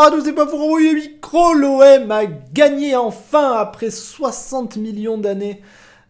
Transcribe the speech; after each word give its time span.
bonsoir 0.00 0.14
à 0.14 0.18
tous, 0.18 0.24
c'est 0.24 0.34
pas 0.34 0.46
pour 0.46 0.62
envoyer 0.62 0.94
le 0.94 1.00
micro. 1.00 1.52
L'OM 1.52 2.10
a 2.10 2.24
gagné 2.24 2.96
enfin 2.96 3.52
après 3.52 3.90
60 3.90 4.78
millions 4.78 5.18
d'années 5.18 5.60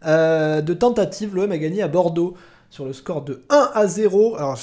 euh, 0.05 0.61
de 0.61 0.73
tentatives. 0.73 1.35
L'OM 1.35 1.51
a 1.51 1.57
gagné 1.57 1.81
à 1.81 1.89
Bordeaux 1.89 2.35
sur 2.69 2.85
le 2.85 2.93
score 2.93 3.21
de 3.21 3.43
1 3.49 3.71
à 3.73 3.87
0. 3.87 4.37
Alors, 4.37 4.57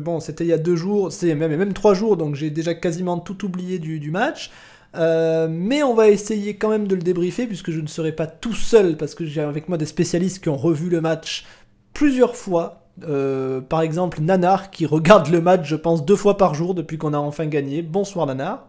bon, 0.00 0.18
c'était 0.18 0.42
il 0.42 0.48
y 0.48 0.52
a 0.52 0.58
deux 0.58 0.74
jours, 0.74 1.12
c'est 1.12 1.32
même, 1.36 1.54
même 1.54 1.74
trois 1.74 1.94
jours, 1.94 2.16
donc 2.16 2.34
j'ai 2.34 2.50
déjà 2.50 2.74
quasiment 2.74 3.18
tout 3.18 3.44
oublié 3.44 3.78
du, 3.78 4.10
match. 4.10 4.50
Euh, 4.96 5.46
mais 5.48 5.84
on 5.84 5.94
va 5.94 6.08
essayer 6.08 6.56
quand 6.56 6.68
même 6.68 6.88
de 6.88 6.96
le 6.96 7.02
débriefer 7.02 7.46
puisque 7.46 7.70
je 7.70 7.80
ne 7.80 7.86
serai 7.86 8.10
pas 8.10 8.26
tout 8.26 8.54
seul 8.54 8.96
parce 8.96 9.14
que 9.14 9.24
j'ai 9.24 9.42
avec 9.42 9.68
moi 9.68 9.78
des 9.78 9.86
spécialistes 9.86 10.42
qui 10.42 10.48
ont 10.48 10.56
revu 10.56 10.90
le 10.90 11.00
match 11.00 11.46
plusieurs 11.94 12.34
fois 12.34 12.80
euh, 13.04 13.60
par 13.60 13.80
exemple, 13.80 14.20
Nanar 14.20 14.70
qui 14.70 14.86
regarde 14.86 15.28
le 15.28 15.40
match, 15.40 15.66
je 15.66 15.76
pense, 15.76 16.04
deux 16.04 16.16
fois 16.16 16.36
par 16.36 16.54
jour 16.54 16.74
depuis 16.74 16.98
qu'on 16.98 17.14
a 17.14 17.18
enfin 17.18 17.46
gagné. 17.46 17.80
Bonsoir 17.80 18.26
Nanar. 18.26 18.66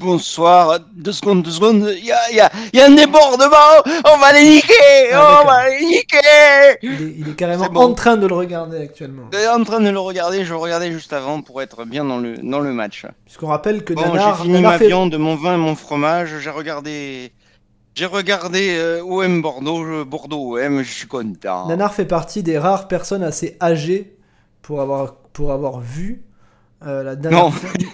Bonsoir, 0.00 0.78
deux 0.94 1.10
secondes, 1.10 1.42
deux 1.42 1.50
secondes, 1.50 1.92
il 1.96 2.04
y 2.04 2.12
a, 2.12 2.30
y, 2.30 2.38
a, 2.38 2.50
y 2.72 2.80
a, 2.80 2.86
un 2.86 2.94
débordement, 2.94 3.82
on 4.04 4.16
va 4.18 4.32
les 4.32 4.48
niquer, 4.48 5.12
ah, 5.12 5.40
on 5.42 5.44
va 5.44 5.68
les 5.70 5.84
niquer. 5.84 6.78
Il 6.82 7.28
est, 7.28 7.34
carrément 7.34 7.64
en 7.64 7.94
train 7.94 8.16
de 8.16 8.28
le 8.28 8.34
regarder 8.34 8.80
actuellement. 8.80 9.24
En 9.52 9.64
train 9.64 9.80
de 9.80 9.90
le 9.90 9.98
regarder, 9.98 10.44
je 10.44 10.50
le 10.50 10.56
regardais 10.56 10.92
juste 10.92 11.12
avant 11.12 11.42
pour 11.42 11.62
être 11.62 11.84
bien 11.84 12.04
dans 12.04 12.18
le, 12.18 12.36
dans 12.36 12.60
le 12.60 12.72
match. 12.72 13.06
Puisqu'on 13.24 13.48
rappelle 13.48 13.82
que 13.82 13.92
bon, 13.92 14.02
Nanar... 14.02 14.36
J'ai 14.36 14.44
fini 14.44 14.62
ma 14.62 14.76
viande, 14.76 15.16
mon 15.18 15.34
vin 15.34 15.54
et 15.54 15.58
mon 15.58 15.74
fromage, 15.74 16.30
j'ai 16.38 16.50
regardé 16.50 17.32
j'ai 17.96 18.06
regardé 18.06 18.76
euh, 18.78 19.02
OM 19.02 19.42
Bordeaux, 19.42 20.04
Bordeaux 20.04 20.56
OM, 20.56 20.82
je 20.82 20.92
suis 20.92 21.08
content. 21.08 21.66
Nanar 21.66 21.92
fait 21.92 22.04
partie 22.04 22.44
des 22.44 22.56
rares 22.56 22.86
personnes 22.86 23.24
assez 23.24 23.56
âgées 23.60 24.16
pour 24.62 24.80
avoir, 24.80 25.16
pour 25.32 25.50
avoir 25.50 25.80
vu 25.80 26.22
euh, 26.86 27.02
la 27.02 27.16
dernière 27.16 27.44
Non. 27.44 27.52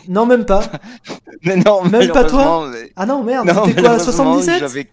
non, 0.08 0.26
même 0.26 0.44
pas. 0.44 0.62
mais 1.44 1.56
non, 1.56 1.84
même 1.84 2.10
pas 2.10 2.24
toi. 2.24 2.70
Ah 2.96 3.06
non, 3.06 3.22
merde, 3.22 3.50
c'était 3.66 3.82
quoi, 3.82 3.98
77 3.98 4.88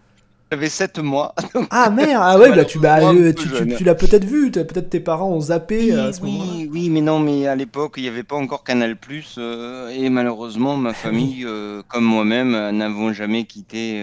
j'avais 0.52 0.68
7 0.68 0.98
mois. 0.98 1.34
Ah 1.70 1.88
merde, 1.88 2.22
ah 2.22 2.38
ouais, 2.38 2.54
bah, 2.54 2.64
tu, 2.66 2.78
bah, 2.78 2.98
euh, 3.00 3.32
tu, 3.32 3.48
tu, 3.74 3.84
l'as 3.84 3.94
peut-être 3.94 4.24
vu, 4.24 4.50
peut-être 4.50 4.90
tes 4.90 5.00
parents 5.00 5.30
ont 5.30 5.40
zappé 5.40 5.92
euh, 5.92 6.08
à 6.08 6.12
ce 6.12 6.20
moment-là. 6.20 6.50
Oui, 6.54 6.68
oui, 6.70 6.90
mais 6.90 7.00
non, 7.00 7.18
mais 7.20 7.46
à 7.46 7.54
l'époque, 7.54 7.94
il 7.96 8.02
n'y 8.02 8.08
avait 8.10 8.22
pas 8.22 8.36
encore 8.36 8.62
Canal 8.62 8.96
Plus 8.96 9.36
euh, 9.38 9.88
et 9.88 10.10
malheureusement, 10.10 10.76
ma 10.76 10.92
famille, 10.92 11.46
comme 11.88 12.04
moi-même, 12.04 12.70
n'avons 12.76 13.14
jamais 13.14 13.44
quitté 13.44 14.02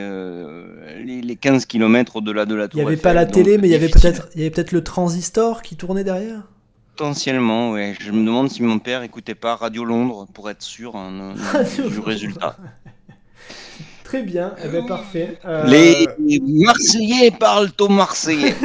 les, 1.05 1.35
15 1.35 1.67
km 1.67 2.15
au-delà 2.15 2.45
de 2.47 2.55
la 2.55 2.67
tour. 2.67 2.79
Il 2.79 2.83
n'y 2.83 2.87
avait 2.87 2.97
pas 2.97 3.13
la 3.13 3.27
télé, 3.27 3.59
mais 3.59 3.67
il 3.67 3.71
y 3.71 3.75
avait 3.75 3.89
peut-être 3.89 4.29
peut 4.33 4.65
le 4.71 4.83
transistor 4.83 5.61
qui 5.61 5.75
tournait 5.75 6.03
derrière 6.03 6.41
Potentiellement, 6.99 7.71
ouais. 7.71 7.95
Je 7.97 8.11
me 8.11 8.25
demande 8.25 8.49
si 8.49 8.61
mon 8.61 8.77
père 8.77 9.03
écoutait 9.03 9.33
pas 9.33 9.55
Radio 9.55 9.85
Londres 9.85 10.27
pour 10.33 10.49
être 10.49 10.61
sûr 10.61 10.97
hein, 10.97 11.33
du 11.77 11.99
résultat. 11.99 12.57
Très 14.03 14.21
bien, 14.21 14.53
eh 14.61 14.67
ben, 14.67 14.85
parfait. 14.85 15.39
Euh, 15.45 15.63
Les 15.65 16.09
Marseillais 16.41 17.31
parlent 17.31 17.71
au 17.79 17.87
Marseillais. 17.87 18.53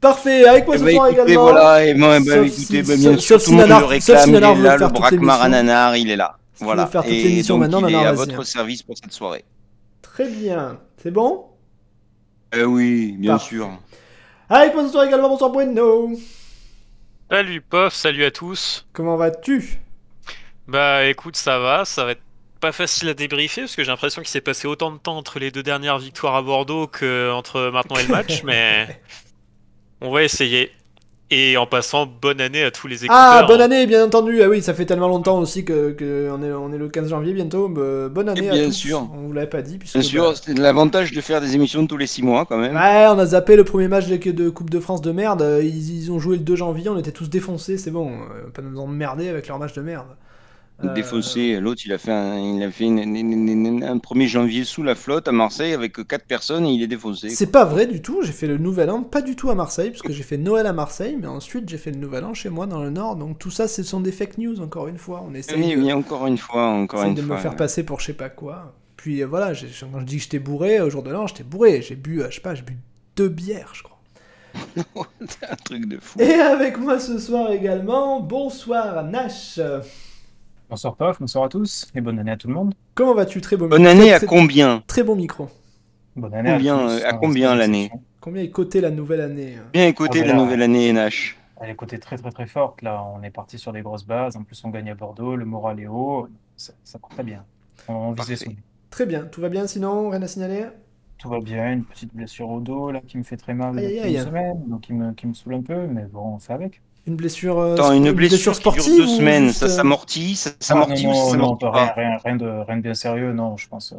Parfait, 0.00 0.46
avec 0.46 0.66
moi 0.68 0.78
ce 0.78 0.82
eh 0.82 0.84
ben, 0.84 0.94
soir 0.94 1.08
également. 1.08 1.42
Voilà, 1.42 1.84
et 1.84 1.94
moi, 1.94 2.20
ben, 2.20 2.44
écoutez, 2.44 2.84
ben, 2.84 2.96
bien 2.96 3.18
sûr, 3.18 3.42
tout 3.42 3.50
le 3.50 3.56
monde 3.56 3.68
le 3.68 3.84
réclame, 3.84 4.28
il 4.28 4.36
est 4.36 4.40
là, 4.40 4.76
le 4.76 4.86
braquemar 4.86 5.42
à 5.42 5.48
Nanar, 5.48 5.96
il 5.96 6.08
est 6.08 6.16
là. 6.16 6.38
Voilà, 6.60 6.88
et 7.04 7.42
donc 7.42 7.58
maintenant, 7.58 7.84
il 7.88 7.96
est 7.96 8.06
à 8.06 8.12
votre 8.12 8.44
service 8.44 8.84
pour 8.84 8.96
cette 8.96 9.12
soirée. 9.12 9.44
Très 10.02 10.28
bien, 10.28 10.78
c'est 11.02 11.10
bon? 11.10 11.46
Eh 12.56 12.62
oui, 12.62 13.16
bien 13.18 13.38
sûr. 13.38 13.70
Avec 14.48 14.74
moi 14.74 14.84
ce 14.84 14.92
soir 14.92 15.04
également, 15.04 15.28
bonsoir 15.28 15.50
Bueno. 15.50 16.12
Salut 17.28 17.60
Pof, 17.60 17.92
salut 17.92 18.24
à 18.24 18.30
tous. 18.30 18.86
Comment 18.92 19.16
vas-tu? 19.16 19.80
Bah 20.68 21.04
écoute, 21.06 21.34
ça 21.34 21.58
va, 21.58 21.84
ça 21.84 22.04
va 22.04 22.12
être 22.12 22.22
pas 22.60 22.70
facile 22.70 23.08
à 23.08 23.14
débriefer 23.14 23.62
parce 23.62 23.74
que 23.74 23.82
j'ai 23.82 23.90
l'impression 23.90 24.22
qu'il 24.22 24.30
s'est 24.30 24.40
passé 24.40 24.68
autant 24.68 24.92
de 24.92 24.98
temps 24.98 25.16
entre 25.16 25.40
les 25.40 25.50
deux 25.50 25.64
dernières 25.64 25.98
victoires 25.98 26.36
à 26.36 26.42
Bordeaux 26.42 26.86
que 26.86 27.32
entre 27.32 27.70
maintenant 27.72 27.96
et 27.96 28.04
le 28.04 28.08
match, 28.08 28.42
mais 28.44 29.00
on 30.00 30.12
va 30.12 30.22
essayer. 30.22 30.70
Et 31.30 31.56
en 31.56 31.66
passant, 31.66 32.06
bonne 32.06 32.40
année 32.40 32.62
à 32.62 32.70
tous 32.70 32.86
les 32.86 33.04
écouteurs. 33.04 33.16
Ah, 33.18 33.44
bonne 33.48 33.60
année, 33.60 33.84
bien 33.86 34.04
entendu. 34.04 34.42
Ah 34.42 34.48
oui, 34.48 34.62
ça 34.62 34.74
fait 34.74 34.86
tellement 34.86 35.08
longtemps 35.08 35.40
aussi 35.40 35.64
que, 35.64 35.96
on, 36.30 36.40
est, 36.40 36.52
on 36.52 36.72
est 36.72 36.78
le 36.78 36.88
15 36.88 37.08
janvier 37.08 37.32
bientôt. 37.32 37.68
Bah, 37.68 38.08
bonne 38.08 38.28
année 38.28 38.42
bien 38.42 38.52
à 38.52 38.66
tous. 38.66 38.72
sûr. 38.72 39.08
On 39.12 39.26
vous 39.26 39.32
l'avait 39.32 39.48
pas 39.48 39.62
dit. 39.62 39.76
bien 39.78 40.02
sûr, 40.02 40.22
bah, 40.22 40.34
c'était 40.36 40.60
l'avantage 40.60 41.10
de 41.10 41.20
faire 41.20 41.40
des 41.40 41.56
émissions 41.56 41.84
tous 41.88 41.96
les 41.96 42.06
6 42.06 42.22
mois 42.22 42.44
quand 42.44 42.58
même. 42.58 42.76
Ouais, 42.76 43.06
on 43.08 43.18
a 43.18 43.26
zappé 43.26 43.56
le 43.56 43.64
premier 43.64 43.88
match 43.88 44.06
de, 44.06 44.16
de 44.16 44.50
Coupe 44.50 44.70
de 44.70 44.78
France 44.78 45.02
de 45.02 45.10
merde. 45.10 45.44
Ils, 45.62 46.04
ils, 46.04 46.12
ont 46.12 46.20
joué 46.20 46.36
le 46.36 46.42
2 46.42 46.54
janvier, 46.54 46.88
on 46.90 46.98
était 46.98 47.10
tous 47.10 47.28
défoncés, 47.28 47.76
c'est 47.76 47.90
bon. 47.90 48.12
Euh, 48.12 48.48
pas 48.54 48.62
nous 48.62 48.78
emmerder 48.78 49.28
avec 49.28 49.48
leur 49.48 49.58
match 49.58 49.74
de 49.74 49.82
merde. 49.82 50.06
Euh, 50.84 50.92
défaussé. 50.92 51.58
L'autre, 51.58 51.82
il 51.86 51.92
a 51.92 51.98
fait, 51.98 52.12
un, 52.12 52.38
il 52.38 52.62
a 52.62 52.70
fait 52.70 52.84
un 52.86 53.96
1er 53.96 54.26
janvier 54.26 54.64
sous 54.64 54.82
la 54.82 54.94
flotte 54.94 55.26
à 55.26 55.32
Marseille 55.32 55.72
avec 55.72 56.06
4 56.06 56.26
personnes 56.26 56.66
et 56.66 56.72
il 56.72 56.82
est 56.82 56.86
défaussé. 56.86 57.30
C'est 57.30 57.50
pas 57.50 57.64
vrai 57.64 57.86
du 57.86 58.02
tout. 58.02 58.20
J'ai 58.22 58.32
fait 58.32 58.46
le 58.46 58.58
nouvel 58.58 58.90
an, 58.90 59.02
pas 59.02 59.22
du 59.22 59.36
tout 59.36 59.48
à 59.48 59.54
Marseille, 59.54 59.90
parce 59.90 60.02
que 60.02 60.12
j'ai 60.12 60.22
fait 60.22 60.36
Noël 60.36 60.66
à 60.66 60.74
Marseille, 60.74 61.16
mais 61.18 61.28
ensuite 61.28 61.68
j'ai 61.68 61.78
fait 61.78 61.92
le 61.92 61.98
nouvel 61.98 62.24
an 62.24 62.34
chez 62.34 62.50
moi 62.50 62.66
dans 62.66 62.82
le 62.82 62.90
Nord. 62.90 63.16
Donc 63.16 63.38
tout 63.38 63.50
ça, 63.50 63.68
ce 63.68 63.82
sont 63.82 64.00
des 64.00 64.12
fake 64.12 64.36
news, 64.36 64.60
encore 64.60 64.88
une 64.88 64.98
fois. 64.98 65.24
On 65.26 65.34
essaie 65.34 65.54
oui, 65.56 65.74
de, 65.74 65.80
oui, 65.80 65.92
encore 65.92 66.26
une 66.26 66.38
fois, 66.38 66.66
encore 66.66 67.04
une 67.04 67.14
de 67.14 67.22
fois. 67.22 67.36
me 67.36 67.40
faire 67.40 67.56
passer 67.56 67.82
pour 67.82 68.00
je 68.00 68.06
sais 68.06 68.12
pas 68.12 68.28
quoi. 68.28 68.74
Puis 68.96 69.22
euh, 69.22 69.26
voilà, 69.26 69.52
quand 69.54 70.00
je 70.00 70.04
dis 70.04 70.16
que 70.16 70.22
j'étais 70.22 70.38
bourré, 70.38 70.80
au 70.80 70.90
jour 70.90 71.02
de 71.02 71.10
l'an, 71.10 71.26
j'étais 71.26 71.44
bourré. 71.44 71.80
J'ai 71.80 71.96
bu, 71.96 72.20
euh, 72.20 72.26
je 72.28 72.34
sais 72.36 72.40
pas, 72.42 72.54
j'ai 72.54 72.62
bu 72.62 72.76
deux 73.16 73.28
bières, 73.28 73.70
je 73.72 73.82
crois. 73.82 73.98
C'est 74.76 75.46
un 75.50 75.56
truc 75.56 75.86
de 75.88 75.98
fou. 75.98 76.20
Et 76.20 76.34
avec 76.34 76.78
moi 76.78 76.98
ce 76.98 77.18
soir 77.18 77.50
également, 77.50 78.20
bonsoir 78.20 79.04
Nash. 79.04 79.58
Bonsoir 80.68 80.96
Pof, 80.96 81.18
bonsoir 81.20 81.44
à 81.44 81.48
tous 81.48 81.90
et 81.94 82.00
bonne 82.00 82.18
année 82.18 82.32
à 82.32 82.36
tout 82.36 82.48
le 82.48 82.54
monde. 82.54 82.74
Comment 82.94 83.14
vas-tu 83.14 83.40
Très 83.40 83.56
bon 83.56 83.68
Bonne 83.68 83.86
année 83.86 84.12
à 84.12 84.20
combien 84.20 84.82
Très 84.86 85.02
bon 85.04 85.14
micro. 85.14 85.48
Bonne 86.16 86.34
année 86.34 86.50
combien, 86.54 86.76
à, 86.88 86.98
tous, 86.98 87.04
à 87.04 87.12
combien 87.14 87.54
l'année 87.54 87.90
Combien 88.20 88.42
est 88.42 88.50
coté 88.50 88.80
la 88.80 88.90
nouvelle 88.90 89.20
année 89.20 89.56
hein 89.56 89.66
Bien 89.72 89.86
écouté 89.86 90.22
Ah, 90.24 90.26
la 90.28 90.34
nouvelle 90.34 90.62
année 90.62 90.92
NH. 90.92 91.36
Elle 91.60 91.70
est 91.70 91.74
cotée 91.76 91.98
très 91.98 92.16
très 92.18 92.30
très 92.32 92.46
forte 92.46 92.82
là, 92.82 93.02
on 93.16 93.22
est 93.22 93.30
parti 93.30 93.58
sur 93.58 93.72
des 93.72 93.80
grosses 93.82 94.04
bases, 94.04 94.36
en 94.36 94.42
plus 94.42 94.62
on 94.64 94.68
gagne 94.70 94.90
à 94.90 94.94
Bordeaux, 94.94 95.36
le 95.36 95.44
moral 95.46 95.80
est 95.80 95.86
haut, 95.86 96.28
ça, 96.56 96.72
ça 96.84 96.98
part 96.98 97.10
très 97.10 97.22
bien. 97.22 97.44
On, 97.88 97.94
on 97.94 98.12
visait 98.12 98.34
Parfait. 98.34 98.44
son- 98.50 98.56
Très 98.90 99.06
bien, 99.06 99.24
tout 99.24 99.40
va 99.40 99.48
bien 99.48 99.66
sinon 99.66 100.10
Rien 100.10 100.20
à 100.22 100.26
signaler? 100.26 100.66
Tout 101.18 101.30
va 101.30 101.40
bien, 101.40 101.72
une 101.72 101.84
petite 101.84 102.14
blessure 102.14 102.50
au 102.50 102.60
dos 102.60 102.90
là 102.90 103.00
qui 103.06 103.16
me 103.16 103.22
fait 103.22 103.38
très 103.38 103.54
mal 103.54 103.78
Aïe, 103.78 103.84
depuis 103.86 104.00
aïe, 104.00 104.10
une 104.14 104.18
aïe. 104.20 104.24
semaine, 104.26 104.64
donc 104.68 104.80
qui 104.82 104.92
me, 104.92 105.12
qui 105.12 105.26
me 105.26 105.32
saoule 105.32 105.54
un 105.54 105.62
peu, 105.62 105.86
mais 105.86 106.04
bon, 106.04 106.34
on 106.34 106.38
fait 106.38 106.52
avec. 106.52 106.82
Une 107.06 107.16
blessure, 107.16 107.58
euh, 107.58 107.74
Attends, 107.74 107.92
une 107.92 108.10
blessure, 108.12 108.54
sportive 108.54 108.94
dure 108.94 108.96
deux 108.96 109.04
ou 109.04 109.16
semaines, 109.16 109.46
juste, 109.46 109.60
ça 109.60 109.66
euh, 109.66 109.68
s'amortit, 109.68 110.34
ça 110.36 110.50
Ah, 110.50 110.54
s'amortit 110.64 111.06
rien, 111.06 111.56
pas 111.56 111.92
rien, 111.94 112.16
rien 112.24 112.36
de, 112.36 112.46
rien 112.66 112.76
de 112.78 112.82
bien 112.82 112.94
sérieux, 112.94 113.32
non, 113.32 113.56
je 113.56 113.68
pense. 113.68 113.92
euh, 113.92 113.96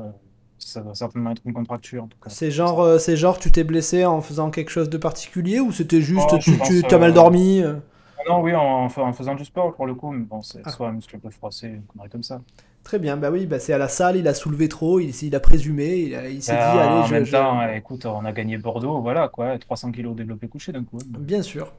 ça 0.60 0.82
va 0.82 0.94
certainement 0.94 1.32
être 1.32 1.42
une 1.46 1.54
contracture 1.54 2.04
en 2.04 2.08
tout 2.08 2.18
cas. 2.22 2.30
C'est 2.30 2.52
genre, 2.52 2.82
euh, 2.82 2.98
c'est 2.98 3.16
genre, 3.16 3.40
tu 3.40 3.52
t'es 3.52 3.64
blessé 3.64 4.04
en 4.06 4.22
faisant 4.22 4.50
quelque 4.52 4.70
chose 4.72 4.90
de 4.90 4.98
particulier 4.98 5.60
ou 5.62 5.72
c'était 5.72 6.02
juste 6.02 6.28
Oh, 6.34 6.38
tu, 6.38 6.84
as 6.94 6.98
mal 6.98 7.14
dormi 7.14 7.62
euh 7.62 7.76
Ah 8.20 8.24
Non, 8.30 8.42
oui, 8.42 8.54
en, 8.54 8.86
en 8.86 9.14
faisant 9.14 9.36
du 9.36 9.46
sport 9.46 9.74
pour 9.76 9.86
le 9.86 9.96
coup, 9.96 10.12
mais 10.12 10.26
bon, 10.26 10.42
c'est 10.42 10.60
Ah. 10.66 10.72
soit 10.72 10.90
un 10.90 10.92
muscle 10.92 11.16
un 11.16 11.20
peu 11.20 11.30
froissé, 11.30 11.68
une 11.68 11.84
connerie 11.84 12.10
comme 12.10 12.24
ça. 12.24 12.42
Très 12.84 13.00
bien, 13.00 13.18
bah 13.18 13.32
oui, 13.32 13.46
bah 13.46 13.60
c'est 13.60 13.74
à 13.74 13.78
la 13.78 13.90
salle, 13.90 14.16
il 14.18 14.28
a 14.28 14.34
soulevé 14.34 14.70
trop, 14.70 15.00
il, 15.00 15.12
il 15.24 15.36
a 15.36 15.40
présumé, 15.42 15.96
il, 16.32 16.42
s'est 16.42 16.54
dit, 16.54 16.58
Bah, 16.58 16.72
allez, 16.84 17.02
en 17.02 17.06
je, 17.06 17.14
même 17.16 17.26
je- 17.26 17.32
temps, 17.32 17.70
écoute, 17.70 18.06
on 18.06 18.24
a 18.26 18.32
gagné 18.32 18.58
Bordeaux, 18.58 19.02
voilà 19.02 19.28
quoi, 19.28 19.58
300 19.58 19.92
kilos 19.92 20.16
développé 20.16 20.48
couché 20.48 20.72
d'un 20.72 20.84
coup. 20.86 20.98
hein. 21.02 21.18
Bien 21.20 21.42
sûr. 21.42 21.74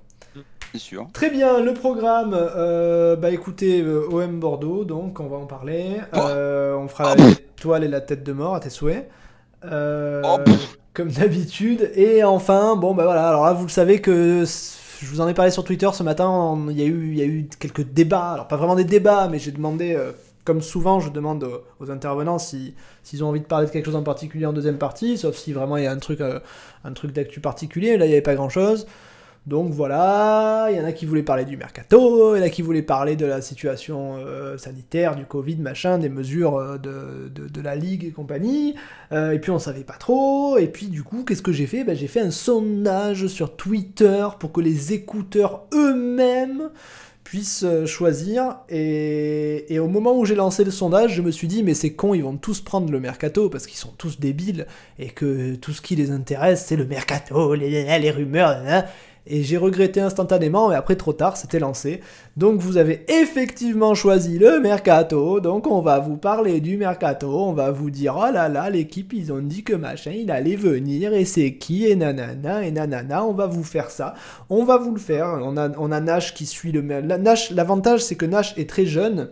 C'est 0.73 0.79
sûr. 0.79 1.07
Très 1.15 1.31
bien, 1.31 1.61
le 1.61 1.73
programme, 1.73 2.35
euh, 2.39 3.17
bah 3.17 3.31
écoutez, 3.31 3.81
euh, 3.81 4.07
OM 4.11 4.39
Bordeaux, 4.39 4.85
donc 4.85 5.19
on 5.19 5.27
va 5.27 5.37
en 5.39 5.47
parler. 5.47 5.97
Euh, 6.15 6.75
on 6.77 6.89
fera 6.89 7.15
l'étoile 7.15 7.85
et 7.85 7.89
la 7.89 8.03
tête 8.03 8.23
de 8.23 8.33
mort 8.33 8.55
à 8.55 8.61
tes 8.61 8.71
souhaits. 8.71 9.09
Euh, 9.65 10.23
Oh. 10.25 10.39
comme 10.95 11.09
d'habitude. 11.11 11.91
Et 11.95 12.23
enfin, 12.23 12.77
bon 12.77 12.95
bah 12.95 13.05
voilà, 13.05 13.29
alors 13.29 13.47
là 13.47 13.53
vous 13.55 13.65
le 13.65 13.71
savez 13.71 14.01
que 14.01 14.45
je 15.01 15.07
vous 15.07 15.21
en 15.21 15.29
ai 15.29 15.35
parlé 15.35 15.51
sur 15.51 15.65
Twitter 15.65 15.89
ce 15.93 16.03
matin, 16.03 16.59
il 16.71 16.79
y 16.79 16.83
a 16.83 16.87
eu, 16.87 17.15
y 17.15 17.23
a 17.23 17.25
eu 17.25 17.49
quelques 17.59 17.83
débats, 17.83 18.33
alors 18.33 18.47
pas 18.49 18.57
vraiment 18.57 18.75
des 18.75 18.85
débats, 18.85 19.29
mais 19.29 19.39
j'ai 19.39 19.53
demandé, 19.53 19.97
comme 20.45 20.61
souvent 20.61 20.99
je 21.01 21.11
demande 21.11 21.49
aux, 21.81 21.91
intervenants 21.91 22.39
si- 22.39 22.75
s'ils 23.05 23.23
ont 23.25 23.29
envie 23.29 23.41
de 23.41 23.47
parler 23.47 23.67
de 23.67 23.71
quelque 23.71 23.87
chose 23.87 23.97
en 23.97 24.03
particulier 24.03 24.45
en 24.47 24.53
deuxième 24.53 24.79
partie, 24.79 25.17
sauf 25.17 25.37
si 25.37 25.53
vraiment 25.53 25.77
il 25.77 25.85
y 25.85 25.87
a 25.87 25.93
un 25.93 25.99
truc, 25.99 26.21
un 26.21 26.93
truc 26.93 27.13
d'actu 27.13 27.41
particulier, 27.41 27.97
là 27.97 28.05
il 28.05 28.09
n'y 28.09 28.15
avait 28.15 28.23
pas 28.23 28.35
grand 28.35 28.49
chose. 28.49 28.87
Donc 29.49 29.73
voilà, 29.73 30.69
il 30.71 30.77
y 30.77 30.81
en 30.81 30.85
a 30.85 30.93
qui 30.93 31.07
voulaient 31.07 31.23
parler 31.23 31.47
du 31.47 31.57
mercato, 31.57 32.37
il 32.37 32.39
y 32.39 32.43
en 32.43 32.45
a 32.45 32.51
qui 32.51 32.61
voulaient 32.61 32.83
parler 32.83 33.17
de 33.17 33.25
la 33.25 33.41
situation 33.41 34.19
euh, 34.19 34.59
sanitaire, 34.59 35.17
du 35.17 35.25
Covid, 35.25 35.57
machin, 35.57 35.97
des 35.97 36.11
mesures 36.11 36.57
euh, 36.57 36.77
de, 36.77 37.61
la 37.63 37.75
Ligue 37.75 38.05
et 38.05 38.11
compagnie. 38.11 38.75
Euh, 39.11 39.31
et 39.31 39.39
puis 39.39 39.51
on 39.51 39.59
savait 39.59 39.85
pas 39.85 39.95
trop. 39.95 40.59
Et 40.59 40.67
puis 40.67 40.89
du 40.89 41.03
coup, 41.03 41.25
qu'est-ce 41.25 41.41
que 41.41 41.53
j'ai 41.53 41.67
fait? 41.67 41.83
Ben, 41.83 41.97
J'ai 41.97 42.09
fait 42.09 42.21
un 42.21 42.31
sondage 42.31 43.27
sur 43.29 43.57
Twitter 43.57 44.27
pour 44.39 44.53
que 44.53 44.61
les 44.61 44.93
écouteurs 44.93 45.65
eux-mêmes 45.73 46.69
puissent 47.25 47.65
choisir. 47.87 48.59
Et, 48.69 49.79
au 49.81 49.89
moment 49.89 50.19
où 50.19 50.27
j'ai 50.27 50.35
lancé 50.35 50.63
le 50.63 50.71
sondage, 50.71 51.15
je 51.15 51.23
me 51.23 51.31
suis 51.31 51.49
dit, 51.49 51.63
mais 51.63 51.73
c'est 51.73 51.95
con, 51.95 52.13
ils 52.13 52.23
vont 52.23 52.37
tous 52.37 52.61
prendre 52.61 52.93
le 52.93 53.01
mercato 53.01 53.49
parce 53.49 53.67
qu'ils 53.67 53.79
sont 53.79 53.95
tous 53.97 54.21
débiles 54.21 54.67
et 54.99 55.09
que 55.09 55.55
tout 55.55 55.73
ce 55.73 55.81
qui 55.81 55.97
les 55.97 56.11
intéresse, 56.11 56.67
c'est 56.67 56.77
le 56.77 56.87
mercato, 56.87 57.55
les, 57.55 57.99
les 57.99 58.11
rumeurs. 58.11 58.63
Et 59.31 59.43
j'ai 59.43 59.57
regretté 59.57 60.01
instantanément, 60.01 60.69
mais 60.71 60.75
après 60.75 60.97
trop 60.97 61.13
tard, 61.13 61.37
c'était 61.37 61.59
lancé. 61.59 62.01
Donc 62.37 62.61
vous 62.61 62.77
avez 62.77 63.05
effectivement 63.09 63.95
choisi 63.95 64.39
le 64.39 64.61
mercato. 64.61 65.41
Donc 65.41 65.67
on 65.67 65.81
va 65.83 65.99
vous 65.99 66.17
parler 66.17 66.61
du 66.61 66.77
mercato. 66.77 67.29
On 67.29 67.53
va 67.53 67.71
vous 67.71 67.91
dire 67.91 68.17
oh 68.19 68.33
là 68.33 68.49
là, 68.49 68.71
l'équipe 68.71 69.13
ils 69.13 69.33
ont 69.33 69.41
dit 69.41 69.65
que 69.65 69.75
machin 69.75 70.13
il 70.13 70.31
allait 70.31 70.57
venir 70.57 71.13
et 71.13 71.25
c'est 71.25 71.55
qui? 71.55 71.87
Et 71.87 71.97
nanana 71.97 72.65
et 72.67 72.71
nanana. 72.71 73.25
On 73.25 73.33
va 73.35 73.47
vous 73.47 73.65
faire 73.65 73.91
ça. 73.91 74.15
On 74.49 74.65
va 74.65 74.79
vous 74.79 74.93
le 74.93 75.01
faire. 75.01 75.41
On 75.43 75.57
a, 75.93 76.01
Nash 76.01 76.35
qui 76.35 76.47
suit 76.47 76.73
le. 76.73 76.81
la- 76.81 77.19
Nash, 77.19 77.51
l'avantage 77.51 78.01
c'est 78.01 78.15
que 78.17 78.27
Nash 78.27 78.57
est 78.57 78.69
très 78.69 78.87
jeune. 78.87 79.31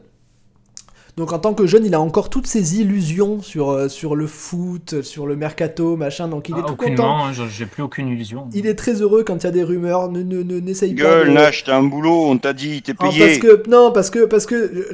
Donc 1.17 1.33
en 1.33 1.39
tant 1.39 1.55
que 1.55 1.67
jeune, 1.67 1.87
il 1.87 1.95
a 1.95 2.01
encore 2.01 2.29
toutes 2.29 2.47
ses 2.47 2.79
illusions 2.79 3.41
sur, 3.41 3.71
euh, 3.71 3.89
sur 3.89 4.15
le 4.17 4.27
foot, 4.27 5.01
sur 5.01 5.27
le 5.27 5.35
mercato, 5.35 5.97
machin. 5.97 6.29
Donc 6.29 6.51
il 6.51 6.57
est 6.57 6.59
Ah, 6.59 6.67
tout 6.69 6.77
content. 6.77 6.93
aucunement, 6.93 7.27
hein, 7.27 7.33
j'ai 7.51 7.65
plus 7.65 7.83
aucune 7.83 8.09
illusion. 8.09 8.49
Il 8.53 8.67
est 8.67 8.75
très 8.75 9.01
heureux 9.01 9.25
quand 9.25 9.37
il 9.37 9.45
y 9.45 9.47
a 9.47 9.51
des 9.51 9.63
rumeurs. 9.63 10.11
Ne, 10.11 10.23
ne, 10.23 10.43
ne- 10.43 10.61
n'essaye 10.61 10.95
pas. 10.95 11.03
Gueule, 11.05 11.29
de- 11.29 11.33
Nash, 11.33 11.65
t'as 11.65 11.79
un 11.79 11.85
boulot, 11.85 12.27
on 12.27 12.37
t'a 12.37 12.53
dit, 12.53 12.83
t'es 12.83 12.93
Ah, 12.99 13.05
parce 13.05 13.17
payé. 13.17 13.39
que 13.39 13.63
non, 13.71 13.93
parce 13.93 14.11
que 14.11 14.27
parce 14.27 14.45
que 14.45 14.87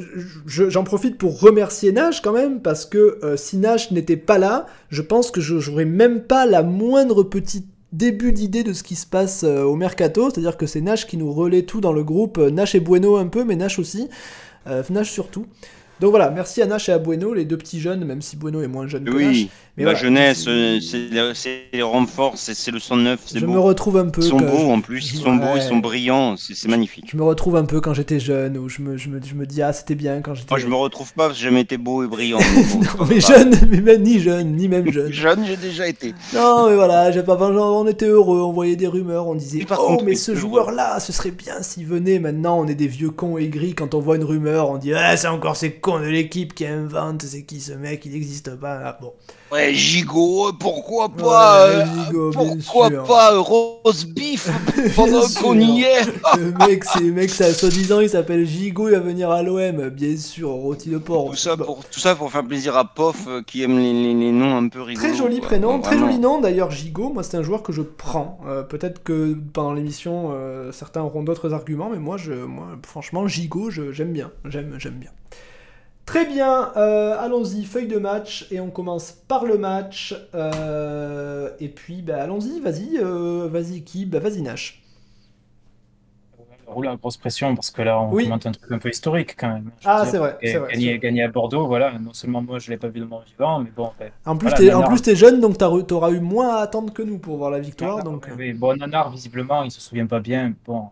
je- 0.45 0.69
j'en 0.69 0.85
profite 0.85 1.17
pour 1.17 1.41
remercier 1.41 1.91
Nash 1.91 2.21
quand 2.21 2.31
même 2.31 2.61
parce 2.61 2.85
que 2.85 3.19
euh, 3.21 3.35
si 3.35 3.57
Nash 3.57 3.91
n'était 3.91 4.15
pas 4.15 4.37
là, 4.37 4.67
je 4.91 5.01
pense 5.01 5.29
que 5.29 5.41
je 5.41 5.59
j'aurais 5.59 5.83
même 5.83 6.21
pas 6.21 6.45
la 6.45 6.63
moindre 6.63 7.23
petite 7.23 7.67
début 7.91 8.31
d'idée 8.31 8.63
de 8.63 8.71
ce 8.71 8.83
qui 8.83 8.95
se 8.95 9.05
passe 9.05 9.43
euh, 9.43 9.63
au 9.63 9.75
mercato, 9.75 10.29
c'est-à-dire 10.29 10.55
que 10.55 10.67
c'est 10.67 10.79
Nash 10.81 11.05
qui 11.05 11.17
nous 11.17 11.33
relaie 11.33 11.63
tout 11.63 11.81
dans 11.81 11.91
le 11.91 12.05
groupe, 12.05 12.37
Nash 12.37 12.75
et 12.75 12.79
Bueno 12.79 13.17
un 13.17 13.27
peu, 13.27 13.43
mais 13.43 13.57
Nash 13.57 13.77
aussi, 13.77 14.07
Euh, 14.65 14.81
Nash 14.89 15.11
surtout. 15.11 15.45
Donc 16.03 16.09
voilà, 16.09 16.29
merci 16.31 16.61
à 16.61 16.65
Nash 16.65 16.89
et 16.89 16.91
à 16.91 16.97
Bueno, 16.99 17.33
les 17.33 17.45
deux 17.45 17.55
petits 17.55 17.79
jeunes, 17.79 18.03
même 18.03 18.21
si 18.21 18.35
Bueno 18.35 18.61
est 18.61 18.67
moins 18.67 18.87
jeune 18.87 19.05
que 19.05 19.09
Nash. 19.11 19.21
Oui, 19.25 19.49
Mais 19.77 19.85
la 19.85 19.91
voilà, 19.91 19.99
jeunesse, 20.03 20.43
c'est- 20.43 20.49
euh, 20.49 20.79
c'est 20.81 20.97
le- 21.09 21.33
c'est 21.33 21.61
les 21.71 21.81
renforts, 21.81 22.33
c'est 22.35 22.53
c'est 22.53 22.71
le 22.71 22.79
son 22.79 22.97
neuf, 22.97 23.21
c'est 23.25 23.39
Je 23.39 23.45
beau. 23.45 23.53
me 23.53 23.59
retrouve 23.59 23.95
un 23.95 24.09
peu. 24.09 24.21
Ils 24.21 24.27
sont 24.27 24.35
beaux 24.35 24.69
en 24.69 24.81
plus, 24.81 25.13
ils 25.13 25.19
sont 25.19 25.33
beaux, 25.37 25.55
ils 25.55 25.61
sont 25.61 25.77
brillants, 25.77 26.35
c'est 26.35 26.55
c'est 26.55 26.67
magnifique. 26.67 27.05
Je 27.09 27.15
me 27.15 27.23
retrouve 27.23 27.55
un 27.55 27.63
peu 27.63 27.79
quand 27.79 27.93
j'étais 27.93 28.19
jeune, 28.19 28.57
où 28.57 28.67
je 28.67 28.81
me, 28.81 28.97
je 28.97 29.07
me, 29.07 29.21
je 29.23 29.33
me 29.33 29.45
dis, 29.45 29.61
ah, 29.61 29.71
c'était 29.71 29.95
bien 29.95 30.19
quand 30.19 30.33
j'étais 30.35 30.49
Moi, 30.51 30.59
je 30.59 30.67
me 30.67 30.75
retrouve 30.75 31.13
pas 31.13 31.27
parce 31.27 31.37
que 31.37 31.39
j'ai 31.39 31.49
jamais 31.49 31.61
été 31.61 31.77
beau 31.77 32.03
et 32.03 32.07
brillant. 32.07 32.39
Non, 32.99 33.05
mais 33.09 33.21
jeune, 33.21 33.55
mais 33.69 33.79
même 33.79 34.01
ni 34.03 34.19
jeune, 34.19 34.57
ni 34.57 34.67
même 34.67 34.91
jeune. 34.91 35.09
Jeune, 35.13 35.45
j'ai 35.47 35.55
déjà 35.55 35.87
été. 35.87 36.13
Non, 36.35 36.67
mais 36.69 36.75
voilà, 36.75 37.11
j'ai 37.13 37.23
pas, 37.23 37.37
on 37.41 37.87
était 37.87 38.07
heureux, 38.07 38.41
on 38.41 38.51
voyait 38.51 38.75
des 38.75 38.87
rumeurs, 38.87 39.27
on 39.29 39.35
disait 39.35 39.63
par 39.63 39.79
Oh, 39.81 39.87
contre, 39.87 40.03
mais 40.03 40.15
ce 40.15 40.35
joueur-là, 40.35 40.99
ce 40.99 41.13
serait 41.13 41.31
bien 41.31 41.61
s'il 41.61 41.85
venait. 41.85 42.19
Maintenant, 42.19 42.59
on 42.59 42.67
est 42.67 42.75
des 42.75 42.87
vieux 42.87 43.09
cons 43.09 43.37
aigris. 43.37 43.73
Quand 43.73 43.93
on 43.93 44.01
voit 44.01 44.17
une 44.17 44.25
rumeur, 44.25 44.69
on 44.69 44.77
dit 44.77 44.93
Ah, 44.93 45.15
c'est 45.15 45.27
encore 45.27 45.55
ces 45.55 45.71
cons 45.97 45.99
de 46.03 46.07
l'équipe 46.09 46.53
qui 46.53 46.65
inventent, 46.65 47.23
c'est 47.23 47.43
qui 47.43 47.61
ce 47.61 47.73
mec, 47.73 48.05
il 48.05 48.13
n'existe 48.13 48.55
pas. 48.55 48.81
Ah, 48.85 48.97
bon. 49.01 49.13
Ouais, 49.51 49.71
gigot, 49.73 50.51
pourquoi 50.59 51.09
pas 51.09 51.67
Ouais, 51.67 51.83
euh, 52.15 52.31
Pourquoi 52.31 52.89
sûr. 52.89 53.03
pas 53.03 53.33
euh, 53.35 53.39
rose 53.39 54.05
beef 54.05 54.49
pendant 54.95 55.21
qu'on 55.39 55.59
y 55.59 55.83
est 55.83 56.05
Le 56.37 56.51
mec, 56.67 56.83
c'est 56.83 57.01
mec, 57.01 57.29
ça, 57.29 57.53
soi-disant, 57.53 57.99
il 57.99 58.09
s'appelle 58.09 58.47
Gigot, 58.47 58.87
il 58.87 58.93
va 58.93 58.99
venir 58.99 59.29
à 59.29 59.43
l'OM, 59.43 59.89
bien 59.89 60.17
sûr, 60.17 60.49
rôti 60.49 60.89
de 60.89 60.97
porc. 60.97 61.29
tout 61.29 61.35
ça, 61.35 61.55
pour, 61.55 61.85
tout 61.85 61.99
ça 61.99 62.15
pour 62.15 62.31
faire 62.31 62.43
plaisir 62.43 62.75
à 62.75 62.85
Pof 62.85 63.25
euh, 63.27 63.41
qui 63.45 63.61
aime 63.61 63.77
les, 63.77 63.93
les- 63.93 64.13
les 64.15 64.31
noms 64.31 64.57
un 64.57 64.67
peu 64.69 64.81
rigolos. 64.81 65.07
Très 65.07 65.15
joli 65.15 65.39
prénom, 65.39 65.79
très 65.81 65.99
joli 65.99 66.17
nom 66.17 66.41
d'ailleurs 66.41 66.71
Gigot, 66.71 67.11
moi 67.13 67.21
c'est 67.21 67.37
un 67.37 67.43
joueur 67.43 67.61
que 67.61 67.71
je 67.73 67.83
prends. 67.83 68.39
Euh, 68.47 68.63
Peut-être 68.63 69.03
que 69.03 69.35
pendant 69.53 69.73
l'émission 69.73 70.31
euh, 70.33 70.71
certains 70.71 71.01
auront 71.03 71.21
d'autres 71.21 71.53
arguments, 71.53 71.89
mais 71.91 71.99
moi, 71.99 72.17
je, 72.17 72.33
moi 72.33 72.69
franchement 72.83 73.27
Gigot 73.27 73.69
j'aime 73.69 74.13
bien, 74.13 74.31
j'aime, 74.45 74.75
j'aime 74.79 74.95
bien. 74.95 75.11
Très 76.05 76.25
bien, 76.25 76.71
euh, 76.75 77.17
allons-y, 77.17 77.63
feuille 77.63 77.87
de 77.87 77.97
match, 77.97 78.45
et 78.51 78.59
on 78.59 78.69
commence 78.69 79.11
par 79.11 79.45
le 79.45 79.57
match. 79.57 80.13
euh, 80.35 81.49
et 81.59 81.69
puis 81.69 82.01
bah, 82.01 82.21
allons-y, 82.23 82.59
vas-y, 82.59 82.97
euh, 82.97 83.47
vas-y 83.49 83.83
qui 83.83 84.05
Bah 84.05 84.19
vas-y 84.19 84.41
Nash. 84.41 84.81
Roule 86.67 86.85
la 86.85 86.95
grosse 86.95 87.17
pression 87.17 87.53
parce 87.55 87.69
que 87.71 87.81
là, 87.83 87.99
on 87.99 88.11
Oui. 88.11 88.23
commente 88.23 88.45
un 88.47 88.51
truc 88.51 88.71
un 88.71 88.79
peu 88.79 88.89
historique 88.89 89.35
quand 89.37 89.47
même. 89.49 89.65
Veux 89.65 89.71
Ah 89.85 90.05
c'est 90.05 90.17
vrai, 90.17 90.37
c'est 90.41 90.57
vrai. 90.57 90.71
Gagner, 90.73 90.97
gagner 90.99 91.23
à 91.23 91.27
Bordeaux, 91.27 91.67
voilà. 91.67 91.97
Non 91.99 92.13
seulement 92.13 92.41
moi, 92.41 92.57
je 92.59 92.69
l'ai 92.71 92.77
pas 92.77 92.87
vu 92.87 92.99
de 92.99 93.05
mon 93.05 93.19
vivant, 93.19 93.59
mais 93.59 93.69
bon. 93.75 93.91
ben, 93.99 94.11
En 94.25 94.35
plus 94.37 94.49
Voilà, 94.49 94.65
Nanar. 94.73 94.89
plus 94.89 95.01
t'es 95.01 95.15
jeune, 95.15 95.39
donc 95.39 95.57
t'as- 95.57 95.69
t'auras 95.83 96.11
eu 96.11 96.19
moins 96.19 96.55
à 96.55 96.61
attendre 96.61 96.91
que 96.91 97.03
nous 97.03 97.19
pour 97.19 97.37
voir 97.37 97.51
la 97.51 97.59
victoire. 97.59 97.97
Nanar, 97.97 98.11
donc... 98.11 98.27
euh. 98.27 98.35
oui, 98.37 98.53
bon, 98.53 98.75
Nanar, 98.75 99.11
visiblement, 99.11 99.63
il 99.63 99.71
se 99.71 99.81
souvient 99.81 100.07
pas 100.07 100.19
bien. 100.19 100.53
Bon, 100.65 100.89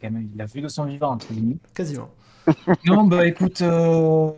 quand 0.00 0.10
même, 0.10 0.28
il 0.34 0.40
a 0.42 0.46
vu 0.46 0.60
de 0.60 0.68
son 0.68 0.84
vivant, 0.84 1.12
entre 1.12 1.32
guillemets. 1.32 1.56
Quasiment. 1.74 2.10
Non, 2.84 3.04
bah 3.04 3.26
écoute, 3.26 3.60
euh, 3.62 4.30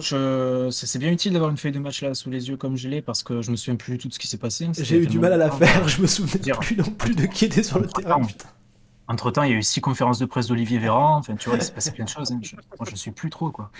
je... 0.00 0.68
c'est 0.70 0.86
c'est 0.86 0.98
bien 0.98 1.10
utile 1.12 1.32
d'avoir 1.32 1.50
une 1.50 1.56
feuille 1.56 1.72
de 1.72 1.78
match 1.78 2.02
là 2.02 2.14
sous 2.14 2.30
les 2.30 2.48
yeux 2.48 2.56
comme 2.56 2.76
je 2.76 2.88
l'ai 2.88 3.02
parce 3.02 3.22
que 3.22 3.42
je 3.42 3.50
me 3.50 3.56
souviens 3.56 3.76
plus 3.76 3.92
du 3.94 3.98
tout 3.98 4.08
de 4.08 4.12
ce 4.14 4.18
qui 4.18 4.26
s'est 4.26 4.38
passé. 4.38 4.66
C'était 4.72 4.84
J'ai 4.84 4.98
eu 4.98 5.06
du 5.06 5.18
mal 5.18 5.32
à 5.32 5.36
la 5.36 5.50
faire, 5.50 5.88
je 5.88 6.02
me 6.02 6.06
souvenais 6.06 6.40
Dire. 6.40 6.58
plus 6.58 6.76
non 6.76 6.84
plus 6.90 7.14
de 7.14 7.26
qui 7.26 7.44
était 7.46 7.62
sur 7.62 7.78
le 7.78 7.86
terrain. 7.86 8.20
putain. 8.24 8.48
Entre 9.08 9.30
temps, 9.30 9.42
il 9.44 9.52
y 9.52 9.54
a 9.54 9.58
eu 9.58 9.62
six 9.62 9.80
conférences 9.80 10.18
de 10.18 10.26
presse 10.26 10.48
d'Olivier 10.48 10.78
Véran. 10.78 11.16
Enfin, 11.18 11.36
tu 11.36 11.48
vois, 11.48 11.58
il 11.58 11.62
s'est 11.64 11.72
passé 11.72 11.92
plein 11.92 12.04
de 12.04 12.08
choses. 12.10 12.32
hein. 12.32 12.40
Je- 12.42 12.56
moi, 12.56 12.86
je 12.90 12.96
suis 12.96 13.12
plus 13.12 13.30
trop, 13.30 13.50
quoi. 13.52 13.70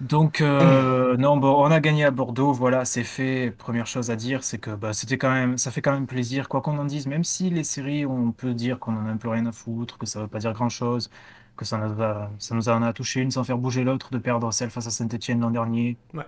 Donc, 0.00 0.40
euh, 0.42 1.16
non, 1.18 1.36
bon, 1.38 1.54
on 1.64 1.70
a 1.70 1.80
gagné 1.80 2.04
à 2.04 2.10
Bordeaux. 2.12 2.52
Voilà, 2.52 2.84
c'est 2.84 3.04
fait. 3.04 3.50
Première 3.56 3.86
chose 3.86 4.10
à 4.10 4.16
dire, 4.16 4.44
c'est 4.44 4.58
que 4.58 4.70
bah, 4.70 4.92
c'était 4.92 5.18
quand 5.18 5.30
même, 5.32 5.58
ça 5.58 5.70
fait 5.70 5.82
quand 5.82 5.92
même 5.92 6.06
plaisir, 6.06 6.48
quoi 6.48 6.60
qu'on 6.62 6.78
en 6.78 6.84
dise. 6.84 7.06
Même 7.06 7.24
si 7.24 7.50
les 7.50 7.64
séries, 7.64 8.06
on 8.06 8.32
peut 8.32 8.54
dire 8.54 8.78
qu'on 8.78 8.94
en 8.96 9.06
a 9.06 9.10
un 9.10 9.16
peu 9.16 9.28
rien 9.28 9.46
à 9.46 9.52
foutre, 9.52 9.98
que 9.98 10.06
ça 10.06 10.20
veut 10.20 10.28
pas 10.28 10.38
dire 10.40 10.52
grand-chose, 10.52 11.10
que 11.58 11.66
ça 11.66 11.78
nous 11.78 12.02
a, 12.02 12.30
ça 12.38 12.54
nous 12.54 12.68
en 12.70 12.82
a 12.82 12.92
touché 12.94 13.20
une 13.20 13.30
sans 13.32 13.44
faire 13.44 13.58
bouger 13.58 13.84
l'autre, 13.84 14.10
de 14.12 14.18
perdre 14.18 14.50
celle 14.52 14.70
face 14.70 14.86
à 14.86 14.90
Saint-Etienne 14.90 15.40
l'an 15.40 15.50
dernier. 15.50 15.98
Ouais. 16.14 16.24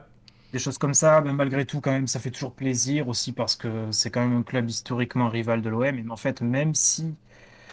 Des 0.52 0.58
choses 0.58 0.78
comme 0.78 0.94
ça, 0.94 1.20
mais 1.22 1.32
malgré 1.32 1.64
tout, 1.64 1.80
quand 1.80 1.92
même, 1.92 2.08
ça 2.08 2.18
fait 2.20 2.30
toujours 2.32 2.54
plaisir 2.54 3.08
aussi 3.08 3.32
parce 3.32 3.56
que 3.56 3.86
c'est 3.92 4.10
quand 4.10 4.20
même 4.20 4.36
un 4.38 4.42
club 4.42 4.68
historiquement 4.68 5.28
rival 5.28 5.62
de 5.62 5.70
l'OM. 5.70 5.84
Et 5.98 6.04
en 6.10 6.16
fait, 6.16 6.42
même 6.42 6.74
si 6.74 7.14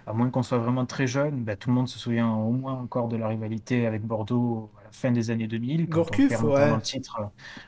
à 0.08 0.14
moins 0.14 0.30
qu'on 0.30 0.44
soit 0.44 0.60
vraiment 0.60 0.86
très 0.86 1.08
jeune, 1.08 1.44
bah, 1.44 1.56
tout 1.58 1.70
le 1.70 1.76
monde 1.76 1.88
se 1.90 2.00
souvient 2.00 2.30
au 2.32 2.52
moins 2.52 2.74
encore 2.76 3.08
de 3.10 3.18
la 3.18 3.28
rivalité 3.30 3.88
avec 3.88 4.04
Bordeaux 4.04 4.72
à 4.82 4.86
la 4.86 4.92
fin 4.92 5.12
des 5.12 5.32
années 5.32 5.48
2000, 5.48 5.90
quand 5.90 6.04
Gourcuff, 6.04 6.44
on 6.44 6.50
perd 6.54 6.72
ouais. 6.72 6.76
le 6.76 6.82
titre 6.82 7.20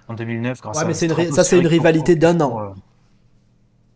en 0.07 0.13
2009 0.13 0.61
grâce 0.61 0.77
Ouais, 0.77 0.83
à 0.83 0.87
mais 0.87 0.93
c'est 0.93 1.07
une 1.07 1.31
ça, 1.31 1.43
c'est 1.43 1.59
une 1.59 1.67
rivalité 1.67 2.15
d'un 2.15 2.39
an. 2.41 2.61
euh, 2.61 2.69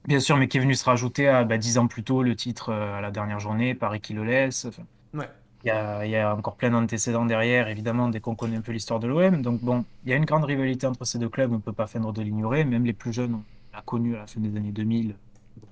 Bien 0.06 0.20
sûr, 0.20 0.36
mais 0.38 0.48
qui 0.50 0.58
est 0.58 0.62
venu 0.62 0.76
se 0.76 0.84
rajouter 0.86 1.28
à 1.30 1.44
bah, 1.46 1.58
10 1.58 1.78
ans 1.78 1.88
plus 1.88 2.04
tôt 2.04 2.24
le 2.24 2.36
titre 2.36 2.70
euh, 2.70 2.98
à 2.98 3.02
la 3.02 3.12
dernière 3.12 3.40
journée, 3.40 3.74
Paris 3.76 4.02
qui 4.02 4.14
le 4.14 4.24
laisse. 4.26 4.66
Enfin, 4.66 4.84
Ouais. 5.14 5.30
Il 5.64 5.70
y 5.70 6.16
a, 6.16 6.36
encore 6.36 6.56
plein 6.56 6.72
d'antécédents 6.72 7.26
derrière, 7.26 7.68
évidemment, 7.70 8.10
dès 8.10 8.20
qu'on 8.20 8.36
connaît 8.36 8.58
un 8.58 8.62
peu 8.62 8.72
l'histoire 8.72 9.00
de 9.00 9.08
l'OM. 9.08 9.42
Donc 9.42 9.62
bon, 9.62 9.86
il 10.04 10.12
y 10.12 10.14
a 10.14 10.18
une 10.18 10.26
grande 10.26 10.44
rivalité 10.44 10.88
entre 10.88 11.06
ces 11.06 11.20
deux 11.20 11.30
clubs, 11.30 11.52
on 11.52 11.56
ne 11.56 11.62
peut 11.62 11.74
pas 11.74 11.88
feindre 11.88 12.12
de 12.12 12.22
l'ignorer. 12.22 12.66
Même 12.66 12.86
les 12.86 12.94
plus 12.94 13.14
jeunes, 13.14 13.36
on 13.36 13.44
l'a 13.76 13.82
connu 13.82 14.16
à 14.16 14.20
la 14.20 14.28
fin 14.28 14.42
des 14.42 14.56
années 14.58 14.72
2000, 14.72 15.16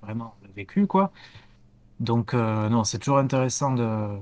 vraiment, 0.01 0.35
on 0.41 0.45
l'a 0.45 0.53
vécu, 0.53 0.87
quoi. 0.87 1.11
Donc 1.99 2.33
euh, 2.33 2.69
non, 2.69 2.83
c'est 2.83 2.99
toujours 2.99 3.19
intéressant 3.19 3.73
de, 3.73 4.17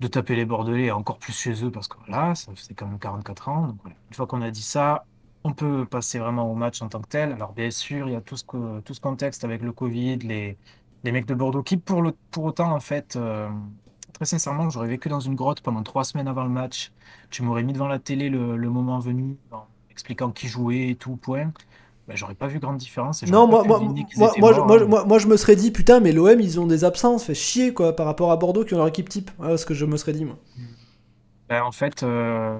de 0.00 0.06
taper 0.08 0.36
les 0.36 0.44
Bordelais, 0.44 0.90
encore 0.90 1.18
plus 1.18 1.32
chez 1.32 1.64
eux, 1.64 1.70
parce 1.70 1.88
que 1.88 1.96
voilà, 2.06 2.34
ça 2.34 2.52
fait 2.54 2.74
quand 2.74 2.86
même 2.86 2.98
44 2.98 3.48
ans. 3.48 3.76
Une 3.84 4.14
fois 4.14 4.26
qu'on 4.26 4.42
a 4.42 4.50
dit 4.50 4.62
ça, 4.62 5.04
on 5.44 5.52
peut 5.52 5.86
passer 5.86 6.18
vraiment 6.18 6.50
au 6.50 6.54
match 6.54 6.82
en 6.82 6.88
tant 6.88 7.00
que 7.00 7.08
tel. 7.08 7.32
Alors 7.32 7.52
bien 7.52 7.70
sûr, 7.70 8.08
il 8.08 8.12
y 8.12 8.16
a 8.16 8.20
tout 8.20 8.36
ce, 8.36 8.80
tout 8.80 8.94
ce 8.94 9.00
contexte 9.00 9.44
avec 9.44 9.62
le 9.62 9.72
Covid, 9.72 10.18
les, 10.18 10.56
les 11.04 11.12
mecs 11.12 11.26
de 11.26 11.34
Bordeaux, 11.34 11.62
qui 11.62 11.76
pour, 11.76 12.02
le, 12.02 12.12
pour 12.30 12.44
autant, 12.44 12.72
en 12.72 12.80
fait, 12.80 13.16
euh, 13.16 13.48
très 14.18 14.26
sincèrement, 14.26 14.68
j'aurais 14.68 14.88
vécu 14.88 15.08
dans 15.08 15.20
une 15.20 15.36
grotte 15.36 15.60
pendant 15.60 15.84
trois 15.84 16.02
semaines 16.02 16.26
avant 16.26 16.42
le 16.42 16.50
match. 16.50 16.90
Tu 17.30 17.44
m'aurais 17.44 17.62
mis 17.62 17.72
devant 17.72 17.86
la 17.86 18.00
télé 18.00 18.28
le, 18.28 18.56
le 18.56 18.68
moment 18.68 18.98
venu, 18.98 19.36
en 19.52 19.64
expliquant 19.92 20.32
qui 20.32 20.48
jouait 20.48 20.88
et 20.88 20.94
tout, 20.96 21.14
point. 21.14 21.52
Ben, 22.08 22.16
j'aurais 22.16 22.34
pas 22.34 22.48
vu 22.48 22.58
grande 22.58 22.78
différence. 22.78 23.22
et 23.22 23.26
Non, 23.26 23.46
moi, 23.46 23.62
moi, 23.62 23.78
morts, 23.78 23.94
hein. 24.72 24.86
moi, 24.88 25.04
moi, 25.04 25.18
je 25.18 25.28
me 25.28 25.36
serais 25.36 25.54
dit, 25.54 25.70
putain, 25.70 26.00
mais 26.00 26.10
l'OM, 26.10 26.40
ils 26.40 26.58
ont 26.58 26.66
des 26.66 26.82
absences, 26.82 27.24
fait 27.24 27.34
chier, 27.34 27.72
quoi, 27.72 27.94
par 27.94 28.06
rapport 28.06 28.32
à 28.32 28.36
Bordeaux 28.36 28.64
qui 28.64 28.74
ont 28.74 28.78
leur 28.78 28.88
équipe 28.88 29.08
type. 29.08 29.30
Voilà 29.38 29.56
ce 29.56 29.64
que 29.64 29.74
je 29.74 29.84
me 29.84 29.96
serais 29.96 30.14
dit, 30.14 30.24
moi. 30.24 30.36
Ben, 31.48 31.62
en 31.62 31.70
fait, 31.70 32.02
euh, 32.02 32.58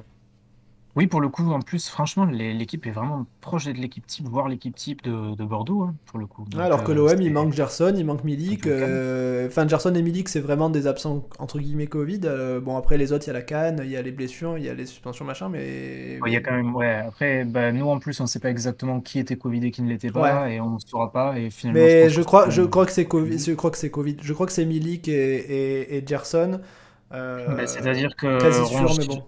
oui, 0.98 1.06
pour 1.06 1.20
le 1.20 1.28
coup, 1.28 1.48
en 1.52 1.60
plus, 1.60 1.88
franchement, 1.88 2.24
l'équipe 2.24 2.84
est 2.84 2.90
vraiment 2.90 3.24
proche 3.40 3.66
de 3.66 3.72
l'équipe 3.72 4.04
type, 4.04 4.26
voire 4.26 4.48
l'équipe 4.48 4.74
type 4.74 5.00
de, 5.04 5.36
de 5.36 5.44
Bordeaux, 5.44 5.82
hein, 5.82 5.94
pour 6.06 6.18
le 6.18 6.26
coup. 6.26 6.44
Donc, 6.48 6.60
Alors 6.60 6.82
que 6.82 6.90
euh, 6.90 6.94
l'OM, 6.96 7.22
il 7.22 7.32
manque 7.32 7.52
Gerson, 7.52 7.94
il 7.96 8.04
manque 8.04 8.24
Milik. 8.24 8.66
Le 8.66 8.72
euh, 8.82 9.46
Enfin, 9.46 9.68
Gerson 9.68 9.94
et 9.94 10.02
Milik, 10.02 10.28
c'est 10.28 10.40
vraiment 10.40 10.70
des 10.70 10.88
absents, 10.88 11.28
entre 11.38 11.60
guillemets, 11.60 11.86
Covid. 11.86 12.22
Euh, 12.24 12.60
bon, 12.60 12.76
après, 12.76 12.96
les 12.96 13.12
autres, 13.12 13.24
il 13.26 13.28
y 13.28 13.30
a 13.30 13.34
la 13.34 13.42
canne, 13.42 13.80
il 13.84 13.90
y 13.90 13.96
a 13.96 14.02
les 14.02 14.10
blessures, 14.10 14.58
il 14.58 14.64
y 14.64 14.68
a 14.68 14.74
les 14.74 14.86
suspensions, 14.86 15.24
machin, 15.24 15.48
mais. 15.48 16.18
Ouais, 16.20 16.30
Il 16.30 16.32
y 16.32 16.36
a 16.36 16.40
quand 16.40 16.56
même, 16.56 16.74
ouais. 16.74 16.94
Après, 16.94 17.44
bah, 17.44 17.70
nous 17.70 17.86
en 17.88 18.00
plus, 18.00 18.20
on 18.20 18.26
sait 18.26 18.40
pas 18.40 18.50
exactement 18.50 19.00
qui 19.00 19.20
était 19.20 19.36
Covid 19.36 19.64
et 19.66 19.70
qui 19.70 19.82
ne 19.82 19.88
l'était 19.88 20.10
pas, 20.10 20.50
et 20.50 20.60
on 20.60 20.74
ne 20.74 20.78
saura 20.80 21.12
pas. 21.12 21.38
Et 21.38 21.50
finalement, 21.50 21.78
Mais 21.80 22.02
pense 22.04 22.12
je 22.12 22.20
que 22.20 22.26
crois, 22.26 22.50
je 22.50 22.62
crois 22.62 22.86
que 22.86 22.92
c'est 22.92 23.06
Covid. 23.06 23.38
Je 23.38 23.52
crois 23.52 23.70
que 23.70 23.78
c'est 23.78 23.90
Covid. 23.90 24.16
Je 24.20 24.32
crois 24.32 24.46
que 24.46 24.52
c'est 24.52 24.64
Milik 24.64 25.06
et, 25.08 25.12
et, 25.12 25.96
et 25.96 26.06
Gerson. 26.06 26.60
Euh, 27.12 27.56
Bah, 27.56 27.66
C'est-à-dire 27.66 28.16
que 28.16 28.38
quasi 28.40 28.64
sûr, 28.66 28.66
Rongier, 28.66 28.98
mais 28.98 29.06
bon. 29.06 29.24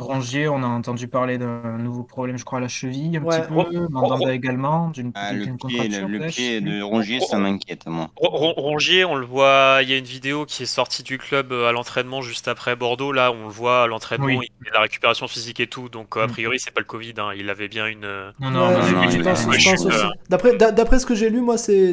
Rongier, 0.00 0.48
on 0.48 0.62
a 0.62 0.66
entendu 0.66 1.06
parler 1.08 1.38
d'un 1.38 1.78
nouveau 1.78 2.02
problème, 2.02 2.36
je 2.38 2.44
crois, 2.44 2.58
à 2.58 2.60
la 2.62 2.68
cheville, 2.68 3.16
un 3.16 3.22
Ouais. 3.22 3.40
petit 3.42 3.48
peu. 3.72 3.88
Mandanda 3.88 4.32
également, 4.34 4.88
d'une 4.90 5.12
Ah, 5.14 5.32
le 5.32 5.44
pied, 5.68 5.88
le, 5.88 6.26
pied 6.26 6.60
de. 6.60 6.82
Rongier, 6.82 7.20
ça 7.20 7.38
m'inquiète, 7.38 7.86
moi. 7.86 8.10
Ron- 8.16 8.30
Ron- 8.36 8.54
Rongier, 8.56 9.04
on 9.04 9.14
le 9.14 9.26
voit, 9.26 9.78
il 9.82 9.90
y 9.90 9.92
a 9.92 9.96
une 9.96 10.04
vidéo 10.04 10.44
qui 10.46 10.64
est 10.64 10.66
sortie 10.66 11.02
du 11.02 11.18
club 11.18 11.52
euh, 11.52 11.68
à 11.68 11.72
l'entraînement 11.72 12.22
juste 12.22 12.48
après 12.48 12.76
Bordeaux. 12.76 13.12
Là, 13.12 13.30
on 13.32 13.44
le 13.46 13.52
voit 13.52 13.82
à 13.84 13.86
l'entraînement, 13.86 14.26
Oui. 14.26 14.38
il 14.60 14.64
fait 14.66 14.72
la 14.74 14.80
récupération 14.80 15.28
physique 15.28 15.60
et 15.60 15.66
tout. 15.66 15.88
Donc, 15.88 16.16
euh, 16.16 16.22
a 16.22 16.26
Mm. 16.26 16.30
priori, 16.30 16.58
c'est 16.60 16.72
pas 16.72 16.80
le 16.80 16.86
Covid. 16.86 17.14
hein. 17.18 17.30
Il 17.36 17.48
avait 17.50 17.68
bien 17.68 17.86
une. 17.86 18.00
Non, 18.40 18.50
non, 18.50 18.70
euh, 18.70 20.08
D'après, 20.28 20.56
d'a- 20.56 20.72
d'après 20.72 20.98
ce 20.98 21.06
que 21.06 21.14
j'ai 21.14 21.30
lu, 21.30 21.40
moi, 21.40 21.58
c'est, 21.58 21.92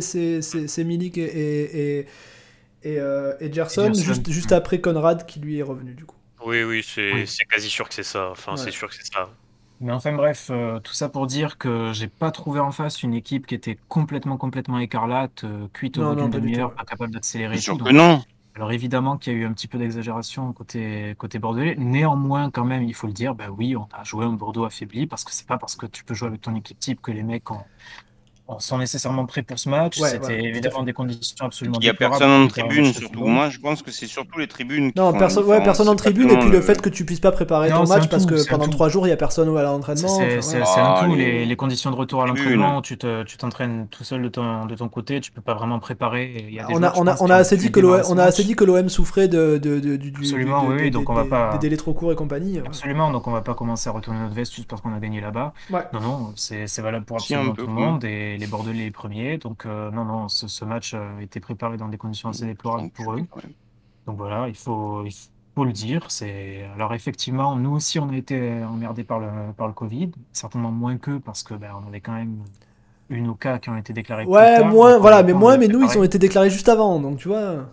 Milik 0.83 1.17
et, 1.17 1.21
et, 1.23 1.99
et, 1.99 2.05
et, 2.83 2.99
euh, 2.99 3.33
et 3.39 3.51
Gerson, 3.51 3.83
Et 3.83 3.87
Gerson. 3.87 4.03
juste, 4.03 4.29
juste 4.31 4.51
après 4.51 4.79
Conrad 4.79 5.25
qui 5.25 5.39
lui 5.39 5.59
est 5.59 5.63
revenu 5.63 5.93
du 5.93 6.05
coup. 6.05 6.15
Oui, 6.47 6.63
oui, 6.63 6.83
c'est 6.83 7.13
Oui. 7.13 7.25
quasi 7.49 7.69
sûr 7.69 7.87
que 7.89 7.93
c'est 7.95 8.03
ça. 8.03 8.29
Enfin, 8.31 8.53
Ouais. 8.53 8.57
c'est 8.57 8.71
sûr 8.71 8.87
que 8.89 8.95
c'est 8.95 9.05
ça. 9.13 9.29
Mais 9.79 9.91
enfin 9.91 10.13
bref, 10.13 10.47
euh, 10.49 10.79
tout 10.79 10.93
ça 10.93 11.07
pour 11.09 11.27
dire 11.27 11.57
que 11.59 11.91
j'ai 11.93 12.07
pas 12.07 12.31
trouvé 12.31 12.59
en 12.59 12.71
face 12.71 13.03
une 13.03 13.13
équipe 13.13 13.45
qui 13.45 13.53
était 13.53 13.77
complètement 13.89 14.37
complètement 14.37 14.79
écarlate, 14.79 15.43
euh, 15.43 15.67
cuite 15.73 15.97
au 15.99 16.01
Non, 16.03 16.13
bout 16.15 16.21
d'une 16.21 16.29
demi-heure, 16.31 16.73
pas 16.73 16.83
capable 16.83 17.13
d'accélérer. 17.13 17.57
Sûr 17.57 17.77
tout. 17.77 17.83
que 17.83 17.89
Donc, 17.89 17.97
non. 17.97 18.23
alors 18.55 18.71
évidemment 18.71 19.17
qu'il 19.17 19.33
y 19.33 19.35
a 19.35 19.39
eu 19.39 19.45
un 19.45 19.53
petit 19.53 19.67
peu 19.67 19.77
d'exagération 19.77 20.51
côté 20.53 21.13
côté 21.19 21.37
bordelais. 21.37 21.75
Néanmoins, 21.77 22.49
quand 22.49 22.65
même, 22.65 22.83
il 22.83 22.95
faut 22.95 23.05
le 23.07 23.13
dire, 23.13 23.35
bah 23.35 23.49
oui, 23.55 23.75
on 23.75 23.87
a 23.93 24.03
joué 24.03 24.25
un 24.25 24.31
Bordeaux 24.33 24.65
affaibli 24.65 25.05
parce 25.05 25.23
que 25.23 25.31
c'est 25.31 25.45
pas 25.45 25.59
parce 25.59 25.75
que 25.75 25.85
tu 25.85 26.03
peux 26.03 26.15
jouer 26.15 26.29
avec 26.29 26.41
ton 26.41 26.55
équipe 26.55 26.79
type 26.79 27.01
que 27.01 27.11
les 27.11 27.23
mecs 27.23 27.51
ont- 27.51 27.63
sont 28.59 28.77
nécessairement 28.77 29.25
prêts 29.25 29.41
pour 29.43 29.59
ce 29.59 29.69
match. 29.69 29.99
Ouais, 29.99 30.09
C'était 30.09 30.27
ouais, 30.27 30.43
évidemment 30.43 30.83
des 30.83 30.93
conditions 30.93 31.45
absolument 31.45 31.77
Il 31.81 31.85
y 31.85 31.89
a 31.89 31.93
personne 31.93 32.29
en 32.43 32.47
tribune, 32.47 32.93
surtout. 32.93 33.25
Moi, 33.25 33.49
je 33.49 33.59
pense 33.59 33.81
que 33.81 33.91
c'est 33.91 34.07
surtout 34.07 34.39
les 34.39 34.47
tribunes 34.47 34.91
qui 34.91 34.99
Non, 34.99 35.11
font 35.11 35.19
personne, 35.19 35.43
la 35.43 35.49
ouais, 35.57 35.63
personne 35.63 35.89
en 35.89 35.95
tribune, 35.95 36.29
et 36.31 36.37
puis 36.39 36.49
le 36.49 36.61
fait 36.61 36.81
que 36.81 36.89
tu 36.89 37.05
puisses 37.05 37.19
pas 37.19 37.31
préparer 37.31 37.69
Non, 37.69 37.83
ton 37.83 37.89
match 37.89 38.07
parce 38.09 38.25
que 38.25 38.47
pendant 38.49 38.67
trois 38.67 38.89
jours 38.89 39.05
il 39.07 39.09
y 39.09 39.13
a 39.13 39.17
personne 39.17 39.55
à 39.57 39.63
l'entraînement. 39.63 40.07
c'est- 40.07 40.37
enfin, 40.37 40.41
c'est 40.41 40.79
un 40.79 40.83
Ah, 40.97 41.03
tout, 41.05 41.15
les- 41.15 41.45
les, 41.45 41.55
conditions 41.55 41.91
de 41.91 41.95
retour 41.95 42.23
à 42.23 42.27
l'entraînement, 42.27 42.81
tu 42.81 42.97
te- 42.97 43.23
tu 43.23 43.37
t'entraînes 43.37 43.87
tout 43.89 44.03
seul 44.03 44.21
de 44.21 44.29
ton, 44.29 44.65
de 44.65 44.75
ton 44.75 44.87
côté, 44.89 45.19
tu 45.19 45.31
peux 45.31 45.41
pas 45.41 45.53
vraiment 45.53 45.79
préparer. 45.79 46.47
On 46.69 46.81
a, 46.83 47.35
assez 47.35 47.57
dit 47.57 47.71
que 47.71 47.79
l'OM, 47.79 48.03
ce 48.03 48.11
on 48.11 48.17
a 48.17 48.23
assez 48.23 48.41
match. 48.43 48.47
dit 48.47 48.55
que 48.55 48.63
l'OM 48.63 48.89
souffrait 48.89 49.27
des- 49.27 49.37
on 49.37 51.13
va 51.13 51.23
des- 51.23 51.29
pas- 51.29 51.51
des 51.53 51.59
délais 51.59 51.77
trop 51.77 51.93
courts 51.93 52.11
et 52.11 52.15
compagnie. 52.15 52.59
Absolument, 52.65 53.11
donc 53.11 53.27
on 53.27 53.31
va 53.31 53.41
pas 53.41 53.53
commencer 53.53 53.89
à 53.89 53.91
retourner 53.91 54.19
notre 54.19 54.33
veste 54.35 54.53
juste 54.55 54.67
parce 54.67 54.81
qu'on 54.81 54.93
a 54.93 54.99
gagné 54.99 55.21
là-bas. 55.21 55.53
Non, 55.93 55.99
non, 56.01 56.33
c'est 56.35 56.65
valable 56.81 57.05
pour 57.05 57.17
absolument 57.17 57.53
peu, 57.53 57.61
tout 57.63 57.67
le 57.67 57.73
monde 57.73 58.03
et 58.03 58.36
les 58.37 58.47
Bordelais 58.47 58.85
les 58.85 58.91
premiers. 58.91 59.37
Donc 59.37 59.65
euh, 59.65 59.91
non, 59.91 60.05
non, 60.05 60.27
ce, 60.27 60.47
ce 60.47 60.65
match 60.65 60.93
euh, 60.93 61.19
était 61.19 61.39
préparé 61.39 61.77
dans 61.77 61.87
des 61.87 61.97
conditions 61.97 62.29
assez 62.29 62.45
déplorables 62.45 62.89
pour 62.91 63.13
eux. 63.13 63.25
Donc 64.05 64.17
voilà, 64.17 64.47
il 64.47 64.55
faut, 64.55 65.03
il 65.05 65.13
faut 65.55 65.65
le 65.65 65.71
dire. 65.73 66.05
C'est 66.09 66.65
alors 66.75 66.93
effectivement, 66.93 67.55
nous 67.55 67.71
aussi 67.71 67.99
on 67.99 68.09
a 68.09 68.15
été 68.15 68.63
emmerdés 68.63 69.03
par 69.03 69.19
le 69.19 69.27
par 69.55 69.67
le 69.67 69.73
Covid, 69.73 70.11
certainement 70.31 70.71
moins 70.71 70.97
qu'eux 70.97 71.19
parce 71.19 71.43
que 71.43 71.53
ben, 71.55 71.71
on 71.83 71.87
avait 71.87 72.01
quand 72.01 72.13
même 72.13 72.37
une 73.09 73.27
ou 73.27 73.35
cas 73.35 73.57
qui 73.57 73.69
ont 73.69 73.77
été 73.77 73.93
déclarés. 73.93 74.23
plus 74.23 74.33
Ouais, 74.33 74.59
tard, 74.59 74.67
moins, 74.69 74.93
donc, 74.93 75.01
voilà, 75.01 75.23
mais 75.23 75.33
moins, 75.33 75.57
mais 75.57 75.67
nous 75.67 75.81
ils 75.83 75.97
ont 75.97 76.03
été 76.03 76.19
déclarés 76.19 76.49
juste 76.49 76.67
avant, 76.69 76.99
donc 76.99 77.17
tu 77.17 77.27
vois. 77.29 77.65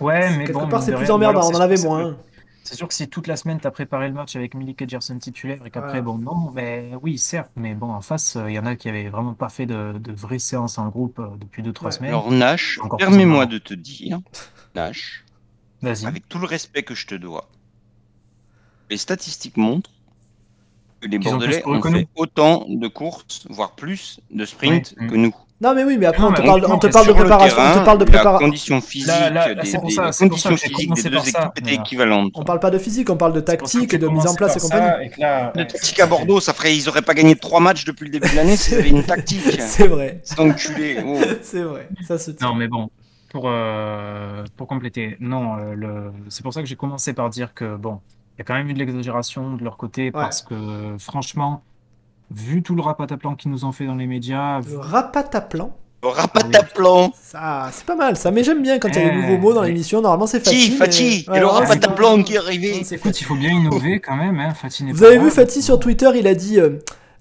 Ouais, 0.00 0.30
mais 0.38 0.44
quelque 0.46 0.58
bon, 0.58 0.68
part 0.68 0.82
c'est 0.82 0.94
plus 0.94 1.10
emmerdant, 1.10 1.42
on 1.50 1.54
en 1.54 1.60
avait 1.60 1.76
moins. 1.82 2.12
que- 2.12 2.16
C'est 2.62 2.76
sûr 2.76 2.86
que 2.86 2.94
si 2.94 3.08
toute 3.08 3.26
la 3.26 3.36
semaine 3.36 3.58
tu 3.60 3.66
as 3.66 3.70
préparé 3.70 4.06
le 4.08 4.14
match 4.14 4.36
avec 4.36 4.54
Milik 4.54 4.80
et 4.82 4.88
Gerson 4.88 5.18
titulaire 5.18 5.64
et 5.66 5.70
qu'après, 5.70 5.94
Ouais. 5.94 6.02
bon, 6.02 6.18
non, 6.18 6.50
mais 6.52 6.92
oui, 7.02 7.18
certes, 7.18 7.50
mais 7.56 7.74
bon, 7.74 7.90
en 7.90 8.00
face, 8.00 8.36
euh, 8.36 8.50
il 8.50 8.54
y 8.54 8.58
en 8.58 8.66
a 8.66 8.76
qui 8.76 8.88
avaient 8.88 9.08
vraiment 9.08 9.34
pas 9.34 9.48
fait 9.48 9.66
de, 9.66 9.98
de 9.98 10.12
vraies 10.12 10.38
séances 10.38 10.78
en 10.78 10.88
groupe 10.88 11.18
euh, 11.18 11.28
depuis 11.38 11.62
2-3 11.62 11.84
Ouais. 11.86 11.90
semaines. 11.92 12.10
Alors, 12.10 12.30
Nash, 12.30 12.78
Encore 12.82 12.98
plus 12.98 13.06
permets-moi 13.06 13.36
emmerdant. 13.38 13.52
de 13.54 13.58
te 13.58 13.74
dire, 13.74 14.20
Nash, 14.74 15.24
Vas-y. 15.82 16.06
avec 16.06 16.28
tout 16.28 16.38
le 16.38 16.46
respect 16.46 16.82
que 16.82 16.94
je 16.94 17.06
te 17.06 17.14
dois, 17.14 17.48
les 18.90 18.96
statistiques 18.98 19.56
montrent 19.56 19.90
que 21.00 21.08
les 21.08 21.18
Qu'ils 21.18 21.28
ont 21.28 21.32
Bordelais 21.32 21.54
plus 21.56 21.62
couru 21.62 21.76
ont 21.78 21.80
que 21.80 21.90
fait 21.90 22.00
nous. 22.02 22.08
autant 22.14 22.66
de 22.68 22.88
courses, 22.88 23.46
voire 23.48 23.74
plus, 23.74 24.20
de 24.30 24.44
sprint 24.44 24.94
Oui. 25.00 25.08
que 25.08 25.14
nous. 25.16 25.34
Non, 25.62 25.74
mais 25.74 25.84
oui, 25.84 25.98
mais 25.98 26.06
après 26.06 26.22
Non, 26.22 26.28
on 26.30 26.32
te 26.32 26.40
parle, 26.40 26.60
donc, 26.62 26.70
on 26.72 26.78
te 26.78 26.86
non, 26.86 26.92
parle 26.92 27.06
de 27.08 27.12
préparation, 27.12 27.56
on 27.58 27.68
te 27.68 27.72
terrain, 27.74 27.84
parle 27.84 27.98
de 27.98 28.04
préparation. 28.04 28.46
condition 28.46 28.80
physique, 28.80 29.08
Là, 29.08 29.28
là, 29.28 29.54
des, 29.54 29.66
c'est 29.68 29.76
pour 29.78 29.88
des- 29.88 29.94
ça- 29.94 30.06
les 30.06 30.12
c'est 30.12 30.28
pour 30.28 30.38
ça 30.38 30.48
conditions 30.48 30.68
physiques 30.74 30.94
des 30.94 31.10
deux 31.10 31.18
ça, 31.18 31.28
équipes 31.28 31.58
étaient 31.58 31.78
euh, 31.78 31.82
équivalentes. 31.82 32.32
On 32.34 32.44
parle 32.44 32.60
pas 32.60 32.70
de 32.70 32.78
physique, 32.78 33.10
on 33.10 33.16
parle 33.18 33.34
de 33.34 33.40
tactique 33.40 33.94
de 33.94 34.08
mise 34.08 34.26
en 34.26 34.34
place 34.34 34.56
et 34.56 34.60
compagnie. 34.60 35.06
et 35.06 35.20
La 35.20 35.52
ouais, 35.54 35.66
tactique 35.66 36.00
à 36.00 36.06
Bordeaux, 36.06 36.40
ça 36.40 36.54
ferait, 36.54 36.74
ils 36.74 36.88
auraient 36.88 37.02
pas 37.02 37.12
gagné 37.12 37.36
trois 37.36 37.60
matchs 37.60 37.84
depuis 37.84 38.06
le 38.06 38.10
début 38.12 38.30
de 38.30 38.36
l'année 38.36 38.56
s'ils 38.56 38.76
avaient 38.78 38.88
une 38.88 39.04
tactique. 39.04 39.42
C'est 39.60 39.86
vrai, 39.86 40.20
C'est 40.24 40.40
enculé. 40.40 40.96
Oh. 41.06 41.18
c'est 41.42 41.62
vrai, 41.62 41.88
ça 42.08 42.18
se 42.18 42.30
tient. 42.30 42.48
Non, 42.48 42.54
mais 42.54 42.66
bon, 42.68 42.88
pour, 43.30 43.44
euh, 43.46 44.44
pour 44.56 44.66
compléter, 44.66 45.18
non, 45.20 45.58
euh, 45.58 45.74
le... 45.74 46.12
c'est 46.30 46.42
pour 46.42 46.54
ça 46.54 46.62
que 46.62 46.66
j'ai 46.68 46.76
commencé 46.76 47.12
par 47.12 47.28
dire 47.28 47.52
que, 47.52 47.76
bon, 47.76 48.00
il 48.36 48.38
y 48.38 48.40
a 48.40 48.44
quand 48.44 48.54
même 48.54 48.70
eu 48.70 48.72
de 48.72 48.78
l'exagération 48.78 49.56
de 49.56 49.62
leur 49.62 49.76
côté 49.76 50.10
parce 50.10 50.40
que, 50.40 50.54
franchement, 50.98 51.62
vu 52.30 52.62
tout 52.62 52.74
le 52.74 52.82
rapataplan 52.82 53.34
qu'ils 53.34 53.50
nous 53.50 53.64
ont 53.64 53.72
fait 53.72 53.86
dans 53.86 53.94
les 53.96 54.06
médias, 54.06 54.60
Le 54.60 54.78
rapataplan, 54.78 55.72
Rapataplan. 56.02 57.12
ça, 57.20 57.68
c'est 57.72 57.84
pas 57.84 57.96
mal, 57.96 58.16
ça. 58.16 58.30
Mais 58.30 58.42
j'aime 58.44 58.62
bien 58.62 58.78
quand 58.78 58.88
il 58.88 58.94
y 58.94 58.98
a 58.98 59.10
des 59.10 59.10
Eh, 59.12 59.20
nouveaux 59.22 59.38
mots 59.38 59.52
dans 59.52 59.62
l'émission. 59.62 60.00
Normalement, 60.00 60.26
c'est 60.26 60.40
Fati, 60.40 60.70
Fatih. 60.72 60.76
Fati, 60.78 61.26
mais- 61.30 61.36
et 61.36 61.40
le 61.40 61.46
rapataplan 61.46 62.22
qui 62.22 62.34
est 62.34 62.38
arrivé. 62.38 62.82
c'est 62.84 62.96
écoute, 62.96 63.20
il 63.20 63.24
faut 63.24 63.34
bien 63.34 63.50
innover 63.50 64.00
quand 64.00 64.16
même, 64.16 64.38
hein, 64.40 64.54
Fatih 64.54 64.84
n'est 64.84 64.92
Vous 64.92 65.04
avez 65.04 65.18
vu 65.18 65.30
Fatih 65.30 65.60
sur. 65.62 65.78
Twitter, 65.78 66.10
il 66.16 66.26
a 66.26 66.34
dit. 66.34 66.58
euh, 66.60 66.78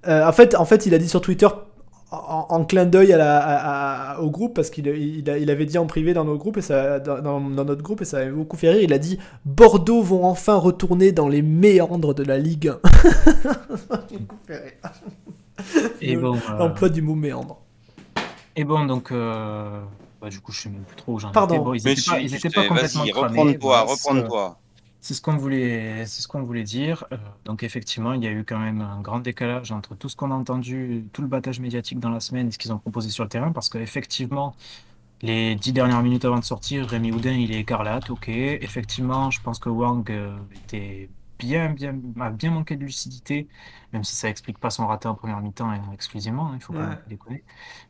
euh, 0.07 0.25
en, 0.27 0.31
fait, 0.31 0.55
en 0.55 0.63
fait, 0.65 0.85
il 0.85 0.93
a 0.93 0.97
dit 0.97 1.09
sur 1.09 1.19
Twitter 1.21 1.47
en, 2.11 2.47
en 2.49 2.65
clin 2.65 2.85
d'œil 2.85 3.13
à 3.13 3.17
la- 3.17 3.37
à- 3.39 4.11
à- 4.13 4.19
au 4.19 4.29
groupe 4.31 4.53
parce 4.55 4.69
qu'il 4.69 4.87
il, 4.87 5.29
a- 5.29 5.37
il 5.37 5.49
avait 5.51 5.65
dit 5.65 5.77
en 5.77 5.85
privé 5.85 6.13
dans 6.13 6.23
notre 6.25 6.39
groupe 6.39 6.57
et 6.57 6.61
ça 6.61 6.99
dans, 6.99 7.21
dans- 7.21 7.39
dans 7.39 7.65
notre 7.65 7.83
groupe 7.83 8.01
et 8.01 8.05
ça 8.05 8.17
avait 8.17 8.31
beaucoup 8.31 8.57
fait 8.57 8.69
rire. 8.71 8.81
Il 8.81 8.93
a 8.93 8.97
dit 8.97 9.19
Bordeaux 9.45 10.01
vont 10.01 10.25
enfin 10.25 10.55
retourner 10.55 11.11
dans 11.11 11.27
les 11.27 11.41
méandres 11.41 12.13
de 12.15 12.23
la 12.23 12.37
Ligue 12.37 12.69
1. 12.69 12.79
Ça 12.83 13.51
m'a 13.89 13.97
beaucoup 13.97 14.35
fait 14.47 14.57
rire. 14.57 14.91
Et 16.01 16.15
bon, 16.15 16.35
euh, 16.35 16.57
L'emploi 16.57 16.89
du 16.89 17.01
mot 17.01 17.15
méandre. 17.15 17.57
et 18.55 18.63
bon, 18.63 18.85
donc, 18.85 19.11
euh, 19.11 19.81
bah, 20.21 20.29
du 20.29 20.39
coup, 20.39 20.51
je 20.51 20.61
sais 20.61 20.69
même 20.69 20.81
plus 20.83 20.95
trop 20.95 21.13
où 21.13 21.19
j'en 21.19 21.31
Pardon. 21.31 21.55
étais. 21.55 21.63
Bon, 21.63 21.73
ils 21.73 21.83
pas, 22.49 22.67
complètement 22.67 23.01
vas-y, 23.03 23.11
reprends-toi, 23.11 23.81
reprends-toi. 23.81 24.57
C'est 25.01 25.13
ce 25.13 25.21
qu'on 25.21 25.37
voulait, 25.37 26.05
c'est 26.05 26.21
ce 26.21 26.27
qu'on 26.27 26.43
voulait 26.43 26.63
dire. 26.63 27.05
Euh, 27.13 27.17
donc 27.45 27.63
effectivement, 27.63 28.13
il 28.13 28.23
y 28.23 28.27
a 28.27 28.31
eu 28.31 28.43
quand 28.43 28.59
même 28.59 28.81
un 28.81 28.99
grand 29.01 29.19
décalage 29.19 29.71
entre 29.71 29.95
tout 29.95 30.09
ce 30.09 30.15
qu'on 30.17 30.29
a 30.31 30.35
entendu, 30.35 31.05
tout 31.13 31.21
le 31.21 31.27
battage 31.29 31.59
médiatique 31.61 31.99
dans 31.99 32.09
la 32.09 32.19
semaine 32.19 32.49
et 32.49 32.51
ce 32.51 32.57
qu'ils 32.57 32.73
ont 32.73 32.79
proposé 32.79 33.09
sur 33.09 33.23
le 33.23 33.29
terrain, 33.29 33.51
parce 33.53 33.69
qu'effectivement, 33.69 34.55
les 35.21 35.55
dix 35.55 35.73
dernières 35.73 36.03
minutes 36.03 36.25
avant 36.25 36.39
de 36.39 36.45
sortir, 36.45 36.87
Rémi 36.87 37.11
Houdin, 37.11 37.33
il 37.33 37.51
est 37.53 37.59
écarlate, 37.61 38.09
ok. 38.09 38.29
Effectivement, 38.29 39.31
je 39.31 39.41
pense 39.41 39.59
que 39.59 39.69
Wang 39.69 40.09
euh, 40.11 40.37
était 40.53 41.09
bien, 41.39 41.71
bien, 41.73 41.95
a 42.21 42.29
bien 42.31 42.51
manqué 42.51 42.75
de 42.77 42.83
lucidité, 42.83 43.47
même 43.93 44.03
si 44.03 44.15
ça 44.15 44.29
explique 44.29 44.59
pas 44.59 44.69
son 44.69 44.87
raté 44.87 45.07
en 45.07 45.15
première 45.15 45.41
mi-temps 45.41 45.69
hein, 45.71 45.81
exclusivement, 45.93 46.47
hein, 46.51 46.53
il 46.55 46.61
faut 46.61 46.73
pas 46.73 46.85
Ouais. 46.85 46.87
non 46.87 46.95
plus 46.97 47.07
déconner. 47.09 47.43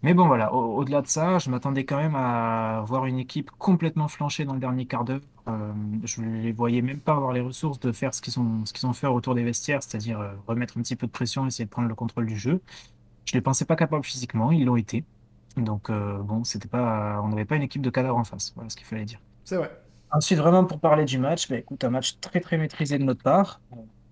Mais 0.03 0.13
bon, 0.13 0.27
voilà, 0.27 0.53
au- 0.53 0.77
au-delà 0.77 1.01
de 1.01 1.07
ça, 1.07 1.39
je 1.39 1.49
m'attendais 1.49 1.85
quand 1.85 1.97
même 1.97 2.15
à 2.15 2.81
voir 2.85 3.05
une 3.05 3.19
équipe 3.19 3.51
complètement 3.57 4.07
flanchée 4.07 4.45
dans 4.45 4.53
le 4.53 4.59
dernier 4.59 4.85
quart 4.85 5.03
d'heure. 5.05 5.21
Euh, 5.49 5.73
je 6.03 6.21
les 6.21 6.51
voyais 6.51 6.81
même 6.81 6.99
pas 6.99 7.15
avoir 7.15 7.33
les 7.33 7.41
ressources 7.41 7.79
de 7.79 7.91
faire 7.91 8.13
ce 8.13 8.21
qu'ils 8.21 8.39
ont, 8.39 8.65
ce 8.65 8.73
qu'ils 8.73 8.87
ont 8.87 8.93
fait 8.93 9.07
autour 9.07 9.35
des 9.35 9.43
vestiaires, 9.43 9.81
c'est-à-dire 9.83 10.19
euh, 10.19 10.31
remettre 10.47 10.77
un 10.77 10.81
petit 10.81 10.95
peu 10.95 11.07
de 11.07 11.11
pression, 11.11 11.45
essayer 11.47 11.65
de 11.65 11.69
prendre 11.69 11.87
le 11.87 11.95
contrôle 11.95 12.25
du 12.25 12.37
jeu. 12.37 12.61
Je 13.25 13.33
les 13.33 13.41
pensais 13.41 13.65
pas 13.65 13.75
capables 13.75 14.03
physiquement, 14.03 14.51
ils 14.51 14.65
l'ont 14.65 14.75
été. 14.75 15.03
Donc 15.57 15.89
euh, 15.89 16.17
bon, 16.19 16.43
c'était 16.43 16.67
pas, 16.67 17.21
on 17.23 17.29
n'avait 17.29 17.45
pas 17.45 17.55
une 17.55 17.63
équipe 17.63 17.81
de 17.81 17.89
cadavres 17.89 18.17
en 18.17 18.23
face. 18.23 18.53
Voilà 18.55 18.69
ce 18.69 18.75
qu'il 18.75 18.85
fallait 18.85 19.05
dire. 19.05 19.19
C'est 19.43 19.57
vrai. 19.57 19.71
Ensuite, 20.11 20.39
vraiment 20.39 20.65
pour 20.65 20.79
parler 20.79 21.05
du 21.05 21.19
match, 21.19 21.47
bah, 21.49 21.57
écoute, 21.57 21.83
un 21.83 21.91
match 21.91 22.19
très 22.19 22.39
très 22.39 22.57
maîtrisé 22.57 22.97
de 22.97 23.03
notre 23.03 23.21
part. 23.21 23.61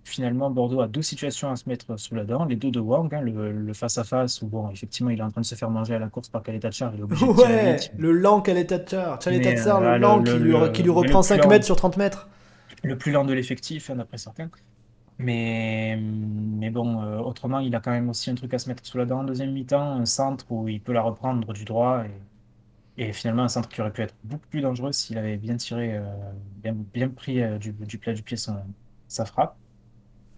Finalement, 0.08 0.50
Bordeaux 0.50 0.80
a 0.80 0.88
deux 0.88 1.02
situations 1.02 1.52
à 1.52 1.58
se 1.58 1.68
mettre 1.68 1.98
sous 2.00 2.16
la 2.16 2.24
dent, 2.24 2.46
les 2.46 2.56
deux 2.56 2.72
de 2.72 2.80
Wang, 2.80 3.14
hein, 3.14 3.20
le, 3.20 3.74
face-à-face 3.74 4.42
où 4.42 4.48
bon, 4.48 4.70
effectivement, 4.72 5.10
il 5.10 5.20
est 5.20 5.24
en 5.24 5.32
train 5.32 5.42
de 5.42 5.46
se 5.46 5.56
faire 5.56 5.70
manger 5.70 5.96
à 5.96 6.00
la 6.00 6.08
course 6.08 6.30
par 6.30 6.44
Kaleta 6.44 6.70
il 6.94 7.00
est 7.00 7.04
obligé 7.04 7.28
de 7.28 7.34
tirer 7.34 7.54
Ouais, 7.72 7.78
le 7.98 8.12
lent 8.14 8.42
Kaletatsar, 8.42 9.20
euh, 9.84 9.92
le 9.92 9.98
lent 10.00 10.18
le- 10.20 10.24
qui, 10.24 10.40
lui, 10.40 10.54
qui 10.72 10.84
reprend 10.90 11.20
le 11.20 11.24
5 11.24 11.42
plus 11.42 11.50
mètres 11.50 11.66
sur 11.66 11.76
30 11.76 11.98
mètres. 11.98 12.30
le 12.84 12.98
plus 12.98 13.12
lent 13.12 13.26
de 13.26 13.34
l'effectif, 13.34 13.90
hein, 13.90 13.96
d'après 13.96 14.18
certains. 14.18 14.50
Mais, 15.20 15.98
mais 16.00 16.70
bon, 16.70 17.02
euh, 17.02 17.18
autrement, 17.20 17.60
il 17.60 17.76
a 17.76 17.80
quand 17.80 17.92
même 17.92 18.10
aussi 18.10 18.30
un 18.30 18.36
truc 18.36 18.54
à 18.54 18.60
se 18.60 18.70
mettre 18.70 18.86
sous 18.86 18.98
la 18.98 19.06
dent 19.06 19.20
en 19.20 19.24
deuxième 19.24 19.52
mi-temps, 19.52 19.82
un 20.00 20.06
centre 20.06 20.46
où 20.52 20.68
il 20.70 20.80
peut 20.82 20.94
la 20.94 21.02
reprendre 21.02 21.52
du 21.54 21.66
droit 21.66 22.04
et, 22.06 23.08
et 23.10 23.14
finalement 23.14 23.44
un 23.44 23.48
centre 23.48 23.70
qui 23.70 23.82
aurait 23.82 23.92
pu 23.92 24.02
être 24.04 24.16
beaucoup 24.24 24.48
plus 24.48 24.62
dangereux 24.62 24.92
s'il 24.92 25.18
avait 25.18 25.38
bien 25.38 25.58
tiré, 25.58 25.98
euh, 25.98 26.04
bien, 26.64 26.76
bien 26.94 27.10
pris 27.10 27.42
euh, 27.42 27.58
du, 27.58 27.72
du 27.74 27.98
plat 27.98 28.14
du 28.14 28.22
pied 28.24 28.38
son, 28.38 28.58
sa 29.08 29.26
frappe. 29.26 29.56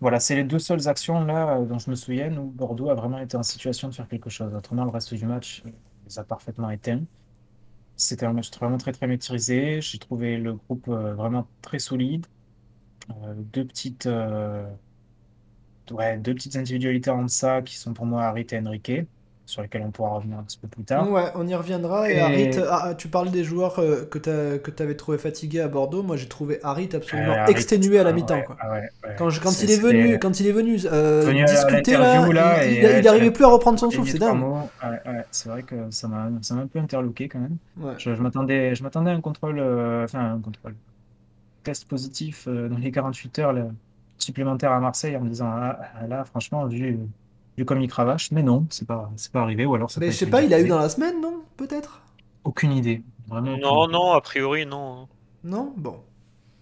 Voilà, 0.01 0.19
c'est 0.19 0.35
les 0.35 0.43
deux 0.45 0.59
seules 0.59 0.87
actions 0.87 1.25
là 1.25 1.57
euh, 1.59 1.65
dont 1.65 1.77
je 1.79 1.89
me 1.89 1.95
souviens 1.95 2.35
où 2.37 2.49
Bordeaux 2.51 2.89
a 2.89 2.95
vraiment 2.95 3.19
été 3.19 3.35
en 3.37 3.43
situation 3.43 3.89
de 3.89 3.93
faire 3.93 4.07
quelque 4.07 4.29
chose. 4.29 4.53
Autrement, 4.55 4.85
le 4.85 4.91
reste 4.91 5.13
du 5.13 5.25
match 5.25 5.63
euh, 5.65 5.71
les 6.05 6.19
a 6.19 6.23
parfaitement 6.23 6.69
éteints. 6.69 7.05
C'était 7.95 8.25
un 8.25 8.33
match 8.33 8.51
vraiment 8.57 8.77
très 8.77 8.91
très 8.93 9.07
maîtrisé. 9.07 9.81
J'ai 9.81 9.99
trouvé 9.99 10.37
le 10.37 10.53
groupe 10.55 10.87
euh, 10.87 11.13
vraiment 11.15 11.47
très 11.61 11.79
solide. 11.79 12.25
Euh, 13.11 13.33
deux 13.37 13.65
petites, 13.65 14.05
euh, 14.07 14.69
ouais, 15.91 16.17
deux 16.17 16.33
petites 16.33 16.55
individualités 16.55 17.09
en 17.09 17.27
ça 17.27 17.61
qui 17.61 17.75
sont 17.77 17.93
pour 17.93 18.05
moi 18.05 18.23
Harit 18.25 18.47
et 18.51 18.59
Enrique, 18.59 18.91
sur 19.49 19.63
lesquelles 19.63 19.81
on 19.81 19.89
pourra 19.89 20.11
revenir 20.11 20.37
un 20.37 20.43
petit 20.43 20.59
peu 20.59 20.67
plus 20.67 20.83
tard. 20.83 21.09
Ouais, 21.09 21.31
on 21.33 21.47
y 21.47 21.55
reviendra. 21.55 22.09
Et, 22.09 22.17
Et- 22.17 22.19
Harit, 22.19 22.51
ah, 22.69 22.93
tu 22.95 23.07
parles 23.07 23.31
des 23.31 23.43
joueurs 23.43 23.79
euh, 23.79 24.05
que 24.05 24.19
tu 24.19 24.29
avais 24.83 24.95
trouvé 24.95 25.17
fatigués 25.17 25.61
à 25.61 25.67
Bordeaux. 25.67 26.03
Moi, 26.03 26.17
j'ai 26.17 26.27
trouvé 26.27 26.59
Harit 26.63 26.89
absolument 26.93 27.31
Euh, 27.33 27.37
Harit, 27.37 27.51
exténué 27.51 27.97
à 27.97 28.03
la 28.03 28.11
ah, 28.11 28.13
mi-temps. 28.13 28.35
ouais, 28.35 28.45
ah 28.59 28.71
ouais, 28.71 28.81
ouais. 29.03 29.15
Quand, 29.17 29.29
il 29.63 29.71
est 29.71 29.79
venu, 29.81 30.19
quand 30.19 30.39
il 30.39 30.45
est 30.47 30.51
venu, 30.51 30.77
euh, 30.85 31.23
Venu 31.25 31.45
discuter 31.45 31.97
là, 31.97 32.63
il, 32.63 32.71
et 32.71 32.75
il- 32.75 32.77
il 32.77 32.85
ouais, 32.85 33.07
arrivait 33.07 33.25
tu- 33.27 33.31
plus 33.33 33.45
à 33.45 33.47
reprendre 33.47 33.79
son 33.79 33.89
souffle, 33.89 34.11
c'est 34.11 34.19
dingue. 34.19 34.43
c'est 35.31 35.49
vrai 35.49 35.63
que 35.63 35.75
ça 35.89 36.07
m'a 36.07 36.25
un 36.27 36.67
peu 36.67 36.77
interloqué 36.79 37.27
quand 37.27 37.39
même. 37.39 37.57
Je, 37.97 38.13
je 38.13 38.21
m'attendais 38.21 38.71
à 39.11 39.13
un 39.13 39.21
contrôle, 39.21 39.59
euh, 39.59 40.03
enfin 40.03 40.33
un 40.33 40.39
contrôle, 40.39 40.75
test 41.63 41.87
positif 41.87 42.47
euh, 42.47 42.69
dans 42.69 42.77
les 42.77 42.91
48 42.91 43.39
heures 43.39 43.53
là, 43.53 43.65
supplémentaires 44.17 44.71
à 44.73 44.79
Marseille 44.79 45.17
en 45.17 45.21
me 45.21 45.29
disant 45.29 45.49
ah, 45.51 45.79
là 46.07 46.23
franchement 46.23 46.65
vu, 46.67 46.99
vu 47.59 47.65
comme 47.65 47.81
il 47.81 47.89
cravache, 47.89 48.31
mais 48.31 48.41
non, 48.41 48.65
c'est 48.69 48.87
pas 48.87 49.11
c'est 49.17 49.31
pas 49.31 49.41
arrivé 49.41 49.65
ou 49.65 49.75
alors 49.75 49.91
ça 49.91 49.99
Mais 49.99 50.11
je 50.11 50.17
sais 50.17 50.25
pas, 50.25 50.41
il 50.41 50.53
a 50.53 50.59
eu 50.59 50.67
dans 50.67 50.79
la 50.79 50.89
semaine, 50.89 51.21
non 51.21 51.43
Peut-être? 51.57 52.01
Aucune 52.43 52.71
idée. 52.71 53.03
Vraiment. 53.27 53.57
Non, 53.57 53.87
non, 53.87 54.11
a 54.13 54.21
priori, 54.21 54.65
non. 54.65 55.07
Non? 55.43 55.73
Bon. 55.77 55.97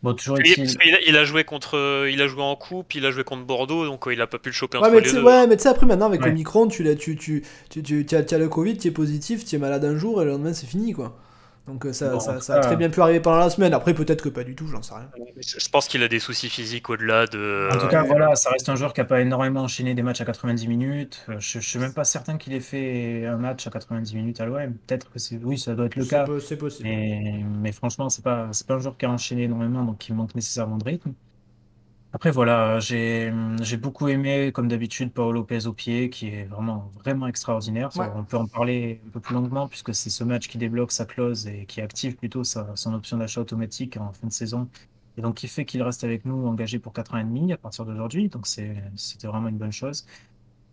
Bon, 0.03 0.13
toujours 0.13 0.37
Il, 0.39 0.93
a- 0.93 1.01
il 1.07 1.17
a 1.17 1.23
joué 1.23 1.43
contre, 1.43 2.07
il 2.11 2.21
a 2.21 2.27
joué 2.27 2.41
en 2.43 2.55
coupe, 2.55 2.93
il 2.95 3.05
a 3.05 3.11
joué 3.11 3.23
contre 3.23 3.45
Bordeaux, 3.45 3.85
donc 3.85 4.07
euh, 4.07 4.13
il 4.13 4.21
a 4.21 4.27
pas 4.27 4.37
pu 4.37 4.49
le 4.49 4.53
choper 4.53 4.77
Ouais, 4.77 4.83
entre 4.85 4.91
mais 4.93 4.97
les 4.99 5.03
tu 5.03 5.09
sais- 5.09 5.15
deux. 5.17 5.23
ouais, 5.23 5.47
mais 5.47 5.55
tu 5.57 5.63
sais, 5.63 5.69
après, 5.69 5.85
maintenant, 5.87 6.05
avec 6.07 6.21
Ouais. 6.21 6.27
le 6.27 6.33
Micron, 6.33 6.67
tu, 6.67 6.83
l'as- 6.83 6.95
tu, 6.95 7.15
tu, 7.15 7.43
tu, 7.69 7.81
tu, 7.83 8.05
tu 8.05 8.15
as, 8.15 8.23
tu 8.23 8.35
as 8.35 8.37
le 8.37 8.47
Covid, 8.49 8.77
tu 8.77 8.87
es 8.89 8.91
positif, 8.91 9.43
tu 9.45 9.55
es 9.55 9.59
malade 9.59 9.85
un 9.85 9.95
jour 9.95 10.21
et 10.21 10.25
le 10.25 10.31
lendemain, 10.31 10.53
c'est 10.53 10.67
fini, 10.67 10.93
quoi. 10.93 11.17
Donc 11.67 11.85
euh, 11.85 11.91
ça, 11.91 12.11
Bon, 12.11 12.19
ça, 12.19 12.37
en 12.37 12.39
ça 12.39 12.55
a 12.55 12.59
très 12.61 12.77
bien 12.77 12.89
pu 12.89 13.01
arriver 13.01 13.19
pendant 13.19 13.39
la 13.39 13.49
semaine. 13.49 13.73
Après, 13.73 13.93
peut-être 13.93 14.23
que 14.23 14.29
pas 14.29 14.43
du 14.43 14.55
tout, 14.55 14.67
j'en 14.67 14.81
sais 14.81 14.93
rien. 14.93 15.09
Je 15.39 15.69
pense 15.69 15.87
qu'il 15.87 16.01
a 16.01 16.07
des 16.07 16.19
soucis 16.19 16.49
physiques 16.49 16.89
au-delà 16.89 17.27
de. 17.27 17.69
En 17.73 17.77
tout 17.77 17.87
cas, 17.87 18.03
voilà, 18.03 18.35
ça 18.35 18.49
reste 18.51 18.69
un 18.69 18.75
joueur 18.75 18.93
qui 18.93 19.01
n'a 19.01 19.05
pas 19.05 19.19
énormément 19.19 19.61
enchaîné 19.61 19.93
des 19.93 20.01
matchs 20.01 20.21
à 20.21 20.25
90 20.25 20.67
minutes. 20.67 21.25
Euh, 21.29 21.35
Je 21.39 21.57
ne 21.57 21.63
suis 21.63 21.79
même 21.79 21.93
pas 21.93 22.05
certain 22.05 22.37
qu'il 22.37 22.53
ait 22.53 22.61
fait 22.61 23.25
un 23.25 23.37
match 23.37 23.67
à 23.67 23.69
90 23.69 24.15
minutes 24.15 24.39
à 24.39 24.45
l'OM. 24.45 24.73
Peut-être 24.87 25.11
que 25.11 25.19
c'est. 25.19 25.37
Oui, 25.43 25.57
ça 25.57 25.75
doit 25.75 25.87
être 25.87 25.97
le 25.97 26.05
cas. 26.05 26.25
C'est 26.39 26.57
possible. 26.57 26.87
Mais, 26.87 27.43
mais 27.61 27.71
franchement, 27.73 28.09
c'est 28.09 28.23
pas, 28.23 28.47
c'est 28.51 28.65
pas 28.65 28.75
un 28.75 28.79
joueur 28.79 28.97
qui 28.97 29.05
a 29.05 29.09
enchaîné 29.11 29.43
énormément, 29.43 29.83
donc 29.83 30.07
il 30.07 30.15
manque 30.15 30.35
nécessairement 30.35 30.77
de 30.77 30.85
rythme. 30.85 31.13
Après, 32.17 32.31
voilà, 32.31 32.79
j'ai, 32.79 33.31
j'ai 33.61 33.77
beaucoup 33.77 34.07
aimé, 34.07 34.51
comme 34.51 34.67
d'habitude, 34.67 35.13
Paolo 35.13 35.33
Lopez 35.33 35.67
au 35.67 35.73
pied, 35.73 36.09
qui 36.09 36.29
est 36.29 36.45
vraiment, 36.45 36.89
vraiment 37.03 37.27
extraordinaire. 37.27 37.95
Ouais. 37.95 38.09
On 38.15 38.23
peut 38.23 38.37
en 38.37 38.47
parler 38.47 38.99
un 39.05 39.09
peu 39.11 39.19
plus 39.19 39.35
longuement, 39.35 39.67
puisque 39.67 39.93
c'est 39.93 40.09
ce 40.09 40.23
match 40.23 40.47
qui 40.47 40.57
débloque 40.57 40.91
sa 40.91 41.05
clause 41.05 41.45
et 41.45 41.67
qui 41.67 41.79
active 41.79 42.15
plutôt 42.15 42.43
sa, 42.43 42.75
son 42.75 42.95
option 42.95 43.17
d'achat 43.17 43.41
automatique 43.41 43.97
en 43.97 44.13
fin 44.13 44.25
de 44.25 44.31
saison. 44.33 44.67
Et 45.15 45.21
donc, 45.21 45.35
qui 45.35 45.47
fait 45.47 45.63
qu'il 45.63 45.83
reste 45.83 46.03
avec 46.03 46.25
nous 46.25 46.47
engagé 46.47 46.79
pour 46.79 46.91
4 46.91 47.13
ans 47.13 47.19
et 47.19 47.23
demi 47.23 47.53
à 47.53 47.57
partir 47.57 47.85
d'aujourd'hui. 47.85 48.29
Donc, 48.29 48.47
c'est, 48.47 48.75
c'était 48.95 49.27
vraiment 49.27 49.49
une 49.49 49.59
bonne 49.59 49.71
chose. 49.71 50.07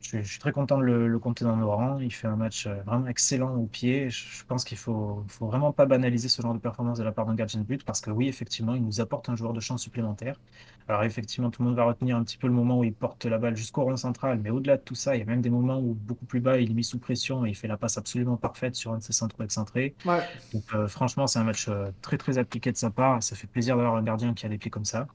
Je 0.01 0.09
suis, 0.09 0.25
je 0.25 0.31
suis 0.31 0.39
très 0.39 0.53
content 0.53 0.79
de 0.79 0.85
le, 0.85 1.09
le 1.09 1.19
compter 1.19 1.45
dans 1.45 1.57
nos 1.57 1.71
rangs. 1.71 1.99
Il 1.99 2.13
fait 2.13 2.27
un 2.27 2.37
match 2.37 2.67
euh, 2.67 2.83
vraiment 2.87 3.07
excellent 3.07 3.55
au 3.57 3.67
pied. 3.67 4.09
Je, 4.09 4.39
je 4.39 4.45
pense 4.45 4.65
qu'il 4.65 4.79
faut, 4.79 5.23
faut 5.29 5.47
vraiment 5.47 5.73
pas 5.73 5.85
banaliser 5.85 6.29
ce 6.31 6.41
genre 6.41 6.55
de 6.55 6.59
performance 6.59 6.97
de 6.99 7.05
la 7.05 7.13
part 7.13 7.27
d'un 7.27 7.35
gardien 7.35 7.61
de 7.61 7.67
but 7.67 7.85
parce 7.85 8.01
que 8.01 8.11
oui, 8.11 8.29
effectivement, 8.29 8.75
il 8.75 8.85
nous 8.85 9.03
apporte 9.03 9.29
un 9.29 9.37
joueur 9.37 9.53
de 9.53 9.61
champ 9.61 9.77
supplémentaire. 9.77 10.41
Alors 10.89 11.03
effectivement, 11.05 11.51
tout 11.51 11.63
le 11.63 11.69
monde 11.69 11.77
va 11.77 11.85
retenir 11.85 12.17
un 12.17 12.25
petit 12.25 12.37
peu 12.37 12.47
le 12.47 12.53
moment 12.53 12.79
où 12.79 12.85
il 12.85 12.93
porte 12.95 13.25
la 13.25 13.39
balle 13.39 13.57
jusqu'au 13.57 13.85
rond 13.85 13.97
central, 13.97 14.39
mais 14.43 14.51
au-delà 14.51 14.77
de 14.77 14.83
tout 14.83 14.95
ça, 14.95 15.17
il 15.17 15.21
y 15.21 15.23
a 15.23 15.25
même 15.25 15.41
des 15.41 15.49
moments 15.49 15.79
où 15.81 15.95
beaucoup 15.95 16.27
plus 16.27 16.41
bas, 16.41 16.59
il 16.59 16.71
est 16.71 16.75
mis 16.75 16.85
sous 16.85 16.99
pression 16.99 17.47
et 17.47 17.51
il 17.51 17.55
fait 17.55 17.69
la 17.69 17.79
passe 17.79 17.97
absolument 17.97 18.37
parfaite 18.37 18.75
sur 18.75 18.93
un 18.93 18.99
de 18.99 19.03
ses 19.03 19.15
centres 19.15 19.41
excentrés. 19.43 19.95
Ouais. 20.05 20.21
Donc 20.53 20.65
euh, 20.75 20.87
franchement, 20.87 21.27
c'est 21.27 21.39
un 21.39 21.45
match 21.45 21.69
euh, 21.69 21.91
très 22.03 22.19
très 22.19 22.37
appliqué 22.37 22.71
de 22.71 22.77
sa 22.77 22.91
part 22.91 23.19
et 23.19 23.21
ça 23.23 23.35
fait 23.35 23.47
plaisir 23.47 23.77
d'avoir 23.77 23.97
un 23.97 24.03
gardien 24.03 24.35
qui 24.35 24.45
a 24.45 24.49
des 24.51 24.59
pieds 24.59 24.71
comme 24.71 24.85
ça. 24.85 25.07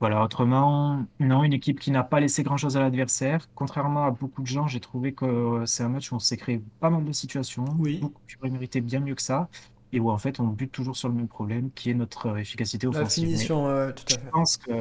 Voilà, 0.00 0.24
autrement, 0.24 1.06
non, 1.20 1.44
une 1.44 1.52
équipe 1.52 1.78
qui 1.78 1.92
n'a 1.92 2.02
pas 2.02 2.18
laissé 2.18 2.42
grand-chose 2.42 2.76
à 2.76 2.80
l'adversaire. 2.80 3.48
Contrairement 3.54 4.04
à 4.04 4.10
beaucoup 4.10 4.42
de 4.42 4.48
gens, 4.48 4.66
j'ai 4.66 4.80
trouvé 4.80 5.14
que 5.14 5.24
euh, 5.24 5.64
c'est 5.66 5.84
un 5.84 5.88
match 5.90 6.10
où 6.10 6.16
on 6.16 6.18
s'est 6.18 6.36
créé 6.36 6.60
pas 6.80 6.90
mal 6.90 7.04
de 7.04 7.12
situations, 7.12 7.64
Oui. 7.78 8.00
beaucoup 8.00 8.20
mérité 8.50 8.80
bien 8.80 8.98
mieux 8.98 9.14
que 9.14 9.22
ça, 9.22 9.48
et 9.92 10.00
où 10.00 10.10
en 10.10 10.18
fait 10.18 10.40
on 10.40 10.44
bute 10.46 10.72
toujours 10.72 10.96
sur 10.96 11.08
le 11.08 11.14
même 11.14 11.28
problème, 11.28 11.70
qui 11.74 11.90
est 11.90 11.94
notre 11.94 12.28
euh, 12.28 12.36
efficacité 12.36 12.86
La 12.86 12.98
offensive. 13.00 13.24
Mais 13.24 13.34
finition, 13.34 13.66
ouais, 13.66 13.92
tout 13.92 14.04
à 14.08 14.14
je 14.14 14.14
fait. 14.16 14.30
pense 14.30 14.56
que 14.56 14.72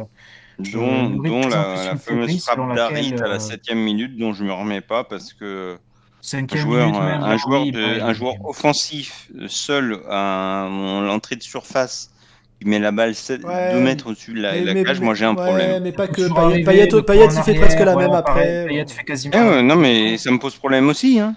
Dont, 0.59 1.09
de 1.09 1.27
dont 1.27 1.43
en 1.43 1.47
la, 1.47 1.85
la 1.85 1.95
fameuse 1.97 2.43
frappe 2.43 2.59
laquelle, 2.75 3.23
à 3.23 3.27
la 3.27 3.35
euh, 3.35 3.39
septième 3.39 3.79
minute 3.79 4.17
dont 4.17 4.31
je 4.33 4.43
me 4.43 4.53
remets 4.53 4.81
pas 4.81 5.03
parce 5.03 5.33
que 5.33 5.75
un 5.75 5.77
cinquième 6.21 6.61
joueur, 6.61 6.87
minute 6.87 7.01
même, 7.01 7.23
un 7.23 7.37
joueur, 7.37 7.61
oui, 7.63 7.71
de- 7.71 7.99
un 8.01 8.13
joueur 8.13 8.35
offensif 8.45 9.27
euh, 9.39 9.47
seul 9.47 9.99
à 10.09 10.67
l'entrée 10.69 11.35
de 11.35 11.41
surface 11.43 12.11
qui 12.59 12.67
met 12.69 12.77
la 12.77 12.91
balle 12.91 13.13
2 13.27 13.39
Ouais, 13.47 13.73
mètres 13.81 14.07
au-dessus 14.07 14.33
de 14.33 14.41
la, 14.41 14.51
Mais- 14.51 14.63
la 14.65 14.73
mais- 14.75 14.83
cage, 14.83 14.99
mais- 14.99 15.05
moi 15.05 15.15
j'ai 15.15 15.25
un 15.25 15.29
ouais, 15.35 15.43
problème. 15.47 15.81
mais 15.83 15.91
pas 15.91 16.07
que 16.07 16.31
Payet. 16.31 16.63
Payet, 16.63 17.01
Payet, 17.03 17.25
il 17.35 17.41
fait 17.43 17.55
presque 17.55 17.79
la 17.79 17.95
même 17.95 18.11
ouais, 18.11 18.21
pareil, 18.21 18.59
après. 18.59 18.65
Payet 18.67 18.85
fait 18.87 19.03
quasiment 19.03 19.33
Eh 19.35 19.39
la 19.39 19.49
ouais, 19.49 19.55
même 19.57 19.67
non 19.67 19.75
mais 19.77 20.17
ça 20.19 20.29
me 20.29 20.37
pose 20.37 20.55
problème 20.55 20.87
aussi. 20.89 21.19
Hein. 21.19 21.35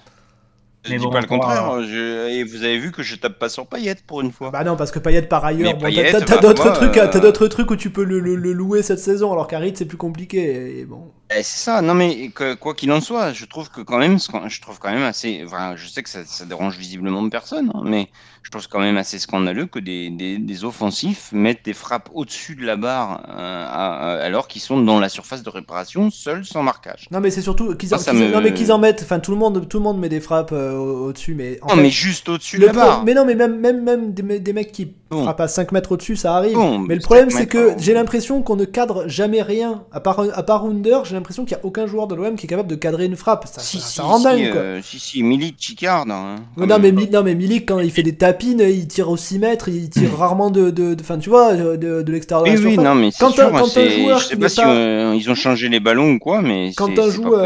Je 0.84 0.90
Mais 0.92 0.98
dis 0.98 1.04
bon, 1.04 1.10
pas 1.10 1.20
le 1.20 1.26
contraire. 1.26 1.82
je- 1.82 2.28
Et 2.28 2.44
vous 2.44 2.62
avez 2.62 2.78
vu 2.78 2.92
que 2.92 3.02
je 3.02 3.16
tape 3.16 3.38
pas 3.38 3.48
sur 3.48 3.66
Payet 3.66 3.96
pour 4.06 4.20
une 4.20 4.30
fois. 4.30 4.50
Bah 4.50 4.64
non, 4.64 4.76
parce 4.76 4.90
que 4.90 4.98
Payet 4.98 5.22
par 5.22 5.44
ailleurs, 5.44 5.72
bon, 5.74 5.86
t'as- 6.12 6.20
bah, 6.20 6.36
d'autres 6.40 6.72
trucs, 6.74 6.96
euh, 6.98 7.08
t'as 7.10 7.20
d'autres 7.20 7.46
trucs 7.48 7.70
où 7.70 7.76
tu 7.76 7.88
peux 7.90 8.04
le, 8.04 8.20
le- 8.20 8.36
le 8.36 8.52
louer 8.52 8.82
cette 8.82 8.98
saison, 8.98 9.32
alors 9.32 9.46
qu'Harit 9.46 9.72
c'est 9.74 9.86
plus 9.86 9.96
compliqué. 9.96 10.80
Et 10.80 10.84
bon. 10.84 11.10
Eh, 11.30 11.42
c'est 11.42 11.58
ça, 11.58 11.80
non 11.80 11.94
mais 11.94 12.28
que- 12.28 12.52
quoi 12.54 12.74
qu'il 12.74 12.92
en 12.92 13.00
soit, 13.00 13.32
je 13.32 13.46
trouve 13.46 13.70
que 13.70 13.80
quand 13.80 13.96
même, 13.98 14.18
je 14.20 14.60
trouve 14.60 14.78
quand 14.78 14.90
même 14.92 15.02
assez, 15.02 15.42
enfin, 15.46 15.74
je 15.74 15.88
sais 15.88 16.02
que 16.02 16.10
ça, 16.10 16.20
ça 16.26 16.44
dérange 16.44 16.76
visiblement 16.76 17.26
personne, 17.30 17.70
hein, 17.74 17.80
mais 17.82 18.08
je 18.42 18.50
trouve 18.50 18.68
quand 18.68 18.78
même 18.78 18.98
assez 18.98 19.18
scandaleux 19.18 19.64
que 19.64 19.78
des, 19.78 20.10
des, 20.10 20.36
des 20.36 20.64
offensifs 20.64 21.30
mettent 21.32 21.64
des 21.64 21.72
frappes 21.72 22.10
au-dessus 22.12 22.56
de 22.56 22.64
la 22.66 22.76
barre 22.76 23.22
euh, 23.30 23.64
à- 23.66 24.16
à- 24.18 24.22
alors 24.22 24.48
qu'ils 24.48 24.60
sont 24.60 24.78
dans 24.82 25.00
la 25.00 25.08
surface 25.08 25.42
de 25.42 25.48
réparation, 25.48 26.10
seuls, 26.10 26.44
sans 26.44 26.62
marquage. 26.62 27.06
Non 27.10 27.20
mais 27.20 27.30
c'est 27.30 27.40
surtout 27.42 27.74
qu'ils 27.74 27.94
en, 27.94 27.98
qu'ils- 27.98 28.12
me- 28.12 28.30
non, 28.30 28.42
mais 28.42 28.52
qu'ils 28.52 28.70
en 28.70 28.78
mettent. 28.78 29.00
Enfin 29.02 29.18
tout 29.18 29.30
le 29.30 29.38
monde, 29.38 29.66
tout 29.66 29.78
le 29.78 29.82
monde 29.82 29.98
met 29.98 30.10
des 30.10 30.20
frappes 30.20 30.52
euh, 30.52 30.74
au- 30.76 31.06
au-dessus, 31.06 31.34
mais 31.34 31.58
en 31.62 31.68
non 31.68 31.76
fait, 31.76 31.82
mais 31.82 31.90
juste 31.90 32.28
au-dessus 32.28 32.58
de 32.58 32.66
la 32.66 32.72
pro- 32.72 32.80
barre. 32.82 33.04
mais 33.04 33.14
non 33.14 33.24
mais 33.24 33.34
même 33.34 33.58
même 33.58 33.82
même 33.82 34.12
des, 34.12 34.22
me- 34.22 34.38
des 34.40 34.52
mecs 34.52 34.72
qui 34.72 34.92
Bon. 35.14 35.22
frappent 35.24 35.40
à 35.40 35.48
5 35.48 35.72
mètres 35.72 35.92
au-dessus, 35.92 36.16
ça 36.16 36.34
arrive. 36.36 36.54
Bon, 36.54 36.78
mais 36.78 36.94
le 36.94 37.00
problème 37.00 37.30
c'est 37.30 37.46
que 37.46 37.72
j'ai 37.78 37.94
l'impression 37.94 38.42
qu'on 38.42 38.56
ne 38.56 38.64
cadre 38.64 39.04
jamais 39.08 39.42
rien. 39.42 39.82
À 39.92 40.00
part 40.00 40.20
à 40.32 40.42
part 40.42 40.64
Under, 40.64 41.04
j'ai 41.04 41.14
l'impression 41.14 41.44
qu'il 41.44 41.56
y 41.56 41.60
a 41.60 41.64
aucun 41.64 41.86
joueur 41.86 42.06
de 42.06 42.14
l'OM 42.14 42.36
qui 42.36 42.46
est 42.46 42.48
capable 42.48 42.68
de 42.68 42.74
cadrer 42.74 43.06
une 43.06 43.16
frappe. 43.16 43.46
Ça, 43.46 43.60
Si, 43.60 43.78
ça, 43.78 43.86
si, 43.86 43.94
ça 43.96 44.02
rend 44.02 44.18
si, 44.18 44.24
dingue 44.24 44.52
quoi. 44.52 44.60
euh, 44.60 44.80
si, 44.82 44.98
si, 44.98 45.22
Milik, 45.22 45.56
Chicard. 45.58 46.02
Hein, 46.08 46.36
Non, 46.56 46.66
quand 46.66 46.66
non, 46.66 46.78
mais, 46.80 46.92
non, 46.92 47.22
mais 47.22 47.34
Milik, 47.34 47.66
quand 47.68 47.78
il 47.80 47.90
fait 47.90 48.02
des 48.02 48.16
tapines, 48.16 48.60
il 48.60 48.86
tire 48.88 49.08
au 49.10 49.16
6 49.16 49.38
mètres, 49.38 49.68
il 49.68 49.88
tire 49.90 50.16
rarement 50.16 50.50
de. 50.50 50.70
de, 50.70 50.94
de- 50.94 51.02
Enfin, 51.02 51.18
tu 51.18 51.28
vois, 51.30 51.54
de, 51.54 52.02
de, 52.02 52.12
l'extérieur 52.12 52.46
Oui, 52.46 52.60
oui, 52.64 52.76
non, 52.78 52.94
mais 52.94 53.10
c'est 53.10 53.18
Quand 53.20 53.30
sûr, 53.30 53.46
un- 53.46 53.50
quand 53.50 53.64
un 53.64 53.66
c'est- 53.66 53.90
joueur 54.02 54.18
je 54.18 54.24
sais 54.24 54.30
qui 54.34 54.36
pas 54.40 54.46
n'est 54.46 54.48
si 54.48 54.56
pas- 54.60 54.74
euh, 54.74 55.14
ils 55.16 55.30
ont 55.30 55.34
changé 55.34 55.68
les 55.68 55.80
ballons 55.80 56.12
ou 56.12 56.18
quoi, 56.18 56.40
mais 56.42 56.70
c'est 56.70 56.76
pas 56.76 56.86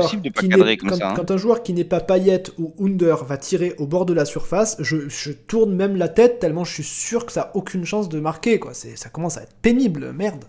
possible 0.03 0.23
de 0.23 0.31
pas 0.31 0.41
qui 0.41 0.49
cadrer 0.49 0.71
n'est 0.71 0.77
comme 0.77 0.91
quand, 0.91 0.97
ça. 0.97 1.09
hein. 1.11 1.15
quand 1.17 1.31
un 1.31 1.37
joueur 1.37 1.63
qui 1.63 1.73
n'est 1.73 1.85
pas 1.85 2.01
Payet 2.01 2.45
ou 2.59 2.73
Under 2.83 3.25
va 3.25 3.37
tirer 3.37 3.75
au 3.79 3.87
bord 3.87 4.07
de 4.07 4.13
la 4.13 4.25
surface, 4.25 4.77
je, 4.81 5.09
je 5.09 5.33
tourne 5.33 5.73
même 5.75 5.97
la 5.97 6.09
tête 6.09 6.39
tellement 6.39 6.65
je 6.65 6.73
suis 6.75 6.83
sûr 6.85 7.27
que 7.27 7.33
ça 7.33 7.51
aucune 7.59 7.85
chance 7.85 8.09
de 8.09 8.21
marquer 8.21 8.59
quoi. 8.59 8.73
Ça 8.75 9.09
commence 9.11 9.37
à 9.37 9.43
être 9.43 9.57
pénible, 9.57 10.13
merde. 10.13 10.45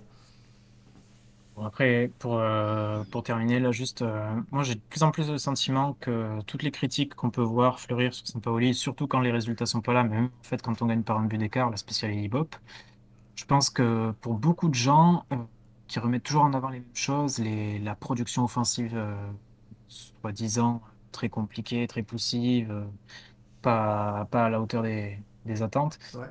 Bon, 1.56 1.65
après, 1.65 2.10
pour, 2.19 2.38
euh, 2.38 3.04
pour 3.12 3.22
terminer, 3.24 3.60
là, 3.60 3.74
juste, 3.74 4.02
euh, 4.02 4.41
moi, 4.52 4.63
j'ai 4.63 4.76
de 4.76 4.80
plus 4.89 5.04
en 5.04 5.12
plus 5.12 5.30
le 5.30 5.38
sentiment 5.38 5.98
que 6.00 6.41
toutes 6.43 6.63
les 6.63 6.72
critiques 6.72 7.15
qu'on 7.15 7.32
peut 7.32 7.41
voir 7.41 7.82
fleurir 7.82 8.13
sur 8.13 8.26
Sampaoli, 8.26 8.74
surtout 8.74 9.08
quand 9.08 9.19
les 9.19 9.32
résultats 9.32 9.65
sont 9.65 9.82
pas 9.82 9.91
là, 9.91 10.04
même 10.04 10.26
en 10.26 10.43
fait, 10.43 10.62
quand 10.62 10.82
on 10.82 10.86
gagne 10.86 11.04
par 11.04 11.17
un 11.17 11.26
but 11.26 11.38
d'écart, 11.38 11.69
la 11.69 11.76
spéciale 11.76 12.13
Ibop, 12.15 12.56
je 13.36 13.43
pense 13.45 13.69
que 13.69 14.12
pour 14.22 14.36
beaucoup 14.36 14.69
de 14.69 14.76
gens 14.76 15.26
euh, 15.34 15.36
qui 15.88 16.00
remettent 16.00 16.24
toujours 16.24 16.43
en 16.43 16.54
avant 16.54 16.69
les 16.69 16.80
mêmes 16.80 16.95
choses, 16.95 17.39
les, 17.39 17.80
la 17.80 17.95
production 17.95 18.45
offensive, 18.45 18.98
soi-disant 19.89 20.82
très 21.12 21.28
compliquée, 21.30 21.88
très 21.88 22.04
poussive, 22.04 22.86
pas, 23.62 24.28
pas 24.32 24.45
à 24.45 24.50
la 24.50 24.62
hauteur 24.62 24.84
des, 24.84 25.19
des 25.45 25.62
attentes. 25.62 26.00
Ouais. 26.13 26.28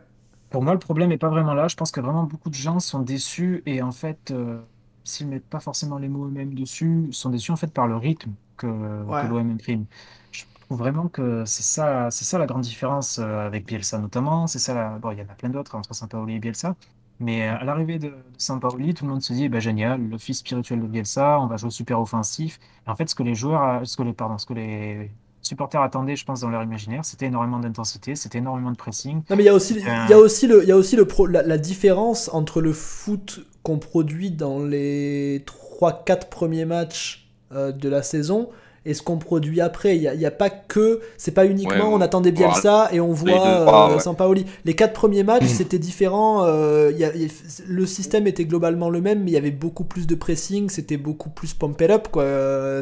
Pour 0.50 0.62
moi, 0.62 0.72
le 0.72 0.78
problème 0.78 1.10
n'est 1.10 1.18
pas 1.18 1.28
vraiment 1.28 1.54
là. 1.54 1.68
Je 1.68 1.76
pense 1.76 1.90
que 1.90 2.00
vraiment 2.00 2.24
beaucoup 2.24 2.48
de 2.50 2.54
gens 2.54 2.80
sont 2.80 3.00
déçus 3.00 3.62
et 3.66 3.82
en 3.82 3.92
fait, 3.92 4.30
euh, 4.30 4.60
s'ils 5.04 5.28
mettent 5.28 5.48
pas 5.48 5.60
forcément 5.60 5.98
les 5.98 6.08
mots 6.08 6.26
eux-mêmes 6.26 6.54
dessus, 6.54 7.08
sont 7.12 7.30
déçus 7.30 7.50
en 7.52 7.56
fait 7.56 7.72
par 7.72 7.86
le 7.86 7.96
rythme 7.96 8.32
que, 8.56 8.66
Ouais. 9.04 9.22
que 9.22 9.26
l'OM 9.26 9.50
imprime. 9.50 9.84
Je 10.32 10.44
trouve 10.66 10.78
vraiment 10.78 11.08
que 11.08 11.44
c'est 11.46 11.62
ça, 11.62 12.10
c'est 12.10 12.24
ça 12.24 12.38
la 12.38 12.46
grande 12.46 12.62
différence 12.62 13.18
euh, 13.18 13.46
avec 13.46 13.66
Bielsa 13.66 13.98
notamment. 13.98 14.46
C'est 14.46 14.58
ça, 14.58 14.74
la- 14.74 14.98
bon, 14.98 15.10
il 15.12 15.18
y 15.18 15.22
en 15.22 15.24
a 15.28 15.34
plein 15.34 15.50
d'autres 15.50 15.74
entre 15.76 15.94
Sampaoli 15.94 16.34
et 16.36 16.38
Bielsa. 16.40 16.76
Mais 17.20 17.42
à 17.48 17.64
l'arrivée 17.64 17.98
de, 17.98 18.08
de 18.08 18.14
Sampaoli, 18.38 18.94
tout 18.94 19.04
le 19.04 19.10
monde 19.10 19.22
se 19.22 19.32
dit, 19.32 19.48
ben, 19.48 19.60
génial, 19.60 20.00
le 20.08 20.18
fils 20.18 20.38
spirituel 20.38 20.80
de 20.80 20.86
Bielsa, 20.86 21.40
on 21.40 21.46
va 21.48 21.56
jouer 21.56 21.70
super 21.70 22.00
offensif. 22.00 22.58
Et 22.86 22.90
en 22.90 22.94
fait, 22.96 23.08
ce 23.10 23.14
que 23.14 23.24
les 23.24 23.34
joueurs, 23.34 23.86
ce 23.86 23.96
que 23.96 24.02
les, 24.04 24.12
pardon, 24.12 24.38
ce 24.38 24.46
que 24.46 24.54
les 24.54 25.10
supporters 25.42 25.80
attendaient, 25.82 26.16
je 26.16 26.24
pense, 26.24 26.40
dans 26.40 26.50
leur 26.50 26.62
imaginaire, 26.62 27.04
c'était 27.04 27.26
énormément 27.26 27.58
d'intensité, 27.58 28.14
c'était 28.14 28.38
énormément 28.38 28.70
de 28.70 28.76
pressing. 28.76 29.22
Non 29.30 29.36
mais 29.36 29.42
il 29.42 29.46
y 29.46 29.48
a 29.48 29.54
aussi 29.54 29.74
il 29.74 30.10
y 30.10 30.12
a 30.12 30.18
aussi 30.18 30.46
le 30.46 30.62
il 30.62 30.68
y 30.68 30.72
a 30.72 30.76
aussi 30.76 30.96
le 30.96 31.06
pro- 31.06 31.26
la, 31.26 31.42
la 31.42 31.58
différence 31.58 32.28
entre 32.32 32.60
le 32.60 32.72
foot 32.72 33.40
qu'on 33.62 33.78
produit 33.78 34.30
dans 34.30 34.62
les 34.64 35.42
3 35.46 36.04
4 36.04 36.28
premiers 36.28 36.64
matchs 36.64 37.28
euh, 37.52 37.72
de 37.72 37.88
la 37.88 38.02
saison 38.02 38.48
et 38.84 38.94
ce 38.94 39.02
qu'on 39.02 39.18
produit 39.18 39.60
après, 39.60 39.96
il 39.96 40.02
y 40.02 40.26
a, 40.26 40.30
pas 40.30 40.50
que 40.50 41.00
c'est 41.16 41.32
pas 41.32 41.46
uniquement 41.46 41.74
Ouais, 41.88 41.94
on 41.94 42.00
attendait 42.00 42.32
Bielsa 42.32 42.88
et 42.92 43.00
on 43.00 43.12
voit 43.12 43.30
deux, 43.30 43.36
euh, 43.38 43.66
trois, 43.66 43.92
ouais. 43.94 44.00
Sampaoli. 44.00 44.46
Les 44.64 44.74
quatre 44.74 44.92
premiers 44.92 45.24
matchs, 45.24 45.44
c'était 45.46 45.78
différent, 45.78 46.44
euh, 46.44 46.90
il 46.92 46.98
y 46.98 47.04
a- 47.04 47.14
il 47.14 47.22
y 47.22 47.26
a- 47.26 47.62
le 47.66 47.86
système 47.86 48.26
était 48.26 48.44
globalement 48.44 48.90
le 48.90 49.00
même 49.00 49.24
mais 49.24 49.30
il 49.30 49.34
y 49.34 49.38
avait 49.38 49.50
beaucoup 49.50 49.84
plus 49.84 50.06
de 50.06 50.14
pressing, 50.14 50.68
c'était 50.70 50.96
beaucoup 50.96 51.30
plus 51.30 51.54
pump 51.54 51.80
it 51.80 51.90
up 51.90 52.08
quoi. 52.10 52.24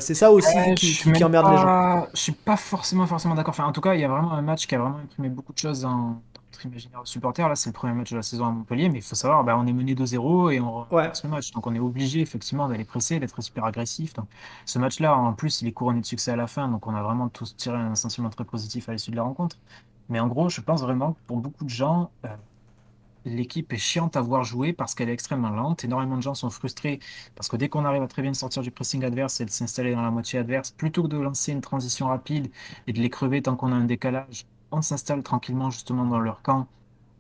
C'est 0.01 0.15
ça 0.15 0.31
aussi 0.33 0.55
Ouais, 0.57 0.75
qui, 0.75 0.99
emmerde 1.25 1.51
les 1.51 1.57
gens. 1.57 2.07
Je 2.15 2.21
suis 2.21 2.33
pas 2.33 2.57
forcément 2.57 3.07
forcément 3.07 3.35
d'accord. 3.35 3.51
Enfin, 3.51 3.65
en 3.65 3.73
tout 3.73 3.81
cas, 3.81 3.95
il 3.95 4.01
y 4.01 4.05
a 4.05 4.09
vraiment 4.09 4.33
un 4.33 4.43
match 4.43 4.67
qui 4.67 4.75
a 4.75 4.79
vraiment 4.79 4.99
imprimé 5.03 5.29
beaucoup 5.29 5.53
de 5.53 5.59
choses 5.59 5.81
dans 5.81 6.21
notre 6.57 6.67
imaginaire 6.67 7.03
de 7.03 7.09
supporter. 7.09 7.49
Là, 7.49 7.55
c'est 7.57 7.71
le 7.71 7.75
premier 7.75 7.93
match 7.93 8.11
de 8.11 8.17
la 8.17 8.23
saison 8.23 8.47
à 8.47 8.51
Montpellier, 8.51 8.89
mais 8.89 8.99
il 8.99 9.03
faut 9.03 9.15
savoir, 9.15 9.45
bah, 9.45 9.57
on 9.59 9.67
est 9.67 9.73
mené 9.73 9.95
2-0 9.95 10.51
et 10.51 10.61
on 10.61 10.87
Ouais. 10.93 11.11
le 11.23 11.29
match. 11.31 11.51
Donc, 11.53 11.67
on 11.67 11.75
est 11.75 11.79
obligé 11.79 12.21
effectivement 12.21 12.69
d'aller 12.69 12.85
presser, 12.85 13.21
d'être 13.21 13.41
super 13.43 13.65
agressif. 13.65 14.15
Donc, 14.15 14.29
ce 14.65 14.79
match-là, 14.79 15.17
en 15.17 15.33
plus, 15.35 15.63
il 15.63 15.69
est 15.69 15.73
couronné 15.73 16.01
de 16.01 16.07
succès 16.07 16.31
à 16.33 16.37
la 16.37 16.47
fin, 16.47 16.69
donc 16.69 16.87
on 16.87 16.95
a 16.95 17.03
vraiment 17.03 17.29
tous 17.29 17.57
tiré 17.57 17.77
un 17.77 17.95
sentiment 17.95 18.31
très 18.31 18.45
positif 18.45 18.89
à 18.89 18.93
l'issue 18.93 19.11
de 19.11 19.17
la 19.17 19.23
rencontre. 19.23 19.59
Mais 20.09 20.21
en 20.21 20.29
gros, 20.29 20.49
je 20.49 20.61
pense 20.61 20.83
vraiment 20.83 21.13
que 21.15 21.19
pour 21.27 21.39
beaucoup 21.39 21.65
de 21.65 21.71
gens, 21.71 22.11
euh, 22.25 22.29
l'équipe 23.25 23.73
est 23.73 23.77
chiante 23.79 24.17
à 24.17 24.21
voir 24.21 24.45
jouer 24.45 24.73
parce 24.73 24.95
qu'elle 24.95 25.09
est 25.09 25.13
extrêmement 25.13 25.51
lente. 25.51 25.85
Énormément 25.85 26.17
de 26.17 26.23
gens 26.23 26.35
sont 26.35 26.51
frustrés 26.51 27.01
parce 27.35 27.49
que 27.49 27.57
dès 27.57 27.69
qu'on 27.69 27.85
arrive 27.85 28.03
à 28.03 28.09
très 28.09 28.23
bien 28.23 28.33
sortir 28.35 28.63
du 28.63 28.71
pressing 28.71 29.05
adverse 29.05 29.41
et 29.41 29.45
de 29.45 29.51
s'installer 29.51 29.95
dans 29.95 30.03
la 30.03 30.11
moitié 30.13 30.39
adverse, 30.39 30.71
plutôt 30.71 31.03
que 31.03 31.09
de 31.09 31.19
lancer 31.19 31.53
une 31.53 31.61
transition 31.61 32.07
rapide 32.09 32.51
et 32.87 32.93
de 32.93 33.01
les 33.01 33.11
crever 33.11 33.43
tant 33.43 33.57
qu'on 33.57 33.73
a 33.73 33.75
un 33.75 33.85
décalage, 33.85 34.47
on 34.71 34.83
s'installe 34.83 35.23
tranquillement 35.23 35.71
justement 35.71 36.05
dans 36.05 36.19
leur 36.19 36.43
camp 36.43 36.67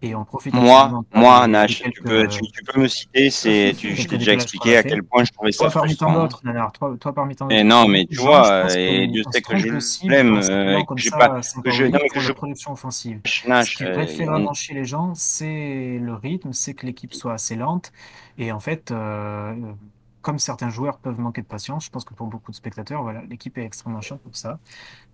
et 0.02 0.14
on 0.14 0.24
profite 0.24 0.52
Moi, 0.54 0.90
moi, 1.14 1.46
Nash, 1.48 1.82
des 1.82 1.90
tu 1.90 2.02
quelques- 2.02 2.04
peux, 2.04 2.28
tu, 2.28 2.40
tu 2.52 2.62
peux 2.64 2.80
me 2.80 2.86
citer, 2.88 3.30
c'est, 3.30 3.74
tu, 3.78 3.90
je 3.90 3.96
quelques 3.96 4.10
t'ai 4.10 4.18
déjà 4.18 4.32
expliqué 4.34 4.76
à 4.76 4.82
quel 4.82 5.02
point 5.02 5.24
je 5.24 5.32
trouvais 5.32 5.52
ça 5.52 5.64
Toi 5.64 5.70
parmi 5.72 5.96
tant 5.96 6.12
d'autres, 6.12 6.42
toi, 6.74 6.96
toi 7.00 7.12
parmi 7.14 7.34
tant 7.34 7.46
d'autres. 7.46 7.64
non, 7.64 7.88
mais 7.88 8.04
tu 8.04 8.16
vois, 8.18 8.70
et 8.74 9.06
Dieu 9.08 9.22
sait 9.30 9.40
que 9.40 9.56
je 9.56 9.78
simplement 9.80 10.40
euh, 10.40 10.84
que 10.84 10.96
j'ai 10.98 11.10
ça 11.10 11.16
pas- 11.16 11.40
que 11.64 11.70
je- 11.70 11.84
non, 11.86 11.98
que 12.12 12.20
je- 12.20 12.32
production 12.32 12.72
offensive. 12.72 13.20
Ce 13.24 13.48
Nash, 13.48 13.76
qui 13.76 13.84
euh, 13.84 13.88
devrait 13.88 14.06
faire 14.06 14.28
on- 14.28 14.34
avancer 14.36 14.74
les 14.74 14.84
gens, 14.84 15.14
c'est 15.14 15.98
le 15.98 16.14
rythme, 16.14 16.52
c'est 16.52 16.74
que 16.74 16.84
l'équipe 16.84 17.14
soit 17.14 17.32
assez 17.32 17.56
lente. 17.56 17.92
Et 18.38 18.52
en 18.52 18.60
fait, 18.60 18.90
euh, 18.90 19.54
comme 20.20 20.38
certains 20.38 20.70
joueurs 20.70 20.98
peuvent 20.98 21.18
manquer 21.20 21.40
de 21.40 21.46
patience, 21.46 21.86
je 21.86 21.90
pense 21.90 22.04
que 22.04 22.12
pour 22.12 22.26
beaucoup 22.26 22.50
de 22.50 22.56
spectateurs, 22.56 23.02
voilà, 23.02 23.22
l'équipe 23.30 23.56
est 23.58 23.64
extrêmement 23.64 24.00
chiante 24.02 24.20
pour 24.20 24.36
ça. 24.36 24.58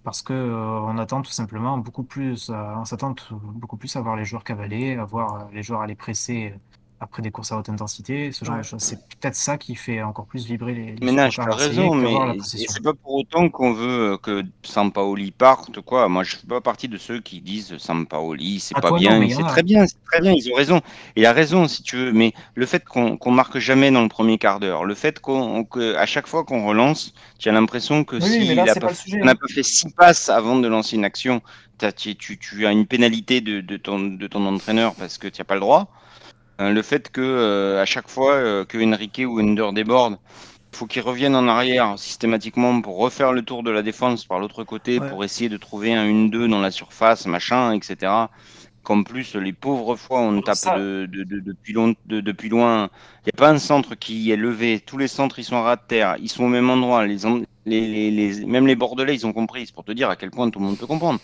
Parce 0.02 0.22
que 0.22 0.32
euh, 0.32 0.80
on 0.80 0.98
attend 0.98 1.22
tout 1.22 1.30
simplement 1.30 1.78
beaucoup 1.78 2.02
plus, 2.04 2.50
à- 2.50 2.78
on 2.80 2.84
s'attend 2.84 3.14
beaucoup 3.32 3.76
plus 3.76 3.94
à 3.96 4.00
voir 4.00 4.16
les 4.16 4.24
joueurs 4.24 4.44
cavaler, 4.44 4.96
à 4.96 5.04
voir 5.04 5.34
euh, 5.48 5.50
les 5.52 5.62
joueurs 5.62 5.80
aller 5.82 5.94
presser 5.94 6.52
euh, 6.54 6.58
après 7.02 7.20
des 7.22 7.30
courses 7.30 7.52
à 7.52 7.58
haute 7.58 7.68
intensité, 7.68 8.32
ce 8.32 8.44
genre 8.44 8.56
Ouais. 8.56 8.58
de 8.58 8.62
choses. 8.62 8.82
C'est 8.82 8.96
peut-être 9.08 9.34
ça 9.34 9.58
qui 9.58 9.74
fait 9.74 10.02
encore 10.02 10.26
plus 10.26 10.46
vibrer 10.46 10.74
les, 10.74 10.96
les 10.96 10.98
Mais 11.00 11.12
Nash, 11.12 11.34
supporters 11.34 11.56
t'as 11.56 11.56
raison, 11.56 11.94
mais 11.94 12.38
c'est 12.44 12.82
pas 12.82 12.94
pour 12.94 13.14
autant 13.14 13.48
qu'on 13.48 13.72
veut 13.72 14.12
euh, 14.12 14.16
que 14.18 14.42
Sampaoli 14.62 15.32
parte, 15.32 15.80
quoi. 15.80 16.08
Moi, 16.08 16.22
je 16.22 16.36
fais 16.36 16.46
pas 16.46 16.60
partie 16.60 16.88
de 16.88 16.96
ceux 16.96 17.20
qui 17.20 17.40
disent 17.40 17.76
Sampaoli, 17.78 18.60
c'est 18.60 18.74
Ah, 18.74 18.80
pas 18.80 18.88
toi, 18.88 18.98
bien. 18.98 19.20
C'est 19.28 19.42
très 19.42 19.62
bien, 19.64 19.86
c'est 19.86 20.02
très 20.04 20.20
bien, 20.20 20.32
ils 20.32 20.50
ont 20.52 20.54
raison. 20.56 20.80
Il 21.16 21.26
a 21.26 21.32
raison, 21.32 21.66
si 21.68 21.82
tu 21.82 21.96
veux. 21.96 22.12
Mais 22.12 22.32
le 22.54 22.66
fait 22.66 22.84
qu'on 22.84 23.16
qu'on 23.16 23.32
marque 23.32 23.58
jamais 23.58 23.90
dans 23.90 24.02
le 24.02 24.08
premier 24.08 24.38
quart 24.38 24.60
d'heure, 24.60 24.84
le 24.84 24.94
fait 24.94 25.18
qu'on, 25.20 25.64
que 25.64 25.96
à 25.96 26.06
chaque 26.06 26.28
fois 26.28 26.44
qu'on 26.44 26.64
relance, 26.66 27.14
tu 27.38 27.48
as 27.48 27.52
l'impression 27.52 28.04
que 28.04 28.16
Oui, 28.16 28.22
s'il 28.22 28.48
mais 28.48 28.54
là, 28.54 28.66
a 28.68 28.68
c'est 28.68 28.80
pas, 28.80 28.92
n'a 29.24 29.32
hein. 29.32 29.34
pas 29.34 29.48
fait 29.52 29.62
six 29.64 29.90
passes 29.92 30.28
avant 30.28 30.56
de 30.58 30.68
lancer 30.68 30.96
une 30.96 31.04
action, 31.04 31.42
tu, 31.96 32.14
tu, 32.16 32.38
tu 32.38 32.66
as 32.66 32.72
une 32.72 32.86
pénalité 32.86 33.40
de, 33.40 33.60
de 33.60 33.76
ton, 33.76 33.98
de 34.00 34.26
ton 34.28 34.46
entraîneur 34.46 34.94
parce 34.94 35.18
que 35.18 35.28
tu 35.28 35.40
n'as 35.40 35.44
pas 35.44 35.54
le 35.54 35.60
droit. 35.60 35.88
Euh, 36.60 36.70
le 36.70 36.82
fait 36.82 37.10
que 37.10 37.20
euh, 37.20 37.80
à 37.82 37.84
chaque 37.86 38.08
fois 38.08 38.34
euh, 38.34 38.64
que 38.64 38.78
Enrique 38.78 39.22
ou 39.26 39.38
Under 39.40 39.72
déborde, 39.72 40.18
il 40.72 40.76
faut 40.76 40.86
qu'ils 40.86 41.02
reviennent 41.02 41.36
en 41.36 41.48
arrière 41.48 41.98
systématiquement 41.98 42.80
pour 42.80 42.98
refaire 42.98 43.32
le 43.32 43.42
tour 43.42 43.62
de 43.62 43.70
la 43.70 43.82
défense 43.82 44.24
par 44.26 44.38
l'autre 44.38 44.64
côté 44.64 44.98
Ouais. 45.00 45.08
pour 45.08 45.24
essayer 45.24 45.48
de 45.48 45.56
trouver 45.56 45.94
un 45.94 46.04
1-2 46.06 46.48
dans 46.48 46.60
la 46.60 46.70
surface, 46.70 47.26
machin, 47.26 47.72
etc. 47.72 48.12
Qu'en 48.82 49.02
plus, 49.04 49.36
les 49.36 49.52
pauvres 49.52 49.94
fois, 49.96 50.20
on 50.20 50.40
tape 50.42 50.76
de, 50.78 51.06
de- 51.06 51.22
de- 51.24 51.40
depuis, 51.40 51.72
long- 51.72 51.94
de- 52.06 52.20
depuis 52.20 52.48
loin. 52.48 52.88
Il 53.24 53.26
n'y 53.26 53.32
a 53.34 53.38
pas 53.38 53.50
un 53.50 53.58
centre 53.58 53.94
qui 53.94 54.30
est 54.32 54.36
levé. 54.36 54.80
Tous 54.84 54.98
les 54.98 55.06
centres, 55.08 55.38
ils 55.38 55.44
sont 55.44 55.56
à 55.56 55.62
ras 55.62 55.76
de 55.76 55.82
terre. 55.86 56.16
Ils 56.20 56.28
sont 56.28 56.44
au 56.44 56.48
même 56.48 56.68
endroit. 56.68 57.06
Les, 57.06 57.24
en- 57.24 57.42
les, 57.66 57.86
les- 57.88 58.10
les- 58.10 58.46
même 58.46 58.66
les 58.66 58.76
Bordelais, 58.76 59.14
ils 59.14 59.26
ont 59.26 59.32
compris. 59.32 59.66
C'est 59.66 59.74
pour 59.74 59.84
te 59.84 59.92
dire 59.92 60.10
à 60.10 60.16
quel 60.16 60.30
point 60.30 60.50
tout 60.50 60.58
le 60.58 60.64
monde 60.66 60.78
peut 60.78 60.86
comprendre. 60.86 61.20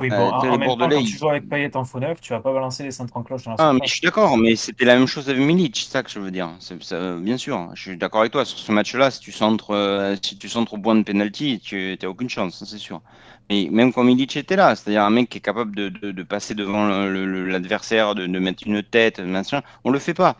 Oui, 0.00 0.10
Euh, 0.12 0.16
bon, 0.16 0.32
en, 0.32 0.48
les 0.50 0.50
en 0.54 0.58
même 0.58 0.76
temps, 0.76 0.76
Bordelais, 0.78 0.90
quand 0.90 1.04
tu 1.04 1.16
joues 1.18 1.28
avec 1.28 1.48
Payet 1.48 1.76
en 1.76 1.84
faux 1.84 2.00
neuf, 2.00 2.20
tu 2.20 2.32
vas 2.32 2.40
pas 2.40 2.52
balancer 2.52 2.82
les 2.84 2.90
centres 2.90 3.16
en 3.16 3.22
cloche 3.22 3.44
dans 3.44 3.52
la 3.52 3.58
Ah, 3.62 3.74
mais 3.74 3.80
je 3.84 3.92
suis 3.92 4.00
d'accord, 4.00 4.38
mais 4.38 4.56
c'était 4.56 4.86
la 4.86 4.96
même 4.96 5.06
chose 5.06 5.28
avec 5.28 5.42
Milic, 5.42 5.76
c'est 5.76 5.90
ça 5.90 6.02
que 6.02 6.10
je 6.10 6.18
veux 6.18 6.30
dire. 6.30 6.50
Ça- 6.60 7.16
bien 7.16 7.36
sûr, 7.36 7.70
je 7.74 7.82
suis 7.90 7.96
d'accord 7.98 8.20
avec 8.20 8.32
toi. 8.32 8.46
Sur 8.46 8.58
ce 8.58 8.72
match-là, 8.72 9.10
si 9.10 9.20
tu 9.20 9.32
centres, 9.32 9.72
euh, 9.74 10.16
si 10.22 10.38
tu 10.38 10.48
centres 10.48 10.74
au 10.74 10.78
point 10.78 10.94
de 10.94 11.02
penalty, 11.02 11.60
tu 11.62 11.98
n'as 12.00 12.08
aucune 12.08 12.30
chance, 12.30 12.64
c'est 12.64 12.78
sûr. 12.78 13.02
Mais 13.50 13.68
même 13.70 13.92
quand 13.92 14.02
Milic 14.02 14.34
était 14.36 14.56
là, 14.56 14.74
c'est-à-dire 14.76 15.02
un 15.04 15.10
mec 15.10 15.28
qui 15.28 15.38
est 15.38 15.40
capable 15.42 15.76
de, 15.76 15.90
de- 15.90 16.10
de 16.10 16.22
passer 16.22 16.54
devant 16.54 16.86
l'adversaire, 16.86 18.14
de, 18.14 18.26
de 18.26 18.38
mettre 18.38 18.62
une 18.66 18.82
tête, 18.82 19.20
machin, 19.20 19.60
on 19.84 19.90
le 19.90 19.98
fait 19.98 20.14
pas. 20.14 20.36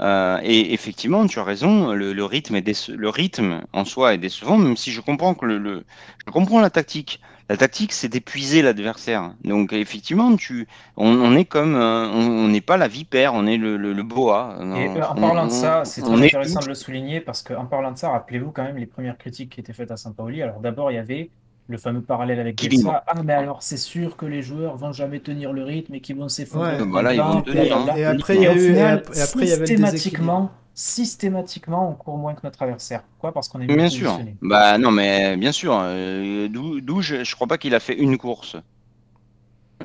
Euh, 0.00 0.38
et 0.42 0.72
effectivement, 0.74 1.26
tu 1.26 1.38
as 1.38 1.44
raison, 1.44 1.92
le, 1.92 2.12
le 2.12 2.24
rythme 2.24 2.56
est 2.56 2.88
le 2.88 3.08
rythme 3.08 3.62
en 3.72 3.84
soi 3.84 4.14
est 4.14 4.18
décevant, 4.18 4.56
même 4.58 4.76
si 4.76 4.90
je 4.92 5.00
comprends 5.00 5.34
que 5.34 5.46
le, 5.46 5.58
le- 5.58 5.84
je 6.26 6.30
comprends 6.32 6.60
la 6.60 6.70
tactique. 6.70 7.20
La 7.48 7.56
tactique, 7.56 7.92
c'est 7.92 8.08
d'épuiser 8.08 8.62
l'adversaire. 8.62 9.34
Donc 9.44 9.72
effectivement, 9.72 10.34
tu, 10.36 10.66
on, 10.96 11.08
on 11.08 11.34
est 11.36 11.44
comme, 11.44 11.74
euh, 11.74 12.08
on 12.08 12.48
n'est 12.48 12.60
pas 12.62 12.76
la 12.76 12.88
vipère, 12.88 13.34
on 13.34 13.46
est 13.46 13.58
le, 13.58 13.76
boa. 14.02 14.56
Et 14.74 14.88
On- 14.88 14.96
euh, 14.96 15.02
en 15.02 15.16
on- 15.16 15.20
parlant 15.20 15.46
de 15.46 15.50
ça, 15.52 15.84
c'est 15.84 16.02
très 16.02 16.20
intéressant 16.22 16.62
de 16.62 16.68
le 16.68 16.74
souligner 16.74 17.20
parce 17.20 17.42
qu'en 17.42 17.66
parlant 17.66 17.92
de 17.92 17.98
ça, 17.98 18.10
rappelez-vous 18.10 18.52
quand 18.52 18.64
même 18.64 18.78
les 18.78 18.86
premières 18.86 19.18
critiques 19.18 19.50
qui 19.52 19.60
étaient 19.60 19.72
faites 19.72 19.90
à 19.90 19.96
Saint-Paoli. 19.96 20.42
Alors 20.42 20.60
d'abord, 20.60 20.90
il 20.90 20.94
y 20.94 20.98
avait 20.98 21.30
le 21.68 21.78
fameux 21.78 22.02
parallèle 22.02 22.40
avec. 22.40 22.56
Bielsa. 22.56 23.04
Ah, 23.06 23.22
mais 23.22 23.32
alors 23.32 23.62
c'est 23.62 23.76
sûr 23.76 24.16
que 24.16 24.26
les 24.26 24.42
joueurs 24.42 24.76
vont 24.76 24.92
jamais 24.92 25.20
tenir 25.20 25.52
le 25.52 25.64
rythme 25.64 25.94
et 25.94 26.00
qu'ils 26.00 26.16
vont 26.16 26.28
s'effondrer. 26.28 26.78
Ouais. 26.78 26.86
Voilà, 26.88 27.14
ils 27.14 27.20
vont 27.24 27.42
tenir, 27.42 27.76
hein. 27.76 27.92
Et 27.96 28.04
après, 28.04 28.36
il 28.36 28.42
y 28.42 28.44
Et 28.44 28.46
a 28.46 28.52
au 28.52 28.56
eu, 28.56 28.74
et 28.74 28.74
final, 28.74 28.92
ap- 28.92 29.10
et 29.14 29.20
après, 29.20 29.46
il 29.46 29.50
y 29.50 29.52
avait 29.52 29.66
le 29.66 29.72
déséquilibre. 29.72 30.34
systématiquement, 30.34 30.50
systématiquement, 30.74 31.90
on 31.90 31.94
court 31.94 32.18
moins 32.18 32.34
que 32.34 32.40
notre 32.44 32.62
adversaire. 32.62 33.02
Pourquoi? 33.12 33.32
Parce 33.32 33.48
qu'on 33.48 33.60
est 33.60 33.68
mieux 33.68 33.76
Bien 33.76 33.88
sûr. 33.88 34.18
Bah 34.40 34.76
non, 34.78 34.90
mais 34.90 35.36
bien 35.36 35.52
sûr. 35.52 35.72
euh, 35.82 36.48
d'où 36.48 37.00
je, 37.02 37.24
je 37.24 37.34
crois 37.34 37.46
pas 37.46 37.58
qu'il 37.58 37.74
a 37.74 37.80
fait 37.80 37.94
une 37.96 38.18
course. 38.18 38.56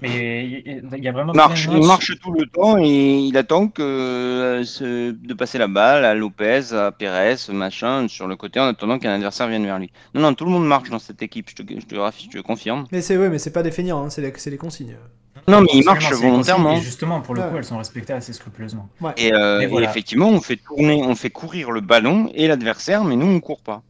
Mais 0.02 0.46
il 0.66 0.88
il 0.98 1.04
y 1.04 1.08
a 1.08 1.12
vraiment 1.12 1.34
Il 1.34 1.38
marche, 1.38 2.10
il 2.10 2.20
tout 2.20 2.32
le 2.32 2.46
temps 2.46 2.78
et 2.78 3.18
il 3.20 3.38
attend 3.38 3.68
que 3.68 3.82
euh, 3.82 5.14
de 5.14 5.34
passer 5.34 5.58
la 5.58 5.68
balle 5.68 6.06
à 6.06 6.14
Lopez, 6.14 6.74
à 6.74 6.92
Pérez, 6.92 7.36
machin, 7.52 8.08
sur 8.08 8.28
le 8.28 8.36
côté 8.36 8.60
en 8.60 8.66
attendant 8.68 9.00
qu'un 9.00 9.14
adversaire 9.14 9.48
vienne 9.48 9.66
vers 9.66 9.80
lui. 9.80 9.92
Non, 10.14 10.22
non, 10.22 10.34
tout 10.34 10.46
le 10.46 10.52
monde 10.52 10.68
marche 10.68 10.90
dans 10.90 11.00
cette 11.00 11.22
équipe. 11.22 11.50
Je 11.50 11.56
te, 11.56 11.64
je 11.80 11.86
te, 11.86 11.96
raffie- 11.96 12.30
je 12.32 12.38
te 12.38 12.42
confirme. 12.44 12.86
Mais 12.92 13.02
c'est 13.02 13.18
ouais, 13.18 13.30
mais 13.30 13.40
c'est 13.40 13.52
pas 13.52 13.64
des 13.64 13.72
feignants, 13.72 14.06
hein, 14.06 14.10
c'est 14.10 14.22
les, 14.22 14.58
consignes. 14.58 14.96
Non, 15.48 15.62
mais 15.62 15.68
il 15.74 15.88
Absolument, 15.88 15.92
marche 15.94 16.10
c'est 16.10 16.16
les 16.16 16.30
volontairement. 16.30 16.78
Et 16.78 16.82
justement, 16.82 17.22
pour 17.22 17.34
le 17.36 17.42
Ouais. 17.42 17.50
coup, 17.50 17.58
elles 17.58 17.64
sont 17.64 17.78
respectées 17.78 18.14
assez 18.14 18.34
scrupuleusement. 18.34 18.90
Et, 19.18 19.34
euh, 19.34 19.60
Mais 19.60 19.64
et 19.64 19.68
voilà. 19.68 19.90
effectivement, 19.90 20.28
on 20.30 20.42
fait 20.42 20.58
tourner, 20.58 21.02
on 21.04 21.16
fait 21.16 21.30
courir 21.30 21.72
le 21.72 21.82
ballon 21.82 22.30
et 22.36 22.48
l'adversaire, 22.48 23.04
mais 23.04 23.16
nous, 23.16 23.28
on 23.28 23.40
court 23.40 23.62
pas. 23.62 23.84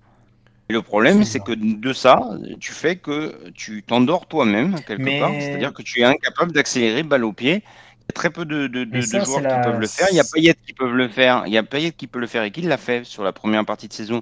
Et 0.69 0.73
le 0.73 0.81
problème, 0.81 1.23
c'est 1.23 1.39
que 1.39 1.53
de 1.53 1.93
ça, 1.93 2.19
tu 2.59 2.73
fais 2.73 2.97
que 2.97 3.35
tu 3.55 3.83
t'endors 3.83 4.25
toi-même, 4.27 4.75
quelque 4.85 5.01
Mais- 5.01 5.19
part. 5.19 5.31
C'est-à-dire 5.39 5.73
que 5.73 5.81
tu 5.81 6.01
es 6.01 6.03
incapable 6.03 6.51
d'accélérer 6.51 7.03
balle 7.03 7.23
au 7.23 7.31
pied. 7.31 7.63
Il 7.63 8.09
y 8.09 8.09
a 8.09 8.13
très 8.13 8.29
peu 8.29 8.43
de, 8.45 8.67
de- 8.67 8.83
de- 8.83 8.89
Mais 8.91 9.01
ça, 9.01 9.19
de 9.19 9.25
joueurs 9.25 9.37
qui 9.37 9.43
la- 9.43 9.59
peuvent 9.59 9.79
le 9.79 9.87
faire. 9.87 10.07
Il 10.11 10.15
y 10.17 10.19
a 10.19 10.23
Payet 10.33 10.55
qui 10.65 10.73
peuvent 10.73 10.93
le 10.95 11.07
faire. 11.07 11.43
Il 11.47 11.53
y 11.53 11.57
a 11.57 11.63
Payet 11.63 11.91
qui 11.91 12.07
peut 12.07 12.19
le 12.19 12.27
faire 12.27 12.43
et 12.43 12.51
qui 12.51 12.61
l'a 12.61 12.77
fait 12.77 13.05
sur 13.05 13.23
la 13.23 13.31
première 13.31 13.63
partie 13.65 13.87
de 13.87 13.93
saison. 13.93 14.21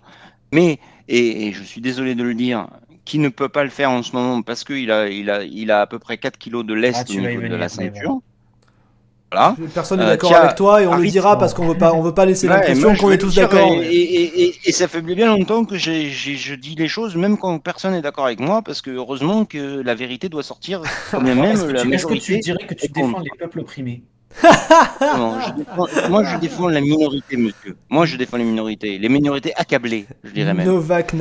Mais, 0.51 0.79
et, 1.07 1.47
et 1.47 1.51
je 1.51 1.63
suis 1.63 1.81
désolé 1.81 2.13
de 2.15 2.23
le 2.23 2.35
dire, 2.35 2.67
qui 3.05 3.17
ne 3.19 3.29
peut 3.29 3.49
pas 3.49 3.63
le 3.63 3.69
faire 3.71 3.89
en 3.91 4.03
ce 4.03 4.15
moment 4.15 4.41
parce 4.43 4.63
qu'il 4.63 4.89
a, 4.91 5.07
il 5.09 5.29
a, 5.31 5.43
il 5.43 5.69
a 5.71 5.81
à 5.81 5.87
peu 5.87 5.97
près 5.99 6.17
4 6.17 6.37
kilos 6.37 6.63
de 6.65 6.73
lest 6.75 7.05
Ah, 7.09 7.11
au 7.11 7.13
vas 7.21 7.21
y 7.31 7.35
niveau 7.37 7.47
de 7.47 7.55
la 7.55 7.69
ceinture. 7.69 8.19
Voilà. 9.31 9.55
Personne 9.73 9.99
n'est 9.99 10.05
Euh, 10.05 10.09
d'accord 10.09 10.33
avec 10.35 10.55
toi 10.55 10.81
et 10.81 10.87
on 10.87 10.95
le 10.95 11.07
dira 11.07 11.37
parce 11.37 11.53
qu'on 11.53 11.67
veut 11.67 11.77
pas, 11.77 11.93
on 11.93 12.01
veut 12.01 12.13
pas 12.13 12.25
laisser 12.25 12.47
Ouais, 12.47 12.53
l'impression 12.55 12.95
qu'on 12.95 13.11
est 13.11 13.17
tous 13.17 13.35
d'accord. 13.35 13.71
Et, 13.81 13.87
et- 13.89 14.43
et- 14.43 14.55
et 14.65 14.71
ça 14.71 14.87
fait 14.87 15.01
bien 15.01 15.27
longtemps 15.27 15.65
que 15.65 15.77
je 15.77 16.53
dis 16.55 16.75
les 16.75 16.87
choses, 16.87 17.15
même 17.15 17.37
quand 17.37 17.57
personne 17.59 17.93
n'est 17.93 18.01
d'accord 18.01 18.25
avec 18.25 18.39
moi, 18.39 18.61
parce 18.61 18.81
que 18.81 18.91
heureusement 18.91 19.43
que 19.45 19.81
la 19.81 19.95
vérité 19.95 20.29
doit 20.29 20.43
sortir, 20.43 20.81
quand 21.11 21.21
même 21.21 21.39
Est-ce 21.43 22.05
que, 22.05 22.13
tu, 22.13 22.35
que 22.37 22.41
dirais 22.43 22.65
que 22.67 22.75
tu 22.75 22.87
contre. 22.89 23.07
défends 23.07 23.19
les 23.19 23.31
peuples 23.37 23.59
opprimés 23.61 24.03
Non, 25.01 25.39
je 25.41 25.51
défends- 25.53 26.09
moi, 26.09 26.23
je 26.23 26.37
défends 26.37 26.67
la 26.67 26.81
minorité, 26.81 27.37
monsieur. 27.37 27.75
Moi, 27.89 28.05
je 28.05 28.17
défends 28.17 28.37
les 28.37 28.43
minorités. 28.43 28.97
Les 28.99 29.09
minorités 29.09 29.53
accablées, 29.55 30.05
je 30.23 30.31
dirais 30.31 30.53
même. 30.53 30.67
Novak 30.67 31.11
peut 31.11 31.17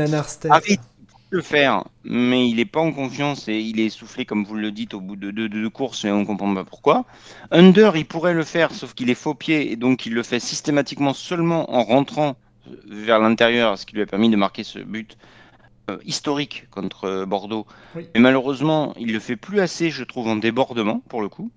le 1.34 1.42
faire, 1.42 1.84
mais 2.04 2.48
il 2.48 2.56
n'est 2.56 2.64
pas 2.64 2.80
en 2.80 2.92
confiance 2.92 3.48
et 3.48 3.58
il 3.58 3.80
est 3.80 3.86
essoufflé, 3.86 4.24
comme 4.24 4.44
vous 4.44 4.54
le 4.54 4.70
dites, 4.70 4.94
au 4.94 5.00
bout 5.00 5.16
de 5.16 5.30
deux, 5.32 5.48
deux 5.48 5.68
courses 5.68 6.04
et 6.04 6.10
on 6.10 6.20
ne 6.20 6.24
comprend 6.24 6.54
pas 6.54 6.64
pourquoi. 6.64 7.04
Under, 7.50 7.96
il 7.96 8.06
pourrait 8.06 8.34
le 8.34 8.44
faire, 8.44 8.72
sauf 8.72 8.94
qu'il 8.94 9.10
est 9.10 9.16
faux 9.16 9.34
pied 9.34 9.72
et 9.72 9.76
donc 9.76 10.06
il 10.06 10.14
le 10.14 10.22
fait 10.22 10.38
systématiquement 10.38 11.12
seulement 11.12 11.74
en 11.74 11.82
rentrant 11.82 12.36
vers 12.88 13.18
l'intérieur, 13.18 13.76
ce 13.76 13.84
qui 13.84 13.96
lui 13.96 14.02
a 14.02 14.06
permis 14.06 14.30
de 14.30 14.36
marquer 14.36 14.62
ce 14.62 14.78
but 14.78 15.18
euh, 15.90 15.98
historique 16.04 16.68
contre 16.70 17.04
euh, 17.04 17.26
Bordeaux. 17.26 17.66
Oui. 17.96 18.06
Mais 18.14 18.20
malheureusement, 18.20 18.94
il 18.98 19.12
le 19.12 19.18
fait 19.18 19.36
plus 19.36 19.60
assez, 19.60 19.90
je 19.90 20.04
trouve, 20.04 20.28
en 20.28 20.36
débordement 20.36 21.02
pour 21.08 21.20
le 21.20 21.28
coup. 21.28 21.50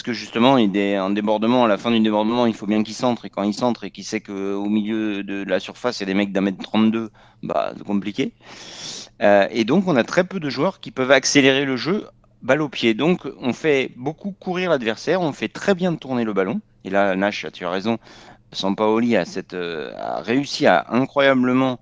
Parce 0.00 0.06
que 0.06 0.12
justement, 0.14 0.56
il 0.56 0.72
débordement, 0.72 1.66
à 1.66 1.68
la 1.68 1.76
fin 1.76 1.90
du 1.90 2.00
débordement, 2.00 2.46
il 2.46 2.54
faut 2.54 2.64
bien 2.64 2.82
qu'il 2.82 2.94
centre. 2.94 3.26
Et 3.26 3.28
quand 3.28 3.42
il 3.42 3.52
centre 3.52 3.84
et 3.84 3.90
qu'il 3.90 4.04
sait 4.04 4.22
qu'au 4.22 4.64
milieu 4.64 5.22
de 5.22 5.44
la 5.44 5.60
surface, 5.60 5.98
il 5.98 6.04
y 6.04 6.04
a 6.04 6.06
des 6.06 6.14
mecs 6.14 6.32
d'un 6.32 6.40
mètre 6.40 6.62
32, 6.62 7.10
bah, 7.42 7.74
c'est 7.76 7.84
compliqué. 7.84 8.32
Euh, 9.20 9.46
et 9.50 9.64
donc, 9.64 9.86
on 9.88 9.96
a 9.96 10.02
très 10.02 10.24
peu 10.24 10.40
de 10.40 10.48
joueurs 10.48 10.80
qui 10.80 10.90
peuvent 10.90 11.10
accélérer 11.10 11.66
le 11.66 11.76
jeu 11.76 12.06
balle 12.40 12.62
au 12.62 12.70
pied. 12.70 12.94
Donc, 12.94 13.28
on 13.42 13.52
fait 13.52 13.90
beaucoup 13.94 14.30
courir 14.30 14.70
l'adversaire, 14.70 15.20
on 15.20 15.34
fait 15.34 15.48
très 15.48 15.74
bien 15.74 15.94
tourner 15.94 16.24
le 16.24 16.32
ballon. 16.32 16.62
Et 16.84 16.88
là, 16.88 17.14
Nash, 17.14 17.44
tu 17.52 17.66
as 17.66 17.70
raison, 17.70 17.98
Sampaoli 18.52 19.16
a, 19.16 19.24
euh, 19.52 19.92
a 19.98 20.22
réussi 20.22 20.66
à 20.66 20.86
incroyablement 20.88 21.78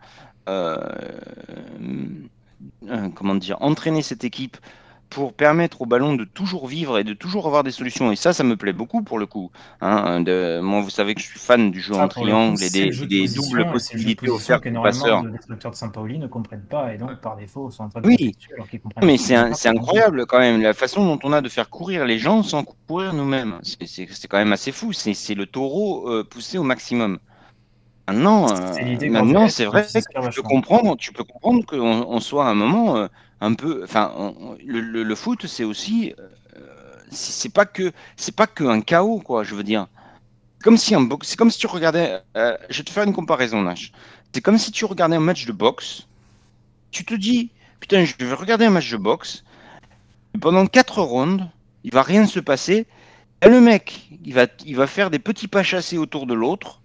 euh, 0.48 0.76
euh, 2.88 3.08
comment 3.14 3.36
dire, 3.36 3.58
entraîner 3.60 4.02
cette 4.02 4.24
équipe 4.24 4.56
pour 5.10 5.32
permettre 5.34 5.82
au 5.82 5.86
ballon 5.86 6.14
de 6.14 6.24
toujours 6.24 6.66
vivre 6.66 6.98
et 6.98 7.04
de 7.04 7.14
toujours 7.14 7.46
avoir 7.46 7.62
des 7.64 7.70
solutions. 7.70 8.12
Et 8.12 8.16
ça, 8.16 8.32
ça 8.32 8.44
me 8.44 8.56
plaît 8.56 8.72
beaucoup 8.72 9.02
pour 9.02 9.18
le 9.18 9.26
coup. 9.26 9.50
Hein, 9.80 10.20
de, 10.20 10.60
moi, 10.60 10.80
vous 10.80 10.90
savez 10.90 11.14
que 11.14 11.20
je 11.20 11.26
suis 11.26 11.38
fan 11.38 11.70
du 11.70 11.80
jeu 11.80 11.94
Ça, 11.94 12.00
en 12.04 12.08
coup, 12.08 12.20
triangle 12.20 12.62
et 12.62 12.70
des, 12.70 12.90
de 12.90 13.04
des 13.04 13.20
position, 13.20 13.42
doubles 13.42 13.70
possibilités 13.72 14.28
offertes 14.28 14.66
aux 14.66 14.82
passeurs. 14.82 15.22
de 15.22 15.30
destructeurs 15.30 15.70
de 15.70 15.76
Saint-Paoli 15.76 16.18
ne 16.18 16.26
comprennent 16.26 16.66
pas 16.68 16.92
et 16.92 16.98
donc 16.98 17.20
par 17.20 17.36
défaut 17.36 17.70
sont 17.70 17.84
en 17.84 17.88
train 17.88 18.00
de 18.00 18.06
Oui. 18.06 18.36
alors 18.54 18.66
comprennent 18.82 19.06
Mais 19.06 19.16
c'est 19.18 19.68
incroyable 19.68 20.26
quand 20.26 20.38
même, 20.38 20.60
la 20.60 20.74
façon 20.74 21.04
dont 21.04 21.18
on 21.22 21.32
a 21.32 21.40
de 21.40 21.48
faire 21.48 21.70
courir 21.70 22.04
les 22.04 22.18
gens 22.18 22.42
sans 22.42 22.64
courir 22.64 23.12
nous-mêmes. 23.14 23.58
C'est- 23.62 24.06
quand 24.28 24.38
même 24.38 24.52
assez 24.52 24.72
fou, 24.72 24.92
c'est 24.92 25.14
c'est 25.14 25.34
le 25.34 25.46
taureau 25.46 26.08
euh, 26.10 26.24
poussé 26.24 26.58
au 26.58 26.62
maximum. 26.62 27.18
Maintenant, 28.08 28.52
euh, 28.52 29.06
maintenant, 29.06 29.48
c'est 29.48 29.66
on 29.68 29.70
vrai 29.72 29.84
que 29.92 30.12
tu 30.18 30.30
peux 30.32 30.42
comprendre, 30.42 30.96
tu 30.98 31.12
peux 31.12 31.24
comprendre 31.24 31.66
qu'on 31.66 31.78
on 32.08 32.20
soit 32.20 32.46
à 32.46 32.50
un 32.50 32.54
moment 32.56 32.96
euh, 32.98 33.08
un 33.42 33.54
peu, 33.54 33.84
enfin, 33.84 34.34
le, 34.66 34.80
le- 34.80 35.04
le 35.04 35.16
foot, 35.16 35.46
c'est 35.46 35.64
aussi, 35.64 36.14
euh, 36.20 36.28
c'est 37.10 37.52
pas 37.52 37.66
que, 37.66 37.92
c'est 38.16 38.34
pas 38.36 38.46
que 38.48 38.64
un 38.64 38.80
chaos, 38.82 39.20
quoi. 39.20 39.44
Je 39.44 39.54
veux 39.56 39.64
dire, 39.64 39.88
comme 40.62 40.78
si 40.78 40.94
un 40.94 41.02
box, 41.02 41.28
c'est 41.28 41.36
comme 41.36 41.50
si 41.50 41.58
tu 41.58 41.68
regardais, 41.68 42.22
euh, 42.36 42.56
je 42.70 42.78
vais 42.78 42.84
te 42.84 42.90
faire 42.90 43.04
une 43.04 43.14
comparaison, 43.14 43.62
Nash. 43.62 43.92
C'est 44.34 44.42
comme 44.42 44.58
si 44.58 44.72
tu 44.72 44.86
regardais 44.86 45.16
un 45.16 45.20
match 45.20 45.46
de 45.46 45.52
boxe. 45.52 46.08
Tu 46.92 47.04
te 47.06 47.14
dis, 47.14 47.52
putain, 47.80 48.04
je 48.06 48.14
vais 48.24 48.34
regarder 48.34 48.66
un 48.66 48.70
match 48.70 48.90
de 48.92 48.98
boxe. 48.98 49.44
et 50.34 50.38
pendant 50.38 50.66
quatre 50.66 51.02
rounds, 51.02 51.46
il 51.84 51.92
va 51.92 52.02
rien 52.02 52.26
se 52.26 52.40
passer. 52.40 52.86
Et 53.42 53.48
le 53.50 53.60
mec, 53.60 54.08
il 54.24 54.34
va, 54.34 54.46
il 54.66 54.76
va 54.76 54.88
faire 54.88 55.10
des 55.10 55.20
petits 55.20 55.48
pas 55.48 55.64
chassés 55.64 55.98
autour 55.98 56.26
de 56.26 56.34
l'autre 56.34 56.82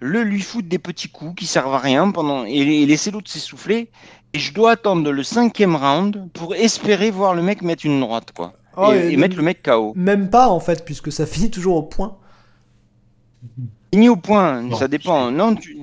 le 0.00 0.22
lui 0.22 0.40
foutre 0.40 0.68
des 0.68 0.78
petits 0.78 1.08
coups 1.08 1.34
qui 1.36 1.46
servent 1.46 1.74
à 1.74 1.78
rien 1.78 2.10
pendant 2.10 2.44
et, 2.44 2.52
et 2.82 2.86
laisser 2.86 3.10
l'autre 3.10 3.30
s'essouffler. 3.30 3.90
Et 4.32 4.38
je 4.38 4.52
dois 4.52 4.72
attendre 4.72 5.10
le 5.10 5.22
cinquième 5.22 5.74
round 5.76 6.28
pour 6.32 6.54
espérer 6.54 7.10
voir 7.10 7.34
le 7.34 7.42
mec 7.42 7.62
mettre 7.62 7.86
une 7.86 8.00
droite, 8.00 8.32
quoi. 8.34 8.52
Oh, 8.76 8.92
et, 8.92 9.08
et 9.08 9.12
et 9.12 9.16
mettre 9.16 9.36
le 9.36 9.42
mec 9.42 9.62
KO. 9.62 9.92
Même 9.96 10.30
pas 10.30 10.48
en 10.48 10.60
fait, 10.60 10.84
puisque 10.84 11.10
ça 11.10 11.26
finit 11.34 11.50
toujours 11.50 11.76
au 11.76 11.82
point. 11.82 12.16
Fini 13.92 14.08
au 14.08 14.16
point, 14.16 14.62
Non, 14.62 14.76
ça 14.76 14.86
dépend. 14.88 15.30
Non, 15.30 15.54
tu- 15.54 15.76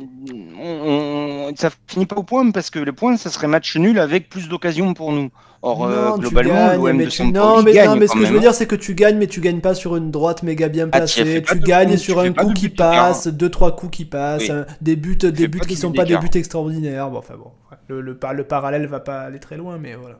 on- 0.61 1.47
on- 1.49 1.55
ça 1.55 1.69
finit 1.87 2.05
pas 2.05 2.15
au 2.17 2.23
point 2.23 2.49
parce 2.51 2.69
que 2.69 2.79
le 2.79 2.93
point, 2.93 3.17
ça 3.17 3.29
serait 3.31 3.47
match 3.47 3.75
nul 3.77 3.97
avec 3.99 4.29
plus 4.29 4.47
d'occasions 4.47 4.93
pour 4.93 5.11
nous. 5.11 5.31
Or, 5.67 5.85
euh, 5.85 6.09
non, 6.09 6.13
tu 6.15 6.21
globalement, 6.21 6.73
l'OM 6.75 6.95
mais 6.95 7.05
de 7.05 7.09
tu- 7.09 7.17
Sampaoli 7.17 7.33
non, 7.33 7.63
mais, 7.63 7.73
gagne 7.73 7.89
non, 7.89 7.95
mais 7.95 8.07
ce 8.07 8.13
que 8.13 8.23
je 8.25 8.31
veux 8.33 8.39
dire, 8.39 8.53
c'est 8.53 8.67
que 8.67 8.75
tu 8.75 8.93
gagnes, 8.93 9.17
mais 9.17 9.25
tu 9.27 9.41
gagnes 9.41 9.61
pas 9.61 9.73
sur 9.73 9.95
une 9.95 10.11
droite 10.11 10.43
méga 10.43 10.69
bien 10.69 10.85
Ah, 10.91 11.01
tu 11.01 11.21
placée. 11.23 11.41
pas 11.41 11.53
tu 11.53 11.59
gagnes 11.61 11.89
coups, 11.89 12.01
sur 12.01 12.21
tu 12.21 12.27
un 12.27 12.33
coup 12.33 12.53
qui 12.53 12.69
passe, 12.69 13.27
deux 13.27 13.49
trois 13.49 13.75
coups 13.75 13.97
qui 13.97 14.05
passent, 14.05 14.43
Oui. 14.43 14.51
euh, 14.51 14.63
des 14.81 14.95
buts, 14.95 15.15
des 15.17 15.31
fais 15.33 15.47
buts 15.47 15.59
qui 15.61 15.75
sont 15.75 15.89
but 15.89 15.97
pas 15.97 16.05
des 16.05 16.17
buts 16.17 16.29
extraordinaires. 16.35 17.09
Bon, 17.09 17.17
enfin 17.17 17.33
bon, 17.35 17.51
le, 17.87 17.99
le, 18.01 18.15
par- 18.15 18.33
le 18.35 18.43
parallèle 18.43 18.85
va 18.85 18.99
pas 18.99 19.21
aller 19.21 19.39
très 19.39 19.57
loin, 19.57 19.77
mais 19.79 19.95
voilà. 19.95 20.17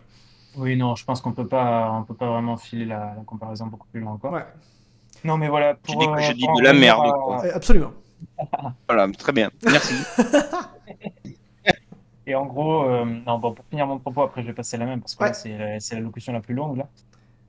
Oui, 0.58 0.76
non, 0.76 0.96
je 0.96 1.06
pense 1.06 1.22
qu'on 1.22 1.34
peut 1.34 1.48
pas, 1.48 1.92
on 1.94 2.04
peut 2.04 2.14
pas 2.16 2.28
vraiment 2.30 2.58
filer 2.58 2.86
la, 2.86 3.14
la 3.18 3.24
comparaison 3.26 3.68
beaucoup 3.68 3.88
plus 3.92 4.02
loin 4.02 4.14
encore. 4.14 4.34
Ouais, 4.34 4.46
Non, 5.26 5.38
mais 5.38 5.48
voilà. 5.48 5.76
Tu 5.76 5.94
Pour, 5.94 6.00
dis 6.02 6.08
que 6.08 6.12
euh, 6.14 6.22
je 6.22 6.32
dis 6.34 6.48
de 6.58 6.64
la 6.64 6.74
merde, 6.74 7.06
absolument. 7.54 7.92
Voilà, 8.90 9.08
très 9.18 9.32
bien. 9.32 9.52
Merci. 9.64 9.94
Et 12.28 12.36
en 12.36 12.46
gros, 12.46 12.84
euh, 12.84 13.06
non, 13.06 13.38
bon, 13.40 13.54
pour 13.54 13.66
finir 13.66 13.86
mon 13.88 14.00
propos, 14.00 14.24
après 14.24 14.42
je 14.42 14.48
vais 14.48 14.54
passer 14.54 14.78
la 14.78 14.86
même 14.86 15.02
parce 15.02 15.16
que 15.16 15.24
là, 15.24 15.30
Ouais. 15.30 15.34
c'est 15.36 15.58
la, 15.58 15.80
c'est 15.80 15.96
la 15.96 16.02
locution 16.02 16.34
la 16.34 16.42
plus 16.42 16.54
longue 16.56 16.78
là. 16.78 16.88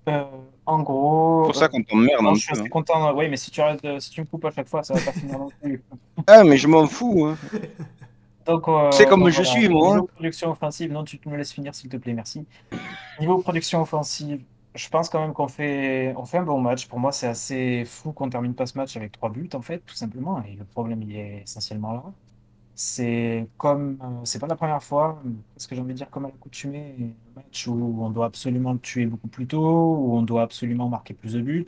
Euh, 0.09 0.25
en 0.67 0.83
gros, 0.83 1.45
C'est 1.47 1.53
pour 1.53 1.57
ça 1.57 1.69
qu'on 1.69 1.83
t'emmerde 1.83 2.25
je 2.37 2.41
suis 2.41 2.53
assez 2.53 2.63
hein. 2.63 2.69
content. 2.69 3.13
Oui, 3.17 3.29
mais 3.29 3.37
si 3.37 3.51
tu 3.51 3.61
arrêtes, 3.61 3.85
si 4.01 4.11
tu 4.11 4.21
me 4.21 4.27
coupes 4.27 4.45
à 4.45 4.51
chaque 4.53 4.69
fois, 4.69 4.83
ça 4.85 4.95
va 4.95 5.01
pas 5.01 5.13
finir 5.13 5.39
non 5.39 5.49
plus. 5.61 5.83
Ah, 6.29 6.45
mais 6.45 6.57
je 6.57 6.69
m'en 6.69 6.87
fous. 6.87 7.27
hein. 7.27 7.37
Donc, 8.47 8.69
euh, 8.69 8.91
C'est 8.93 9.07
comme 9.07 9.21
donc 9.21 9.31
je 9.31 9.43
voilà. 9.43 9.51
suis, 9.51 9.69
moi, 9.69 9.89
Niveau 9.89 10.03
hein. 10.05 10.07
production 10.15 10.51
offensive, 10.53 10.93
non, 10.93 11.03
tu 11.05 11.19
me 11.27 11.37
laisses 11.37 11.53
finir 11.53 11.75
s'il 11.75 11.91
te 11.91 11.97
plaît, 11.97 12.13
merci. 12.13 12.47
Niveau 13.21 13.39
production 13.39 13.83
offensive, 13.83 14.43
je 14.75 14.89
pense 14.89 15.09
quand 15.09 15.21
même 15.21 15.33
qu'on 15.33 15.49
fait, 15.49 16.15
on 16.17 16.25
fait 16.25 16.39
un 16.39 16.43
bon 16.45 16.61
match. 16.61 16.87
Pour 16.87 17.01
moi, 17.01 17.11
c'est 17.11 17.27
assez 17.27 17.85
fou 17.85 18.13
qu'on 18.13 18.29
termine 18.31 18.55
pas 18.55 18.67
ce 18.67 18.79
match 18.79 18.97
avec 18.97 19.11
trois 19.13 19.31
buts, 19.31 19.49
en 19.55 19.63
fait, 19.63 19.79
tout 19.85 19.97
simplement. 19.97 20.41
Et 20.45 20.55
le 20.55 20.65
problème, 20.65 21.03
il 21.03 21.17
est 21.17 21.43
essentiellement 21.45 21.93
là. 21.95 22.03
C'est 22.79 23.49
comme, 23.57 23.99
euh, 24.03 24.25
c'est 24.25 24.39
pas 24.39 24.47
la 24.47 24.57
première 24.57 24.83
fois, 24.83 25.23
parce 25.55 25.67
que 25.67 25.75
j'ai 25.75 25.81
envie 25.81 25.95
de 25.95 25.99
dire 25.99 26.11
comme 26.11 26.27
à 26.27 26.29
l'accoutumée, 26.29 27.17
un 27.35 27.41
match 27.41 27.67
où 27.67 27.73
on 28.03 28.11
doit 28.11 28.27
absolument 28.27 28.75
le 28.75 28.79
tuer 28.79 29.07
beaucoup 29.07 29.29
plus 29.29 29.47
tôt, 29.47 29.97
où 29.97 30.15
on 30.17 30.23
doit 30.23 30.43
absolument 30.43 30.89
marquer 30.89 31.15
plus 31.15 31.33
de 31.33 31.41
buts, 31.41 31.67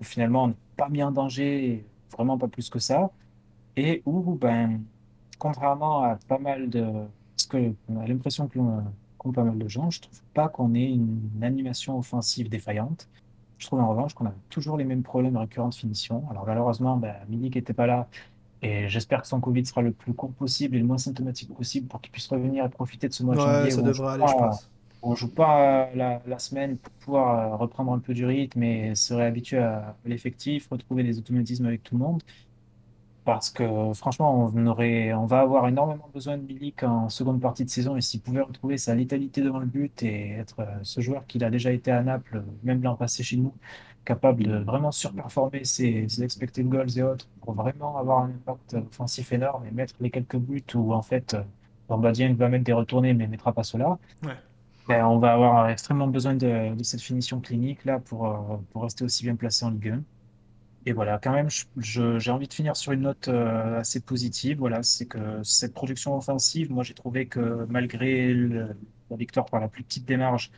où 0.00 0.04
finalement 0.04 0.44
on 0.44 0.48
n'est 0.48 0.56
pas 0.76 0.88
mis 0.88 1.02
en 1.02 1.10
danger, 1.10 1.84
vraiment 2.12 2.38
pas 2.38 2.46
plus 2.48 2.70
que 2.70 2.78
ça, 2.78 3.10
et 3.76 4.02
où, 4.06 4.36
ben, 4.36 4.82
contrairement 5.38 6.02
à 6.02 6.16
pas 6.28 6.38
mal 6.38 6.70
de, 6.70 6.84
parce 7.36 7.46
que 7.48 7.74
on 7.88 7.98
a 8.00 8.06
l'impression 8.06 8.48
que 8.48 8.58
l'on 8.58 8.84
pas 9.32 9.44
mal 9.44 9.58
de 9.58 9.68
gens, 9.68 9.90
je 9.90 10.00
trouve 10.00 10.22
pas 10.34 10.48
qu'on 10.48 10.74
ait 10.74 10.90
une, 10.90 11.42
animation 11.42 11.98
offensive 11.98 12.48
défaillante. 12.48 13.08
Je 13.58 13.66
trouve 13.66 13.80
en 13.80 13.88
revanche 13.88 14.14
qu'on 14.14 14.26
a 14.26 14.34
toujours 14.50 14.76
les 14.76 14.84
mêmes 14.84 15.02
problèmes 15.02 15.36
récurrents 15.36 15.70
de 15.70 15.74
finition. 15.74 16.24
Alors 16.30 16.46
malheureusement, 16.46 16.96
ben, 16.96 17.14
Milik 17.28 17.56
n'était 17.56 17.72
pas 17.72 17.86
là. 17.86 18.08
Et 18.62 18.88
j'espère 18.88 19.22
que 19.22 19.28
son 19.28 19.40
Covid 19.40 19.66
sera 19.66 19.82
le 19.82 19.92
plus 19.92 20.14
court 20.14 20.32
possible 20.34 20.76
et 20.76 20.78
le 20.80 20.86
moins 20.86 20.98
symptomatique 20.98 21.54
possible 21.54 21.88
pour 21.88 22.00
qu'il 22.00 22.12
puisse 22.12 22.28
revenir 22.28 22.64
et 22.64 22.68
profiter 22.70 23.08
de 23.08 23.12
ce 23.14 23.22
mois 23.22 23.36
de 23.36 23.40
Ouais, 23.40 23.42
janvier 23.42 23.70
ça 23.70 23.82
où 23.82 24.04
aller, 24.08 24.26
je 24.26 24.34
pense. 24.34 24.70
on 25.02 25.14
joue 25.14 25.32
pas 25.32 25.86
euh, 25.90 25.94
la, 25.94 26.22
la 26.26 26.38
semaine 26.38 26.78
pour 26.78 26.92
pouvoir 26.94 27.54
euh, 27.54 27.56
reprendre 27.56 27.92
un 27.92 27.98
peu 28.00 28.14
du 28.14 28.24
rythme 28.26 28.62
et 28.62 28.94
se 28.94 29.14
réhabituer 29.14 29.58
à 29.58 29.96
l'effectif, 30.04 30.68
retrouver 30.70 31.04
des 31.04 31.18
automatismes 31.18 31.66
avec 31.66 31.82
tout 31.82 31.94
le 31.96 32.00
monde. 32.04 32.22
Parce 33.24 33.50
que 33.50 33.64
franchement, 33.94 34.52
on 34.54 34.66
aurait, 34.68 35.12
on 35.12 35.26
va 35.26 35.40
avoir 35.40 35.66
énormément 35.66 36.08
besoin 36.14 36.38
de 36.38 36.42
Milik 36.44 36.84
en 36.84 37.08
seconde 37.08 37.40
partie 37.40 37.64
de 37.64 37.70
saison 37.70 37.96
et 37.96 38.00
s'il 38.00 38.20
pouvait 38.22 38.40
retrouver 38.40 38.78
sa 38.78 38.94
létalité 38.94 39.42
devant 39.42 39.58
le 39.58 39.66
but 39.66 40.00
et 40.04 40.30
être 40.34 40.60
euh, 40.60 40.66
ce 40.84 41.00
joueur 41.00 41.26
qu'il 41.26 41.42
a 41.42 41.50
déjà 41.50 41.72
été 41.72 41.90
à 41.90 42.02
Naples, 42.04 42.44
même 42.62 42.82
l'an 42.84 42.94
passé 42.94 43.24
chez 43.24 43.36
nous, 43.36 43.52
capable 44.06 44.44
de 44.44 44.58
vraiment 44.58 44.92
surperformer 44.92 45.64
ses, 45.64 46.08
ses 46.08 46.22
expected 46.24 46.68
goals 46.68 46.98
et 46.98 47.02
autres 47.02 47.28
pour 47.42 47.54
vraiment 47.54 47.98
avoir 47.98 48.20
un 48.24 48.30
impact 48.30 48.74
offensif 48.90 49.32
énorme 49.32 49.66
et 49.66 49.70
mettre 49.72 49.94
les 50.00 50.10
quelques 50.10 50.36
buts 50.38 50.64
où 50.74 50.94
en 50.94 51.02
fait 51.02 51.34
euh, 51.34 51.42
Bamba 51.88 52.12
Dieng 52.12 52.34
va 52.36 52.48
mettre 52.48 52.64
des 52.64 52.72
retournés 52.72 53.14
mais 53.14 53.26
mettra 53.28 53.52
pas 53.52 53.64
cela. 53.64 53.98
Ouais. 54.24 54.34
Ben, 54.88 55.04
on 55.06 55.18
va 55.18 55.32
avoir 55.34 55.68
extrêmement 55.68 56.06
besoin 56.08 56.34
de, 56.34 56.74
de 56.74 56.82
cette 56.84 57.00
finition 57.02 57.40
clinique 57.40 57.84
là 57.84 57.98
pour, 58.00 58.26
euh, 58.28 58.56
pour 58.72 58.82
rester 58.84 59.04
aussi 59.04 59.24
bien 59.24 59.36
placé 59.36 59.64
en 59.66 59.70
Ligue 59.70 59.88
1. 59.90 60.02
Et 60.88 60.92
voilà, 60.92 61.18
quand 61.18 61.32
même, 61.32 61.48
j'ai 61.78 62.30
envie 62.30 62.46
de 62.46 62.54
finir 62.54 62.76
sur 62.76 62.92
une 62.92 63.00
note 63.02 63.26
euh, 63.28 63.80
assez 63.80 64.00
positive. 64.00 64.58
Voilà, 64.58 64.82
c'est 64.84 65.06
que 65.06 65.42
cette 65.42 65.74
production 65.74 66.16
offensive, 66.16 66.70
moi 66.70 66.84
j'ai 66.84 66.94
trouvé 66.94 67.26
que 67.26 67.66
malgré 67.68 68.32
le- 68.32 68.76
la 69.10 69.16
victoire 69.16 69.46
par 69.46 69.60
la 69.60 69.68
plus 69.68 69.82
petite 69.84 70.04
démarche, 70.06 70.50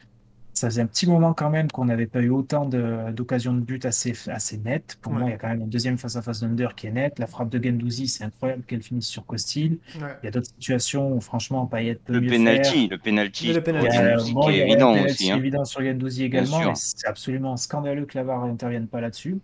ça 0.58 0.68
faisait 0.68 0.82
un 0.82 0.86
petit 0.86 1.06
moment 1.06 1.32
quand 1.34 1.50
même 1.50 1.70
qu'on 1.70 1.84
n'avait 1.86 2.06
pas 2.06 2.20
eu 2.20 2.30
autant 2.30 2.66
de- 2.66 3.10
d'occasions 3.12 3.52
de 3.54 3.60
but 3.60 3.84
assez, 3.86 4.12
assez 4.28 4.58
nettes. 4.58 4.98
Pour 5.00 5.12
Ouais. 5.12 5.18
moi, 5.20 5.28
il 5.28 5.32
y 5.32 5.34
a 5.34 5.38
quand 5.38 5.48
même 5.48 5.62
un 5.62 5.66
deuxième 5.66 5.98
face-à-face 5.98 6.40
d'Under 6.40 6.68
qui 6.76 6.86
est 6.86 6.90
net. 6.90 7.18
La 7.18 7.26
frappe 7.26 7.48
de 7.48 7.62
Gendouzi, 7.62 8.08
c'est 8.08 8.24
incroyable 8.24 8.62
qu'elle 8.66 8.82
finisse 8.82 9.06
sur 9.06 9.24
Costil. 9.26 9.78
Ouais. 10.00 10.08
Il 10.22 10.26
y 10.26 10.28
a 10.28 10.30
d'autres 10.30 10.48
situations 10.48 11.12
où 11.12 11.20
franchement, 11.20 11.66
Payet 11.66 11.94
peut 12.04 12.12
Le 12.12 12.20
mieux 12.20 12.28
faire. 12.28 12.38
penalty, 12.38 12.88
le 12.88 12.98
penalty, 12.98 13.46
Le 13.52 13.54
pour 13.62 13.64
penalty. 13.64 13.88
Il 13.88 13.94
y 13.94 13.98
a, 13.98 14.10
Gendouzi 14.16 14.32
bon, 14.34 14.40
qui 14.42 14.48
il 14.48 14.54
y 14.54 14.58
est 14.58 14.62
un 14.62 14.66
évident 14.66 14.92
penalty 14.94 15.12
aussi. 15.12 15.30
hein. 15.32 15.36
évident 15.36 15.64
sur 15.64 15.80
Gendouzi 15.82 16.24
également, 16.24 16.58
sûr. 16.60 16.68
mais 16.68 16.74
c'est 16.76 17.06
absolument 17.06 17.56
scandaleux 17.56 18.04
que 18.06 18.18
la 18.18 18.24
VAR 18.24 18.46
n'intervienne 18.46 18.86
pas 18.86 19.00
là-dessus. 19.00 19.38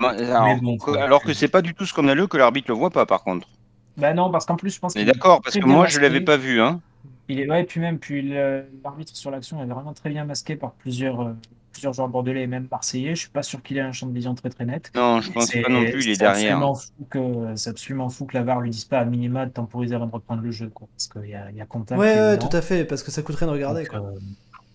Alors, 0.00 0.56
bon, 0.60 0.76
que- 0.76 0.96
alors 0.96 1.22
que 1.22 1.32
c'est 1.32 1.48
pas 1.48 1.62
du 1.62 1.74
tout 1.74 1.86
scandaleux 1.86 2.26
que 2.26 2.36
l'arbitre 2.36 2.68
le 2.70 2.74
voit 2.76 2.90
pas, 2.90 3.06
par 3.06 3.22
contre. 3.24 3.48
Bah 3.96 4.12
non, 4.12 4.30
parce 4.30 4.44
qu'en 4.44 4.56
plus, 4.56 4.74
je 4.74 4.78
pense 4.78 4.92
On 4.94 4.98
est 4.98 5.04
qu'il 5.04 5.08
est 5.08 5.12
d'accord, 5.12 5.40
parce 5.40 5.52
très 5.52 5.60
que 5.60 5.64
bien 5.66 5.74
moi, 5.74 5.86
je 5.86 5.96
l'avais 6.00 6.20
masqué. 6.20 6.24
pas 6.26 6.36
vu. 6.36 6.60
Hein. 6.60 6.80
Il 7.28 7.40
est, 7.40 7.50
ouais, 7.50 7.62
et 7.62 7.64
puis 7.64 7.80
même, 7.80 7.98
puis 7.98 8.22
le- 8.22 8.66
l'arbitre 8.84 9.16
sur 9.16 9.30
l'action 9.30 9.60
est 9.62 9.66
vraiment 9.66 9.92
très 9.94 10.10
bien 10.10 10.24
masqué 10.24 10.54
par 10.56 10.72
plusieurs, 10.72 11.20
euh, 11.20 11.32
plusieurs 11.72 11.92
joueurs 11.92 12.08
bordelais 12.08 12.42
et 12.44 12.46
même 12.46 12.68
marseillais. 12.70 13.14
Je 13.16 13.20
suis 13.22 13.30
pas 13.30 13.42
sûr 13.42 13.62
qu'il 13.62 13.76
ait 13.78 13.80
un 13.80 13.92
champ 13.92 14.06
de 14.06 14.12
vision 14.14 14.34
très 14.34 14.48
très 14.48 14.64
net. 14.64 14.90
Non, 14.94 15.20
je 15.20 15.32
pense 15.32 15.50
pas 15.50 15.68
non 15.68 15.84
plus, 15.84 16.04
il 16.04 16.10
est 16.10 16.14
c'est 16.14 16.20
derrière. 16.20 16.56
absolument 16.56 16.74
fou 16.74 17.04
que 17.10 17.56
c'est 17.56 17.70
absolument 17.70 18.08
fou 18.08 18.26
que 18.26 18.34
la 18.36 18.44
VAR 18.44 18.60
lui 18.60 18.70
dise 18.70 18.84
pas 18.84 19.00
à 19.00 19.04
minima 19.04 19.44
de 19.46 19.50
temporiser 19.50 19.94
avant 19.96 20.06
de 20.06 20.12
reprendre 20.12 20.42
le 20.42 20.50
jeu, 20.52 20.68
quoi, 20.70 20.86
parce 20.94 21.08
qu'il 21.08 21.30
y 21.30 21.34
a, 21.34 21.50
il 21.50 21.56
y 21.56 21.60
a 21.60 21.66
contact. 21.66 22.00
Ouais, 22.00 22.06
ouais, 22.14 22.28
évident. 22.34 22.48
tout 22.48 22.56
à 22.56 22.62
fait, 22.62 22.84
parce 22.84 23.02
que 23.02 23.10
ça 23.10 23.22
coûte 23.22 23.36
rien 23.36 23.48
de 23.48 23.52
regarder. 23.52 23.82
Donc, 23.82 23.90
Quoi. 23.90 23.98
euh, 24.00 24.18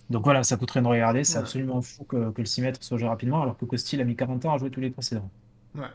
donc 0.10 0.24
voilà, 0.26 0.44
ça 0.44 0.58
coûterait 0.58 0.82
de 0.82 0.88
regarder. 0.88 1.24
C'est 1.24 1.36
Ouais. 1.36 1.40
absolument 1.40 1.82
fou 1.82 2.04
que, 2.04 2.32
que 2.32 2.42
le 2.42 2.46
6 2.46 2.62
mètres 2.62 2.84
soit 2.84 2.98
joué 2.98 3.08
rapidement, 3.08 3.42
alors 3.42 3.58
que 3.58 3.64
Costil 3.66 4.02
a 4.02 4.04
mis 4.04 4.16
40 4.18 4.46
ans 4.46 4.54
à 4.54 4.58
jouer 4.58 4.70
tous 4.70 4.82
les 4.82 4.90
précédents. 4.92 5.30
Ouais. 5.76 5.86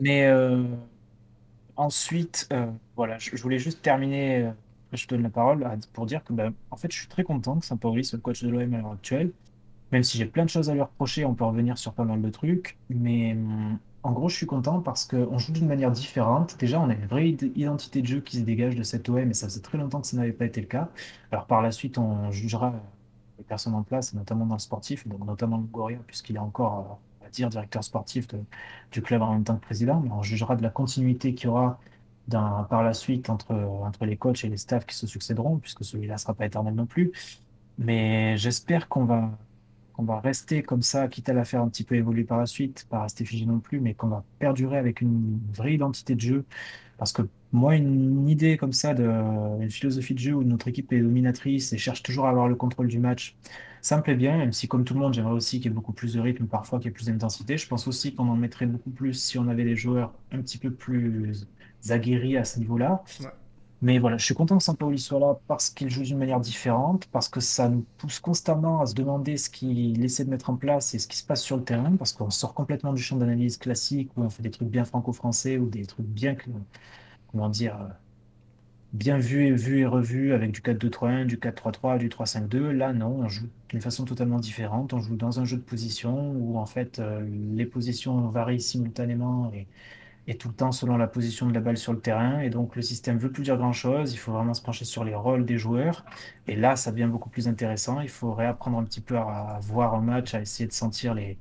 Mais 0.00 0.26
euh, 0.26 0.64
ensuite, 1.76 2.48
euh, 2.52 2.66
voilà, 2.96 3.18
je, 3.18 3.30
je 3.36 3.42
voulais 3.42 3.58
juste 3.58 3.82
terminer, 3.82 4.44
euh, 4.44 4.50
je 4.92 5.06
te 5.06 5.14
donne 5.14 5.22
la 5.24 5.30
parole, 5.30 5.64
à- 5.64 5.76
pour 5.92 6.06
dire 6.06 6.24
que 6.24 6.32
bah, 6.32 6.50
en 6.70 6.76
fait, 6.76 6.90
je 6.92 6.98
suis 6.98 7.08
très 7.08 7.24
content 7.24 7.58
que 7.58 7.66
Sampaoli 7.66 8.04
soit 8.04 8.16
le 8.18 8.22
coach 8.22 8.42
de 8.42 8.48
l'OM 8.50 8.74
à 8.74 8.78
l'heure 8.78 8.92
actuelle. 8.92 9.32
Même 9.92 10.02
si 10.02 10.18
j'ai 10.18 10.26
plein 10.26 10.44
de 10.44 10.50
choses 10.50 10.70
à 10.70 10.74
lui 10.74 10.82
reprocher, 10.82 11.24
on 11.24 11.34
peut 11.34 11.44
revenir 11.44 11.78
sur 11.78 11.94
pas 11.94 12.04
mal 12.04 12.22
de 12.22 12.30
trucs. 12.30 12.78
Mais 12.90 13.36
en 14.02 14.12
gros, 14.12 14.28
je 14.28 14.36
suis 14.36 14.46
content 14.46 14.80
parce 14.80 15.04
qu'on 15.06 15.38
joue 15.38 15.52
d'une 15.52 15.66
manière 15.66 15.90
différente. 15.90 16.56
Déjà, 16.58 16.80
on 16.80 16.88
a 16.90 16.94
une 16.94 17.06
vraie 17.06 17.28
id- 17.30 17.52
identité 17.56 18.02
de 18.02 18.06
jeu 18.06 18.20
qui 18.20 18.38
se 18.38 18.42
dégage 18.44 18.76
de 18.76 18.82
cette 18.82 19.08
OM 19.08 19.30
et 19.30 19.34
ça 19.34 19.48
faisait 19.48 19.60
très 19.62 19.78
longtemps 19.78 20.00
que 20.00 20.06
ça 20.06 20.16
n'avait 20.16 20.32
pas 20.32 20.44
été 20.46 20.60
le 20.60 20.66
cas. 20.66 20.90
Alors 21.32 21.46
par 21.46 21.62
la 21.62 21.72
suite, 21.72 21.98
on 21.98 22.30
jugera 22.30 22.72
les 23.38 23.44
personnes 23.44 23.74
en 23.74 23.82
place, 23.82 24.14
notamment 24.14 24.46
dans 24.46 24.54
le 24.54 24.60
sportif, 24.60 25.06
donc 25.08 25.24
notamment 25.26 25.58
Goria, 25.58 25.98
puisqu'il 26.06 26.36
est 26.36 26.38
encore, 26.40 27.00
euh, 27.22 27.24
va 27.24 27.30
dire, 27.30 27.48
directeur 27.50 27.84
sportif 27.84 28.28
du 28.92 29.02
club 29.02 29.22
en 29.22 29.32
même 29.32 29.44
temps 29.44 29.56
que 29.56 29.60
président. 29.62 30.00
Mais 30.00 30.10
on 30.10 30.22
jugera 30.22 30.56
de 30.56 30.62
la 30.62 30.70
continuité 30.70 31.34
qu'il 31.34 31.46
y 31.46 31.48
aura 31.50 31.78
par 32.30 32.82
la 32.82 32.92
suite 32.92 33.30
entre, 33.30 33.52
entre 33.52 34.04
les 34.04 34.16
coachs 34.16 34.44
et 34.44 34.48
les 34.48 34.56
staffs 34.56 34.86
qui 34.86 34.96
se 34.96 35.06
succéderont, 35.06 35.58
puisque 35.58 35.84
celui-là 35.84 36.14
ne 36.14 36.18
sera 36.18 36.34
pas 36.34 36.46
éternel 36.46 36.74
non 36.74 36.86
plus. 36.86 37.12
Mais 37.78 38.36
j'espère 38.36 38.88
qu'on 38.88 39.04
va, 39.04 39.30
qu'on 39.92 40.04
va 40.04 40.20
rester 40.20 40.62
comme 40.62 40.82
ça, 40.82 41.08
quitte 41.08 41.28
à 41.28 41.34
la 41.34 41.44
faire 41.44 41.62
un 41.62 41.68
petit 41.68 41.84
peu 41.84 41.94
évoluer 41.94 42.24
par 42.24 42.38
la 42.38 42.46
suite, 42.46 42.86
pas 42.88 43.02
rester 43.02 43.24
figé 43.24 43.46
non 43.46 43.60
plus, 43.60 43.80
mais 43.80 43.94
qu'on 43.94 44.08
va 44.08 44.24
perdurer 44.38 44.78
avec 44.78 45.00
une 45.00 45.40
vraie 45.52 45.74
identité 45.74 46.14
de 46.14 46.20
jeu 46.20 46.44
Parce 46.98 47.12
que 47.12 47.22
moi, 47.52 47.76
une 47.76 48.28
idée 48.28 48.56
comme 48.56 48.72
ça, 48.72 48.94
de, 48.94 49.04
une 49.60 49.70
philosophie 49.70 50.14
de 50.14 50.18
jeu 50.18 50.32
où 50.34 50.42
notre 50.44 50.68
équipe 50.68 50.92
est 50.92 51.00
dominatrice 51.00 51.72
et 51.72 51.78
cherche 51.78 52.02
toujours 52.02 52.26
à 52.26 52.30
avoir 52.30 52.48
le 52.48 52.54
contrôle 52.54 52.88
du 52.88 52.98
match, 52.98 53.36
ça 53.82 53.96
me 53.96 54.02
plaît 54.02 54.14
bien, 54.16 54.38
même 54.38 54.52
si 54.52 54.66
comme 54.66 54.84
tout 54.84 54.94
le 54.94 55.00
monde, 55.00 55.14
j'aimerais 55.14 55.34
aussi 55.34 55.58
qu'il 55.58 55.66
y 55.70 55.72
ait 55.72 55.74
beaucoup 55.74 55.92
plus 55.92 56.14
de 56.14 56.20
rythme, 56.20 56.46
parfois 56.46 56.78
qu'il 56.78 56.86
y 56.86 56.88
ait 56.88 56.92
plus 56.92 57.06
d'intensité. 57.06 57.56
Je 57.56 57.68
pense 57.68 57.86
aussi 57.86 58.14
qu'on 58.14 58.28
en 58.28 58.36
mettrait 58.36 58.66
beaucoup 58.66 58.90
plus 58.90 59.14
si 59.14 59.38
on 59.38 59.46
avait 59.48 59.64
des 59.64 59.76
joueurs 59.76 60.12
un 60.32 60.40
petit 60.40 60.58
peu 60.58 60.72
plus 60.72 61.46
aguerris 61.88 62.36
à 62.36 62.44
ce 62.44 62.58
niveau-là. 62.58 63.04
Mais 63.82 63.98
voilà, 63.98 64.16
je 64.16 64.24
suis 64.24 64.34
content 64.34 64.56
que 64.56 64.62
Sampaoli 64.64 64.98
soit 64.98 65.20
là 65.20 65.38
parce 65.48 65.70
qu'il 65.70 65.90
joue 65.90 66.02
d'une 66.02 66.18
manière 66.18 66.40
différente, 66.40 67.06
parce 67.12 67.28
que 67.28 67.40
ça 67.40 67.68
nous 67.68 67.84
pousse 67.98 68.20
constamment 68.20 68.80
à 68.80 68.86
se 68.86 68.94
demander 68.94 69.36
ce 69.36 69.50
qu'il 69.50 70.02
essaie 70.04 70.24
de 70.24 70.30
mettre 70.30 70.48
en 70.50 70.56
place 70.56 70.94
et 70.94 70.98
ce 70.98 71.06
qui 71.06 71.18
se 71.18 71.24
passe 71.24 71.42
sur 71.42 71.56
le 71.58 71.64
terrain, 71.64 71.94
parce 71.96 72.12
qu'on 72.12 72.30
sort 72.30 72.54
complètement 72.54 72.94
du 72.94 73.02
champ 73.02 73.16
d'analyse 73.16 73.58
classique 73.58 74.10
où 74.16 74.22
on 74.22 74.30
fait 74.30 74.42
des 74.42 74.50
trucs 74.50 74.68
bien 74.68 74.84
franco-français 74.84 75.58
ou 75.58 75.68
des 75.68 75.84
trucs 75.84 76.06
bien, 76.06 76.36
comment 77.30 77.50
dire, 77.50 77.76
euh, 77.80 77.88
bien 78.92 79.18
vus 79.18 79.46
et 79.46 79.52
vus 79.52 79.80
et 79.80 79.86
revus 79.86 80.32
avec 80.32 80.52
du 80.52 80.60
4-2-3-1, 80.62 81.26
du 81.26 81.36
4-3-3, 81.36 81.98
du 81.98 82.08
3-5-2. 82.08 82.70
Là, 82.70 82.92
non, 82.92 83.08
on 83.08 83.28
joue 83.28 83.48
d'une 83.68 83.80
façon 83.80 84.04
totalement 84.04 84.38
différente. 84.40 84.92
On 84.94 85.00
joue 85.00 85.16
dans 85.16 85.40
un 85.40 85.44
jeu 85.44 85.56
de 85.58 85.62
position 85.62 86.32
où 86.32 86.58
en 86.58 86.66
fait 86.66 86.98
euh, 86.98 87.26
les 87.54 87.66
positions 87.66 88.28
varient 88.28 88.60
simultanément 88.60 89.52
et 89.52 89.66
et 90.28 90.36
tout 90.36 90.48
le 90.48 90.54
temps 90.54 90.72
selon 90.72 90.96
la 90.96 91.06
position 91.06 91.46
de 91.46 91.54
la 91.54 91.60
balle 91.60 91.76
sur 91.76 91.92
le 91.92 92.00
terrain. 92.00 92.40
Et 92.40 92.50
donc, 92.50 92.76
le 92.76 92.82
système 92.82 93.18
veut 93.18 93.30
plus 93.30 93.42
dire 93.42 93.56
grand-chose. 93.56 94.12
Il 94.12 94.16
faut 94.16 94.32
vraiment 94.32 94.54
se 94.54 94.62
pencher 94.62 94.84
sur 94.84 95.04
les 95.04 95.14
rôles 95.14 95.44
des 95.44 95.58
joueurs. 95.58 96.04
Et 96.48 96.56
là, 96.56 96.76
ça 96.76 96.90
devient 96.90 97.08
beaucoup 97.10 97.30
plus 97.30 97.48
intéressant. 97.48 98.00
Il 98.00 98.08
faut 98.08 98.34
réapprendre 98.34 98.78
un 98.78 98.84
petit 98.84 99.00
peu 99.00 99.16
à, 99.16 99.58
voir 99.62 99.94
un 99.94 100.00
match, 100.00 100.34
à 100.34 100.40
essayer 100.40 100.66
de 100.66 100.72
sentir 100.72 101.14
les, 101.14 101.38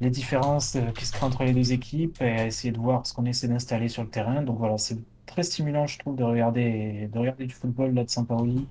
les 0.00 0.10
différences 0.10 0.76
euh, 0.76 0.90
qui 0.92 1.06
se 1.06 1.12
créent 1.12 1.26
entre 1.26 1.44
les 1.44 1.52
deux 1.54 1.72
équipes 1.72 2.20
et 2.20 2.30
à 2.30 2.46
essayer 2.46 2.72
de 2.72 2.78
voir 2.78 3.06
ce 3.06 3.14
qu'on 3.14 3.24
essaie 3.24 3.48
d'installer 3.48 3.88
sur 3.88 4.02
le 4.02 4.10
terrain. 4.10 4.42
Donc 4.42 4.58
voilà, 4.58 4.76
c'est 4.76 4.98
très 5.26 5.42
stimulant, 5.42 5.86
je 5.86 5.98
trouve, 5.98 6.16
de 6.16 6.24
regarder, 6.24 7.08
de 7.12 7.18
regarder 7.18 7.46
du 7.46 7.54
football 7.54 7.94
là 7.94 8.04
de 8.04 8.10
Sampaoli, 8.10 8.68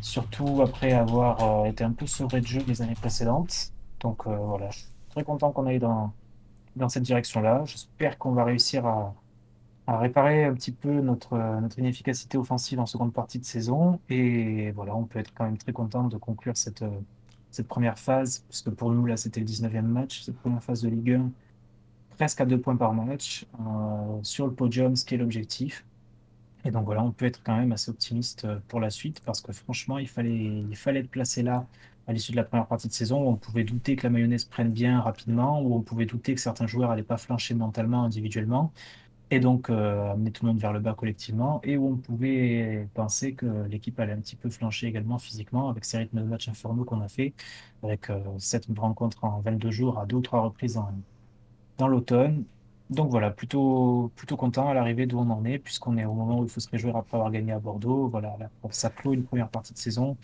surtout 0.00 0.62
après 0.62 0.92
avoir 0.92 1.64
euh, 1.64 1.64
été 1.66 1.82
un 1.82 1.92
peu 1.92 2.06
sevré 2.06 2.40
de 2.40 2.46
jeu 2.46 2.60
les 2.68 2.82
années 2.82 2.94
précédentes. 2.94 3.72
Donc 4.00 4.26
euh, 4.26 4.36
voilà, 4.36 4.70
je 4.70 4.78
suis 4.78 4.88
très 5.10 5.24
content 5.24 5.50
qu'on 5.50 5.66
aille 5.66 5.80
dans, 5.80 6.12
dans 6.76 6.88
cette 6.88 7.02
direction-là. 7.02 7.64
J'espère 7.66 8.18
qu'on 8.18 8.32
va 8.32 8.44
réussir 8.44 8.86
à, 8.86 9.14
réparer 9.88 10.44
un 10.44 10.54
petit 10.54 10.72
peu 10.72 11.00
notre, 11.00 11.34
euh, 11.34 11.60
notre 11.60 11.78
inefficacité 11.78 12.36
offensive 12.36 12.80
en 12.80 12.86
seconde 12.86 13.12
partie 13.12 13.38
de 13.38 13.44
saison. 13.44 14.00
Et 14.10 14.72
voilà, 14.72 14.96
on 14.96 15.04
peut 15.04 15.20
être 15.20 15.32
quand 15.32 15.44
même 15.44 15.58
très 15.58 15.72
content 15.72 16.04
de 16.08 16.16
conclure 16.16 16.56
cette, 16.56 16.82
euh, 16.82 17.62
première 17.68 17.98
phase, 17.98 18.40
parce 18.48 18.62
que 18.62 18.70
pour 18.70 18.90
nous, 18.90 19.06
là, 19.06 19.16
c'était 19.16 19.40
le 19.40 19.46
19e 19.46 19.82
match, 19.82 20.22
cette 20.22 20.36
première 20.36 20.62
phase 20.62 20.82
de 20.82 20.88
Ligue 20.88 21.12
1, 21.12 21.30
presque 22.16 22.40
à 22.40 22.46
deux 22.46 22.60
points 22.60 22.76
par 22.76 22.92
match, 22.92 23.46
euh, 23.60 24.18
sur 24.22 24.46
le 24.46 24.52
podium, 24.52 24.94
ce 24.96 25.04
qui 25.04 25.14
est 25.14 25.18
l'objectif. 25.18 25.84
Et 26.64 26.70
donc 26.70 26.84
voilà, 26.84 27.02
on 27.02 27.12
peut 27.12 27.24
être 27.24 27.42
quand 27.44 27.56
même 27.56 27.72
assez 27.72 27.90
optimiste 27.90 28.46
pour 28.68 28.80
la 28.80 28.90
suite, 28.90 29.22
parce 29.24 29.40
que 29.40 29.52
franchement, 29.52 29.98
il 29.98 30.08
fallait, 30.08 30.64
il 30.68 30.76
fallait 30.76 31.00
être 31.00 31.10
placé 31.10 31.42
là 31.42 31.64
à 32.06 32.12
l'issue 32.12 32.32
de 32.32 32.36
la 32.36 32.44
première 32.44 32.66
partie 32.66 32.88
de 32.88 32.92
saison, 32.92 33.22
où 33.24 33.28
on 33.28 33.36
pouvait 33.36 33.64
douter 33.64 33.96
que 33.96 34.04
la 34.04 34.10
mayonnaise 34.10 34.44
prenne 34.44 34.70
bien 34.70 35.00
rapidement, 35.00 35.60
où 35.60 35.74
on 35.74 35.82
pouvait 35.82 36.06
douter 36.06 36.34
que 36.34 36.40
certains 36.40 36.66
joueurs 36.66 36.90
n'allaient 36.90 37.02
pas 37.02 37.16
flancher 37.16 37.54
mentalement, 37.54 38.04
individuellement 38.04 38.72
et 39.30 39.40
donc 39.40 39.70
euh, 39.70 40.12
amener 40.12 40.30
tout 40.30 40.44
le 40.44 40.52
monde 40.52 40.60
vers 40.60 40.72
le 40.72 40.80
bas 40.80 40.94
collectivement, 40.94 41.60
et 41.64 41.76
où 41.76 41.88
on 41.88 41.96
pouvait 41.96 42.88
penser 42.94 43.34
que 43.34 43.46
l'équipe 43.68 43.98
allait 43.98 44.12
un 44.12 44.20
petit 44.20 44.36
peu 44.36 44.50
flancher 44.50 44.86
également 44.86 45.18
physiquement 45.18 45.68
avec 45.68 45.84
ces 45.84 45.98
rythmes 45.98 46.20
de 46.20 46.24
match 46.24 46.48
infernaux 46.48 46.84
qu'on 46.84 47.00
a 47.00 47.08
fait, 47.08 47.34
avec 47.82 48.10
euh, 48.10 48.20
cette 48.38 48.66
rencontre 48.78 49.24
en 49.24 49.40
22 49.40 49.70
jours 49.70 49.98
à 49.98 50.06
deux 50.06 50.16
ou 50.16 50.20
trois 50.20 50.42
reprises 50.42 50.80
dans 51.78 51.88
l'automne. 51.88 52.44
Donc 52.90 53.10
voilà, 53.10 53.30
plutôt, 53.32 54.12
plutôt 54.14 54.36
content 54.36 54.68
à 54.68 54.74
l'arrivée 54.74 55.06
d'où 55.06 55.18
on 55.18 55.28
en 55.30 55.44
est, 55.44 55.58
puisqu'on 55.58 55.96
est 55.96 56.04
au 56.04 56.14
moment 56.14 56.40
où 56.40 56.44
il 56.44 56.48
faut 56.48 56.60
se 56.60 56.70
réjouir 56.70 56.96
après 56.96 57.16
avoir 57.16 57.32
gagné 57.32 57.52
à 57.52 57.58
Bordeaux. 57.58 58.06
Voilà, 58.08 58.36
là, 58.38 58.48
ça 58.70 58.90
clôt 58.90 59.12
une 59.12 59.24
première 59.24 59.48
partie 59.48 59.72
de 59.72 59.78
saison 59.78 60.16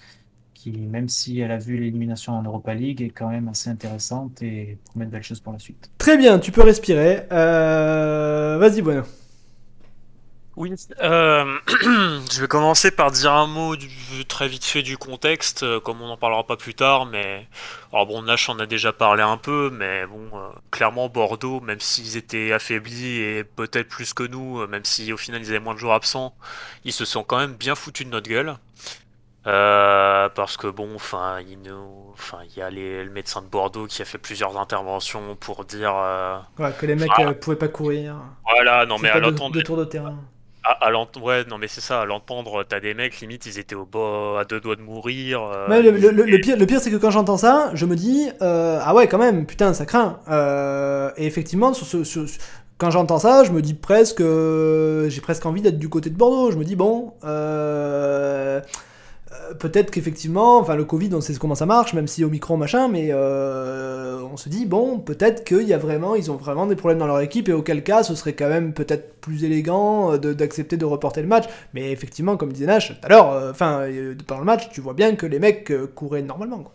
qui, 0.55 0.73
même 0.73 1.09
si 1.09 1.41
elle 1.41 1.51
a 1.53 1.59
vu 1.59 1.77
l'élimination 1.79 2.35
en 2.35 2.43
Europa 2.43 2.75
League, 2.75 3.03
est 3.03 3.11
quand 3.11 3.29
même 3.29 3.49
assez 3.49 3.71
intéressante 3.71 4.43
et 4.43 4.79
promet 4.85 5.07
de 5.07 5.11
belles 5.11 5.23
choses 5.23 5.41
pour 5.41 5.53
la 5.53 5.59
suite. 5.59 5.91
Très 5.99 6.17
bien, 6.19 6.39
tu 6.39 6.53
peux 6.53 6.63
respirer. 6.63 7.27
Euh, 7.33 8.59
Vas-y, 8.61 8.83
Bueno. 8.83 9.05
Oui, 10.55 10.75
euh, 11.01 11.59
je 12.31 12.41
vais 12.43 12.47
commencer 12.47 12.91
par 12.91 13.11
dire 13.11 13.33
un 13.33 13.47
mot 13.47 13.75
du- 13.75 13.89
très 14.29 14.49
vite 14.49 14.65
fait 14.67 14.83
du 14.83 14.99
contexte, 14.99 15.63
euh, 15.63 15.81
comme 15.81 16.03
on 16.03 16.11
en 16.11 16.19
parlera 16.19 16.45
pas 16.47 16.59
plus 16.59 16.75
tard, 16.75 17.07
mais 17.07 17.47
alors 17.91 18.07
bon, 18.07 18.21
Nash 18.21 18.51
en 18.51 18.59
a 18.59 18.67
déjà 18.67 18.93
parlé 18.93 19.23
un 19.23 19.39
peu, 19.39 19.71
mais 19.73 20.07
bon, 20.07 20.29
euh, 20.35 20.51
clairement 20.71 21.09
Bordeaux, 21.09 21.61
même 21.61 21.81
s'ils 21.81 22.19
étaient 22.19 22.53
affaiblis 22.53 23.17
et 23.17 23.45
peut-être 23.45 23.89
plus 23.89 24.13
que 24.13 24.25
nous, 24.25 24.67
même 24.67 24.85
si 24.85 25.11
au 25.15 25.17
final 25.17 25.41
ils 25.41 25.49
avaient 25.49 25.59
moins 25.59 25.73
de 25.73 25.79
joueurs 25.79 25.95
absents, 25.95 26.35
ils 26.85 26.93
se 26.93 27.07
sont 27.07 27.25
quand 27.25 27.39
même 27.39 27.55
bien 27.55 27.75
foutus 27.75 28.07
de 28.07 28.11
notre 28.13 28.29
gueule. 28.29 28.55
Euh, 29.47 30.29
parce 30.35 30.57
que 30.57 30.69
bon, 30.69 30.89
enfin, 30.95 31.39
il 31.49 31.59
nous, 31.69 32.11
enfin, 32.13 32.39
il 32.49 32.57
y 32.59 32.63
a 32.63 32.71
les- 32.71 33.03
le 33.03 33.11
médecin 33.11 33.43
de 33.43 33.47
Bordeaux 33.49 33.87
qui 33.87 34.01
a 34.01 34.05
fait 34.05 34.19
plusieurs 34.19 34.57
interventions 34.57 35.37
pour 35.41 35.65
dire, 35.65 35.93
euh, 35.97 36.37
Ouais, 36.61 36.71
que 36.79 36.87
les 36.87 36.95
mecs 36.95 37.11
Ah. 37.17 37.23
euh, 37.29 37.33
pouvaient 37.33 37.57
pas 37.57 37.67
courir. 37.69 38.15
voilà, 38.49 38.87
non 38.87 38.99
mais 39.01 39.09
à 39.11 39.19
l'entendre, 39.19 39.55
de 39.57 39.61
tour 39.63 39.77
de 39.77 39.85
terrain. 39.85 40.15
à, 40.65 40.89
ouais, 41.21 41.45
non 41.47 41.59
mais 41.59 41.67
c'est 41.67 41.81
ça, 41.81 42.03
à 42.03 42.05
l'entendre, 42.05 42.63
t'as 42.63 42.79
des 42.79 42.95
mecs, 42.95 43.19
limite, 43.21 43.45
ils 43.47 43.59
étaient 43.59 43.75
au 43.75 43.85
bas, 43.85 44.39
à 44.41 44.45
deux 44.45 44.61
doigts 44.61 44.77
de 44.77 44.81
mourir. 44.83 45.43
Ouais, 45.69 45.83
le, 45.83 46.39
pire, 46.41 46.57
le 46.57 46.65
pire 46.67 46.79
c'est 46.81 46.93
que 46.93 46.97
quand 46.97 47.11
j'entends 47.11 47.37
ça, 47.37 47.73
je 47.75 47.85
me 47.85 47.97
dis 47.97 48.31
ah 48.41 48.95
ouais 48.95 49.09
quand 49.09 49.19
même 49.19 49.45
putain 49.45 49.75
ça 49.75 49.87
craint. 49.87 50.21
Et 51.17 51.27
effectivement 51.27 51.75
sur 51.75 51.85
ce, 51.89 52.05
sur- 52.05 52.27
quand 52.79 52.91
j'entends 52.93 53.19
ça, 53.19 53.43
je 53.43 53.51
me 53.51 53.61
dis 53.61 53.75
presque 53.75 54.23
j'ai 54.23 55.21
presque 55.21 55.45
envie 55.47 55.63
d'être 55.63 55.79
du 55.79 55.89
côté 55.89 56.11
de 56.11 56.17
Bordeaux. 56.17 56.53
Je 56.53 56.57
me 56.59 56.65
dis 56.65 56.77
bon 56.77 57.15
euh, 57.25 58.61
peut-être 59.59 59.91
qu'effectivement 59.91 60.59
enfin 60.59 60.75
le 60.77 60.85
Covid 60.85 61.11
on 61.15 61.21
sait 61.21 61.35
comment 61.35 61.55
ça 61.55 61.67
marche 61.67 61.95
même 61.95 62.07
si 62.07 62.25
Omicron 62.25 62.57
machin 62.57 62.89
mais 62.89 63.09
euh, 63.11 64.21
on 64.33 64.37
se 64.37 64.49
dit 64.49 64.67
bon 64.67 64.99
peut-être 64.99 65.45
qu'il 65.45 65.63
y 65.69 65.73
a 65.75 65.79
vraiment 65.79 66.15
ils 66.15 66.31
ont 66.31 66.37
vraiment 66.37 66.67
des 66.67 66.77
problèmes 66.77 66.99
dans 66.99 67.07
leur 67.07 67.21
équipe 67.21 67.49
et 67.49 67.53
auquel 67.53 67.83
cas 67.83 68.03
ce 68.03 68.15
serait 68.15 68.33
quand 68.35 68.49
même 68.49 68.73
peut-être 68.73 69.15
plus 69.21 69.45
élégant 69.45 70.13
euh, 70.13 70.19
de- 70.19 70.33
d'accepter 70.33 70.77
de 70.77 70.85
reporter 70.85 71.23
le 71.23 71.29
match. 71.29 71.45
Mais 71.75 71.91
effectivement 71.93 72.37
comme 72.37 72.53
disait 72.53 72.67
Nash 72.67 72.89
tout 72.89 73.07
à 73.07 73.09
l'heure 73.09 73.33
euh, 73.33 73.51
enfin 73.51 73.81
euh, 73.83 74.15
pendant 74.27 74.41
le 74.41 74.47
match 74.47 74.69
tu 74.71 74.81
vois 74.81 74.95
bien 74.95 75.15
que 75.17 75.27
les 75.27 75.39
mecs 75.39 75.73
couraient 75.95 76.23
normalement 76.23 76.59
quoi. 76.59 76.73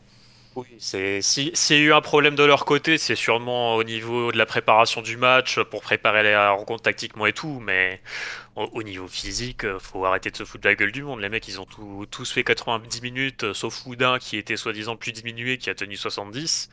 Oui, 0.59 0.65
si 0.79 1.51
s'il 1.53 1.77
y 1.77 1.79
a 1.81 1.83
eu 1.83 1.93
un 1.93 2.01
problème 2.01 2.33
de 2.33 2.43
leur 2.43 2.65
côté, 2.65 2.97
c'est 2.97 3.13
sûrement 3.13 3.75
au 3.75 3.83
niveau 3.83 4.31
de 4.31 4.39
la 4.39 4.47
préparation 4.47 5.03
du 5.03 5.15
match 5.15 5.59
pour 5.59 5.81
préparer 5.83 6.23
la 6.23 6.49
rencontre 6.49 6.81
tactiquement 6.81 7.27
et 7.27 7.33
tout, 7.33 7.59
mais 7.59 8.01
au, 8.55 8.63
au 8.73 8.81
niveau 8.81 9.07
physique, 9.07 9.67
faut 9.77 10.03
arrêter 10.05 10.31
de 10.31 10.35
se 10.35 10.45
foutre 10.45 10.63
de 10.63 10.69
la 10.69 10.73
gueule 10.73 10.91
du 10.91 11.03
monde. 11.03 11.19
Les 11.19 11.29
mecs, 11.29 11.47
ils 11.47 11.61
ont 11.61 11.65
tout- 11.65 12.07
tous 12.09 12.31
fait 12.31 12.43
90 12.43 13.01
minutes, 13.03 13.43
euh, 13.43 13.53
sauf 13.53 13.85
Houdin 13.85 14.17
qui 14.17 14.35
était 14.35 14.57
soi-disant 14.57 14.95
plus 14.95 15.11
diminué, 15.11 15.59
qui 15.59 15.69
a 15.69 15.75
tenu 15.75 15.95
70. 15.95 16.69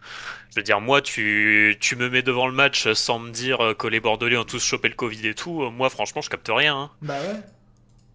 Je 0.50 0.56
veux 0.56 0.62
dire, 0.62 0.80
moi, 0.80 1.02
tu, 1.02 1.76
tu 1.78 1.94
me 1.96 2.08
mets 2.08 2.22
devant 2.22 2.46
le 2.46 2.54
match 2.54 2.90
sans 2.94 3.18
me 3.18 3.30
dire 3.32 3.60
euh, 3.62 3.74
que 3.74 3.86
les 3.86 4.00
Bordelais 4.00 4.38
ont 4.38 4.44
tous 4.44 4.64
chopé 4.64 4.88
le 4.88 4.94
Covid 4.94 5.26
et 5.28 5.34
tout. 5.34 5.62
euh, 5.62 5.68
Moi, 5.70 5.90
franchement, 5.90 6.22
je 6.22 6.30
capte 6.30 6.48
rien. 6.50 6.74
hein. 6.74 6.90
Bah 7.02 7.18
ouais. 7.20 7.36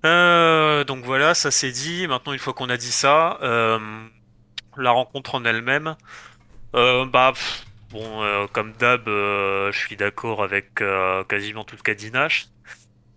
Euh, 0.05 0.83
donc 0.83 1.03
voilà, 1.05 1.35
ça 1.35 1.51
c'est 1.51 1.71
dit. 1.71 2.07
Maintenant, 2.07 2.33
une 2.33 2.39
fois 2.39 2.53
qu'on 2.53 2.69
a 2.69 2.77
dit 2.77 2.91
ça, 2.91 3.37
euh, 3.43 3.77
la 4.79 4.91
rencontre 4.91 5.35
en 5.35 5.45
elle-même, 5.45 5.95
euh, 6.75 7.05
bah 7.05 7.31
pff, 7.33 7.65
bon, 7.91 8.23
euh, 8.23 8.47
comme 8.47 8.73
d'hab, 8.73 9.07
euh, 9.07 9.71
je 9.71 9.79
suis 9.79 9.95
d'accord 9.95 10.43
avec 10.43 10.81
quasiment 11.27 11.63
tout 11.63 11.77
ce 11.77 11.83
qu'a 11.83 11.93
dit 11.93 12.11
Nash. 12.11 12.47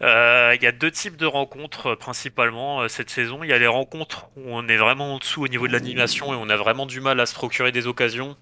Il 0.01 0.59
y 0.61 0.67
a 0.67 0.73
deux 0.73 0.91
types 0.91 1.17
de 1.17 1.27
rencontres 1.27 1.95
principalement 1.95 2.89
cette 2.89 3.11
saison. 3.11 3.45
Il 3.45 3.51
y 3.51 3.53
a 3.53 3.59
les 3.59 3.69
rencontres 3.69 4.31
où 4.37 4.43
on 4.47 4.67
est 4.67 4.77
vraiment 4.77 5.15
en 5.15 5.19
dessous 5.19 5.45
au 5.45 5.49
niveau 5.49 5.69
de 5.69 5.73
l'animation 5.73 6.33
et 6.33 6.37
on 6.37 6.49
a 6.49 6.57
vraiment 6.57 6.87
du 6.87 7.01
mal 7.01 7.21
à 7.21 7.27
se 7.27 7.35
procurer 7.35 7.71
des 7.71 7.87
occasions. 7.87 8.37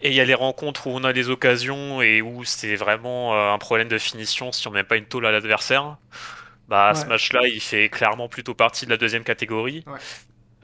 Et 0.00 0.08
il 0.08 0.14
y 0.14 0.20
a 0.20 0.24
les 0.24 0.34
rencontres 0.34 0.88
où 0.88 0.90
on 0.90 1.04
a 1.04 1.12
des 1.12 1.30
occasions 1.30 2.02
et 2.02 2.20
où 2.20 2.42
c'est 2.42 2.74
vraiment 2.74 3.52
un 3.52 3.58
problème 3.58 3.86
de 3.86 3.98
finition 3.98 4.50
si 4.50 4.66
on 4.66 4.72
met 4.72 4.82
pas 4.82 4.96
une 4.96 5.06
tôle 5.06 5.26
à 5.26 5.30
l'adversaire. 5.30 5.98
Bah, 6.66 6.94
ce 6.96 7.06
match-là, 7.06 7.46
il 7.46 7.60
fait 7.60 7.88
clairement 7.88 8.28
plutôt 8.28 8.54
partie 8.54 8.84
de 8.84 8.90
la 8.90 8.96
deuxième 8.96 9.22
catégorie. 9.22 9.84
Ouais. 9.86 10.00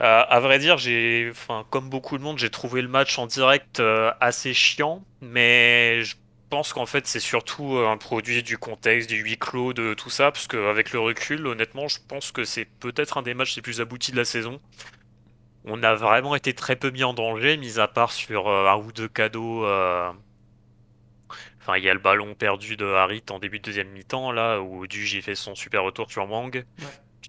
Euh, 0.00 0.24
à 0.28 0.38
vrai 0.40 0.60
dire, 0.60 0.78
j'ai, 0.78 1.28
enfin, 1.30 1.66
comme 1.70 1.90
beaucoup 1.90 2.18
de 2.18 2.22
monde, 2.22 2.38
j'ai 2.38 2.50
trouvé 2.50 2.82
le 2.82 2.88
match 2.88 3.18
en 3.18 3.26
direct 3.26 3.80
euh, 3.80 4.12
assez 4.20 4.54
chiant, 4.54 5.04
mais 5.20 6.04
je 6.04 6.14
pense 6.50 6.72
qu'en 6.72 6.86
fait, 6.86 7.06
c'est 7.08 7.18
surtout 7.20 7.76
euh, 7.76 7.88
un 7.88 7.96
produit 7.96 8.44
du 8.44 8.58
contexte, 8.58 9.08
du 9.08 9.16
huis 9.16 9.38
clos, 9.38 9.72
de 9.72 9.94
tout 9.94 10.10
ça, 10.10 10.30
parce 10.30 10.46
qu'avec 10.46 10.92
le 10.92 11.00
recul, 11.00 11.46
honnêtement, 11.48 11.88
je 11.88 11.98
pense 12.06 12.30
que 12.30 12.44
c'est 12.44 12.64
peut-être 12.64 13.18
un 13.18 13.22
des 13.22 13.34
matchs 13.34 13.56
les 13.56 13.62
plus 13.62 13.80
aboutis 13.80 14.12
de 14.12 14.16
la 14.16 14.24
saison. 14.24 14.60
On 15.64 15.82
a 15.82 15.94
vraiment 15.96 16.36
été 16.36 16.54
très 16.54 16.76
peu 16.76 16.90
mis 16.90 17.02
en 17.02 17.12
danger, 17.12 17.56
mis 17.56 17.80
à 17.80 17.88
part 17.88 18.12
sur 18.12 18.48
euh, 18.48 18.68
un 18.68 18.76
ou 18.76 18.92
deux 18.92 19.08
cadeaux. 19.08 19.64
Enfin, 21.60 21.76
il 21.76 21.84
y 21.84 21.90
a 21.90 21.92
le 21.92 22.00
ballon 22.00 22.34
perdu 22.34 22.76
de 22.76 22.86
Harit 22.86 23.24
en 23.30 23.38
début 23.38 23.58
de 23.58 23.64
deuxième 23.64 23.88
mi-temps, 23.88 24.32
là, 24.32 24.60
où 24.60 24.86
il 24.86 25.22
fait 25.22 25.34
son 25.34 25.54
super 25.54 25.82
retour 25.82 26.10
sur 26.10 26.30
Wang. 26.30 26.64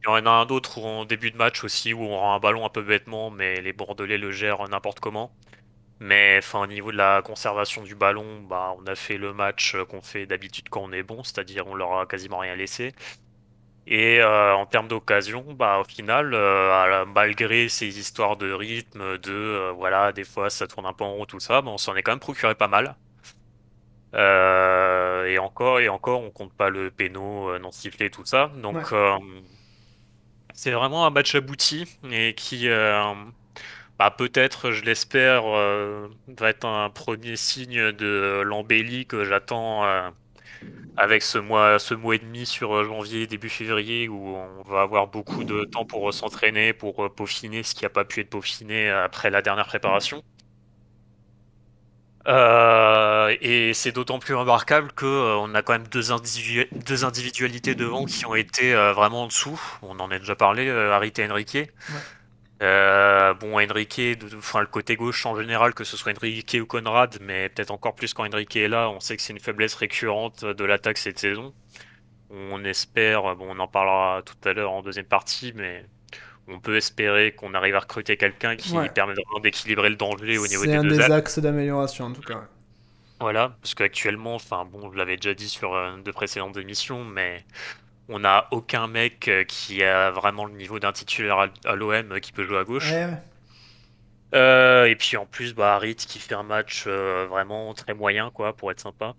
Il 0.04 0.10
y 0.10 0.12
en 0.12 0.26
a 0.26 0.30
un 0.30 0.48
autre 0.48 0.78
où, 0.80 0.86
en 0.86 1.06
début 1.06 1.32
de 1.32 1.38
match 1.38 1.64
aussi, 1.64 1.94
où 1.94 2.02
on 2.04 2.18
rend 2.18 2.36
un 2.36 2.40
ballon 2.40 2.66
un 2.66 2.70
peu 2.70 2.82
bêtement, 2.82 3.30
mais 3.32 3.62
les 3.62 3.74
Bordelais 3.74 4.18
le 4.18 4.32
gèrent 4.32 4.68
n'importe 4.70 5.00
comment. 5.00 5.32
Mais 6.00 6.38
enfin, 6.40 6.62
au 6.62 6.68
niveau 6.68 6.92
de 6.92 6.98
la 6.98 7.22
conservation 7.22 7.84
du 7.84 7.96
ballon, 7.96 8.42
bah, 8.44 8.74
on 8.80 8.86
a 8.88 8.96
fait 8.96 9.18
le 9.18 9.34
match 9.34 9.76
qu'on 9.90 10.02
fait 10.02 10.26
d'habitude 10.26 10.70
quand 10.70 10.82
on 10.84 10.92
est 10.94 11.04
bon, 11.04 11.24
c'est-à-dire 11.24 11.68
on 11.68 11.76
leur 11.76 12.00
a 12.00 12.06
quasiment 12.06 12.40
rien 12.40 12.56
laissé. 12.56 12.94
Et 13.88 14.22
euh, 14.22 14.54
en 14.56 14.66
termes 14.68 14.88
d'occasion, 14.88 15.44
bah, 15.54 15.80
au 15.80 15.84
final, 15.84 16.34
euh, 16.34 17.06
malgré 17.06 17.68
ces 17.70 18.00
histoires 18.00 18.38
de 18.38 18.52
rythme, 18.52 19.18
de 19.18 19.32
euh, 19.32 19.72
voilà, 19.72 20.12
des 20.14 20.24
fois 20.24 20.50
ça 20.52 20.68
tourne 20.68 20.86
un 20.86 20.94
peu 20.94 21.04
en 21.04 21.14
rond, 21.14 21.26
tout 21.26 21.40
ça, 21.40 21.62
bah, 21.62 21.72
on 21.72 21.78
s'en 21.80 21.96
est 21.96 22.04
quand 22.04 22.12
même 22.12 22.20
procuré 22.20 22.56
pas 22.56 22.68
mal. 22.68 22.96
et 24.14 25.38
encore, 25.40 25.80
et 25.80 25.90
encore, 25.90 26.22
on 26.22 26.32
compte 26.32 26.54
pas 26.54 26.70
le 26.70 26.92
péno 26.92 27.58
non 27.60 27.72
sifflé, 27.72 28.10
tout 28.10 28.26
ça. 28.26 28.52
Donc, 28.58 28.94
c'est 30.60 30.72
vraiment 30.72 31.06
un 31.06 31.10
match 31.10 31.36
abouti 31.36 31.86
et 32.12 32.34
qui, 32.34 32.68
bah, 32.68 34.12
peut-être, 34.12 34.72
je 34.72 34.84
l'espère, 34.84 35.44
va 35.44 36.50
être 36.50 36.66
un 36.66 36.90
premier 36.90 37.36
signe 37.38 37.92
de 37.94 38.42
l'embellie 38.46 39.06
que 39.06 39.24
j'attends 39.24 39.86
avec 40.98 41.22
ce 41.24 41.38
mois, 41.38 41.80
ce 41.80 41.94
mois 41.94 42.16
et 42.16 42.20
demi 42.20 42.46
sur 42.46 42.76
euh, 42.76 42.84
janvier, 42.84 43.28
début 43.28 43.50
février, 43.50 44.10
où 44.10 44.36
on 44.36 44.64
va 44.64 44.82
avoir 44.82 45.08
beaucoup 45.08 45.44
de 45.44 45.64
temps 45.64 45.86
pour 45.86 46.14
s'entraîner, 46.14 46.74
pour 46.74 47.06
euh, 47.06 47.10
peaufiner 47.10 47.64
ce 47.64 47.74
qui 47.74 47.84
n'a 47.86 47.90
pas 47.90 48.06
pu 48.06 48.22
être 48.22 48.30
peaufiné 48.30 48.90
après 48.90 49.30
la 49.30 49.42
dernière 49.42 49.68
préparation. 49.68 50.24
Euh, 52.28 53.36
et 53.42 53.74
c'est 53.74 53.92
d'autant 53.92 54.20
plus 54.20 54.36
remarquable 54.36 54.92
que 54.92 55.06
on 55.06 55.56
a 55.56 55.62
quand 55.62 55.74
même 55.74 55.88
deux, 55.88 56.04
deux, 56.72 57.06
individualités 57.06 57.76
devant 57.76 58.06
qui 58.06 58.26
ont 58.26 58.36
été 58.36 58.74
vraiment 58.74 59.24
en 59.24 59.28
dessous. 59.28 59.60
On 59.82 60.00
en 60.00 60.12
a 60.12 60.20
déjà 60.20 60.36
parlé, 60.36 60.70
Harit 60.70 61.14
et 61.18 61.30
Enrique. 61.30 61.58
Euh, 62.62 63.34
bon, 63.36 63.58
Enrique, 63.60 64.02
enfin 64.38 64.60
le 64.60 64.68
côté 64.68 64.96
gauche 64.98 65.26
en 65.26 65.38
général, 65.40 65.74
que 65.74 65.86
ce 65.86 65.96
soit 65.96 66.12
Enrique 66.12 66.58
ou 66.62 66.66
Conrad, 66.66 67.18
mais 67.22 67.48
peut-être 67.50 67.72
encore 67.72 67.96
plus 67.96 68.14
quand 68.14 68.26
Enrique 68.26 68.58
est 68.58 68.68
là, 68.68 68.90
on 68.90 69.00
sait 69.00 69.16
que 69.16 69.22
c'est 69.22 69.32
une 69.34 69.40
faiblesse 69.40 69.76
récurrente 69.76 70.44
de 70.44 70.64
l'attaque 70.66 70.98
cette 70.98 71.20
saison. 71.20 71.54
On 72.30 72.64
espère, 72.66 73.36
bon, 73.36 73.48
on 73.56 73.60
en 73.60 73.68
parlera 73.68 74.22
tout 74.26 74.36
à 74.48 74.54
l'heure 74.54 74.72
en 74.72 74.82
deuxième 74.82 75.06
partie, 75.06 75.54
mais 75.56 75.86
on 76.50 76.60
peut 76.60 76.78
espérer 76.78 77.32
qu'on 77.32 77.54
arrive 77.54 77.76
à 77.76 77.80
recruter 77.80 78.18
quelqu'un 78.18 78.56
qui 78.56 78.74
permet 78.94 79.14
vraiment 79.14 79.40
d'équilibrer 79.42 79.90
le 79.90 79.96
danger 79.96 80.38
au 80.38 80.48
niveau 80.48 80.66
des 80.66 80.78
deux 80.78 80.96
C'est 80.96 81.04
un 81.04 81.08
des 81.08 81.14
axes 81.14 81.40
d'amélioration 81.40 82.06
en 82.06 82.14
tout 82.14 82.22
cas. 82.22 82.42
Voilà, 83.22 83.58
parce 83.62 83.76
qu'actuellement, 83.76 84.36
enfin 84.36 84.66
bon, 84.66 84.92
je 84.92 84.98
l'avais 84.98 85.18
déjà 85.18 85.34
dit 85.34 85.50
sur 85.50 85.74
euh, 85.74 85.98
de 85.98 86.12
précédentes 86.12 86.56
émissions, 86.56 87.04
mais 87.04 87.44
on 88.10 88.20
n'a 88.20 88.48
aucun 88.52 88.88
mec 88.88 89.28
euh, 89.28 89.44
qui 89.44 89.84
a 89.84 90.10
vraiment 90.10 90.46
le 90.46 90.54
niveau 90.54 90.80
d'un 90.80 90.92
titulaire 90.92 91.48
à 91.66 91.76
l'OM 91.76 92.12
euh, 92.12 92.20
qui 92.20 92.32
peut 92.32 92.44
jouer 92.44 92.58
à 92.58 92.64
gauche. 92.64 92.92
Euh, 94.36 94.86
et 94.86 94.96
puis 94.96 95.16
en 95.16 95.26
plus, 95.26 95.54
bah, 95.54 95.76
Harit 95.76 95.96
qui 95.96 96.20
fait 96.20 96.36
un 96.36 96.44
match 96.44 96.88
vraiment 96.88 97.74
très 97.74 97.94
moyen, 97.94 98.32
quoi, 98.32 98.56
pour 98.56 98.72
être 98.72 98.80
sympa. 98.80 99.16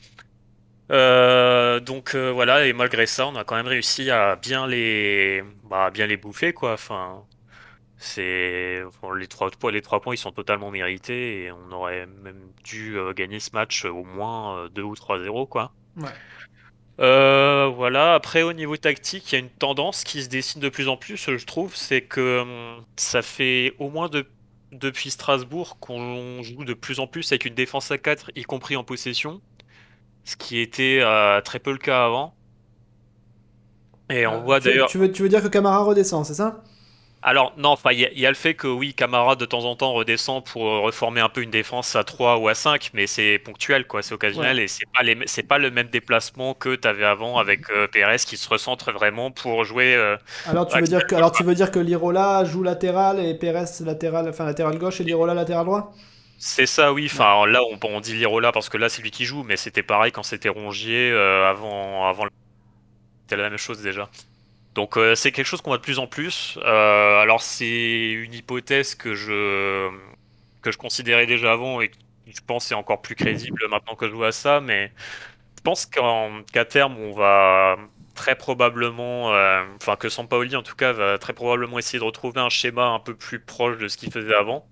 Donc 0.90 2.14
voilà, 2.14 2.66
et 2.66 2.72
malgré 2.72 3.06
ça, 3.06 3.26
on 3.26 3.36
a 3.36 3.44
quand 3.44 3.56
même 3.56 3.66
réussi 3.66 4.10
à 4.10 4.36
bien 4.36 4.66
les, 4.66 5.42
bah, 5.64 5.90
bien 5.90 6.06
les 6.06 6.16
bouffer, 6.16 6.52
quoi. 6.52 6.72
Enfin, 6.74 7.24
c'est 7.96 8.82
les 9.16 9.26
trois 9.28 9.50
points, 9.50 9.72
les 9.72 9.82
trois 9.82 10.00
points, 10.00 10.14
ils 10.14 10.18
sont 10.18 10.32
totalement 10.32 10.70
mérités 10.70 11.44
et 11.44 11.52
on 11.52 11.72
aurait 11.72 12.06
même 12.06 12.52
dû 12.64 12.96
gagner 13.14 13.40
ce 13.40 13.50
match 13.52 13.84
au 13.84 14.04
moins 14.04 14.68
2 14.74 14.82
ou 14.82 14.94
3-0, 14.94 15.48
quoi. 15.48 15.72
Ouais. 15.96 16.10
Euh, 17.00 17.68
voilà. 17.74 18.14
Après, 18.14 18.42
au 18.42 18.52
niveau 18.52 18.76
tactique, 18.76 19.32
il 19.32 19.34
y 19.34 19.36
a 19.36 19.38
une 19.40 19.50
tendance 19.50 20.04
qui 20.04 20.22
se 20.22 20.28
dessine 20.28 20.60
de 20.60 20.68
plus 20.68 20.88
en 20.88 20.96
plus, 20.96 21.30
je 21.30 21.46
trouve, 21.46 21.74
c'est 21.74 22.02
que 22.02 22.40
hum, 22.40 22.84
ça 22.96 23.22
fait 23.22 23.74
au 23.78 23.88
moins 23.88 24.10
depuis 24.72 25.10
Strasbourg 25.10 25.78
qu'on 25.80 26.42
joue 26.42 26.64
de 26.64 26.74
plus 26.74 27.00
en 27.00 27.06
plus 27.06 27.32
avec 27.32 27.44
une 27.46 27.54
défense 27.54 27.90
à 27.90 27.98
4, 27.98 28.30
y 28.36 28.42
compris 28.42 28.76
en 28.76 28.84
possession, 28.84 29.40
ce 30.30 30.36
qui 30.36 30.60
était 30.60 31.00
euh, 31.02 31.40
très 31.40 31.58
peu 31.58 31.72
le 31.72 31.78
cas 31.78 32.04
avant. 32.04 32.34
Et 34.10 34.26
on 34.26 34.34
euh, 34.34 34.38
voit 34.38 34.60
d'ailleurs. 34.60 34.88
Tu 34.88 34.98
veux, 34.98 35.10
tu 35.10 35.22
veux 35.22 35.28
dire 35.28 35.42
que 35.42 35.48
Camara 35.48 35.82
redescend, 35.82 36.24
c'est 36.24 36.34
ça? 36.34 36.62
Alors 37.22 37.52
non, 37.58 37.76
il 37.92 37.98
y, 37.98 38.26
a 38.26 38.30
le 38.30 38.34
fait 38.34 38.54
que 38.54 38.66
oui, 38.66 38.94
Camara 38.94 39.36
de 39.36 39.44
temps 39.44 39.66
en 39.66 39.76
temps 39.76 39.92
redescend 39.92 40.42
pour 40.42 40.66
euh, 40.66 40.80
reformer 40.80 41.20
un 41.20 41.28
peu 41.28 41.42
une 41.42 41.50
défense 41.50 41.94
à 41.94 42.02
3 42.02 42.38
ou 42.38 42.48
à 42.48 42.54
5, 42.54 42.92
mais 42.94 43.06
c'est 43.06 43.38
ponctuel 43.38 43.86
quoi, 43.86 44.00
c'est 44.00 44.14
occasionnel 44.14 44.58
et 44.58 44.68
c'est 44.68 44.86
pas 44.86 45.00
pas 45.46 45.58
le 45.58 45.70
même 45.70 45.88
déplacement 45.88 46.54
que 46.54 46.76
tu 46.76 46.88
avais 46.88 47.04
avant 47.04 47.36
avec 47.36 47.68
euh, 47.70 47.86
Pérez 47.88 48.16
qui 48.18 48.36
se 48.38 48.48
recentre 48.48 48.92
vraiment 48.92 49.30
pour 49.30 49.64
jouer 49.64 49.94
euh, 49.96 50.16
Alors 50.46 50.66
tu 50.66 50.78
veux 50.78 50.86
dire 50.86 51.06
que 51.06 51.14
alors 51.14 51.32
tu 51.32 51.42
veux 51.42 51.54
dire 51.54 51.70
que 51.70 51.78
Lirola 51.78 52.44
joue 52.44 52.62
latéral 52.62 53.18
et 53.18 53.34
Pérez 53.34 53.64
latéral 53.84 54.28
enfin 54.28 54.44
latéral 54.44 54.78
gauche 54.78 55.00
et 55.00 55.04
Lirola 55.04 55.34
latéral 55.34 55.66
droit? 55.66 55.92
C'est 56.40 56.66
ça, 56.66 56.92
oui. 56.92 57.06
Enfin, 57.12 57.46
là, 57.46 57.60
on, 57.70 57.78
on 57.86 58.00
dit 58.00 58.14
Lirola 58.16 58.50
parce 58.52 58.68
que 58.68 58.76
là, 58.78 58.88
c'est 58.88 59.02
lui 59.02 59.10
qui 59.12 59.24
joue, 59.26 59.42
mais 59.44 59.56
c'était 59.56 59.82
pareil 59.82 60.10
quand 60.12 60.22
c'était 60.24 60.48
Rongier 60.48 61.12
avant, 61.12 62.06
avant. 62.08 62.26
C'était 63.22 63.42
la 63.42 63.48
même 63.50 63.58
chose 63.58 63.82
déjà. 63.82 64.10
Donc 64.74 64.96
euh, 64.98 65.14
c'est 65.16 65.32
quelque 65.32 65.46
chose 65.46 65.62
qu'on 65.62 65.70
voit 65.70 65.78
de 65.78 65.82
plus 65.84 66.00
en 66.00 66.06
plus. 66.08 66.58
Euh, 66.64 67.20
alors 67.20 67.42
c'est 67.42 68.10
une 68.12 68.34
hypothèse 68.34 68.94
que 68.96 69.14
je 69.14 69.90
que 70.62 70.72
je 70.72 70.78
considérais 70.78 71.26
déjà 71.26 71.52
avant 71.52 71.80
et 71.82 71.90
qui 71.90 72.00
je 72.26 72.40
pense 72.46 72.70
est 72.72 72.74
encore 72.76 73.02
plus 73.02 73.16
crédible 73.16 73.62
maintenant 73.70 73.96
que 73.96 74.08
je 74.08 74.14
vois 74.14 74.32
ça, 74.32 74.60
mais 74.60 74.92
je 75.58 75.62
pense 75.62 75.86
qu'à 75.86 76.64
terme 76.66 76.98
on 76.98 77.12
va 77.14 77.78
très 78.14 78.36
probablement, 78.36 79.34
euh, 79.34 79.64
enfin 79.76 79.96
que 79.96 80.08
Sampaoli 80.10 80.56
en 80.56 80.62
tout 80.64 80.76
cas 80.76 80.92
va 80.92 81.18
très 81.18 81.34
probablement 81.34 81.78
essayer 81.78 81.98
de 82.00 82.04
retrouver 82.04 82.40
un 82.40 82.50
schéma 82.50 82.86
un 82.88 83.00
peu 83.00 83.16
plus 83.16 83.40
proche 83.40 83.78
de 83.78 83.88
ce 83.88 83.96
qu'il 83.98 84.12
faisait 84.12 84.34
avant. 84.34 84.66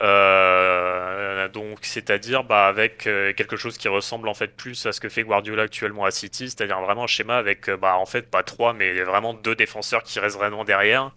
Euh, 0.00 1.48
donc, 1.48 1.78
c'est-à-dire 1.82 2.44
bah, 2.44 2.66
avec 2.66 3.06
euh, 3.06 3.32
quelque 3.32 3.56
chose 3.56 3.78
qui 3.78 3.88
ressemble 3.88 4.28
en 4.28 4.34
fait 4.34 4.48
plus 4.48 4.84
à 4.86 4.92
ce 4.92 5.00
que 5.00 5.08
fait 5.08 5.22
Guardiola 5.22 5.62
actuellement 5.62 6.04
à 6.04 6.10
City, 6.10 6.50
c'est-à-dire 6.50 6.80
vraiment 6.80 7.04
un 7.04 7.06
schéma 7.06 7.36
avec 7.36 7.68
euh, 7.68 7.76
bah, 7.76 7.96
en 7.96 8.06
fait 8.06 8.30
pas 8.30 8.42
trois, 8.42 8.72
mais 8.74 9.02
vraiment 9.02 9.32
deux 9.34 9.54
défenseurs 9.54 10.02
qui 10.02 10.20
restent 10.20 10.36
vraiment 10.36 10.64
derrière 10.64 11.12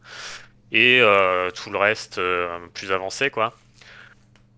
et 0.71 1.01
tout 1.55 1.71
le 1.71 1.77
reste 1.79 2.21
plus 2.75 2.91
avancé 2.91 3.31
quoi. 3.31 3.55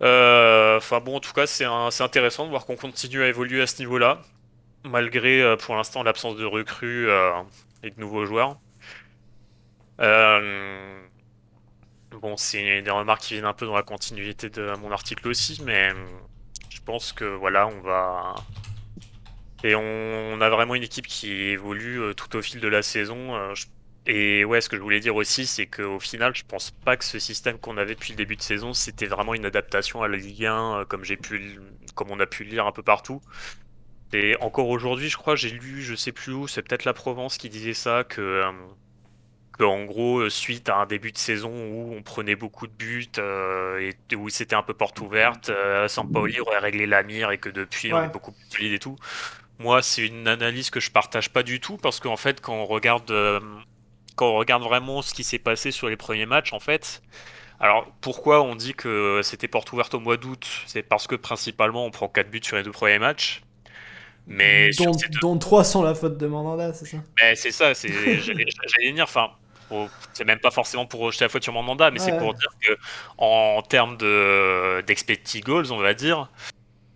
Enfin 0.02 1.00
bon, 1.00 1.16
en 1.16 1.20
tout 1.22 1.32
cas, 1.32 1.48
c'est 1.48 1.64
intéressant 1.66 2.46
de 2.46 2.50
voir 2.50 2.66
qu'on 2.66 2.76
continue 2.76 3.24
à 3.24 3.28
évoluer 3.28 3.62
à 3.62 3.68
ce 3.68 3.80
niveau-là, 3.80 4.22
malgré 4.84 5.56
pour 5.58 5.76
l'instant 5.76 6.04
l'absence 6.04 6.36
de 6.36 6.46
recrues 6.46 7.10
et 7.84 7.92
de 7.92 8.00
nouveaux 8.00 8.26
joueurs. 8.26 8.58
Bon, 12.12 12.36
c'est 12.36 12.82
des 12.82 12.92
remarques 12.92 13.22
qui 13.22 13.34
viennent 13.36 13.46
un 13.46 13.54
peu 13.54 13.66
dans 13.66 13.76
la 13.76 13.84
continuité 13.84 14.50
de 14.50 14.76
mon 14.82 14.92
article 14.92 15.28
aussi, 15.30 15.62
mais 15.64 15.92
je 16.70 16.82
pense 16.82 17.14
que 17.14 17.24
voilà, 17.26 17.68
on 17.68 17.80
va. 17.82 18.36
Et 19.64 19.76
on, 19.76 20.42
a 20.42 20.50
vraiment 20.50 20.76
une 20.76 20.84
équipe 20.84 21.08
qui 21.08 21.32
évolue 21.32 22.02
euh, 22.02 22.14
tout 22.14 22.36
au 22.36 22.42
fil 22.42 22.60
de 22.60 22.68
la 22.68 22.82
saison. 22.82 23.36
Euh, 23.36 23.54
et 24.08 24.44
ouais, 24.44 24.60
ce 24.60 24.70
que 24.70 24.76
je 24.76 24.82
voulais 24.82 25.00
dire 25.00 25.16
aussi, 25.16 25.46
c'est 25.46 25.68
qu'au 25.68 26.00
final, 26.00 26.36
je 26.36 26.44
pense 26.44 26.72
pas 26.72 26.98
que 26.98 27.06
ce 27.06 27.20
système 27.20 27.60
qu'on 27.60 27.78
avait 27.78 27.94
depuis 27.94 28.14
le 28.14 28.18
début 28.18 28.36
de 28.36 28.42
saison, 28.42 28.74
c'était 28.74 29.06
vraiment 29.06 29.36
une 29.36 29.46
adaptation 29.46 30.02
à 30.02 30.08
la 30.08 30.18
Ligue 30.18 30.46
1, 30.46 30.80
euh, 30.82 30.86
comme 30.86 31.04
j'ai 31.04 31.18
pu, 31.18 31.60
comme 31.96 32.10
on 32.12 32.20
a 32.20 32.26
pu 32.26 32.44
le 32.44 32.50
lire 32.52 32.66
un 32.66 32.72
peu 32.72 32.84
partout. 32.84 33.22
Et 34.14 34.36
encore 34.42 34.68
aujourd'hui, 34.70 35.10
je 35.10 35.18
crois, 35.18 35.36
j'ai 35.36 35.52
lu, 35.52 35.82
je 35.82 35.96
sais 35.96 36.12
plus 36.12 36.34
où, 36.34 36.48
c'est 36.48 36.64
peut-être 36.64 36.86
la 36.86 36.94
Provence 36.94 37.38
qui 37.38 37.50
disait 37.50 37.74
ça, 37.74 38.04
que 38.04 38.44
en 39.60 39.86
gros, 39.86 40.20
euh, 40.20 40.30
suite 40.30 40.70
à 40.70 40.78
un 40.78 40.86
début 40.86 41.12
de 41.12 41.18
saison 41.18 41.52
où 41.52 41.94
on 41.94 42.02
prenait 42.02 42.36
beaucoup 42.36 42.68
de 42.68 42.74
buts 42.74 43.08
euh, 43.18 43.92
et 44.10 44.16
où 44.16 44.30
c'était 44.30 44.56
un 44.56 44.64
peu 44.64 44.74
porte 44.74 45.00
ouverte, 45.02 45.50
euh, 45.50 45.88
Sampaoli 45.88 46.40
aurait 46.40 46.60
réglé 46.60 46.86
la 46.88 47.04
mire 47.04 47.32
et 47.32 47.38
que 47.38 47.50
depuis 47.50 47.94
on 47.94 48.04
est 48.04 48.10
beaucoup 48.10 48.32
plus 48.32 48.50
solide 48.50 48.74
et 48.74 48.80
tout. 48.80 48.96
Moi, 49.60 49.82
c'est 49.82 50.06
une 50.06 50.28
analyse 50.28 50.70
que 50.70 50.80
je 50.80 50.90
partage 50.90 51.30
pas 51.30 51.44
du 51.44 51.60
tout 51.60 51.78
parce 51.78 52.00
qu'en 52.00 52.18
fait, 52.18 52.42
quand 52.42 52.56
on 52.56 52.66
regarde, 52.66 53.14
quand 54.16 54.28
on 54.28 54.36
regarde 54.36 54.64
vraiment 54.64 55.02
ce 55.02 55.14
qui 55.14 55.24
s'est 55.24 55.40
passé 55.40 55.72
sur 55.72 55.88
les 55.88 55.98
premiers 55.98 56.26
matchs, 56.26 56.54
en 56.54 56.60
fait, 56.60 57.04
alors 57.60 57.92
pourquoi 58.02 58.42
on 58.42 58.56
dit 58.56 58.74
que 58.74 59.22
c'était 59.24 59.48
porte 59.48 59.72
ouverte 59.72 59.94
au 59.94 60.00
mois 60.00 60.18
d'août? 60.18 60.48
C'est 60.66 60.82
parce 60.82 61.06
que 61.06 61.16
principalement 61.16 61.86
on 61.86 61.92
prend 61.92 62.08
4 62.08 62.32
buts 62.32 62.42
sur 62.42 62.58
les 62.58 62.64
deux 62.64 62.72
premiers 62.72 62.98
matchs. 62.98 63.44
Mais 64.26 64.70
dont, 64.78 64.92
dont 65.22 65.38
3 65.38 65.64
sont 65.64 65.84
la 65.84 65.94
faute 65.94 66.18
de 66.18 66.26
Mandanda, 66.26 66.74
c'est 66.74 66.86
ça? 66.86 66.98
Mais 67.20 67.36
c'est 67.36 67.52
ça, 67.52 67.74
j'allais 67.84 68.92
dire, 68.94 69.04
enfin, 69.04 69.32
c'est 70.14 70.26
même 70.26 70.40
pas 70.40 70.52
forcément 70.52 70.86
pour 70.86 71.12
jeter 71.12 71.26
la 71.26 71.30
faute 71.30 71.44
sur 71.44 71.54
mon 71.54 71.64
mandat, 71.64 71.92
mais 71.92 72.00
c'est 72.00 72.18
pour 72.18 72.34
dire 72.34 72.50
que 72.62 72.78
en 73.18 73.62
termes 73.62 73.98
de 73.98 74.82
d'expected 74.82 75.44
goals, 75.44 75.72
on 75.72 75.78
va 75.78 75.94
dire, 75.94 76.30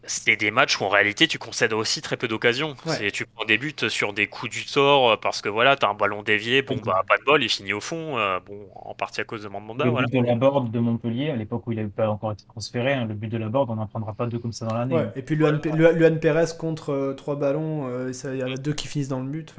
c'est 0.08 0.36
des 0.36 0.52
matchs 0.52 0.80
où 0.80 0.84
en 0.84 0.90
réalité 0.90 1.28
tu 1.28 1.38
concèdes 1.38 1.74
aussi 1.74 2.02
très 2.02 2.18
peu 2.18 2.28
d'occasions. 2.28 2.76
Tu 3.14 3.26
prends 3.26 3.46
des 3.46 3.58
buts 3.58 3.74
sur 3.90 4.14
des 4.14 4.28
coups 4.28 4.52
du 4.52 4.62
sort 4.62 5.12
euh, 5.12 5.16
parce 5.18 5.42
que 5.42 5.50
voilà, 5.50 5.76
t'as 5.76 5.90
un 5.90 5.94
ballon 5.94 6.24
dévié, 6.24 6.62
bon 6.62 6.78
bah 6.84 7.04
pas 7.08 7.18
de 7.18 7.24
bol, 7.24 7.44
il 7.44 7.50
finit 7.50 7.74
au 7.74 7.82
fond, 7.82 8.18
euh, 8.18 8.40
bon 8.46 8.68
en 8.76 8.94
partie 8.94 9.22
à 9.22 9.24
cause 9.24 9.44
de 9.44 9.48
Mandanda. 9.48 9.86
Le 9.86 9.92
but 9.92 10.20
de 10.20 10.26
la 10.26 10.36
board 10.36 10.72
de 10.72 10.80
Montpellier, 10.80 11.30
à 11.30 11.36
l'époque 11.36 11.66
où 11.68 11.72
il 11.72 11.76
n'avait 11.78 11.90
pas 11.90 12.10
encore 12.10 12.32
été 12.32 12.46
transféré, 12.46 12.94
hein, 12.94 13.06
le 13.06 13.14
but 13.14 13.30
de 13.30 13.38
la 13.38 13.50
board, 13.50 13.70
on 13.70 13.76
n'en 13.76 13.88
prendra 13.88 14.14
pas 14.14 14.28
deux 14.28 14.40
comme 14.40 14.54
ça 14.54 14.66
dans 14.66 14.76
l'année. 14.76 14.98
Et 15.16 15.22
puis 15.22 15.36
Luan, 15.36 15.60
Luan 15.64 16.20
Pérez 16.20 16.58
contre 16.58 16.92
euh, 16.92 17.14
trois 17.14 17.36
ballons, 17.36 17.90
il 18.10 18.38
y 18.38 18.44
en 18.44 18.52
a 18.52 18.58
deux 18.58 18.74
qui 18.74 18.88
finissent 18.88 19.10
dans 19.10 19.22
le 19.22 19.30
but. 19.30 19.56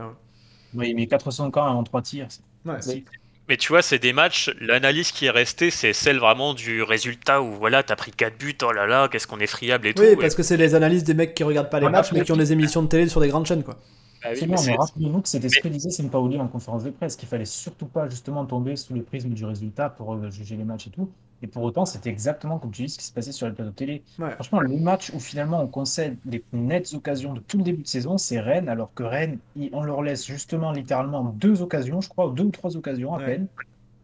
Oui, 0.74 0.94
mais 0.94 1.06
400 1.06 1.46
ans 1.46 1.52
en 1.56 1.84
trois 1.84 2.02
tirs. 2.02 2.28
Ouais, 2.66 3.04
mais 3.48 3.56
tu 3.56 3.68
vois, 3.68 3.80
c'est 3.80 4.00
des 4.00 4.12
matchs, 4.12 4.50
l'analyse 4.60 5.12
qui 5.12 5.26
est 5.26 5.30
restée, 5.30 5.70
c'est 5.70 5.92
celle 5.92 6.18
vraiment 6.18 6.52
du 6.52 6.82
résultat 6.82 7.40
où 7.42 7.52
voilà, 7.52 7.84
t'as 7.84 7.94
pris 7.94 8.10
4 8.10 8.36
buts, 8.36 8.56
oh 8.64 8.72
là 8.72 8.86
là, 8.86 9.08
qu'est-ce 9.08 9.28
qu'on 9.28 9.38
est 9.38 9.46
friable 9.46 9.86
et 9.86 9.94
tout. 9.94 10.02
Oui, 10.02 10.16
parce 10.16 10.34
que 10.34 10.42
c'est 10.42 10.56
les 10.56 10.74
analyses 10.74 11.04
des 11.04 11.14
mecs 11.14 11.34
qui 11.34 11.44
regardent 11.44 11.70
pas 11.70 11.78
les 11.78 11.88
matchs, 11.88 12.12
mais 12.12 12.22
qui 12.22 12.32
ont 12.32 12.36
des 12.36 12.52
émissions 12.52 12.82
de 12.82 12.88
télé 12.88 13.08
sur 13.08 13.20
des 13.20 13.28
grandes 13.28 13.46
chaînes, 13.46 13.62
quoi. 13.62 13.78
Ah 14.22 14.28
oui, 14.30 14.32
Absolument, 14.32 14.62
mais 14.66 14.76
rappelez-vous 14.76 15.20
que 15.20 15.28
c'était 15.28 15.48
ce 15.48 15.60
que 15.60 15.68
disait 15.68 15.90
Sampaoli 15.90 16.40
en 16.40 16.48
conférence 16.48 16.82
de 16.82 16.90
presse, 16.90 17.14
qu'il 17.14 17.28
fallait 17.28 17.44
surtout 17.44 17.86
pas 17.86 18.08
justement 18.08 18.44
tomber 18.46 18.74
sous 18.74 18.94
le 18.94 19.02
prisme 19.02 19.28
du 19.30 19.44
résultat 19.44 19.90
pour 19.90 20.14
euh, 20.14 20.30
juger 20.30 20.56
les 20.56 20.64
matchs 20.64 20.88
et 20.88 20.90
tout. 20.90 21.12
Et 21.42 21.46
pour 21.48 21.62
autant, 21.62 21.84
c'était 21.86 22.10
exactement 22.10 22.58
comme 22.58 22.70
tu 22.72 22.82
dis 22.84 22.88
ce 22.90 22.98
qui 22.98 23.04
se 23.04 23.12
passait 23.12 23.32
sur 23.32 23.46
les 23.48 23.54
plateaux 23.54 23.72
télé. 23.72 24.04
Ouais. 24.18 24.36
Franchement, 24.36 24.60
le 24.60 24.76
match 24.78 25.10
où 25.14 25.20
finalement 25.20 25.62
on 25.62 25.68
concède 25.68 26.18
les 26.24 26.40
plus 26.40 26.58
nettes 26.58 26.92
occasions 26.94 27.32
de 27.34 27.40
tout 27.40 27.58
le 27.58 27.62
début 27.64 27.82
de 27.82 27.88
saison, 27.88 28.18
c'est 28.18 28.40
Rennes, 28.40 28.68
alors 28.68 28.92
que 28.94 29.02
Rennes, 29.02 29.40
on 29.72 29.82
leur 29.82 30.02
laisse 30.02 30.26
justement 30.26 30.72
littéralement 30.72 31.24
deux 31.24 31.62
occasions, 31.62 32.00
je 32.00 32.08
crois, 32.08 32.28
ou 32.28 32.32
deux 32.32 32.44
ou 32.44 32.50
trois 32.50 32.76
occasions 32.76 33.14
à 33.14 33.18
Ouais. 33.18 33.24
peine. 33.24 33.48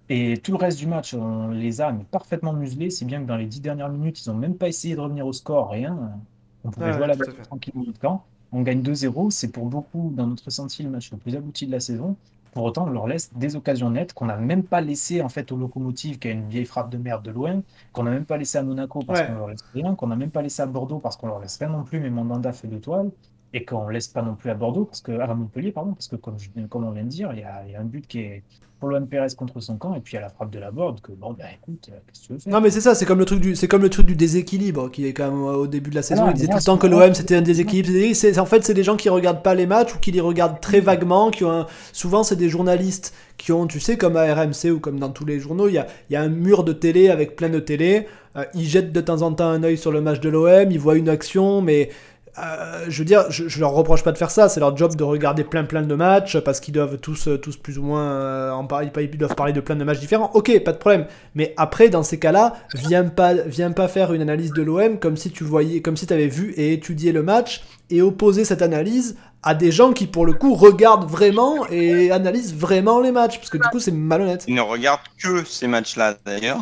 Et 0.08 0.38
tout 0.42 0.52
le 0.52 0.58
reste 0.58 0.78
du 0.78 0.86
match, 0.86 1.14
on 1.14 1.48
les 1.50 1.80
a 1.80 1.92
mais 1.92 2.04
parfaitement 2.04 2.52
muselés, 2.52 2.90
si 2.90 3.04
bien 3.04 3.22
que 3.22 3.26
dans 3.26 3.36
les 3.36 3.46
dix 3.46 3.60
dernières 3.60 3.88
minutes, 3.88 4.24
ils 4.24 4.28
n'ont 4.30 4.36
même 4.38 4.58
pas 4.58 4.68
essayé 4.68 4.94
de 4.94 5.00
revenir 5.00 5.26
au 5.26 5.32
score, 5.32 5.70
rien. 5.70 6.20
On 6.64 6.70
pouvait 6.70 6.92
Ouais, 6.92 6.92
jouer 6.92 7.04
à 7.04 7.06
la 7.08 7.16
balle 7.16 7.34
tranquillement 7.42 7.84
de 7.84 7.92
camp. 7.98 8.28
On 8.52 8.62
gagne 8.62 8.82
2-0, 8.82 9.30
c'est 9.30 9.50
pour 9.50 9.66
beaucoup, 9.66 10.12
dans 10.14 10.26
notre 10.26 10.44
ressenti, 10.46 10.82
le 10.82 10.90
match 10.90 11.10
le 11.12 11.18
plus 11.18 11.34
abouti 11.36 11.66
de 11.66 11.72
la 11.72 11.80
saison. 11.80 12.18
Pour 12.52 12.64
autant, 12.64 12.86
on 12.86 12.90
leur 12.90 13.06
laisse 13.06 13.32
des 13.34 13.56
occasions 13.56 13.90
nettes 13.90 14.12
qu'on 14.14 14.26
n'a 14.26 14.36
même 14.36 14.64
pas 14.66 14.80
laissé 14.82 15.22
en 15.22 15.28
fait 15.30 15.50
au 15.52 15.56
Locomotive, 15.56 16.18
qui 16.18 16.28
a 16.28 16.30
une 16.32 16.48
vieille 16.48 16.66
frappe 16.66 16.90
de 16.90 16.98
merde 16.98 17.24
de 17.24 17.30
loin, 17.30 17.62
qu'on 17.92 18.04
n'a 18.04 18.10
même 18.10 18.26
pas 18.26 18.36
laissé 18.36 18.58
à 18.58 18.62
Monaco 18.62 19.04
parce 19.04 19.22
Ouais. 19.22 19.26
qu'on 19.26 19.34
leur 19.34 19.48
laisse 19.48 19.62
rien, 19.72 19.94
qu'on 19.94 20.06
n'a 20.08 20.16
même 20.16 20.30
pas 20.30 20.42
laissé 20.42 20.62
à 20.62 20.66
Bordeaux 20.66 20.98
parce 21.00 21.16
qu'on 21.16 21.28
leur 21.28 21.40
laisse 21.40 21.56
rien 21.58 21.70
non 21.70 21.84
plus, 21.84 22.00
mais 22.00 22.10
Mandanda 22.10 22.52
fait 22.52 22.68
deux 22.68 22.80
toiles, 22.80 23.10
et 23.54 23.64
qu'on 23.64 23.88
laisse 23.88 24.08
pas 24.08 24.22
non 24.22 24.34
plus 24.34 24.50
à 24.50 24.54
Bordeaux, 24.54 24.84
parce 24.84 25.00
que, 25.02 25.12
à 25.12 25.34
Montpellier, 25.34 25.72
pardon, 25.72 25.92
parce 25.92 26.08
que 26.08 26.16
comme, 26.16 26.38
je- 26.38 26.66
comme 26.66 26.84
on 26.84 26.90
vient 26.90 27.04
de 27.04 27.08
dire, 27.08 27.30
il 27.34 27.40
y 27.40 27.44
a, 27.44 27.62
il 27.66 27.72
y 27.72 27.76
a 27.76 27.80
un 27.80 27.84
but 27.84 28.06
qui 28.06 28.20
est 28.20 28.42
pour 28.80 28.88
Loan 28.88 29.06
Pérez 29.06 29.28
contre 29.36 29.60
son 29.60 29.76
camp, 29.76 29.94
et 29.94 30.00
puis 30.00 30.14
il 30.14 30.16
y 30.16 30.18
a 30.18 30.22
la 30.22 30.28
frappe 30.28 30.50
de 30.50 30.58
la 30.58 30.72
board, 30.72 31.00
que 31.02 31.12
bon, 31.12 31.34
bah 31.38 31.44
écoute, 31.54 31.88
euh, 31.92 31.96
qu'est-ce 32.04 32.22
que 32.22 32.26
tu 32.26 32.32
veux 32.32 32.38
faire? 32.40 32.52
Non 32.52 32.60
mais 32.60 32.68
c'est 32.70 32.80
ça, 32.80 32.96
c'est 32.96 33.04
comme 33.04 33.20
le 33.20 33.24
truc 33.24 33.38
du, 33.38 33.54
c'est 33.54 33.68
comme 33.68 33.82
le 33.82 33.90
truc 33.90 34.06
du 34.06 34.16
déséquilibre 34.16 34.90
qui 34.90 35.06
est 35.06 35.12
quand 35.12 35.30
même 35.30 35.42
euh, 35.44 35.52
au 35.54 35.66
début 35.68 35.90
de 35.90 35.94
la 35.94 36.02
saison. 36.02 36.24
non, 36.24 36.30
il 36.30 36.34
disait 36.34 36.48
tout 36.48 36.56
le 36.56 36.62
temps 36.64 36.78
que 36.78 36.88
l'OM 36.88 37.14
c'était 37.14 37.36
un 37.36 37.42
déséquilibre. 37.42 38.14
C'est- 38.14 38.40
en 38.40 38.44
fait, 38.46 38.64
c'est 38.64 38.74
des 38.74 38.82
gens 38.82 38.96
qui 38.96 39.08
regardent 39.08 39.42
pas 39.44 39.54
les 39.54 39.66
matchs 39.66 39.94
ou 39.94 39.98
qui 40.00 40.10
les 40.10 40.20
regardent 40.20 40.58
très 40.60 40.80
vaguement. 40.80 41.30
Qui 41.30 41.44
ont 41.44 41.52
un- 41.52 41.66
souvent, 41.92 42.24
c'est 42.24 42.34
des 42.34 42.48
journalistes 42.48 43.14
qui 43.38 43.52
ont, 43.52 43.68
tu 43.68 43.78
sais, 43.78 43.96
comme 43.96 44.16
à 44.16 44.24
RMC 44.34 44.72
ou 44.72 44.80
comme 44.80 44.98
dans 44.98 45.10
tous 45.10 45.26
les 45.26 45.38
journaux, 45.38 45.68
il 45.68 45.74
y 45.74 45.78
a, 45.78 45.86
il 46.10 46.14
y 46.14 46.16
a 46.16 46.22
un 46.22 46.28
mur 46.28 46.64
de 46.64 46.72
télé 46.72 47.08
avec 47.08 47.36
plein 47.36 47.50
de 47.50 47.60
télé. 47.60 48.08
Euh, 48.36 48.44
ils 48.54 48.64
jettent 48.66 48.92
de 48.92 49.00
temps 49.00 49.22
en 49.22 49.32
temps 49.32 49.48
un 49.48 49.62
œil 49.62 49.76
sur 49.78 49.92
le 49.92 50.00
match 50.00 50.18
de 50.18 50.28
l'OM, 50.28 50.70
ils 50.72 50.80
voient 50.80 50.96
une 50.96 51.08
action, 51.10 51.60
mais 51.62 51.90
euh, 52.38 52.86
je 52.88 52.98
veux 52.98 53.04
dire, 53.04 53.30
je, 53.30 53.46
je 53.46 53.60
leur 53.60 53.72
reproche 53.72 54.02
pas 54.02 54.12
de 54.12 54.16
faire 54.16 54.30
ça. 54.30 54.48
C'est 54.48 54.60
leur 54.60 54.74
job 54.76 54.96
de 54.96 55.04
regarder 55.04 55.44
plein 55.44 55.64
plein 55.64 55.82
de 55.82 55.94
matchs 55.94 56.38
parce 56.38 56.60
qu'ils 56.60 56.72
doivent 56.72 56.96
tous, 56.98 57.28
euh, 57.28 57.36
tous 57.36 57.56
plus 57.56 57.78
ou 57.78 57.82
moins 57.82 58.04
euh, 58.04 58.50
en 58.52 58.64
parler. 58.64 58.90
Ils 58.96 59.18
doivent 59.18 59.34
parler 59.34 59.52
de 59.52 59.60
plein 59.60 59.76
de 59.76 59.84
matchs 59.84 60.00
différents. 60.00 60.30
Ok, 60.32 60.58
pas 60.64 60.72
de 60.72 60.78
problème. 60.78 61.06
Mais 61.34 61.52
après, 61.58 61.90
dans 61.90 62.02
ces 62.02 62.18
cas-là, 62.18 62.54
viens 62.74 63.04
pas, 63.04 63.34
viens 63.34 63.72
pas 63.72 63.86
faire 63.86 64.14
une 64.14 64.22
analyse 64.22 64.52
de 64.52 64.62
l'OM 64.62 64.98
comme 64.98 65.16
si 65.16 65.30
tu 65.30 65.44
voyais, 65.44 65.82
comme 65.82 65.96
si 65.96 66.06
tu 66.06 66.14
avais 66.14 66.28
vu 66.28 66.52
et 66.56 66.72
étudié 66.72 67.12
le 67.12 67.22
match 67.22 67.64
et 67.90 68.00
opposer 68.00 68.46
cette 68.46 68.62
analyse 68.62 69.16
à 69.42 69.54
des 69.54 69.72
gens 69.72 69.92
qui, 69.92 70.06
pour 70.06 70.24
le 70.24 70.32
coup, 70.32 70.54
regardent 70.54 71.10
vraiment 71.10 71.66
et 71.68 72.12
analysent 72.12 72.54
vraiment 72.54 73.00
les 73.00 73.12
matchs. 73.12 73.38
Parce 73.38 73.50
que 73.50 73.58
du 73.58 73.68
coup, 73.68 73.80
c'est 73.80 73.90
malhonnête. 73.90 74.44
Ils 74.48 74.54
ne 74.54 74.62
regardent 74.62 75.00
que 75.22 75.44
ces 75.44 75.66
matchs-là 75.66 76.16
d'ailleurs. 76.24 76.60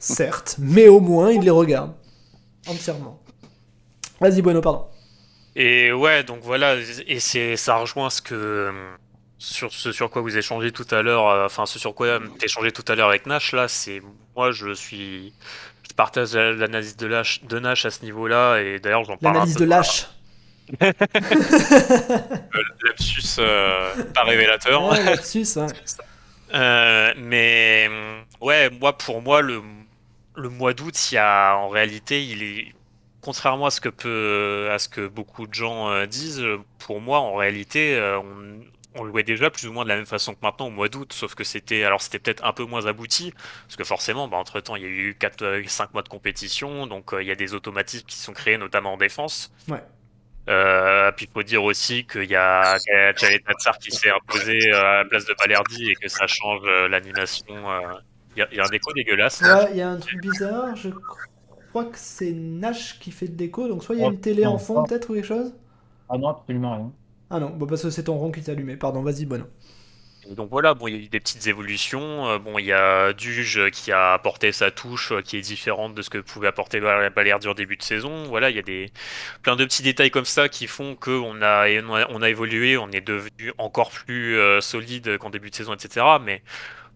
Certes, 0.00 0.56
mais 0.58 0.88
au 0.88 0.98
moins, 0.98 1.30
ils 1.30 1.42
les 1.42 1.50
regardent. 1.50 1.92
Entièrement. 2.66 3.20
Vas-y, 4.20 4.40
Bueno, 4.40 4.60
pardon. 4.60 4.86
Et 5.54 5.92
ouais, 5.92 6.22
donc 6.24 6.40
voilà, 6.42 6.76
et 7.06 7.20
c'est 7.20 7.56
ça 7.56 7.76
rejoint 7.76 8.08
ce 8.10 8.22
que 8.22 8.72
sur 9.38 9.72
ce 9.72 9.92
sur 9.92 10.08
quoi 10.10 10.22
vous 10.22 10.36
échangez 10.38 10.72
tout 10.72 10.86
à 10.90 11.02
l'heure, 11.02 11.28
euh, 11.28 11.44
enfin 11.46 11.66
ce 11.66 11.78
sur 11.78 11.94
quoi 11.94 12.20
t'échangez 12.38 12.72
tout 12.72 12.84
à 12.88 12.94
l'heure 12.94 13.08
avec 13.08 13.26
Nash 13.26 13.52
là, 13.52 13.68
c'est 13.68 14.00
moi 14.34 14.50
je 14.52 14.72
suis 14.72 15.34
je 15.88 15.94
partage 15.94 16.32
la- 16.34 16.52
l'analyse 16.52 16.96
de, 16.96 17.06
Nash- 17.08 17.44
de 17.44 17.58
Nash 17.58 17.84
à 17.84 17.90
ce 17.90 18.02
niveau-là 18.02 18.60
et 18.62 18.78
d'ailleurs 18.78 19.04
j'en 19.04 19.16
parle 19.18 19.36
un 19.36 19.40
L'analyse 19.40 19.56
de 19.56 19.64
lâche. 19.66 20.06
lapsus 22.84 23.36
euh, 23.38 23.90
pas 24.14 24.22
révélateur. 24.24 24.84
Ouais, 24.90 25.02
lapsus, 25.04 25.46
hein. 25.56 25.66
Euh, 26.54 27.14
mais 27.16 27.88
ouais, 28.42 28.68
moi 28.68 28.98
pour 28.98 29.22
moi 29.22 29.40
le 29.40 29.62
le 30.36 30.50
mois 30.50 30.74
d'août, 30.74 30.94
il 31.10 31.14
y 31.14 31.18
a 31.18 31.56
en 31.56 31.70
réalité, 31.70 32.22
il 32.26 32.42
est 32.42 32.74
contrairement 33.22 33.66
à 33.66 33.70
ce 33.70 33.80
que 33.80 33.88
peut 33.88 34.68
à 34.70 34.78
ce 34.78 34.88
que 34.90 35.06
beaucoup 35.06 35.46
de 35.46 35.54
gens 35.54 35.90
euh, 35.90 36.06
disent, 36.06 36.40
euh, 36.40 36.58
pour 36.78 37.00
moi 37.00 37.20
en 37.20 37.34
réalité, 37.36 37.96
euh, 37.96 38.18
on, 38.20 38.60
on 38.94 39.04
le 39.04 39.10
jouait 39.10 39.22
déjà 39.22 39.48
plus 39.50 39.66
ou 39.68 39.72
moins 39.72 39.84
de 39.84 39.88
la 39.88 39.96
même 39.96 40.04
façon 40.06 40.34
que 40.34 40.40
maintenant 40.42 40.66
au 40.66 40.70
mois 40.70 40.88
d'août, 40.90 41.12
sauf 41.14 41.34
que 41.34 41.44
c'était 41.44 41.84
alors 41.84 42.02
c'était 42.02 42.18
peut-être 42.18 42.44
un 42.44 42.52
peu 42.52 42.64
moins 42.64 42.84
abouti 42.86 43.32
parce 43.66 43.76
que 43.76 43.84
forcément, 43.84 44.28
bah, 44.28 44.36
entre-temps, 44.36 44.76
il 44.76 44.82
y 44.82 44.86
a 44.86 44.88
eu 44.88 45.16
4 45.18 45.62
5 45.66 45.94
mois 45.94 46.02
de 46.02 46.08
compétition, 46.10 46.86
donc 46.86 47.14
euh, 47.14 47.22
il 47.22 47.28
y 47.28 47.30
a 47.32 47.34
des 47.36 47.54
automatismes 47.54 48.04
qui 48.06 48.16
sont 48.18 48.34
créés 48.34 48.58
notamment 48.58 48.92
en 48.94 48.96
défense. 48.98 49.50
Ouais. 49.68 49.82
Euh, 50.48 51.12
puis 51.12 51.26
il 51.26 51.32
faut 51.32 51.44
dire 51.44 51.62
aussi 51.62 52.04
qu'il 52.04 52.24
y 52.24 52.34
a 52.34 52.76
Jalet 53.16 53.38
Tatsar 53.46 53.78
qui 53.78 53.92
s'est 53.92 54.10
imposé 54.10 54.58
euh, 54.72 54.80
à 54.82 54.96
la 54.98 55.04
place 55.04 55.24
de 55.24 55.34
Balerdi 55.38 55.90
et 55.90 55.94
que 55.94 56.08
ça 56.08 56.26
change 56.26 56.60
euh, 56.64 56.88
l'animation. 56.88 57.46
euh. 57.70 57.80
Il 58.34 58.40
y, 58.40 58.42
a- 58.42 58.48
il 58.50 58.56
y 58.56 58.60
a 58.60 58.64
un 58.64 58.70
écho 58.70 58.92
dégueulasse. 58.92 59.40
Ouais, 59.42 59.68
il 59.70 59.76
y 59.76 59.82
a 59.82 59.90
un 59.90 59.98
truc 59.98 60.20
bizarre. 60.20 60.74
Je 60.74 60.88
crois 60.88 61.16
que 61.86 61.98
c'est 61.98 62.32
Nash 62.32 62.98
qui 63.00 63.10
fait 63.10 63.26
le 63.26 63.32
déco. 63.34 63.68
Donc, 63.68 63.82
soit 63.84 63.94
il 63.96 64.00
y 64.00 64.04
a 64.04 64.06
une 64.06 64.20
télé 64.20 64.46
en 64.46 64.56
non, 64.56 64.58
fond, 64.58 64.74
pas. 64.74 64.82
peut-être, 64.82 65.10
ou 65.10 65.14
quelque 65.14 65.24
chose? 65.26 65.54
Ah 66.08 66.18
non, 66.18 66.28
absolument 66.28 66.74
rien. 66.76 66.92
Ah 67.30 67.40
non, 67.40 67.50
bon, 67.50 67.66
parce 67.66 67.82
que 67.82 67.90
c'est 67.90 68.04
ton 68.04 68.18
rond 68.18 68.30
qui 68.32 68.42
s'est 68.42 68.52
allumé. 68.52 68.76
Pardon, 68.76 69.02
vas-y. 69.02 69.26
Et 70.24 70.36
donc 70.36 70.50
voilà, 70.50 70.74
bon, 70.74 70.86
il 70.86 70.94
y 70.94 70.96
a 70.96 71.00
eu 71.00 71.08
des 71.08 71.18
petites 71.18 71.48
évolutions. 71.48 72.28
Euh, 72.28 72.38
bon, 72.38 72.56
il 72.58 72.66
y 72.66 72.72
a 72.72 73.12
Duge 73.12 73.70
qui 73.72 73.90
a 73.90 74.12
apporté 74.12 74.52
sa 74.52 74.70
touche 74.70 75.10
euh, 75.10 75.20
qui 75.20 75.36
est 75.36 75.40
différente 75.40 75.96
de 75.96 76.02
ce 76.02 76.10
que 76.10 76.18
pouvait 76.18 76.46
apporter 76.46 76.78
Bal- 76.80 77.10
Balerdi 77.12 77.48
en 77.48 77.54
début 77.54 77.76
de 77.76 77.82
saison. 77.82 78.22
Voilà, 78.28 78.48
il 78.50 78.54
y 78.56 78.58
a 78.60 78.62
des 78.62 78.92
plein 79.42 79.56
de 79.56 79.64
petits 79.64 79.82
détails 79.82 80.12
comme 80.12 80.24
ça 80.24 80.48
qui 80.48 80.68
font 80.68 80.94
que 80.94 81.10
on 81.10 81.42
a 81.42 81.66
on 81.82 81.94
a, 81.96 82.06
on 82.10 82.22
a 82.22 82.28
évolué, 82.30 82.76
on 82.76 82.88
est 82.90 83.00
devenu 83.00 83.52
encore 83.58 83.90
plus 83.90 84.36
euh, 84.38 84.60
solide 84.60 85.18
qu'en 85.18 85.30
début 85.30 85.50
de 85.50 85.56
saison, 85.56 85.74
etc. 85.74 86.20
Mais 86.20 86.42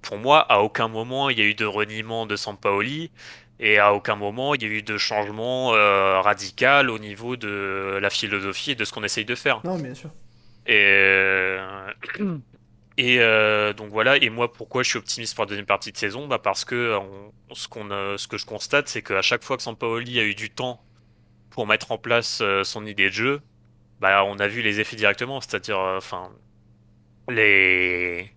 pour 0.02 0.18
moi, 0.18 0.40
à 0.52 0.60
aucun 0.60 0.88
moment 0.88 1.30
il 1.30 1.38
y 1.38 1.42
a 1.42 1.46
eu 1.46 1.54
de 1.54 1.66
reniement 1.66 2.26
de 2.26 2.36
Sampaoli. 2.36 3.10
Et 3.58 3.78
à 3.78 3.94
aucun 3.94 4.16
moment 4.16 4.54
il 4.54 4.62
y 4.62 4.66
a 4.66 4.68
eu 4.68 4.82
de 4.82 4.98
changement 4.98 5.74
euh, 5.74 6.20
radical 6.20 6.90
au 6.90 6.98
niveau 6.98 7.36
de 7.36 7.98
la 8.00 8.10
philosophie 8.10 8.72
et 8.72 8.74
de 8.74 8.84
ce 8.84 8.92
qu'on 8.92 9.02
essaye 9.04 9.24
de 9.24 9.34
faire. 9.34 9.60
Non, 9.64 9.78
bien 9.78 9.94
sûr. 9.94 10.10
Et, 10.66 10.74
euh, 10.84 11.92
et 12.98 13.18
euh, 13.20 13.72
donc 13.72 13.90
voilà, 13.90 14.16
et 14.16 14.30
moi 14.30 14.52
pourquoi 14.52 14.82
je 14.82 14.90
suis 14.90 14.98
optimiste 14.98 15.34
pour 15.34 15.44
la 15.44 15.48
deuxième 15.48 15.66
partie 15.66 15.92
de 15.92 15.96
saison? 15.96 16.26
Bah 16.28 16.38
Parce 16.38 16.64
que 16.64 16.96
on- 16.98 17.32
ce, 17.54 17.68
qu'on, 17.68 17.88
ce 18.16 18.26
que 18.28 18.36
je 18.38 18.46
constate, 18.46 18.88
c'est 18.88 19.02
qu'à 19.02 19.22
chaque 19.22 19.44
fois 19.44 19.56
que 19.56 19.62
Sampaoli 19.62 20.18
a 20.18 20.24
eu 20.24 20.34
du 20.34 20.50
temps 20.50 20.82
pour 21.50 21.66
mettre 21.66 21.92
en 21.92 21.98
place 21.98 22.42
son 22.64 22.86
idée 22.86 23.08
de 23.10 23.14
jeu, 23.14 23.40
bah 24.00 24.24
on 24.24 24.38
a 24.38 24.48
vu 24.48 24.62
les 24.62 24.80
effets 24.80 24.96
directement, 24.96 25.40
c'est-à-dire, 25.40 25.78
enfin, 25.78 26.30
les... 27.28 28.30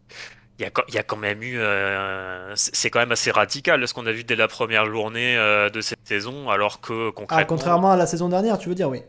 Il 0.59 0.63
y, 0.63 0.65
a, 0.65 0.71
quand- 0.71 0.83
il 0.89 0.93
y 0.93 0.97
a 0.97 1.03
quand 1.03 1.15
même 1.17 1.41
eu, 1.41 1.57
euh, 1.57 2.53
c'est 2.55 2.89
quand 2.89 2.99
même 2.99 3.13
assez 3.13 3.31
radical 3.31 3.87
ce 3.87 3.93
qu'on 3.93 4.05
a 4.05 4.11
vu 4.11 4.23
dès 4.25 4.35
la 4.35 4.47
première 4.49 4.85
journée 4.91 5.37
euh, 5.37 5.69
de 5.69 5.79
cette 5.81 6.05
saison, 6.05 6.49
alors 6.49 6.81
que 6.81 7.09
concrètement, 7.11 7.37
Ah, 7.37 7.45
contrairement 7.45 7.91
à 7.91 7.95
la 7.97 8.05
saison 8.05 8.27
dernière, 8.29 8.57
tu 8.57 8.67
veux 8.69 8.75
dire, 8.75 8.89
oui. 8.89 9.01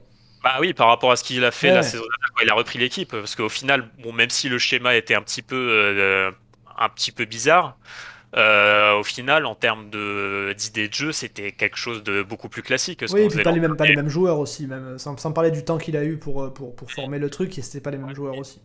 bah 0.43 0.57
oui, 0.61 0.73
par 0.73 0.89
rapport 0.89 1.13
à 1.13 1.17
ce 1.17 1.25
qu'il 1.25 1.45
a 1.45 1.51
fait 1.51 1.69
Ouais. 1.69 1.75
la 1.75 1.83
saison 1.83 2.03
dernière 2.03 2.31
quand 2.35 2.43
il 2.45 2.51
a 2.51 2.55
repris 2.55 2.79
l'équipe, 2.79 3.11
parce 3.11 3.35
qu'au 3.37 3.49
final, 3.49 3.91
bon, 4.03 4.13
même 4.13 4.31
si 4.31 4.49
le 4.49 4.59
schéma 4.59 4.95
était 4.97 5.15
un 5.15 5.23
petit 5.23 5.43
peu, 5.43 5.57
euh, 5.57 6.31
un 6.79 6.89
petit 6.89 7.13
peu 7.13 7.27
bizarre, 7.27 7.77
au 8.35 9.03
final, 9.05 9.45
en 9.47 9.55
termes 9.55 9.91
d'idées 10.55 10.89
de 10.89 10.95
jeu, 10.95 11.13
c'était 11.13 11.53
quelque 11.53 11.77
chose 11.77 12.03
de 12.03 12.23
beaucoup 12.23 12.49
plus 12.49 12.63
classique. 12.63 13.07
ce 13.07 13.13
Oui, 13.15 13.23
et 13.23 13.29
puis 13.29 13.43
pas 13.43 13.53
les, 13.53 13.61
mêmes, 13.61 13.77
pas 13.77 13.87
les 13.87 13.97
mêmes 13.97 14.09
joueurs 14.09 14.39
aussi, 14.39 14.67
même 14.67 14.99
sans, 14.99 15.17
sans 15.19 15.33
parler 15.33 15.51
du 15.51 15.65
temps 15.65 15.79
qu'il 15.79 15.97
a 15.97 16.05
eu 16.05 16.17
pour, 16.17 16.53
pour, 16.55 16.75
pour 16.75 16.91
former 16.93 17.19
le 17.19 17.29
truc, 17.29 17.59
et 17.59 17.63
c'était 17.63 17.81
pas 17.81 17.91
les 17.91 17.99
mêmes 17.99 18.15
joueurs 18.15 18.39
aussi. 18.39 18.61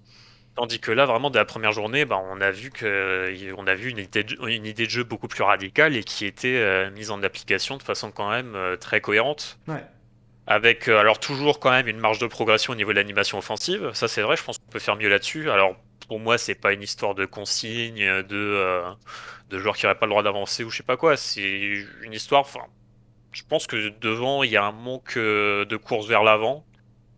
Tandis 0.55 0.79
que 0.79 0.91
là, 0.91 1.05
vraiment, 1.05 1.29
dès 1.29 1.39
la 1.39 1.45
première 1.45 1.73
journée, 1.73 2.05
bah, 2.05 2.21
on 2.31 2.39
a 2.39 2.49
vu 2.51 2.71
que, 2.71 3.53
on 3.57 3.67
a 3.67 3.75
vu 3.75 3.89
une 3.89 3.97
idée 3.97 4.23
de, 4.23 4.47
une 4.47 4.65
idée 4.65 4.85
de 4.85 4.89
jeu 4.89 5.03
beaucoup 5.03 5.27
plus 5.27 5.43
radicale 5.43 5.95
et 5.95 6.03
qui 6.03 6.25
était 6.25 6.57
euh, 6.57 6.89
mise 6.91 7.11
en 7.11 7.21
application 7.23 7.77
de 7.77 7.83
façon 7.83 8.11
quand 8.11 8.29
même 8.29 8.55
euh, 8.55 8.77
très 8.77 9.01
cohérente. 9.01 9.59
Ouais. 9.67 9.83
Avec 10.47 10.87
euh, 10.87 10.99
alors 10.99 11.19
toujours 11.19 11.59
quand 11.59 11.71
même 11.71 11.87
une 11.87 11.97
marge 11.97 12.19
de 12.19 12.27
progression 12.27 12.73
au 12.73 12.75
niveau 12.75 12.91
de 12.91 12.97
l'animation 12.97 13.37
offensive. 13.37 13.91
Ça 13.93 14.07
c'est 14.07 14.21
vrai, 14.21 14.37
je 14.37 14.43
pense 14.43 14.59
qu'on 14.59 14.71
peut 14.71 14.79
faire 14.79 14.95
mieux 14.95 15.09
là-dessus. 15.09 15.49
Alors 15.49 15.75
pour 16.07 16.19
moi, 16.19 16.37
c'est 16.37 16.55
pas 16.55 16.73
une 16.73 16.83
histoire 16.83 17.15
de 17.15 17.25
consigne, 17.25 18.23
de, 18.23 18.25
euh, 18.31 18.91
de 19.49 19.57
joueurs 19.57 19.75
qui 19.75 19.85
n'auraient 19.85 19.97
pas 19.97 20.05
le 20.05 20.11
droit 20.11 20.23
d'avancer 20.23 20.63
ou 20.63 20.69
je 20.69 20.77
sais 20.77 20.83
pas 20.83 20.97
quoi. 20.97 21.17
C'est 21.17 21.41
une 22.01 22.13
histoire. 22.13 22.41
Enfin, 22.41 22.65
je 23.31 23.43
pense 23.43 23.67
que 23.67 23.89
devant, 23.99 24.43
il 24.43 24.51
y 24.51 24.57
a 24.57 24.63
un 24.63 24.71
manque 24.71 25.17
euh, 25.17 25.65
de 25.65 25.77
course 25.77 26.07
vers 26.07 26.23
l'avant 26.23 26.65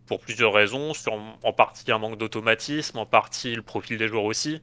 pour 0.08 0.20
plusieurs 0.20 0.54
raisons. 0.54 0.94
Sur, 0.94 1.14
en 1.44 1.54
partie 1.54 1.92
un 1.92 2.00
manque 2.00 2.18
d'automatisme, 2.18 2.98
en 2.98 3.06
partie 3.06 3.56
le 3.56 3.62
profil 3.62 3.98
des 3.98 4.08
joueurs 4.08 4.24
aussi. 4.26 4.62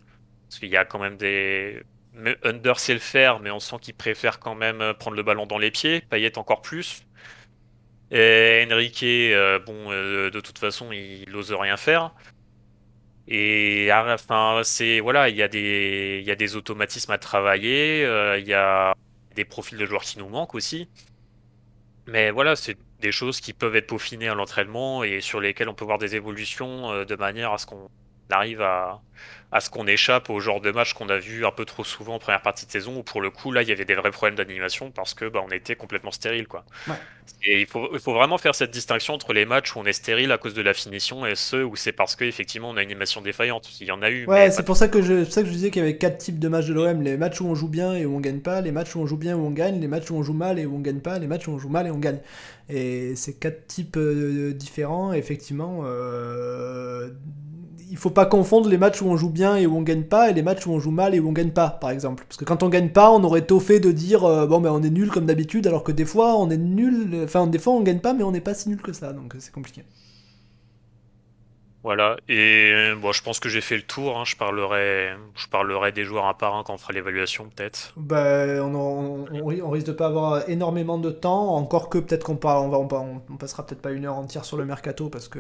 Parce 0.48 0.58
qu'il 0.58 0.70
y 0.70 0.76
a 0.76 0.84
quand 0.84 0.98
même 0.98 1.16
des. 1.16 1.82
mais 2.14 2.36
Under 2.44 2.78
sait 2.78 2.94
le 2.94 3.00
faire, 3.00 3.40
mais 3.40 3.50
on 3.50 3.60
sent 3.60 3.76
qu'il 3.80 3.94
préfère 3.94 4.40
quand 4.40 4.54
même 4.54 4.80
euh, 4.80 4.94
prendre 4.94 5.16
le 5.16 5.22
ballon 5.22 5.46
dans 5.46 5.58
les 5.58 5.70
pieds. 5.70 6.00
Payet 6.10 6.38
encore 6.38 6.62
plus. 6.62 7.04
Et 8.10 8.66
Enrique, 8.70 9.02
euh, 9.02 9.58
bon, 9.58 9.90
euh, 9.90 10.30
de 10.30 10.40
toute 10.40 10.58
façon, 10.58 10.92
il 10.92 11.24
n'ose 11.30 11.52
rien 11.52 11.76
faire. 11.76 12.12
Et 13.26 13.88
enfin, 13.92 14.60
c'est 14.64 15.00
voilà, 15.00 15.28
il 15.30 15.36
y 15.36 15.42
a 15.42 15.48
des, 15.48 16.22
y 16.26 16.30
a 16.30 16.34
des 16.36 16.56
automatismes 16.56 17.12
à 17.12 17.18
travailler, 17.18 18.04
euh, 18.04 18.38
il 18.38 18.46
y 18.46 18.52
a 18.54 18.94
des 19.34 19.44
profils 19.44 19.78
de 19.78 19.86
joueurs 19.86 20.02
qui 20.02 20.18
nous 20.18 20.28
manquent 20.28 20.54
aussi. 20.54 20.88
Mais 22.06 22.30
voilà, 22.30 22.56
c'est 22.56 22.76
des 23.04 23.12
choses 23.12 23.40
qui 23.40 23.52
peuvent 23.52 23.76
être 23.76 23.86
peaufinées 23.88 24.28
à 24.28 24.34
l'entraînement 24.34 25.04
et 25.04 25.20
sur 25.20 25.38
lesquelles 25.38 25.68
on 25.68 25.74
peut 25.74 25.84
voir 25.84 25.98
des 25.98 26.16
évolutions 26.16 26.90
euh, 26.90 27.04
de 27.04 27.16
manière 27.16 27.52
à 27.52 27.58
ce 27.58 27.66
qu'on 27.66 27.90
arrive 28.30 28.62
à, 28.62 29.02
à 29.52 29.60
ce 29.60 29.70
qu'on 29.70 29.86
échappe 29.86 30.30
au 30.30 30.40
genre 30.40 30.60
de 30.60 30.70
match 30.70 30.94
qu'on 30.94 31.08
a 31.08 31.18
vu 31.18 31.46
un 31.46 31.52
peu 31.52 31.64
trop 31.64 31.84
souvent 31.84 32.16
en 32.16 32.18
première 32.18 32.42
partie 32.42 32.66
de 32.66 32.70
saison, 32.70 32.98
où 32.98 33.02
pour 33.02 33.20
le 33.20 33.30
coup, 33.30 33.52
là, 33.52 33.62
il 33.62 33.68
y 33.68 33.72
avait 33.72 33.84
des 33.84 33.94
vrais 33.94 34.10
problèmes 34.10 34.36
d'animation 34.36 34.90
parce 34.90 35.14
que 35.14 35.26
bah, 35.26 35.42
on 35.46 35.50
était 35.50 35.76
complètement 35.76 36.10
stérile. 36.10 36.48
Quoi. 36.48 36.64
Ouais. 36.88 36.94
Et 37.42 37.60
il 37.60 37.66
faut, 37.66 37.88
il 37.92 38.00
faut 38.00 38.12
vraiment 38.12 38.38
faire 38.38 38.54
cette 38.54 38.70
distinction 38.70 39.14
entre 39.14 39.32
les 39.32 39.44
matchs 39.44 39.74
où 39.74 39.78
on 39.78 39.84
est 39.84 39.92
stérile 39.92 40.32
à 40.32 40.38
cause 40.38 40.54
de 40.54 40.62
la 40.62 40.74
finition 40.74 41.26
et 41.26 41.34
ceux 41.34 41.64
où 41.64 41.76
c'est 41.76 41.92
parce 41.92 42.16
qu'effectivement 42.16 42.70
on 42.70 42.76
a 42.76 42.82
une 42.82 42.90
animation 42.90 43.20
défaillante. 43.20 43.68
Il 43.80 43.86
y 43.86 43.90
en 43.90 44.02
a 44.02 44.10
eu. 44.10 44.26
Ouais, 44.26 44.50
c'est 44.50 44.62
pour 44.62 44.76
ça 44.76 44.88
que 44.88 45.02
je, 45.02 45.24
ça 45.24 45.42
que 45.42 45.48
je 45.48 45.52
disais 45.52 45.70
qu'il 45.70 45.82
y 45.82 45.84
avait 45.84 45.96
quatre 45.96 46.18
types 46.18 46.38
de 46.38 46.48
matchs 46.48 46.66
de 46.66 46.74
l'OM 46.74 47.02
les 47.02 47.16
matchs 47.16 47.40
où 47.40 47.46
on 47.46 47.54
joue 47.54 47.68
bien 47.68 47.94
et 47.94 48.06
où 48.06 48.16
on 48.16 48.20
gagne 48.20 48.40
pas, 48.40 48.60
les 48.60 48.72
matchs 48.72 48.94
où 48.94 49.00
on 49.00 49.06
joue 49.06 49.16
bien 49.16 49.32
et 49.32 49.34
où 49.34 49.46
on 49.46 49.50
gagne, 49.50 49.80
les 49.80 49.88
matchs 49.88 50.10
où 50.10 50.16
on 50.16 50.22
joue 50.22 50.32
mal 50.32 50.58
et 50.58 50.66
où 50.66 50.76
on 50.76 50.80
gagne 50.80 51.00
pas, 51.00 51.18
les 51.18 51.26
matchs 51.26 51.48
où 51.48 51.52
on 51.52 51.58
joue 51.58 51.68
mal 51.68 51.86
et 51.86 51.90
on 51.90 51.98
gagne. 51.98 52.18
Et 52.68 53.14
c'est 53.16 53.34
quatre 53.34 53.66
types 53.66 53.96
euh, 53.96 54.52
différents. 54.52 55.12
Effectivement, 55.12 55.82
euh, 55.84 57.10
il 57.90 57.96
faut 57.96 58.10
pas 58.10 58.26
confondre 58.26 58.68
les 58.68 58.78
matchs 58.78 59.02
où 59.04 59.08
on 59.08 59.16
joue 59.16 59.30
bien 59.30 59.56
et 59.56 59.66
où 59.66 59.76
on 59.76 59.82
gagne 59.82 60.02
pas 60.02 60.30
et 60.30 60.32
les 60.32 60.42
matchs 60.42 60.66
où 60.66 60.72
on 60.72 60.80
joue 60.80 60.90
mal 60.90 61.14
et 61.14 61.20
où 61.20 61.28
on 61.28 61.32
gagne 61.32 61.50
pas, 61.50 61.70
par 61.70 61.90
exemple. 61.90 62.24
Parce 62.28 62.36
que 62.36 62.44
quand 62.44 62.62
on 62.62 62.68
gagne 62.68 62.90
pas, 62.90 63.10
on 63.10 63.22
aurait 63.24 63.46
tôt 63.46 63.60
fait 63.60 63.80
de 63.80 63.92
dire 63.92 64.24
euh, 64.24 64.46
bon 64.46 64.60
ben 64.60 64.70
on 64.70 64.82
est 64.82 64.90
nul 64.90 65.10
comme 65.10 65.26
d'habitude, 65.26 65.66
alors 65.66 65.84
que 65.84 65.92
des 65.92 66.04
fois 66.04 66.36
on 66.38 66.50
est 66.50 66.56
nul. 66.56 67.20
Enfin 67.24 67.46
des 67.46 67.58
fois 67.58 67.74
on 67.74 67.80
gagne 67.82 68.00
pas, 68.00 68.14
mais 68.14 68.24
on 68.24 68.32
n'est 68.32 68.40
pas 68.40 68.54
si 68.54 68.68
nul 68.68 68.80
que 68.82 68.92
ça, 68.92 69.12
donc 69.12 69.34
euh, 69.34 69.38
c'est 69.40 69.52
compliqué. 69.52 69.84
Voilà. 71.84 72.16
Et 72.28 72.72
euh, 72.72 72.96
bon, 72.96 73.12
je 73.12 73.22
pense 73.22 73.38
que 73.38 73.48
j'ai 73.48 73.60
fait 73.60 73.76
le 73.76 73.82
tour. 73.82 74.18
hein. 74.18 74.24
Je 74.24 74.34
parlerai, 74.36 75.14
je 75.36 75.46
parlerai 75.46 75.92
des 75.92 76.04
joueurs 76.04 76.26
un 76.26 76.34
par 76.34 76.56
un 76.56 76.64
quand 76.64 76.74
on 76.74 76.78
fera 76.78 76.92
l'évaluation, 76.92 77.48
peut-être. 77.48 77.96
Bah, 77.96 78.44
on, 78.60 78.74
on, 78.74 79.28
on, 79.30 79.60
on 79.62 79.70
risque 79.70 79.86
de 79.86 79.92
pas 79.92 80.06
avoir 80.06 80.48
énormément 80.48 80.98
de 80.98 81.10
temps, 81.10 81.54
encore 81.54 81.88
que 81.88 81.98
peut-être 81.98 82.24
qu'on 82.24 82.38
on 82.42 82.68
va, 82.68 82.78
on, 83.30 83.36
passera 83.36 83.64
peut-être 83.64 83.82
pas 83.82 83.92
une 83.92 84.04
heure 84.04 84.16
entière 84.16 84.44
sur 84.44 84.56
le 84.56 84.64
mercato 84.64 85.08
parce 85.08 85.28
que. 85.28 85.38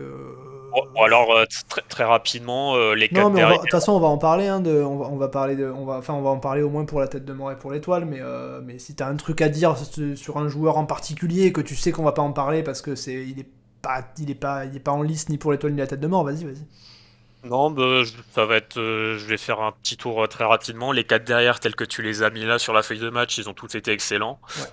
Bon, 0.72 0.82
bon, 0.94 1.02
alors 1.02 1.32
euh, 1.32 1.44
très, 1.68 1.82
très 1.82 2.04
rapidement, 2.04 2.74
euh, 2.76 2.94
les 2.94 3.08
non, 3.10 3.30
quatre 3.30 3.30
mais 3.30 3.44
on 3.44 3.48
va- 3.48 3.54
de 3.54 3.58
toute 3.60 3.70
façon, 3.70 3.92
on 3.92 4.00
va 4.00 4.08
en 4.08 4.18
parler. 4.18 4.46
Hein, 4.48 4.60
de, 4.60 4.82
on, 4.82 4.96
va, 4.98 5.06
on 5.08 5.16
va 5.16 5.28
parler 5.28 5.56
de, 5.56 5.66
on 5.70 5.84
va, 5.84 5.98
enfin, 5.98 6.14
on 6.14 6.22
va 6.22 6.30
en 6.30 6.38
parler 6.40 6.62
au 6.62 6.70
moins 6.70 6.84
pour 6.84 7.00
la 7.00 7.06
tête 7.08 7.24
de 7.24 7.32
mort 7.32 7.52
et 7.52 7.56
pour 7.58 7.70
l'étoile. 7.72 8.04
Mais, 8.06 8.18
euh, 8.20 8.60
mais 8.64 8.78
si 8.78 8.94
t'as 8.96 9.08
un 9.08 9.16
truc 9.16 9.40
à 9.40 9.48
dire 9.48 9.76
sur- 9.78 10.16
sur 10.18 10.38
un 10.38 10.48
joueur 10.48 10.76
en 10.78 10.86
particulier 10.86 11.44
et 11.46 11.52
que 11.52 11.60
tu 11.60 11.76
sais 11.76 11.92
qu'on 11.92 12.02
va 12.02 12.12
pas 12.12 12.22
en 12.22 12.32
parler 12.32 12.62
parce 12.62 12.82
que 12.82 12.94
c'est, 12.96 13.14
il 13.26 13.38
est 13.40 13.46
pas, 13.84 14.04
il 14.18 14.30
est 14.30 14.34
pas, 14.34 14.64
il 14.64 14.74
est 14.76 14.80
pas 14.80 14.90
en 14.92 15.02
lice 15.02 15.28
ni 15.28 15.38
pour 15.38 15.52
l'étoile 15.52 15.72
ni 15.72 15.78
la 15.78 15.86
tête 15.86 16.00
de 16.00 16.06
mort, 16.08 16.24
vas-y, 16.24 16.44
vas-y. 16.44 16.64
Non, 17.48 17.70
bah, 17.70 18.02
je- 18.04 18.12
ça 18.34 18.46
va 18.46 18.56
être. 18.56 18.78
euh, 18.80 19.18
je 19.18 19.26
vais 19.26 19.36
faire 19.36 19.60
un 19.60 19.70
petit 19.72 19.96
tour 19.98 20.22
euh, 20.22 20.26
très 20.26 20.44
rapidement. 20.44 20.92
Les 20.92 21.04
quatre 21.04 21.24
derrière, 21.24 21.60
tels 21.60 21.76
que 21.76 21.84
tu 21.84 22.00
les 22.02 22.22
as 22.22 22.30
mis 22.30 22.44
là 22.44 22.58
sur 22.58 22.72
la 22.72 22.82
feuille 22.82 23.00
de 23.00 23.10
match, 23.10 23.36
ils 23.38 23.48
ont 23.50 23.54
tous 23.54 23.74
été 23.74 23.90
excellents. 23.92 24.40
Ouais. 24.58 24.64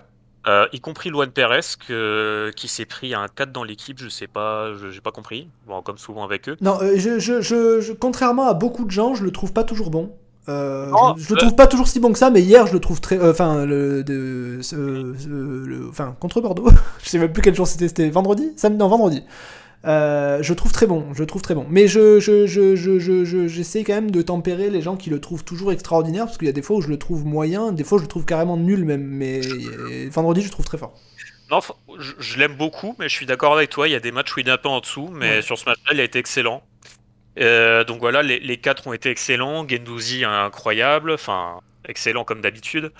Euh, 0.48 0.68
y 0.72 0.80
compris 0.80 1.10
Luan 1.10 1.30
Perez, 1.30 1.60
que- 1.88 2.52
qui 2.56 2.68
s'est 2.68 2.86
pris 2.86 3.14
un 3.14 3.28
4 3.28 3.52
dans 3.52 3.64
l'équipe, 3.66 4.00
je 4.00 4.08
sais 4.10 4.26
pas, 4.28 4.74
je- 4.76 4.90
j'ai 4.90 5.02
pas 5.02 5.12
compris. 5.12 5.50
Bon, 5.68 5.82
comme 5.84 5.98
souvent 6.00 6.24
avec 6.24 6.48
eux. 6.50 6.56
Non, 6.62 6.80
euh, 6.82 6.94
je, 6.98 7.20
je, 7.20 7.42
je, 7.42 7.82
je- 7.82 7.94
contrairement 7.94 8.48
à 8.48 8.54
beaucoup 8.56 8.86
de 8.86 8.90
gens, 8.92 9.14
je 9.16 9.24
le 9.24 9.32
trouve 9.32 9.54
pas 9.54 9.64
toujours 9.66 9.92
bon. 9.92 10.16
Euh, 10.50 10.88
Non, 10.88 11.16
je, 11.18 11.24
je 11.24 11.30
le 11.30 11.36
euh, 11.36 11.40
trouve 11.42 11.56
pas 11.56 11.68
toujours 11.68 11.88
si 11.88 12.00
bon 12.00 12.12
que 12.12 12.18
ça, 12.20 12.30
mais 12.32 12.42
hier 12.42 12.66
je 12.68 12.74
le 12.74 12.80
trouve 12.80 13.00
très. 13.02 13.18
euh, 13.20 13.32
Enfin, 13.32 13.66
le, 13.66 14.04
enfin, 15.90 16.16
contre 16.20 16.42
Bordeaux. 16.42 16.70
je 17.04 17.10
sais 17.10 17.20
même 17.20 17.32
plus 17.32 17.42
quel 17.42 17.56
jour 17.56 17.68
c'était. 17.68 17.88
C'était 17.88 18.10
vendredi 18.10 18.52
Samedi 18.56 18.78
Non, 18.80 18.88
vendredi. 18.88 19.24
Je 19.84 20.48
le 20.50 20.56
trouve 20.56 20.72
très 20.72 20.88
bon, 20.88 21.06
je 21.14 21.20
le 21.20 21.26
trouve 21.26 21.42
très 21.42 21.56
bon. 21.56 21.66
Mais 21.70 21.88
je, 21.88 22.20
je, 22.20 22.46
je, 22.48 22.76
je, 23.00 23.48
j'essaie 23.48 23.84
quand 23.84 23.94
même 23.94 24.12
de 24.12 24.22
tempérer 24.22 24.70
les 24.70 24.82
gens 24.82 24.96
qui 24.96 25.10
le 25.10 25.20
trouvent 25.20 25.44
toujours 25.44 25.72
extraordinaire, 25.72 26.26
parce 26.26 26.38
qu'il 26.38 26.48
y 26.48 26.50
a 26.50 26.54
des 26.54 26.62
fois 26.62 26.78
où 26.78 26.82
je 26.82 26.90
le 26.90 26.98
trouve 26.98 27.26
moyen, 27.26 27.72
des 27.72 27.84
fois 27.84 27.98
je 27.98 28.04
le 28.04 28.08
trouve 28.08 28.26
carrément 28.26 28.58
nul 28.58 28.84
même. 28.86 29.04
Mais 29.04 29.42
vendredi, 30.12 30.42
je 30.42 30.48
le 30.48 30.52
trouve 30.52 30.66
très 30.66 30.78
fort. 30.78 30.94
Non, 31.52 31.60
je, 32.00 32.12
je 32.20 32.40
l'aime 32.40 32.56
beaucoup, 32.56 32.96
mais 32.98 33.10
je 33.10 33.14
suis 33.14 33.26
d'accord 33.26 33.54
avec 33.54 33.70
toi. 33.70 33.88
Il 33.88 33.92
y 33.92 33.96
a 33.96 34.00
des 34.00 34.12
matchs 34.14 34.36
où 34.38 34.40
il 34.40 34.48
est 34.48 34.52
un 34.52 34.58
peu 34.58 34.70
en 34.70 34.80
dessous, 34.80 35.10
mais 35.14 35.38
Ouais. 35.38 35.42
sur 35.42 35.58
ce 35.58 35.66
match-là, 35.66 35.94
il 35.94 36.00
a 36.00 36.04
été 36.04 36.18
excellent. 36.18 36.62
Euh, 37.40 37.84
donc 37.84 38.00
voilà, 38.00 38.22
les, 38.24 38.58
quatre 38.58 38.88
ont 38.88 38.94
été 38.94 39.10
excellents. 39.10 39.68
Gendouzi 39.68 40.24
incroyable, 40.26 41.12
enfin 41.12 41.62
excellent 41.88 42.24
comme 42.24 42.42
d'habitude. 42.42 42.92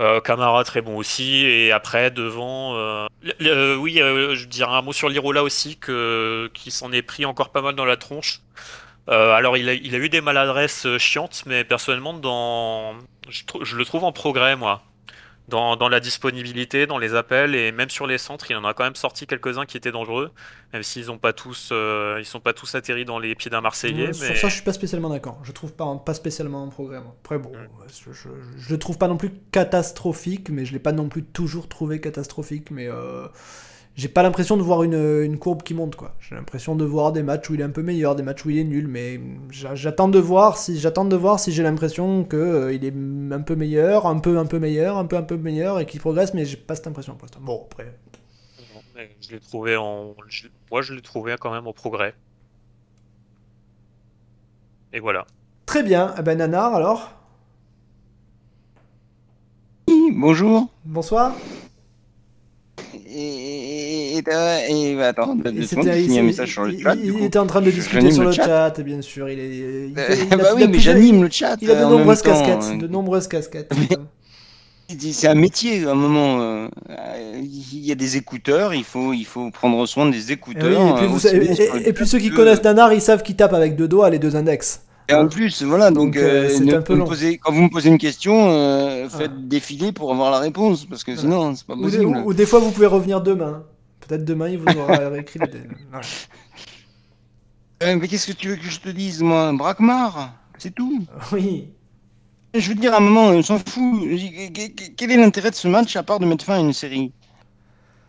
Euh, 0.00 0.20
Camara 0.20 0.64
très 0.64 0.80
bon 0.80 0.96
aussi. 0.96 1.44
Et 1.44 1.72
après 1.72 2.10
devant, 2.10 2.76
euh, 2.76 3.06
le- 3.40 3.76
oui, 3.76 4.00
euh, 4.00 4.34
je 4.34 4.46
dirais 4.46 4.72
un 4.72 4.82
mot 4.82 4.92
sur 4.92 5.08
Lirola 5.08 5.42
aussi 5.42 5.78
qui 6.54 6.70
s'en 6.70 6.92
est 6.92 7.02
pris 7.02 7.24
encore 7.24 7.50
pas 7.50 7.62
mal 7.62 7.74
dans 7.74 7.84
la 7.84 7.96
tronche. 7.96 8.40
Euh, 9.08 9.32
alors 9.32 9.56
il 9.56 9.68
a, 9.68 9.74
eu 9.74 10.08
des 10.08 10.20
maladresses 10.20 10.86
euh, 10.86 10.96
chiantes, 10.98 11.42
mais 11.46 11.64
personnellement 11.64 12.14
je 13.28 13.76
le 13.76 13.84
trouve 13.84 14.04
en 14.04 14.12
progrès 14.12 14.54
moi 14.54 14.82
dans, 15.48 15.76
dans 15.76 15.88
la 15.88 16.00
disponibilité, 16.00 16.86
dans 16.86 16.98
les 16.98 17.14
appels 17.14 17.54
et 17.54 17.72
même 17.72 17.90
sur 17.90 18.06
les 18.06 18.16
centres, 18.18 18.50
il 18.50 18.56
en 18.56 18.64
a 18.64 18.74
quand 18.74 18.84
même 18.84 18.94
sorti 18.94 19.26
quelques-uns 19.26 19.66
qui 19.66 19.76
étaient 19.76 19.90
dangereux, 19.92 20.30
même 20.72 20.82
s'ils 20.82 21.10
ont 21.10 21.18
pas 21.18 21.32
tous, 21.32 21.70
euh, 21.72 22.16
ils 22.20 22.24
sont 22.24 22.40
pas 22.40 22.52
tous 22.52 22.74
atterris 22.74 23.04
dans 23.04 23.18
les 23.18 23.34
pieds 23.34 23.50
d'un 23.50 23.60
Marseillais. 23.60 24.08
Euh, 24.08 24.12
Sur 24.12 24.28
mais... 24.30 24.36
ça, 24.36 24.48
je 24.48 24.54
suis 24.54 24.62
pas 24.62 24.72
spécialement 24.72 25.10
d'accord. 25.10 25.38
Je 25.42 25.52
trouve 25.52 25.72
pas, 25.74 25.94
pas 25.96 26.14
spécialement 26.14 26.62
en 26.64 26.68
progrès. 26.68 27.00
moi. 27.00 27.14
Après, 27.22 27.38
bon, 27.38 27.50
Mm. 27.52 27.68
je, 27.88 28.12
je, 28.12 28.28
je 28.56 28.70
le 28.70 28.78
trouve 28.78 28.98
pas 28.98 29.08
non 29.08 29.16
plus 29.16 29.30
catastrophique, 29.50 30.48
mais 30.48 30.64
je 30.64 30.72
l'ai 30.72 30.78
pas 30.78 30.92
non 30.92 31.08
plus 31.08 31.24
toujours 31.24 31.68
trouvé 31.68 32.00
catastrophique. 32.00 32.70
Mais 32.70 32.86
euh, 32.88 33.26
j'ai 33.94 34.08
pas 34.08 34.22
l'impression 34.22 34.56
de 34.56 34.62
voir 34.62 34.82
une, 34.84 35.22
une 35.22 35.38
courbe 35.38 35.62
qui 35.62 35.74
monte, 35.74 35.96
quoi. 35.96 36.14
J'ai 36.20 36.34
l'impression 36.34 36.74
de 36.76 36.84
voir 36.84 37.12
des 37.12 37.22
matchs 37.22 37.50
où 37.50 37.54
il 37.54 37.60
est 37.60 37.64
un 37.64 37.70
peu 37.70 37.82
meilleur, 37.82 38.14
des 38.16 38.22
matchs 38.22 38.44
où 38.44 38.50
il 38.50 38.58
est 38.58 38.64
nul, 38.64 38.88
mais 38.88 39.20
j'a- 39.50 39.74
j'attends 39.74 40.08
de 40.08 40.18
voir 40.18 40.56
si 40.56 40.78
j'attends 40.78 41.04
de 41.04 41.16
voir 41.16 41.38
si 41.40 41.52
j'ai 41.52 41.62
l'impression 41.62 42.24
que 42.24 42.36
euh, 42.36 42.72
il 42.72 42.84
est 42.84 42.94
un 43.34 43.40
peu 43.42 43.54
meilleur, 43.54 44.06
un 44.06 44.18
peu 44.18 44.38
un 44.38 44.46
peu 44.46 44.58
meilleur, 44.58 44.96
un 44.96 45.04
peu 45.04 45.16
un 45.16 45.22
peu 45.22 45.36
meilleur 45.36 45.78
et 45.80 45.86
qu'il 45.86 46.00
progresse, 46.00 46.32
mais 46.34 46.44
j'ai 46.46 46.56
pas 46.56 46.74
cette 46.74 46.86
impression 46.86 47.14
pour 47.14 47.26
l'instant. 47.26 47.40
Bon, 47.42 47.66
après. 47.70 47.94
Je 49.20 49.30
l'ai 49.32 49.40
trouvé 49.40 49.76
en, 49.76 50.14
je- 50.28 50.48
moi 50.70 50.80
je 50.82 50.94
l'ai 50.94 51.02
trouvé 51.02 51.34
quand 51.40 51.50
même 51.52 51.66
en 51.66 51.72
progrès. 51.72 52.14
Et 54.92 55.00
voilà. 55.00 55.26
Très 55.66 55.82
bien. 55.82 56.14
Eh 56.18 56.22
ben 56.22 56.38
Nanar, 56.38 56.74
alors? 56.74 57.12
Oui, 59.88 60.12
bonjour. 60.14 60.68
Bonsoir. 60.84 61.32
Et, 62.94 64.18
et, 64.18 64.22
et- 64.92 65.02
attends, 65.02 65.34
deux 65.34 65.62
secondes, 65.66 65.88
un 65.88 65.96
il- 65.96 66.22
message 66.22 66.52
sur 66.52 66.64
le 66.64 66.74
il- 66.74 66.82
chat. 66.82 66.94
Il, 66.96 67.02
du 67.02 67.12
coup. 67.12 67.24
était 67.24 67.38
en 67.38 67.46
train 67.46 67.60
de 67.62 67.70
discuter 67.70 68.10
sur 68.10 68.22
le 68.22 68.28
le 68.28 68.32
chat. 68.34 68.80
bien 68.80 69.00
sûr. 69.02 69.28
Il 69.28 69.38
est, 69.38 69.56
il 69.56 70.32
a- 70.32 70.36
bah 70.36 70.48
oui, 70.54 70.66
mais 70.68 70.78
j'anime 70.78 71.22
le 71.22 71.30
chat. 71.30 71.56
Il 71.60 71.70
a 71.70 71.74
de 71.74 71.80
euh, 71.80 71.88
nombreuses 71.88 72.22
temps, 72.22 72.30
casquettes. 72.30 72.64
euh, 72.74 72.76
De 72.78 72.86
nombreuses 72.86 73.28
casquettes. 73.28 73.72
C'est 74.98 75.28
un 75.28 75.34
métier, 75.34 75.86
à 75.86 75.92
un 75.92 75.94
moment. 75.94 76.40
euh, 76.40 76.68
euh, 76.90 77.40
Il 77.42 77.78
y 77.86 77.92
a 77.92 77.94
des 77.94 78.16
écouteurs, 78.18 78.74
il 78.74 78.84
faut, 78.84 79.12
il 79.14 79.24
faut 79.24 79.50
prendre 79.50 79.86
soin 79.86 80.08
des 80.10 80.30
Et, 80.30 80.34
écouteurs. 80.34 80.80
oui, 80.82 80.90
et, 80.90 80.94
puis 80.96 81.04
euh, 81.04 81.08
vous 81.08 81.26
et- 81.26 82.04
ceux 82.06 82.18
qui 82.18 82.30
connaissent 82.30 82.62
Nanar, 82.62 82.92
ils 82.92 83.00
savent 83.00 83.22
qu'il 83.22 83.36
tape 83.36 83.54
avec 83.54 83.74
deux 83.76 83.88
doigts 83.88 84.10
les 84.10 84.18
deux 84.18 84.36
index. 84.36 84.82
Et 85.08 85.14
en 85.14 85.26
plus, 85.28 85.62
voilà, 85.62 85.90
donc, 85.90 86.14
Donc, 86.14 86.16
euh, 86.16 86.44
euh, 86.44 86.48
c'est 86.48 86.64
ne- 86.64 86.76
un 86.76 86.82
peu 86.82 86.94
me 86.94 87.00
long. 87.00 87.04
posez- 87.06 87.38
quand 87.38 87.52
vous 87.52 87.62
me 87.62 87.68
posez 87.68 87.88
une 87.90 87.98
question, 87.98 88.48
euh, 88.50 89.08
faites 89.08 89.32
Ah. 89.34 89.40
défiler 89.40 89.92
pour 89.92 90.10
avoir 90.12 90.30
la 90.30 90.38
réponse, 90.38 90.84
parce 90.86 91.04
que 91.04 91.14
sinon, 91.16 91.54
c'est 91.54 91.66
pas 91.66 91.76
possible. 91.76 92.06
ou- 92.06 92.28
ou 92.28 92.34
des 92.34 92.46
fois, 92.46 92.60
vous 92.60 92.70
pouvez 92.70 92.86
revenir 92.86 93.20
demain. 93.20 93.64
Peut-être 94.00 94.24
demain, 94.24 94.48
il 94.48 94.58
vous 94.58 94.66
aura 94.78 95.18
écrit 95.18 95.38
les. 95.40 95.60
Voilà. 95.90 96.06
Euh, 97.82 97.96
mais 98.00 98.06
qu'est-ce 98.08 98.28
que 98.28 98.36
tu 98.36 98.48
veux 98.48 98.56
que 98.56 98.64
je 98.70 98.78
te 98.80 98.88
dise, 98.90 99.22
moi? 99.22 99.52
Braquemar, 99.52 100.32
c'est 100.58 100.74
tout. 100.74 101.04
Oui. 101.32 101.68
Je 102.54 102.68
veux 102.68 102.74
dire, 102.74 102.92
à 102.92 102.98
un 102.98 103.00
moment, 103.00 103.28
on 103.28 103.42
s'en 103.42 103.58
fout. 103.58 104.02
Quel 104.96 105.10
est 105.10 105.16
l'intérêt 105.16 105.50
de 105.50 105.54
ce 105.54 105.68
match 105.68 105.96
à 105.96 106.02
part 106.02 106.18
de 106.20 106.26
mettre 106.26 106.44
fin 106.44 106.56
à 106.56 106.60
une 106.60 106.74
série? 106.74 107.10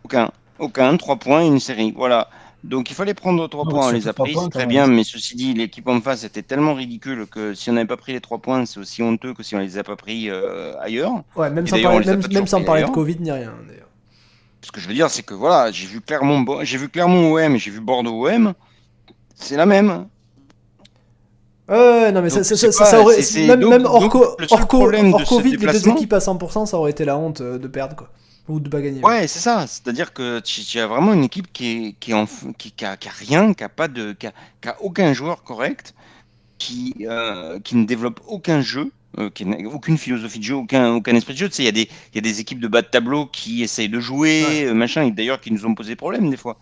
Aucun. 0.04 0.30
Aucun. 0.58 0.96
Trois 0.98 1.16
points, 1.16 1.42
une 1.44 1.60
série. 1.60 1.92
Voilà. 1.96 2.28
Donc 2.64 2.90
il 2.90 2.94
fallait 2.94 3.12
prendre 3.12 3.46
trois 3.46 3.64
points. 3.64 3.88
On 3.88 3.90
les 3.90 4.08
a 4.08 4.14
pris, 4.14 4.34
c'est 4.34 4.48
très 4.48 4.66
bien. 4.66 4.86
Mais 4.86 5.04
ceci 5.04 5.36
dit, 5.36 5.52
l'équipe 5.52 5.86
en 5.86 6.00
face 6.00 6.24
était 6.24 6.42
tellement 6.42 6.72
ridicule 6.74 7.26
que 7.26 7.52
si 7.52 7.68
on 7.68 7.74
n'avait 7.74 7.86
pas 7.86 7.98
pris 7.98 8.14
les 8.14 8.22
trois 8.22 8.38
points, 8.38 8.64
c'est 8.64 8.80
aussi 8.80 9.02
honteux 9.02 9.34
que 9.34 9.42
si 9.42 9.54
on 9.54 9.58
les 9.58 9.76
a 9.76 9.84
pas 9.84 9.96
pris 9.96 10.30
euh, 10.30 10.72
ailleurs. 10.80 11.12
Ouais, 11.36 11.50
même 11.50 11.66
Et 11.66 11.68
sans 11.68 11.82
parler, 11.82 12.06
même, 12.06 12.22
même 12.32 12.46
sans 12.46 12.62
parler 12.64 12.84
de. 12.84 12.88
Covid 12.88 13.18
ni 13.20 13.30
rien, 13.30 13.52
d'ailleurs. 13.68 13.88
Ce 14.62 14.72
que 14.72 14.80
je 14.80 14.88
veux 14.88 14.94
dire, 14.94 15.10
c'est 15.10 15.22
que 15.22 15.34
voilà, 15.34 15.70
j'ai 15.70 15.86
vu 15.86 16.00
Clermont, 16.00 16.44
j'ai 16.62 16.78
vu 16.78 16.88
Clermont 16.88 17.34
OM, 17.34 17.58
j'ai 17.58 17.70
vu 17.70 17.80
Bordeaux 17.80 18.26
OM. 18.28 18.54
C'est 19.34 19.56
la 19.56 19.66
même. 19.66 20.06
Ouais, 21.68 22.12
non, 22.12 22.22
mais 22.22 22.30
ça, 22.30 22.36
Donc, 22.36 22.44
ça, 22.46 22.56
ça, 22.56 22.66
pas- 22.66 22.90
ça 22.90 23.00
aurait. 23.00 23.18
même 23.46 23.60
donc- 23.60 23.70
même 23.70 23.84
hors, 23.86 24.00
donc, 24.00 24.14
hors, 24.14 24.36
hors 24.50 24.66
Covid, 24.68 25.56
les 25.56 25.66
deux 25.66 25.88
équipes 25.88 26.12
à 26.14 26.18
100%, 26.20 26.66
ça 26.66 26.78
aurait 26.78 26.90
été 26.92 27.04
la 27.04 27.16
honte 27.18 27.40
euh, 27.42 27.58
de 27.58 27.68
perdre, 27.68 27.96
quoi. 27.96 28.10
Ou 28.48 28.60
de 28.60 28.68
pas 28.68 28.82
gagner. 28.82 29.00
Ouais, 29.02 29.26
c'est 29.26 29.38
ça. 29.40 29.66
C'est-à-dire 29.66 30.12
que 30.12 30.38
tu, 30.40 30.60
tu 30.62 30.78
as 30.78 30.86
vraiment 30.86 31.14
une 31.14 31.24
équipe 31.24 31.50
qui 31.52 31.66
est, 31.88 31.92
qui 31.98 32.10
est 32.10 32.14
en, 32.14 32.24
f- 32.24 32.52
qui, 32.58 32.72
qui 32.72 32.84
a, 32.84 32.96
qui 32.98 33.08
a 33.08 33.12
rien, 33.12 33.54
qui 33.54 33.64
a 33.64 33.68
pas 33.70 33.88
de, 33.88 34.12
qui 34.12 34.26
a, 34.26 34.34
aucun 34.80 35.12
joueur 35.14 35.42
correct, 35.44 35.94
qui, 36.58 36.94
euh, 37.08 37.58
qui 37.60 37.76
ne 37.76 37.84
développe 37.86 38.20
aucun 38.26 38.60
jeu, 38.60 38.92
euh, 39.18 39.30
qui 39.30 39.46
n'a 39.46 39.56
aucune 39.68 39.96
philosophie 39.96 40.40
de 40.40 40.44
jeu, 40.44 40.54
aucun, 40.56 40.92
aucun 40.92 41.14
esprit 41.16 41.32
de 41.32 41.38
jeu. 41.38 41.48
Tu 41.48 41.54
sais, 41.56 41.62
il 41.62 41.66
y 41.66 41.68
a 41.68 41.72
des, 41.72 41.88
y 42.14 42.18
a 42.18 42.20
des 42.20 42.40
équipes 42.40 42.60
de 42.60 42.68
bas 42.68 42.82
de 42.82 42.86
tableau 42.86 43.26
qui 43.26 43.62
essayent 43.62 43.88
de 43.88 44.00
jouer, 44.00 44.44
Ouais. 44.46 44.64
euh, 44.66 44.74
machin, 44.74 45.04
et 45.04 45.10
d'ailleurs 45.10 45.40
qui 45.40 45.50
nous 45.50 45.64
ont 45.64 45.74
posé 45.74 45.96
problème 45.96 46.28
des 46.28 46.36
fois. 46.36 46.58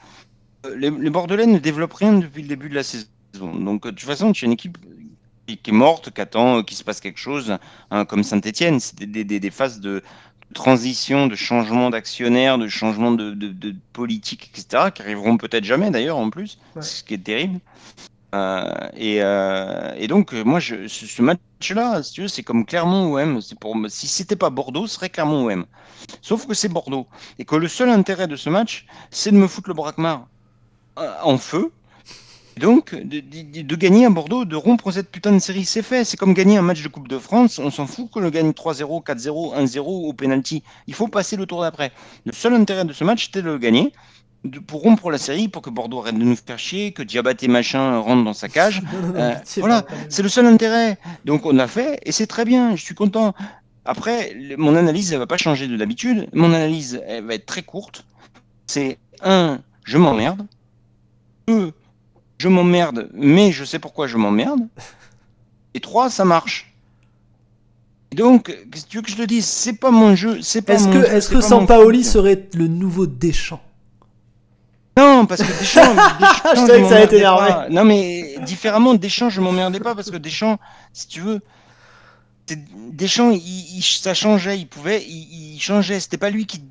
Les, 0.77 0.91
les 0.91 1.11
Bordelais 1.11 1.47
ne 1.47 1.59
développent 1.59 1.95
rien 1.95 2.13
depuis 2.13 2.43
le 2.43 2.49
début 2.49 2.69
de 2.69 2.77
la 2.77 2.85
saison. 2.85 3.09
Donc, 3.35 3.83
de 3.85 3.91
toute 3.91 4.01
façon, 4.03 4.31
tu 4.33 4.45
as 4.45 4.47
une 4.47 4.53
équipe 4.53 4.79
qui, 5.49 5.59
est 5.67 5.73
morte, 5.73 6.13
qui 6.13 6.21
attend 6.21 6.63
qu'il 6.63 6.77
se 6.77 6.85
passe 6.85 7.01
quelque 7.01 7.19
chose, 7.19 7.59
hein, 7.91 8.05
comme 8.05 8.23
Saint-Etienne. 8.23 8.79
C'est 8.79 8.95
des- 8.97 9.25
des- 9.25 9.41
des 9.41 9.51
phases 9.51 9.81
de 9.81 10.03
transition, 10.53 11.27
de 11.27 11.35
changement 11.35 11.91
d'actionnaire, 11.91 12.59
de 12.59 12.69
changement 12.69 13.11
de, 13.13 13.33
de- 13.33 13.49
de 13.49 13.75
politique, 13.93 14.51
etc., 14.55 14.91
qui 14.95 15.03
arriveront 15.03 15.37
peut-être 15.37 15.65
jamais 15.65 15.91
d'ailleurs 15.91 16.19
en 16.19 16.31
plus, 16.31 16.59
Ouais. 16.77 16.83
ce 16.83 17.03
qui 17.03 17.15
est 17.15 17.19
terrible. 17.25 17.61
Euh, 18.35 18.65
et, 18.97 19.19
euh, 19.23 19.93
et 19.99 20.09
donc, 20.09 20.33
euh, 20.33 20.43
moi, 20.43 20.59
je, 20.59 20.89
ce, 20.89 21.07
ce 21.07 21.21
match-là, 21.21 22.03
si 22.03 22.13
tu 22.15 22.23
veux, 22.23 22.29
c'est 22.29 22.43
comme 22.43 22.65
Clermont-OM. 22.65 23.41
Pour, 23.61 23.77
si 23.89 24.07
c'était 24.09 24.37
pas 24.37 24.49
Bordeaux, 24.49 24.87
ce 24.87 24.95
serait 24.95 25.11
Clermont-OM. 25.11 25.67
Sauf 26.23 26.47
que 26.47 26.55
c'est 26.55 26.69
Bordeaux. 26.71 27.07
Et 27.39 27.45
que 27.45 27.57
le 27.57 27.69
seul 27.69 27.91
intérêt 27.91 28.27
de 28.29 28.37
ce 28.37 28.49
match, 28.49 28.87
c'est 29.11 29.33
de 29.33 29.37
me 29.37 29.47
foutre 29.47 29.69
le 29.69 29.75
braquemar 29.75 30.27
en 30.97 31.37
feu. 31.39 31.73
Donc, 32.59 32.95
de, 32.95 33.21
de- 33.21 33.63
de 33.63 33.77
gagner 33.77 34.05
à 34.05 34.11
Bordeaux, 34.11 34.45
de 34.45 34.57
rompre 34.57 34.91
cette 34.93 35.11
putain 35.11 35.33
de 35.33 35.39
série, 35.39 35.65
c'est 35.65 35.83
fait. 35.83 36.05
C'est 36.05 36.17
comme 36.17 36.35
gagner 36.35 36.59
un 36.59 36.63
match 36.63 36.83
de 36.83 36.89
Coupe 36.89 37.09
de 37.09 37.19
France. 37.19 37.59
On 37.59 37.71
s'en 37.71 37.87
fout 37.87 38.11
que 38.13 38.19
le 38.19 38.31
gagne 38.31 38.51
3-0, 38.51 39.03
4-0, 39.03 39.55
1-0 39.57 39.79
au 39.81 40.13
penalty. 40.13 40.63
Il 40.87 40.95
faut 40.95 41.09
passer 41.09 41.37
le 41.37 41.47
tour 41.47 41.63
d'après. 41.63 41.93
Le 42.27 42.33
seul 42.33 42.55
intérêt 42.55 42.85
de 42.85 42.93
ce 42.93 43.05
match, 43.05 43.27
c'était 43.27 43.43
de 43.43 43.47
le 43.47 43.59
gagner. 43.59 43.93
de- 44.45 44.59
pour 44.59 44.83
rompre 44.83 45.09
la 45.11 45.19
série, 45.19 45.47
pour 45.49 45.63
que 45.63 45.71
Bordeaux 45.71 46.01
arrête 46.01 46.19
de 46.19 46.25
nous 46.25 46.35
faire 46.35 46.59
chier, 46.59 46.91
que 46.91 47.05
Diabaté 47.05 47.47
machin 47.47 47.99
rentre 47.99 48.25
dans 48.25 48.33
sa 48.35 48.49
cage. 48.49 48.83
Euh, 49.15 49.35
voilà, 49.59 49.87
c'est 50.09 50.23
le 50.25 50.29
seul 50.29 50.47
intérêt. 50.47 50.99
Donc 51.25 51.47
on 51.47 51.59
a 51.61 51.69
fait 51.69 52.01
et 52.05 52.11
c'est 52.11 52.27
très 52.27 52.45
bien, 52.45 52.75
je 52.75 52.83
suis 52.83 52.97
content. 52.97 53.35
Après, 53.85 54.33
le- 54.35 54.57
mon 54.57 54.75
analyse, 54.75 55.13
elle 55.13 55.21
va 55.21 55.29
pas 55.29 55.37
changer 55.37 55.69
de 55.69 55.77
d'habitude. 55.77 56.29
Mon 56.33 56.53
analyse, 56.53 57.01
elle 57.07 57.25
va 57.25 57.35
être 57.35 57.47
très 57.47 57.63
courte. 57.63 58.05
C'est 58.67 58.99
un, 59.23 59.61
je 59.85 59.97
m'emmerde. 59.97 60.45
Deux, 61.47 61.73
je 62.43 62.49
m'emmerde, 62.49 63.09
mais 63.15 63.53
je 63.53 63.65
sais 63.65 63.79
pourquoi 63.79 64.09
je 64.09 64.17
m'emmerde. 64.17 64.61
Et 65.75 65.81
trois, 65.81 66.11
ça 66.11 66.25
marche. 66.25 66.75
Et 68.11 68.17
donc, 68.17 68.53
tu 68.89 68.97
veux 68.97 69.03
que 69.03 69.11
je 69.11 69.17
te 69.17 69.23
dise? 69.23 69.47
C'est 69.47 69.75
pas 69.75 69.93
mon 69.93 70.17
jeu, 70.17 70.43
c'est 70.43 70.61
pas 70.63 70.75
Est-ce 70.75 70.87
mon 70.87 70.93
que, 70.93 71.01
jeu, 71.01 71.15
est-ce 71.15 71.29
que 71.31 71.41
Sampaoli 71.41 72.03
serait 72.03 72.49
le 72.55 72.67
nouveau 72.67 73.07
Deschamps? 73.07 73.63
Non, 74.99 75.25
parce 75.25 75.43
que 75.43 75.59
Deschamps, 75.61 75.95
Deschamps, 76.21 76.51
Je 76.57 76.67
savais 76.67 76.83
que 76.83 76.89
ça 76.89 76.97
allait 76.97 77.07
t'énerver. 77.07 77.53
Non, 77.71 77.85
mais 77.85 78.35
différemment, 78.45 78.95
Deschamps, 78.95 79.31
je 79.31 79.41
m'emmerdais 79.41 79.81
pas 79.81 79.95
parce 79.95 80.11
que 80.11 80.17
Deschamps, 80.17 80.59
si 80.93 81.07
tu 81.07 81.21
veux, 81.21 81.41
Deschamps, 82.93 83.31
il, 83.31 83.39
il- 83.79 83.83
ça 83.83 84.15
changeait, 84.15 84.59
il 84.59 84.67
pouvait, 84.67 85.03
il, 85.05 85.55
il 85.55 85.61
changeait. 85.61 86.01
C'était 86.01 86.19
pas 86.19 86.31
lui 86.31 86.47
qui, 86.47 86.63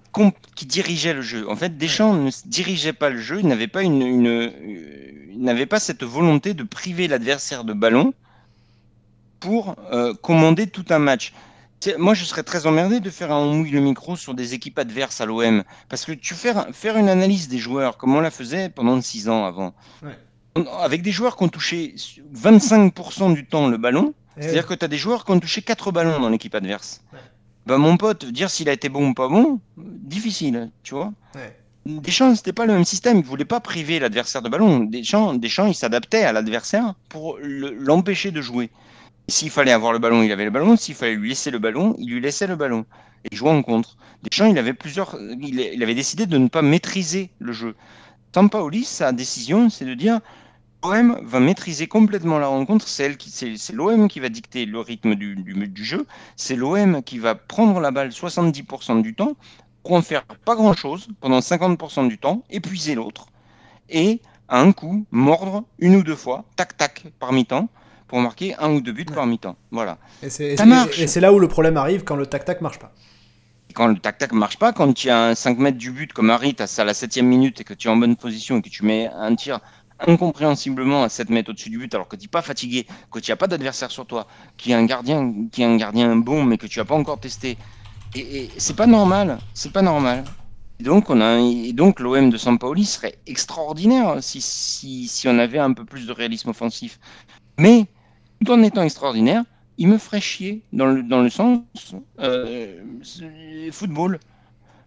dirigeait 0.65 1.13
le 1.13 1.21
jeu. 1.21 1.49
En 1.49 1.55
fait, 1.55 1.77
Deschamps 1.77 2.13
ne 2.13 2.29
dirigeait 2.45 2.93
pas 2.93 3.09
le 3.09 3.19
jeu. 3.19 3.39
Il 3.39 3.47
n'avait 3.47 3.67
pas 3.67 3.81
une, 3.83 4.01
une- 4.01 4.27
euh, 4.27 4.49
il 5.31 5.41
n'avait 5.41 5.65
pas 5.65 5.79
cette 5.79 6.03
volonté 6.03 6.53
de 6.53 6.63
priver 6.63 7.07
l'adversaire 7.07 7.63
de 7.63 7.73
ballon 7.73 8.13
pour 9.39 9.75
euh, 9.91 10.13
commander 10.13 10.67
tout 10.67 10.85
un 10.89 10.99
match. 10.99 11.33
Moi, 11.97 12.13
je 12.13 12.25
serais 12.25 12.43
très 12.43 12.67
emmerdé 12.67 12.99
de 12.99 13.09
faire 13.09 13.31
un 13.31 13.37
on 13.39 13.55
mouille 13.55 13.71
le 13.71 13.79
micro 13.79 14.15
sur 14.15 14.35
des 14.35 14.53
équipes 14.53 14.77
adverses 14.77 15.19
à 15.19 15.25
l'OM. 15.25 15.63
Parce 15.89 16.05
que 16.05 16.11
tu 16.11 16.35
fais 16.35 16.53
faire 16.73 16.95
une 16.97 17.09
analyse 17.09 17.47
des 17.47 17.57
joueurs, 17.57 17.97
comme 17.97 18.15
on 18.15 18.19
la 18.21 18.29
faisait 18.29 18.69
pendant 18.69 19.01
six 19.01 19.29
ans 19.29 19.45
avant, 19.45 19.73
Ouais. 20.03 20.15
Avec 20.81 21.01
des 21.01 21.11
joueurs 21.13 21.37
qui 21.37 21.43
ont 21.43 21.49
touché 21.49 21.95
25% 22.35 23.33
du 23.33 23.45
temps 23.47 23.67
le 23.67 23.77
ballon, 23.77 24.13
c'est-à-dire 24.39 24.65
que 24.65 24.73
tu 24.73 24.85
as 24.85 24.87
des 24.87 24.97
joueurs 24.97 25.25
qui 25.25 25.31
ont 25.31 25.39
touché 25.39 25.61
4 25.61 25.91
ballons 25.91 26.19
dans 26.19 26.29
l'équipe 26.29 26.55
adverse. 26.55 27.01
Bah, 27.65 27.77
mon 27.77 27.97
pote, 27.97 28.25
dire 28.25 28.49
s'il 28.49 28.69
a 28.69 28.73
été 28.73 28.89
bon 28.89 29.09
ou 29.09 29.13
pas 29.13 29.27
bon, 29.27 29.59
difficile, 29.77 30.71
tu 30.83 30.95
vois. 30.95 31.13
Ouais. 31.35 31.57
Deschamps, 31.85 32.35
c'était 32.35 32.53
pas 32.53 32.65
le 32.65 32.73
même 32.73 32.85
système. 32.85 33.17
Il 33.17 33.23
voulait 33.25 33.45
pas 33.45 33.59
priver 33.59 33.99
l'adversaire 33.99 34.41
de 34.41 34.49
ballon. 34.49 34.79
Deschamps, 34.79 35.33
Deschamps 35.33 35.67
il 35.67 35.75
s'adaptait 35.75 36.23
à 36.23 36.31
l'adversaire 36.31 36.93
pour 37.09 37.37
le- 37.41 37.71
l'empêcher 37.73 38.31
de 38.31 38.41
jouer. 38.41 38.69
S'il 39.27 39.49
fallait 39.49 39.71
avoir 39.71 39.93
le 39.93 39.99
ballon, 39.99 40.21
il 40.23 40.31
avait 40.31 40.45
le 40.45 40.51
ballon. 40.51 40.75
S'il 40.75 40.95
fallait 40.95 41.15
lui 41.15 41.29
laisser 41.29 41.51
le 41.51 41.59
ballon, 41.59 41.95
il 41.97 42.09
lui 42.09 42.21
laissait 42.21 42.47
le 42.47 42.55
ballon. 42.55 42.85
Et 43.25 43.29
il 43.31 43.37
jouait 43.37 43.49
en 43.51 43.61
contre. 43.63 43.97
Deschamps, 44.23 44.47
il 44.47 44.57
avait 44.57 44.73
plusieurs. 44.73 45.15
Il, 45.39 45.59
il 45.59 45.81
avait 45.83 45.95
décidé 45.95 46.25
de 46.25 46.37
ne 46.37 46.47
pas 46.47 46.61
maîtriser 46.61 47.29
le 47.39 47.51
jeu. 47.53 47.75
Sampaoli, 48.33 48.83
sa 48.85 49.11
décision, 49.11 49.69
c'est 49.69 49.85
de 49.85 49.93
dire 49.93 50.19
l'OM 50.83 51.19
va 51.23 51.39
maîtriser 51.39 51.87
complètement 51.87 52.39
la 52.39 52.47
rencontre. 52.47 52.87
C'est 52.87 53.15
l'OM 53.73 54.07
qui 54.07 54.19
va 54.19 54.29
dicter 54.29 54.65
le 54.65 54.79
rythme 54.79 55.15
du, 55.15 55.35
du- 55.35 55.67
du 55.67 55.85
jeu. 55.85 56.05
C'est 56.35 56.55
l'OM 56.55 57.03
qui 57.03 57.19
va 57.19 57.35
prendre 57.35 57.79
la 57.79 57.91
balle 57.91 58.09
70% 58.09 59.01
du 59.01 59.13
temps 59.13 59.33
pour 59.83 59.93
en 59.93 60.01
faire 60.01 60.23
pas 60.45 60.55
grand-chose 60.55 61.07
pendant 61.19 61.39
50% 61.39 62.07
du 62.07 62.17
temps, 62.17 62.43
épuiser 62.49 62.95
l'autre 62.95 63.27
et 63.89 64.21
à 64.47 64.59
un 64.59 64.71
coup 64.73 65.05
mordre 65.11 65.63
une 65.79 65.95
ou 65.95 66.03
deux 66.03 66.15
fois, 66.15 66.45
tac 66.55 66.77
tac 66.77 67.05
par 67.19 67.31
mi-temps 67.33 67.67
pour 68.07 68.19
marquer 68.19 68.55
un 68.59 68.71
ou 68.73 68.81
deux 68.81 68.91
buts 68.91 69.05
Ouais. 69.09 69.15
par 69.15 69.25
mi-temps. 69.25 69.55
Voilà. 69.71 69.97
Et 70.21 70.29
c'est 70.29 70.57
Ça 70.57 70.63
et- 70.63 70.67
marche. 70.67 70.99
et 70.99 71.07
c'est 71.07 71.21
là 71.21 71.31
où 71.33 71.39
le 71.39 71.47
problème 71.47 71.77
arrive 71.77 72.03
quand 72.03 72.15
le 72.15 72.25
tac-tac 72.25 72.61
marche 72.61 72.77
pas. 72.79 72.91
Et 73.69 73.73
quand 73.73 73.87
le 73.87 73.97
tac-tac 73.97 74.33
marche 74.33 74.57
pas, 74.59 74.73
quand 74.73 74.91
tu 74.93 75.09
as 75.09 75.27
un 75.29 75.35
5 75.35 75.57
mètres 75.57 75.77
du 75.77 75.91
but 75.91 76.11
comme 76.11 76.29
Harry, 76.29 76.53
tu 76.53 76.61
à 76.63 76.83
la 76.83 76.93
7 76.93 77.17
minute 77.23 77.61
et 77.61 77.63
que 77.63 77.73
tu 77.73 77.87
es 77.87 77.91
en 77.91 77.95
bonne 77.95 78.17
position 78.17 78.57
et 78.57 78.61
que 78.61 78.67
tu 78.69 78.83
mets 78.83 79.07
un 79.07 79.33
tir 79.35 79.61
incompréhensiblement 80.07 81.03
à 81.03 81.09
7 81.09 81.29
mètres 81.29 81.49
au-dessus 81.51 81.69
du 81.69 81.77
but 81.77 81.93
alors 81.93 82.07
que 82.07 82.15
tu 82.15 82.23
n'es 82.23 82.27
pas 82.27 82.41
fatigué, 82.41 82.87
que 83.11 83.19
tu 83.19 83.31
n'as 83.31 83.35
pas 83.35 83.47
d'adversaire 83.47 83.91
sur 83.91 84.05
toi, 84.05 84.27
qui 84.57 84.71
est 84.71 84.75
un 84.75 84.85
gardien 84.85 85.33
qui 85.51 85.61
est 85.61 85.65
un 85.65 85.77
gardien 85.77 86.15
bon 86.15 86.43
mais 86.43 86.57
que 86.57 86.67
tu 86.67 86.79
n'as 86.79 86.85
pas 86.85 86.95
encore 86.95 87.19
testé. 87.19 87.57
Et, 88.15 88.19
et 88.19 88.49
c'est 88.57 88.75
pas 88.75 88.87
normal, 88.87 89.37
c'est 89.53 89.71
pas 89.71 89.81
normal. 89.81 90.23
Et 90.81 90.83
donc 90.83 91.11
on 91.11 91.21
a 91.21 91.39
et 91.39 91.73
donc 91.73 91.99
l'OM 91.99 92.31
de 92.31 92.37
Sampaoli 92.37 92.85
serait 92.85 93.15
extraordinaire 93.27 94.17
si, 94.21 95.23
on 95.27 95.37
avait 95.37 95.59
un 95.59 95.73
peu 95.73 95.85
plus 95.85 96.07
de 96.07 96.11
réalisme 96.11 96.49
offensif. 96.49 96.99
Mais 97.59 97.85
tout 98.43 98.51
en 98.51 98.63
étant 98.63 98.81
extraordinaire, 98.81 99.43
il 99.77 99.87
me 99.87 99.99
ferait 99.99 100.21
chier 100.21 100.63
dans 100.73 100.87
le, 100.87 101.03
dans 101.03 101.21
le 101.21 101.29
sens 101.29 101.61
euh, 102.19 102.81
football. 103.71 104.19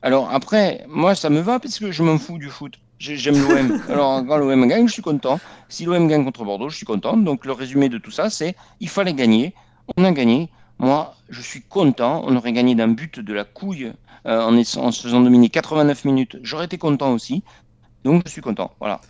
Alors 0.03 0.31
après, 0.31 0.85
moi 0.89 1.15
ça 1.15 1.31
me 1.31 1.39
va 1.39 1.61
parce 1.61 1.79
que 1.79 1.93
je 1.93 2.03
m'en 2.03 2.19
fous 2.19 2.39
du 2.39 2.51
foot. 2.51 2.75
J'ai- 2.99 3.17
J'aime 3.17 3.37
l'OM. 3.37 3.81
Alors 3.89 4.25
quand 4.27 4.37
l'OM 4.37 4.67
gagne, 4.67 4.87
je 4.89 4.93
suis 4.93 5.03
content. 5.03 5.41
Si 5.69 5.85
l'OM 5.85 6.07
gagne 6.09 6.25
contre 6.25 6.45
Bordeaux, 6.45 6.69
je 6.69 6.77
suis 6.77 6.87
content. 6.87 7.17
Donc 7.17 7.45
le 7.45 7.53
résumé 7.53 7.89
de 7.89 7.99
tout 7.99 8.11
ça, 8.11 8.31
c'est 8.31 8.55
il 8.81 8.89
fallait 8.89 9.15
gagner. 9.15 9.55
On 9.97 10.05
a 10.05 10.13
gagné. 10.13 10.49
Moi, 10.79 11.15
je 11.29 11.41
suis 11.41 11.63
content. 11.63 12.23
On 12.27 12.35
aurait 12.37 12.53
gagné 12.53 12.75
d'un 12.75 12.89
but 12.89 13.21
de 13.21 13.33
la 13.35 13.45
couille 13.45 13.93
euh, 14.27 14.41
en, 14.41 14.63
se 14.93 15.03
faisant 15.03 15.21
dominer 15.21 15.49
89 15.51 16.05
minutes. 16.05 16.39
J'aurais 16.43 16.65
été 16.67 16.79
content 16.79 17.13
aussi. 17.13 17.43
Donc 18.05 18.23
je 18.27 18.31
suis 18.33 18.41
content. 18.43 18.73
Voilà. 18.81 19.01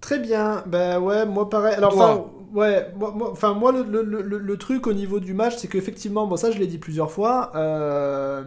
Très 0.00 0.18
bien, 0.18 0.64
bah 0.66 0.98
ouais, 0.98 1.24
moi 1.26 1.48
pareil. 1.48 1.74
Alors, 1.76 1.94
enfin, 1.94 2.24
ouais, 2.52 2.88
moi, 2.96 3.12
moi- 3.16 3.30
enfin, 3.30 3.54
moi, 3.54 3.70
le, 3.70 3.84
le- 4.02 4.02
le- 4.22 4.38
le 4.38 4.56
truc 4.56 4.88
au 4.88 4.92
niveau 4.92 5.20
du 5.20 5.32
match, 5.32 5.54
c'est 5.58 5.68
qu'effectivement, 5.68 6.26
bon, 6.26 6.36
ça, 6.36 6.50
je 6.50 6.58
l'ai 6.58 6.66
dit 6.66 6.78
plusieurs 6.78 7.12
fois, 7.12 7.52
euh, 7.54 8.42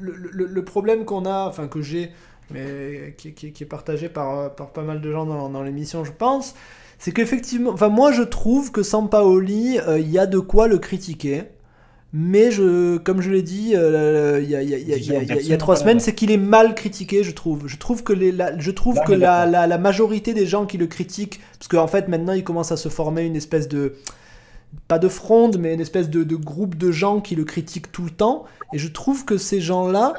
le, 0.00 0.12
le- 0.32 0.46
le 0.46 0.64
problème 0.64 1.04
qu'on 1.04 1.26
a, 1.26 1.46
enfin, 1.46 1.68
que 1.68 1.82
j'ai, 1.82 2.10
mais 2.50 3.14
qui, 3.18 3.32
qui- 3.34 3.52
qui 3.52 3.62
est 3.64 3.66
partagé 3.66 4.08
par, 4.08 4.38
euh, 4.38 4.48
par 4.48 4.70
pas 4.72 4.82
mal 4.82 5.00
de 5.00 5.12
gens 5.12 5.26
dans, 5.26 5.48
dans 5.48 5.62
l'émission, 5.62 6.04
je 6.04 6.12
pense, 6.12 6.54
c'est 6.98 7.12
qu'effectivement, 7.12 7.70
enfin, 7.72 7.88
moi, 7.88 8.12
je 8.12 8.22
trouve 8.22 8.72
que 8.72 8.82
Sampaoli, 8.82 9.78
euh, 9.80 9.98
il 9.98 10.10
y 10.10 10.18
a 10.18 10.26
de 10.26 10.38
quoi 10.38 10.68
le 10.68 10.78
critiquer. 10.78 11.44
Mais 12.12 12.50
je, 12.50 12.96
comme 12.98 13.20
je 13.20 13.30
l'ai 13.30 13.42
dit 13.42 13.74
euh, 13.76 14.40
il 14.42 14.50
y, 14.50 14.56
a, 14.56 14.62
il 14.62 14.70
y 14.70 14.74
il 14.76 15.52
y 15.52 15.58
trois 15.58 15.76
semaines, 15.76 16.00
c'est 16.00 16.12
qu'il 16.14 16.32
est 16.32 16.36
mal 16.36 16.74
critiqué, 16.74 17.22
je 17.22 17.30
trouve. 17.30 17.68
Je 17.68 17.76
trouve 17.76 18.02
que, 18.02 18.12
les, 18.12 18.32
la, 18.32 18.58
je 18.58 18.72
trouve 18.72 18.96
Là, 18.96 19.04
que 19.04 19.12
la, 19.12 19.46
d'accord. 19.46 19.52
la, 19.52 19.66
la 19.68 19.78
majorité 19.78 20.34
des 20.34 20.44
gens 20.44 20.66
qui 20.66 20.76
le 20.76 20.88
critiquent, 20.88 21.40
parce 21.58 21.68
qu'en 21.68 21.86
fait 21.86 22.08
maintenant 22.08 22.32
il 22.32 22.42
commence 22.42 22.72
à 22.72 22.76
se 22.76 22.88
former 22.88 23.22
une 23.22 23.36
espèce 23.36 23.68
de, 23.68 23.94
pas 24.88 24.98
de 24.98 25.08
fronde, 25.08 25.58
mais 25.58 25.74
une 25.74 25.80
espèce 25.80 26.10
de, 26.10 26.24
de 26.24 26.36
groupe 26.36 26.76
de 26.76 26.90
gens 26.92 27.20
qui 27.20 27.36
le 27.36 27.44
critiquent 27.44 27.92
tout 27.92 28.04
le 28.04 28.10
temps, 28.10 28.44
et 28.72 28.78
je 28.78 28.88
trouve 28.88 29.24
que 29.24 29.36
ces 29.38 29.60
gens-là 29.60 30.14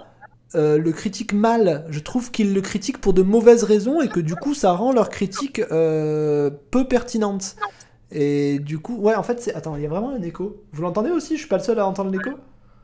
euh, 0.55 0.77
le 0.77 0.91
critiquent 0.91 1.33
mal. 1.33 1.85
Je 1.89 1.99
trouve 1.99 2.31
qu'ils 2.31 2.53
le 2.53 2.61
critiquent 2.61 2.99
pour 2.99 3.13
de 3.13 3.21
mauvaises 3.21 3.63
raisons, 3.63 4.01
et 4.01 4.07
que 4.09 4.19
du 4.19 4.35
coup 4.35 4.53
ça 4.53 4.71
rend 4.73 4.91
leur 4.91 5.09
critique 5.09 5.59
euh, 5.71 6.49
peu 6.71 6.85
pertinente. 6.87 7.55
Et 8.11 8.59
du 8.59 8.79
coup, 8.79 8.97
ouais, 8.97 9.15
en 9.15 9.23
fait, 9.23 9.41
c'est. 9.41 9.53
Attends, 9.55 9.77
il 9.77 9.83
y 9.83 9.85
a 9.85 9.89
vraiment 9.89 10.09
un 10.11 10.21
écho. 10.21 10.63
Vous 10.73 10.81
l'entendez 10.81 11.11
aussi? 11.11 11.35
Je 11.35 11.39
suis 11.39 11.47
pas 11.47 11.57
le 11.57 11.63
seul 11.63 11.79
à 11.79 11.87
entendre 11.87 12.11
l'écho 12.11 12.31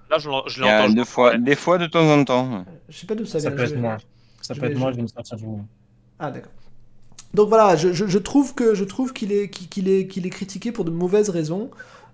Là, 0.09 0.17
je 0.19 0.29
l'entends. 0.61 0.89
deux 0.89 1.03
fois, 1.03 1.37
des 1.37 1.55
fois 1.55 1.77
de 1.77 1.85
temps 1.85 2.07
en 2.09 2.23
temps. 2.23 2.63
Je 2.87 2.97
sais 2.97 3.05
pas 3.07 3.15
d'où 3.15 3.25
ça 3.25 3.41
Ça 3.41 3.49
vient. 3.49 3.57
peut 3.57 3.65
je 3.65 3.73
être 3.73 3.79
moi. 3.81 3.97
Ça 4.41 4.55
peut 4.55 4.65
être 4.67 4.77
moi, 4.77 4.91
je- 4.91 4.95
vais 4.97 5.01
me 5.01 5.07
sortir 5.07 5.35
du 5.35 5.43
Ah 6.17 6.31
d'accord. 6.31 6.51
Donc 7.33 7.49
voilà, 7.49 7.75
je, 7.75 7.91
je- 7.91 8.07
je 8.07 8.17
trouve 8.17 8.53
que 8.55 8.73
je 8.73 8.85
trouve 8.85 9.11
qu'il 9.11 9.33
est 9.33 9.49
qu'il 9.49 9.89
est 9.89 10.07
qu'il 10.07 10.25
est 10.25 10.29
critiqué 10.29 10.71
pour 10.71 10.85
de 10.85 10.91
mauvaises 10.91 11.29
raisons 11.29 11.69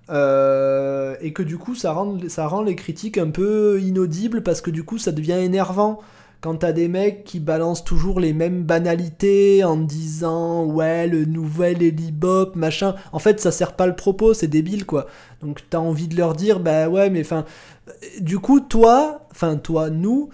euh, 0.10 1.16
et 1.22 1.32
que 1.34 1.44
du 1.44 1.58
coup 1.58 1.76
ça 1.76 1.94
rend 1.94 2.18
ça 2.28 2.48
rend 2.48 2.62
les 2.62 2.76
critiques 2.76 3.18
un 3.18 3.30
peu 3.30 3.80
inaudibles 3.82 4.44
parce 4.44 4.60
que 4.60 4.70
du 4.70 4.84
coup 4.84 4.98
ça 4.98 5.12
devient 5.14 5.32
énervant 5.34 6.00
quand 6.42 6.56
t'as 6.56 6.74
des 6.74 6.90
mecs 6.90 7.24
qui 7.24 7.40
balancent 7.40 7.86
toujours 7.86 8.20
les 8.20 8.34
mêmes 8.34 8.64
banalités 8.64 9.64
en 9.64 9.78
disant 9.78 10.66
ouais 10.66 11.08
le 11.08 11.24
nouvel 11.24 11.82
Elibop 11.82 12.58
machin. 12.58 12.96
En 13.14 13.20
fait 13.20 13.40
ça 13.40 13.52
sert 13.52 13.78
pas 13.78 13.88
le 13.88 13.96
propos, 13.96 14.34
c'est 14.34 14.48
débile 14.48 14.86
quoi. 14.86 15.08
Donc 15.42 15.62
t'as 15.70 15.78
envie 15.78 16.10
de 16.10 16.18
leur 16.18 16.34
dire 16.34 16.60
bah 16.60 16.90
ouais 16.90 17.10
mais 17.10 17.22
enfin 17.22 17.46
du 18.20 18.40
coup 18.40 18.60
toi 18.60 19.22
enfin 19.32 19.56
toi 19.56 19.90
nous 19.90 20.30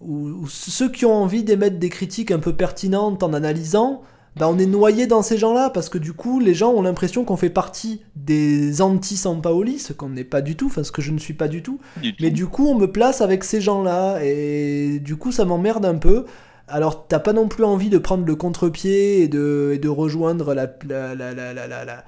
ou, 0.00 0.30
ou 0.30 0.48
ceux 0.48 0.90
qui 0.90 1.04
ont 1.06 1.14
envie 1.14 1.44
d'émettre 1.44 1.78
des 1.78 1.88
critiques 1.88 2.32
un 2.32 2.40
peu 2.40 2.54
pertinentes 2.54 3.22
en 3.22 3.32
analysant, 3.32 4.02
bah 4.36 4.48
on 4.48 4.58
est 4.58 4.66
noyé 4.66 5.06
dans 5.06 5.22
ces 5.22 5.36
gens-là 5.36 5.70
parce 5.70 5.88
que 5.88 5.98
du 5.98 6.12
coup 6.12 6.40
les 6.40 6.54
gens 6.54 6.72
ont 6.72 6.82
l'impression 6.82 7.24
qu'on 7.24 7.36
fait 7.36 7.50
partie 7.50 8.02
des 8.16 8.80
anti-Sampaoli, 8.80 9.78
ce 9.78 9.92
qu'on 9.92 10.08
n'est 10.08 10.24
pas 10.24 10.40
du 10.40 10.56
tout, 10.56 10.66
enfin 10.66 10.84
ce 10.84 10.92
que 10.92 11.02
je 11.02 11.12
ne 11.12 11.18
suis 11.18 11.34
pas 11.34 11.48
du 11.48 11.62
tout. 11.62 11.80
Du 11.98 12.12
tout. 12.14 12.22
Mais 12.22 12.30
du 12.30 12.46
coup 12.46 12.66
on 12.66 12.74
me 12.74 12.86
place 12.90 13.20
avec 13.20 13.44
ces 13.44 13.60
gens-là 13.60 14.20
et 14.22 15.00
du 15.00 15.16
coup 15.16 15.32
ça 15.32 15.44
m'emmerde 15.44 15.84
un 15.84 15.96
peu. 15.96 16.24
Alors, 16.68 17.06
t'as 17.06 17.18
pas 17.18 17.34
non 17.34 17.48
plus 17.48 17.64
envie 17.64 17.90
de 17.90 17.98
prendre 17.98 18.24
le 18.24 18.34
contre-pied 18.34 19.22
et 19.22 19.28
de, 19.28 19.72
et 19.74 19.78
de 19.78 19.88
rejoindre 19.88 20.54
la, 20.54 20.70
la, 20.88 21.14
la, 21.14 21.34
la, 21.34 22.04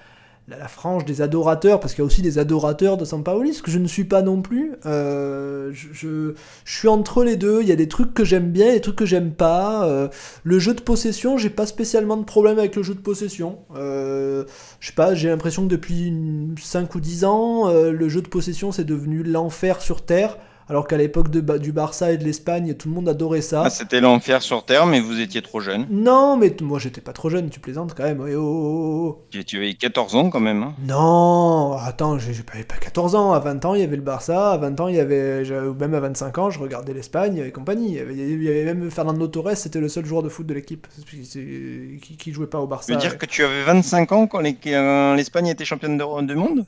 la, 0.49 0.69
frange 0.69 1.05
des 1.05 1.23
adorateurs, 1.23 1.81
parce 1.81 1.95
qu'il 1.95 2.03
y 2.03 2.05
a 2.05 2.07
aussi 2.07 2.23
des 2.23 2.39
adorateurs 2.39 2.97
de 2.97 3.05
Sampaoli, 3.05 3.55
ce 3.55 3.63
que 3.63 3.71
je 3.71 3.79
ne 3.79 3.87
suis 3.87 4.05
pas 4.05 4.23
non 4.23 4.43
plus. 4.43 4.73
Euh, 4.87 5.73
je, 5.73 6.35
suis 6.65 6.89
entre 6.89 7.25
les 7.25 7.37
deux. 7.37 7.63
Il 7.63 7.69
y 7.69 7.73
a 7.73 7.77
des 7.77 7.89
trucs 7.89 8.15
que 8.15 8.25
j'aime 8.25 8.51
bien 8.51 8.69
et 8.69 8.75
des 8.75 8.81
trucs 8.81 8.97
que 8.97 9.07
j'aime 9.07 9.33
pas. 9.33 9.87
Euh, 9.87 10.09
le 10.43 10.59
jeu 10.59 10.75
de 10.75 10.81
possession, 10.81 11.39
j'ai 11.39 11.51
pas 11.51 11.67
spécialement 11.67 12.17
de 12.17 12.25
problème 12.25 12.59
avec 12.59 12.77
le 12.77 12.83
jeu 12.83 12.95
de 12.95 13.01
possession. 13.01 13.59
Euh, 13.77 14.45
je 14.81 14.89
sais 14.89 14.95
pas, 14.95 15.15
j'ai 15.15 15.29
l'impression 15.29 15.63
que 15.63 15.69
depuis 15.69 16.09
une- 16.09 16.55
5 16.61 16.95
ou 16.95 17.01
10 17.01 17.25
ans, 17.25 17.71
le 17.73 18.09
jeu 18.09 18.23
de 18.23 18.29
possession 18.29 18.73
c'est 18.73 18.85
devenu 18.85 19.23
l'enfer 19.23 19.81
sur 19.81 20.03
Terre. 20.03 20.39
Alors 20.69 20.87
qu'à 20.89 20.97
l'époque 20.97 21.31
du 21.31 21.73
Barça 21.73 22.11
et 22.13 22.17
de 22.17 22.25
l'Espagne, 22.25 22.73
tout 22.75 22.89
le 22.89 22.95
monde 22.95 23.07
adorait 23.09 23.43
ça. 23.43 23.65
Ah, 23.67 23.71
C'était 23.71 24.01
l'enfer 24.01 24.41
sur 24.43 24.65
Terre, 24.65 24.87
mais 24.87 25.01
vous 25.01 25.21
étiez 25.21 25.43
trop 25.43 25.61
jeune. 25.61 25.87
Non, 25.91 26.39
mais 26.39 26.51
t- 26.51 26.65
moi 26.65 26.79
j'étais 26.79 27.03
pas 27.03 27.13
trop 27.13 27.29
jeune, 27.29 27.51
tu 27.51 27.61
plaisantes 27.61 27.93
quand 27.95 28.05
même. 28.05 28.25
Eh 28.27 28.35
oh, 28.35 28.41
oh, 28.43 29.07
oh, 29.19 29.23
oh. 29.35 29.39
Tu 29.47 29.57
avais 29.59 29.75
14 29.75 30.17
ans 30.17 30.31
quand 30.31 30.41
même. 30.41 30.63
hein. 30.63 30.75
Non, 30.89 31.73
attends, 31.79 32.19
j'ai 32.19 32.33
pas, 32.43 32.53
pas 32.67 32.77
14 32.81 33.15
ans. 33.15 33.33
À 33.35 33.41
20 33.41 33.63
ans, 33.67 33.75
il 33.75 33.83
y 33.83 33.85
avait 33.85 33.97
le 33.97 34.03
Barça. 34.03 34.53
À 34.53 34.57
20 34.57 34.81
ans, 34.81 34.89
il 34.89 34.97
y 34.97 35.01
avait. 35.01 35.43
Même 35.79 35.93
à 35.95 36.01
25 36.01 36.39
ans, 36.39 36.49
je 36.51 36.59
regardais 36.59 36.95
l'Espagne 36.95 37.43
et 37.47 37.53
compagnie. 37.53 37.89
Il 37.89 37.95
y 37.97 38.01
avait, 38.01 38.15
il 38.17 38.43
y 38.43 38.49
avait 38.49 38.65
même 38.65 38.91
Fernando 38.91 39.27
Torres, 39.29 39.57
c'était 39.57 39.81
le 39.81 39.91
seul 39.91 40.07
joueur 40.07 40.23
de 40.23 40.31
foot 40.31 40.47
de 40.47 40.55
l'équipe 40.55 40.87
C'est- 40.91 41.25
c'est- 41.25 41.99
qui, 42.01 42.17
qui 42.17 42.33
jouait 42.33 42.47
pas 42.47 42.61
au 42.61 42.67
Barça. 42.67 42.87
Tu 42.87 42.93
veux 42.95 42.99
dire 43.01 43.19
que 43.19 43.27
tu 43.27 43.45
avais 43.45 43.65
25 43.65 44.13
ans 44.13 44.27
quand 44.27 44.41
les- 44.41 44.55
quand 44.55 45.15
l'Espagne 45.15 45.49
était 45.49 45.67
championne 45.67 45.99
de- 45.99 46.23
du 46.27 46.35
monde? 46.37 46.65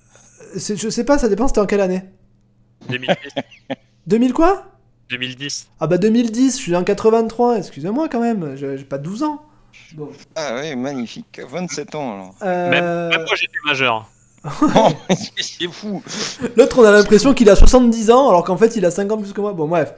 C'est- 0.56 0.76
Je 0.76 0.90
sais 0.90 1.04
pas, 1.04 1.16
ça 1.16 1.28
dépend, 1.30 1.48
c'était 1.48 1.60
en 1.60 1.66
quelle 1.66 1.80
année? 1.80 2.02
2010. 2.90 3.16
2000 4.06 4.32
quoi? 4.32 4.64
2010. 5.10 5.68
Ah 5.80 5.86
bah 5.86 5.98
2010, 5.98 6.56
je 6.56 6.62
suis 6.62 6.76
en 6.76 6.82
83, 6.84 7.58
excusez-moi 7.58 8.08
quand 8.08 8.20
même, 8.20 8.56
j'ai 8.56 8.76
pas 8.78 8.98
12 8.98 9.22
ans. 9.22 9.42
Bon. 9.94 10.08
Ah 10.34 10.54
ouais, 10.54 10.74
magnifique. 10.74 11.40
27 11.48 11.94
ans 11.94 12.14
alors. 12.14 12.34
Euh, 12.42 12.70
Même, 12.70 12.84
même 13.10 13.26
moi 13.26 13.36
j'étais 13.36 13.58
majeur. 13.64 14.08
Oh, 14.76 14.88
c'est 15.40 15.66
fou. 15.72 16.02
L'autre, 16.56 16.78
on 16.80 16.84
a 16.84 16.92
l'impression 16.92 17.34
qu'il 17.34 17.50
a 17.50 17.56
70 17.56 18.10
ans, 18.12 18.28
alors 18.28 18.44
qu'en 18.44 18.56
fait, 18.56 18.76
il 18.76 18.84
a 18.86 18.92
50 18.92 19.20
plus 19.22 19.32
que 19.32 19.40
moi. 19.40 19.52
Bon, 19.52 19.66
bref. 19.66 19.94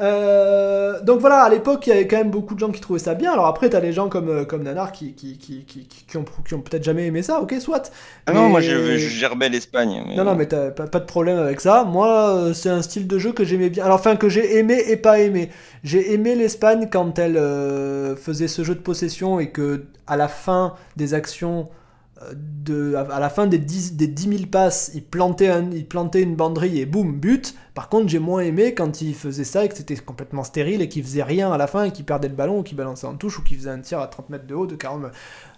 Euh, 0.00 1.00
donc 1.02 1.20
voilà, 1.20 1.42
à 1.42 1.48
l'époque, 1.50 1.86
il 1.86 1.90
y 1.90 1.92
avait 1.92 2.06
quand 2.06 2.16
même 2.16 2.30
beaucoup 2.30 2.54
de 2.54 2.60
gens 2.60 2.70
qui 2.70 2.80
trouvaient 2.80 2.98
ça 2.98 3.14
bien. 3.14 3.32
Alors 3.32 3.46
après, 3.46 3.68
t'as 3.68 3.80
les 3.80 3.92
gens 3.92 4.08
comme, 4.08 4.28
euh, 4.28 4.44
comme 4.44 4.62
Nanar 4.62 4.92
qui, 4.92 5.14
qui, 5.14 6.16
ont, 6.16 6.24
qui 6.46 6.54
ont 6.54 6.60
peut-être 6.60 6.84
jamais 6.84 7.06
aimé 7.06 7.22
ça, 7.22 7.40
ok, 7.40 7.54
soit. 7.60 7.90
Ah 8.26 8.32
non, 8.32 8.48
moi 8.48 8.60
je, 8.60 8.96
gerbais 8.96 9.48
l'Espagne. 9.48 10.02
mais- 10.06 10.16
Non, 10.16 10.24
non, 10.24 10.34
mais 10.34 10.46
t'as 10.46 10.70
pas, 10.70 10.86
pas 10.86 11.00
de 11.00 11.04
problème 11.04 11.38
avec 11.38 11.60
ça. 11.60 11.84
Moi, 11.84 12.08
euh, 12.36 12.52
c'est 12.54 12.70
un 12.70 12.82
style 12.82 13.06
de 13.06 13.18
jeu 13.18 13.32
que 13.32 13.44
j'aimais 13.44 13.70
bien. 13.70 13.84
Alors, 13.84 13.98
enfin, 13.98 14.16
que 14.16 14.28
j'ai 14.28 14.56
aimé 14.58 14.82
et 14.88 14.96
pas 14.96 15.20
aimé. 15.20 15.50
J'ai 15.84 16.12
aimé 16.12 16.34
l'Espagne 16.34 16.88
quand 16.90 17.18
elle 17.18 17.36
euh, 17.36 18.16
faisait 18.16 18.48
ce 18.48 18.64
jeu 18.64 18.74
de 18.74 18.80
possession 18.80 19.40
et 19.40 19.50
que, 19.50 19.84
à 20.06 20.16
la 20.16 20.28
fin 20.28 20.74
des 20.96 21.14
actions, 21.14 21.68
à 22.20 23.20
la 23.20 23.30
fin 23.30 23.46
des 23.46 23.58
10, 23.58 23.94
des 23.94 24.06
10 24.06 24.28
000 24.28 24.42
passes, 24.50 24.90
il 24.94 25.02
plantait, 25.02 25.50
une 26.22 26.36
banderille 26.36 26.80
et 26.80 26.86
boum, 26.86 27.18
but. 27.18 27.54
Par 27.74 27.88
contre, 27.88 28.08
j'ai 28.08 28.18
moins 28.18 28.42
aimé 28.42 28.74
quand 28.74 29.00
il 29.00 29.14
faisait 29.14 29.44
ça 29.44 29.64
et 29.64 29.68
que 29.68 29.74
c'était 29.74 29.96
complètement 29.96 30.44
stérile 30.44 30.82
et 30.82 30.88
qu'il 30.88 31.02
faisait 31.02 31.22
rien 31.22 31.50
à 31.50 31.56
la 31.56 31.66
fin 31.66 31.84
et 31.84 31.92
qu'il 31.92 32.04
perdait 32.04 32.28
le 32.28 32.34
ballon 32.34 32.58
ou 32.58 32.62
qu'il 32.62 32.76
balançait 32.76 33.06
en 33.06 33.14
touche 33.14 33.38
ou 33.38 33.42
qu'il 33.42 33.56
faisait 33.56 33.70
un 33.70 33.80
tir 33.80 34.00
à 34.00 34.06
30 34.06 34.28
mètres 34.30 34.46
de 34.46 34.54
haut 34.54 34.66
de 34.66 34.76
40 34.76 35.02
mètres. 35.02 35.14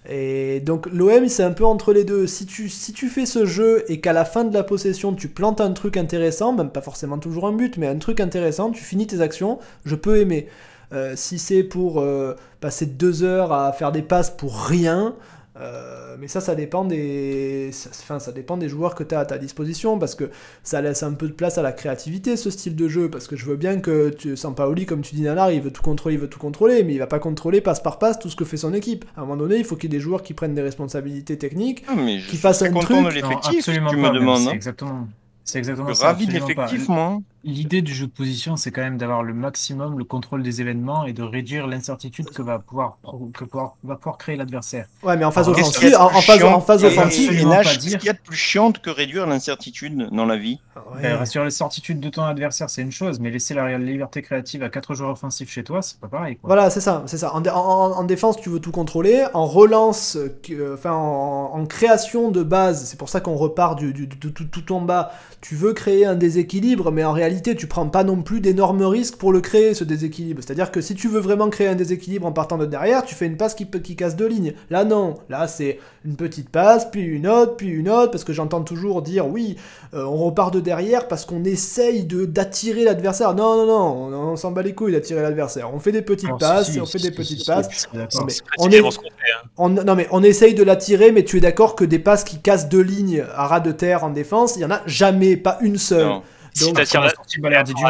Et 0.08 0.60
donc 0.60 0.86
l'OM 0.86 1.28
c'est 1.28 1.42
un 1.42 1.52
peu 1.52 1.64
entre 1.64 1.92
les 1.92 2.04
deux. 2.04 2.26
Si 2.26 2.46
tu, 2.46 2.68
si 2.68 2.92
tu 2.92 3.08
fais 3.08 3.26
ce 3.26 3.44
jeu 3.44 3.84
et 3.88 4.00
qu'à 4.00 4.12
la 4.12 4.24
fin 4.24 4.44
de 4.44 4.54
la 4.54 4.62
possession 4.62 5.14
tu 5.14 5.28
plantes 5.28 5.60
un 5.60 5.72
truc 5.72 5.96
intéressant, 5.96 6.52
même 6.52 6.70
pas 6.70 6.82
forcément 6.82 7.18
toujours 7.18 7.46
un 7.46 7.52
but, 7.52 7.76
mais 7.76 7.86
un 7.86 7.98
truc 7.98 8.20
intéressant, 8.20 8.70
tu 8.70 8.84
finis 8.84 9.06
tes 9.06 9.20
actions, 9.20 9.58
je 9.84 9.94
peux 9.94 10.18
aimer. 10.18 10.48
Euh, 10.92 11.14
si 11.16 11.38
c'est 11.38 11.62
pour 11.62 12.00
euh, 12.00 12.36
passer 12.60 12.86
deux 12.86 13.22
heures 13.22 13.52
à 13.52 13.72
faire 13.72 13.92
des 13.92 14.02
passes 14.02 14.30
pour 14.30 14.60
rien, 14.60 15.14
euh, 15.62 16.16
mais 16.18 16.28
ça, 16.28 16.40
ça 16.40 16.54
dépend 16.54 16.84
des, 16.84 17.70
enfin, 17.90 18.18
ça 18.18 18.32
dépend 18.32 18.56
des 18.56 18.68
joueurs 18.68 18.94
que 18.94 19.04
tu 19.04 19.14
as 19.14 19.20
à 19.20 19.24
ta 19.24 19.38
disposition 19.38 19.98
parce 19.98 20.14
que 20.14 20.30
ça 20.62 20.80
laisse 20.80 21.02
un 21.02 21.12
peu 21.12 21.28
de 21.28 21.32
place 21.32 21.56
à 21.58 21.62
la 21.62 21.72
créativité 21.72 22.36
ce 22.36 22.50
style 22.50 22.74
de 22.76 22.88
jeu. 22.88 23.08
Parce 23.10 23.28
que 23.28 23.36
je 23.36 23.44
veux 23.44 23.56
bien 23.56 23.80
que 23.80 24.10
tu, 24.10 24.36
Sampaoli, 24.36 24.86
comme 24.86 25.02
tu 25.02 25.14
dis 25.14 25.22
Nanar, 25.22 25.52
il 25.52 25.60
veut 25.62 25.70
tout 25.70 25.82
contrôler, 25.82 26.16
il 26.16 26.20
veut 26.20 26.28
tout 26.28 26.38
contrôler, 26.40 26.82
mais 26.82 26.94
il 26.94 26.98
va 26.98 27.06
pas 27.06 27.18
contrôler 27.20 27.60
passe 27.60 27.80
par 27.82 27.98
passe 27.98 28.18
tout 28.18 28.28
ce 28.28 28.36
que 28.36 28.44
fait 28.44 28.56
son 28.56 28.74
équipe. 28.74 29.04
À 29.16 29.20
un 29.20 29.24
moment 29.24 29.36
donné, 29.36 29.56
il 29.56 29.64
faut 29.64 29.76
qu'il 29.76 29.92
y 29.92 29.94
ait 29.94 29.98
des 29.98 30.02
joueurs 30.02 30.22
qui 30.22 30.34
prennent 30.34 30.54
des 30.54 30.62
responsabilités 30.62 31.38
techniques. 31.38 31.84
Qui 32.28 32.36
suis 32.36 32.36
fasse 32.36 32.58
très 32.58 32.68
un 32.68 32.72
truc. 32.72 32.96
de 32.96 33.20
Non, 33.20 33.30
l'effectif, 33.30 33.58
absolument 33.58 33.90
tu 33.90 33.96
pas. 33.96 34.02
me 34.12 34.18
demandes. 34.18 34.38
C'est 34.38 34.48
hein. 34.48 34.52
exactement. 34.52 35.08
C'est 35.44 35.58
Je 35.58 35.58
exactement 35.58 35.94
ça. 35.94 36.06
ravi 36.06 36.26
de 36.26 36.32
absolument 36.36 36.54
pas. 36.54 36.66
l'effectif, 36.66 36.88
moi. 36.88 37.20
L'idée 37.44 37.82
du 37.82 37.92
jeu 37.92 38.06
de 38.06 38.12
position, 38.12 38.56
c'est 38.56 38.70
quand 38.70 38.82
même 38.82 38.98
d'avoir 38.98 39.22
le 39.22 39.34
maximum 39.34 39.98
le 39.98 40.04
contrôle 40.04 40.42
des 40.42 40.60
événements 40.60 41.04
et 41.06 41.12
de 41.12 41.22
réduire 41.22 41.66
l'incertitude 41.66 42.30
que 42.30 42.40
va 42.42 42.58
pouvoir, 42.60 42.98
pro- 43.02 43.30
que 43.34 43.44
pouvoir- 43.44 43.76
va 43.82 43.96
pouvoir 43.96 44.16
créer 44.18 44.36
l'adversaire. 44.36 44.86
Ouais, 45.02 45.16
mais 45.16 45.24
en 45.24 45.30
phase 45.32 45.46
Alors, 45.46 45.56
Qu'est-ce 45.56 45.78
qu'il 45.78 45.88
offensive, 45.88 45.92
y 45.92 45.94
a 45.94 45.98
de 45.98 46.02
en, 46.02 46.06
en 46.06 46.10
plus 46.10 46.22
phase, 46.22 46.38
chiant 46.38 46.54
en 46.54 46.60
phase 46.60 46.84
Et- 46.84 46.86
offensive, 46.86 47.28
absolument 47.30 47.50
pas 47.56 47.62
qu'est-ce 47.64 47.96
qu'il 47.96 48.04
y 48.06 48.08
a 48.10 48.12
de 48.12 48.18
plus 48.18 48.36
chiante 48.36 48.78
que 48.80 48.90
réduire 48.90 49.26
l'incertitude 49.26 50.08
dans 50.12 50.24
la 50.26 50.36
vie 50.36 50.60
Ouais. 50.94 51.02
Ben, 51.02 51.16
rassurer 51.16 51.44
les 51.46 51.50
certitudes 51.50 52.00
de 52.00 52.08
ton 52.08 52.22
adversaire, 52.22 52.70
c'est 52.70 52.82
une 52.82 52.92
chose, 52.92 53.18
mais 53.20 53.30
laisser 53.30 53.54
la 53.54 53.76
liberté 53.78 54.22
créative 54.22 54.62
à 54.62 54.68
quatre 54.68 54.94
joueurs 54.94 55.10
offensifs 55.10 55.50
chez 55.50 55.64
toi, 55.64 55.82
c'est 55.82 55.98
pas 55.98 56.08
pareil. 56.08 56.36
Quoi. 56.36 56.48
Voilà, 56.48 56.70
c'est 56.70 56.80
ça, 56.80 57.02
c'est 57.06 57.18
ça. 57.18 57.34
En, 57.34 57.40
dé- 57.40 57.50
en- 57.50 57.56
en- 57.56 57.92
en 57.98 58.04
défense, 58.04 58.36
tu 58.40 58.48
veux 58.50 58.60
tout 58.60 58.72
contrôler. 58.72 59.24
En 59.34 59.46
relance, 59.46 60.16
euh, 60.16 60.28
que- 60.42 60.52
euh, 60.52 60.74
enfin 60.74 60.92
en, 60.92 61.50
en 61.54 61.66
création 61.66 62.30
de 62.30 62.42
base, 62.42 62.84
c'est 62.84 62.98
pour 62.98 63.08
ça 63.08 63.20
qu'on 63.20 63.34
repart 63.36 63.78
du, 63.78 63.92
du- 63.92 64.06
du- 64.06 64.32
tout, 64.32 64.44
tout 64.44 64.72
en 64.72 64.80
bas. 64.80 65.12
Tu 65.40 65.56
veux 65.56 65.72
créer 65.72 66.06
un 66.06 66.14
déséquilibre, 66.14 66.90
mais 66.92 67.04
en 67.04 67.12
réalité, 67.32 67.56
tu 67.56 67.66
prends 67.66 67.86
pas 67.88 68.04
non 68.04 68.22
plus 68.22 68.40
d'énormes 68.40 68.82
risques 68.82 69.16
pour 69.16 69.32
le 69.32 69.40
créer, 69.40 69.74
ce 69.74 69.84
déséquilibre. 69.84 70.42
C'est-à-dire 70.44 70.70
que 70.70 70.80
si 70.80 70.94
tu 70.94 71.08
veux 71.08 71.20
vraiment 71.20 71.48
créer 71.50 71.68
un 71.68 71.74
déséquilibre 71.74 72.26
en 72.26 72.32
partant 72.32 72.58
de 72.58 72.66
derrière, 72.66 73.04
tu 73.04 73.14
fais 73.14 73.26
une 73.26 73.36
passe 73.36 73.54
qui, 73.54 73.64
peut- 73.64 73.78
qui 73.78 73.96
casse 73.96 74.16
deux 74.16 74.26
lignes. 74.28 74.52
Là, 74.70 74.84
non. 74.84 75.14
Là, 75.28 75.48
c'est 75.48 75.78
une 76.04 76.16
petite 76.16 76.48
passe, 76.50 76.90
puis 76.90 77.02
une 77.02 77.26
autre, 77.26 77.56
puis 77.56 77.68
une 77.68 77.88
autre, 77.88 78.10
parce 78.10 78.24
que 78.24 78.32
j'entends 78.32 78.62
toujours 78.62 79.02
dire 79.02 79.26
oui, 79.28 79.56
euh, 79.94 80.04
on 80.04 80.16
repart 80.16 80.52
de 80.52 80.60
derrière 80.60 81.08
parce 81.08 81.24
qu'on 81.24 81.44
essaye 81.44 82.04
de 82.04 82.24
d'attirer 82.24 82.84
l'adversaire. 82.84 83.34
Non, 83.34 83.56
non, 83.56 83.66
non, 83.66 84.16
on, 84.16 84.32
on 84.32 84.36
s'en 84.36 84.50
bat 84.50 84.62
les 84.62 84.74
couilles 84.74 84.92
d'attirer 84.92 85.22
l'adversaire. 85.22 85.72
On 85.74 85.78
fait 85.78 85.92
des 85.92 86.02
petites 86.02 86.30
passes, 86.38 86.66
si, 86.66 86.72
si, 86.72 86.80
on 86.80 86.86
fait 86.86 86.98
si, 86.98 87.04
des 87.04 87.10
si, 87.10 87.16
petites 87.16 87.40
si, 87.40 87.46
passes. 87.46 87.88
Non, 87.94 88.00
mais 88.00 88.06
on 88.12 88.26
est, 88.28 88.42
précisément 88.44 88.90
ce 88.90 88.98
qu'on 88.98 89.04
fait. 89.04 89.32
hein. 89.44 89.48
on, 89.58 89.68
non 89.70 89.94
mais 89.94 90.08
on 90.10 90.22
essaye 90.22 90.54
de 90.54 90.62
l'attirer, 90.62 91.12
mais 91.12 91.24
tu 91.24 91.36
es 91.38 91.40
d'accord 91.40 91.76
que 91.76 91.84
des 91.84 91.98
passes 91.98 92.24
qui 92.24 92.40
cassent 92.40 92.68
deux 92.68 92.82
lignes 92.82 93.24
à 93.34 93.46
ras 93.46 93.60
de 93.60 93.72
terre 93.72 94.04
en 94.04 94.10
défense, 94.10 94.56
il 94.56 94.60
y 94.62 94.64
en 94.64 94.70
a 94.70 94.80
jamais, 94.86 95.36
pas 95.36 95.58
une 95.62 95.78
seule. 95.78 96.06
Non. 96.06 96.22
Si 96.54 96.64
Donc, 96.66 96.74
t'attires 96.76 97.00
Quand 97.00 97.06
on 97.06 97.08
a 97.08 97.10
la- 97.10 97.14
sorti 97.14 97.40
Balerdi 97.40 97.72
du 97.74 97.82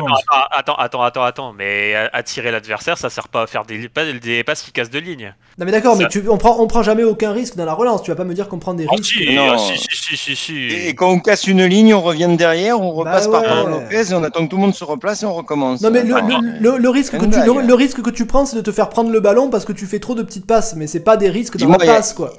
Attends, 0.50 0.74
attends, 0.76 1.00
attends, 1.02 1.22
attends, 1.24 1.52
mais 1.52 1.94
attirer 2.12 2.50
l'adversaire, 2.52 2.96
ça 2.96 3.10
sert 3.10 3.28
pas 3.28 3.42
à 3.42 3.46
faire 3.46 3.64
des, 3.64 3.88
pas- 3.88 4.04
des 4.12 4.44
passes 4.44 4.62
qui 4.62 4.70
cassent 4.72 4.90
de 4.90 4.98
ligne. 5.00 5.34
Non 5.58 5.66
mais 5.66 5.72
d'accord, 5.72 5.96
mais 5.96 6.06
tu, 6.08 6.24
on 6.28 6.38
prend, 6.38 6.58
on 6.60 6.66
prend 6.66 6.82
jamais 6.82 7.02
aucun 7.04 7.32
risque 7.32 7.56
dans 7.56 7.64
la 7.64 7.74
relance. 7.74 8.02
Tu 8.02 8.10
vas 8.10 8.16
pas 8.16 8.24
me 8.24 8.34
dire 8.34 8.48
qu'on 8.48 8.58
prend 8.60 8.74
des 8.74 8.86
Oh, 8.88 8.94
risques. 8.94 9.14
si, 9.18 9.34
Non. 9.34 9.52
ah, 9.54 9.58
si, 9.58 9.76
si, 9.78 9.88
si, 9.96 10.16
si, 10.16 10.36
si. 10.36 10.66
Et, 10.68 10.94
quand 10.94 11.08
on 11.10 11.18
casse 11.18 11.46
une 11.46 11.64
ligne, 11.64 11.92
on 11.94 12.00
revient 12.00 12.28
de 12.30 12.36
derrière, 12.36 12.80
on 12.80 12.92
repasse 12.92 13.28
Bah 13.28 13.42
par 13.42 13.64
ouais. 13.64 13.70
Lopez 13.70 14.10
et 14.10 14.14
on 14.14 14.22
attend 14.22 14.44
que 14.44 14.50
tout 14.50 14.56
le 14.56 14.62
monde 14.62 14.74
se 14.74 14.84
replace 14.84 15.22
et 15.22 15.26
on 15.26 15.34
recommence. 15.34 15.80
Non 15.80 15.90
mais 15.90 16.02
le, 16.04 16.14
Enfin, 16.14 16.40
le- 16.40 16.58
le- 16.72 16.78
le 16.78 16.88
risque 16.88 17.18
que 17.18 17.24
tu, 17.26 17.38
le, 17.66 17.74
risque 17.74 18.00
que 18.00 18.10
tu 18.10 18.26
prends, 18.26 18.46
c'est 18.46 18.56
de 18.56 18.60
te 18.62 18.70
faire 18.72 18.88
prendre 18.88 19.10
le 19.10 19.20
ballon 19.20 19.50
parce 19.50 19.64
que 19.64 19.72
tu 19.72 19.86
fais 19.86 19.98
trop 19.98 20.14
de 20.14 20.22
petites 20.22 20.46
passes, 20.46 20.74
mais 20.76 20.86
c'est 20.86 21.00
pas 21.00 21.16
des 21.16 21.30
risques 21.30 21.56
dans 21.58 21.68
la 21.68 21.78
passe 21.78 22.12
quoi. 22.12 22.32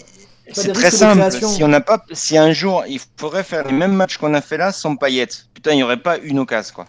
C'est 0.52 0.74
très 0.74 0.92
simple. 0.92 1.20
création. 1.20 1.50
Si 1.50 1.64
on 1.64 1.68
n'a 1.68 1.82
pas, 1.82 2.04
si 2.12 2.38
un 2.38 2.52
jour 2.52 2.84
il 2.88 3.00
faudrait 3.18 3.44
faire 3.44 3.66
les 3.66 3.74
mêmes 3.74 3.94
matchs 3.94 4.18
qu'on 4.18 4.34
a 4.34 4.42
fait 4.42 4.58
là 4.58 4.72
sans 4.72 4.96
paillettes, 4.96 5.48
putain, 5.54 5.72
il 5.72 5.80
y 5.80 5.84
aurait 5.84 6.02
pas 6.02 6.18
une 6.18 6.40
occasion 6.40 6.74
quoi. 6.76 6.86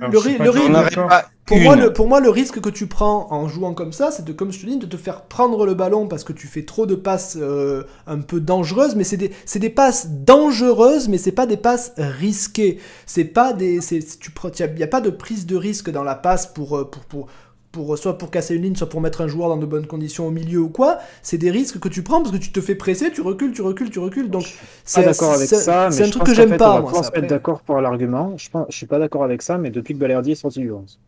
Le, 0.00 0.06
Alors, 0.06 0.22
pas 0.24 0.44
le 0.44 1.00
On 1.00 1.08
pas 1.08 1.30
Pour 1.46 1.58
moi, 1.58 1.76
le, 1.76 1.92
pour 1.92 2.08
moi, 2.08 2.20
le 2.20 2.30
risque 2.30 2.60
que 2.60 2.68
tu 2.68 2.86
prends 2.86 3.28
en 3.30 3.48
jouant 3.48 3.74
comme 3.74 3.92
ça, 3.92 4.10
c'est 4.10 4.24
de, 4.24 4.32
comme 4.32 4.50
je 4.50 4.60
te 4.60 4.66
dis, 4.66 4.76
de 4.76 4.86
te 4.86 4.96
faire 4.96 5.22
prendre 5.22 5.66
le 5.66 5.74
ballon 5.74 6.08
parce 6.08 6.24
que 6.24 6.32
tu 6.32 6.46
fais 6.46 6.64
trop 6.64 6.86
de 6.86 6.94
passes 6.94 7.36
euh, 7.40 7.84
un 8.06 8.18
peu 8.18 8.40
dangereuses, 8.40 8.96
mais 8.96 9.04
c'est 9.04 9.16
des, 9.16 9.70
passes 9.70 10.08
dangereuses, 10.08 11.08
mais 11.08 11.18
c'est 11.18 11.32
pas 11.32 11.46
des 11.46 11.56
passes 11.56 11.92
risquées. 11.96 12.80
C'est 13.06 13.24
pas 13.24 13.52
des, 13.52 13.80
c'est, 13.80 14.00
c'est- 14.00 14.18
tu, 14.18 14.32
il 14.56 14.78
y 14.78 14.82
a 14.82 14.88
pas 14.88 15.00
de 15.00 15.10
prise 15.10 15.46
de 15.46 15.56
risque 15.56 15.90
dans 15.90 16.02
la 16.02 16.14
passe 16.14 16.46
pour, 16.46 16.78
euh, 16.78 16.90
pour, 16.90 17.04
pour, 17.04 17.26
pour, 17.74 17.98
soit 17.98 18.16
pour 18.16 18.30
casser 18.30 18.54
une 18.54 18.62
ligne, 18.62 18.76
soit 18.76 18.88
pour 18.88 19.00
mettre 19.00 19.20
un 19.20 19.26
joueur 19.28 19.48
dans 19.48 19.56
de 19.56 19.66
bonnes 19.66 19.86
conditions 19.86 20.26
au 20.28 20.30
milieu 20.30 20.60
ou 20.60 20.68
quoi. 20.68 20.98
C'est 21.22 21.38
des 21.38 21.50
risques 21.50 21.80
que 21.80 21.88
tu 21.88 22.02
prends 22.02 22.22
parce 22.22 22.30
que 22.32 22.40
tu 22.40 22.52
te 22.52 22.60
fais 22.60 22.76
presser, 22.76 23.10
tu 23.12 23.20
recules, 23.20 23.52
tu 23.52 23.62
recules, 23.62 23.90
tu 23.90 23.98
recules. 23.98 24.30
Donc, 24.30 24.44
Pas 24.44 24.48
c'est, 24.84 25.02
d'accord 25.04 25.32
avec 25.32 25.48
c'est- 25.48 25.56
ça, 25.56 25.88
mais 25.90 25.96
c'est 25.96 26.02
un 26.02 26.06
je 26.06 26.10
truc 26.12 26.22
pense 26.22 26.28
que 26.30 26.34
j'aime 26.34 26.56
pas, 26.56 26.70
on 26.70 26.74
va 26.74 26.80
moi. 26.80 26.86
pouvoir 26.90 27.04
ça, 27.04 27.10
se 27.10 27.14
mettre 27.14 27.24
après. 27.24 27.36
d'accord 27.36 27.60
pour 27.62 27.80
l'argument. 27.80 28.32
Je, 28.36 28.48
pense, 28.48 28.66
je 28.70 28.76
suis 28.76 28.86
pas 28.86 28.98
d'accord 29.00 29.24
avec 29.24 29.42
ça, 29.42 29.58
mais 29.58 29.70
depuis 29.70 29.94
que 29.94 29.98
Balerdi 29.98 30.30
est 30.32 30.36
sorti 30.36 30.60
du 30.60 30.70
11. 30.70 30.98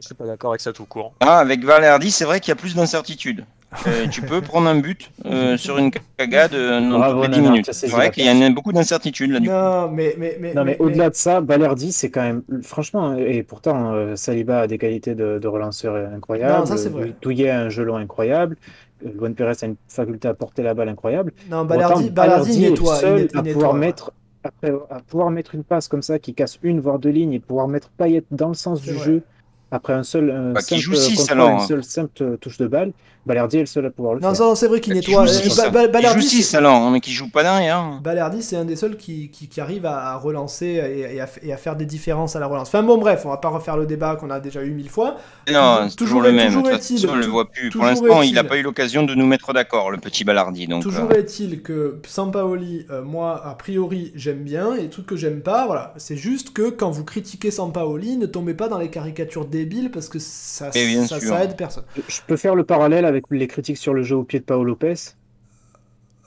Je 0.00 0.06
suis 0.06 0.14
pas 0.14 0.26
d'accord 0.26 0.52
avec 0.52 0.60
ça 0.60 0.72
tout 0.72 0.84
court. 0.84 1.12
Ah, 1.18 1.38
avec 1.40 1.64
Valerdi, 1.64 2.12
c'est 2.12 2.24
vrai 2.24 2.38
qu'il 2.38 2.50
y 2.50 2.52
a 2.52 2.56
plus 2.56 2.76
d'incertitude. 2.76 3.44
Euh, 3.86 4.06
tu 4.08 4.22
peux 4.22 4.40
prendre 4.40 4.68
un 4.68 4.78
but 4.78 5.10
euh, 5.24 5.56
sur 5.56 5.78
une 5.78 5.90
cagade 6.16 6.54
euh, 6.54 6.80
dans 6.80 6.98
Bravo, 6.98 7.22
toutes 7.24 7.30
les 7.30 7.36
10 7.36 7.36
Nanar, 7.38 7.52
minutes. 7.52 7.72
C'est 7.72 7.86
vrai 7.88 8.10
qu'il 8.10 8.26
y 8.26 8.30
en 8.30 8.42
a 8.42 8.50
beaucoup 8.50 8.72
d'incertitudes 8.72 9.30
là. 9.30 9.40
Du 9.40 9.48
coup. 9.48 9.54
Non, 9.54 9.90
mais, 9.90 10.14
mais, 10.18 10.36
mais, 10.40 10.54
Non, 10.54 10.64
mais, 10.64 10.76
au-delà 10.78 11.10
de 11.10 11.14
ça, 11.14 11.40
Balerdi, 11.40 11.92
c'est 11.92 12.10
quand 12.10 12.22
même. 12.22 12.42
Franchement, 12.62 13.14
et 13.16 13.42
pourtant, 13.42 13.92
euh, 13.92 14.14
Saliba 14.16 14.60
a 14.60 14.66
des 14.66 14.78
qualités 14.78 15.14
de, 15.14 15.38
de 15.38 15.48
relanceur 15.48 15.96
incroyables. 16.14 16.58
Non, 16.60 16.66
ça, 16.66 16.76
c'est 16.76 16.90
vrai. 16.90 17.14
Douillet 17.22 17.50
a 17.50 17.60
un 17.60 17.68
gelon 17.68 17.96
incroyable. 17.96 18.56
Luan 19.04 19.34
Pérez 19.34 19.54
a 19.62 19.66
une 19.66 19.76
faculté 19.88 20.28
à 20.28 20.34
porter 20.34 20.62
la 20.62 20.74
balle 20.74 20.88
incroyable. 20.88 21.32
non, 21.50 21.62
autant, 21.62 22.00
Balardi, 22.12 22.64
est 22.66 22.70
il 22.70 22.86
seul 22.86 23.28
à 23.34 23.42
pouvoir 23.42 23.74
mettre. 23.74 24.12
Après, 24.44 24.72
à 24.90 25.00
pouvoir 25.00 25.30
mettre 25.30 25.54
une 25.54 25.62
passe 25.62 25.86
comme 25.86 26.02
ça 26.02 26.18
qui 26.18 26.34
casse 26.34 26.58
une 26.64 26.80
voire 26.80 26.98
deux 26.98 27.10
lignes 27.10 27.32
et 27.32 27.38
pouvoir 27.38 27.68
mettre 27.68 27.90
Payet 27.90 28.24
dans 28.32 28.48
le 28.48 28.54
sens 28.54 28.82
du 28.82 28.92
vrai. 28.92 29.04
jeu 29.04 29.22
après 29.70 29.92
un 29.94 30.02
seul 30.02 30.30
un 30.30 30.52
Bah, 30.52 30.60
simple 30.60 30.80
joue 30.80 30.94
six, 30.94 31.16
contrôle, 31.16 31.32
alors, 31.40 31.48
une 31.50 31.56
hein. 31.56 31.66
seule 31.66 31.84
simple 31.84 32.36
touche 32.38 32.58
de 32.58 32.66
balle, 32.66 32.92
Balerdi 33.24 33.58
est 33.58 33.60
le 33.60 33.66
seul 33.66 33.86
à 33.86 33.90
pouvoir 33.90 34.14
le 34.14 34.20
Non, 34.20 34.34
faire. 34.34 34.48
ça, 34.48 34.56
c'est 34.56 34.66
vrai 34.66 34.80
qu'il 34.80 34.92
Qui 34.94 34.98
nettoie. 35.10 35.26
joue 35.26 35.32
Ba- 35.32 35.38
hein. 35.38 35.42
Qui 35.42 35.50
joue 35.86 35.92
Balerdi, 35.92 36.22
6 36.28 36.42
c'est- 36.42 36.56
alors, 36.56 36.90
mais 36.90 37.00
qui 37.00 37.12
joue 37.12 37.28
pas 37.30 37.42
derrière. 37.44 38.00
Balerdi, 38.02 38.42
c'est 38.42 38.56
un 38.56 38.64
des 38.64 38.74
seuls 38.76 38.96
qui, 38.96 39.30
qui, 39.30 39.48
qui 39.48 39.60
arrive 39.60 39.86
à, 39.86 40.16
relancer 40.16 40.66
et, 40.66 41.14
et 41.16 41.20
à, 41.20 41.28
et 41.42 41.52
à 41.52 41.56
faire 41.56 41.76
des 41.76 41.86
différences 41.86 42.34
à 42.34 42.40
la 42.40 42.46
relance. 42.46 42.68
Enfin 42.68 42.82
bon, 42.82 42.98
bref, 42.98 43.22
on 43.24 43.28
va 43.28 43.36
pas 43.36 43.48
refaire 43.50 43.76
le 43.76 43.86
débat 43.86 44.16
qu'on 44.16 44.30
a 44.30 44.40
déjà 44.40 44.62
eu 44.62 44.70
mille 44.72 44.90
fois. 44.90 45.16
Non, 45.50 45.86
c'est 45.88 45.96
toujours 45.96 46.20
toujours 46.20 46.22
le 46.22 46.32
même. 46.32 46.48
De 46.48 46.54
toujours 46.56 46.70
toute 46.70 46.80
façon, 46.82 47.08
on 47.10 47.16
le 47.16 47.26
voit 47.26 47.48
plus. 47.48 47.70
Pour 47.70 47.82
toujours 47.82 47.86
l'instant, 48.06 48.22
il 48.22 48.34
n'a 48.34 48.44
pas 48.44 48.56
eu 48.56 48.62
l'occasion 48.62 49.04
de 49.04 49.14
nous 49.14 49.26
mettre 49.26 49.52
d'accord, 49.52 49.90
le 49.92 49.98
petit 49.98 50.24
Ballardi. 50.24 50.66
Donc, 50.66 50.82
Toujours 50.82 51.10
euh, 51.10 51.18
est-il 51.18 51.62
que 51.62 51.98
Sampaoli, 52.06 52.86
euh, 52.90 53.02
moi, 53.02 53.40
a 53.46 53.54
priori, 53.54 54.12
j'aime 54.14 54.42
bien, 54.42 54.74
et 54.74 54.82
les 54.82 54.90
trucs 54.90 55.06
que 55.06 55.16
j'aime 55.16 55.42
pas, 55.42 55.66
voilà. 55.66 55.94
C'est 55.96 56.16
juste 56.16 56.52
que 56.52 56.70
quand 56.70 56.90
vous 56.90 57.04
critiquez 57.04 57.50
Sampaoli, 57.50 58.16
ne 58.16 58.26
tombez 58.26 58.54
pas 58.54 58.68
dans 58.68 58.78
les 58.78 58.88
caricatures 58.90 59.44
débiles 59.46 59.90
parce 59.90 60.08
que 60.08 60.18
ça, 60.18 60.70
ça, 60.72 61.20
ça 61.20 61.44
aide 61.44 61.56
personne. 61.56 61.84
Je 62.08 62.18
peux 62.26 62.36
faire 62.36 62.54
le 62.54 62.64
parallèle 62.64 63.04
avec 63.04 63.11
les 63.30 63.46
critiques 63.48 63.78
sur 63.78 63.94
le 63.94 64.02
jeu 64.02 64.16
au 64.16 64.24
pied 64.24 64.40
de 64.40 64.44
Paolo 64.44 64.64
Lopez. 64.64 64.94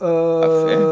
Euh, 0.01 0.85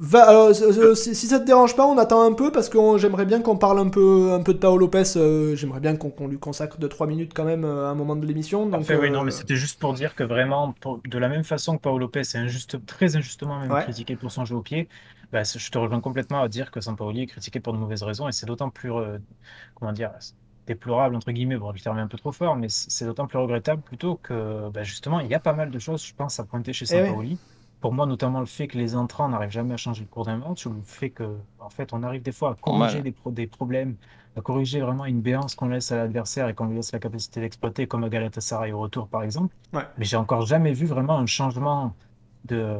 va- 0.00 0.22
alors, 0.28 0.48
euh, 0.48 0.52
euh, 0.62 0.94
si, 0.94 1.14
si 1.14 1.26
ça 1.26 1.40
te 1.40 1.44
dérange 1.44 1.74
pas, 1.74 1.84
on 1.86 1.98
attend 1.98 2.22
un 2.22 2.32
peu 2.32 2.52
parce 2.52 2.68
que 2.68 2.78
j'aimerais 2.98 3.26
bien 3.26 3.40
qu'on 3.42 3.56
parle 3.56 3.80
un 3.80 3.88
peu, 3.88 4.30
un 4.32 4.42
peu 4.42 4.54
de 4.54 4.58
Paolo 4.58 4.78
Lopez. 4.78 5.02
euh, 5.16 5.56
j'aimerais 5.56 5.80
bien 5.80 5.96
qu'on 5.96 6.28
lui 6.28 6.38
consacre 6.38 6.78
2-3 6.78 7.08
minutes 7.08 7.32
quand 7.34 7.44
même 7.44 7.64
à 7.64 7.88
un 7.90 7.94
moment 7.96 8.14
de 8.14 8.24
l'émission. 8.26 8.64
Donc, 8.66 8.72
Parfait, 8.72 8.96
oui, 8.96 9.10
non, 9.10 9.24
mais 9.24 9.32
c'était 9.32 9.56
juste 9.56 9.80
pour 9.80 9.92
dire 9.94 10.14
que 10.14 10.22
vraiment, 10.22 10.72
pour- 10.80 11.00
de 11.04 11.18
la 11.18 11.28
même 11.28 11.42
façon 11.42 11.76
que 11.76 11.82
Paolo 11.82 11.98
Lopez 11.98 12.20
est 12.20 12.36
injuste, 12.36 12.84
très 12.86 13.16
injustement 13.16 13.58
même 13.58 13.72
Ouais. 13.72 13.82
critiqué 13.82 14.14
pour 14.14 14.30
son 14.30 14.44
jeu 14.44 14.54
au 14.54 14.62
pied, 14.62 14.88
bah, 15.32 15.42
je 15.42 15.70
te 15.70 15.78
rejoins 15.78 16.00
complètement 16.00 16.42
à 16.42 16.48
dire 16.48 16.70
que 16.70 16.80
Sampaoli 16.80 17.22
est 17.22 17.26
critiqué 17.26 17.58
pour 17.60 17.72
de 17.72 17.78
mauvaises 17.78 18.02
raisons 18.04 18.28
et 18.28 18.32
c'est 18.32 18.46
d'autant 18.46 18.70
plus, 18.70 18.92
euh, 18.92 19.18
comment 19.74 19.92
dire, 19.92 20.12
déplorable, 20.74 21.14
entre 21.16 21.30
guillemets, 21.32 21.56
bon, 21.56 21.70
le 21.72 21.78
terme 21.80 21.98
un 21.98 22.06
peu 22.06 22.18
trop 22.18 22.32
fort, 22.32 22.54
mais 22.56 22.68
c'est 22.68 23.04
d'autant 23.04 23.26
plus 23.26 23.38
regrettable 23.38 23.82
plutôt 23.82 24.14
que, 24.22 24.68
bah, 24.70 24.82
justement, 24.82 25.20
il 25.20 25.28
y 25.28 25.34
a 25.34 25.40
pas 25.40 25.52
mal 25.52 25.70
de 25.70 25.78
choses, 25.78 26.04
je 26.06 26.14
pense, 26.14 26.38
à 26.40 26.44
pointer 26.44 26.72
chez 26.72 26.86
Eh. 26.90 27.06
Sampaoli. 27.06 27.38
Pour 27.80 27.92
moi, 27.94 28.04
notamment 28.04 28.40
le 28.40 28.46
fait 28.46 28.68
que 28.68 28.76
les 28.76 28.94
entrants 28.94 29.28
n'arrivent 29.30 29.50
jamais 29.50 29.72
à 29.74 29.78
changer 29.78 30.02
le 30.02 30.08
cours 30.08 30.26
d'un 30.26 30.36
match, 30.36 30.66
ou 30.66 30.70
le 30.74 30.82
fait 30.84 31.10
que, 31.10 31.36
en 31.58 31.70
fait, 31.70 31.92
on 31.94 32.02
arrive 32.02 32.22
des 32.22 32.32
fois 32.32 32.50
à 32.50 32.54
corriger 32.54 33.00
des, 33.02 33.10
pro- 33.12 33.30
des 33.30 33.46
problèmes, 33.46 33.96
à 34.36 34.42
corriger 34.42 34.80
vraiment 34.80 35.06
une 35.06 35.22
béance 35.22 35.54
qu'on 35.54 35.68
laisse 35.68 35.90
à 35.90 35.96
l'adversaire 35.96 36.46
et 36.48 36.54
qu'on 36.54 36.66
lui 36.66 36.76
laisse 36.76 36.92
la 36.92 36.98
capacité 36.98 37.40
d'exploiter, 37.40 37.86
comme 37.86 38.04
à 38.04 38.08
Galatasaray 38.10 38.72
au 38.72 38.80
retour, 38.80 39.08
par 39.08 39.22
exemple. 39.22 39.54
Ouais. 39.72 39.86
Mais 39.98 40.04
j'ai 40.04 40.16
encore 40.18 40.44
jamais 40.46 40.72
vu 40.72 40.86
vraiment 40.86 41.18
un 41.18 41.26
changement 41.26 41.94
de, 42.44 42.76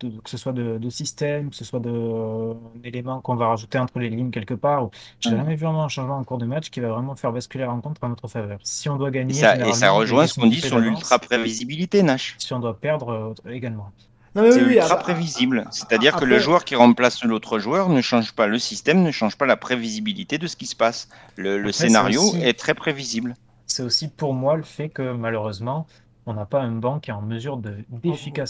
de- 0.00 0.20
que 0.20 0.30
ce 0.30 0.36
soit 0.36 0.52
de, 0.52 0.78
de 0.78 0.90
système, 0.90 1.50
que 1.50 1.56
ce 1.56 1.64
soit 1.64 1.84
euh, 1.86 2.52
un 2.54 2.82
élément 2.84 3.20
qu'on 3.20 3.36
va 3.36 3.48
rajouter 3.48 3.78
entre 3.78 3.98
les 3.98 4.08
lignes 4.10 4.30
quelque 4.30 4.54
part. 4.54 4.84
ou- 4.84 4.90
J'ai 5.20 5.30
jamais 5.30 5.54
vu 5.54 5.64
vraiment 5.64 5.84
un 5.84 5.88
changement 5.88 6.16
en 6.18 6.24
cours 6.24 6.38
de 6.38 6.46
match 6.46 6.70
qui 6.70 6.80
va 6.80 6.88
vraiment 6.88 7.14
faire 7.16 7.32
basculer 7.32 7.64
la 7.64 7.70
rencontre 7.70 8.02
en 8.04 8.08
notre 8.08 8.28
faveur. 8.28 8.58
Si 8.62 8.88
on 8.88 8.96
doit 8.96 9.08
et 9.08 9.12
gagner, 9.12 9.34
ça, 9.34 9.56
et 9.56 9.58
ça 9.58 9.64
généralement, 9.72 9.96
rejoint 9.98 10.26
ce 10.26 10.40
qu'on 10.40 10.46
dit 10.46 10.60
sur 10.60 10.76
d'avance. 10.76 10.84
l'ultra 10.98 11.18
prévisibilité, 11.18 12.02
Nash. 12.02 12.34
Si 12.38 12.52
on 12.52 12.58
doit 12.60 12.78
perdre, 12.78 13.34
euh, 13.46 13.50
également. 13.50 13.90
Non, 14.34 14.42
mais 14.42 14.52
C'est 14.52 14.62
oui, 14.62 14.74
ultra 14.74 14.86
ah, 14.92 14.96
bah, 14.96 15.02
prévisible. 15.02 15.64
C'est-à-dire 15.72 16.12
que 16.12 16.18
après- 16.18 16.26
le 16.26 16.38
joueur 16.38 16.64
qui 16.64 16.76
remplace 16.76 17.24
l'autre 17.24 17.58
joueur 17.58 17.88
ne 17.88 18.00
change 18.00 18.32
pas 18.32 18.46
le 18.46 18.60
système, 18.60 19.02
ne 19.02 19.10
change 19.10 19.36
pas 19.36 19.44
la 19.46 19.56
prévisibilité 19.56 20.38
de 20.38 20.46
ce 20.46 20.54
qui 20.54 20.66
se 20.66 20.76
passe. 20.76 21.08
Le, 21.36 21.54
le 21.56 21.58
Après, 21.60 21.72
c'est 21.72 21.86
scénario 21.88 22.22
aussi- 22.22 22.40
est 22.42 22.56
très 22.58 22.74
prévisible. 22.74 23.34
C'est 23.66 23.82
aussi 23.82 24.08
pour 24.08 24.32
moi 24.34 24.56
le 24.56 24.62
fait 24.62 24.88
que 24.88 25.12
malheureusement, 25.12 25.86
on 26.30 26.34
n'a 26.34 26.46
pas 26.46 26.60
un 26.60 26.70
banc 26.70 27.00
qui 27.00 27.10
est 27.10 27.12
en 27.12 27.22
mesure 27.22 27.56
de 27.56 27.74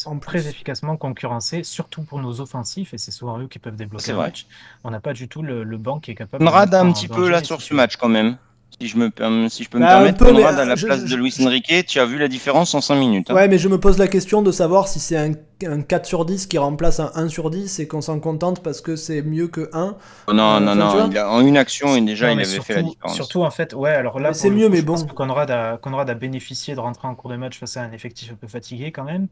en 0.06 0.18
très 0.18 0.46
efficacement 0.48 0.98
concurrencer, 0.98 1.64
surtout 1.64 2.02
pour 2.02 2.20
nos 2.20 2.40
offensifs, 2.40 2.92
et 2.92 2.98
c'est 2.98 3.10
souvent 3.10 3.38
eux 3.40 3.48
qui 3.48 3.58
peuvent 3.58 3.74
débloquer 3.74 4.04
C'est 4.04 4.12
le 4.12 4.18
vrai. 4.18 4.26
match. 4.26 4.46
On 4.84 4.90
n'a 4.90 5.00
pas 5.00 5.14
du 5.14 5.28
tout 5.28 5.42
le, 5.42 5.64
le 5.64 5.78
banc 5.78 5.98
qui 5.98 6.10
est 6.10 6.14
capable 6.14 6.44
de 6.44 6.48
Conrad 6.48 6.68
mettre 6.70 6.84
a 6.84 6.86
un 6.86 6.92
petit 6.92 7.08
peu 7.08 7.30
là 7.30 7.42
sur 7.42 7.62
ce 7.62 7.72
match 7.72 7.96
quand 7.96 8.10
même. 8.10 8.36
Si 8.78 8.88
je 8.88 8.96
me, 8.96 9.10
si 9.48 9.64
je 9.64 9.68
peux 9.68 9.78
me 9.78 9.82
Bah, 9.84 9.94
permettre, 9.96 10.18
peu, 10.18 10.32
Conrad 10.32 10.58
à 10.58 10.64
la 10.64 10.74
je- 10.74 10.86
place 10.86 11.04
je- 11.04 11.10
de 11.14 11.16
Luis 11.20 11.34
Enrique, 11.44 11.84
tu 11.86 11.98
as 12.00 12.06
vu 12.06 12.18
la 12.18 12.28
différence 12.28 12.74
en 12.74 12.80
5 12.80 12.96
minutes. 12.96 13.30
hein. 13.30 13.34
Ouais, 13.34 13.48
mais 13.48 13.58
je 13.58 13.68
me 13.68 13.78
pose 13.78 13.98
la 13.98 14.08
question 14.08 14.40
de 14.42 14.50
savoir 14.52 14.88
si 14.88 15.00
c'est 15.00 15.16
un, 15.18 15.32
un 15.66 15.82
4 15.82 16.06
sur 16.06 16.24
10 16.24 16.46
qui 16.46 16.56
remplace 16.56 16.98
un 17.00 17.10
1 17.14 17.28
sur 17.28 17.50
10 17.50 17.78
et 17.80 17.86
qu'on 17.88 18.00
s'en 18.00 18.20
contente 18.20 18.62
parce 18.62 18.80
que 18.80 18.96
c'est 18.96 19.20
mieux 19.22 19.48
que 19.48 19.68
1. 19.74 19.96
Oh 20.28 20.32
non, 20.32 20.54
Euh, 20.56 20.60
non, 20.60 20.74
non. 20.74 21.08
il 21.10 21.18
a- 21.18 21.30
en 21.30 21.40
une 21.44 21.56
action, 21.58 21.94
et 21.96 22.00
déjà, 22.00 22.28
Non, 22.28 22.32
il 22.34 22.36
avait 22.36 22.44
surtout, 22.46 22.66
fait 22.68 22.74
la 22.76 22.82
différence. 22.82 23.14
Surtout, 23.16 23.42
en 23.42 23.50
fait, 23.50 23.74
ouais, 23.74 23.90
alors 23.90 24.18
là, 24.20 24.32
c'est 24.32 24.48
mieux, 24.50 24.66
coup, 24.66 24.72
mais 24.72 24.78
je 24.80 24.84
pense 24.84 25.02
bon. 25.02 25.08
que 25.10 25.14
Conrad 25.14 25.50
a, 25.50 25.76
Conrad 25.76 26.08
a 26.08 26.14
bénéficié 26.14 26.74
de 26.74 26.80
rentrer 26.80 27.06
en 27.08 27.14
cours 27.14 27.30
de 27.30 27.36
match 27.36 27.58
face 27.58 27.76
à 27.76 27.82
un 27.82 27.92
effectif 27.92 28.30
un 28.32 28.36
peu 28.36 28.46
fatigué 28.48 28.92
quand 28.92 29.04
même, 29.04 29.26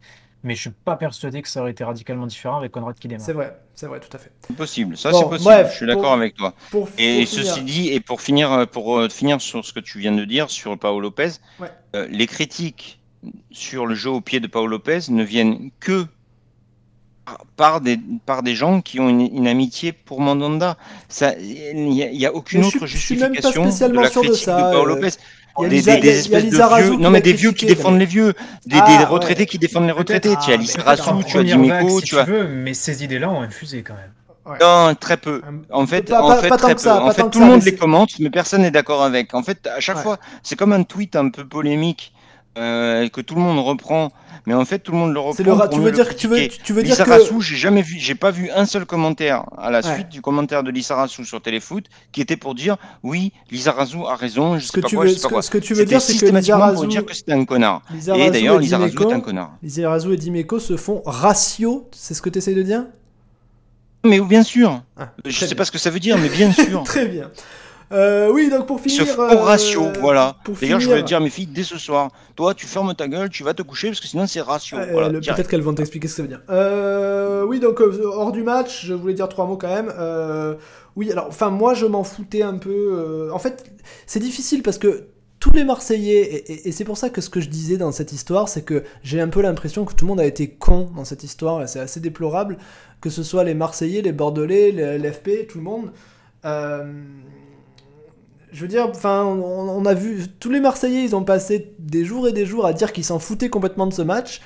mais 0.45 0.55
je 0.55 0.61
suis 0.63 0.71
pas 0.71 0.97
persuadé 0.97 1.43
que 1.43 1.49
ça 1.49 1.61
aurait 1.61 1.73
été 1.73 1.83
radicalement 1.85 2.27
différent 2.27 2.59
avec 2.59 2.73
Conrad 2.73 2.95
qui 2.99 3.09
démarre. 3.09 3.27
C'est 3.27 3.33
vrai, 3.33 3.59
c'est 3.75 3.87
vrai, 3.87 4.01
tout 4.01 4.15
à 4.17 4.19
fait. 4.19 4.31
C'est 4.47 4.57
possible. 4.57 4.97
Ça, 4.97 5.11
Bon, 5.11 5.19
c'est 5.19 5.29
possible. 5.29 5.45
bref, 5.45 5.71
je 5.73 5.77
suis 5.77 5.87
d'accord 5.87 6.13
avec 6.13 6.35
toi. 6.37 6.55
Pour, 6.71 6.89
Et 6.99 7.21
pour 7.25 7.29
finir- 7.29 7.45
ceci 7.47 7.63
dit, 7.63 7.89
et 7.89 8.01
pour 8.01 8.21
finir, 8.21 8.53
euh, 8.53 8.67
pour 8.67 8.99
euh, 8.99 9.09
finir 9.09 9.41
sur 9.41 9.65
ce 9.65 9.73
que 9.73 9.81
tu 9.81 9.99
viens 9.99 10.13
de 10.13 10.25
dire 10.25 10.49
sur 10.51 10.79
Paolo 10.79 11.01
Lopez, 11.01 11.31
Ouais. 11.61 11.69
euh, 11.97 12.07
les 12.11 12.27
critiques 12.27 13.01
sur 13.51 13.87
le 13.87 13.95
jeu 13.97 14.11
au 14.11 14.21
pied 14.21 14.39
de 14.41 14.47
Paolo 14.47 14.69
Lopez 14.69 15.01
ne 15.11 15.25
viennent 15.25 15.71
que 15.81 16.07
par- 17.57 17.81
des, 17.83 17.99
par 18.25 18.43
des 18.43 18.55
gens 18.55 18.81
qui 18.81 19.01
ont 19.01 19.09
une, 19.11 19.21
une 19.21 19.47
amitié 19.49 19.93
pour 19.93 20.21
Mandanda. 20.23 20.79
Ça, 21.09 21.35
Il 21.39 21.85
n'y 21.91 22.03
a, 22.03 22.11
il 22.11 22.19
y 22.19 22.25
a 22.25 22.33
aucune 22.35 22.61
Mais 22.61 22.71
je 22.71 22.77
autre 22.77 22.87
suis- 22.87 22.97
je 22.99 23.05
suis 23.05 23.15
même 23.17 23.29
pas 23.35 23.35
justification 23.35 23.65
de 23.65 23.69
spécialement 23.71 24.01
la 24.01 24.11
sûr 24.11 24.23
de 24.23 24.27
critique 24.29 24.47
de, 24.47 24.51
ça, 24.53 24.57
Paolo 24.57 24.93
euh, 24.93 24.95
Lopez. 24.95 25.17
Des, 25.67 25.89
espèces 25.89 26.29
de 26.29 26.57
vieux, 26.57 26.91
qui 26.93 26.99
non 26.99 27.11
mais 27.11 27.21
des 27.21 27.33
vieux 27.33 27.53
qui 27.53 27.67
défendent 27.67 27.99
les 27.99 28.07
vieux, 28.07 28.35
des, 28.67 28.79
Ah, 28.81 28.87
des 28.87 28.97
ouais. 28.99 29.05
retraités 29.05 29.47
qui 29.47 29.59
défendent 29.59 29.87
les 29.87 29.93
retraités. 29.93 30.35
Ah, 30.37 30.41
tu 30.43 30.47
as 30.47 30.49
mais 30.49 30.55
Alice 30.59 30.73
peut-être 30.75 30.87
Rassou, 30.87 31.11
en 31.11 31.23
tu 31.23 31.39
as 31.39 31.43
Dimeco, 31.43 32.01
si 32.01 32.07
tu 32.07 32.19
as. 32.19 32.25
veux, 32.25 32.47
mais 32.47 32.75
ces 32.75 33.03
idées-là 33.05 33.31
ont 33.31 33.41
infusé 33.41 33.83
quand 33.83 33.95
même. 33.95 34.13
Ouais. 34.47 34.57
Non, 34.61 34.95
très 34.95 35.17
peu. 35.19 35.43
Un- 35.47 35.61
En 35.75 35.87
fait, 35.87 36.03
pas- 36.09 36.23
en 36.23 36.37
fait 36.41 36.49
pas 36.49 36.57
très 36.57 36.79
ça, 36.79 37.03
En 37.03 37.11
fait, 37.11 37.29
tout 37.31 37.41
le 37.41 37.47
monde 37.47 37.63
les 37.65 37.75
commente, 37.77 38.19
mais 38.19 38.31
personne 38.31 38.63
n'est 38.63 38.71
d'accord 38.71 39.03
avec. 39.05 39.35
En 39.35 39.43
fait, 39.43 39.67
à 39.67 39.81
chaque 39.81 39.97
Ouais. 39.97 40.03
fois, 40.03 40.19
c'est 40.43 40.57
comme 40.57 40.73
un 40.73 40.85
tweet 40.85 41.17
un 41.17 41.29
peu 41.29 41.45
polémique 41.47 42.13
euh, 42.59 43.09
que 43.09 43.21
tout 43.21 43.35
le 43.35 43.41
monde 43.41 43.59
reprend. 43.59 44.11
Mais 44.47 44.55
en 44.55 44.65
fait, 44.65 44.79
tout 44.79 44.93
le 44.93 44.99
monde 44.99 45.13
le 45.13 45.21
reprend. 45.21 45.45
Le 45.45 45.53
ra- 45.53 45.69
tu 45.69 45.79
veux 45.79 45.87
le 45.87 45.93
dire 45.93 46.09
que 46.09 46.15
tu 46.15 46.27
veux, 46.27 46.49
tu 46.49 46.73
veux 46.73 46.83
dire 46.83 46.97
que 46.97 47.03
Rassou, 47.11 47.43
j'ai 47.43 47.57
jamais 47.57 47.83
vu, 47.83 47.97
j'ai 47.99 48.15
pas 48.15 48.31
vu 48.31 48.49
un 48.51 48.65
seul 48.65 48.87
commentaire 48.87 49.45
à 49.59 49.71
la 49.71 49.81
Ouais. 49.81 49.95
suite 49.95 50.09
du 50.09 50.23
commentaire 50.23 50.63
de 50.63 50.71
Lisa 50.71 50.95
Rassou 50.95 51.23
sur 51.25 51.43
Téléfoot 51.43 51.85
qui 52.13 52.23
était 52.23 52.39
pour 52.39 52.55
dire 52.55 52.77
oui, 53.03 53.33
Lisa 53.51 53.73
Rassou 53.73 54.07
a 54.07 54.15
raison, 54.17 54.57
je 54.59 54.61
ce 54.65 54.67
sais 54.69 54.73
que 54.77 54.81
pas 54.81 54.89
tu 54.89 54.97
quoi, 54.97 55.05
veux, 55.05 55.11
je 55.11 55.15
sais 55.17 55.19
ce 55.21 55.23
pas 55.25 55.29
que, 55.29 55.35
quoi. 55.35 55.43
ce 55.43 55.51
que 55.51 55.59
tu 55.59 55.75
veux 55.75 55.85
dire, 55.85 56.01
c'est 56.01 56.17
que 56.17 56.25
Lisa 56.35 56.73
pour 56.73 56.87
dire 56.87 57.05
que 57.05 57.13
c'était 57.15 57.33
un 57.33 57.45
connard. 57.45 57.83
Lisa 57.93 58.17
Et 58.17 58.31
d'ailleurs, 58.31 58.59
Lisa 58.59 58.79
Rassou 58.79 59.11
est 59.11 59.13
un 59.13 59.21
connard. 59.21 59.53
Lisa 59.63 59.91
Razou 59.91 60.13
et 60.13 60.17
Dimeco 60.17 60.59
se 60.59 60.79
font 60.79 61.03
ratio, 61.05 61.87
c'est 61.93 62.15
ce 62.15 62.23
que 62.23 62.31
tu 62.31 62.39
essayes 62.39 62.55
de 62.55 62.63
dire? 62.63 62.87
Mais 64.07 64.21
bien 64.21 64.43
sûr. 64.45 64.81
Ah, 64.97 65.11
Je 65.27 65.31
sais 65.39 65.47
bien. 65.47 65.57
pas 65.57 65.65
ce 65.67 65.73
que 65.73 65.79
ça 65.79 65.91
veut 65.91 66.01
dire, 66.01 66.17
mais 66.17 66.29
bien 66.31 66.53
sûr. 66.53 66.83
Très 66.85 67.07
bien. 67.07 67.31
Euh, 67.91 68.31
oui, 68.31 68.51
donc 68.51 68.67
pour 68.67 68.81
finir. 68.81 69.07
font 69.07 69.23
euh, 69.23 69.37
ratio, 69.37 69.85
voilà. 70.01 70.37
Pour 70.45 70.55
D'ailleurs, 70.57 70.79
je 70.79 70.85
finir, 70.85 70.97
voulais 70.99 71.07
dire 71.07 71.17
à 71.17 71.21
mes 71.21 71.31
filles 71.31 71.47
dès 71.47 71.63
ce 71.63 71.79
soir, 71.79 72.11
toi, 72.37 72.53
tu 72.55 72.67
fermes 72.67 72.95
ta 72.95 73.09
gueule, 73.09 73.31
tu 73.31 73.43
vas 73.45 73.55
te 73.55 73.63
coucher 73.63 73.89
parce 73.89 74.01
que 74.01 74.07
sinon 74.07 74.27
c'est 74.27 74.41
ratio. 74.43 74.77
euh, 74.79 74.87
voilà. 74.93 75.09
Peut-être 75.21 75.49
qu'elles 75.49 75.63
vont 75.63 75.73
t'expliquer 75.75 76.07
ce 76.09 76.13
que 76.13 76.17
ça 76.17 76.23
veut 76.23 76.29
dire. 76.29 76.43
Euh, 76.51 77.45
oui, 77.45 77.61
donc 77.61 77.81
euh, 77.81 78.03
hors 78.05 78.33
du 78.33 78.43
match, 78.43 78.85
je 78.85 78.93
voulais 78.95 79.15
dire 79.15 79.29
trois 79.29 79.47
mots 79.47 79.57
quand 79.57 79.69
même. 79.75 79.93
Euh, 79.99 80.55
oui, 80.97 81.11
alors, 81.13 81.27
enfin, 81.29 81.49
moi, 81.51 81.75
je 81.75 81.87
m'en 81.87 82.05
foutais 82.05 82.43
un 82.43 82.59
peu. 82.59 82.71
euh, 82.71 83.31
en 83.33 83.39
fait, 83.39 83.65
c'est 84.07 84.21
difficile 84.21 84.63
parce 84.63 84.77
que 84.79 85.07
tous 85.41 85.53
les 85.55 85.63
Marseillais, 85.65 86.21
et, 86.23 86.53
et- 86.53 86.69
et 86.69 86.73
c'est 86.73 86.85
pour 86.85 86.99
ça 86.99 87.11
que 87.11 87.21
ce 87.21 87.31
que 87.31 87.41
je 87.41 87.49
disais 87.49 87.77
dans 87.77 87.93
cette 87.93 88.13
histoire, 88.13 88.49
c'est 88.49 88.63
que 88.63 88.83
j'ai 89.05 89.21
un 89.21 89.29
peu 89.29 89.41
l'impression 89.41 89.85
que 89.85 89.95
tout 89.95 90.05
le 90.05 90.09
monde 90.09 90.21
a 90.21 90.27
été 90.27 90.49
con 90.51 90.91
dans 90.97 91.05
cette 91.05 91.23
histoire, 91.23 91.63
et 91.63 91.69
c'est 91.69 91.79
assez 91.79 92.01
déplorable, 92.01 92.59
que 93.01 93.09
ce 93.09 93.23
soit 93.23 93.45
les 93.45 93.55
Marseillais, 93.55 94.03
les 94.03 94.13
Bordelais, 94.13 94.73
les- 94.73 94.99
l'FP, 94.99 95.47
tout 95.49 95.59
le 95.59 95.65
monde. 95.65 95.93
Euh, 96.45 96.93
je 98.53 98.61
veux 98.63 98.69
dire, 98.69 98.87
enfin, 98.89 99.25
on, 99.25 99.69
on 99.71 99.85
a 99.85 99.95
vu, 99.95 100.25
tous 100.41 100.51
les 100.51 100.61
Marseillais, 100.61 101.03
ils 101.05 101.15
ont 101.17 101.25
passé 101.25 101.73
des 101.79 102.05
jours 102.05 102.29
et 102.29 102.33
des 102.33 102.47
jours 102.47 102.67
à 102.67 102.73
dire 102.73 102.93
qu'ils 102.93 103.05
s'en 103.05 103.19
foutaient 103.19 103.49
complètement 103.51 103.87
de 103.87 103.93
ce 103.95 104.03
match. 104.03 104.41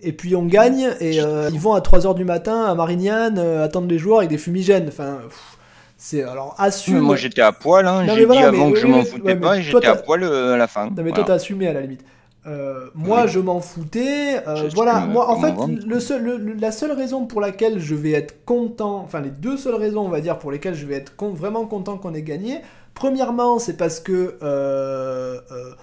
Et 0.00 0.12
puis 0.12 0.36
on 0.36 0.44
gagne, 0.44 0.90
et 1.00 1.20
euh, 1.20 1.50
ils 1.52 1.58
vont 1.58 1.72
à 1.72 1.80
3h 1.80 2.14
du 2.14 2.24
matin 2.24 2.64
à 2.64 2.74
Marignane 2.76 3.36
euh, 3.38 3.64
attendre 3.64 3.88
les 3.88 3.98
joueurs 3.98 4.18
avec 4.18 4.30
des 4.30 4.38
fumigènes. 4.38 4.86
Enfin, 4.88 5.18
c'est 5.96 6.22
alors 6.22 6.54
assume. 6.58 7.00
Moi 7.00 7.16
j'étais 7.16 7.40
à 7.42 7.50
poil, 7.50 7.84
hein. 7.86 8.06
J'ai 8.14 8.24
voilà, 8.24 8.42
dit 8.42 8.46
avant 8.46 8.66
mais- 8.68 8.72
que 8.74 8.78
je 8.78 8.86
m'en 8.86 9.02
foutais 9.02 9.22
ouais, 9.22 9.34
pas 9.36 9.46
toi, 9.54 9.60
j'étais 9.60 9.86
à 9.88 9.96
poil 9.96 10.22
euh, 10.22 10.54
à 10.54 10.56
la 10.56 10.68
fin. 10.68 10.84
Non 10.86 10.92
mais 10.98 11.02
toi 11.10 11.10
Voilà. 11.14 11.24
t'as 11.26 11.34
assumé 11.34 11.66
à 11.66 11.72
la 11.72 11.80
limite. 11.80 12.04
Moi 12.94 13.22
Oui. 13.24 13.28
je 13.28 13.40
m'en 13.40 13.60
foutais. 13.60 14.42
voilà, 14.74 15.00
moi 15.00 15.28
en 15.30 15.40
fait 15.40 15.52
le 15.86 16.00
seul, 16.00 16.22
le- 16.24 16.54
la 16.54 16.70
seule 16.72 16.92
raison 16.92 17.26
pour 17.26 17.40
laquelle 17.40 17.78
je 17.80 17.94
vais 17.94 18.12
être 18.12 18.44
content, 18.44 18.98
enfin 19.04 19.20
les 19.20 19.30
deux 19.30 19.56
seules 19.56 19.74
raisons 19.74 20.02
on 20.06 20.08
va 20.08 20.20
dire 20.20 20.38
pour 20.38 20.50
lesquelles 20.52 20.74
je 20.74 20.86
vais 20.86 20.94
être 20.94 21.14
con- 21.16 21.32
vraiment 21.34 21.66
content 21.66 21.98
qu'on 21.98 22.14
ait 22.14 22.22
gagné. 22.22 22.60
Premièrement 22.98 23.58
c'est 23.58 23.76
parce 23.76 24.00
que 24.00 24.38
euh, 24.42 25.40
euh, 25.52 25.74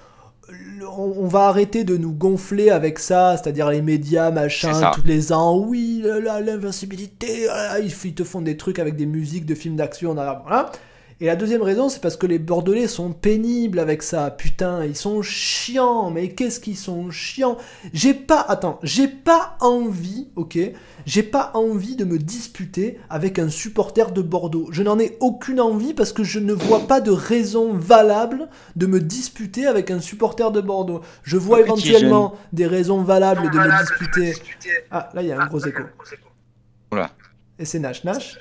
on, 0.97 1.27
va 1.27 1.47
arrêter 1.47 1.83
de 1.83 1.97
nous 1.97 2.11
gonfler 2.11 2.69
avec 2.69 2.99
ça, 2.99 3.37
c'est-à-dire 3.37 3.69
les 3.69 3.81
médias, 3.81 4.31
machin, 4.31 4.91
tous 4.93 5.03
les 5.05 5.31
ans, 5.31 5.57
oui, 5.57 6.03
l'invincibilité, 6.03 7.47
ah, 7.49 7.79
ils, 7.79 8.13
te 8.13 8.23
font 8.23 8.41
des 8.41 8.57
trucs 8.57 8.79
avec 8.79 8.95
des 8.95 9.05
musiques 9.05 9.45
de 9.45 9.55
films 9.55 9.75
d'action, 9.75 10.13
là, 10.13 10.43
voilà. 10.45 10.71
Et 11.21 11.27
la 11.27 11.37
deuxième 11.37 11.61
raison, 11.61 11.87
c'est 11.87 12.01
parce 12.01 12.17
que 12.17 12.27
les 12.27 12.39
Bordelais 12.39 12.87
sont 12.87 13.13
pénibles 13.13 13.79
avec 13.79 14.03
ça. 14.03 14.31
Putain, 14.31 14.83
ils 14.83 14.97
sont 14.97 15.21
chiants. 15.21 16.11
Mais 16.11 16.29
qu'est-ce 16.29 16.59
qu'ils 16.59 16.75
sont 16.75 17.09
chiants 17.09 17.57
J'ai 17.93 18.13
pas, 18.13 18.41
attends, 18.41 18.79
j'ai 18.83 19.07
pas 19.07 19.55
envie, 19.61 20.27
ok 20.35 20.59
J'ai 21.05 21.23
pas 21.23 21.51
envie 21.53 21.95
de 21.95 22.03
me 22.03 22.17
disputer 22.17 22.99
avec 23.09 23.39
un 23.39 23.47
supporter 23.47 24.11
de 24.11 24.21
Bordeaux. 24.21 24.67
Je 24.71 24.83
n'en 24.83 24.99
ai 24.99 25.15
aucune 25.21 25.61
envie 25.61 25.93
parce 25.93 26.11
que 26.11 26.25
je 26.25 26.39
ne 26.39 26.51
vois 26.51 26.85
pas 26.85 26.99
de 26.99 27.11
raison 27.11 27.73
valable 27.73 28.49
de 28.75 28.85
me 28.85 28.99
disputer 28.99 29.67
avec 29.67 29.91
un 29.91 30.01
supporter 30.01 30.51
de 30.51 30.59
Bordeaux. 30.59 30.99
Je 31.23 31.37
vois 31.37 31.61
éventuellement 31.61 32.35
des 32.51 32.67
raisons 32.67 33.03
valables 33.03 33.49
de 33.51 33.57
me 33.57 33.79
disputer. 33.79 34.33
Ah, 34.91 35.09
là, 35.13 35.21
il 35.21 35.29
y 35.29 35.31
a 35.31 35.39
un 35.39 35.47
gros 35.47 35.65
écho. 35.65 35.83
Voilà. 36.91 37.11
Et 37.57 37.63
c'est 37.63 37.79
Nash. 37.79 38.03
Nash? 38.03 38.37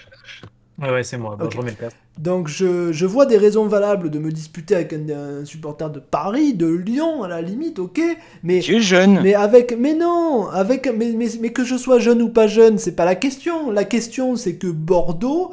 Ouais, 0.81 0.91
ouais, 0.91 1.05
c'est 1.05 1.19
moi. 1.19 1.37
Bon, 1.39 1.49
je 1.51 1.57
remets 1.57 1.71
le 1.71 1.77
casque. 1.77 1.97
Donc 2.19 2.49
je, 2.49 2.93
je 2.93 3.07
vois 3.07 3.27
des 3.27 3.37
raisons 3.39 3.67
valables 3.67 4.11
de 4.11 4.19
me 4.19 4.31
disputer 4.31 4.75
avec 4.75 4.93
un, 4.93 5.41
un 5.41 5.45
supporter 5.45 5.91
de 5.91 6.01
Paris, 6.01 6.55
de 6.55 6.67
Lyon, 6.67 7.23
à 7.25 7.29
la 7.29 7.43
limite, 7.43 7.79
ok, 7.79 8.01
mais, 8.43 8.61
Tu 8.61 8.77
es 8.77 8.81
jeune. 8.81 9.21
mais 9.23 9.35
avec, 9.35 9.77
mais 9.79 9.95
non, 9.95 10.49
avec, 10.49 10.87
mais, 10.97 11.13
mais, 11.17 11.27
mais 11.41 11.51
que 11.51 11.65
je 11.65 11.77
sois 11.77 11.99
jeune 11.99 12.23
ou 12.23 12.29
pas 12.29 12.47
jeune, 12.47 12.79
c'est 12.79 12.95
pas 12.97 13.05
la 13.05 13.15
question. 13.17 13.71
La 13.71 13.85
question 13.85 14.37
c'est 14.37 14.55
que 14.57 14.69
Bordeaux, 14.69 15.53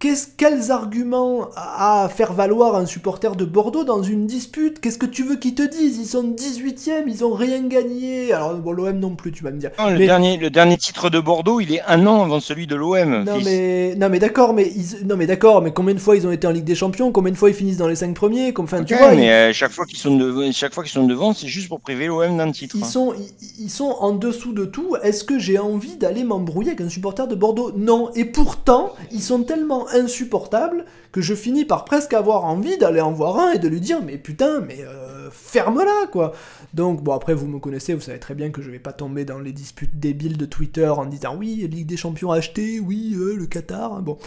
quels 0.00 0.70
arguments 0.70 1.48
à 1.56 2.08
faire 2.08 2.32
valoir 2.32 2.74
un 2.74 2.86
supporter 2.86 3.36
de 3.36 3.44
Bordeaux 3.44 3.84
dans 3.84 4.02
une 4.02 4.26
dispute? 4.26 4.80
Qu'est-ce 4.80 4.96
que 4.98 5.04
tu 5.06 5.22
veux 5.24 5.36
qu'ils 5.36 5.54
te 5.54 5.62
disent? 5.62 5.98
Ils 5.98 6.06
sont 6.06 6.22
18e, 6.24 7.04
ils 7.06 7.22
ont 7.24 7.34
rien 7.34 7.60
gagné. 7.66 8.32
Alors 8.32 8.54
bon, 8.54 8.72
l'OM 8.72 8.98
non 8.98 9.14
plus, 9.14 9.30
tu 9.30 9.44
vas 9.44 9.50
me 9.50 9.58
dire. 9.58 9.70
Non, 9.78 9.90
le, 9.90 9.98
mais- 9.98 10.06
dernier, 10.06 10.36
le 10.38 10.48
dernier 10.48 10.78
titre 10.78 11.10
de 11.10 11.20
Bordeaux, 11.20 11.60
il 11.60 11.74
est 11.74 11.82
un 11.86 12.06
an 12.06 12.22
avant 12.22 12.40
celui 12.40 12.66
de 12.66 12.74
l'OM. 12.76 13.24
Non 13.24 13.38
mais, 13.44 13.94
non 13.96 14.08
mais 14.08 14.18
d'accord, 14.18 14.54
mais 14.54 14.72
ils, 14.74 15.06
non 15.06 15.16
mais 15.18 15.26
d'accord, 15.26 15.60
mais 15.60 15.72
combien 15.72 15.94
de 15.94 16.00
fois 16.00 16.16
ils 16.16 16.26
ont 16.26 16.32
été 16.32 16.46
en 16.46 16.50
Ligue 16.50 16.64
des 16.64 16.74
Champions? 16.74 17.12
Combien 17.12 17.32
de 17.32 17.36
fois 17.38 17.50
ils 17.50 17.54
finissent 17.54 17.76
dans 17.76 17.88
les 17.88 17.94
5 17.96 18.14
premiers? 18.14 18.54
Comme, 18.54 18.64
enfin, 18.64 18.82
tu 18.84 18.94
vois, 18.94 19.12
ils- 19.12 19.18
mais 19.20 19.30
euh, 19.30 19.52
chaque 19.52 19.72
fois 19.72 19.84
qu'ils 19.84 19.98
sont, 19.98 20.16
de- 20.16 20.50
chaque 20.52 20.72
fois 20.72 20.82
qu'ils 20.82 20.92
sont 20.92 21.06
devant, 21.06 21.34
c'est 21.34 21.46
juste 21.48 21.68
pour 21.68 21.80
priver 21.80 22.06
l'OM 22.06 22.38
d'un 22.38 22.50
titre. 22.52 22.74
Ils 22.78 22.86
sont, 22.86 23.12
ils, 23.12 23.64
ils 23.66 23.70
sont 23.70 23.94
en 24.00 24.12
dessous 24.12 24.54
de 24.54 24.64
tout. 24.64 24.96
Est-ce 25.02 25.24
que 25.24 25.38
j'ai 25.38 25.58
envie 25.58 25.96
d'aller 25.96 26.24
m'embrouiller 26.24 26.70
avec 26.70 26.80
un 26.80 26.88
supporter 26.88 27.26
de 27.26 27.34
Bordeaux? 27.34 27.72
Non. 27.76 28.10
Et 28.14 28.24
pourtant, 28.24 28.94
ils 29.12 29.20
sont 29.20 29.42
tellement 29.42 29.86
insupportables 29.92 30.84
que 31.12 31.20
je 31.20 31.34
finis 31.34 31.64
par 31.64 31.84
presque 31.84 32.14
avoir 32.14 32.44
envie 32.44 32.78
d'aller 32.78 33.00
en 33.00 33.12
voir 33.12 33.38
un 33.38 33.52
et 33.52 33.58
de 33.58 33.68
lui 33.68 33.80
dire 33.80 34.00
Mais 34.02 34.16
putain, 34.18 34.60
mais 34.60 34.78
euh, 34.82 35.28
ferme-la, 35.30 36.06
quoi. 36.12 36.32
Donc, 36.74 37.02
bon, 37.02 37.12
après, 37.12 37.34
vous 37.34 37.46
me 37.46 37.58
connaissez, 37.58 37.94
vous 37.94 38.00
savez 38.00 38.18
très 38.18 38.34
bien 38.34 38.50
que 38.50 38.62
je 38.62 38.70
vais 38.70 38.78
pas 38.78 38.92
tomber 38.92 39.24
dans 39.24 39.38
les 39.38 39.52
disputes 39.52 39.98
débiles 39.98 40.36
de 40.36 40.46
Twitter 40.46 40.88
en 40.88 41.06
disant 41.06 41.36
Oui, 41.36 41.66
Ligue 41.70 41.86
des 41.86 41.96
Champions 41.96 42.30
achetée, 42.32 42.80
oui, 42.80 43.16
euh, 43.18 43.36
le 43.36 43.46
Qatar. 43.46 43.92
hein, 43.94 44.02
Bon. 44.02 44.18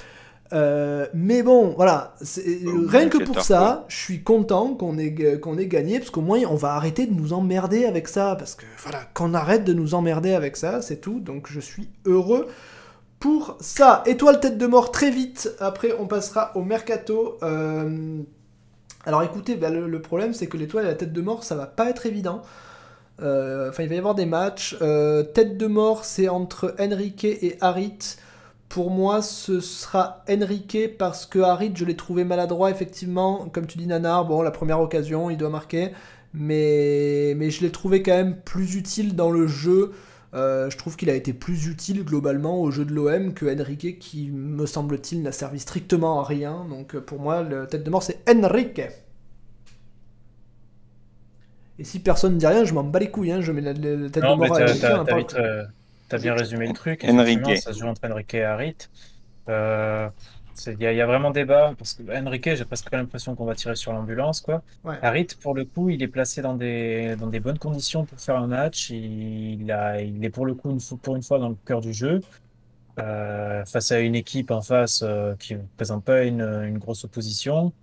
Euh, 0.51 1.07
mais 1.15 1.41
bon, 1.41 1.73
voilà, 1.75 2.13
rien 2.87 3.09
que 3.09 3.17
pour 3.23 3.41
ça, 3.41 3.85
je 3.87 3.95
suis 3.95 4.21
content 4.21 4.75
qu'on 4.75 4.99
ait, 4.99 5.39
qu'on 5.39 5.57
ait 5.57 5.65
gagné, 5.65 5.97
parce 5.97 6.11
qu'au 6.11 6.21
moins 6.21 6.41
on 6.47 6.53
va 6.55 6.73
arrêter 6.75 7.07
de 7.07 7.13
nous 7.13 7.33
emmerder 7.33 7.85
avec 7.85 8.07
ça, 8.07 8.35
parce 8.37 8.53
que 8.53 8.65
voilà, 8.83 8.99
qu'on 9.15 9.33
arrête 9.33 9.63
de 9.63 9.73
nous 9.73 9.95
emmerder 9.95 10.33
avec 10.33 10.55
ça, 10.55 10.83
c'est 10.83 10.97
tout, 10.97 11.19
donc 11.21 11.47
je 11.49 11.59
suis 11.59 11.87
heureux 12.05 12.47
pour 13.23 13.55
ça. 13.61 14.03
Étoile 14.05 14.41
tête 14.41 14.57
de 14.57 14.67
mort 14.67 14.91
très 14.91 15.09
vite, 15.09 15.55
après 15.61 15.93
on 15.97 16.07
passera 16.07 16.51
au 16.55 16.61
mercato. 16.61 17.37
Euh, 17.41 18.21
Alors 19.05 19.23
écoutez, 19.23 19.55
bah, 19.55 19.69
le, 19.69 20.01
problème 20.01 20.33
c'est 20.33 20.47
que 20.47 20.57
l'étoile 20.57 20.83
et 20.83 20.87
la 20.89 20.95
tête 20.95 21.13
de 21.13 21.21
mort, 21.21 21.45
ça 21.45 21.55
va 21.55 21.65
pas 21.65 21.89
être 21.89 22.05
évident. 22.05 22.41
Euh, 23.21 23.69
Enfin, 23.69 23.83
il 23.83 23.87
va 23.87 23.95
y 23.95 23.97
avoir 23.97 24.13
des 24.13 24.25
matchs. 24.25 24.75
Euh, 24.81 25.23
tête 25.23 25.57
de 25.57 25.67
mort, 25.67 26.03
c'est 26.03 26.27
entre 26.27 26.75
Enrique 26.77 27.23
et 27.23 27.55
Harit. 27.61 28.17
Pour 28.67 28.91
moi, 28.91 29.21
ce 29.21 29.61
sera 29.61 30.25
Enrique 30.29 30.97
parce 30.97 31.25
que 31.25 31.39
Harit, 31.39 31.71
je 31.75 31.85
l'ai 31.85 31.95
trouvé 31.95 32.25
maladroit, 32.25 32.71
effectivement. 32.71 33.47
Comme 33.53 33.67
tu 33.67 33.77
dis, 33.77 33.87
Nanar, 33.87 34.25
bon, 34.25 34.41
la 34.41 34.51
première 34.51 34.81
occasion, 34.81 35.29
il 35.29 35.37
doit 35.37 35.47
marquer. 35.47 35.93
Mais 36.33 37.37
je 37.49 37.61
l'ai 37.61 37.71
trouvé 37.71 38.03
quand 38.03 38.11
même 38.17 38.35
plus 38.41 38.75
utile 38.75 39.15
dans 39.15 39.31
le 39.31 39.47
jeu. 39.47 39.93
Euh, 40.33 40.69
je 40.69 40.77
trouve 40.77 40.95
qu'il 40.95 41.09
a 41.11 41.15
été 41.15 41.31
plus 41.31 41.67
utile 41.67 42.03
globalement 42.03 42.59
au 42.59 42.71
jeu 42.71 42.85
de 42.85 42.91
l'OM 42.93 43.33
que 43.35 43.45
Enrique, 43.45 43.99
qui, 43.99 44.31
me 44.31 44.65
semble-t-il, 44.65 45.21
n'a 45.21 45.31
servi 45.31 45.59
strictement 45.59 46.19
à 46.21 46.23
rien. 46.23 46.65
Donc 46.69 46.95
euh, 46.95 47.01
pour 47.01 47.19
moi, 47.19 47.43
le 47.43 47.67
tête 47.67 47.83
de 47.83 47.89
mort, 47.91 48.01
c'est 48.01 48.19
Enrique. 48.29 48.81
Et 51.79 51.83
si 51.83 51.99
personne 51.99 52.33
ne 52.35 52.39
dit 52.39 52.47
rien, 52.47 52.63
je 52.65 52.73
m'en 52.73 52.83
bats 52.83 52.99
les 52.99 53.09
couilles, 53.09 53.31
hein, 53.31 53.41
je 53.41 53.51
mets 53.51 53.61
la, 53.61 53.73
la- 53.73 53.95
la 53.95 54.09
tête 54.09 54.23
Non, 54.23 54.35
de 54.37 54.47
mort 54.47 54.57
à 54.57 54.61
Enrique, 54.63 54.81
t'as- 54.81 54.99
hein, 54.99 55.05
euh, 56.13 56.17
bien 56.19 56.33
résumé 56.35 56.67
le 56.67 56.73
truc. 56.73 57.03
Enrique. 57.05 57.57
Ça 57.57 57.73
se 57.73 57.79
joue 57.79 57.87
entre 57.87 58.07
Enrique 58.09 58.33
et 58.35 58.43
Harit. 58.43 58.75
Euh, 59.49 60.07
Il 60.67 60.81
y, 60.81 60.85
a- 60.85 60.91
il 60.93 60.97
y 60.97 61.01
a 61.01 61.05
vraiment 61.05 61.31
débat 61.31 61.73
parce 61.77 61.93
que 61.95 62.03
Enrique, 62.15 62.55
j'ai 62.55 62.65
presque 62.65 62.91
l'impression 62.91 63.35
qu'on 63.35 63.45
va 63.45 63.55
tirer 63.55 63.75
sur 63.75 63.91
l'ambulance, 63.93 64.41
quoi. 64.41 64.61
Ouais. 64.83 64.97
Harit, 65.01 65.27
pour 65.41 65.53
le 65.55 65.65
coup, 65.65 65.89
il 65.89 66.03
est 66.03 66.07
placé 66.07 66.41
dans 66.41 66.55
des, 66.55 67.15
dans 67.15 67.27
des 67.27 67.39
bonnes 67.39 67.57
conditions 67.59 68.05
pour 68.05 68.19
faire 68.19 68.37
un 68.37 68.47
match. 68.47 68.89
Il, 68.91 69.71
a, 69.71 70.01
il 70.01 70.23
est 70.23 70.29
pour 70.29 70.45
le 70.45 70.53
coup, 70.55 70.69
une 70.71 70.79
pour 71.01 71.15
une 71.15 71.23
fois, 71.23 71.39
dans 71.39 71.49
le 71.49 71.57
cœur 71.65 71.81
du 71.81 71.93
jeu. 71.93 72.21
Euh, 72.99 73.65
face 73.65 73.91
à 73.91 73.99
une 74.01 74.15
équipe 74.15 74.51
en 74.51 74.61
face 74.61 75.01
euh, 75.03 75.35
qui 75.37 75.55
ne 75.55 75.61
présente 75.77 76.03
pas 76.05 76.23
une, 76.25 76.41
une 76.41 76.77
grosse 76.77 77.03
opposition. 77.05 77.73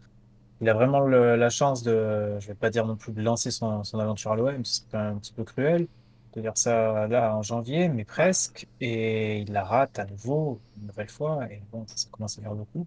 Il 0.60 0.68
a 0.68 0.74
vraiment 0.74 1.00
le- 1.00 1.36
la 1.36 1.50
chance 1.50 1.82
de, 1.82 2.38
je 2.40 2.46
vais 2.48 2.54
pas 2.54 2.70
dire 2.70 2.86
non 2.86 2.96
plus 2.96 3.12
de 3.12 3.22
lancer 3.22 3.50
son, 3.50 3.84
son 3.84 3.98
aventure 3.98 4.32
à 4.32 4.36
l'OM, 4.36 4.64
c'est 4.64 4.94
un 4.94 5.16
petit 5.16 5.32
peu 5.32 5.44
cruel 5.44 5.86
de 6.34 6.40
dire 6.40 6.52
ça 6.54 7.06
là 7.08 7.34
en 7.34 7.42
janvier, 7.42 7.88
mais 7.88 8.04
presque. 8.04 8.66
Et 8.80 9.38
il 9.40 9.52
la 9.52 9.64
rate 9.64 9.98
à 9.98 10.04
nouveau, 10.04 10.60
une 10.80 10.88
nouvelle 10.88 11.08
fois, 11.08 11.40
et 11.50 11.60
bon, 11.72 11.84
ça 11.94 12.08
commence 12.10 12.38
à 12.38 12.42
faire 12.42 12.54
beaucoup. 12.54 12.86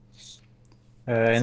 Euh, 1.10 1.38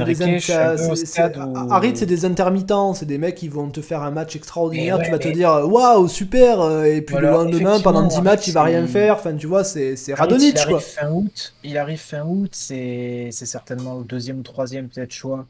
C'est 0.94 1.34
des. 1.34 1.70
Harit, 1.70 1.94
c'est 1.94 2.06
intermittents, 2.24 2.94
c'est 2.94 3.04
des 3.04 3.18
mecs 3.18 3.34
qui 3.34 3.48
vont 3.48 3.68
te 3.68 3.82
faire 3.82 4.02
un 4.02 4.10
match 4.10 4.34
extraordinaire, 4.34 4.98
tu 5.02 5.10
vas 5.10 5.18
te 5.18 5.28
dire 5.28 5.50
waouh, 5.68 6.08
super, 6.08 6.82
et 6.84 7.02
puis 7.02 7.12
Voilà, 7.12 7.28
le 7.28 7.34
lendemain, 7.34 7.80
pendant 7.80 8.00
10 8.00 8.06
effectivement, 8.06 8.30
matchs, 8.30 8.48
il 8.48 8.54
va 8.54 8.62
rien 8.62 8.86
faire, 8.86 9.16
enfin 9.16 9.36
tu 9.36 9.46
vois, 9.46 9.64
c'est 9.64 9.96
Radonic 10.14 10.54
il 10.54 10.58
arrive 10.58 10.70
quoi. 10.70 10.80
fin 10.80 11.10
août, 11.10 11.54
il 11.62 11.76
arrive 11.76 11.98
fin 11.98 12.24
août, 12.24 12.50
c'est 12.54 13.28
c'est 13.32 13.44
certainement 13.44 13.98
le 13.98 14.04
deuxième 14.04 14.38
ou 14.38 14.42
troisième 14.42 14.88
peut-être 14.88 15.12
choix 15.12 15.46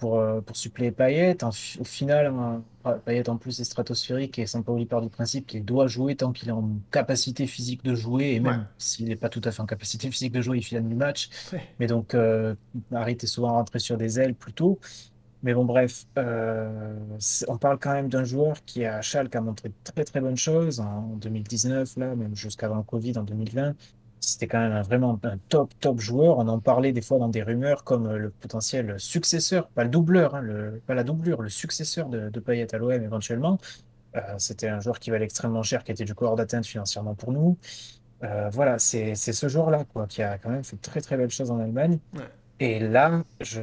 pour, 0.00 0.18
euh, 0.18 0.40
pour 0.40 0.56
suppléer 0.56 0.90
Payet. 0.90 1.36
Au 1.44 1.84
final, 1.84 2.26
hein, 2.26 2.62
Payet 3.04 3.28
en 3.28 3.36
plus 3.36 3.60
est 3.60 3.64
stratosphérique 3.64 4.38
et 4.38 4.46
Sampaoli 4.46 4.86
part 4.86 5.02
du 5.02 5.10
principe 5.10 5.46
qu'il 5.46 5.64
doit 5.64 5.86
jouer 5.86 6.16
tant 6.16 6.32
qu'il 6.32 6.48
est 6.48 6.52
en 6.52 6.70
capacité 6.90 7.46
physique 7.46 7.84
de 7.84 7.94
jouer 7.94 8.32
et 8.32 8.40
même 8.40 8.60
Ouais. 8.60 8.64
s'il 8.78 9.06
n'est 9.08 9.16
pas 9.16 9.28
tout 9.28 9.42
à 9.44 9.50
fait 9.52 9.60
en 9.60 9.66
capacité 9.66 10.10
physique 10.10 10.32
de 10.32 10.40
jouer, 10.40 10.56
il 10.58 10.62
finit 10.64 10.88
du 10.88 10.94
match. 10.94 11.28
Ouais. 11.52 11.62
Mais 11.78 11.86
donc, 11.86 12.14
euh, 12.14 12.54
Harit 12.92 13.18
est 13.22 13.26
souvent 13.26 13.52
rentré 13.52 13.78
sur 13.78 13.96
des 13.98 14.18
ailes 14.18 14.34
plutôt. 14.34 14.78
Mais 15.42 15.54
bon, 15.54 15.64
bref, 15.64 16.04
euh, 16.18 16.96
on 17.48 17.56
parle 17.56 17.78
quand 17.78 17.92
même 17.92 18.08
d'un 18.08 18.24
joueur 18.24 18.62
qui 18.66 18.84
à 18.84 19.00
Schalke 19.00 19.36
a 19.36 19.40
montré 19.40 19.70
de 19.70 19.74
très 19.84 20.04
très 20.04 20.20
bonnes 20.20 20.36
choses 20.36 20.80
en 20.80 21.16
2019, 21.16 21.96
là, 21.96 22.14
même 22.14 22.34
jusqu'avant 22.36 22.76
le 22.76 22.82
Covid 22.82 23.16
en 23.16 23.22
2020. 23.22 23.74
C'était 24.20 24.46
quand 24.46 24.58
même 24.60 24.72
un- 24.72 24.82
vraiment 24.82 25.18
un 25.24 25.38
top 25.48 25.72
top 25.80 25.98
joueur. 25.98 26.38
On 26.38 26.46
en 26.48 26.58
parlait 26.60 26.92
des 26.92 27.00
fois 27.02 27.18
dans 27.18 27.28
des 27.28 27.42
rumeurs 27.42 27.84
comme 27.84 28.06
euh, 28.06 28.18
le 28.18 28.30
potentiel 28.30 28.94
successeur, 29.00 29.68
pas 29.68 29.82
le 29.84 29.90
doubleur, 29.90 30.34
hein, 30.34 30.42
le, 30.42 30.82
pas 30.86 30.94
la 30.94 31.04
doublure, 31.04 31.40
le 31.42 31.48
successeur 31.48 32.08
de, 32.08 32.28
de 32.28 32.40
Payet 32.40 32.74
à 32.74 32.78
l'OM 32.78 32.92
éventuellement. 32.92 33.58
Euh, 34.16 34.20
c'était 34.38 34.68
un 34.68 34.80
joueur 34.80 34.98
qui 34.98 35.10
valait 35.10 35.24
extrêmement 35.24 35.62
cher, 35.62 35.84
qui 35.84 35.92
était 35.92 36.04
du 36.04 36.14
corps 36.14 36.36
d'atteinte 36.36 36.66
financièrement 36.66 37.14
pour 37.14 37.32
nous. 37.32 37.56
Euh, 38.22 38.50
voilà, 38.52 38.78
c'est 38.78 39.14
ce 39.14 39.48
joueur-là 39.48 39.84
quoi, 39.92 40.06
qui 40.06 40.22
a 40.22 40.36
quand 40.38 40.50
même 40.50 40.64
fait 40.64 40.76
de 40.76 40.82
très 40.82 41.00
très 41.00 41.16
belles 41.16 41.30
choses 41.30 41.50
en 41.50 41.58
Allemagne. 41.60 41.98
Ouais. 42.14 42.22
Et 42.60 42.78
là, 42.80 43.22
je 43.40 43.60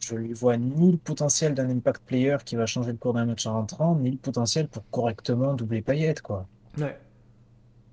je 0.00 0.14
lui 0.14 0.32
vois 0.32 0.56
ni 0.56 0.92
le 0.92 0.98
potentiel 0.98 1.54
d'un 1.54 1.68
impact 1.70 2.02
player 2.04 2.36
qui 2.44 2.56
va 2.56 2.66
changer 2.66 2.92
le 2.92 2.98
cours 2.98 3.14
d'un 3.14 3.26
match 3.26 3.46
en 3.46 3.54
rentrant, 3.54 3.96
ni 3.96 4.10
le 4.12 4.16
potentiel 4.18 4.68
pour 4.68 4.84
correctement 4.90 5.54
doubler 5.54 5.82
Payet, 5.82 6.14
quoi. 6.22 6.46
Ouais. 6.78 6.96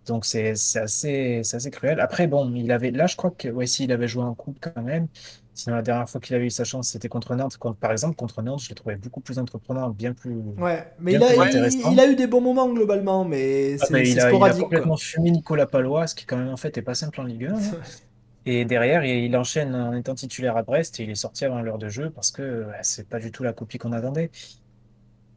Donc 0.06 0.26
c'est 0.26 0.56
c'est 0.56 0.80
assez, 0.80 1.42
c'est 1.44 1.58
assez 1.58 1.72
cruel. 1.72 2.00
Après, 2.00 2.28
bon, 2.28 2.54
il 2.56 2.72
avait, 2.72 2.92
là, 2.92 3.08
je 3.08 3.16
crois 3.16 3.32
que, 3.32 3.48
ouais, 3.50 3.66
si, 3.68 3.86
il 3.86 3.92
avait 3.92 4.08
joué 4.08 4.24
en 4.24 4.36
coupe 4.36 4.58
quand 4.62 4.82
même. 4.84 5.08
Sinon, 5.54 5.78
la 5.78 5.82
dernière 5.82 6.10
fois 6.10 6.20
qu'il 6.22 6.36
avait 6.36 6.46
eu 6.46 6.50
sa 6.50 6.64
chance, 6.66 6.90
c'était 6.90 7.08
contre 7.08 7.34
Nantes. 7.36 7.58
Contre- 7.58 7.80
par 7.80 7.92
exemple, 7.92 8.16
contre 8.16 8.42
Nantes, 8.42 8.62
je 8.64 8.70
l'ai 8.70 8.76
trouvé 8.76 8.98
beaucoup 8.98 9.22
plus 9.22 9.40
entreprenant, 9.40 9.90
bien 9.90 10.14
plus. 10.14 10.36
Ouais, 10.58 10.86
mais 11.00 11.18
Bien 11.18 11.20
il 11.20 11.24
a, 11.24 11.28
plus 11.28 11.36
il, 11.36 11.42
intéressant. 11.42 11.92
il 11.94 12.00
a 12.00 12.08
eu 12.12 12.16
des 12.16 12.28
bons 12.28 12.42
moments 12.42 12.70
globalement, 12.72 13.24
mais 13.26 13.78
Ah, 13.80 13.86
c'est 13.86 13.94
bah, 13.94 14.00
il 14.00 14.08
a, 14.08 14.12
il 14.12 14.20
a 14.20 14.28
sporadique 14.30 14.60
quoi. 14.60 14.64
complètement 14.66 14.98
fumé 14.98 15.32
Nicolas 15.32 15.66
Palois, 15.66 16.08
ce 16.08 16.16
qui, 16.16 16.26
quand 16.26 16.38
même, 16.38 16.50
en 16.50 16.58
fait, 16.58 16.78
est 16.78 16.82
pas 16.82 16.94
simple 16.96 17.22
en 17.22 17.24
Ligue 17.24 17.46
1. 17.46 17.56
hein. 17.56 17.60
Et 18.48 18.64
derrière, 18.66 19.04
il, 19.06 19.24
il 19.26 19.36
enchaîne 19.38 19.74
en 19.74 19.94
étant 19.94 20.14
titulaire 20.14 20.56
à 20.58 20.62
Brest 20.64 21.00
et 21.00 21.04
il 21.04 21.10
est 21.10 21.16
sorti 21.16 21.46
avant 21.46 21.62
l'heure 21.62 21.80
de 21.80 21.90
jeu 21.90 22.12
parce 22.12 22.30
que 22.32 22.66
ouais, 22.66 22.78
c'est 22.84 23.08
pas 23.10 23.20
du 23.20 23.32
tout 23.32 23.42
la 23.44 23.54
copie 23.54 23.80
qu'on 23.80 23.92
attendait. 23.92 24.30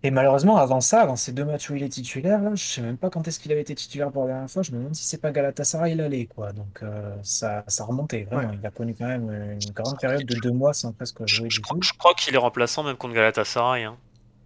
Et 0.05 0.13
malheureusement, 0.13 0.57
avant 0.59 0.81
ça, 0.81 1.01
avant 1.03 1.17
ces 1.17 1.33
deux 1.33 1.45
matchs 1.45 1.71
où 1.71 1.75
il 1.75 1.83
est 1.83 1.89
titulaire, 1.89 2.41
là, 2.41 2.55
je 2.55 2.63
sais 2.63 2.81
même 2.81 2.97
pas 2.97 3.11
quand 3.11 3.27
est-ce 3.27 3.41
qu'il 3.41 3.51
avait 3.51 3.63
été 3.63 3.75
titulaire 3.75 4.13
pour 4.13 4.23
la 4.27 4.29
dernière 4.35 4.51
fois. 4.51 4.63
Je 4.63 4.71
me 4.71 4.79
demande 4.79 4.95
si 4.95 5.05
c'est 5.05 5.21
pas 5.21 5.33
Galatasaray 5.33 5.93
il 5.93 6.01
allait, 6.01 6.27
quoi. 6.27 6.53
Donc 6.53 6.81
euh, 6.85 7.17
ça, 7.25 7.65
ça 7.67 7.85
remontait 7.85 8.23
vraiment. 8.31 8.53
Il 8.53 8.65
a 8.65 8.71
connu 8.71 8.95
quand 8.97 9.07
même 9.09 9.29
une 9.61 9.73
grande 9.73 9.99
période 9.99 10.25
de 10.25 10.37
deux 10.37 10.53
mois 10.53 10.73
sans 10.73 10.93
presque 10.93 11.27
jouer 11.27 11.49
du 11.49 11.57
Je, 11.57 11.61
tout. 11.63 11.79
je 11.83 11.93
crois 11.99 12.15
qu'il 12.15 12.33
est 12.33 12.39
remplaçant 12.39 12.85
même 12.85 12.97
contre 12.97 13.15
Galatasaray. 13.15 13.85
hein. 13.85 13.97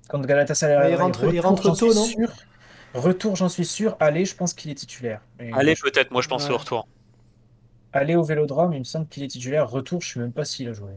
Contre 0.08 0.26
Galatasaray, 0.26 0.76
Ouais, 0.78 0.92
il 0.92 0.96
rentre- 0.96 1.24
il 1.24 1.26
retour, 1.40 1.44
rentre 1.50 1.62
j'en 1.64 1.74
tôt, 1.76 1.92
suis 1.92 2.00
non 2.00 2.26
sûr. 2.26 2.32
Retour, 2.94 3.36
j'en 3.36 3.48
suis 3.50 3.64
sûr. 3.66 3.94
Allez, 4.00 4.24
je 4.24 4.34
pense 4.34 4.54
qu'il 4.54 4.70
est 4.70 4.74
titulaire. 4.74 5.20
Et 5.38 5.50
Allez, 5.52 5.74
peut-être, 5.76 6.10
moi 6.12 6.22
je 6.22 6.28
pense 6.28 6.46
Ouais. 6.48 6.54
au 6.54 6.58
retour. 6.58 6.88
Aller 7.92 8.16
au 8.16 8.22
Vélodrome, 8.22 8.72
il 8.72 8.78
me 8.78 8.84
semble 8.84 9.06
qu'il 9.06 9.22
est 9.22 9.28
titulaire. 9.28 9.68
Retour, 9.68 10.00
je 10.00 10.14
sais 10.14 10.20
même 10.20 10.32
pas 10.32 10.46
s'il 10.46 10.66
a 10.68 10.72
joué. 10.72 10.92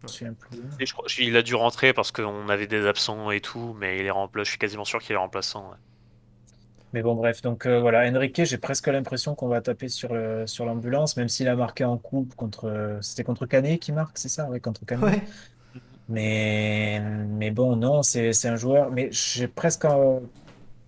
Je 0.00 0.06
me 0.06 0.08
souviens 0.08 0.32
plus. 0.34 0.58
Et 0.80 0.86
je 0.86 0.92
crois- 0.92 1.06
il 1.18 1.36
a 1.36 1.42
dû 1.42 1.54
rentrer 1.54 1.92
parce 1.92 2.12
qu'on 2.12 2.48
avait 2.48 2.66
des 2.66 2.86
absents 2.86 3.30
et 3.30 3.40
tout, 3.40 3.74
mais 3.78 3.98
il 3.98 4.06
est 4.06 4.10
remplaçant. 4.10 4.44
Je 4.44 4.50
suis 4.50 4.58
quasiment 4.58 4.84
sûr 4.84 5.00
qu'il 5.00 5.14
est 5.14 5.18
remplaçant. 5.18 5.70
ouais. 5.70 5.76
Mais 6.94 7.02
bon, 7.02 7.14
bref, 7.14 7.42
donc 7.42 7.66
euh, 7.66 7.80
voilà, 7.80 8.08
Enrique, 8.10 8.44
j'ai 8.44 8.56
presque 8.56 8.86
l'impression 8.86 9.34
qu'on 9.34 9.48
va 9.48 9.60
taper 9.60 9.88
sur 9.88 10.14
le, 10.14 10.46
sur 10.46 10.64
l'ambulance, 10.64 11.18
même 11.18 11.28
s'il 11.28 11.46
a 11.48 11.54
marqué 11.54 11.84
en 11.84 11.98
coupe 11.98 12.34
contre. 12.34 12.64
euh, 12.66 12.98
C'était 13.02 13.24
contre 13.24 13.44
Canet 13.44 13.78
qui 13.78 13.92
marque, 13.92 14.16
c'est 14.16 14.30
ça? 14.30 14.48
Oui, 14.50 14.58
contre 14.60 14.86
Canet. 14.86 15.04
Ouais. 15.04 15.22
Mais, 16.08 17.00
mais 17.28 17.50
bon, 17.50 17.76
non, 17.76 18.02
c'est 18.02 18.32
c'est 18.32 18.48
un 18.48 18.56
joueur. 18.56 18.90
Mais 18.90 19.08
j'ai 19.12 19.48
presque 19.48 19.84
euh, 19.84 20.20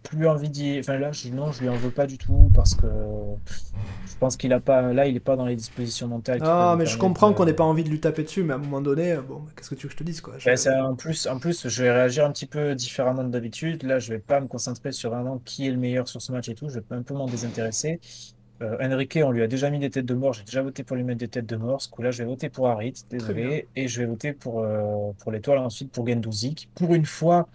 plus 0.02 0.27
envie 0.28 0.48
d'y. 0.51 0.78
Enfin 0.78 0.98
là, 0.98 1.12
je, 1.12 1.28
non, 1.28 1.52
je 1.52 1.60
lui 1.62 1.68
en 1.68 1.77
veux 1.77 1.90
pas 1.90 2.06
du 2.06 2.18
tout 2.18 2.51
parce 2.55 2.74
que 2.74 2.86
je 2.86 4.16
pense 4.18 4.36
qu'il 4.36 4.52
a 4.52 4.60
pas. 4.60 4.93
Là, 4.93 5.06
il 5.06 5.16
est 5.16 5.20
pas 5.20 5.36
dans 5.36 5.47
les 5.47 5.56
dispositions 5.56 6.09
mentales. 6.09 6.39
Ah, 6.43 6.74
mais 6.78 6.86
je 6.86 6.98
comprends 6.98 7.31
de- 7.31 7.36
qu'on 7.36 7.44
n'ait 7.44 7.52
pas 7.55 7.64
envie 7.64 7.85
de 7.85 7.89
lui 7.89 8.01
taper 8.01 8.22
dessus, 8.24 8.43
mais 8.43 8.52
à 8.52 8.56
un 8.56 8.60
moment 8.60 8.81
donné, 8.81 9.12
euh, 9.12 9.22
bon, 9.22 9.43
qu'est-ce 9.56 9.70
que 9.70 9.74
tu 9.74 9.82
veux 9.86 9.89
que 9.89 9.94
je 9.94 9.98
te 9.98 10.05
dise, 10.05 10.20
quoi? 10.20 10.35
Je- 10.39 10.55
ça, 10.56 10.85
en 10.85 10.94
plus, 10.94 11.27
en 11.27 11.39
plus, 11.39 11.68
je 11.68 11.82
vais 11.82 11.90
réagir 11.93 12.24
un 12.24 12.32
petit 12.32 12.47
peu 12.47 12.74
différemment 12.74 13.24
de 13.24 13.28
d'habitude. 13.31 13.82
Là, 13.85 13.98
je 13.98 14.12
vais 14.12 14.18
pas 14.18 14.40
me 14.40 14.47
concentrer 14.47 14.93
sur 14.93 15.10
vraiment 15.10 15.39
qui 15.44 15.66
est 15.66 15.70
le 15.70 15.78
meilleur 15.78 16.09
sur 16.09 16.20
ce 16.20 16.32
match 16.32 16.48
et 16.48 16.55
tout. 16.55 16.68
Je 16.68 16.81
vais 16.81 16.85
un 16.90 17.02
peu 17.02 17.14
m'en 17.14 17.27
désintéresser. 17.27 18.01
Euh, 18.62 18.77
Enrique, 18.82 19.18
on 19.24 19.31
lui 19.31 19.43
a 19.43 19.47
déjà 19.47 19.70
mis 19.70 19.78
des 19.78 19.89
têtes 19.89 20.05
de 20.05 20.12
mort. 20.14 20.35
J'ai 20.35 20.44
déjà 20.44 20.60
voté 20.60 20.85
pour 20.85 20.94
lui 20.97 21.02
mettre 21.02 21.20
des 21.20 21.28
têtes 21.28 21.47
de 21.47 21.56
mort. 21.56 21.81
Ce 21.81 21.89
coup-là, 21.89 22.10
je 22.10 22.18
vais 22.18 22.28
voter 22.28 22.51
pour 22.51 22.68
Harit, 22.68 22.93
désolé. 23.09 23.68
Et 23.74 23.89
je 23.89 24.01
vais 24.01 24.06
voter 24.06 24.35
pour, 24.35 24.60
euh, 24.60 25.12
pour 25.18 25.32
l'étoile 25.32 25.59
ensuite 25.59 25.90
pour 25.90 26.06
Gendouzi, 26.06 26.55
qui 26.55 26.66
pour 26.74 26.93
une 26.94 27.06
fois 27.06 27.48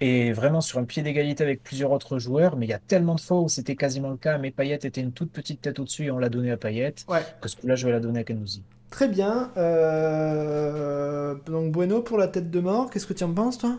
est 0.00 0.32
vraiment 0.32 0.60
sur 0.60 0.78
un 0.78 0.84
pied 0.84 1.02
d'égalité 1.02 1.42
avec 1.44 1.62
plusieurs 1.62 1.92
autres 1.92 2.18
joueurs. 2.18 2.56
Mais 2.56 2.66
il 2.66 2.70
y 2.70 2.72
a 2.74 2.78
tellement 2.78 3.14
de 3.14 3.20
fois 3.20 3.40
où 3.40 3.48
c'était 3.48 3.76
quasiment 3.76 4.10
le 4.10 4.16
cas. 4.16 4.38
Mais 4.38 4.50
Payet 4.50 4.74
était 4.76 5.00
une 5.00 5.12
toute 5.12 5.32
petite 5.32 5.60
tête 5.62 5.78
au-dessus 5.78 6.04
et 6.06 6.10
on 6.10 6.18
l'a 6.18 6.28
donné 6.28 6.50
à 6.50 6.56
Payet. 6.56 6.94
Ouais, 7.08 7.24
Que 7.40 7.48
ce 7.48 7.56
coup-là, 7.56 7.76
je 7.76 7.86
vais 7.86 7.92
la 7.92 8.00
donner 8.00 8.20
à 8.20 8.24
Gendouzi. 8.26 8.62
très 8.90 9.08
bien. 9.08 9.52
Euh, 9.56 11.34
Donc, 11.46 11.72
Bueno 11.72 12.02
pour 12.02 12.18
la 12.18 12.28
tête 12.28 12.50
de 12.50 12.60
mort, 12.60 12.90
qu'est-ce 12.90 13.06
que 13.06 13.12
tu 13.14 13.24
en 13.24 13.32
penses, 13.34 13.58
toi? 13.58 13.78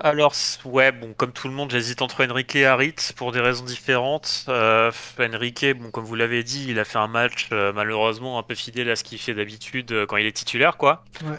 Alors, 0.00 0.32
ouais, 0.64 0.90
bon, 0.90 1.12
comme 1.12 1.32
tout 1.32 1.48
le 1.48 1.54
monde, 1.54 1.70
j'hésite 1.70 2.00
entre 2.00 2.24
Enrique 2.26 2.56
et 2.56 2.64
Harit 2.64 2.94
pour 3.16 3.30
des 3.32 3.40
raisons 3.40 3.64
différentes. 3.64 4.46
Euh, 4.48 4.90
Enrique, 5.20 5.66
bon, 5.78 5.90
comme 5.90 6.04
vous 6.04 6.14
l'avez 6.14 6.42
dit, 6.44 6.66
il 6.68 6.78
a 6.78 6.84
fait 6.84 6.98
un 6.98 7.08
match 7.08 7.48
euh, 7.52 7.72
malheureusement 7.74 8.38
un 8.38 8.42
peu 8.42 8.54
fidèle 8.54 8.88
à 8.90 8.96
ce 8.96 9.04
qu'il 9.04 9.18
fait 9.18 9.34
d'habitude 9.34 9.92
euh, 9.92 10.06
quand 10.06 10.16
il 10.16 10.26
est 10.26 10.32
titulaire, 10.32 10.78
quoi. 10.78 11.04
Ouais. 11.22 11.38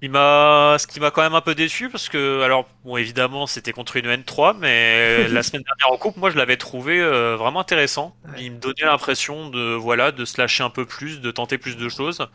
Il 0.00 0.10
m'a, 0.10 0.76
ce 0.78 0.86
qui 0.86 1.00
m'a 1.00 1.10
quand 1.10 1.22
même 1.22 1.34
un 1.34 1.40
peu 1.40 1.56
déçu 1.56 1.90
parce 1.90 2.08
que, 2.08 2.42
alors, 2.42 2.68
bon, 2.84 2.96
évidemment, 2.96 3.48
c'était 3.48 3.72
contre 3.72 3.96
une 3.96 4.06
N3, 4.06 4.56
mais 4.58 5.26
la 5.28 5.42
semaine 5.42 5.62
dernière 5.62 5.92
en 5.92 5.96
coupe, 5.96 6.16
moi, 6.16 6.30
je 6.30 6.36
l'avais 6.36 6.56
trouvé 6.56 7.00
euh, 7.00 7.36
vraiment 7.36 7.60
intéressant. 7.60 8.14
Il 8.38 8.52
me 8.52 8.58
donnait 8.58 8.84
l'impression 8.84 9.50
de, 9.50 9.74
voilà, 9.74 10.12
de 10.12 10.24
se 10.24 10.40
lâcher 10.40 10.62
un 10.62 10.70
peu 10.70 10.86
plus, 10.86 11.20
de 11.20 11.30
tenter 11.32 11.58
plus 11.58 11.76
de 11.76 11.88
choses. 11.88 12.28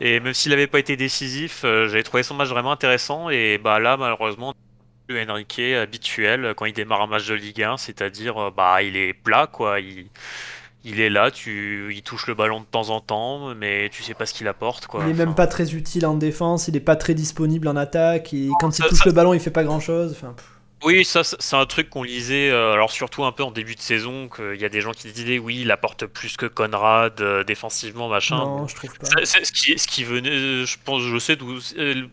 Et 0.00 0.18
même 0.20 0.34
s'il 0.34 0.50
n'avait 0.50 0.66
pas 0.66 0.80
été 0.80 0.96
décisif, 0.96 1.62
euh, 1.64 1.86
j'avais 1.88 2.02
trouvé 2.02 2.24
son 2.24 2.34
match 2.34 2.48
vraiment 2.48 2.72
intéressant. 2.72 3.30
Et 3.30 3.58
bah 3.58 3.78
là, 3.78 3.96
malheureusement, 3.96 4.54
le 5.08 5.30
Enrique 5.30 5.60
habituel 5.60 6.54
quand 6.56 6.66
il 6.66 6.72
démarre 6.72 7.02
un 7.02 7.06
match 7.06 7.26
de 7.26 7.34
Ligue 7.34 7.62
1, 7.62 7.76
c'est-à-dire, 7.76 8.36
euh, 8.38 8.50
bah, 8.50 8.82
il 8.82 8.96
est 8.96 9.12
plat, 9.14 9.46
quoi. 9.46 9.80
Il, 9.80 10.08
il 10.84 11.00
est 11.00 11.10
là, 11.10 11.30
tu, 11.30 11.92
il 11.94 12.02
touche 12.02 12.26
le 12.26 12.34
ballon 12.34 12.60
de 12.60 12.64
temps 12.66 12.90
en 12.90 13.00
temps, 13.00 13.54
mais 13.54 13.88
tu 13.90 14.02
sais 14.02 14.14
pas 14.14 14.26
ce 14.26 14.32
qu'il 14.34 14.48
apporte, 14.48 14.86
quoi. 14.86 15.02
Il 15.04 15.10
est 15.10 15.14
même 15.14 15.34
pas 15.34 15.46
très 15.46 15.74
utile 15.74 16.06
en 16.06 16.14
défense, 16.14 16.68
il 16.68 16.76
est 16.76 16.80
pas 16.80 16.96
très 16.96 17.14
disponible 17.14 17.68
en 17.68 17.76
attaque, 17.76 18.32
et 18.32 18.48
quand 18.60 18.78
il 18.78 18.84
touche 18.84 18.98
ça- 18.98 19.04
le 19.06 19.12
ballon, 19.12 19.34
il 19.34 19.40
fait 19.40 19.50
pas 19.50 19.64
grand 19.64 19.80
chose. 19.80 20.12
Enfin, 20.12 20.34
pff. 20.36 20.46
Oui, 20.84 21.04
ça, 21.04 21.24
c'est 21.24 21.56
un 21.56 21.66
truc 21.66 21.90
qu'on 21.90 22.04
lisait, 22.04 22.50
euh, 22.50 22.72
alors 22.72 22.92
surtout 22.92 23.24
un 23.24 23.32
peu 23.32 23.42
en 23.42 23.50
début 23.50 23.74
de 23.74 23.80
saison, 23.80 24.28
qu'il 24.28 24.54
y 24.60 24.64
a 24.64 24.68
des 24.68 24.80
gens 24.80 24.92
qui 24.92 25.10
disaient 25.12 25.38
oui, 25.40 25.62
il 25.62 25.72
apporte 25.72 26.06
plus 26.06 26.36
que 26.36 26.46
Conrad 26.46 27.20
euh, 27.20 27.42
défensivement, 27.42 28.08
machin. 28.08 28.36
non, 28.36 28.68
je 28.68 28.76
trouve 28.76 28.94
pas. 28.96 29.08
C'est- 29.24 29.44
ce, 29.44 29.52
qui, 29.52 29.76
ce 29.76 29.88
qui 29.88 30.04
venait, 30.04 30.30
euh, 30.30 30.66
je 30.66 30.76
pense, 30.84 31.02
je 31.02 31.18
sais 31.18 31.34
d'où, 31.34 31.58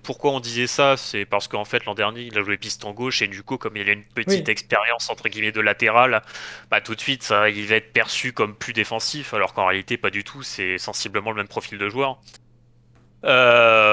pourquoi 0.01 0.31
on 0.31 0.39
disait 0.39 0.65
ça, 0.65 0.97
c'est 0.97 1.25
parce 1.25 1.47
qu'en 1.47 1.63
fait 1.65 1.85
l'an 1.85 1.93
dernier 1.93 2.21
il 2.23 2.37
a 2.39 2.43
joué 2.43 2.57
piston 2.57 2.91
gauche 2.91 3.21
et 3.21 3.27
du 3.27 3.43
coup 3.43 3.57
comme 3.57 3.77
il 3.77 3.87
a 3.87 3.91
une 3.93 4.03
petite 4.03 4.47
Oui. 4.47 4.49
expérience 4.49 5.09
entre 5.11 5.29
guillemets 5.29 5.51
de 5.51 5.61
latéral, 5.61 6.23
bah 6.71 6.81
tout 6.81 6.95
de 6.95 6.99
suite 7.01 7.21
ça, 7.23 7.49
il 7.49 7.67
va 7.67 7.75
être 7.75 7.93
perçu 7.93 8.33
comme 8.33 8.55
plus 8.55 8.73
défensif, 8.73 9.33
alors 9.35 9.53
qu'en 9.53 9.67
réalité 9.67 9.97
pas 9.97 10.09
du 10.09 10.23
tout, 10.23 10.41
c'est 10.43 10.77
sensiblement 10.79 11.29
le 11.31 11.37
même 11.37 11.47
profil 11.47 11.77
de 11.77 11.87
joueur. 11.89 12.19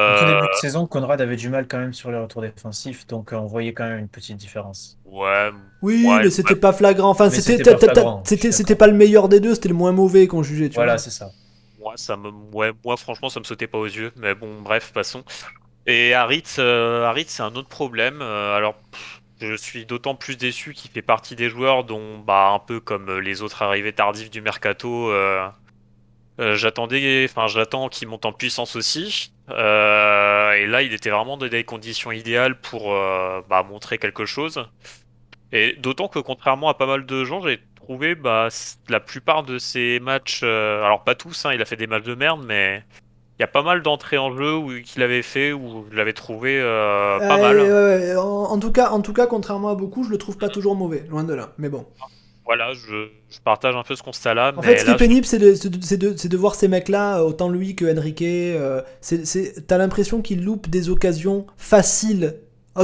Au 0.07 0.15
Euh, 0.15 0.25
début 0.25 0.47
de 0.49 0.53
saison, 0.55 0.87
Conrad 0.87 1.21
avait 1.21 1.37
du 1.37 1.49
mal 1.49 1.67
quand 1.69 1.79
même 1.79 1.93
sur 1.95 2.11
les 2.13 2.19
retours 2.19 2.43
défensifs, 2.43 3.07
donc 3.07 3.33
euh, 3.33 3.37
on 3.37 3.47
voyait 3.47 3.73
quand 3.75 3.85
même 3.89 3.99
une 3.99 4.09
petite 4.09 4.37
différence. 4.37 4.99
ouais, 5.05 5.51
Oui, 5.81 6.05
Ouais, 6.07 6.21
mais 6.21 6.31
c'était 6.31 6.57
pas 6.57 6.73
flagrant. 6.73 7.11
Enfin, 7.11 7.31
c'était 7.31 7.57
c'était 8.53 8.77
pas 8.77 8.87
le 8.87 8.93
meilleur 8.95 9.29
des 9.29 9.41
deux, 9.41 9.55
c'était 9.55 9.69
le 9.69 9.75
moins 9.75 9.93
mauvais 9.93 10.27
qu'on 10.27 10.43
jugeait. 10.43 10.69
Tu 10.71 10.75
Voilà, 10.75 10.95
vois. 10.95 10.99
c'est 10.99 11.11
ça. 11.11 11.31
Moi, 11.79 11.95
ça 11.97 12.17
me, 12.17 12.31
ouais, 12.53 12.73
moi, 12.85 12.97
franchement, 12.97 13.29
ça 13.29 13.41
me 13.41 13.45
sautait 13.45 13.67
pas 13.67 13.79
aux 13.79 13.87
yeux. 13.87 14.13
Mais 14.17 14.35
bon, 14.35 14.61
bref, 14.63 14.93
passons. 14.93 15.25
Et 15.87 16.15
Harit, 16.15 16.45
euh, 16.59 17.05
Harit, 17.07 17.27
c'est 17.29 17.43
un 17.43 17.55
autre 17.57 17.69
problème. 17.69 18.21
Euh, 18.23 18.57
alors, 18.57 18.77
je 19.41 19.55
suis 19.57 19.87
d'autant 19.87 20.15
plus 20.17 20.37
déçu 20.37 20.75
qu'il 20.75 20.91
fait 20.91 21.03
partie 21.03 21.37
des 21.37 21.51
joueurs 21.51 21.85
dont, 21.85 22.19
bah, 22.21 22.51
un 22.55 22.61
peu 22.61 22.81
comme 22.81 23.19
les 23.21 23.43
autres 23.43 23.63
arrivées 23.63 23.93
tardives 23.95 24.31
du 24.31 24.43
mercato, 24.43 25.13
euh, 26.41 26.57
j'attendais, 26.57 27.27
enfin, 27.29 27.47
j'attends 27.47 27.89
qu'il 27.89 28.09
monte 28.09 28.25
en 28.25 28.33
puissance 28.33 28.75
aussi. 28.77 29.33
Euh, 29.51 30.53
et 30.53 30.67
là, 30.67 30.83
il 30.83 30.93
était 30.95 31.11
vraiment 31.11 31.37
dans 31.37 31.47
des 31.49 31.65
conditions 31.65 32.11
idéales 32.11 32.59
pour, 32.59 32.95
euh, 32.95 33.43
bah, 33.49 33.63
montrer 33.63 33.99
quelque 33.99 34.25
chose. 34.25 34.65
Et 35.53 35.77
d'autant 35.79 36.09
que 36.09 36.19
contrairement 36.19 36.69
à 36.71 36.75
pas 36.75 36.87
mal 36.87 37.05
de 37.05 37.25
gens, 37.25 37.43
j'ai 37.43 37.61
trouvé 37.77 38.15
bah, 38.15 38.49
la 38.89 39.01
plupart 39.01 39.43
de 39.43 39.59
ces 39.59 40.01
matchs, 40.01 40.43
alors 40.43 41.05
pas 41.05 41.15
tous, 41.15 41.45
hein, 41.45 41.53
il 41.53 41.61
a 41.61 41.67
fait 41.67 41.77
des 41.77 41.87
matchs 41.87 42.05
de 42.05 42.15
merde, 42.15 42.43
mais 42.47 42.83
il 43.39 43.43
y 43.43 43.45
a 43.45 43.49
pas 43.49 43.63
mal 43.63 43.83
d'entrées 43.83 44.17
en 44.17 44.35
jeu 44.35 44.55
où, 44.57 44.81
qu'il 44.81 45.03
avait 45.03 45.21
fait 45.21 45.53
où 45.53 45.87
je 45.91 45.97
l'avais 45.97 46.15
trouvé 46.15 46.61
pas 46.63 47.37
mal. 47.37 48.17
en, 48.17 48.23
en 48.23 48.59
tout 48.59 48.73
cas, 48.73 48.89
en 48.91 49.03
tout 49.03 49.13
cas, 49.13 49.27
contrairement 49.27 49.69
à 49.69 49.75
beaucoup, 49.75 50.05
je 50.05 50.11
le 50.11 50.17
trouve 50.17 50.39
pas 50.39 50.49
toujours 50.49 50.75
mauvais, 50.75 51.05
loin 51.11 51.25
de 51.25 51.35
là. 51.35 51.51
Mais 51.59 51.69
bon. 51.69 51.87
Voilà, 52.55 52.75
je, 52.75 53.07
je 53.31 53.39
partage 53.43 53.75
un 53.77 53.83
peu 53.83 53.95
ce 53.97 54.03
constat-là. 54.03 54.53
En 54.57 54.61
mais 54.61 54.67
fait, 54.69 54.79
ce 54.81 54.85
qui 54.85 54.91
est 54.91 54.97
pénible, 54.97 55.25
c'est 55.27 55.39
de, 55.39 56.37
voir 56.37 56.55
ces 56.55 56.69
mecs-là, 56.69 57.19
euh, 57.19 57.23
autant 57.25 57.49
lui 57.49 57.75
que 57.75 57.87
Enrique. 57.99 58.21
euh, 58.23 58.83
T'as 59.67 59.79
l'impression 59.79 60.21
qu'ils 60.21 60.45
loupent 60.45 60.69
des 60.69 60.91
occasions 60.91 61.47
faciles. 61.57 62.35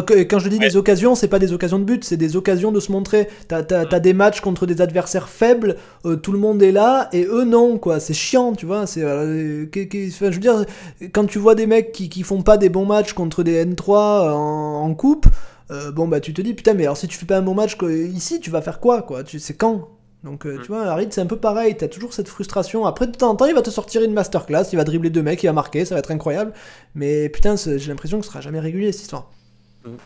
Que- 0.07 0.23
Quand 0.23 0.39
je 0.39 0.49
dis 0.49 0.59
des 0.59 0.77
occasions, 0.77 1.15
c'est 1.15 1.29
pas 1.29 1.39
des 1.39 1.53
occasions 1.53 1.79
de 1.79 1.85
but, 1.85 2.03
c'est 2.05 2.17
des 2.19 2.37
occasions 2.37 2.73
de 2.73 2.81
se 2.81 2.93
montrer. 2.93 3.29
T'as 3.49 3.63
t'as 3.63 4.01
des 4.01 4.13
matchs 4.15 4.41
contre 4.41 4.65
des 4.67 4.81
adversaires 4.81 5.29
faibles, 5.29 5.77
euh, 6.07 6.17
tout 6.17 6.33
le 6.33 6.39
monde 6.39 6.63
est 6.63 6.73
là, 6.73 7.09
et 7.13 7.25
eux 7.25 7.45
non, 7.45 7.77
quoi. 7.79 8.01
C'est 8.01 8.15
chiant, 8.15 8.55
tu 8.55 8.65
vois. 8.67 8.87
C'est, 8.87 9.03
euh, 9.03 9.67
qu'est- 9.67 9.89
qu'est- 9.89 10.09
enfin, 10.09 10.27
je 10.31 10.37
veux 10.37 10.41
dire, 10.41 10.65
quand 11.13 11.27
tu 11.27 11.39
vois 11.39 11.55
des 11.55 11.67
mecs 11.67 11.93
qui, 11.93 12.09
qui 12.09 12.23
font 12.23 12.41
pas 12.43 12.57
des 12.59 12.69
bons 12.71 12.87
matchs 12.87 13.13
contre 13.15 13.43
des 13.43 13.65
N3 13.65 14.31
en, 14.33 14.83
en 14.85 14.95
coupe, 14.95 15.27
euh, 15.71 15.93
bon 15.93 16.09
bah 16.09 16.21
tu 16.21 16.33
te 16.35 16.41
dis 16.43 16.55
putain, 16.55 16.75
mais 16.75 16.85
alors 16.85 16.97
si 16.97 17.09
tu 17.09 17.19
fais 17.19 17.27
pas 17.27 17.39
un 17.39 17.43
bon 17.43 17.55
match 17.55 17.77
ici, 17.83 18.41
tu 18.41 18.51
vas 18.51 18.63
faire 18.63 18.81
quoi, 18.81 19.03
quoi? 19.03 19.25
Tu, 19.25 19.39
C'est 19.39 19.57
quand? 19.57 19.89
Donc 20.25 20.47
euh, 20.47 20.59
Mm. 20.59 20.63
tu 20.63 20.69
vois, 20.69 20.87
Harid 20.87 21.13
c'est 21.13 21.21
un 21.21 21.27
peu 21.27 21.39
pareil, 21.39 21.77
t'as 21.77 21.89
toujours 21.89 22.13
cette 22.13 22.29
frustration. 22.29 22.87
Après 22.87 23.07
de 23.07 23.13
temps 23.13 23.31
en 23.31 23.37
temps, 23.37 23.47
il 23.47 23.55
va 23.55 23.63
te 23.63 23.71
sortir 23.71 24.03
une 24.03 24.13
masterclass, 24.13 24.65
il 24.73 24.77
va 24.77 24.85
dribbler 24.85 25.11
deux 25.11 25.23
mecs, 25.23 25.43
il 25.43 25.47
va 25.47 25.53
marquer, 25.53 25.85
ça 25.85 25.95
va 25.95 26.01
être 26.01 26.11
incroyable. 26.11 26.53
Mais 26.95 27.29
putain, 27.29 27.55
j'ai 27.57 27.79
l'impression 27.89 28.19
que 28.19 28.25
ce 28.27 28.31
sera 28.33 28.41
jamais 28.41 28.61
régulier 28.61 28.93
cette 28.93 29.03
histoire. 29.03 29.31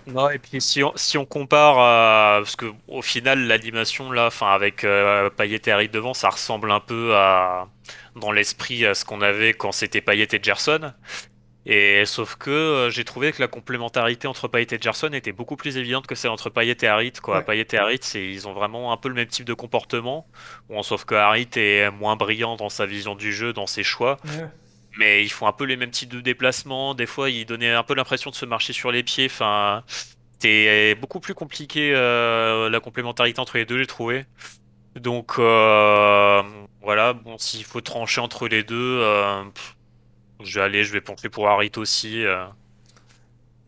Non, 0.06 0.30
et 0.30 0.38
puis 0.38 0.60
si 0.60 0.82
on, 0.84 0.92
si 0.96 1.18
on 1.18 1.24
compare 1.24 1.78
à. 1.78 2.38
Parce 2.40 2.56
que 2.56 2.66
au 2.88 3.02
final, 3.02 3.46
l'animation, 3.46 4.12
là, 4.12 4.26
enfin, 4.26 4.48
avec 4.52 4.84
euh, 4.84 5.30
Payet 5.30 5.60
et 5.66 5.70
Harit 5.72 5.88
devant, 5.88 6.14
ça 6.14 6.28
ressemble 6.28 6.70
un 6.70 6.80
peu 6.80 7.14
à. 7.16 7.68
Dans 8.14 8.30
l'esprit 8.32 8.84
à 8.86 8.94
ce 8.94 9.04
qu'on 9.04 9.22
avait 9.22 9.54
quand 9.54 9.72
c'était 9.72 10.00
Payet 10.02 10.28
et 10.32 10.40
Gerson. 10.42 10.92
Et 11.64 12.04
sauf 12.06 12.34
que 12.36 12.50
euh, 12.50 12.90
j'ai 12.90 13.04
trouvé 13.04 13.30
que 13.30 13.40
la 13.40 13.46
complémentarité 13.46 14.26
entre 14.26 14.48
Payet 14.48 14.66
et 14.72 14.78
Gerson 14.80 15.10
était 15.12 15.30
beaucoup 15.30 15.54
plus 15.54 15.76
évidente 15.76 16.08
que 16.08 16.16
celle 16.16 16.32
entre 16.32 16.50
Payet 16.50 16.76
et 16.82 16.88
Harit. 16.88 17.12
Quoi. 17.22 17.38
Ouais. 17.38 17.44
Payet 17.44 17.66
et 17.72 17.76
Harit, 17.78 18.00
ils 18.14 18.48
ont 18.48 18.52
vraiment 18.52 18.92
un 18.92 18.96
peu 18.96 19.08
le 19.08 19.14
même 19.14 19.28
type 19.28 19.44
de 19.44 19.54
comportement. 19.54 20.26
Bon, 20.68 20.82
sauf 20.82 21.04
que 21.04 21.14
Harit 21.14 21.48
est 21.54 21.90
moins 21.90 22.16
brillant 22.16 22.56
dans 22.56 22.68
sa 22.68 22.84
vision 22.84 23.14
du 23.14 23.32
jeu, 23.32 23.52
dans 23.52 23.68
ses 23.68 23.84
choix. 23.84 24.18
Mais 24.98 25.24
ils 25.24 25.30
font 25.30 25.46
un 25.46 25.52
peu 25.52 25.64
les 25.64 25.76
mêmes 25.76 25.90
types 25.90 26.10
de 26.10 26.20
déplacements. 26.20 26.94
Des 26.94 27.06
fois, 27.06 27.30
ils 27.30 27.46
donnaient 27.46 27.72
un 27.72 27.82
peu 27.82 27.94
l'impression 27.94 28.30
de 28.30 28.34
se 28.34 28.44
marcher 28.44 28.72
sur 28.72 28.90
les 28.90 29.02
pieds. 29.02 29.26
Enfin, 29.26 29.84
c'était 30.32 30.96
beaucoup 30.96 31.20
plus 31.20 31.34
compliqué 31.34 31.92
euh, 31.94 32.68
la 32.68 32.80
complémentarité 32.80 33.40
entre 33.40 33.56
les 33.56 33.64
deux, 33.64 33.78
j'ai 33.78 33.86
trouvé. 33.86 34.26
Donc 34.96 35.36
euh, 35.38 36.42
voilà, 36.82 37.12
bon, 37.14 37.38
s'il 37.38 37.64
faut 37.64 37.80
trancher 37.80 38.20
entre 38.20 38.48
les 38.48 38.62
deux, 38.62 39.00
pff, 39.54 39.76
je 40.44 40.58
vais 40.58 40.64
aller, 40.64 40.84
je 40.84 40.92
vais 40.92 41.00
pencher 41.00 41.28
pour 41.28 41.48
Harit 41.48 41.72
aussi. 41.76 42.24
euh. 42.24 42.44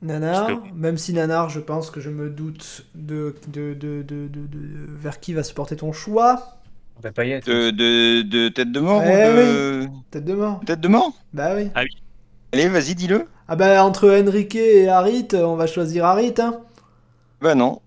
Nanar, 0.03 0.51
même 0.75 0.99
si 0.99 1.15
Nanar, 1.15 1.49
je 1.49 1.61
pense 1.61 1.91
que 1.91 1.99
je 2.01 2.11
me 2.11 2.29
doute 2.29 2.85
de, 2.95 3.35
de, 3.49 3.73
de, 3.73 4.03
de, 4.03 4.29
de- 4.29 4.47
de- 4.47 4.87
vers 4.99 5.19
qui 5.19 5.33
va 5.33 5.43
se 5.43 5.55
porter 5.55 5.77
ton 5.77 5.93
choix. 5.93 6.59
Bah. 7.03 7.11
De, 7.13 7.71
de, 7.71 8.23
de 8.23 8.49
tête 8.49 8.71
de 8.71 8.81
mort 8.81 9.03
Eh 9.05 9.09
ou 9.09 9.37
de... 9.37 9.89
Tête 10.11 10.25
de 10.25 10.35
mort. 10.35 10.61
Tête 10.65 10.81
de 10.81 10.89
mort 10.89 11.13
Bah 11.33 11.55
oui. 11.57 11.71
Allez, 12.53 12.69
vas-y, 12.69 12.95
dis-le. 12.95 13.27
Ah 13.49 13.57
bah 13.57 13.83
entre 13.85 14.09
Enrique 14.11 14.55
et 14.55 14.89
Harit, 14.89 15.29
on 15.33 15.57
va 15.57 15.67
choisir 15.67 16.05
Harit, 16.05 16.35
hein. 16.39 16.61
Bah 17.41 17.55
non. 17.55 17.81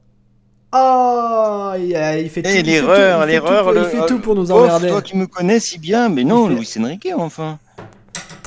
Ah, 0.72 1.76
il, 1.80 1.96
a- 1.96 2.20
il 2.20 2.30
fait 2.30 2.42
tout. 2.42 2.50
Il 2.50 2.56
fait 2.56 2.64
l'erreur, 2.64 3.20
tout, 3.22 3.24
il 3.24 3.28
fait 3.28 3.32
l'erreur, 3.32 3.72
le- 3.72 3.82
Il 3.82 3.86
fait 3.86 4.06
tout 4.08 4.20
pour 4.20 4.36
nous 4.36 4.52
Ouf, 4.52 4.60
emmerder. 4.60 4.90
toi 4.90 5.02
qui 5.02 5.16
me 5.16 5.26
connais 5.28 5.60
si 5.60 5.80
bien, 5.80 6.10
mais 6.10 6.24
non, 6.24 6.50
Il 6.50 6.54
fait- 6.66 6.80
Luis 6.80 6.86
Enrique, 6.86 7.08
enfin. 7.16 7.60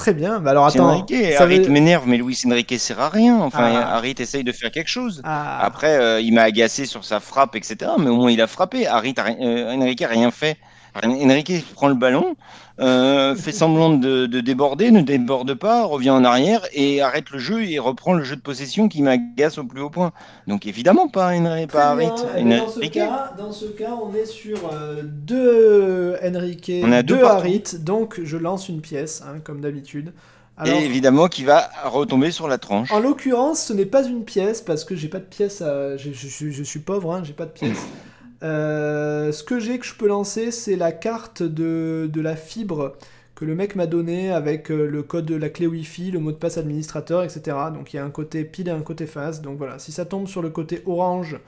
Très 0.00 0.14
bien. 0.14 0.40
Bah 0.40 0.52
alors 0.52 0.64
attends. 0.66 0.88
Enrique. 0.88 1.14
ça 1.36 1.42
Harit 1.42 1.58
veut- 1.60 1.68
m'énerve, 1.68 2.04
mais 2.06 2.16
Luis 2.16 2.40
Enrique 2.46 2.74
sert 2.78 2.98
à 3.00 3.10
rien. 3.10 3.38
Enfin, 3.38 3.70
Ah. 3.76 3.96
Harit 3.96 4.14
essaye 4.18 4.44
de 4.44 4.50
faire 4.52 4.70
quelque 4.70 4.88
chose. 4.88 5.20
Ah, 5.24 5.62
Après, 5.62 5.94
euh, 5.98 6.20
il 6.22 6.32
m'a 6.32 6.40
agacé 6.42 6.86
sur 6.86 7.04
sa 7.04 7.20
frappe, 7.20 7.54
etc. 7.54 7.76
Mais 7.98 8.08
au 8.08 8.16
moins, 8.16 8.30
il 8.30 8.40
a 8.40 8.46
frappé. 8.46 8.86
Harit, 8.86 9.14
a 9.18 9.26
euh, 9.42 9.74
Enrique 9.76 10.00
a 10.00 10.08
rien 10.08 10.30
fait. 10.30 10.56
Enrique 11.04 11.64
prend 11.74 11.88
le 11.88 11.94
ballon, 11.94 12.36
euh, 12.80 13.34
fait 13.34 13.52
semblant 13.52 13.90
de, 13.90 14.26
de 14.26 14.40
déborder, 14.40 14.90
ne 14.90 15.00
déborde 15.02 15.54
pas, 15.54 15.84
revient 15.84 16.10
en 16.10 16.24
arrière 16.24 16.62
et 16.72 17.00
arrête 17.02 17.30
le 17.30 17.38
jeu 17.38 17.62
et 17.64 17.78
reprend 17.78 18.14
le 18.14 18.24
jeu 18.24 18.36
de 18.36 18.40
possession 18.40 18.88
qui 18.88 19.02
m'agace 19.02 19.58
au 19.58 19.64
plus 19.64 19.80
haut 19.80 19.90
point. 19.90 20.12
Donc 20.46 20.66
évidemment 20.66 21.08
pas 21.08 21.32
Enrique, 21.36 21.70
pas. 21.70 21.90
Harit. 21.90 22.06
Dans, 22.06 22.68
ce 22.68 22.80
cas, 22.88 23.34
dans 23.38 23.52
ce 23.52 23.66
cas, 23.66 23.96
on 24.02 24.14
est 24.14 24.26
sur 24.26 24.58
euh, 24.72 25.02
deux 25.04 26.16
Enrique, 26.24 26.72
On 26.82 26.92
a 26.92 27.02
deux 27.02 27.16
deux. 27.18 27.24
Harit. 27.24 27.62
Donc 27.80 28.20
je 28.22 28.36
lance 28.36 28.68
une 28.68 28.80
pièce, 28.80 29.22
hein, 29.26 29.38
comme 29.44 29.60
d'habitude. 29.60 30.12
Alors, 30.56 30.78
Et 30.78 30.84
évidemment 30.84 31.28
qui 31.28 31.44
va 31.44 31.70
retomber 31.84 32.30
sur 32.32 32.46
la 32.46 32.58
tranche. 32.58 32.90
en 32.92 33.00
l'occurrence, 33.00 33.62
ce 33.64 33.72
n'est 33.72 33.86
pas 33.86 34.04
une 34.04 34.24
pièce 34.24 34.60
parce 34.60 34.84
que 34.84 34.94
j'ai 34.94 35.08
pas 35.08 35.18
de 35.18 35.24
pièce. 35.24 35.62
À... 35.62 35.96
Je, 35.96 36.10
je 36.12 36.26
suis- 36.28 36.52
je 36.52 36.62
suis 36.62 36.80
pauvre, 36.80 37.14
hein, 37.14 37.22
j'ai 37.24 37.32
pas 37.32 37.46
de 37.46 37.50
pièce. 37.52 37.78
Euh, 38.42 39.32
ce 39.32 39.42
que 39.42 39.60
j'ai 39.60 39.78
que 39.78 39.86
je 39.86 39.94
peux 39.94 40.08
lancer, 40.08 40.50
c'est 40.50 40.76
la 40.76 40.92
carte 40.92 41.42
de, 41.42 42.08
de 42.12 42.20
la 42.20 42.36
fibre 42.36 42.96
que 43.40 43.46
le 43.46 43.54
mec 43.54 43.74
m'a 43.74 43.86
donné 43.86 44.30
avec 44.30 44.70
euh, 44.70 44.86
le 44.86 45.02
code 45.02 45.24
de 45.24 45.34
la 45.34 45.48
clé 45.48 45.66
Wi-Fi, 45.66 46.10
le 46.10 46.18
mot 46.18 46.30
de 46.30 46.36
passe 46.36 46.58
administrateur, 46.58 47.22
etc. 47.24 47.56
Donc 47.72 47.92
il 47.92 47.96
y 47.96 47.98
a 47.98 48.04
un 48.04 48.10
côté 48.10 48.44
pile 48.44 48.68
et 48.68 48.70
un 48.70 48.82
côté 48.82 49.06
face. 49.06 49.40
Donc 49.40 49.56
voilà, 49.56 49.78
si 49.78 49.92
ça 49.92 50.04
tombe 50.04 50.28
sur 50.28 50.42
le 50.42 50.50
côté 50.50 50.82
orange, 50.84 51.38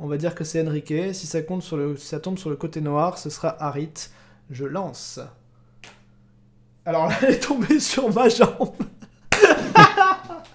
on 0.00 0.08
va 0.08 0.16
dire 0.16 0.34
que 0.34 0.42
c'est 0.42 0.66
Enrique. 0.66 1.14
Si 1.14 1.28
ça, 1.28 1.40
tombe 1.42 1.62
sur 1.62 1.76
le 1.76 2.56
côté 2.56 2.80
noir, 2.80 3.16
ce 3.16 3.30
sera 3.30 3.62
Harit. 3.62 4.10
Je 4.50 4.64
lance. 4.64 5.20
Alors 6.84 7.12
elle 7.22 7.34
est 7.34 7.38
tombée 7.38 7.78
sur 7.78 8.12
ma 8.12 8.28
jambe. 8.28 8.72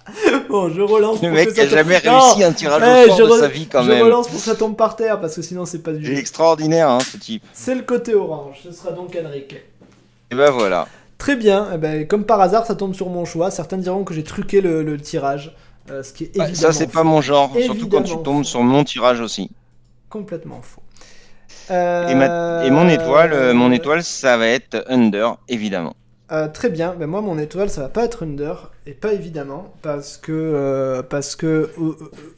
bon, 0.48 0.68
je 0.70 0.80
relance. 0.82 1.20
Le 1.22 1.28
pour 1.28 1.36
mec 1.36 1.48
que 1.48 1.54
ça 1.54 1.62
a 1.62 1.66
jamais 1.66 2.00
tombe- 2.00 2.12
Non, 2.12 2.20
réussi 2.20 2.44
un 2.44 2.52
tirage 2.52 2.82
Eh, 2.84 3.04
au 3.10 3.16
sort 3.16 3.28
je 3.28 3.34
de 3.34 3.40
sa 3.40 3.48
vie 3.48 3.66
quand 3.66 3.82
je 3.82 3.90
même. 3.90 4.02
relance 4.04 4.28
pour 4.28 4.36
que 4.36 4.42
ça 4.44 4.54
tombe 4.54 4.76
par 4.76 4.96
terre 4.96 5.20
parce 5.20 5.34
que 5.34 5.42
sinon 5.42 5.66
c'est 5.66 5.80
pas 5.82 5.92
du 5.92 6.04
jeu. 6.04 6.14
extraordinaire 6.14 6.88
hein, 6.90 6.98
ce 7.00 7.16
type. 7.16 7.42
C'est 7.52 7.74
le 7.74 7.82
côté 7.82 8.14
orange, 8.14 8.60
ce 8.62 8.72
sera 8.72 8.92
donc 8.92 9.16
Enrique. 9.22 9.56
Et 10.30 10.34
ben 10.34 10.50
voilà. 10.50 10.86
Très 11.18 11.34
bien, 11.36 11.68
eh 11.74 11.78
ben, 11.78 12.06
comme 12.06 12.24
par 12.24 12.40
hasard 12.40 12.66
ça 12.66 12.74
tombe 12.74 12.94
sur 12.94 13.08
mon 13.08 13.24
choix. 13.24 13.50
Certains 13.50 13.78
diront 13.78 14.04
que 14.04 14.12
j'ai 14.14 14.22
truqué 14.24 14.60
le, 14.60 14.82
le 14.82 15.00
tirage, 15.00 15.56
euh, 15.90 16.02
ce 16.02 16.12
qui 16.12 16.24
est 16.24 16.38
Ouais, 16.38 16.48
évidemment 16.48 16.72
ça 16.72 16.78
c'est 16.78 16.92
pas 16.92 17.02
mon 17.04 17.20
genre, 17.20 17.52
surtout 17.64 17.88
quand 17.88 18.02
tu 18.02 18.14
tombes 18.22 18.38
faux. 18.38 18.44
sur 18.44 18.62
mon 18.62 18.84
tirage 18.84 19.20
aussi. 19.20 19.50
complètement 20.10 20.60
faux. 20.62 20.82
Et, 21.68 22.14
ma- 22.14 22.64
et 22.64 22.70
mon 22.70 22.88
étoile, 22.88 23.32
euh, 23.32 23.52
mon 23.54 23.72
étoile, 23.72 24.04
ça 24.04 24.36
va 24.36 24.46
être 24.46 24.84
Under, 24.88 25.36
évidemment. 25.48 25.94
Euh, 26.32 26.48
très 26.48 26.70
bien, 26.70 26.94
ben 26.98 27.06
moi 27.06 27.20
mon 27.20 27.38
étoile 27.38 27.70
ça 27.70 27.82
va 27.82 27.88
pas 27.88 28.04
être 28.04 28.24
Under, 28.24 28.72
et 28.84 28.94
pas 28.94 29.12
évidemment, 29.12 29.72
parce 29.82 30.16
que, 30.16 30.32
euh, 30.32 31.02
parce 31.02 31.36
que 31.36 31.70
euh, 31.80 31.94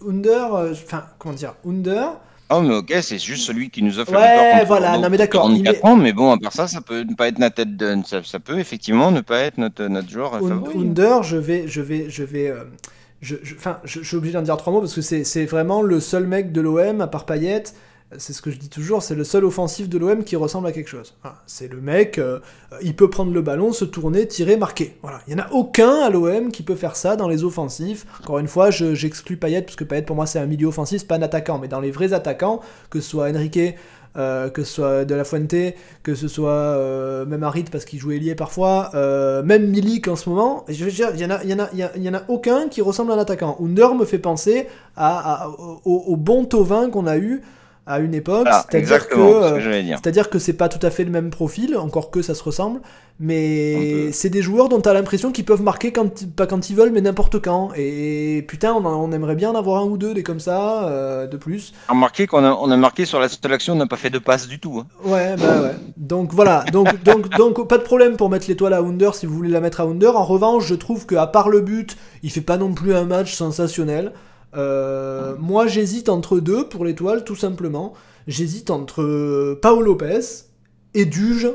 Under, 0.07 0.53
enfin 0.73 1.05
comment 1.19 1.35
dire, 1.35 1.55
Under, 1.67 2.13
Oh 2.51 2.61
mais 2.63 2.75
ok, 2.77 2.95
c'est 3.03 3.19
juste 3.19 3.47
celui 3.47 3.69
qui 3.71 3.83
nous 3.83 3.93
fait 3.93 4.11
Ouais, 4.11 4.61
le 4.61 4.67
voilà, 4.67 4.97
non, 4.99 5.09
mais 5.11 5.19
d'accord, 5.19 5.51
il 5.51 5.63
44 5.63 5.85
met- 5.85 5.91
ans, 5.91 5.97
mais 5.97 6.13
bon, 6.15 6.33
à 6.33 6.39
part 6.39 6.53
ça, 6.53 6.67
ça 6.67 6.81
peut 6.81 7.01
ne 7.03 7.15
pas 7.15 7.29
être 7.29 7.39
notre 7.39 7.57
tête 7.57 7.77
de... 7.77 7.97
ça, 8.07 8.23
ça 8.25 8.39
peut 8.41 8.59
effectivement 8.59 9.11
ne 9.11 9.21
pas 9.21 9.41
être 9.41 9.59
notre, 9.59 9.85
notre 9.87 10.09
Un- 10.43 10.49
favori. 10.49 10.79
Under, 10.79 11.23
je 11.23 11.37
vais, 11.37 11.69
je 11.69 11.81
vais, 11.83 12.09
je 12.09 12.25
vais, 12.25 12.55
je, 13.21 13.37
je- 13.43 13.55
enfin, 13.55 13.79
je, 13.85 14.01
je 14.01 14.07
suis 14.07 14.17
obligé 14.17 14.33
d'en 14.33 14.43
dire 14.43 14.57
trois 14.57 14.73
mots 14.73 14.81
parce 14.81 14.95
que 14.95 15.03
c'est, 15.03 15.45
vraiment 15.45 15.83
le 15.83 16.01
seul 16.01 16.27
mec 16.27 16.53
de 16.53 16.61
l'OM 16.63 17.01
à 17.03 17.07
part 17.07 17.27
Payet. 17.27 17.65
C'est 18.17 18.33
ce 18.33 18.41
que 18.41 18.51
je 18.51 18.57
dis 18.59 18.71
toujours, 18.71 19.03
c'est 19.03 19.15
le 19.15 19.23
seul 19.23 19.45
offensif 19.45 19.87
de 19.87 19.99
l'OM 19.99 20.25
qui 20.25 20.35
ressemble 20.35 20.67
à 20.67 20.73
quelque 20.73 20.89
chose. 20.89 21.15
C'est 21.47 21.71
le 21.71 21.79
mec, 21.79 22.17
euh, 22.17 22.39
il 22.81 22.97
peut 22.97 23.11
prendre 23.11 23.33
le 23.35 23.43
ballon, 23.43 23.71
se 23.73 23.85
tourner, 23.85 24.27
tirer, 24.27 24.57
marquer. 24.57 24.97
Voilà, 25.03 25.21
il 25.29 25.33
y 25.33 25.37
en 25.37 25.45
a 25.45 25.51
aucun 25.53 26.01
à 26.01 26.09
l'OM 26.09 26.51
qui 26.51 26.63
peut 26.63 26.75
faire 26.75 26.97
ça 26.97 27.17
dans 27.17 27.29
les 27.29 27.45
offensifs. 27.45 28.07
Encore 28.23 28.39
une 28.39 28.49
fois, 28.49 28.71
je- 28.71 28.95
j'exclus 28.95 29.37
Payet 29.37 29.61
parce 29.61 29.77
que 29.77 29.85
Payet 29.85 30.03
pour 30.03 30.17
moi 30.17 30.25
c'est 30.25 30.39
un 30.39 30.47
milieu 30.47 30.69
offensif, 30.69 31.07
pas 31.07 31.17
un 31.17 31.23
attaquant, 31.23 31.59
mais 31.59 31.69
dans 31.69 31.81
les 31.81 31.91
vrais 31.91 32.15
attaquants, 32.15 32.61
que 32.89 33.01
ce 33.01 33.11
soit 33.11 33.29
Enrique, 33.29 33.59
euh, 34.17 34.49
que 34.49 34.65
ce 34.65 34.73
soit 34.73 35.05
De 35.05 35.15
La 35.15 35.25
Fuente, 35.25 35.55
que 36.03 36.15
ce 36.15 36.29
soit 36.29 36.49
euh, 36.51 37.27
même 37.27 37.43
Harit 37.43 37.65
parce 37.71 37.85
qu'il 37.85 37.99
jouait 37.99 38.19
lié 38.19 38.35
parfois, 38.35 38.91
euh, 38.95 39.43
même 39.43 39.69
Milik 39.69 40.09
en 40.09 40.17
ce 40.17 40.31
moment, 40.31 40.65
je 40.67 40.87
il 40.89 41.21
y 41.21 42.09
en 42.09 42.15
a, 42.15 42.23
aucun 42.29 42.69
qui 42.69 42.81
ressemble 42.81 43.13
à 43.13 43.17
un 43.17 43.19
attaquant. 43.19 43.59
Under 43.63 43.95
me 43.95 44.07
fait 44.07 44.19
penser 44.19 44.67
au, 44.97 46.05
au 46.07 46.17
bon 46.17 46.47
Tovin 46.47 46.89
qu'on 46.89 47.07
a 47.07 47.19
eu 47.19 47.43
à 47.89 48.01
une 48.01 48.15
époque, 48.15 48.47
c'est-à-dire 48.71 49.09
que, 49.09 49.17
ce 49.17 49.55
que 49.55 49.97
c'est-à-dire 49.97 50.29
que 50.29 50.39
c'est 50.39 50.53
pas 50.53 50.69
tout 50.69 50.85
à 50.87 50.91
fait 50.91 51.05
le 51.05 51.11
même 51.11 51.31
profil, 51.31 51.77
encore 51.77 52.11
que 52.11 52.21
ça 52.21 52.35
se 52.35 52.43
ressemble, 52.43 52.81
mais 53.19 54.13
c'est 54.13 54.29
des 54.29 54.43
joueurs 54.43 54.69
dont 54.69 54.81
t'as 54.81 54.93
l'impression 54.93 55.33
qu'ils 55.33 55.47
peuvent 55.47 55.63
marquer 55.63 55.91
quand, 55.91 56.27
pas 56.37 56.47
quand 56.47 56.69
ils 56.69 56.77
veulent, 56.77 56.93
mais 56.93 57.01
n'importe 57.01 57.41
quand. 57.41 57.71
Et 57.77 58.45
putain, 58.47 58.75
on, 58.75 59.11
aimerait 59.11 59.35
bien 59.35 59.51
en 59.51 59.55
avoir 59.55 59.83
un 59.83 59.87
ou 59.87 59.97
deux 59.97 60.13
des 60.13 60.23
comme 60.23 60.39
ça, 60.39 60.85
euh, 60.85 61.27
de 61.27 61.37
plus. 61.39 61.73
Remarquez 61.89 62.27
qu'on 62.27 62.45
a, 62.45 62.53
on 62.53 62.71
a 62.71 62.77
marqué 62.77 63.07
sur 63.07 63.19
la 63.19 63.29
seule 63.29 63.53
action, 63.53 63.73
on 63.73 63.77
n'a 63.77 63.87
pas 63.87 63.97
fait 63.97 64.11
de 64.11 64.19
passe 64.19 64.47
du 64.47 64.61
tout. 64.61 64.81
hein. 64.81 64.87
Ouais, 65.05 65.35
bah 65.37 65.63
ouais. 65.63 65.75
Donc 65.97 66.35
voilà, 66.35 66.65
donc, 66.71 67.03
donc, 67.05 67.31
donc 67.31 67.67
pas 67.67 67.79
de 67.79 67.83
problème 67.83 68.17
pour 68.17 68.29
mettre 68.29 68.47
l'étoile 68.49 68.75
à 68.75 68.81
Under 68.81 69.15
si 69.15 69.25
vous 69.25 69.35
voulez 69.35 69.51
la 69.51 69.61
mettre 69.61 69.81
à 69.81 69.85
Under. 69.85 70.15
En 70.15 70.25
revanche, 70.25 70.67
je 70.67 70.75
trouve 70.75 71.07
qu'à 71.07 71.27
part 71.27 71.49
le 71.49 71.63
but, 71.63 71.97
il 72.23 72.31
fait 72.31 72.43
pas 72.43 72.59
non 72.59 72.75
plus 72.75 72.95
un 72.95 73.05
match 73.05 73.33
sensationnel. 73.33 74.13
Euh, 74.57 75.35
moi, 75.39 75.67
j'hésite 75.67 76.09
entre 76.09 76.41
deux 76.41 76.69
pour 76.69 76.85
l'étoile, 76.85 77.25
tout 77.25 77.37
simplement. 77.37 77.93
J'hésite 78.27 78.71
entre 78.71 79.03
euh, 79.03 79.59
Paolo 79.61 79.83
Lopez 79.83 80.21
et 80.95 81.05
Duge. 81.05 81.49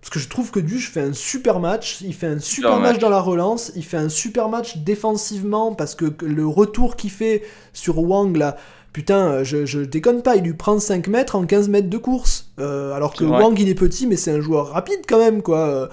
Parce 0.00 0.10
que 0.10 0.18
je 0.20 0.28
trouve 0.28 0.52
que 0.52 0.60
Duge 0.60 0.90
fait 0.90 1.00
un 1.00 1.12
super 1.12 1.58
match, 1.58 2.00
il 2.02 2.14
fait 2.14 2.28
un 2.28 2.38
super 2.38 2.78
match. 2.78 2.92
match. 2.92 2.98
dans 3.00 3.08
la 3.10 3.20
relance, 3.20 3.72
il 3.74 3.84
fait 3.84 3.96
un 3.96 4.08
super 4.08 4.48
match 4.48 4.76
défensivement 4.78 5.74
parce 5.74 5.96
que 5.96 6.06
le 6.24 6.46
retour 6.46 6.94
qu'il 6.94 7.10
fait 7.10 7.42
sur 7.72 7.98
Wang 7.98 8.36
là, 8.36 8.56
putain, 8.92 9.26
euh, 9.28 9.44
je, 9.44 9.66
je 9.66 9.80
déconne 9.80 10.22
pas, 10.22 10.36
il 10.36 10.44
lui 10.44 10.54
prend 10.54 10.78
5 10.78 11.08
mètres 11.08 11.34
en 11.34 11.44
15 11.46 11.68
mètres 11.68 11.90
de 11.90 11.98
course. 11.98 12.50
Euh, 12.60 12.92
alors 12.92 13.12
que. 13.12 13.24
Wang 13.42 13.58
il 13.58 13.68
est 13.68 13.74
petit, 13.74 14.06
mais 14.06 14.16
c'est 14.16 14.30
un 14.30 14.40
joueur 14.40 14.68
rapide 14.68 15.00
quand 15.08 15.18
même 15.18 15.42
quoi. 15.42 15.58
Euh, 15.58 15.88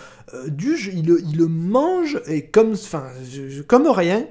Duge, 0.49 0.91
il, 0.93 1.07
le- 1.07 1.21
il 1.27 1.37
le 1.37 1.47
mange 1.47 2.21
et 2.27 2.45
comme, 2.45 2.73
enfin, 2.73 3.05
comme 3.67 3.87
rien. 3.87 4.25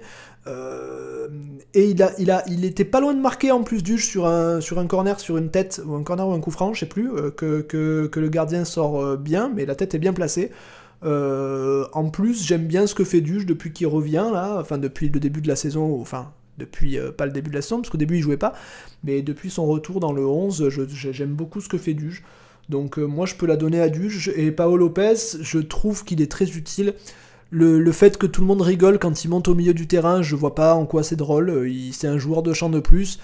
Euh, 0.47 1.29
et 1.73 1.89
il, 1.91 2.03
a, 2.03 2.13
il, 2.19 2.31
a, 2.31 2.45
il 2.49 2.65
était 2.65 2.85
pas 2.85 3.01
loin 3.01 3.15
de 3.15 3.21
marquer 3.21 3.51
en 3.51 3.63
plus 3.63 3.83
Duge 3.83 4.07
sur 4.07 4.27
un, 4.27 4.61
sur 4.61 4.79
un 4.79 4.87
corner, 4.87 5.19
sur 5.21 5.39
une 5.39 5.51
tête, 5.51 5.81
ou 5.87 5.95
un 5.95 6.03
corner 6.03 6.29
ou 6.29 6.33
un 6.33 6.41
coup 6.41 6.51
franc, 6.51 6.75
je 6.75 6.81
sais 6.81 6.87
plus, 6.87 7.11
euh, 7.13 7.31
que, 7.31 7.61
que, 7.63 8.21
le 8.21 8.29
gardien 8.29 8.65
sort 8.65 9.03
euh, 9.03 9.17
bien, 9.17 9.51
mais 9.55 9.65
la 9.67 9.75
tête 9.75 9.95
est 9.95 9.99
bien 9.99 10.13
placée. 10.13 10.51
En 11.03 12.11
plus, 12.11 12.47
j'aime 12.47 12.67
bien 12.67 12.87
ce 12.87 12.95
que 12.95 13.05
fait 13.05 13.21
Duge 13.21 13.45
depuis 13.47 13.73
qu'il 13.73 13.87
revient, 13.87 14.27
là, 14.33 14.57
enfin 14.61 14.79
depuis 14.79 15.09
le 15.11 15.21
début 15.21 15.41
de 15.43 15.49
la 15.49 15.57
saison, 15.57 16.01
enfin 16.01 16.33
depuis 16.57 16.99
pas 17.19 17.27
le 17.27 17.33
début 17.33 17.51
de 17.51 17.55
la 17.57 17.63
saison, 17.63 17.77
parce 17.79 17.91
qu'au 17.91 17.99
début 17.99 18.17
il 18.17 18.23
jouait 18.23 18.37
pas, 18.39 18.55
mais 19.03 19.21
depuis 19.21 19.51
son 19.51 19.67
retour 19.67 20.01
dans 20.01 20.13
le 20.13 20.25
11, 20.25 20.69
je- 20.71 20.89
je- 20.89 21.13
j'aime 21.13 21.35
beaucoup 21.35 21.61
ce 21.61 21.69
que 21.69 21.77
fait 21.79 21.93
Duge. 21.95 22.23
Donc 22.71 22.97
moi 22.97 23.27
je 23.27 23.35
peux 23.35 23.45
la 23.47 23.57
donner 23.57 23.81
à 23.81 23.91
Duge, 23.91 24.33
et 24.37 24.51
Paolo 24.51 24.77
Lopez, 24.79 25.15
je 25.43 25.59
trouve 25.59 26.05
qu'il 26.05 26.23
est 26.23 26.31
très 26.31 26.49
utile. 26.57 26.95
Le, 27.57 27.93
fait 27.93 28.19
que 28.19 28.27
tout 28.27 28.41
le 28.41 28.49
monde 28.49 28.63
rigole 28.63 28.99
quand 28.99 29.23
il 29.25 29.29
monte 29.29 29.47
au 29.47 29.55
milieu 29.55 29.75
du 29.75 29.87
terrain, 29.87 30.23
je 30.23 30.35
vois 30.35 30.57
pas 30.57 30.75
en 30.75 30.87
quoi 30.87 31.05
c'est 31.05 31.15
drôle. 31.15 31.51
Euh, 31.51 31.71
C'est 31.93 32.09
un 32.09 32.19
joueur 32.19 32.43
de 32.43 32.53
champ 32.53 32.69
de 32.69 32.81
plus. 32.81 33.21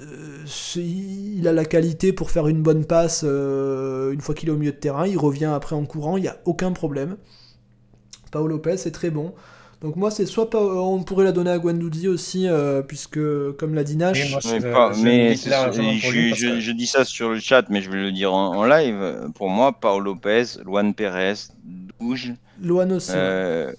Euh, 0.00 0.42
il 0.76 1.46
a 1.46 1.52
la 1.52 1.66
qualité 1.66 2.14
pour 2.14 2.30
faire 2.30 2.48
une 2.48 2.62
bonne 2.62 2.86
passe 2.86 3.24
euh, 3.28 4.12
une 4.12 4.22
fois 4.22 4.34
qu'il 4.34 4.48
est 4.48 4.52
au 4.52 4.56
milieu 4.56 4.72
de 4.72 4.76
terrain. 4.78 5.06
Il 5.06 5.18
revient 5.18 5.52
après 5.54 5.76
en 5.76 5.84
courant, 5.84 6.16
il 6.16 6.22
n'y 6.22 6.28
a 6.28 6.38
aucun 6.46 6.72
problème. 6.72 7.18
Paolo 8.30 8.48
Lopez 8.48 8.72
est 8.86 8.94
très 8.94 9.10
bon. 9.10 9.34
Donc 9.84 9.96
moi 9.96 10.10
c'est 10.10 10.24
soit 10.24 10.48
pas, 10.48 10.58
on 10.64 11.02
pourrait 11.02 11.24
la 11.24 11.32
donner 11.32 11.50
à 11.50 11.58
Guendouzi 11.58 12.08
aussi, 12.08 12.48
euh, 12.48 12.80
puisque 12.80 13.20
comme 13.58 13.74
l'a 13.74 13.84
dit 13.84 13.98
Nash, 13.98 14.18
Et 14.18 14.30
moi, 14.30 14.40
Mais, 14.42 14.60
Je- 14.60 14.72
pas- 14.72 14.92
mais 14.96 15.34
que- 15.36 16.72
dis 16.72 16.86
ça 16.86 17.04
sur 17.04 17.28
le 17.28 17.38
chat, 17.38 17.66
mais 17.68 17.82
je 17.82 17.90
vais 17.90 17.98
le 17.98 18.10
dire 18.10 18.32
en, 18.32 18.56
en 18.56 18.64
live. 18.64 19.28
Pour 19.34 19.50
moi, 19.50 19.72
Paolo 19.78 20.14
Lopez, 20.14 20.44
Luan 20.64 20.94
Perez, 20.94 21.34
Douge, 22.00 22.32
Luan 22.62 22.92
aussi. 22.92 23.12
euh, 23.14 23.72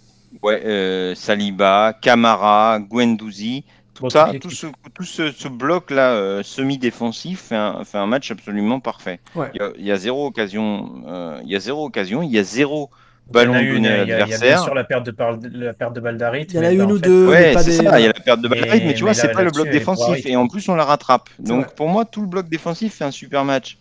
ouais, 0.44 0.62
euh, 0.64 1.16
Saliba, 1.16 1.98
Camara, 2.00 2.78
Guendouzi, 2.80 3.64
tout 3.96 4.04
Bon, 4.04 4.10
ça, 4.12 4.32
tout 4.40 4.52
ce, 4.52 4.68
tout 4.94 5.06
ce, 5.06 5.32
ce 5.32 5.48
bloc-là 5.48 6.12
euh, 6.12 6.44
semi-défensif 6.44 7.46
fait 7.50 7.56
un, 7.56 7.84
fait 7.84 7.98
un 7.98 8.06
match 8.06 8.30
absolument 8.30 8.80
parfait. 8.80 9.20
Ouais. 9.34 9.50
Il 9.56 9.60
y 9.60 9.64
a, 9.64 9.72
il 9.80 9.86
y 9.86 9.92
a 9.92 9.98
zéro 9.98 10.28
occasion, 10.28 11.02
euh, 11.08 11.40
il 11.44 11.50
y 11.50 11.56
a 11.56 11.60
zéro 11.60 11.84
occasion, 11.84 12.22
il 12.22 12.30
y 12.30 12.38
a 12.38 12.44
zéro 12.44 12.92
Il 13.34 13.42
y 13.42 13.48
en 13.48 13.54
ballon 13.54 13.54
a 13.54 13.62
une, 13.62 13.74
donné 13.74 13.90
à 13.90 13.98
il 14.04 14.08
y 14.08 14.12
a- 14.14 14.22
il 14.22 14.30
y 14.30 14.34
a 14.34 14.38
bien 14.40 14.48
l'adversaire. 14.50 14.60
sûr 14.64 14.74
la 14.76 14.84
perte 14.84 15.06
de, 15.06 15.12
par- 15.12 15.38
la 15.52 15.74
perte 15.74 15.94
de 15.96 16.00
balle 16.00 16.18
d'Harit. 16.18 16.44
Il 16.50 16.54
y 16.56 16.60
en 16.60 16.64
a 16.64 16.72
une 16.72 16.82
en 16.84 16.90
ou 16.92 17.00
deux, 17.00 17.28
Ouais, 17.28 17.56
c'est 17.58 17.66
des. 17.66 17.72
ça, 17.72 18.00
il 18.00 18.04
y 18.04 18.06
a 18.06 18.14
la 18.14 18.20
perte 18.20 18.42
de 18.42 18.48
balle, 18.48 18.60
Mais- 18.62 18.80
mais, 18.86 18.94
tu 18.94 19.04
vois, 19.04 19.14
c'est 19.14 19.32
pas 19.32 19.44
le 19.44 19.52
bloc 19.52 19.70
défensif, 19.70 20.26
et 20.26 20.36
en 20.36 20.48
plus 20.48 20.68
on 20.70 20.76
la 20.76 20.86
rattrape. 20.86 21.30
Donc 21.40 21.66
vrai. 21.66 21.74
pour 21.76 21.90
moi, 21.90 22.06
tout 22.06 22.22
le 22.22 22.28
bloc 22.28 22.48
défensif 22.50 22.94
fait 22.96 23.04
un 23.06 23.12
super 23.12 23.44
match. 23.46 23.78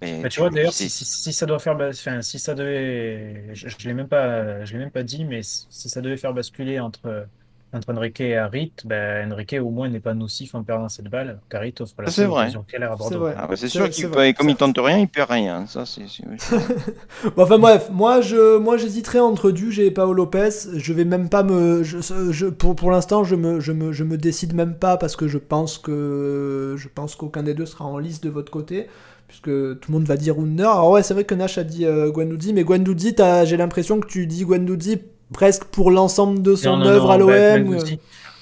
Mais 0.00 0.20
Mais 0.22 0.28
tu 0.28 0.40
vois, 0.40 0.48
d'ailleurs, 0.50 0.72
si, 0.72 0.88
si- 0.88 1.04
si 1.04 1.32
ça 1.32 1.44
doit 1.44 1.58
faire, 1.58 1.76
enfin, 1.80 2.22
si 2.22 2.38
ça 2.38 2.54
devait, 2.54 3.46
je, 3.52 3.68
je 3.68 3.88
l'ai 3.88 3.94
même 3.94 4.06
pas, 4.08 4.64
je 4.64 4.72
l'ai 4.72 4.78
même 4.78 4.90
pas 4.92 5.02
dit, 5.02 5.24
mais 5.24 5.42
si 5.42 5.66
si 5.70 5.88
ça 5.88 6.00
devait 6.00 6.16
faire 6.16 6.32
basculer 6.32 6.78
entre 6.80 7.26
entre 7.72 7.92
Enrique 7.94 8.20
et 8.22 8.36
Harit, 8.36 8.72
ben, 8.84 9.30
Enrique 9.32 9.56
au 9.62 9.68
moins 9.70 9.88
n'est 9.88 10.00
pas 10.00 10.14
nocif 10.14 10.54
en 10.54 10.62
perdant 10.62 10.88
cette 10.88 11.08
balle. 11.08 11.38
Harit 11.52 11.74
offre 11.80 11.94
la 12.02 12.10
seule 12.10 12.28
vrai. 12.28 12.42
occasion 12.44 12.64
claire 12.66 12.92
à 12.92 12.96
C'est 12.96 12.98
Bordeaux. 13.16 13.26
Ah 13.36 13.46
bah, 13.46 13.56
c'est 13.56 13.68
C'est- 13.68 13.78
sûr 13.78 13.90
qu'il 13.90 14.08
peut, 14.08 14.32
comme 14.36 14.48
il 14.48 14.56
tente 14.56 14.78
rien, 14.78 14.98
il 14.98 15.08
perd 15.08 15.30
rien. 15.30 15.66
Ça, 15.66 15.84
c'est. 15.84 16.02
c'est- 16.08 16.24
Bon, 17.36 17.42
enfin 17.42 17.58
bref, 17.58 17.90
moi 17.92 18.20
je 18.22 18.56
moi 18.58 18.76
j'hésiterais 18.78 19.20
entre 19.20 19.50
Duge 19.50 19.78
et 19.80 19.90
Paolo 19.90 20.14
Lopez. 20.14 20.48
Je 20.76 20.92
vais 20.92 21.04
même 21.04 21.28
pas 21.28 21.42
me 21.42 21.82
je, 21.82 21.98
je- 22.30 22.46
pour 22.46 22.74
pour 22.74 22.90
l'instant 22.90 23.22
je 23.24 23.34
me, 23.34 23.60
je 23.60 23.72
me 23.72 23.92
je 23.92 24.04
me 24.04 24.16
décide 24.16 24.54
même 24.54 24.74
pas 24.76 24.96
parce 24.96 25.14
que 25.16 25.28
je 25.28 25.38
pense 25.38 25.76
que 25.78 26.74
je 26.78 26.88
pense 26.88 27.16
qu'aucun 27.16 27.42
des 27.42 27.54
deux 27.54 27.66
sera 27.66 27.84
en 27.84 27.98
liste 27.98 28.24
de 28.24 28.30
votre 28.30 28.50
côté 28.50 28.86
puisque 29.26 29.44
tout 29.50 29.88
le 29.88 29.92
monde 29.92 30.04
va 30.06 30.16
dire 30.16 30.38
Under. 30.38 30.70
Alors 30.70 30.90
ouais, 30.92 31.02
c'est 31.02 31.12
vrai 31.12 31.24
que 31.24 31.34
Nash 31.34 31.58
a 31.58 31.64
dit 31.64 31.84
euh, 31.84 32.10
Guendouzi 32.10 32.54
mais 32.54 32.64
Guendouzi 32.64 33.14
t'as- 33.14 33.44
j'ai 33.44 33.58
l'impression 33.58 34.00
que 34.00 34.06
tu 34.06 34.26
dis 34.26 34.44
Guendouzi 34.46 34.98
presque 35.32 35.64
pour 35.64 35.90
l'ensemble 35.90 36.42
de 36.42 36.54
son 36.54 36.80
œuvre 36.82 37.10
à 37.10 37.18
l'OM. 37.18 37.30
Guendouzi- 37.30 37.98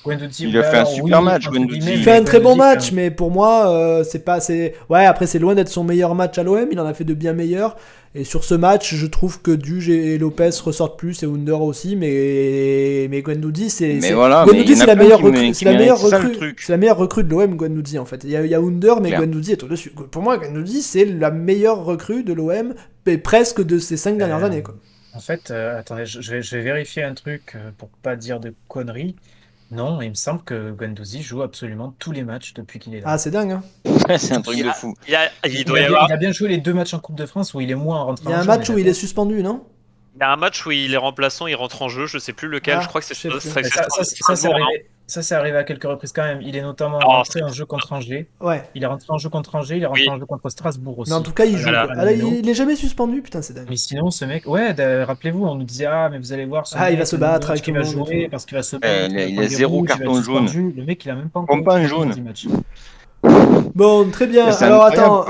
Guendouzi, 0.07 0.45
Il 0.49 0.57
a 0.57 0.63
fait 0.63 0.77
un 0.79 0.85
super 0.85 1.19
oui, 1.19 1.25
match, 1.25 1.45
Il 1.53 1.99
fait 2.05 2.13
un 2.17 2.23
très 2.23 2.39
bon 2.39 2.55
match, 2.55 2.93
mais 2.93 3.11
pour 3.11 3.33
moi, 3.33 3.69
euh, 3.73 4.05
c'est 4.05 4.25
pas. 4.25 4.39
c'est 4.39 4.75
Ouais, 4.89 5.05
après, 5.05 5.27
c'est 5.27 5.41
loin 5.41 5.57
d'être 5.57 5.69
son 5.69 5.83
meilleur 5.83 6.15
match 6.15 6.39
à 6.39 6.45
l'OM. 6.45 6.69
Il 6.71 6.79
en 6.79 6.87
a 6.87 6.95
fait 6.95 7.03
de 7.05 7.13
bien 7.15 7.33
meilleurs. 7.33 7.77
Et 8.15 8.23
sur 8.25 8.45
ce 8.45 8.55
match, 8.55 8.95
je 8.95 9.07
trouve 9.07 9.43
que 9.43 9.51
Duge 9.51 9.91
et 9.91 10.17
Lopez 10.17 10.49
ressortent 10.65 10.97
plus, 10.99 11.23
et 11.23 11.27
Under 11.27 11.61
aussi. 11.61 11.97
Mais, 11.97 13.09
mais 13.11 13.21
Guendouzi, 13.21 13.69
c'est. 13.69 14.01
C'est- 14.01 14.13
voilà, 14.15 14.47
la 14.87 14.95
meilleure 14.95 15.21
recrue. 15.21 15.53
C'est 15.55 15.65
la 15.65 15.75
meilleure 15.77 16.01
recrue. 16.01 16.55
C'est 16.59 16.73
la 16.73 16.79
meilleure 16.79 16.97
recrue 16.99 17.25
de 17.25 17.31
l'OM, 17.31 17.57
Guendouzi, 17.57 17.99
en 17.99 18.05
fait. 18.07 18.21
Il 18.25 18.31
y 18.31 18.37
a, 18.37 18.45
il 18.45 18.51
y 18.51 18.55
a 18.55 18.59
Under, 18.61 19.01
mais. 19.01 19.11
Guendouzi 19.11 19.53
est 19.53 19.63
au-dessus. 19.65 19.91
Pour 19.91 20.23
moi, 20.23 20.39
Guendouzi, 20.39 20.83
c'est 20.83 21.05
la 21.05 21.31
meilleure 21.33 21.85
recrue 21.85 22.23
de 22.23 22.33
l'OM, 22.33 22.75
et 23.07 23.19
presque 23.19 23.61
de 23.63 23.79
ces 23.79 23.97
cinq 23.97 24.17
dernières 24.19 24.43
Euh, 24.43 24.47
années, 24.47 24.63
quoi. 24.63 24.75
En 25.17 25.21
fait, 25.21 25.51
euh, 25.51 25.79
attendez, 25.79 26.05
je, 26.07 26.21
je 26.21 26.31
vais, 26.31 26.43
je 26.43 26.57
vais 26.57 26.63
vérifier 26.63 27.03
un 27.03 27.15
truc 27.15 27.55
euh, 27.57 27.71
pour 27.79 27.89
pas 27.89 28.17
dire 28.17 28.39
de 28.39 28.55
conneries. 28.69 29.17
Non, 29.71 30.01
il 30.01 30.11
me 30.11 30.15
semble 30.15 30.43
que 30.45 30.71
Guendouzi 30.73 31.23
joue 31.23 31.43
absolument 31.43 31.95
tous 31.99 32.13
les 32.13 32.23
matchs 32.23 32.55
depuis 32.55 32.79
qu'il 32.79 32.95
est 32.95 33.01
là. 33.01 33.07
Ah, 33.11 33.19
c'est 33.19 33.31
dingue, 33.33 33.53
hein. 33.53 33.63
c'est 34.19 34.35
un 34.35 34.43
truc 34.43 34.59
de 34.63 34.71
fou. 34.71 34.95
Il, 35.09 35.15
a- 35.17 35.31
il 35.47 35.55
il, 35.61 35.65
doit 35.65 35.79
a 35.79 35.81
y 35.81 35.87
bien, 35.87 35.87
avoir 35.87 36.09
il 36.09 36.13
a 36.13 36.17
bien 36.17 36.33
joué 36.33 36.49
les 36.49 36.59
deux 36.59 36.73
matchs 36.75 36.95
en 36.95 37.01
Coupe 37.01 37.17
de 37.17 37.27
France 37.27 37.53
où 37.55 37.61
il 37.61 37.71
est 37.71 37.75
moins 37.75 38.03
rentré 38.03 38.25
Il 38.27 38.31
y 38.31 38.33
a 38.33 38.37
en 38.37 38.41
un 38.41 38.43
jeu, 38.43 38.47
match 38.47 38.69
mais 38.69 38.75
où 38.77 38.79
il 38.79 38.87
est 38.89 38.95
suspendu, 38.95 39.43
non? 39.43 39.65
Il 40.15 40.21
y 40.21 40.23
a 40.25 40.33
un 40.33 40.37
match 40.37 40.65
où 40.67 40.71
il 40.73 40.95
est 40.95 40.97
remplaçant, 40.97 41.47
il 41.47 41.55
rentre 41.57 41.83
en 41.83 41.89
jeu, 41.89 42.07
je 42.07 42.19
sais 42.19 42.33
plus 42.33 42.49
lequel, 42.49 42.79
Ah, 42.79 42.81
je 42.81 42.89
crois 42.89 43.01
que 43.01 43.07
c'est 43.07 43.15
je 43.15 43.39
sais 43.39 43.51
plus. 43.55 43.71
ça, 43.71 43.85
ça, 43.89 44.05
ça, 44.05 44.05
c'est 44.05 44.17
Strasbourg, 44.17 44.55
arrivé, 44.55 44.87
ça, 45.07 45.23
c'est 45.23 45.35
arrivé 45.35 45.57
à 45.57 45.65
quelques 45.65 45.85
reprises 45.85 46.13
quand 46.13 46.25
même. 46.25 46.41
Il 46.43 46.57
est 46.57 46.63
notamment 46.63 46.99
Alors, 46.99 47.13
rentré 47.17 47.43
en 47.43 47.49
jeu 47.49 47.65
contre 47.65 47.93
Angers. 47.93 48.27
Ouais. 48.41 48.63
Il 48.75 48.83
est 48.83 48.87
rentré 48.87 49.07
en 49.11 49.19
jeu 49.19 49.29
contre 49.29 49.55
Angers, 49.55 49.77
il 49.77 49.83
est 49.83 49.87
rentré 49.87 50.03
Oui. 50.03 50.11
en 50.11 50.19
jeu 50.19 50.27
contre 50.27 50.49
Strasbourg 50.51 50.99
aussi. 50.99 51.11
Mais 51.11 51.17
en 51.17 51.23
tout 51.23 51.33
cas, 51.33 51.45
il 51.45 51.57
joue. 51.57 51.65
Voilà. 51.69 51.87
Ah, 51.97 52.13
il, 52.13 52.25
il 52.41 52.49
est 52.49 52.55
jamais 52.55 52.77
suspendu, 52.77 53.23
putain, 53.23 53.41
c'est 53.43 53.53
dingue. 53.55 53.67
Mais 53.71 53.77
sinon, 53.77 54.11
ce 54.11 54.25
mec, 54.25 54.47
ouais, 54.47 54.73
rappelez-vous, 55.05 55.45
on 55.47 55.55
nous 55.55 55.65
disait, 55.65 55.87
ah, 55.87 56.09
mais 56.11 56.19
vous 56.19 56.33
allez 56.33 56.45
voir, 56.45 56.67
ce 56.67 56.75
Ah, 56.79 56.89
il 56.91 56.95
mec, 56.95 57.01
va 57.01 57.07
se 57.07 57.17
le 57.17 57.21
battre 57.21 57.51
avec 57.51 57.63
qu'il 57.63 57.75
tout 57.75 57.81
va 57.81 57.87
jouer 57.87 58.25
tout. 58.25 58.31
parce 58.31 58.45
qu'il 58.47 58.57
va 58.57 58.63
se 58.63 58.77
Eh, 58.77 58.79
battre. 58.81 59.11
il 59.11 59.19
a- 59.19 59.25
il 59.27 59.35
il 59.35 59.41
a 59.41 59.49
zéro 59.49 59.77
rouges, 59.77 59.89
il 59.89 59.93
va 59.93 60.05
carton 60.05 60.23
jaune. 60.23 60.73
Le 60.77 60.85
mec, 60.85 61.05
il 61.05 61.11
a 61.11 61.15
même 61.15 61.29
pas 61.31 61.45
Comme 61.47 61.61
encore 61.61 61.83
jaune. 61.85 62.13
Bon, 63.75 64.09
très 64.11 64.27
bien. 64.27 64.47
Alors 64.61 64.85
attends. 64.85 65.25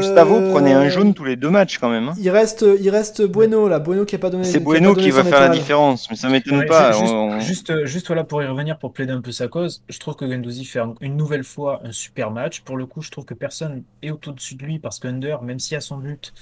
Quoi. 0.00 0.08
euh, 0.08 0.24
Gustavo 0.24 0.50
prenait 0.52 0.72
un 0.72 0.88
jaune 0.88 1.14
tous 1.14 1.24
les 1.24 1.36
deux 1.36 1.50
matchs 1.50 1.78
quand 1.78 1.88
même. 1.90 2.08
hein. 2.08 2.14
Il 2.18 2.30
reste, 2.30 2.64
il 2.80 2.90
reste 2.90 3.22
Bueno 3.22 3.68
là. 3.68 3.78
Bueno 3.78 4.04
qui 4.04 4.14
a 4.16 4.18
pas 4.18 4.30
donné. 4.30 4.44
C'est 4.44 4.60
Bueno 4.60 4.94
qui 4.94 5.10
va 5.10 5.24
faire 5.24 5.40
la 5.40 5.48
différence, 5.50 6.08
mais 6.10 6.16
ça 6.16 6.28
m'étonne 6.28 6.58
Ouais, 6.60 6.66
pas. 6.66 6.92
ju- 6.92 6.98
juste, 7.00 7.12
on- 7.14 7.40
juste, 7.40 7.84
juste, 7.86 8.06
voilà, 8.08 8.24
pour 8.24 8.42
y 8.42 8.46
revenir, 8.46 8.78
pour 8.78 8.92
plaider 8.92 9.12
un 9.12 9.20
peu 9.20 9.32
sa 9.32 9.48
cause, 9.48 9.82
je 9.88 9.98
trouve 9.98 10.16
que 10.16 10.24
Guendouzi 10.24 10.64
fait 10.64 10.80
un- 10.80 10.94
une 11.00 11.16
nouvelle 11.16 11.44
fois 11.44 11.80
un 11.84 11.92
super 11.92 12.30
match. 12.30 12.60
Pour 12.60 12.76
le 12.76 12.86
coup, 12.86 13.02
je 13.02 13.10
trouve 13.10 13.24
que 13.24 13.34
personne 13.34 13.82
est 14.02 14.10
au-dessus 14.10 14.54
de 14.56 14.64
lui 14.64 14.78
parce 14.78 14.98
qu'Under, 14.98 15.36
même 15.42 15.58
s'il 15.58 15.76
a 15.76 15.80
son 15.80 15.96
but, 15.98 16.32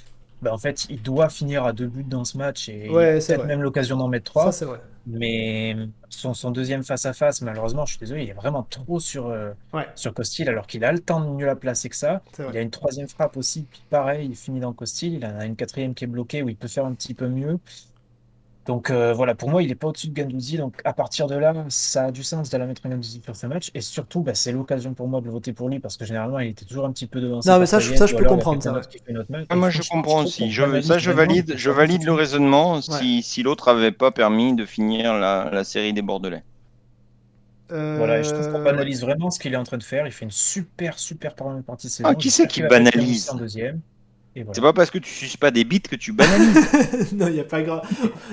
bah, 0.43 0.53
en 0.53 0.59
fait, 0.59 0.87
il 0.91 1.03
doit 1.03 1.29
finir 1.29 1.65
à 1.65 1.73
deux 1.73 1.87
buts 1.89 2.05
dans 2.05 2.25
ce 2.25 2.37
match 2.39 2.69
et 2.69 2.89
Ouais, 2.91 3.19
peut-être 3.19 3.45
même 3.47 3.63
l'occasion 3.63 3.97
d'en 3.97 4.09
mettre 4.09 4.25
trois. 4.31 4.51
vrai. 4.51 4.81
Mais 5.07 5.75
son, 6.11 6.35
son 6.35 6.51
deuxième 6.51 6.83
face-à-face, 6.83 7.41
malheureusement, 7.41 7.87
je 7.87 7.93
suis 7.93 7.99
désolé, 8.01 8.25
il 8.25 8.29
est 8.31 8.35
vraiment 8.35 8.63
trop 8.63 9.01
sur, 9.01 9.29
euh, 9.29 9.53
Ouais. 9.73 9.87
sur 9.95 10.13
Costil 10.13 10.49
alors 10.51 10.67
qu'il 10.67 10.85
a 10.85 10.93
le 10.93 10.99
temps 10.99 11.21
de 11.21 11.31
mieux 11.31 11.47
la 11.47 11.57
placer 11.57 11.89
que 11.89 11.97
ça. 11.97 12.23
Il 12.39 12.45
vrai. 12.45 12.59
a 12.59 12.61
une 12.61 12.71
troisième 12.71 13.09
frappe 13.09 13.37
aussi, 13.39 13.63
puis 13.71 13.83
pareil, 13.89 14.29
il 14.31 14.37
finit 14.37 14.61
dans 14.61 14.73
Costil. 14.75 15.15
Il 15.15 15.25
en 15.25 15.39
a 15.39 15.47
une 15.47 15.57
quatrième 15.57 15.95
qui 15.95 16.05
est 16.05 16.09
bloquée 16.09 16.43
où 16.43 16.49
il 16.51 16.57
peut 16.57 16.69
faire 16.69 16.85
un 16.85 16.93
petit 16.95 17.15
peu 17.15 17.27
mieux. 17.29 17.59
Donc 18.69 18.91
euh, 18.91 19.13
voilà, 19.15 19.35
pour 19.35 19.51
moi, 19.51 19.63
il 19.65 19.69
n'est 19.71 19.75
pas 19.75 19.89
au-dessus 19.89 20.09
de 20.09 20.15
Guendouzi. 20.15 20.59
Donc 20.59 20.81
à 20.85 20.93
partir 20.93 21.27
de 21.27 21.35
là, 21.35 21.55
ça 21.71 22.05
a 22.07 22.13
du 22.13 22.23
sens 22.23 22.51
d'aller 22.51 22.67
mettre 22.67 22.83
Guendouzi 22.89 23.21
sur 23.25 23.35
ce 23.35 23.47
match. 23.49 23.71
Et 23.75 23.81
surtout, 23.81 24.21
bah, 24.23 24.35
c'est 24.35 24.53
l'occasion 24.53 24.95
pour 24.95 25.09
moi 25.09 25.21
de 25.23 25.31
voter 25.31 25.53
pour 25.55 25.71
lui 25.71 25.81
parce 25.81 25.97
que 25.97 26.05
généralement, 26.05 26.39
il 26.39 26.51
était 26.51 26.67
toujours 26.67 26.85
un 26.87 26.93
petit 26.93 27.07
peu 27.09 27.21
devancé. 27.21 27.49
Non, 27.51 27.59
mais 27.59 27.67
ça, 27.67 27.81
je- 27.81 27.95
ça, 27.97 28.07
je 28.07 28.15
peux 28.15 28.25
comprendre, 28.27 28.63
ça. 28.63 28.81
Ah, 29.51 29.57
moi 29.57 29.71
je 29.71 29.83
comprends 29.83 30.23
aussi. 30.23 30.53
Je, 30.53 30.81
ça 30.83 30.99
je 30.99 31.11
valide, 31.11 31.55
je 31.57 31.71
le 31.71 32.13
raisonnement 32.13 32.83
si, 32.83 33.23
si 33.23 33.43
l'autre 33.43 33.69
avait 33.69 33.93
pas 33.93 34.11
permis 34.13 34.55
de 34.55 34.67
finir 34.67 35.15
la, 35.15 35.51
la 35.51 35.65
série 35.65 35.95
des 35.95 36.03
Bordelais. 36.03 36.45
Voilà, 37.95 38.19
et 38.21 38.23
je 38.25 38.33
trouve 38.33 38.49
qu'on 38.49 38.61
Euh, 38.61 38.65
banalise 38.65 39.01
vraiment 39.03 39.31
ce 39.31 39.39
qu'il 39.39 39.53
est 39.53 39.57
en 39.57 39.65
train 39.65 39.79
de 39.79 39.83
faire. 39.83 40.07
Il 40.07 40.13
fait 40.13 40.25
une 40.25 40.31
super, 40.31 40.99
super 40.99 41.35
première 41.35 41.63
partie 41.65 41.89
de 41.89 41.93
saison. 41.93 42.09
Ah, 42.09 42.15
qui 42.15 42.31
c'est 42.31 42.47
qui 42.47 42.63
banalise 42.63 43.27
Camus 43.27 43.31
en 43.31 43.35
deuxième. 43.37 43.81
C'est 44.53 44.61
pas 44.61 44.73
parce 44.73 44.91
que 44.91 44.99
tu 44.99 45.11
suces 45.11 45.37
pas 45.37 45.51
des 45.51 45.65
bites 45.65 45.89
que 45.89 45.97
tu 45.97 46.13
banalises. 46.13 47.13
non, 47.13 47.27
il 47.29 47.41
a 47.41 47.45
pas 47.45 47.63
grand. 47.63 47.83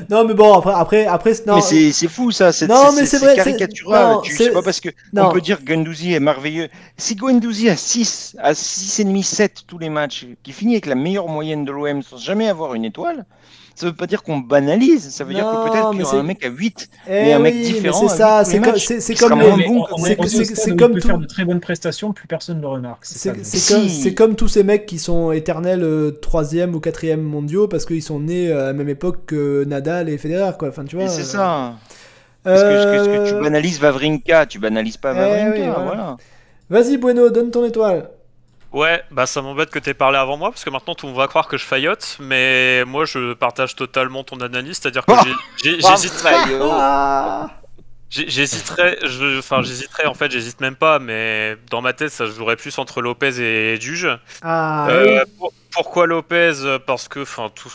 Non, 0.09 0.23
mais 0.25 0.33
bon, 0.33 0.53
après, 0.53 0.73
après, 0.73 1.05
après, 1.05 1.33
non. 1.47 1.55
mais 1.55 1.91
c'est 1.91 2.07
fou 2.07 2.31
ça, 2.31 2.51
c'est 2.51 2.67
caricatural. 2.67 4.17
c'est- 4.25 4.51
pas 4.51 4.61
parce 4.61 4.79
que 4.79 4.89
non. 5.13 5.27
on 5.27 5.31
peut 5.31 5.41
dire 5.41 5.59
que 5.59 5.65
Guendouzi 5.65 6.13
est 6.13 6.19
merveilleux. 6.19 6.69
Si 6.97 7.15
Guendouzi 7.15 7.69
a 7.69 7.75
6, 7.75 8.35
à 8.39 8.53
6,5, 8.53 9.23
7 9.23 9.63
tous 9.67 9.79
les 9.79 9.89
matchs, 9.89 10.27
qui 10.43 10.51
finit 10.51 10.73
avec 10.73 10.85
la 10.85 10.95
meilleure 10.95 11.27
moyenne 11.27 11.65
de 11.65 11.71
l'OM 11.71 12.03
sans 12.03 12.17
jamais 12.17 12.47
avoir 12.47 12.75
une 12.75 12.85
étoile, 12.85 13.25
ça 13.75 13.85
veut 13.87 13.93
pas 13.93 14.07
dire 14.07 14.23
qu'on 14.23 14.37
banalise. 14.39 15.09
Ça 15.09 15.23
veut 15.23 15.33
dire 15.33 15.43
que 15.45 15.69
peut-être 15.69 15.91
qu'il 15.91 15.99
y 15.99 16.03
aura 16.03 16.15
un 16.17 16.23
mec 16.23 16.43
à 16.45 16.49
8 16.49 16.89
Eh 17.07 17.11
mais 17.11 17.33
un 17.33 17.39
mec 17.39 17.53
oui, 17.55 17.61
différent 17.73 18.07
c'est 18.07 18.17
ça, 18.17 18.43
c'est 18.45 18.59
comme, 18.59 18.71
matchs. 18.71 18.85
c'est, 18.87 18.95
comme 18.95 19.03
c'est- 20.55 20.75
comme 20.75 20.93
peut 20.93 20.99
tout- 21.01 21.07
faire 21.07 21.17
de 21.17 21.25
très 21.25 21.45
bonnes 21.45 21.59
prestations, 21.59 22.13
plus 22.13 22.27
personne 22.27 22.57
ne 22.57 22.61
le 22.61 22.67
remarque. 22.67 23.05
C'est 23.05 23.17
ça, 23.19 23.31
C'est, 23.33 23.37
le- 23.37 23.43
c'est 23.43 23.57
Si. 23.57 23.73
comme, 23.73 23.89
c'est 23.89 24.13
comme 24.13 24.35
tous 24.35 24.47
ces 24.47 24.63
mecs 24.63 24.85
qui 24.85 24.97
sont 24.97 25.31
éternels 25.31 25.83
euh, 25.83 26.11
troisième 26.11 26.73
ou 26.73 26.79
quatrième 26.79 27.21
mondiaux 27.21 27.67
parce 27.67 27.85
qu'ils 27.85 28.01
sont 28.03 28.19
nés 28.19 28.51
à 28.51 28.63
la 28.67 28.73
même 28.73 28.89
époque 28.89 29.25
que 29.27 29.63
Nadal 29.65 30.09
et 30.09 30.17
Federer, 30.17 30.51
quoi. 30.57 30.69
Enfin, 30.69 30.85
tu 30.85 30.95
vois. 30.95 31.07
C'est 31.07 31.21
euh, 31.21 31.25
ça. 31.25 31.73
Parce 32.43 32.61
que, 32.61 32.67
que 32.67 33.09
euh, 33.09 33.27
tu 33.37 33.43
banalises 33.43 33.79
Vavrinka, 33.79 34.45
tu 34.45 34.59
banalises 34.59 34.97
pas 34.97 35.13
Eh 35.13 35.17
Vavrinka, 35.17 35.51
oui, 35.51 35.61
voilà. 35.65 35.83
voilà. 35.83 36.17
Vas-y, 36.69 36.97
Bueno, 36.97 37.29
donne 37.29 37.51
ton 37.51 37.65
étoile. 37.65 38.09
Ouais, 38.75 39.01
bah 39.09 39.25
ça 39.25 39.41
m'embête 39.41 39.69
que 39.69 39.79
t'aies 39.79 39.93
parlé 39.93 40.17
avant 40.17 40.35
moi, 40.35 40.51
parce 40.51 40.65
que 40.65 40.69
maintenant 40.69 40.95
tout 40.95 41.05
le 41.05 41.13
monde 41.13 41.21
va 41.21 41.27
croire 41.27 41.47
que 41.47 41.55
je 41.57 41.63
faillote, 41.63 42.17
mais 42.19 42.83
moi 42.85 43.05
je 43.05 43.33
partage 43.33 43.73
totalement 43.75 44.25
ton 44.25 44.41
analyse, 44.41 44.79
c'est-à-dire 44.81 45.05
que 45.05 45.13
Oh 45.13 45.17
j'hésiterais. 45.63 46.35
Ah 46.61 47.47
j'hésiterais, 48.09 48.97
je- 49.03 49.39
enfin 49.39 49.61
j'hésiterais, 49.61 50.05
en 50.07 50.13
fait 50.13 50.29
j'hésite 50.29 50.59
même 50.59 50.75
pas, 50.75 50.99
mais 50.99 51.55
dans 51.71 51.81
ma 51.81 51.93
tête 51.93 52.09
ça 52.11 52.25
jouerait 52.25 52.57
plus 52.57 52.77
entre 52.77 53.01
Lopez 53.01 53.39
et 53.41 53.77
Duge. 53.77 54.09
Ah, 54.41 54.87
Euh, 54.89 55.23
oui. 55.25 55.31
pour- 55.37 55.53
pourquoi 55.71 56.05
Lopez? 56.05 56.53
Parce 56.85 57.07
que, 57.07 57.21
enfin, 57.21 57.49
tout, 57.55 57.69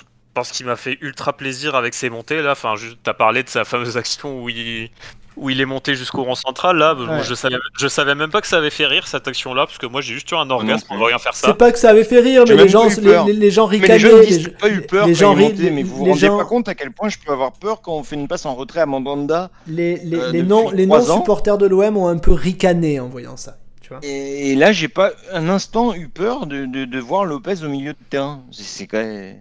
parce 0.48 0.56
qu'il 0.56 0.66
m'a 0.66 0.76
fait 0.76 0.98
ultra 1.00 1.32
plaisir 1.36 1.74
avec 1.74 1.94
ses 1.94 2.10
montées 2.10 2.42
là. 2.42 2.52
Enfin, 2.52 2.76
juste- 2.76 2.98
t'as 3.02 3.14
parlé 3.14 3.42
de 3.42 3.48
sa 3.48 3.64
fameuse 3.64 3.96
action 3.96 4.42
où 4.42 4.48
il, 4.48 4.90
où 5.36 5.48
il 5.48 5.60
est 5.60 5.64
monté 5.66 5.94
jusqu'au 5.94 6.24
rang 6.24 6.34
central 6.34 6.76
là. 6.76 6.94
Je 7.22 7.34
savais, 7.34 7.56
je 7.78 7.88
savais 7.88 8.14
même 8.14 8.30
pas 8.30 8.40
que 8.40 8.46
ça 8.46 8.58
avait 8.58 8.68
fait 8.70 8.86
rire 8.86 9.06
cette 9.06 9.26
action 9.28 9.54
là, 9.54 9.64
parce 9.66 9.78
que 9.78 9.86
moi 9.86 10.00
j'ai 10.00 10.12
juste 10.14 10.30
eu 10.30 10.34
un 10.34 10.50
orgasme 10.50 10.86
en 10.90 10.98
voyant 10.98 11.18
faire 11.18 11.34
ça. 11.34 11.48
C'est 11.48 11.56
pas 11.56 11.72
que 11.72 11.78
ça 11.78 11.90
avait 11.90 12.04
fait 12.04 12.20
rire, 12.20 12.44
mais 12.48 12.56
les 12.56 12.68
gens, 12.68 12.84
les, 13.00 13.24
les- 13.26 13.32
les 13.38 13.50
gens 13.50 13.66
Mais 13.68 13.76
ricanaient. 13.78 13.98
les 13.98 14.10
gens 14.10 14.20
disent 14.20 14.44
les- 14.44 14.50
pas 14.50 14.68
eu 14.68 14.80
peur 14.82 15.06
les 15.06 15.14
gens 15.14 15.32
ri- 15.34 15.44
monté, 15.44 15.70
mais 15.70 15.82
vous 15.82 15.96
vous 15.96 16.04
rendez 16.06 16.18
gens- 16.18 16.36
pas 16.38 16.44
compte 16.44 16.68
à 16.68 16.74
quel 16.74 16.90
point 16.92 17.08
je 17.08 17.16
peux 17.24 17.32
avoir 17.32 17.52
peur 17.52 17.80
quand 17.80 17.94
on 17.94 18.02
fait 18.02 18.16
une 18.16 18.28
passe 18.28 18.44
en 18.44 18.54
retrait 18.54 18.80
à 18.80 18.86
Mandanda 18.86 19.50
Les, 19.66 19.96
les, 20.04 20.16
euh, 20.18 20.30
les 20.32 20.42
non, 20.42 20.70
les 20.70 20.86
trois 20.86 21.10
ans. 21.10 21.14
non-supporters 21.14 21.56
de 21.58 21.66
l'OM 21.66 21.96
ont 21.96 22.08
un 22.08 22.18
peu 22.18 22.32
ricané 22.32 23.00
en 23.00 23.08
voyant 23.08 23.36
ça. 23.36 23.56
Et, 24.02 24.54
là 24.54 24.70
j'ai 24.70 24.86
pas 24.86 25.10
un 25.32 25.48
instant 25.48 25.94
eu 25.94 26.06
peur 26.08 26.46
de, 26.46 26.64
de, 26.64 26.84
de 26.84 26.98
voir 27.00 27.24
Lopez 27.24 27.64
au 27.64 27.68
milieu 27.68 27.92
de 27.92 27.98
terrain. 28.08 28.42
C'est- 28.52 28.62
C'est 28.62 28.86
quand 28.86 28.98
même... 28.98 29.36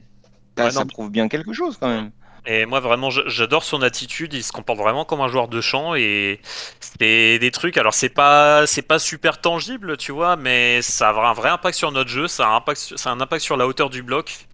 ça, 0.59 0.65
Ouais, 0.65 0.71
ça 0.71 0.85
prouve 0.85 1.09
bien 1.09 1.27
quelque 1.27 1.53
chose 1.53 1.77
quand 1.79 1.87
même. 1.87 2.11
Et 2.45 2.65
moi 2.65 2.79
vraiment, 2.79 3.09
j'adore 3.09 3.63
son 3.63 3.81
attitude. 3.81 4.33
Il 4.33 4.43
se 4.43 4.51
comporte 4.51 4.79
vraiment 4.79 5.05
comme 5.05 5.21
un 5.21 5.27
joueur 5.27 5.49
de 5.49 5.61
champ 5.61 5.93
et 5.95 6.39
c'est 6.79 7.37
des 7.39 7.51
trucs. 7.51 7.77
Alors 7.77 7.93
c'est 7.93 8.09
pas, 8.09 8.65
c'est 8.65 8.81
pas 8.81 8.97
super 8.97 9.41
tangible, 9.41 9.97
tu 9.97 10.11
vois, 10.13 10.35
mais 10.37 10.81
ça 10.81 11.09
a 11.09 11.29
un 11.29 11.33
vrai 11.33 11.49
impact 11.49 11.77
sur 11.77 11.91
notre 11.91 12.09
jeu. 12.09 12.27
Ça 12.27 12.47
a 12.47 12.51
un 12.51 12.55
impact, 12.57 12.79
sur- 12.79 12.97
ça 12.99 13.09
a 13.09 13.13
un 13.13 13.19
impact 13.21 13.43
sur 13.43 13.57
la 13.57 13.67
hauteur 13.67 13.89
du 13.89 14.03
bloc. 14.03 14.47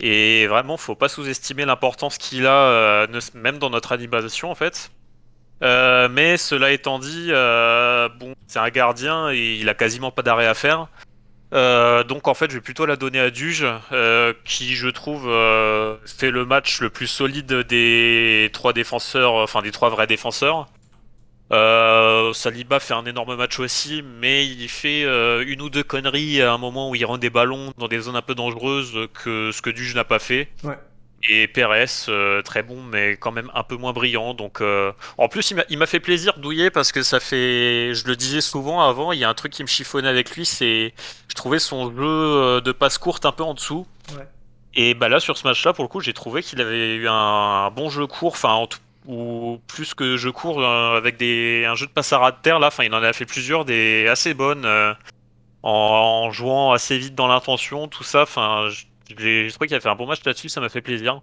Et 0.00 0.46
vraiment, 0.46 0.76
faut 0.76 0.94
pas 0.96 1.08
sous-estimer 1.08 1.64
l'importance 1.64 2.18
qu'il 2.18 2.46
a, 2.46 2.52
euh, 2.52 3.06
même 3.34 3.58
dans 3.58 3.70
notre 3.70 3.92
animation 3.92 4.50
en 4.50 4.54
fait. 4.54 4.90
Euh, 5.62 6.08
mais 6.08 6.36
cela 6.36 6.72
étant 6.72 6.98
dit, 6.98 7.28
euh, 7.30 8.08
bon, 8.18 8.34
c'est 8.48 8.58
un 8.58 8.68
gardien 8.70 9.30
et 9.30 9.54
il 9.54 9.68
a 9.68 9.74
quasiment 9.74 10.10
pas 10.10 10.22
d'arrêt 10.22 10.46
à 10.48 10.54
faire. 10.54 10.88
Euh, 11.52 12.02
donc 12.04 12.28
en 12.28 12.34
fait, 12.34 12.50
je 12.50 12.56
vais 12.56 12.62
plutôt 12.62 12.86
la 12.86 12.96
donner 12.96 13.20
à 13.20 13.30
Duge, 13.30 13.66
euh, 13.92 14.32
qui 14.44 14.74
je 14.74 14.88
trouve 14.88 15.28
euh, 15.28 15.96
fait 16.06 16.30
le 16.30 16.46
match 16.46 16.80
le 16.80 16.88
plus 16.90 17.06
solide 17.06 17.52
des 17.52 18.50
trois 18.52 18.72
défenseurs, 18.72 19.34
enfin 19.34 19.60
des 19.62 19.70
trois 19.70 19.90
vrais 19.90 20.06
défenseurs. 20.06 20.68
Euh, 21.52 22.32
Saliba 22.32 22.80
fait 22.80 22.94
un 22.94 23.04
énorme 23.04 23.36
match 23.36 23.58
aussi, 23.60 24.02
mais 24.20 24.46
il 24.46 24.68
fait 24.70 25.04
euh, 25.04 25.44
une 25.46 25.60
ou 25.60 25.68
deux 25.68 25.82
conneries 25.82 26.40
à 26.40 26.52
un 26.54 26.58
moment 26.58 26.88
où 26.88 26.94
il 26.94 27.04
rend 27.04 27.18
des 27.18 27.28
ballons 27.28 27.74
dans 27.76 27.88
des 27.88 28.00
zones 28.00 28.16
un 28.16 28.22
peu 28.22 28.34
dangereuses 28.34 29.08
que 29.12 29.50
ce 29.52 29.60
que 29.60 29.68
Duge 29.68 29.94
n'a 29.94 30.04
pas 30.04 30.18
fait. 30.18 30.48
Et 31.28 31.46
Pérez, 31.46 31.84
euh, 32.08 32.42
très 32.42 32.62
bon, 32.64 32.82
mais 32.82 33.12
quand 33.16 33.30
même 33.30 33.50
un 33.54 33.62
peu 33.62 33.76
moins 33.76 33.92
brillant. 33.92 34.34
Donc, 34.34 34.60
euh, 34.60 34.92
en 35.18 35.28
plus, 35.28 35.52
il 35.70 35.78
m'a- 35.78 35.86
fait 35.86 36.00
plaisir 36.00 36.34
Douillet 36.38 36.70
parce 36.70 36.90
que 36.90 37.02
ça 37.02 37.20
fait, 37.20 37.94
je 37.94 38.06
le 38.08 38.16
disais 38.16 38.40
souvent 38.40 38.80
avant, 38.80 39.12
il 39.12 39.20
y 39.20 39.24
a 39.24 39.28
un 39.28 39.34
truc 39.34 39.52
qui 39.52 39.62
me 39.62 39.68
chiffonnait 39.68 40.08
avec 40.08 40.34
lui, 40.34 40.44
c'est, 40.44 40.92
je 41.28 41.34
trouvais 41.34 41.60
son 41.60 41.90
jeu 41.90 42.02
euh, 42.02 42.60
de 42.60 42.72
passe 42.72 42.98
courte 42.98 43.24
un 43.24 43.30
peu 43.32 43.44
en 43.44 43.54
dessous. 43.54 43.86
Ouais. 44.16 44.26
Et 44.74 44.94
bah 44.94 45.08
là, 45.08 45.20
sur 45.20 45.36
ce 45.38 45.46
match-là, 45.46 45.72
pour 45.72 45.84
le 45.84 45.88
coup, 45.88 46.00
j'ai 46.00 46.12
trouvé 46.14 46.42
qu'il 46.42 46.60
avait 46.60 46.96
eu 46.96 47.06
un, 47.08 47.12
un 47.12 47.70
bon 47.70 47.88
jeu 47.88 48.06
court, 48.08 48.32
enfin, 48.32 48.52
en 48.54 48.66
tout- 48.66 48.78
ou 49.06 49.60
plus 49.68 49.94
que 49.94 50.16
jeu 50.16 50.32
court 50.32 50.60
euh, 50.60 50.96
avec 50.96 51.16
des, 51.18 51.64
un 51.66 51.74
jeu 51.76 51.86
de 51.86 51.92
passe 51.92 52.12
à 52.12 52.18
ras 52.18 52.30
de 52.32 52.36
terre 52.42 52.58
là. 52.58 52.68
Enfin, 52.68 52.84
il 52.84 52.94
en 52.94 53.02
a 53.02 53.12
fait 53.12 53.26
plusieurs, 53.26 53.64
des 53.64 54.06
assez 54.08 54.32
bonnes, 54.34 54.64
en, 55.62 55.70
en 55.70 56.30
jouant 56.32 56.72
assez 56.72 56.98
vite 56.98 57.14
dans 57.14 57.26
l'intention, 57.28 57.86
tout 57.88 58.04
ça. 58.04 58.22
Enfin, 58.22 58.68
je- 58.70 58.84
j'ai 59.18 59.48
trouvé 59.50 59.68
qu'il 59.68 59.76
a 59.76 59.80
fait 59.80 59.88
un 59.88 59.94
bon 59.94 60.06
match 60.06 60.20
là-dessus, 60.24 60.48
ça 60.48 60.60
m'a 60.60 60.68
fait 60.68 60.80
plaisir. 60.80 61.22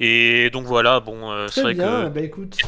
Et 0.00 0.48
donc 0.50 0.64
voilà, 0.64 1.00
bon, 1.00 1.30
euh, 1.30 1.48
c'est 1.48 1.62
vrai 1.62 1.74
bien, 1.74 2.04
que 2.04 2.08
bah 2.08 2.20
écoute. 2.20 2.58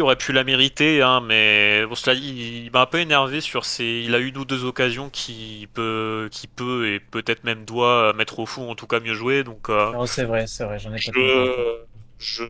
Aurait 0.00 0.16
pu 0.16 0.32
la 0.32 0.44
mériter, 0.44 1.02
hein, 1.02 1.20
mais 1.20 1.84
bon, 1.86 1.96
cela 1.96 2.14
dit, 2.14 2.28
il, 2.28 2.64
il 2.66 2.70
m'a 2.70 2.82
un 2.82 2.86
peu 2.86 3.00
énervé 3.00 3.40
sur 3.40 3.64
ses. 3.64 4.02
Il 4.04 4.14
a 4.14 4.20
eu 4.20 4.28
une 4.28 4.38
ou 4.38 4.44
deux 4.44 4.64
occasions 4.64 5.10
qui 5.10 5.68
peut, 5.74 6.28
qui 6.30 6.46
peut 6.46 6.88
et 6.88 7.00
peut-être 7.00 7.42
même 7.42 7.64
doit 7.64 8.12
mettre 8.12 8.38
au 8.38 8.46
fond, 8.46 8.70
en 8.70 8.76
tout 8.76 8.86
cas 8.86 9.00
mieux 9.00 9.14
jouer. 9.14 9.42
Donc, 9.42 9.68
euh, 9.68 9.92
Non, 9.92 10.06
c'est 10.06 10.24
vrai, 10.24 10.46
c'est 10.46 10.64
vrai, 10.64 10.78
j'en 10.78 10.90
ai 10.90 10.96
pas 10.96 11.00
je, 11.12 11.78
je, 12.18 12.44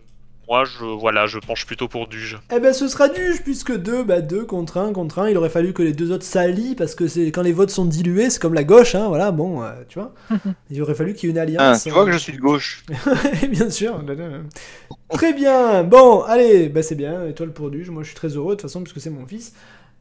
moi, 0.48 0.64
je, 0.64 0.85
voilà, 0.85 1.27
je 1.27 1.39
penche 1.39 1.66
plutôt 1.66 1.89
pour 1.89 2.06
Duge. 2.06 2.39
Eh 2.55 2.60
ben 2.60 2.73
ce 2.73 2.86
sera 2.89 3.09
du 3.09 3.40
puisque 3.43 3.77
2, 3.77 4.05
bah 4.05 4.20
2 4.20 4.44
contre 4.44 4.78
1 4.78 4.93
contre 4.93 5.18
1, 5.18 5.31
il 5.31 5.36
aurait 5.36 5.48
fallu 5.48 5.73
que 5.73 5.82
les 5.82 5.93
deux 5.93 6.12
autres 6.12 6.24
s'allient 6.24 6.74
parce 6.77 6.94
que 6.94 7.09
c'est 7.09 7.27
quand 7.32 7.43
les 7.43 7.52
votes 7.52 7.70
sont 7.70 7.85
dilués, 7.85 8.31
c'est 8.31 8.40
comme 8.40 8.55
la 8.55 8.62
gauche, 8.64 8.94
hein, 8.94 9.09
voilà, 9.09 9.32
bon, 9.32 9.62
euh, 9.62 9.73
tu 9.89 9.98
vois. 9.98 10.14
Il 10.70 10.81
aurait 10.82 10.94
fallu 10.94 11.14
qu'il 11.14 11.28
y 11.28 11.31
ait 11.31 11.32
une 11.32 11.39
Ah, 11.39 11.43
alliance. 11.43 11.82
tu 11.85 11.90
vois 11.90 12.05
que 12.05 12.12
je 12.12 12.18
suis 12.18 12.32
de 12.32 12.39
gauche. 12.40 12.85
bien 13.51 13.70
sûr. 13.70 14.02
Très 15.10 15.32
bien. 15.32 15.82
Bon, 15.85 16.23
allez, 16.23 16.68
bah 16.68 16.82
c'est 16.82 16.94
bien. 16.94 17.27
Étoile 17.27 17.52
pour 17.52 17.70
Duge. 17.70 17.90
Moi, 17.90 18.02
je 18.02 18.09
suis 18.09 18.16
très 18.16 18.28
heureux 18.28 18.55
de 18.56 18.60
toute 18.60 18.62
façon 18.62 18.82
puisque 18.82 19.01
c'est 19.01 19.10
mon 19.10 19.27
fils. 19.27 19.52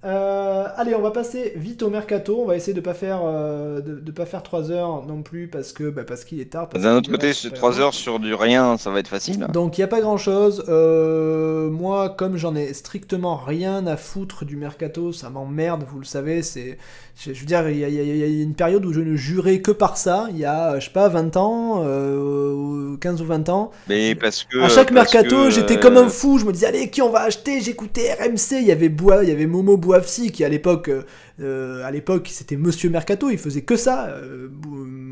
Euh, 0.06 0.68
allez, 0.76 0.94
on 0.96 1.02
va 1.02 1.12
passer 1.12 1.54
vite 1.56 1.82
au 1.82 1.90
mercato. 1.90 2.40
On 2.42 2.46
va 2.46 2.56
essayer 2.56 2.74
de 2.74 2.82
pas 2.82 2.94
faire 2.94 3.22
euh, 3.24 3.82
de, 3.82 4.00
de 4.00 4.12
pas 4.12 4.26
faire 4.26 4.44
3 4.44 4.72
heures 4.72 5.06
non 5.06 5.24
plus 5.24 5.48
parce 5.48 5.74
que 5.74 5.90
bah, 5.90 6.04
parce 6.04 6.26
qu'il 6.26 6.40
est 6.40 6.52
tard. 6.52 6.70
D'un 6.70 6.96
autre 6.96 7.10
côté, 7.10 7.34
c'est 7.34 7.50
c'est 7.50 7.50
pas 7.50 7.56
3 7.56 7.72
grave. 7.72 7.80
heures 7.80 7.94
sur 7.94 8.20
du 8.20 8.34
rien, 8.36 8.78
ça 8.78 8.92
va 8.92 9.00
être 9.00 9.08
facile. 9.08 9.48
Donc 9.50 9.78
il 9.78 9.82
n'y 9.82 9.86
a 9.86 9.88
pas 9.88 10.02
grand 10.02 10.18
chose. 10.18 10.64
moi, 10.68 12.10
comme 12.10 12.38
j'en 12.38 12.56
ai 12.56 12.74
strictement 12.74 13.36
rien 13.36 13.88
à 13.88 13.98
foutre 13.98 14.46
du 14.46 14.58
mercato, 14.58 15.12
ça 15.12 15.30
m'emmerde, 15.30 15.84
vous 15.90 16.00
le 16.00 16.06
savez. 16.06 16.44
C'est, 16.44 16.78
je 17.18 17.32
veux 17.32 17.46
dire, 17.46 17.70
il 17.70 17.78
y, 17.78 17.84
a- 17.84 17.88
il 17.90 18.40
y 18.40 18.44
une 18.44 18.56
période 18.56 18.86
où 18.86 18.92
je 18.92 19.00
ne 19.00 19.16
jurais 19.16 19.60
que 19.62 19.72
par 19.72 19.98
ça. 19.98 20.28
Il 20.32 20.38
y 20.38 20.46
a, 20.46 20.80
je 20.80 20.86
sais 20.86 20.92
pas, 20.92 21.08
20 21.08 21.38
ans, 21.38 21.82
euh, 21.86 22.54
ou 22.54 22.98
15 22.98 23.22
ou 23.22 23.26
20 23.26 23.48
ans. 23.50 23.72
Mais 23.88 24.16
parce 24.16 24.44
que. 24.44 24.60
À 24.60 24.70
chaque 24.70 24.92
mercato, 24.92 25.46
que, 25.46 25.50
j'étais 25.50 25.80
comme 25.80 25.98
un 25.98 26.10
fou. 26.10 26.38
Je 26.40 26.46
me 26.46 26.52
disais, 26.52 26.68
allez, 26.68 26.90
qui 26.90 27.02
on 27.02 27.10
va 27.10 27.22
acheter? 27.22 27.62
J'écoutais 27.62 28.14
RMC. 28.14 28.60
Il 28.60 28.68
y 28.68 28.72
avait 28.72 28.90
Bois, 28.90 29.24
il 29.24 29.30
y 29.30 29.32
avait 29.32 29.46
Momo 29.48 29.78
Bouafsi 29.78 30.32
qui 30.32 30.44
à 30.44 30.50
l'époque, 30.50 30.90
euh, 30.90 31.04
à 31.44 31.92
l'époque, 31.92 32.30
c'était 32.32 32.56
Monsieur 32.56 32.90
Mercato. 32.90 33.30
Il 33.30 33.38
faisait 33.38 33.62
que 33.62 33.76
ça. 33.76 34.08
Euh, 34.08 34.50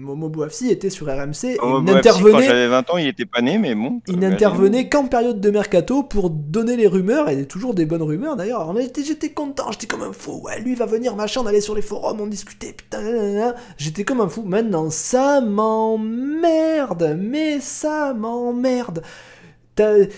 Momo 0.03 0.29
Bouafsi 0.29 0.69
était 0.69 0.89
sur 0.89 1.07
RMC 1.07 1.11
Momo 1.13 1.21
il 1.21 1.23
Boafsi, 1.23 1.57
Quand 1.59 1.81
n'intervenait. 1.81 2.47
j'avais 2.47 2.67
20 2.67 2.89
ans, 2.89 2.97
il 2.97 3.07
était 3.07 3.25
pas 3.25 3.41
né, 3.41 3.57
mais 3.57 3.73
bon. 3.73 4.01
Il 4.07 4.15
euh, 4.15 4.17
n'intervenait 4.17 4.89
qu'en 4.89 5.05
période 5.07 5.39
de 5.39 5.49
mercato 5.49 6.03
pour 6.03 6.29
donner 6.29 6.75
les 6.75 6.87
rumeurs, 6.87 7.29
et 7.29 7.45
toujours 7.45 7.73
des 7.73 7.85
bonnes 7.85 8.03
rumeurs 8.03 8.35
d'ailleurs. 8.35 8.73
J'étais 9.03 9.31
content, 9.31 9.71
j'étais 9.71 9.87
comme 9.87 10.03
un 10.03 10.13
fou. 10.13 10.41
Ouais, 10.43 10.59
lui 10.59 10.75
va 10.75 10.85
venir, 10.85 11.15
machin, 11.15 11.41
on 11.43 11.47
allait 11.47 11.61
sur 11.61 11.75
les 11.75 11.81
forums, 11.81 12.21
on 12.21 12.27
discutait, 12.27 12.73
putain, 12.73 13.53
j'étais 13.77 14.03
comme 14.03 14.21
un 14.21 14.29
fou. 14.29 14.43
Maintenant, 14.43 14.89
ça 14.89 15.41
m'emmerde, 15.41 17.17
mais 17.19 17.59
ça 17.59 18.13
m'emmerde. 18.13 19.03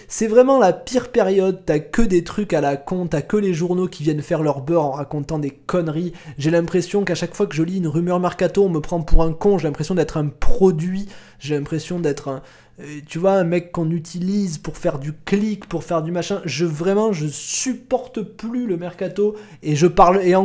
C'est 0.08 0.28
vraiment 0.28 0.60
la 0.60 0.74
pire 0.74 1.12
période, 1.12 1.62
t'as 1.66 1.80
que 1.80 2.02
des 2.02 2.24
trucs 2.24 2.54
à 2.54 2.60
la 2.60 2.76
con, 2.76 3.08
t'as 3.08 3.22
que 3.22 3.38
les 3.38 3.54
journaux 3.54 3.88
qui 3.88 4.04
viennent 4.04 4.22
faire 4.22 4.44
leur 4.44 4.62
beurre 4.62 4.86
en 4.86 4.92
racontant 4.92 5.40
des 5.40 5.52
conneries. 5.52 6.12
J'ai 6.38 6.52
l'impression 6.52 7.06
qu'à 7.06 7.16
chaque 7.16 7.34
fois 7.34 7.48
que 7.48 7.56
je 7.56 7.64
lis 7.64 7.78
une 7.78 7.88
rumeur 7.88 8.20
mercato, 8.20 8.66
on 8.66 8.70
me 8.70 8.82
prend 8.82 9.02
pour 9.02 9.24
un 9.24 9.32
con, 9.32 9.58
j'ai 9.58 9.68
l'impression 9.68 9.96
d'être 9.96 10.18
un 10.18 10.28
produit, 10.28 11.08
j'ai 11.40 11.56
l'impression 11.56 12.00
d'être 12.00 12.28
un, 12.28 12.42
euh, 12.82 13.00
tu 13.08 13.18
vois, 13.18 13.34
un 13.34 13.46
mec 13.46 13.72
qu'on 13.72 13.90
utilise 13.92 14.58
pour 14.58 14.78
faire 14.78 15.00
du 15.00 15.14
clic, 15.14 15.68
pour 15.68 15.84
faire 15.84 16.02
du 16.02 16.12
machin. 16.12 16.42
Je 16.44 16.66
vraiment, 16.66 17.14
je 17.14 17.28
supporte 17.28 18.22
plus 18.22 18.68
le 18.68 18.78
mercato. 18.78 19.36
Et 19.64 19.76
je 19.76 19.88
parle 19.88 20.22
et, 20.22 20.36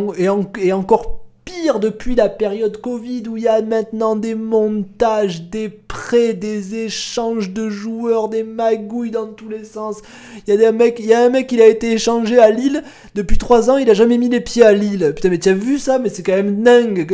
et 0.58 0.72
encore 0.72 1.24
pire 1.50 1.80
depuis 1.80 2.14
la 2.14 2.28
période 2.28 2.80
Covid 2.80 3.24
où 3.28 3.36
il 3.36 3.44
y 3.44 3.48
a 3.48 3.60
maintenant 3.62 4.16
des 4.16 4.34
montages, 4.34 5.42
des 5.42 5.68
prêts, 5.68 6.34
des 6.34 6.84
échanges 6.84 7.50
de 7.50 7.68
joueurs, 7.68 8.28
des 8.28 8.42
magouilles 8.42 9.10
dans 9.10 9.26
tous 9.26 9.48
les 9.48 9.64
sens. 9.64 9.98
Il 10.46 10.50
y 10.50 10.56
a 10.56 10.56
des 10.56 10.76
mecs, 10.76 10.98
il 11.00 11.06
y 11.06 11.14
a 11.14 11.24
un 11.24 11.28
mec, 11.28 11.50
il 11.52 11.60
a 11.60 11.66
été 11.66 11.92
échangé 11.92 12.38
à 12.38 12.50
Lille 12.50 12.82
depuis 13.14 13.38
3 13.38 13.70
ans, 13.70 13.76
il 13.76 13.90
a 13.90 13.94
jamais 13.94 14.18
mis 14.18 14.28
les 14.28 14.40
pieds 14.40 14.64
à 14.64 14.72
Lille. 14.72 15.12
Putain, 15.14 15.30
mais 15.30 15.38
tu 15.38 15.48
as 15.48 15.54
vu 15.54 15.78
ça? 15.78 15.98
Mais 15.98 16.08
c'est 16.08 16.22
quand 16.22 16.32
même 16.32 16.62
dingue 16.62 17.06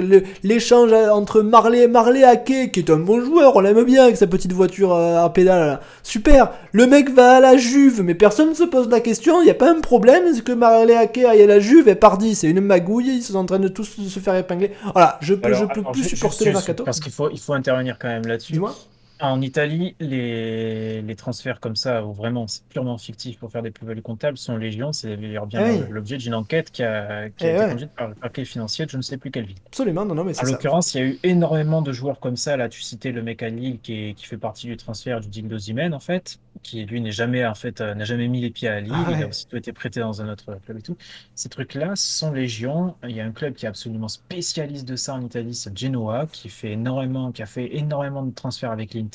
l'échange 0.42 0.92
entre 0.92 1.40
Marley, 1.40 1.88
Marley 1.88 2.24
Ake, 2.24 2.72
qui 2.72 2.80
est 2.80 2.90
un 2.90 2.98
bon 2.98 3.20
joueur, 3.20 3.56
on 3.56 3.60
l'aime 3.60 3.82
bien 3.84 4.04
avec 4.04 4.16
sa 4.16 4.26
petite 4.26 4.52
voiture 4.52 4.94
euh, 4.94 5.24
à 5.24 5.30
pédale. 5.30 5.80
Super. 6.02 6.52
Le 6.72 6.86
mec 6.86 7.10
va 7.10 7.36
à 7.36 7.40
la 7.40 7.56
Juve, 7.56 8.02
mais 8.02 8.14
personne 8.14 8.50
ne 8.50 8.54
se 8.54 8.64
pose 8.64 8.88
la 8.88 9.00
question. 9.00 9.40
Il 9.40 9.44
n'y 9.44 9.50
a 9.50 9.54
pas 9.54 9.70
un 9.70 9.80
problème, 9.80 10.24
c'est 10.34 10.44
que 10.44 10.52
Marley 10.52 10.94
Ake 10.94 11.18
aille 11.18 11.42
à 11.42 11.46
la 11.46 11.60
Juve? 11.60 11.88
Et 11.88 11.94
pardi, 11.94 12.34
c'est 12.34 12.48
une 12.48 12.60
magouille. 12.60 13.16
Ils 13.16 13.22
sont 13.22 13.36
en 13.36 13.44
train 13.46 13.58
de 13.58 13.68
tous 13.68 13.86
se 14.08 14.20
faire 14.26 14.36
épingler. 14.36 14.72
Voilà, 14.92 15.18
je 15.20 15.34
peux, 15.34 15.46
Alors, 15.46 15.60
je 15.60 15.80
peux 15.80 15.92
plus 15.92 16.04
supporter 16.04 16.46
le 16.46 16.52
mercato. 16.52 16.84
Parce 16.84 17.00
qu'il 17.00 17.12
faut, 17.12 17.30
il 17.30 17.38
faut 17.38 17.52
intervenir 17.54 17.98
quand 17.98 18.08
même 18.08 18.26
là-dessus. 18.26 18.52
Dis-moi. 18.52 18.74
En 19.18 19.40
Italie, 19.40 19.96
les, 19.98 21.00
les 21.00 21.16
transferts 21.16 21.58
comme 21.60 21.74
ça, 21.76 22.04
où 22.04 22.12
vraiment 22.12 22.46
c'est 22.46 22.64
purement 22.68 22.98
fictif 22.98 23.38
pour 23.38 23.50
faire 23.50 23.62
des 23.62 23.70
plus-values 23.70 24.02
comptables, 24.02 24.36
sont 24.36 24.56
légion. 24.58 24.92
C'est 24.92 25.16
d'ailleurs 25.16 25.46
bien 25.46 25.62
Ah 25.64 25.70
oui. 25.72 25.80
l'objet 25.88 26.18
d'une 26.18 26.34
enquête 26.34 26.70
qui 26.70 26.82
a, 26.82 27.30
qui 27.30 27.46
a 27.46 27.48
Eh 27.48 27.54
été 27.54 27.58
ouais. 27.64 27.70
conduite 27.70 27.90
par 27.96 28.08
le 28.08 28.14
parquet 28.14 28.44
financier 28.44 28.84
de 28.84 28.90
je 28.90 28.98
ne 28.98 29.02
sais 29.02 29.16
plus 29.16 29.30
quelle 29.30 29.46
ville. 29.46 29.56
Absolument, 29.68 30.04
non, 30.04 30.14
non, 30.14 30.22
mais 30.24 30.32
En 30.32 30.34
c'est 30.34 30.44
ça. 30.44 30.52
l'occurrence, 30.52 30.94
il 30.94 30.98
y 30.98 31.00
a 31.00 31.06
eu 31.06 31.18
énormément 31.22 31.80
de 31.80 31.92
joueurs 31.92 32.20
comme 32.20 32.36
ça. 32.36 32.58
Là, 32.58 32.68
tu 32.68 32.82
citais 32.82 33.10
le 33.12 33.22
mec 33.22 33.42
à 33.42 33.48
Lille 33.48 33.78
qui, 33.82 33.94
est- 34.10 34.14
qui 34.14 34.26
fait 34.26 34.36
partie 34.36 34.66
du 34.66 34.76
transfert 34.76 35.20
du 35.20 35.28
deal 35.28 35.48
d'Osimhen, 35.48 35.94
en 35.94 36.00
fait, 36.00 36.38
qui 36.62 36.84
lui 36.84 37.00
n'est 37.00 37.10
jamais, 37.12 37.46
en 37.46 37.54
fait, 37.54 37.80
euh, 37.80 37.94
n'a 37.94 38.04
jamais 38.04 38.28
mis 38.28 38.42
les 38.42 38.50
pieds 38.50 38.68
à 38.68 38.80
Lille. 38.80 38.92
Ah 38.94 39.06
Il 39.10 39.16
ouais. 39.16 39.22
a 39.24 39.28
aussitôt 39.28 39.56
été 39.56 39.72
prêté 39.72 40.00
dans 40.00 40.20
un 40.20 40.28
autre 40.30 40.58
club 40.64 40.78
et 40.78 40.82
tout. 40.82 40.96
Ces 41.34 41.48
trucs-là 41.48 41.96
sont 41.96 42.32
légion. 42.32 42.96
Il 43.04 43.16
y 43.16 43.20
a 43.20 43.24
un 43.24 43.32
club 43.32 43.54
qui 43.54 43.64
est 43.64 43.68
absolument 43.68 44.08
spécialiste 44.08 44.86
de 44.86 44.96
ça 44.96 45.14
en 45.14 45.22
Italie, 45.22 45.54
c'est 45.54 45.76
Genoa, 45.76 46.26
qui 46.30 46.48
fait 46.50 46.72
énormément, 46.72 47.32
qui 47.32 47.42
a 47.42 47.46
fait 47.46 47.76
énormément 47.76 48.22
de 48.22 48.34
transferts 48.34 48.70
avec 48.72 48.92
l'Inter. 48.94 49.05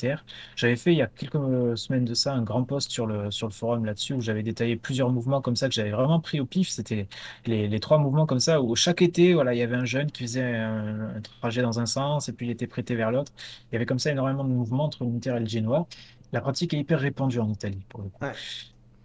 J'avais 0.56 0.76
fait 0.76 0.92
il 0.92 0.98
y 0.98 1.02
a 1.02 1.06
quelques 1.06 1.36
euh, 1.36 1.76
semaines 1.76 2.04
de 2.04 2.14
ça 2.14 2.34
un 2.34 2.42
grand 2.42 2.64
post 2.64 2.90
sur 2.90 3.06
le, 3.06 3.30
sur 3.30 3.46
le 3.46 3.52
forum 3.52 3.84
là-dessus 3.84 4.14
où 4.14 4.20
j'avais 4.20 4.42
détaillé 4.42 4.76
plusieurs 4.76 5.10
mouvements 5.10 5.40
comme 5.40 5.56
ça 5.56 5.68
que 5.68 5.74
j'avais 5.74 5.90
vraiment 5.90 6.20
pris 6.20 6.40
au 6.40 6.46
pif. 6.46 6.68
C'était 6.68 7.08
les, 7.46 7.68
les 7.68 7.80
trois 7.80 7.98
mouvements 7.98 8.26
comme 8.26 8.40
ça 8.40 8.60
où 8.62 8.74
chaque 8.76 9.02
été, 9.02 9.34
voilà, 9.34 9.54
il 9.54 9.58
y 9.58 9.62
avait 9.62 9.76
un 9.76 9.84
jeune 9.84 10.10
qui 10.10 10.24
faisait 10.24 10.56
un, 10.56 11.16
un 11.16 11.20
trajet 11.40 11.62
dans 11.62 11.80
un 11.80 11.86
sens 11.86 12.28
et 12.28 12.32
puis 12.32 12.46
il 12.46 12.50
était 12.50 12.66
prêté 12.66 12.94
vers 12.94 13.10
l'autre. 13.10 13.32
Il 13.70 13.74
y 13.74 13.76
avait 13.76 13.86
comme 13.86 13.98
ça 13.98 14.10
énormément 14.10 14.44
de 14.44 14.50
mouvements 14.50 14.84
entre 14.84 15.04
l'Inter 15.04 15.34
et 15.36 15.40
le 15.40 15.46
Genoa. 15.46 15.86
La 16.32 16.40
pratique 16.40 16.74
est 16.74 16.78
hyper 16.78 17.00
répandue 17.00 17.40
en 17.40 17.48
Italie 17.50 17.84
pour 17.88 18.02
le 18.02 18.08
coup. 18.08 18.24
Ouais. 18.24 18.32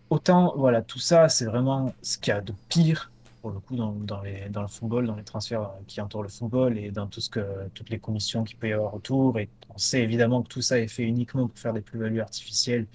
Autant, 0.10 0.54
voilà, 0.56 0.82
tout 0.82 1.00
ça, 1.00 1.28
c'est 1.28 1.46
vraiment 1.46 1.94
ce 2.02 2.18
qu'il 2.18 2.34
y 2.34 2.38
a 2.38 2.42
de 2.42 2.54
pire 2.70 3.12
pour 3.42 3.52
le 3.52 3.60
coup 3.60 3.76
dans, 3.76 3.92
le 4.22 4.68
football, 4.68 5.08
dans 5.08 5.16
les 5.16 5.24
transferts 5.24 5.70
qui 5.88 6.02
entourent 6.02 6.24
le 6.24 6.30
football 6.30 6.78
et 6.78 6.92
dans 6.92 7.08
tout 7.08 7.22
ce 7.22 7.30
que, 7.30 7.68
toutes 7.74 7.90
les 7.90 8.00
commissions 8.00 8.44
qu'il 8.44 8.58
peut 8.58 8.70
y 8.70 8.74
avoir 8.74 8.94
autour. 8.94 9.40
Et 9.40 9.50
on 9.74 9.78
sait 9.78 10.02
évidemment 10.02 10.42
que 10.42 10.48
tout 10.48 10.62
ça 10.62 10.80
est 10.80 10.88
fait 10.88 11.04
uniquement 11.04 11.48
pour 11.48 11.58
faire 11.58 11.74
des 11.74 11.82
plus-values 11.82 12.22
artificielles, 12.22 12.88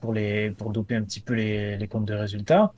pour, 0.00 0.12
les, 0.12 0.50
doper 0.50 0.96
un 0.96 1.02
petit 1.02 1.20
peu 1.20 1.34
les, 1.34 1.88
comptes 1.88 2.06
de 2.06 2.14
résultats. 2.14 2.72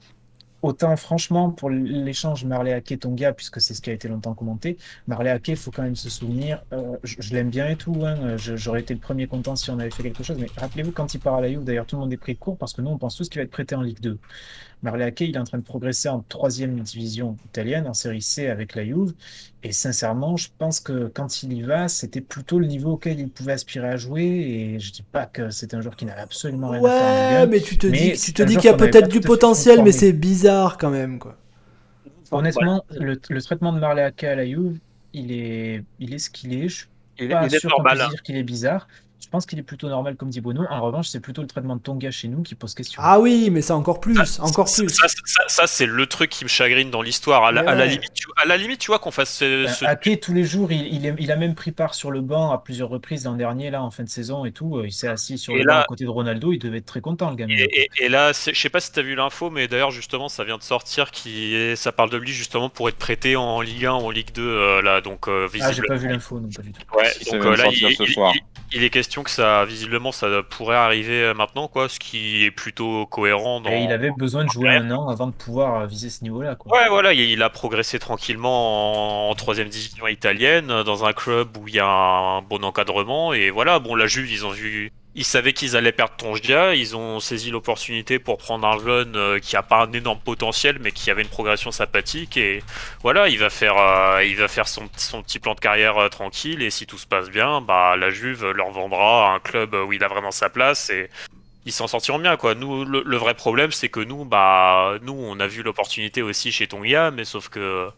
Autant, 0.61 0.97
franchement, 0.97 1.51
pour 1.51 1.71
l'échange 1.71 2.45
Marley 2.45 2.73
Ake 2.73 2.99
Tonga, 2.99 3.33
puisque 3.33 3.61
c'est 3.61 3.75
ce 3.75 3.81
qui 3.81 3.91
a 3.91 3.93
été 3.93 4.09
longtemps 4.09 4.35
commenté, 4.35 4.77
Marley 5.07 5.31
Ake, 5.31 5.49
il 5.49 5.57
faut 5.57 5.71
quand 5.71 5.85
même 5.85 5.95
se 5.95 6.11
souvenir, 6.11 6.65
euh, 6.73 6.97
je, 7.05 7.33
l'aime 7.33 7.49
bien 7.49 7.69
et 7.69 7.77
tout, 7.77 7.95
hein, 8.05 8.37
j'aurais 8.37 8.81
été 8.81 8.93
le 8.93 8.99
premier 8.99 9.29
content 9.29 9.55
si 9.55 9.71
on 9.71 9.79
avait 9.79 9.91
fait 9.91 10.03
quelque 10.03 10.25
chose, 10.25 10.37
mais 10.37 10.49
rappelez-vous 10.57 10.91
quand 10.91 11.15
il 11.15 11.21
part 11.21 11.37
à 11.37 11.43
la 11.43 11.49
d'ailleurs 11.49 11.87
tout 11.87 11.95
le 11.95 12.01
monde 12.01 12.13
est 12.13 12.17
pris 12.17 12.35
de 12.35 12.41
court 12.41 12.59
parce 12.59 12.73
que 12.73 12.83
nous 12.83 12.91
on 12.91 12.99
pense 12.99 13.15
tous 13.15 13.29
qu'il 13.29 13.39
va 13.39 13.45
être 13.45 13.53
prêté 13.53 13.77
en 13.77 13.83
Ligue 13.83 14.01
2. 14.01 14.19
Marley 14.83 15.05
Ake, 15.05 15.21
il 15.23 15.37
est 15.37 15.39
en 15.39 15.45
train 15.45 15.59
de 15.59 15.65
progresser 15.65 16.09
en 16.09 16.21
troisième 16.29 16.81
division 16.81 17.37
italienne, 17.47 17.87
en 17.89 17.95
série 17.95 18.23
C 18.23 18.49
avec 18.49 18.75
la 18.75 18.85
Juve, 18.85 19.15
et 19.63 19.73
sincèrement, 19.73 20.37
je 20.37 20.49
pense 20.59 20.81
que 20.81 21.09
quand 21.09 21.43
il 21.43 21.53
y 21.53 21.63
va, 21.63 21.89
c'était 21.89 22.21
plutôt 22.21 22.59
le 22.59 22.67
niveau 22.67 22.93
auquel 22.93 23.19
il 23.21 23.29
pouvait 23.31 23.53
aspirer 23.53 23.89
à 23.89 23.97
jouer, 23.97 24.23
et 24.25 24.81
je 24.81 24.93
dis 24.93 25.03
pas 25.03 25.27
que 25.27 25.51
c'est 25.51 25.75
un 25.75 25.81
joueur 25.81 25.97
qui 25.97 26.05
n'avait 26.07 26.21
absolument 26.21 26.69
rien 26.71 26.85
à 26.85 26.91
faire 26.91 27.17
Ouais, 27.17 27.37
1, 27.43 27.47
mais 27.47 27.61
tu 27.61 27.77
te 27.79 27.87
mais 27.87 28.13
dis, 28.13 28.19
tu 28.19 28.33
te 28.33 28.43
qu'il 28.43 28.65
y 28.65 28.69
a 28.69 28.75
peut-être 28.75 29.09
du 29.09 29.21
potentiel, 29.21 29.83
mais 29.83 29.93
c'est 29.93 30.13
bizarre 30.13 30.79
quand 30.79 30.91
même, 30.91 31.19
quoi. 31.19 31.37
Honnêtement, 32.31 32.85
le, 32.91 33.19
le 33.29 33.43
traitement 33.43 33.73
de 33.73 33.81
Marley 33.81 34.03
Ake 34.03 34.25
à 34.25 34.35
la 34.35 34.47
Juve, 34.47 34.79
il 35.13 35.33
est, 35.33 35.85
il 35.99 36.15
est 36.15 36.19
ce 36.19 36.31
qu'il 36.31 36.53
est. 36.55 36.69
Je 36.69 36.75
suis 36.77 36.89
Il, 37.19 37.29
pas 37.29 37.47
il 37.47 37.51
sûr 37.51 37.75
qu'on 37.75 37.85
puisse 37.85 38.09
dire 38.09 38.23
qu'il 38.23 38.37
est 38.37 38.43
bizarre. 38.45 38.87
Je 39.21 39.29
pense 39.31 39.47
qu'il 39.47 39.59
est 39.59 39.63
plutôt 39.65 39.89
normal, 39.89 40.15
comme 40.17 40.31
dit 40.31 40.41
Bono. 40.41 40.63
En 40.71 40.81
revanche, 40.81 41.09
c'est 41.09 41.21
plutôt 41.21 41.43
le 41.43 41.49
traitement 41.49 41.77
de 41.77 41.81
Tonga 41.83 42.11
chez 42.11 42.29
nous 42.29 42.43
qui 42.43 42.55
pose 42.55 42.73
question. 42.75 43.03
Ah 43.05 43.19
oui, 43.19 43.51
mais 43.51 43.61
ça 43.63 43.75
encore 43.77 44.01
plus, 44.01 44.15
Ça- 44.25 44.43
encore 44.43 44.69
ça- 44.69 44.83
plus. 44.83 44.91
Ça, 44.95 45.07
ça- 45.09 45.43
ça, 45.49 45.67
c'est 45.67 45.87
le 45.87 46.07
truc 46.07 46.31
qui 46.31 46.45
me 46.45 46.49
chagrine 46.49 46.91
dans 46.91 47.03
l'histoire. 47.03 47.45
À, 47.45 47.53
la- 47.53 47.69
à 47.69 47.85
limite, 47.85 48.13
tu, 48.15 48.27
à 48.43 48.47
la 48.47 48.57
limite, 48.57 48.79
tu 48.79 48.87
vois 48.87 49.01
qu'on 49.01 49.11
fasse 49.11 49.35
ce, 49.35 49.65
Ben, 49.65 49.73
ce- 49.73 49.85
Ake, 49.85 50.21
tous 50.21 50.33
les 50.33 50.45
jours, 50.45 50.71
il, 50.73 50.87
il 50.95 51.05
est- 51.05 51.15
il 51.19 51.33
a 51.33 51.37
même 51.37 51.55
pris 51.55 51.73
part 51.73 51.95
sur 51.95 52.11
le 52.11 52.21
banc 52.21 52.53
à 52.53 52.59
plusieurs 52.59 52.89
reprises 52.89 53.25
l'an 53.25 53.35
dernier, 53.35 53.71
là, 53.71 53.83
en 53.83 53.91
fin 53.91 54.05
de 54.05 54.09
saison 54.09 54.45
et 54.45 54.53
tout. 54.53 54.79
Euh, 54.79 54.87
Il 54.87 54.93
s'est 54.93 55.09
assis 55.09 55.37
sur 55.37 55.53
Et 55.55 55.59
le 55.59 55.65
là- 55.65 55.75
banc 55.75 55.81
à 55.81 55.85
côté 55.85 56.05
de 56.05 56.11
Ronaldo. 56.11 56.53
Il 56.53 56.59
devait 56.59 56.79
être 56.79 56.87
très 56.87 57.01
content, 57.01 57.29
le 57.31 57.37
gamin. 57.37 57.53
Et, 57.55 57.65
et- 57.65 58.05
et 58.05 58.09
là, 58.09 58.33
je 58.33 58.59
sais 58.59 58.71
pas 58.71 58.81
si 58.81 58.93
t'as 58.93 59.03
vu 59.03 59.15
l'info, 59.17 59.51
mais 59.51 59.67
d'ailleurs 59.69 59.91
justement, 59.91 60.29
ça 60.29 60.45
vient 60.45 60.57
de 60.59 60.63
sortir, 60.63 61.11
qui 61.11 61.55
est- 61.55 61.77
ça 61.77 61.93
parle 61.93 62.11
de 62.11 62.17
lui 62.17 62.33
justement 62.33 62.71
pour 62.71 62.89
être 62.89 62.97
prêté 62.99 63.35
en 63.37 63.61
Ligue 63.61 63.85
1 63.87 63.95
ou 63.95 64.07
en 64.07 64.11
Ligue 64.11 64.33
2 64.33 64.49
euh, 64.49 64.81
là, 64.81 65.01
donc 65.01 65.29
euh, 65.29 65.47
Ah, 65.49 65.59
j'ai 65.59 65.69
visible. 65.71 65.87
pas 65.89 65.97
vu 65.97 66.09
l'info, 66.09 66.39
non, 66.41 66.49
pas 66.55 66.63
du 66.63 66.73
tout. 66.73 66.81
Ouais, 66.97 67.11
donc 67.33 67.45
euh, 67.45 67.57
là, 67.57 67.65
ce 67.97 68.05
soir. 68.07 68.33
il 68.73 68.85
est 68.85 68.91
question 68.91 69.08
que 69.23 69.31
ça, 69.31 69.65
visiblement, 69.65 70.13
ça 70.13 70.43
pourrait 70.43 70.77
arriver 70.77 71.23
euh, 71.23 71.35
maintenant, 71.35 71.69
quoi, 71.69 71.89
ce 71.89 71.99
qui 71.99 72.45
est 72.45 72.51
plutôt 72.51 73.07
cohérent. 73.07 73.61
Dans... 73.61 73.71
Et 73.71 73.83
il 73.85 73.93
avait 73.93 74.11
besoin 74.11 74.45
de 74.45 74.51
jouer 74.51 74.71
un 74.71 74.91
an 74.91 75.09
avant 75.09 75.27
de 75.27 75.33
pouvoir 75.33 75.83
euh, 75.83 75.87
viser 75.87 76.11
ce 76.11 76.23
niveau-là, 76.25 76.55
quoi. 76.55 76.73
Ouais, 76.73 76.89
voilà, 76.89 77.13
il 77.13 77.29
il 77.29 77.43
a 77.43 77.51
progressé 77.51 77.99
tranquillement 77.99 79.31
en, 79.31 79.35
troisième 79.35 79.69
division 79.69 80.07
italienne, 80.07 80.83
dans 80.83 81.05
un 81.05 81.13
club 81.13 81.57
où 81.57 81.69
il 81.69 81.75
y 81.75 81.81
a 81.81 81.87
un 81.87 82.43
bon 82.43 82.65
encadrement, 82.65 83.33
et 83.33 83.51
voilà, 83.51 83.79
bon, 83.79 83.95
la 83.95 84.07
Juve, 84.07 84.31
ils 84.31 84.45
ont 84.45 84.51
vu, 84.51 84.93
ils 85.19 85.25
savaient 85.25 85.53
qu'ils 85.53 85.77
allaient 85.77 85.93
perdre 85.93 86.15
Tongia, 86.17 86.75
ils 86.75 86.97
ont 86.97 87.21
saisi 87.21 87.51
l'opportunité 87.51 88.19
pour 88.19 88.39
prendre 88.39 88.67
un 88.67 88.79
jeune 88.79 89.17
euh, 89.17 89.39
qui 89.39 89.57
a 89.57 89.63
pas 89.63 89.83
un 89.85 89.93
énorme 89.93 90.21
potentiel, 90.21 90.79
mais 90.81 90.93
qui 90.93 91.11
avait 91.11 91.23
une 91.23 91.29
progression 91.29 91.71
sympathique, 91.73 92.37
et 92.37 92.63
voilà, 93.03 93.29
il 93.29 93.39
va 93.39 93.51
faire, 93.51 93.77
euh, 93.79 94.25
il 94.25 94.37
va 94.37 94.49
faire 94.49 94.69
son, 94.69 94.89
son 94.97 95.23
petit 95.23 95.39
plan 95.39 95.55
de 95.55 95.61
carrière 95.61 95.99
euh, 95.99 96.09
tranquille, 96.09 96.63
et 96.63 96.71
si 96.71 96.87
tout 96.87 96.99
se 96.99 97.07
passe 97.07 97.31
bien, 97.31 97.61
bah, 97.61 97.97
la 97.97 98.11
Juve 98.11 98.51
leur 98.53 98.71
vendra 98.71 99.35
un 99.35 99.41
club 99.41 99.75
où 99.75 99.93
il 99.93 100.03
a 100.05 100.09
vraiment 100.09 100.31
sa 100.31 100.49
place, 100.51 100.91
et 100.91 101.11
ils 101.67 101.73
s'en 101.73 101.87
sortiront 101.89 102.19
bien 102.19 102.37
quoi. 102.39 102.55
Nous 102.55 102.85
le, 102.87 103.17
vrai 103.19 103.35
problème 103.35 103.73
c'est 103.73 103.91
que 103.91 104.01
nous 104.01 104.25
bah 104.25 104.95
nous 105.03 105.13
on 105.13 105.39
a 105.39 105.47
vu 105.47 105.63
l'opportunité 105.63 106.23
aussi 106.23 106.51
chez 106.51 106.67
Tonga 106.67 107.11
mais 107.11 107.27
sauf 107.27 107.51
que 107.51 107.89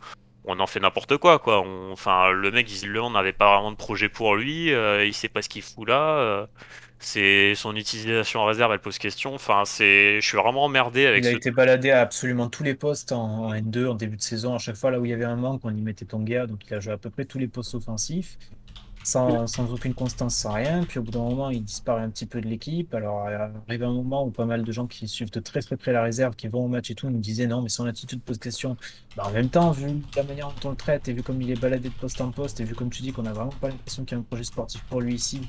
on 0.44 0.58
en 0.58 0.66
fait 0.66 0.80
n'importe 0.80 1.18
quoi 1.18 1.38
quoi. 1.38 1.60
On- 1.60 1.92
Enfin 1.92 2.30
le 2.30 2.50
mec 2.50 2.66
visiblement 2.66 3.10
n'avait 3.10 3.32
pas 3.34 3.54
vraiment 3.54 3.70
de 3.70 3.76
projet 3.76 4.08
pour 4.08 4.34
lui, 4.34 4.72
euh, 4.72 5.04
il 5.04 5.14
sait 5.14 5.28
pas 5.28 5.42
ce 5.42 5.48
qu'il 5.48 5.62
fout 5.62 5.86
là. 5.88 6.00
euh, 6.18 6.46
c'est 7.00 7.54
son 7.54 7.74
utilisation 7.74 8.40
en 8.40 8.44
réserve 8.44 8.72
elle 8.72 8.78
pose 8.80 8.98
question. 8.98 9.34
Enfin 9.34 9.62
c'est 9.64 10.20
je 10.20 10.26
suis 10.26 10.36
vraiment 10.36 10.64
emmerdé 10.64 11.06
avec 11.06 11.24
Il 11.24 11.28
a 11.28 11.30
ce 11.32 11.36
été 11.36 11.50
baladé 11.50 11.90
à 11.90 12.00
absolument 12.00 12.48
tous 12.48 12.62
les 12.62 12.74
postes 12.74 13.12
en, 13.12 13.46
en 13.46 13.54
N2 13.54 13.88
en 13.88 13.94
début 13.94 14.16
de 14.16 14.22
saison. 14.22 14.54
À 14.54 14.58
chaque 14.58 14.76
fois, 14.76 14.90
là 14.90 15.00
où 15.00 15.04
il 15.04 15.10
y 15.10 15.14
avait 15.14 15.24
un 15.24 15.36
manque, 15.36 15.62
on 15.64 15.74
y 15.74 15.80
mettait 15.80 16.04
Tonga. 16.04 16.46
Donc, 16.46 16.60
il 16.68 16.74
a 16.74 16.80
joué 16.80 16.92
à 16.92 16.98
peu 16.98 17.10
près 17.10 17.24
tous 17.24 17.38
les 17.38 17.48
postes 17.48 17.74
offensifs, 17.74 18.38
sans, 19.02 19.46
sans 19.46 19.72
aucune 19.72 19.94
constance, 19.94 20.36
sans 20.36 20.52
rien. 20.52 20.84
Puis, 20.84 20.98
au 20.98 21.02
bout 21.02 21.10
d'un 21.10 21.20
moment, 21.20 21.50
il 21.50 21.64
disparaît 21.64 22.02
un 22.02 22.10
petit 22.10 22.26
peu 22.26 22.40
de 22.40 22.46
l'équipe. 22.48 22.94
Alors, 22.94 23.26
arrive 23.26 23.82
un 23.82 23.92
moment 23.92 24.24
où 24.26 24.30
pas 24.30 24.44
mal 24.44 24.62
de 24.62 24.72
gens 24.72 24.86
qui 24.86 25.08
suivent 25.08 25.30
de 25.30 25.40
très 25.40 25.62
très 25.62 25.76
près 25.76 25.92
la 25.92 26.02
réserve, 26.02 26.34
qui 26.36 26.48
vont 26.48 26.64
au 26.64 26.68
match 26.68 26.90
et 26.90 26.94
tout, 26.94 27.08
nous 27.10 27.18
disaient 27.18 27.46
non, 27.46 27.62
mais 27.62 27.68
son 27.68 27.86
attitude 27.86 28.22
pose 28.22 28.38
question. 28.38 28.76
Bah, 29.16 29.24
en 29.26 29.32
même 29.32 29.48
temps, 29.48 29.70
vu 29.70 29.88
la 30.16 30.22
manière 30.22 30.48
dont 30.48 30.68
on 30.68 30.70
le 30.70 30.76
traite 30.76 31.08
et 31.08 31.12
vu 31.12 31.22
comme 31.22 31.40
il 31.42 31.50
est 31.50 31.60
baladé 31.60 31.88
de 31.88 31.94
poste 31.94 32.20
en 32.20 32.30
poste 32.30 32.60
et 32.60 32.64
vu 32.64 32.74
comme 32.74 32.90
tu 32.90 33.02
dis 33.02 33.12
qu'on 33.12 33.26
a 33.26 33.32
vraiment 33.32 33.50
pas 33.60 33.68
l'impression 33.68 34.04
qu'il 34.04 34.16
y 34.16 34.18
a 34.18 34.20
un 34.20 34.24
projet 34.24 34.44
sportif 34.44 34.82
pour 34.84 35.00
lui 35.00 35.14
ici, 35.14 35.40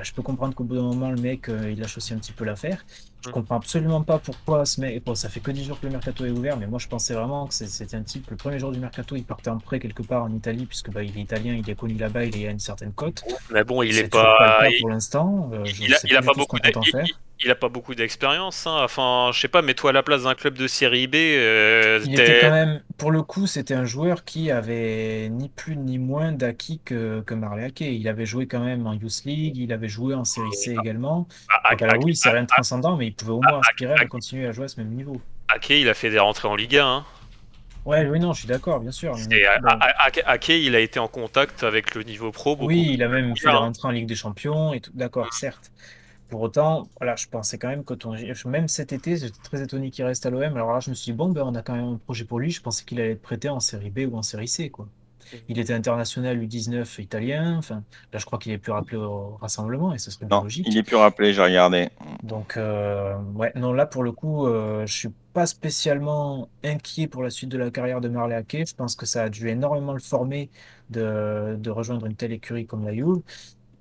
je 0.00 0.12
peux 0.12 0.22
comprendre 0.22 0.54
qu'au 0.54 0.64
bout 0.64 0.74
d'un 0.74 0.82
moment, 0.82 1.10
le 1.10 1.20
mec, 1.20 1.48
euh, 1.48 1.70
il 1.70 1.78
lâche 1.78 1.96
aussi 1.96 2.14
un 2.14 2.18
petit 2.18 2.32
peu 2.32 2.44
l'affaire. 2.44 2.84
Je 3.24 3.30
comprends 3.30 3.56
absolument 3.56 4.02
pas 4.02 4.18
pourquoi 4.18 4.64
ce 4.64 4.80
mec. 4.80 5.04
Bon, 5.04 5.14
ça 5.14 5.28
fait 5.28 5.40
que 5.40 5.50
10 5.50 5.64
jours 5.64 5.78
que 5.80 5.86
le 5.86 5.92
mercato 5.92 6.24
est 6.24 6.30
ouvert, 6.30 6.56
mais 6.56 6.66
moi 6.66 6.78
je 6.78 6.88
pensais 6.88 7.14
vraiment 7.14 7.46
que 7.46 7.54
c'était 7.54 7.96
un 7.96 8.02
type. 8.02 8.30
Le 8.30 8.36
premier 8.36 8.58
jour 8.58 8.72
du 8.72 8.78
mercato, 8.80 9.16
il 9.16 9.24
partait 9.24 9.50
en 9.50 9.58
prêt 9.58 9.78
quelque 9.80 10.02
part 10.02 10.24
en 10.24 10.32
Italie, 10.32 10.66
puisque 10.66 10.90
bah, 10.90 11.02
il 11.02 11.16
est 11.16 11.22
italien, 11.22 11.54
il 11.54 11.68
est 11.68 11.74
connu 11.74 11.94
là-bas, 11.94 12.24
il 12.24 12.42
est 12.42 12.48
à 12.48 12.50
une 12.50 12.58
certaine 12.58 12.92
cote. 12.92 13.22
mais 13.50 13.64
bon 13.64 13.82
il 13.82 13.96
est 13.98 14.08
pas, 14.08 14.68
il- 14.70 14.80
pour 14.80 14.90
l'instant. 14.90 15.50
Euh, 15.52 15.64
il 15.80 15.94
a, 15.94 15.98
sais 15.98 16.08
il 16.10 16.16
a 16.16 16.22
pas 16.22 16.32
beaucoup 16.34 16.56
il, 17.44 17.50
a 17.50 17.54
pas 17.56 17.68
beaucoup 17.68 17.94
d'expérience 17.96 18.68
hein. 18.68 18.76
enfin 18.84 19.30
je 19.32 19.40
sais 19.40 19.48
pas 19.48 19.62
mets-toi 19.62 19.90
à 19.90 19.92
la 19.92 20.04
place 20.04 20.22
d'un 20.22 20.34
club 20.36 20.56
de 20.56 20.68
série 20.68 21.08
B 21.08 21.16
euh, 21.16 22.00
Il 22.06 22.12
était 22.12 22.38
quand 22.40 22.50
même, 22.52 22.82
pour 22.98 23.10
le 23.10 23.22
coup, 23.22 23.48
c'était 23.48 23.74
un 23.74 23.84
joueur 23.84 24.24
qui 24.24 24.50
avait 24.52 25.28
ni 25.28 25.48
plus 25.48 25.76
ni 25.76 25.98
moins 25.98 26.30
d'acquis 26.32 26.80
que, 26.84 27.20
que 27.22 27.34
Marley 27.34 27.64
Ake. 27.64 27.80
Il 27.80 28.06
avait 28.08 28.26
joué 28.26 28.46
quand 28.46 28.60
même 28.60 28.86
en 28.86 28.92
Youth 28.92 29.22
League, 29.24 29.56
il 29.56 29.72
avait 29.72 29.88
joué 29.88 30.14
en 30.14 30.24
Série 30.24 30.52
C 30.52 30.76
également. 30.80 31.26
à- 31.48 31.70
Donc, 31.72 31.82
à- 31.82 31.86
alors 31.86 32.04
oui, 32.04 32.14
c'est 32.14 32.30
rien 32.30 32.42
de 32.42 32.46
transcendant, 32.46 32.96
mais 32.96 33.11
il 33.12 33.14
pouvait 33.14 33.32
au 33.32 33.40
moins 33.42 33.60
aspirer 33.60 33.92
à 33.92 33.96
Ake- 34.02 34.08
continuer 34.08 34.46
à 34.46 34.52
jouer 34.52 34.64
à 34.64 34.68
ce 34.68 34.80
même 34.80 34.90
niveau. 34.90 35.20
Ake, 35.48 35.70
il 35.70 35.88
a 35.88 35.94
fait 35.94 36.10
des 36.10 36.18
rentrées 36.18 36.48
en 36.48 36.56
Ligue 36.56 36.76
1 36.78 36.86
hein. 36.86 37.04
Ouais, 37.84 38.06
oui, 38.06 38.20
non, 38.20 38.32
je 38.32 38.40
suis 38.40 38.48
d'accord, 38.48 38.78
bien 38.80 38.92
sûr. 38.92 39.16
mais 39.28 39.44
Ake, 40.26 40.48
il 40.48 40.74
a 40.76 40.80
été 40.80 40.98
en 41.00 41.08
contact 41.08 41.62
avec 41.64 41.94
le 41.94 42.04
niveau 42.04 42.30
pro 42.30 42.54
beaucoup. 42.56 42.68
Oui, 42.68 42.90
il 42.94 43.02
a 43.02 43.08
même 43.08 43.36
fait 43.36 43.50
des 43.50 43.56
rentrées 43.56 43.88
en 43.88 43.90
Ligue 43.90 44.06
des 44.06 44.14
Champions 44.14 44.72
et 44.72 44.80
tout. 44.80 44.92
D'accord, 44.94 45.32
certes. 45.34 45.70
Pour 46.30 46.40
autant, 46.40 46.88
voilà, 46.98 47.14
je 47.16 47.26
pensais 47.26 47.58
quand 47.58 47.68
même 47.68 47.84
que 47.84 47.92
ton... 47.92 48.14
même 48.46 48.66
cet 48.68 48.94
été, 48.94 49.18
j'étais 49.18 49.36
très 49.42 49.62
étonné 49.62 49.90
qu'il 49.90 50.04
reste 50.04 50.24
à 50.24 50.30
l'OM. 50.30 50.42
Alors 50.56 50.72
là, 50.72 50.80
je 50.80 50.88
me 50.88 50.94
suis 50.94 51.12
dit, 51.12 51.16
bon, 51.18 51.28
ben, 51.28 51.42
on 51.42 51.54
a 51.54 51.60
quand 51.60 51.74
même 51.74 51.84
un 51.94 51.96
projet 51.98 52.24
pour 52.24 52.38
lui. 52.40 52.50
Je 52.50 52.62
pensais 52.62 52.84
qu'il 52.84 52.98
allait 53.00 53.12
être 53.12 53.20
prêté 53.22 53.50
en 53.50 53.60
série 53.60 53.90
B 53.90 54.08
ou 54.10 54.16
en 54.16 54.22
série 54.22 54.48
C, 54.48 54.70
quoi. 54.70 54.88
Il 55.48 55.58
était 55.58 55.72
international 55.74 56.38
U19 56.38 57.00
italien. 57.00 57.56
Enfin, 57.58 57.84
là, 58.12 58.18
je 58.18 58.24
crois 58.26 58.38
qu'il 58.38 58.52
est 58.52 58.58
plus 58.58 58.72
rappelé 58.72 58.96
au 58.96 59.36
rassemblement 59.40 59.92
et 59.94 59.98
ce 59.98 60.10
serait 60.10 60.26
Non, 60.26 60.42
logique. 60.42 60.66
il 60.68 60.76
est 60.76 60.82
plus 60.82 60.96
rappelé, 60.96 61.32
j'ai 61.32 61.42
regardé. 61.42 61.88
Donc, 62.22 62.56
euh, 62.56 63.16
ouais, 63.34 63.52
non, 63.56 63.72
là, 63.72 63.86
pour 63.86 64.02
le 64.02 64.12
coup, 64.12 64.46
euh, 64.46 64.86
je 64.86 64.92
suis 64.94 65.08
pas 65.32 65.46
spécialement 65.46 66.48
inquiet 66.64 67.06
pour 67.08 67.22
la 67.22 67.30
suite 67.30 67.48
de 67.50 67.58
la 67.58 67.70
carrière 67.70 68.00
de 68.00 68.08
Marley 68.08 68.34
Ake. 68.36 68.64
Je 68.68 68.74
pense 68.74 68.96
que 68.96 69.06
ça 69.06 69.24
a 69.24 69.28
dû 69.28 69.48
énormément 69.48 69.92
le 69.92 70.00
former 70.00 70.50
de, 70.90 71.56
de 71.58 71.70
rejoindre 71.70 72.06
une 72.06 72.16
telle 72.16 72.32
écurie 72.32 72.66
comme 72.66 72.84
la 72.84 72.92
Juve. 72.94 73.22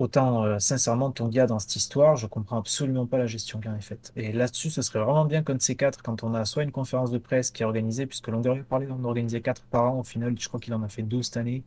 Autant, 0.01 0.43
euh, 0.45 0.57
sincèrement, 0.57 1.11
Tonga, 1.11 1.45
dans 1.45 1.59
cette 1.59 1.75
histoire, 1.75 2.15
je 2.15 2.25
comprends 2.25 2.57
absolument 2.57 3.05
pas 3.05 3.19
la 3.19 3.27
gestion 3.27 3.59
qui 3.59 3.67
en 3.67 3.75
est 3.75 3.81
faite. 3.81 4.11
Et 4.15 4.31
là-dessus, 4.31 4.71
ce 4.71 4.81
serait 4.81 4.97
vraiment 4.97 5.25
bien 5.25 5.43
qu'un 5.43 5.53
de 5.53 5.61
ces 5.61 5.75
quatre, 5.75 6.01
quand 6.01 6.23
on 6.23 6.33
a 6.33 6.43
soit 6.43 6.63
une 6.63 6.71
conférence 6.71 7.11
de 7.11 7.19
presse 7.19 7.51
qui 7.51 7.61
est 7.61 7.67
organisée, 7.67 8.07
puisque 8.07 8.29
l'on 8.29 8.41
devrait 8.41 8.63
parler 8.63 8.87
d'en 8.87 9.03
organiser 9.03 9.41
quatre 9.41 9.61
par 9.61 9.93
an, 9.93 9.99
au 9.99 10.03
final, 10.03 10.33
je 10.39 10.47
crois 10.47 10.59
qu'il 10.59 10.73
en 10.73 10.81
a 10.81 10.87
fait 10.87 11.03
deux 11.03 11.21
cette 11.21 11.37
année. 11.37 11.61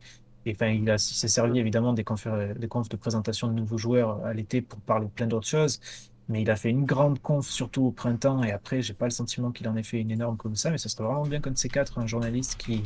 Et 0.45 0.51
enfin, 0.51 0.67
il 0.67 0.89
a, 0.89 0.97
s'est 0.97 1.29
servi 1.29 1.59
évidemment 1.59 1.93
des 1.93 2.03
conférences, 2.03 2.57
confs 2.69 2.89
de 2.89 2.97
présentation 2.97 3.47
de 3.47 3.53
nouveaux 3.53 3.77
joueurs 3.77 4.21
à 4.25 4.33
l'été 4.33 4.61
pour 4.61 4.81
parler 4.81 5.05
de 5.05 5.11
plein 5.11 5.27
d'autres 5.27 5.47
choses. 5.47 5.79
Mais 6.27 6.41
il 6.41 6.49
a 6.51 6.57
fait 6.57 6.71
une 6.71 6.83
grande 6.83 7.21
conf, 7.21 7.47
surtout 7.47 7.83
au 7.85 7.91
printemps, 7.91 8.43
et 8.43 8.51
après, 8.51 8.81
j'ai 8.81 8.93
pas 8.93 9.05
le 9.05 9.11
sentiment 9.11 9.51
qu'il 9.51 9.69
en 9.69 9.77
ait 9.77 9.83
fait 9.83 10.01
une 10.01 10.11
énorme 10.11 10.35
comme 10.35 10.57
ça, 10.57 10.71
mais 10.71 10.77
ce 10.77 10.89
serait 10.89 11.05
vraiment 11.05 11.25
bien 11.25 11.39
de 11.39 11.57
ces 11.57 11.69
quatre, 11.69 11.99
un 11.99 12.05
journaliste 12.05 12.57
qui, 12.57 12.83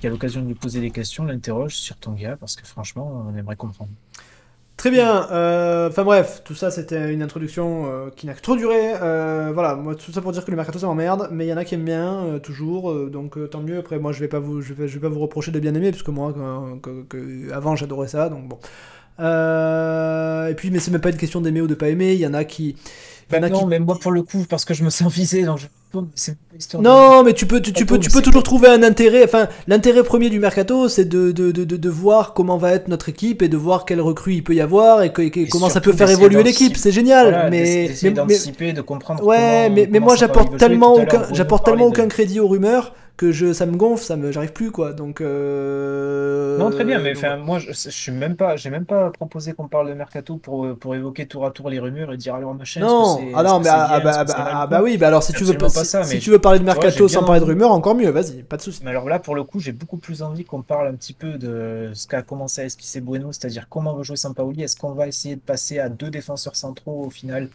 qui 0.00 0.06
a 0.06 0.10
l'occasion 0.10 0.40
de 0.40 0.46
lui 0.46 0.54
poser 0.54 0.80
des 0.80 0.90
questions, 0.90 1.24
l'interroge 1.24 1.74
sur 1.74 1.98
Tonga, 1.98 2.38
parce 2.38 2.56
que 2.56 2.66
franchement, 2.66 3.26
on 3.28 3.36
aimerait 3.36 3.56
comprendre. 3.56 3.90
Très 4.76 4.90
bien. 4.90 5.26
euh, 5.32 5.88
Enfin 5.88 6.04
bref, 6.04 6.42
tout 6.44 6.54
ça 6.54 6.70
c'était 6.70 7.12
une 7.12 7.22
introduction 7.22 7.86
euh, 7.86 8.10
qui 8.14 8.26
n'a 8.26 8.34
que 8.34 8.42
trop 8.42 8.56
duré. 8.56 8.92
Euh, 9.00 9.50
voilà, 9.54 9.74
moi 9.74 9.94
tout 9.94 10.12
ça 10.12 10.20
pour 10.20 10.32
dire 10.32 10.44
que 10.44 10.50
le 10.50 10.56
mercato 10.56 10.78
ça 10.78 10.86
m'emmerde, 10.86 11.28
mais 11.32 11.46
il 11.46 11.48
y 11.48 11.52
en 11.52 11.56
a 11.56 11.64
qui 11.64 11.74
aiment 11.76 11.84
bien 11.84 12.38
toujours, 12.42 12.94
donc 13.08 13.38
tant 13.50 13.62
mieux. 13.62 13.78
Après 13.78 13.98
moi 13.98 14.12
je 14.12 14.20
vais 14.20 14.28
pas 14.28 14.38
vous, 14.38 14.60
je 14.60 14.74
vais, 14.74 14.86
pas 15.00 15.08
vous 15.08 15.20
reprocher 15.20 15.50
de 15.50 15.60
bien 15.60 15.74
aimer 15.74 15.90
parce 15.92 16.02
que 16.02 16.10
moi 16.10 16.34
que- 16.82 17.50
avant 17.52 17.74
j'adorais 17.74 18.08
ça, 18.08 18.28
donc 18.28 18.48
bon. 18.48 18.58
Et 19.18 20.54
puis 20.54 20.70
mais 20.70 20.78
c'est 20.78 20.90
même 20.90 21.00
pas 21.00 21.10
une 21.10 21.16
question 21.16 21.40
d'aimer 21.40 21.62
ou 21.62 21.66
de 21.66 21.74
pas 21.74 21.88
aimer. 21.88 22.12
Il 22.12 22.20
y 22.20 22.26
en 22.26 22.34
a 22.34 22.44
qui, 22.44 22.76
Bah 23.30 23.40
non, 23.40 23.60
qui- 23.60 23.66
mais 23.66 23.78
moi 23.80 23.98
pour 24.00 24.12
le 24.12 24.22
coup, 24.22 24.44
parce 24.48 24.64
que 24.64 24.72
je 24.72 24.84
me 24.84 24.90
sens 24.90 25.12
visé, 25.12 25.42
donc 25.44 25.58
je... 25.58 25.66
de- 26.78 26.84
Non, 26.84 27.22
mais 27.24 27.32
tu 27.32 27.46
peux, 27.46 27.60
tu, 27.60 27.72
peux, 27.84 27.98
tu 27.98 28.08
peux 28.10 28.22
toujours 28.22 28.42
trouver 28.44 28.68
un 28.68 28.82
intérêt. 28.84 29.24
Enfin, 29.24 29.48
l'intérêt 29.66 30.02
premier 30.04 30.30
du 30.30 30.38
mercato, 30.38 30.88
c'est 30.88 31.04
de, 31.06 31.32
de, 31.32 31.50
de, 31.50 31.64
de, 31.64 31.76
de 31.76 31.88
voir 31.88 32.34
comment 32.34 32.56
va 32.56 32.72
être 32.72 32.86
notre 32.88 33.08
équipe 33.08 33.42
et 33.42 33.48
de 33.48 33.56
voir 33.56 33.84
quelle 33.84 34.00
recrue 34.00 34.34
il 34.34 34.44
peut 34.44 34.54
y 34.54 34.60
avoir 34.60 35.02
et, 35.02 35.12
que- 35.12 35.22
et 35.22 35.30
que- 35.30 35.40
Et 35.40 35.46
comment 35.48 35.68
ça 35.68 35.80
peut 35.80 35.90
faire 35.92 36.06
évoluer 36.20 36.42
l'équipe. 36.44 36.76
C'est 36.76 36.92
génial. 36.92 37.28
Voilà, 37.30 37.50
mais, 37.50 37.86
de 38.74 38.80
comprendre 38.80 39.24
ouais, 39.24 39.36
comment- 39.36 39.62
mais, 39.62 39.68
mais 39.68 39.86
comment 39.86 40.06
moi 40.06 40.16
j'apporte 40.16 40.56
tellement 40.58 40.94
aucun, 40.94 41.18
j'apporte 41.32 41.64
tellement 41.64 41.86
aucun 41.86 42.08
crédit 42.08 42.40
aux 42.40 42.48
rumeurs 42.48 42.94
que 43.16 43.32
je, 43.32 43.52
ça 43.52 43.64
me 43.66 43.76
gonfle, 43.76 44.04
ça 44.04 44.16
me, 44.16 44.30
j'arrive 44.30 44.52
plus 44.52 44.70
quoi. 44.70 44.92
Donc. 44.92 45.20
euh, 45.20 46.58
Non, 46.58 46.70
très 46.70 46.84
bien, 46.84 46.98
mais 46.98 47.12
enfin, 47.16 47.36
moi, 47.36 47.58
je, 47.58 47.68
je 47.72 47.90
suis 47.90 48.12
même 48.12 48.36
pas, 48.36 48.56
j'ai 48.56 48.70
même 48.70 48.84
pas 48.84 49.10
proposé 49.10 49.52
qu'on 49.54 49.68
parle 49.68 49.88
de 49.88 49.94
mercato 49.94 50.36
pour, 50.36 50.76
pour 50.78 50.94
évoquer 50.94 51.26
tour 51.26 51.46
à 51.46 51.50
tour 51.50 51.70
les 51.70 51.78
rumeurs 51.78 52.12
et 52.12 52.16
dire 52.16 52.34
alors 52.34 52.54
machin. 52.54 52.80
Non, 52.80 53.18
ah 53.34 53.42
non, 53.42 53.60
mais 53.60 53.68
ah, 53.70 54.00
bien, 54.00 54.04
bah, 54.04 54.12
ah, 54.18 54.24
bah, 54.24 54.34
ah 54.38 54.66
bah 54.66 54.80
oui, 54.82 54.98
bah 54.98 55.08
alors 55.08 55.22
si 55.22 55.32
tu 55.32 55.44
veux, 55.44 55.56
pas, 55.56 55.68
si, 55.68 55.84
ça, 55.84 56.04
si 56.04 56.14
mais 56.14 56.20
tu 56.20 56.30
veux 56.30 56.38
parler 56.38 56.58
de 56.58 56.64
mercato 56.64 57.08
sans 57.08 57.24
parler 57.24 57.40
de 57.40 57.46
rumeurs, 57.46 57.72
encore 57.72 57.94
mieux, 57.94 58.10
vas-y, 58.10 58.42
pas 58.42 58.56
de 58.56 58.62
souci. 58.62 58.80
Mais 58.84 58.90
alors 58.90 59.08
là, 59.08 59.18
pour 59.18 59.34
le 59.34 59.44
coup, 59.44 59.60
j'ai 59.60 59.72
beaucoup 59.72 59.96
plus 59.96 60.22
envie 60.22 60.44
qu'on 60.44 60.62
parle 60.62 60.88
un 60.88 60.94
petit 60.94 61.14
peu 61.14 61.38
de 61.38 61.90
ce 61.94 62.06
qu'a 62.06 62.22
commencé 62.22 62.60
à 62.60 62.64
esquisser 62.64 63.00
Bueno, 63.00 63.32
c'est-à-dire 63.32 63.66
comment 63.68 63.94
va 63.94 64.02
jouer 64.02 64.16
Sampaoli. 64.16 64.62
Est-ce 64.62 64.76
qu'on 64.76 64.92
va 64.92 65.06
essayer 65.06 65.36
de 65.36 65.40
passer 65.40 65.78
à 65.78 65.88
deux 65.88 66.10
défenseurs 66.10 66.56
centraux 66.56 67.04
au 67.04 67.10
final 67.10 67.48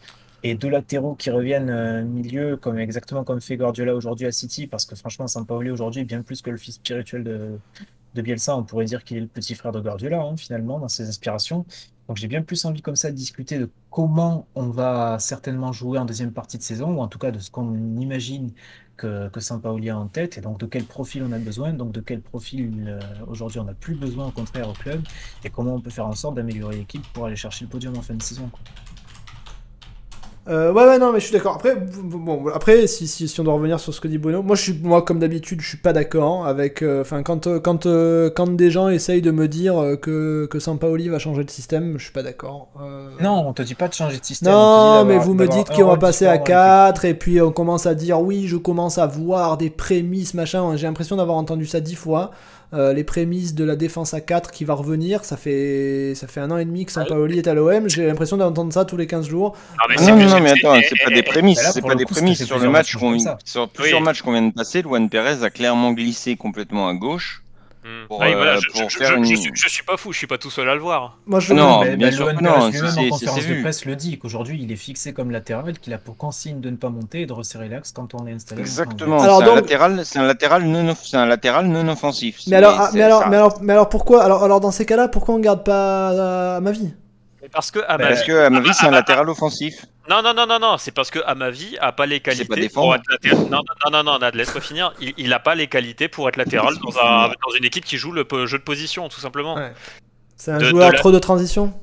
et 0.43 0.55
deux 0.55 0.69
latéraux 0.69 1.15
qui 1.15 1.29
reviennent 1.29 1.69
euh, 1.69 2.03
milieu, 2.03 2.57
comme 2.57 2.79
exactement 2.79 3.23
comme 3.23 3.41
fait 3.41 3.57
Guardiola 3.57 3.95
aujourd'hui 3.95 4.25
à 4.25 4.31
City, 4.31 4.67
parce 4.67 4.85
que 4.85 4.95
franchement, 4.95 5.27
Sampaoli 5.27 5.69
aujourd'hui 5.69 6.01
est 6.01 6.05
bien 6.05 6.21
plus 6.21 6.41
que 6.41 6.49
le 6.49 6.57
fils 6.57 6.75
spirituel 6.75 7.23
de, 7.23 8.21
Bielsa, 8.21 8.57
on 8.57 8.63
pourrait 8.63 8.85
dire 8.85 9.03
qu'il 9.03 9.17
est 9.17 9.21
le 9.21 9.27
petit 9.27 9.55
frère 9.55 9.71
de 9.71 9.79
Guardiola, 9.79 10.21
hein, 10.21 10.35
finalement, 10.35 10.79
dans 10.79 10.87
ses 10.87 11.07
inspirations. 11.07 11.65
Donc 12.07 12.17
j'ai 12.17 12.27
bien 12.27 12.41
plus 12.41 12.65
envie 12.65 12.81
comme 12.81 12.97
ça 12.97 13.09
de 13.09 13.15
discuter 13.15 13.57
de 13.57 13.69
comment 13.89 14.47
on 14.55 14.69
va 14.69 15.17
certainement 15.19 15.71
jouer 15.71 15.97
en 15.97 16.05
deuxième 16.05 16.33
partie 16.33 16.57
de 16.57 16.63
saison, 16.63 16.95
ou 16.95 17.01
en 17.01 17.07
tout 17.07 17.19
cas 17.19 17.31
de 17.31 17.39
ce 17.39 17.51
qu'on 17.51 17.73
imagine 17.97 18.51
que, 18.97 19.29
que 19.29 19.39
Sampaoli 19.39 19.89
a 19.91 19.97
en 19.97 20.07
tête, 20.07 20.37
et 20.37 20.41
donc 20.41 20.59
de 20.59 20.65
quel 20.65 20.83
profil 20.83 21.23
on 21.23 21.31
a 21.31 21.39
besoin, 21.39 21.71
donc 21.71 21.91
de 21.91 22.01
quel 22.01 22.21
profil 22.21 22.85
euh, 22.87 22.99
aujourd'hui 23.27 23.59
on 23.59 23.65
n'a 23.65 23.73
plus 23.73 23.95
besoin 23.95 24.27
au 24.27 24.31
contraire 24.31 24.67
au 24.67 24.73
club, 24.73 25.01
et 25.43 25.49
comment 25.49 25.75
on 25.75 25.81
peut 25.81 25.89
faire 25.89 26.07
en 26.07 26.15
sorte 26.15 26.35
d'améliorer 26.35 26.77
l'équipe 26.77 27.05
pour 27.13 27.25
aller 27.25 27.35
chercher 27.35 27.65
le 27.65 27.69
podium 27.69 27.95
en 27.95 28.01
fin 28.01 28.15
de 28.15 28.21
saison. 28.23 28.49
Euh, 30.49 30.73
ouais, 30.73 30.83
ouais, 30.85 30.97
non, 30.97 31.13
mais 31.13 31.19
je 31.19 31.25
suis 31.25 31.33
d'accord. 31.33 31.53
Après, 31.55 31.75
bon, 31.75 32.47
après, 32.47 32.87
si, 32.87 33.07
si, 33.07 33.27
si 33.27 33.39
on 33.39 33.43
doit 33.43 33.53
revenir 33.53 33.79
sur 33.79 33.93
ce 33.93 34.01
que 34.01 34.07
dit 34.07 34.17
Bruno, 34.17 34.41
moi, 34.41 34.55
je 34.55 34.63
suis, 34.63 34.73
moi, 34.81 35.03
comme 35.03 35.19
d'habitude, 35.19 35.61
je 35.61 35.67
suis 35.67 35.77
pas 35.77 35.93
d'accord 35.93 36.47
avec. 36.47 36.81
euh, 36.81 37.01
Enfin, 37.01 37.21
quand, 37.21 37.45
euh, 37.45 37.59
quand, 37.59 37.85
euh, 37.85 38.31
quand 38.35 38.55
des 38.55 38.71
gens 38.71 38.89
essayent 38.89 39.21
de 39.21 39.29
me 39.29 39.47
dire 39.47 39.75
que 40.01 40.47
que 40.49 40.57
Sampaoli 40.59 41.09
va 41.09 41.19
changer 41.19 41.43
le 41.43 41.47
système, 41.49 41.99
je 41.99 42.03
suis 42.05 42.11
pas 42.11 42.23
d'accord. 42.23 42.69
Non, 43.21 43.47
on 43.47 43.53
te 43.53 43.61
dit 43.61 43.75
pas 43.75 43.87
de 43.87 43.93
changer 43.93 44.17
de 44.19 44.25
système. 44.25 44.51
on 44.51 44.55
Non, 44.55 45.05
mais 45.05 45.19
vous 45.19 45.35
me 45.35 45.47
dites 45.47 45.69
qu'on 45.69 45.85
va 45.85 45.97
passer 45.97 46.25
à 46.25 46.37
différent 46.39 46.57
dans 46.57 46.85
l'équipe. 46.87 47.01
4 47.01 47.05
et 47.05 47.13
puis 47.13 47.39
on 47.39 47.51
commence 47.51 47.85
à 47.85 47.93
dire 47.93 48.19
oui, 48.19 48.47
je 48.47 48.57
commence 48.57 48.97
à 48.97 49.05
voir 49.05 49.57
des 49.57 49.69
prémices, 49.69 50.33
machin. 50.33 50.75
J'ai 50.75 50.87
l'impression 50.87 51.17
d'avoir 51.17 51.37
entendu 51.37 51.67
ça 51.67 51.79
dix 51.81 51.95
fois. 51.95 52.31
Euh, 52.73 52.93
les 52.93 53.03
prémices 53.03 53.53
de 53.53 53.65
la 53.65 53.75
défense 53.75 54.13
à 54.13 54.21
4 54.21 54.49
qui 54.51 54.63
va 54.63 54.73
revenir, 54.75 55.25
ça 55.25 55.35
fait 55.35 56.13
ça 56.15 56.27
fait 56.27 56.39
un 56.39 56.49
an 56.51 56.57
et 56.57 56.63
demi 56.63 56.85
que 56.85 56.91
Sampaoli 56.93 57.37
est 57.39 57.47
à 57.47 57.53
l'OM. 57.53 57.89
J'ai 57.89 58.05
l'impression 58.07 58.37
d'entendre 58.37 58.71
ça 58.71 58.85
tous 58.85 58.95
les 58.95 59.07
15 59.07 59.27
jours. 59.27 59.57
Non, 59.77 59.85
mais 59.89 59.95
Ah 59.97 60.11
non, 60.11 60.29
non, 60.29 60.39
mais 60.39 60.51
attends, 60.51 60.79
c'est 60.87 61.03
pas 61.03 61.11
des 61.13 61.23
prémices, 61.23 61.61
là, 61.61 61.71
c'est 61.73 61.81
pas 61.81 61.95
des 61.95 62.05
coup, 62.05 62.13
prémices. 62.13 62.45
Sur 62.45 62.59
le 62.59 62.69
match 62.69 62.95
qu'on 62.95 63.17
sur 63.43 63.67
plusieurs 63.69 63.99
Oui. 63.99 64.05
matchs 64.05 64.21
qu'on 64.21 64.31
vient 64.31 64.41
de 64.43 64.53
passer, 64.53 64.81
Luan 64.83 65.09
Perez 65.09 65.43
a 65.43 65.49
clairement 65.49 65.91
glissé 65.91 66.37
complètement 66.37 66.87
à 66.87 66.93
gauche. 66.93 67.43
Pour, 68.11 68.25
et 68.25 68.35
voilà, 68.35 68.55
euh, 68.55 68.59
je, 68.61 68.69
pour 68.81 68.89
je- 68.89 68.97
faire 68.97 69.07
je- 69.11 69.15
une- 69.15 69.25
je 69.25 69.35
suis, 69.35 69.51
je 69.53 69.69
suis 69.69 69.83
pas 69.83 69.95
fou, 69.95 70.11
je 70.11 70.17
suis 70.17 70.27
pas 70.27 70.37
tout 70.37 70.49
seul 70.49 70.67
à 70.67 70.75
le 70.75 70.81
voir. 70.81 71.17
Moi, 71.27 71.39
je 71.39 71.53
Non, 71.53 71.79
Mais- 71.79 71.95
bien 71.95 72.11
sûr 72.11 72.25
non, 72.41 72.67
lui-même 72.67 72.91
c'est- 72.91 72.99
en 72.99 73.09
conférence 73.09 73.37
de 73.39 73.41
vu. 73.53 73.61
presse 73.61 73.85
le 73.85 73.95
dit 73.95 74.19
qu'aujourd'hui 74.19 74.59
il 74.61 74.69
est 74.69 74.75
fixé 74.75 75.13
comme 75.13 75.31
latéral, 75.31 75.79
qu'il 75.79 75.93
a 75.93 75.97
pour 75.97 76.17
consigne 76.17 76.59
de 76.59 76.69
ne 76.69 76.75
pas 76.75 76.89
monter 76.89 77.21
et 77.21 77.25
de 77.25 77.31
resserrer 77.31 77.69
l'axe 77.69 77.93
quand 77.93 78.13
on 78.13 78.27
est 78.27 78.33
installé. 78.33 78.59
Exactement. 78.59 79.21
Alors 79.21 79.39
c'est 79.39 79.45
donc- 79.45 79.53
un 79.53 79.61
latéral, 79.61 80.01
c'est 80.03 80.19
un 80.19 80.23
latéral 80.25 80.63
non, 80.65 80.93
c'est 81.01 81.15
un 81.15 81.25
latéral 81.25 81.67
non 81.67 81.87
offensif. 81.87 82.39
Mais 82.47 82.57
alors, 82.57 82.75
ah, 82.77 82.89
mais 82.93 83.01
alors, 83.01 83.29
mais 83.29 83.35
alors, 83.37 83.57
mais 83.61 83.71
alors 83.73 83.87
pourquoi 83.87 84.23
alors, 84.23 84.43
alors 84.43 84.59
dans 84.59 84.71
ces 84.71 84.85
cas-là, 84.85 85.07
pourquoi 85.07 85.35
on 85.35 85.39
garde 85.39 85.63
pas 85.63 86.11
euh, 86.11 86.57
à 86.57 86.59
ma 86.59 86.71
vie 86.71 86.93
Mais 87.41 87.49
Parce 87.49 87.71
que 87.71 87.79
à 87.87 87.97
ma 87.97 88.07
Parce 88.07 88.21
vie, 88.21 88.27
que 88.27 88.37
à 88.45 88.49
ma 88.49 88.59
vie, 88.59 88.73
c'est 88.73 88.85
un 88.85 88.91
latéral 88.91 89.27
offensif. 89.29 89.85
non 90.09 90.21
non 90.21 90.33
non 90.33 90.45
non 90.45 90.59
non, 90.59 90.77
c'est 90.77 90.91
parce 90.91 91.09
que 91.09 91.19
à 91.25 91.33
ma 91.35 91.49
vie 91.49 91.77
a 91.79 91.91
pas 91.91 92.05
les 92.05 92.19
qualités 92.19 92.69
pour 92.69 92.93
être 92.93 93.03
latéral. 93.09 93.39
Non 93.49 93.61
non 93.83 93.91
non 93.91 94.03
non, 94.03 94.19
Nad, 94.19 94.35
laisse-moi 94.35 94.61
finir. 94.61 94.93
Il, 95.01 95.13
il 95.17 95.33
a 95.33 95.39
pas 95.39 95.55
les 95.55 95.67
qualités 95.67 96.07
pour 96.07 96.29
être 96.29 96.37
latéral 96.37 96.75
dans 96.77 96.97
un 96.99 97.27
dans 97.29 97.55
une 97.57 97.65
équipe 97.65 97.85
qui 97.85 97.97
joue 97.97 98.11
le 98.11 98.25
jeu 98.45 98.57
de 98.59 98.63
position 98.63 99.09
tout 99.09 99.19
simplement. 99.19 99.55
Ouais. 99.55 99.73
C'est 100.37 100.51
un 100.51 100.57
De- 100.59 100.65
joueur 100.65 100.87
de 100.89 100.93
la- 100.93 100.99
trop 100.99 101.11
de 101.11 101.19
transition? 101.19 101.73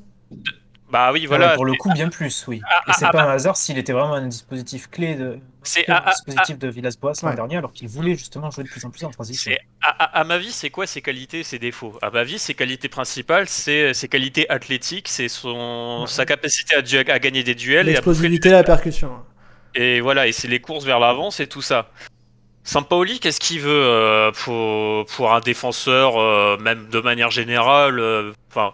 Bah 0.91 1.11
oui 1.13 1.27
Voilà, 1.27 1.45
voilà. 1.47 1.55
pour 1.57 1.65
le 1.67 1.75
coup, 1.75 1.93
bien 1.93 2.09
plus, 2.09 2.47
oui. 2.49 2.63
Ah, 2.65 2.81
Et 2.89 2.93
c'est 2.95 3.05
ah, 3.05 3.11
pas 3.11 3.23
un 3.25 3.31
hasard 3.31 3.57
s'il 3.57 3.77
était 3.77 3.93
vraiment 3.93 4.15
un 4.15 4.27
dispositif 4.27 4.89
clé 4.91 5.17
de 5.17 5.39
C'est 5.63 5.85
ah, 5.89 6.03
ah, 6.07 6.11
dispositif 6.13 6.59
de 6.59 6.69
Villas-Boas 6.69 7.13
l'an 7.23 7.29
Ouais. 7.29 7.35
dernier, 7.37 7.57
alors 7.59 7.73
qu'il 7.75 7.89
voulait 7.89 8.15
justement 8.15 8.51
jouer 8.51 8.65
de 8.65 8.71
plus 8.71 8.85
en 8.87 8.91
plus 8.91 9.05
en 9.05 9.11
transition. 9.11 9.51
C'est- 9.53 9.61
à, 9.83 9.91
à- 10.05 10.21
à 10.21 10.25
ma 10.25 10.39
vie, 10.39 10.51
c'est 10.51 10.71
quoi 10.71 10.87
ses 10.87 11.03
qualités, 11.03 11.43
ses 11.43 11.59
défauts? 11.59 11.99
À 12.01 12.11
ma 12.11 12.25
vie, 12.25 12.39
ses 12.39 12.55
qualités 12.55 12.89
principales, 12.89 13.49
c'est 13.49 13.93
ses 13.93 14.09
qualités 14.09 14.49
athlétiques, 14.51 15.09
c'est 15.09 15.29
son 15.29 16.07
sa 16.07 16.25
capacité 16.25 16.77
à, 16.77 16.83
du- 16.83 16.97
à 16.99 17.19
gagner 17.19 17.43
des 17.45 17.55
duels 17.55 17.87
et 17.89 17.91
à 17.91 17.95
L'explosivité, 17.95 18.49
la 18.51 18.65
percussion. 18.65 19.11
Et 19.75 20.01
voilà, 20.01 20.27
et 20.27 20.33
c'est 20.33 20.49
les 20.49 20.61
courses 20.61 20.85
vers 20.87 20.99
l'avant, 21.01 21.31
c'est 21.31 21.47
tout 21.47 21.63
ça. 21.63 21.91
Sampaoli, 22.65 23.21
qu'est-ce 23.21 23.41
qu'il 23.41 23.61
veut 23.61 23.71
euh, 23.85 24.31
pour, 24.33 25.07
pour 25.15 25.33
un 25.33 25.41
défenseur, 25.41 26.19
euh, 26.19 26.57
même 26.59 26.89
de 26.89 27.01
manière 27.01 27.31
générale 27.31 27.99
euh, 28.01 28.33
Enfin, 28.51 28.73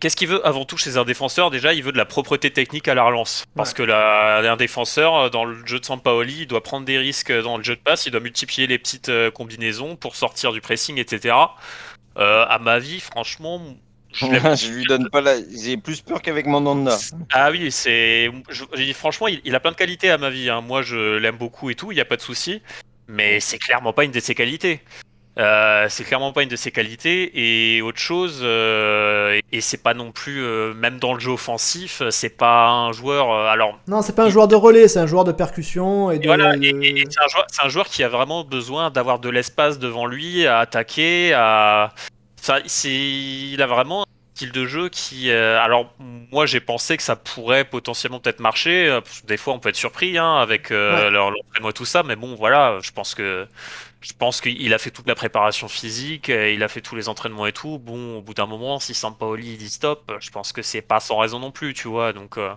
qu'est-ce 0.00 0.16
qu'il 0.16 0.28
veut 0.28 0.46
avant 0.46 0.64
tout 0.64 0.76
chez 0.76 0.96
un 0.96 1.04
défenseur? 1.04 1.50
Déjà, 1.50 1.72
il 1.72 1.82
veut 1.82 1.92
de 1.92 1.96
la 1.96 2.04
propreté 2.04 2.50
technique 2.52 2.88
à 2.88 2.94
la 2.94 3.04
relance. 3.04 3.44
Parce 3.54 3.72
que 3.74 3.82
la, 3.82 4.38
un 4.52 4.56
défenseur, 4.56 5.14
euh, 5.16 5.28
dans 5.28 5.44
le 5.44 5.64
jeu 5.66 5.80
de 5.80 5.84
Sampaoli, 5.84 6.42
il 6.42 6.46
doit 6.46 6.62
prendre 6.62 6.86
des 6.86 6.98
risques 6.98 7.32
dans 7.32 7.56
le 7.58 7.64
jeu 7.64 7.74
de 7.76 7.80
passe, 7.80 8.06
il 8.06 8.10
doit 8.12 8.20
multiplier 8.20 8.66
les 8.66 8.78
petites 8.78 9.08
euh, 9.08 9.30
combinaisons 9.30 9.96
pour 9.96 10.16
sortir 10.16 10.52
du 10.52 10.60
pressing, 10.60 10.98
etc. 10.98 11.34
Euh, 12.18 12.44
à 12.48 12.58
ma 12.58 12.78
vie, 12.78 13.00
franchement, 13.00 13.60
je 14.12 14.26
lui 14.72 14.84
donne 14.86 15.10
pas 15.10 15.20
la. 15.20 15.36
J'ai 15.54 15.76
plus 15.76 16.00
peur 16.00 16.22
qu'avec 16.22 16.46
Mandanda. 16.46 16.96
ah 17.32 17.50
oui, 17.50 17.70
c'est. 17.70 18.30
je- 18.48 18.64
je- 18.74 18.92
Franchement, 18.92 19.28
il, 19.28 19.40
il 19.44 19.54
a 19.54 19.60
plein 19.60 19.72
de 19.72 19.76
qualités 19.76 20.10
à 20.10 20.16
ma 20.18 20.30
vie. 20.30 20.48
hein. 20.48 20.60
Moi, 20.62 20.82
je 20.82 21.16
l'aime 21.16 21.36
beaucoup 21.36 21.68
et 21.70 21.74
tout, 21.74 21.92
il 21.92 21.96
n'y 21.96 22.00
a 22.00 22.04
pas 22.06 22.16
de 22.16 22.22
souci. 22.22 22.62
Mais 23.08 23.38
c'est 23.40 23.58
clairement 23.58 23.92
pas 23.92 24.04
une 24.04 24.10
de 24.10 24.18
ses 24.20 24.34
qualités. 24.34 24.80
Euh, 25.38 25.86
c'est 25.90 26.04
clairement 26.04 26.32
pas 26.32 26.42
une 26.42 26.48
de 26.48 26.56
ses 26.56 26.70
qualités. 26.70 27.30
Et 27.34 27.82
autre 27.82 27.98
chose, 27.98 28.40
euh, 28.42 29.38
et, 29.52 29.60
c'est 29.60 29.82
pas 29.82 29.92
non 29.92 30.10
plus, 30.10 30.42
euh, 30.42 30.72
même 30.72 30.98
dans 30.98 31.12
le 31.12 31.20
jeu 31.20 31.32
offensif, 31.32 32.02
c'est 32.10 32.36
pas 32.38 32.68
un 32.68 32.92
joueur. 32.92 33.30
alors, 33.32 33.78
Non, 33.86 34.00
c'est 34.00 34.14
pas 34.14 34.24
un 34.24 34.30
joueur 34.30 34.48
de 34.48 34.54
relais, 34.54 34.88
c'est 34.88 34.98
un 34.98 35.06
joueur 35.06 35.24
de 35.24 35.32
percussion 35.32 36.10
et 36.10 36.18
de. 36.18 36.24
et 36.24 36.26
voilà, 36.26 36.56
et- 36.56 36.68
et- 36.68 37.04
c'est 37.10 37.20
un, 37.22 37.28
joueur- 37.28 37.46
c'est 37.50 37.64
un 37.64 37.68
joueur 37.68 37.86
qui 37.86 38.02
a 38.02 38.08
vraiment 38.08 38.44
besoin 38.44 38.90
d'avoir 38.90 39.18
de 39.18 39.28
l'espace 39.28 39.78
devant 39.78 40.06
lui, 40.06 40.46
à 40.46 40.58
attaquer, 40.60 41.34
à. 41.34 41.92
Ça, 42.40 42.58
c'est, 42.66 42.88
il 42.94 43.60
a 43.60 43.66
vraiment 43.66 44.02
un 44.04 44.06
style 44.36 44.52
de 44.52 44.64
jeu 44.66 44.88
qui. 44.88 45.30
alors, 45.30 45.92
moi, 45.98 46.46
j'ai 46.46 46.60
pensé 46.60 46.96
que 46.96 47.02
ça 47.02 47.16
pourrait 47.16 47.64
potentiellement 47.64 48.20
peut-être 48.20 48.40
marcher. 48.40 49.00
Des 49.26 49.36
fois, 49.36 49.52
on 49.54 49.58
peut 49.58 49.68
être 49.68 49.76
surpris 49.76 50.16
hein, 50.16 50.36
avec 50.36 50.70
Ouais. 50.70 51.10
l'entraînement 51.10 51.70
et 51.70 51.72
tout 51.74 51.84
ça, 51.84 52.02
mais 52.04 52.16
bon, 52.16 52.34
voilà, 52.36 52.78
je 52.82 52.90
pense 52.92 53.14
que. 53.14 53.46
Je 54.06 54.12
pense 54.12 54.40
qu'il 54.40 54.72
a 54.72 54.78
fait 54.78 54.92
toute 54.92 55.08
la 55.08 55.16
préparation 55.16 55.66
physique, 55.66 56.30
euh, 56.30 56.52
il 56.52 56.62
a 56.62 56.68
fait 56.68 56.80
tous 56.80 56.94
les 56.94 57.08
entraînements 57.08 57.44
et 57.46 57.52
tout. 57.52 57.80
Bon, 57.80 58.18
au 58.18 58.22
bout 58.22 58.34
d'un 58.34 58.46
moment, 58.46 58.78
si 58.78 58.94
Sampaoli 58.94 59.56
dit 59.56 59.68
stop, 59.68 60.12
je 60.20 60.30
pense 60.30 60.52
que 60.52 60.62
c'est 60.62 60.80
pas 60.80 61.00
sans 61.00 61.18
raison 61.18 61.40
non 61.40 61.50
plus, 61.50 61.74
tu 61.74 61.88
vois. 61.88 62.12
Donc, 62.12 62.38
euh, 62.38 62.54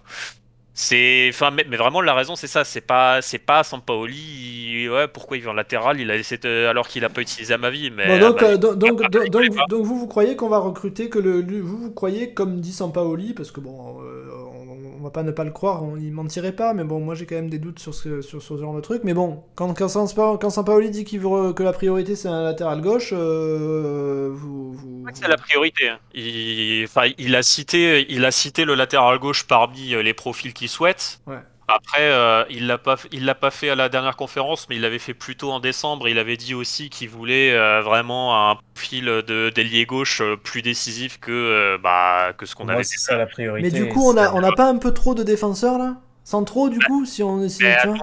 c'est, 0.82 1.28
enfin, 1.34 1.52
mais, 1.52 1.66
mais 1.70 1.76
vraiment 1.76 2.00
la 2.02 2.14
raison 2.14 2.36
c'est 2.38 2.48
ça, 2.48 2.64
c'est 2.64 2.80
pas, 2.82 3.22
c'est 3.22 3.38
pas 3.40 3.64
Sampaoli. 3.64 4.16
il- 4.16 4.90
Ouais, 4.90 5.08
pourquoi 5.10 5.36
il 5.38 5.44
veut 5.44 5.50
en 5.50 5.54
latéral 5.54 6.00
Il 6.00 6.10
a 6.10 6.16
laissé 6.16 6.38
de- 6.38 6.66
alors 6.68 6.88
qu'il 6.88 7.04
a 7.04 7.10
pas 7.10 7.20
utilisé 7.22 7.54
à 7.54 7.58
ma 7.58 7.70
vie. 7.70 7.92
Mais 7.92 8.08
Bon, 8.08 8.18
donc, 8.20 8.42
à 8.42 8.46
ma 8.46 8.48
euh, 8.48 8.54
vie, 8.54 8.60
donc, 8.60 8.78
donc, 8.78 9.02
donc, 9.12 9.30
donc, 9.30 9.56
pas. 9.56 9.66
donc 9.68 9.84
vous, 9.86 10.00
vous 10.00 10.08
croyez 10.08 10.36
qu'on 10.38 10.48
va 10.50 10.60
recruter 10.60 11.10
que 11.10 11.20
le, 11.20 11.42
vous, 11.62 11.78
vous 11.78 11.92
croyez 11.92 12.34
comme 12.34 12.62
dit 12.62 12.72
Sampaoli 12.72 13.34
parce 13.34 13.52
que 13.52 13.60
bon, 13.60 14.02
euh, 14.02 14.26
on, 14.56 15.00
on 15.00 15.04
va 15.04 15.10
pas 15.12 15.24
ne 15.24 15.32
pas 15.32 15.44
le 15.44 15.52
croire, 15.52 15.84
on, 15.84 15.96
il 15.98 16.12
mentirait 16.14 16.54
pas, 16.54 16.74
mais 16.74 16.84
bon, 16.86 17.00
moi 17.02 17.14
j'ai 17.16 17.26
quand 17.26 17.36
même 17.36 17.50
des 17.50 17.60
doutes 17.60 17.80
sur 17.80 17.94
ce, 17.94 18.22
sur 18.22 18.42
ce 18.42 18.58
genre 18.58 18.74
de 18.76 18.82
truc. 18.82 19.02
Mais 19.04 19.14
bon, 19.14 19.44
quand, 19.56 19.74
quand, 19.78 20.38
quand 20.40 20.50
Sampaoli 20.50 20.90
dit 20.92 21.04
qu'il 21.04 21.20
veut 21.20 21.54
que 21.54 21.64
la 21.64 21.74
priorité 21.74 22.16
c'est 22.16 22.28
un 22.30 22.44
latéral 22.44 22.82
gauche, 22.82 23.14
euh, 23.14 24.30
vous, 24.34 24.74
vous- 24.74 25.06
C'est 25.14 25.28
la 25.28 25.38
priorité. 25.38 25.90
hein. 25.90 26.00
Il, 26.14 26.84
enfin, 26.86 27.10
il 27.18 27.36
a 27.36 27.44
cité, 27.44 28.06
il 28.10 28.24
a 28.26 28.32
cité 28.32 28.64
le 28.66 28.76
latéral 28.76 29.18
gauche 29.20 29.46
parmi 29.46 29.94
euh, 29.94 30.02
les 30.04 30.14
profils 30.14 30.54
qu'il 30.70 30.76
souhaite. 30.76 31.20
Ouais. 31.28 31.40
Après, 31.72 32.10
euh, 32.10 32.44
il 32.50 32.66
l'a 32.66 32.80
pas, 32.80 32.96
il 33.12 33.26
l'a 33.26 33.36
pas 33.36 33.52
fait 33.52 33.70
à 33.70 33.76
la 33.76 33.90
dernière 33.90 34.16
conférence, 34.16 34.68
mais 34.70 34.78
il 34.78 34.82
l'avait 34.82 34.98
fait 34.98 35.14
plus 35.14 35.36
tôt 35.36 35.52
en 35.52 35.60
décembre. 35.60 36.08
Il 36.08 36.18
avait 36.18 36.36
dit 36.38 36.56
aussi 36.56 36.90
qu'il 36.90 37.10
voulait 37.10 37.54
euh, 37.54 37.82
vraiment 37.82 38.50
un 38.50 38.58
profil 38.74 39.06
de 39.06 39.52
d'ailier 39.54 39.86
gauche 39.86 40.22
euh, 40.22 40.36
plus 40.36 40.64
décisif 40.64 41.20
que 41.20 41.32
euh, 41.32 41.78
bah 41.78 42.34
que 42.36 42.48
ce 42.48 42.56
qu'on 42.56 42.70
avait 42.70 42.78
moi, 42.78 42.84
c'est 42.84 42.98
ça 42.98 43.18
la 43.18 43.28
priorité. 43.28 43.70
Mais 43.70 43.72
du 43.72 43.88
coup, 43.88 44.04
on 44.04 44.18
a, 44.18 44.34
on 44.34 44.44
a 44.44 44.52
pas 44.52 44.68
un 44.68 44.78
peu 44.78 44.94
trop 44.96 45.14
de 45.14 45.22
défenseurs 45.22 45.78
là? 45.78 45.98
Sans 46.30 46.44
trop 46.44 46.70
du 46.70 46.78
coup, 46.78 47.06
si 47.08 47.24
on 47.24 47.38
Mais 47.38 47.48
tu 47.50 47.64
vois 47.64 47.74
attends, 47.74 47.94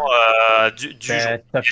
euh, 0.64 0.70
du, 0.72 0.88
Bah, 1.08 1.62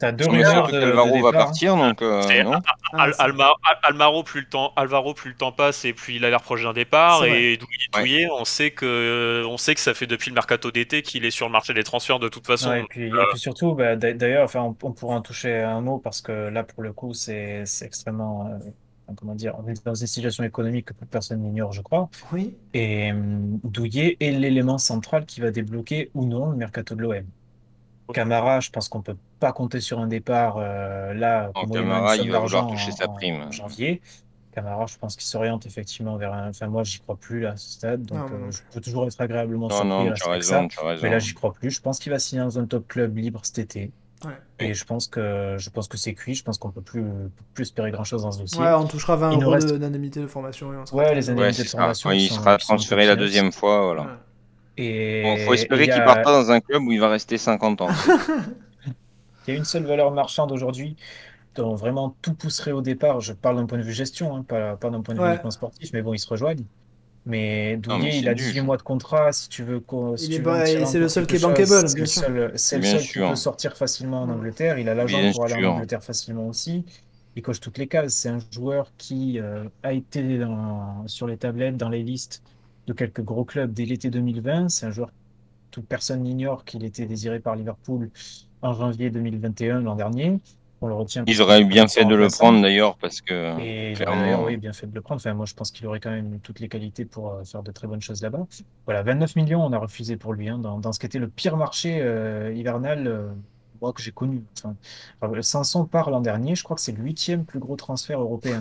t'as- 0.00 0.10
deux 0.10 0.26
rumeurs 0.26 0.66
de, 0.66 0.72
de 0.72 0.82
Alvaro 0.86 1.22
va 1.22 1.30
partir, 1.32 1.76
donc 1.76 2.02
euh, 2.02 2.42
non. 2.42 2.58
Ah, 2.92 3.04
Al- 3.04 3.14
Alma- 3.20 4.24
plus 4.24 4.40
le 4.40 4.46
temps, 4.48 4.72
Alvaro 4.74 5.14
plus 5.14 5.30
le 5.30 5.36
temps 5.36 5.52
passe 5.52 5.84
et 5.84 5.92
puis 5.92 6.16
il 6.16 6.24
a 6.24 6.30
l'air 6.30 6.42
proche 6.42 6.64
d'un 6.64 6.72
départ 6.72 7.24
et 7.24 7.56
Douillet, 7.56 7.86
Douillet, 7.92 8.28
on 8.36 8.44
sait 8.44 8.72
que 8.72 9.44
on 9.46 9.56
sait 9.58 9.76
que 9.76 9.80
ça 9.80 9.94
fait 9.94 10.08
depuis 10.08 10.30
le 10.30 10.34
mercato 10.34 10.72
d'été 10.72 11.02
qu'il 11.02 11.24
est 11.24 11.30
sur 11.30 11.46
le 11.46 11.52
marché 11.52 11.72
des 11.72 11.84
transferts 11.84 12.18
de 12.18 12.28
toute 12.28 12.48
façon. 12.48 12.70
Ouais, 12.70 12.80
et, 12.80 12.86
puis, 12.88 13.06
et 13.06 13.12
puis 13.30 13.38
surtout, 13.38 13.74
bah, 13.74 13.94
d'a- 13.94 14.12
d'ailleurs, 14.12 14.42
enfin, 14.42 14.62
on, 14.62 14.76
on 14.82 14.90
pourra 14.90 15.14
en 15.14 15.22
toucher 15.22 15.54
un 15.60 15.82
mot 15.82 15.98
parce 15.98 16.20
que 16.20 16.32
là, 16.48 16.64
pour 16.64 16.82
le 16.82 16.92
coup, 16.92 17.14
c'est 17.14 17.62
extrêmement, 17.82 18.48
euh, 18.50 18.70
comment 19.16 19.34
dire, 19.34 19.54
on 19.62 19.68
est 19.68 19.84
dans 19.84 19.94
une 19.94 20.06
situation 20.06 20.44
économique 20.44 20.86
que 20.86 20.92
plus 20.94 21.06
personne 21.06 21.40
n'ignore, 21.40 21.72
je 21.72 21.82
crois. 21.82 22.08
Oui. 22.32 22.54
Et 22.74 23.12
hum, 23.12 23.58
Douillet 23.64 24.16
est 24.20 24.30
l'élément 24.32 24.78
central 24.78 25.26
qui 25.26 25.40
va 25.40 25.50
débloquer 25.50 26.10
ou 26.14 26.24
non 26.26 26.50
le 26.50 26.56
mercato 26.56 26.94
de 26.94 27.02
l'OM. 27.02 27.24
Camara, 28.12 28.60
je 28.60 28.70
pense 28.70 28.88
qu'on 28.88 29.00
peut 29.00 29.16
pas 29.40 29.52
compter 29.52 29.80
sur 29.80 29.98
un 29.98 30.06
départ 30.06 30.56
euh, 30.58 31.14
là. 31.14 31.50
Non, 31.54 31.62
une 31.64 31.70
Camara, 31.72 32.16
il 32.16 32.30
va 32.30 32.40
vouloir 32.40 32.66
toucher 32.66 32.92
en- 32.92 32.96
sa 32.96 33.08
prime. 33.08 33.42
en 33.42 33.50
janvier. 33.50 34.00
Camara, 34.54 34.84
je 34.84 34.98
pense 34.98 35.16
qu'il 35.16 35.24
s'oriente 35.24 35.64
effectivement 35.64 36.16
vers 36.16 36.34
un. 36.34 36.50
Enfin, 36.50 36.66
moi, 36.66 36.84
j'y 36.84 36.98
crois 37.00 37.16
plus 37.16 37.40
là, 37.40 37.52
à 37.52 37.56
ce 37.56 37.70
stade. 37.72 38.02
Donc, 38.04 38.18
Non, 38.30 38.36
euh, 38.48 38.50
je 38.50 38.58
peux 38.70 38.80
toujours 38.82 39.06
être 39.06 39.18
agréablement 39.18 39.68
Non, 39.68 39.74
surpris 39.76 39.88
non, 39.88 40.04
là, 40.04 40.12
tu 40.12 40.24
as 40.28 40.30
avec 40.30 40.44
ça. 40.44 40.56
raison, 40.58 40.68
tu 40.68 40.78
as 40.80 40.96
Mais 41.02 41.08
là, 41.08 41.18
j'y 41.20 41.32
crois 41.32 41.54
plus. 41.54 41.70
Je 41.70 41.80
pense 41.80 41.98
qu'il 41.98 42.12
va 42.12 42.18
signer 42.18 42.42
dans 42.42 42.58
un 42.58 42.66
top 42.66 42.86
club 42.86 43.16
libre 43.16 43.40
cet 43.44 43.58
été. 43.58 43.92
Ouais. 44.24 44.66
Et 44.68 44.74
je 44.74 44.84
pense 44.84 45.06
que 45.08 45.56
je 45.58 45.70
pense 45.70 45.88
que 45.88 45.96
c'est 45.96 46.14
cuit. 46.14 46.34
Je 46.34 46.44
pense 46.44 46.58
qu'on 46.58 46.70
peut 46.70 46.80
plus 46.82 47.04
plus 47.54 47.62
espérer 47.62 47.90
grand 47.90 48.04
chose 48.04 48.22
dans 48.22 48.32
ce 48.32 48.40
dossier. 48.40 48.60
Ouais, 48.60 48.72
on 48.72 48.86
touchera 48.86 49.16
20 49.16 49.32
Il 49.32 49.38
nous 49.38 49.42
euros 49.44 49.52
reste- 49.54 49.70
de- 49.72 49.76
d'indemnité 49.78 50.20
de 50.20 50.26
formation 50.26 50.72
et 50.72 50.76
on 50.76 50.86
sera 50.86 50.96
Ouais, 50.98 51.14
les 51.14 51.30
indemnités 51.30 51.62
de 51.64 51.68
formation 51.68 52.10
Ouais, 52.10 52.18
il 52.18 52.28
sont- 52.28 52.36
sera 52.36 52.58
transféré 52.58 53.06
la 53.06 53.16
deuxième 53.16 53.52
fois, 53.52 53.82
voilà. 53.84 54.02
Ouais. 54.02 54.08
Et 54.78 55.22
Bon, 55.22 55.36
faut 55.44 55.54
espérer 55.54 55.82
y 55.84 55.88
qu'il 55.88 56.00
a- 56.00 56.04
parte 56.04 56.22
pas 56.22 56.32
dans 56.42 56.50
un 56.50 56.60
club 56.60 56.82
où 56.84 56.92
il 56.92 57.00
va 57.00 57.08
rester 57.08 57.36
50 57.38 57.80
ans. 57.82 57.88
Il 59.46 59.50
y 59.52 59.56
a 59.56 59.58
une 59.58 59.64
seule 59.64 59.84
valeur 59.84 60.10
marchande 60.12 60.52
aujourd'hui 60.52 60.96
dont 61.56 61.74
vraiment 61.74 62.16
tout 62.22 62.34
pousserait 62.34 62.72
au 62.72 62.80
départ. 62.80 63.20
Je 63.20 63.32
parle 63.32 63.56
d'un 63.56 63.66
point 63.66 63.78
de 63.78 63.82
vue 63.82 63.92
gestion, 63.92 64.36
hein, 64.36 64.42
pas, 64.46 64.76
pas 64.76 64.88
d'un 64.90 65.02
point 65.02 65.14
de 65.14 65.20
vue 65.20 65.50
sportif, 65.50 65.90
mais 65.92 66.00
bon, 66.02 66.14
ils 66.14 66.18
se 66.18 66.28
rejoignent. 66.28 66.64
Mais 67.24 67.76
Non, 67.86 67.98
mais 67.98 68.04
Douillet, 68.10 68.18
il 68.18 68.28
a 68.28 68.34
nul, 68.34 68.38
18 68.44 68.58
ça. 68.58 68.62
mois 68.64 68.76
de 68.76 68.82
contrat. 68.82 69.32
Si 69.32 69.48
tu 69.48 69.62
veux, 69.62 69.80
si 70.16 70.28
tu 70.28 70.40
ba- 70.40 70.64
veux 70.64 70.84
c'est 70.86 70.98
le 70.98 71.08
seul 71.08 71.26
qui 71.26 71.36
est 71.36 71.42
bankable, 71.42 71.88
c'est 71.88 71.98
le 71.98 72.06
seul, 72.06 72.52
c'est 72.56 72.78
le 72.78 72.84
seul 72.84 73.00
qui 73.00 73.18
peut 73.20 73.36
sortir 73.36 73.76
facilement 73.76 74.22
en 74.22 74.26
Mm. 74.26 74.30
Angleterre. 74.32 74.78
Il 74.78 74.88
a 74.88 74.94
l'agent 74.94 75.18
pour 75.32 75.44
aller 75.44 75.54
sûr. 75.54 75.70
en 75.72 75.76
Angleterre 75.76 76.02
facilement 76.02 76.48
aussi. 76.48 76.84
Il 77.36 77.42
coche 77.42 77.60
toutes 77.60 77.78
les 77.78 77.86
cases. 77.86 78.12
C'est 78.14 78.28
un 78.28 78.40
joueur 78.50 78.90
qui 78.98 79.38
euh, 79.38 79.64
a 79.84 79.92
été 79.92 80.38
dans- 80.38 81.04
sur 81.06 81.26
les 81.28 81.36
tablettes, 81.36 81.76
dans 81.76 81.88
les 81.88 82.02
listes 82.02 82.42
de 82.88 82.92
quelques 82.92 83.22
gros 83.22 83.44
clubs 83.44 83.72
dès 83.72 83.84
l'été 83.84 84.10
2020. 84.10 84.68
C'est 84.68 84.86
un 84.86 84.90
joueur 84.90 85.10
toute 85.70 85.86
personne 85.86 86.22
n'ignore 86.24 86.64
qu'il 86.64 86.84
était 86.84 87.06
désiré 87.06 87.38
par 87.40 87.54
Liverpool 87.56 88.10
en 88.62 88.72
janvier 88.74 89.10
2021, 89.10 89.80
l'an 89.80 89.94
dernier. 89.94 90.38
On 90.84 90.88
le 90.88 90.94
retient 90.94 91.24
parce 91.24 91.36
Ils 91.36 91.40
auraient 91.40 91.64
bien 91.64 91.86
fait 91.86 92.04
de 92.04 92.14
le 92.14 92.26
prendre 92.28 92.60
d'ailleurs 92.60 92.96
parce 92.98 93.20
que 93.20 93.58
Et 93.60 93.92
clairement. 93.94 94.20
d'ailleurs, 94.20 94.42
oui, 94.44 94.56
bien 94.56 94.72
fait 94.72 94.86
de 94.88 94.94
le 94.94 95.00
prendre. 95.00 95.20
Enfin, 95.20 95.32
moi, 95.32 95.46
je 95.46 95.54
pense 95.54 95.70
qu'il 95.70 95.86
aurait 95.86 96.00
quand 96.00 96.10
même 96.10 96.40
toutes 96.42 96.58
les 96.60 96.68
qualités 96.68 97.04
pour 97.04 97.30
euh, 97.30 97.44
faire 97.44 97.62
de 97.62 97.70
très 97.70 97.86
bonnes 97.86 98.00
choses 98.02 98.20
là-bas. 98.20 98.46
Voilà, 98.84 99.02
29 99.02 99.36
millions, 99.36 99.64
on 99.64 99.72
a 99.72 99.78
refusé 99.78 100.16
pour 100.16 100.32
lui, 100.34 100.48
hein, 100.48 100.58
dans, 100.58 100.78
dans 100.78 100.92
ce 100.92 100.98
qui 100.98 101.06
était 101.06 101.18
le 101.20 101.28
pire 101.28 101.56
marché 101.56 101.98
euh, 102.02 102.52
hivernal 102.54 103.06
euh, 103.06 103.28
moi, 103.80 103.92
que 103.92 104.02
j'ai 104.02 104.10
connu. 104.12 104.42
Enfin, 104.58 104.74
enfin, 105.20 105.42
Sanson 105.42 105.84
part 105.86 106.10
l'an 106.10 106.20
dernier, 106.20 106.54
je 106.56 106.64
crois 106.64 106.74
que 106.76 106.82
c'est 106.82 106.92
le 106.96 107.02
huitième 107.02 107.44
plus 107.44 107.58
gros 107.60 107.76
transfert 107.76 108.20
européen 108.20 108.58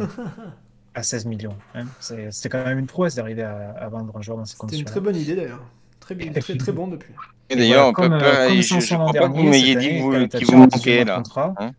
à 0.94 1.04
16 1.04 1.26
millions. 1.26 1.56
hein. 1.76 1.86
C'est 2.00 2.32
c'est 2.32 2.50
quand 2.50 2.64
même 2.64 2.78
une 2.80 2.88
prouesse 2.88 3.16
d'arriver 3.16 3.44
à, 3.44 3.72
à 3.80 3.90
vendre 3.90 4.16
un 4.18 4.22
joueur 4.22 4.38
dans 4.38 4.46
ces 4.46 4.52
C'était 4.54 4.64
une 4.66 4.70
conditions. 4.70 4.86
très 4.86 5.00
bonne 5.00 5.16
idée 5.16 5.36
d'ailleurs. 5.36 5.62
Très, 6.00 6.16
bien- 6.16 6.32
très, 6.34 6.56
très 6.58 6.72
bon 6.72 6.88
depuis. 6.88 7.14
Et 7.50 7.56
d'ailleurs, 7.56 7.92
voilà, 7.94 8.10
comme, 8.10 8.20
Papa, 8.20 8.26
euh, 8.26 8.48
comme 8.48 8.56
je, 8.58 8.62
je 8.62 8.68
Sanson 8.68 8.98
l'an 8.98 9.06
crois 9.10 9.22
pas 9.22 9.28
que 9.28 9.34
vous 9.34 9.34
dernier, 9.36 9.50
m'ayez 9.50 9.76
dit 9.76 10.00
vous- 10.00 10.28
qu'il 10.28 10.46
vous 10.46 10.54
un 10.62 10.68
18 10.68 10.76
manquait 10.78 11.04
là. 11.06 11.16
contrat. 11.18 11.54
Hein 11.58 11.72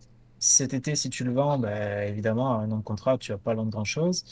Cet 0.45 0.75
été, 0.75 0.97
si 0.97 1.09
tu 1.09 1.23
le 1.23 1.33
vends, 1.33 1.57
bah, 1.57 2.05
évidemment, 2.05 2.59
à 2.59 2.63
un 2.65 2.71
an 2.73 2.79
de 2.79 2.83
contrat, 2.83 3.17
tu 3.17 3.31
vas 3.31 3.39
pas 3.39 3.55
vendre 3.55 3.71
grand-chose. 3.71 4.25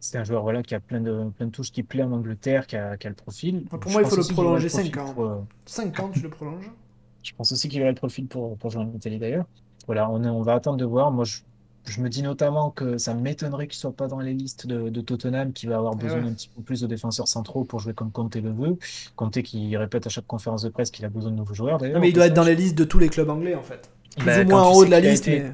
C'est 0.00 0.16
un 0.16 0.24
joueur 0.24 0.42
voilà, 0.42 0.62
qui 0.62 0.74
a 0.74 0.80
plein 0.80 1.02
de, 1.02 1.28
plein 1.36 1.46
de 1.46 1.50
touches 1.50 1.70
qui 1.70 1.82
plaît 1.82 2.02
en 2.02 2.12
Angleterre, 2.12 2.66
qui 2.66 2.76
a, 2.76 2.96
qui 2.96 3.06
a 3.06 3.10
le 3.10 3.16
profil. 3.16 3.66
Pour 3.66 3.78
Je 3.86 3.90
moi, 3.92 4.00
il 4.02 4.08
faut 4.08 4.16
le 4.16 4.24
prolonger 4.32 4.68
le 4.68 4.70
profil 4.70 4.92
5 4.94 4.96
ans. 4.96 5.12
pour, 5.14 5.24
euh, 5.26 5.36
5 5.66 6.00
ans, 6.00 6.08
tu 6.10 6.20
le 6.20 6.30
prolonges? 6.30 6.70
Je 7.22 7.32
pense 7.36 7.52
aussi 7.52 7.68
qu'il 7.68 7.82
aurait 7.82 7.90
le 7.90 7.94
profil 7.96 8.26
pour, 8.26 8.56
pour 8.56 8.70
jouer 8.70 8.82
en 8.84 8.92
Italie 8.94 9.18
d'ailleurs. 9.18 9.44
Voilà, 9.86 10.08
on, 10.10 10.24
on 10.24 10.40
va 10.42 10.54
attendre 10.54 10.78
de 10.78 10.86
voir. 10.86 11.10
Moi, 11.10 11.24
je, 11.26 11.40
je 11.84 12.00
me 12.00 12.08
dis 12.08 12.22
notamment 12.22 12.70
que 12.70 12.96
ça 12.96 13.12
m'étonnerait 13.12 13.66
qu'il 13.66 13.78
soit 13.78 13.92
pas 13.92 14.08
dans 14.08 14.20
les 14.20 14.32
listes 14.32 14.66
de, 14.66 14.88
de 14.88 15.00
Tottenham, 15.02 15.52
qui 15.52 15.66
va 15.66 15.76
avoir 15.76 15.96
Eh 16.00 16.02
besoin 16.02 16.20
ouais. 16.20 16.24
d'un 16.24 16.32
petit 16.32 16.48
peu 16.48 16.62
plus 16.62 16.80
de 16.80 16.86
défenseurs 16.86 17.28
centraux 17.28 17.64
pour 17.64 17.80
jouer 17.80 17.92
comme 17.92 18.10
Conte 18.10 18.36
le 18.36 18.50
veut. 18.52 18.78
Conte 19.16 19.42
qui 19.42 19.76
répète 19.76 20.06
à 20.06 20.10
chaque 20.10 20.26
conférence 20.26 20.62
de 20.62 20.70
presse 20.70 20.90
qu'il 20.90 21.04
a 21.04 21.10
besoin 21.10 21.30
de 21.32 21.36
nouveaux 21.36 21.52
joueurs 21.54 21.76
d'ailleurs. 21.78 21.96
Non, 21.96 22.00
mais 22.00 22.08
il 22.08 22.14
doit 22.14 22.26
être 22.26 22.32
dans 22.34 22.42
passage. 22.42 22.56
les 22.56 22.62
listes 22.64 22.78
de 22.78 22.84
tous 22.84 22.98
les 22.98 23.10
clubs 23.10 23.28
anglais 23.28 23.54
en 23.54 23.62
fait. 23.62 23.90
Plus 24.20 24.26
Bah, 24.26 24.40
ou 24.40 24.44
quand 24.44 24.48
moins 24.50 24.62
tu 24.62 24.68
en 24.68 24.72
haut 24.72 24.80
sais 24.82 24.86
de 24.86 24.90
la 24.92 24.98
qu'il 25.00 25.06
a 25.08 25.10
liste, 25.10 25.28
été- 25.28 25.40
mais. 25.40 25.52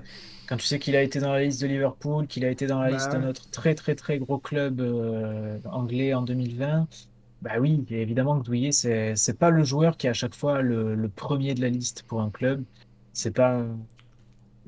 Quand 0.48 0.56
tu 0.58 0.64
sais 0.66 0.78
qu'il 0.78 0.94
a 0.94 1.02
été 1.02 1.18
dans 1.18 1.32
la 1.32 1.42
liste 1.42 1.60
de 1.60 1.66
Liverpool, 1.66 2.26
qu'il 2.28 2.44
a 2.44 2.50
été 2.50 2.68
dans 2.68 2.80
la 2.80 2.90
Bah 2.90 2.94
liste 2.96 3.10
ouais. 3.12 3.18
de 3.18 3.24
notre 3.24 3.50
très 3.50 3.74
très 3.74 3.96
très 3.96 4.18
gros 4.18 4.38
club 4.38 4.80
euh, 4.80 5.58
anglais 5.72 6.14
en 6.14 6.22
2020, 6.22 6.86
bah 7.42 7.50
oui, 7.60 7.84
évidemment 7.90 8.38
que 8.38 8.44
Douillet, 8.44 8.70
c'est 8.70 9.14
c'est 9.16 9.36
pas 9.38 9.50
le 9.50 9.64
joueur 9.64 9.96
qui 9.96 10.06
est 10.06 10.10
à 10.10 10.14
chaque 10.14 10.36
fois 10.36 10.62
le, 10.62 10.94
le 10.94 11.08
premier 11.08 11.54
de 11.54 11.60
la 11.62 11.68
liste 11.68 12.04
pour 12.06 12.20
un 12.20 12.30
club. 12.30 12.62
C'est 13.12 13.34
pas 13.34 13.60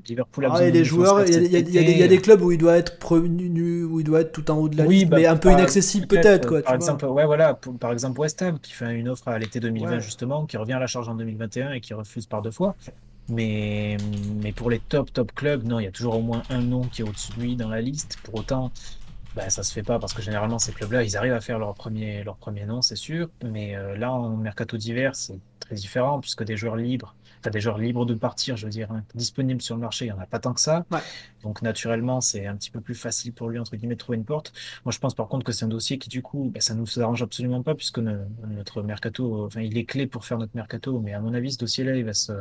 Liverpool 0.07 0.45
a 0.45 0.47
Ah, 0.47 0.51
besoin 0.51 0.67
et 0.67 0.71
d'un 0.71 0.79
les 0.79 0.85
joueurs, 0.85 1.25
il 1.27 1.33
y, 1.33 1.35
a- 1.35 1.39
y 1.59 1.61
y 1.61 1.63
des- 1.63 1.81
il 1.91 1.97
y 1.97 2.03
a 2.03 2.07
des 2.07 2.17
clubs 2.21 2.41
où 2.41 2.51
il 2.51 2.57
doit 2.57 2.77
être 2.77 2.97
premier, 2.99 3.83
où 3.83 3.99
il 3.99 4.03
doit 4.03 4.21
être 4.21 4.31
tout 4.31 4.49
en 4.49 4.57
haut 4.57 4.69
de 4.69 4.77
la 4.77 4.85
Oui, 4.85 4.95
liste, 4.99 5.09
bah, 5.09 5.17
mais 5.17 5.27
un 5.27 5.35
peu 5.37 5.51
inaccessible 5.51 6.07
peut-être 6.07 6.47
quoi. 6.47 6.61
Par 6.61 6.73
exemple, 6.75 7.05
ouais, 7.05 7.25
voilà, 7.25 7.53
pour- 7.53 7.77
par 7.77 7.91
exemple 7.91 8.19
West 8.19 8.41
Ham 8.41 8.59
qui 8.59 8.71
fait 8.73 8.93
une 8.95 9.07
offre 9.09 9.27
à 9.27 9.37
l'été 9.37 9.59
2020 9.59 9.91
Ouais. 9.95 9.99
justement, 10.01 10.45
qui 10.45 10.57
revient 10.57 10.73
à 10.73 10.79
la 10.79 10.87
charge 10.87 11.07
en 11.09 11.15
2021 11.15 11.71
et 11.73 11.79
qui 11.81 11.93
refuse 11.93 12.25
par 12.25 12.41
deux 12.41 12.51
fois. 12.51 12.75
Mais, 13.29 13.97
mais 14.41 14.51
pour 14.51 14.69
les 14.69 14.79
top 14.79 15.13
top 15.13 15.33
clubs, 15.33 15.63
non, 15.63 15.79
il 15.79 15.83
y 15.83 15.87
a 15.87 15.91
toujours 15.91 16.15
au 16.15 16.21
moins 16.21 16.41
un 16.49 16.61
nom 16.61 16.81
qui 16.81 17.01
est 17.01 17.05
au-dessus 17.05 17.31
de 17.33 17.41
lui 17.41 17.55
dans 17.55 17.69
la 17.69 17.81
liste. 17.81 18.17
Pour 18.23 18.35
autant, 18.35 18.71
bah, 19.35 19.49
ça 19.49 19.63
se 19.63 19.71
fait 19.71 19.83
pas 19.83 19.99
parce 19.99 20.13
que 20.13 20.21
généralement 20.21 20.59
ces 20.59 20.71
clubs-là, 20.71 21.03
ils 21.03 21.15
arrivent 21.15 21.33
à 21.33 21.41
faire 21.41 21.59
leur 21.59 21.73
premier 21.75 22.23
leur 22.23 22.37
premier 22.37 22.65
nom, 22.65 22.81
c'est 22.81 22.95
sûr. 22.95 23.29
Mais 23.43 23.75
euh, 23.75 23.95
là, 23.97 24.11
en 24.11 24.35
mercato 24.35 24.77
d'hiver, 24.77 25.15
c'est 25.15 25.39
très 25.59 25.75
différent 25.75 26.19
puisque 26.19 26.43
des 26.43 26.57
joueurs 26.57 26.75
libres, 26.75 27.15
t'as 27.43 27.51
des 27.51 27.61
joueurs 27.61 27.77
libres 27.77 28.05
de 28.05 28.15
partir, 28.15 28.57
je 28.57 28.65
veux 28.65 28.71
dire, 28.71 28.91
hein, 28.91 29.03
disponibles 29.13 29.61
sur 29.61 29.75
le 29.75 29.81
marché, 29.81 30.05
il 30.05 30.07
y 30.07 30.11
en 30.11 30.19
a 30.19 30.25
pas 30.25 30.39
tant 30.39 30.53
que 30.53 30.59
ça. 30.61 30.85
Ouais. 30.91 30.99
Donc 31.43 31.61
naturellement, 31.61 32.21
c'est 32.21 32.47
un 32.47 32.55
petit 32.55 32.71
peu 32.71 32.81
plus 32.81 32.95
facile 32.95 33.31
pour 33.33 33.49
lui 33.49 33.59
entre 33.59 33.75
guillemets 33.75 33.93
de 33.93 33.99
trouver 33.99 34.17
une 34.17 34.25
porte. 34.25 34.51
Moi, 34.85 34.91
je 34.91 34.97
pense 34.97 35.13
par 35.13 35.27
contre 35.27 35.45
que 35.45 35.51
c'est 35.51 35.65
un 35.65 35.69
dossier 35.69 35.99
qui, 35.99 36.09
du 36.09 36.23
coup, 36.23 36.49
ben, 36.51 36.61
ça 36.61 36.73
nous 36.73 36.99
arrange 36.99 37.21
absolument 37.21 37.61
pas 37.61 37.75
puisque 37.75 37.99
ne- 37.99 38.25
notre 38.47 38.81
mercato, 38.81 39.45
enfin, 39.45 39.61
il 39.61 39.77
est 39.77 39.85
clé 39.85 40.07
pour 40.07 40.25
faire 40.25 40.39
notre 40.39 40.55
mercato. 40.55 40.99
Mais 40.99 41.13
à 41.13 41.19
mon 41.19 41.35
avis, 41.35 41.51
ce 41.51 41.59
dossier-là, 41.59 41.95
il 41.95 42.05
va 42.05 42.13
se, 42.13 42.33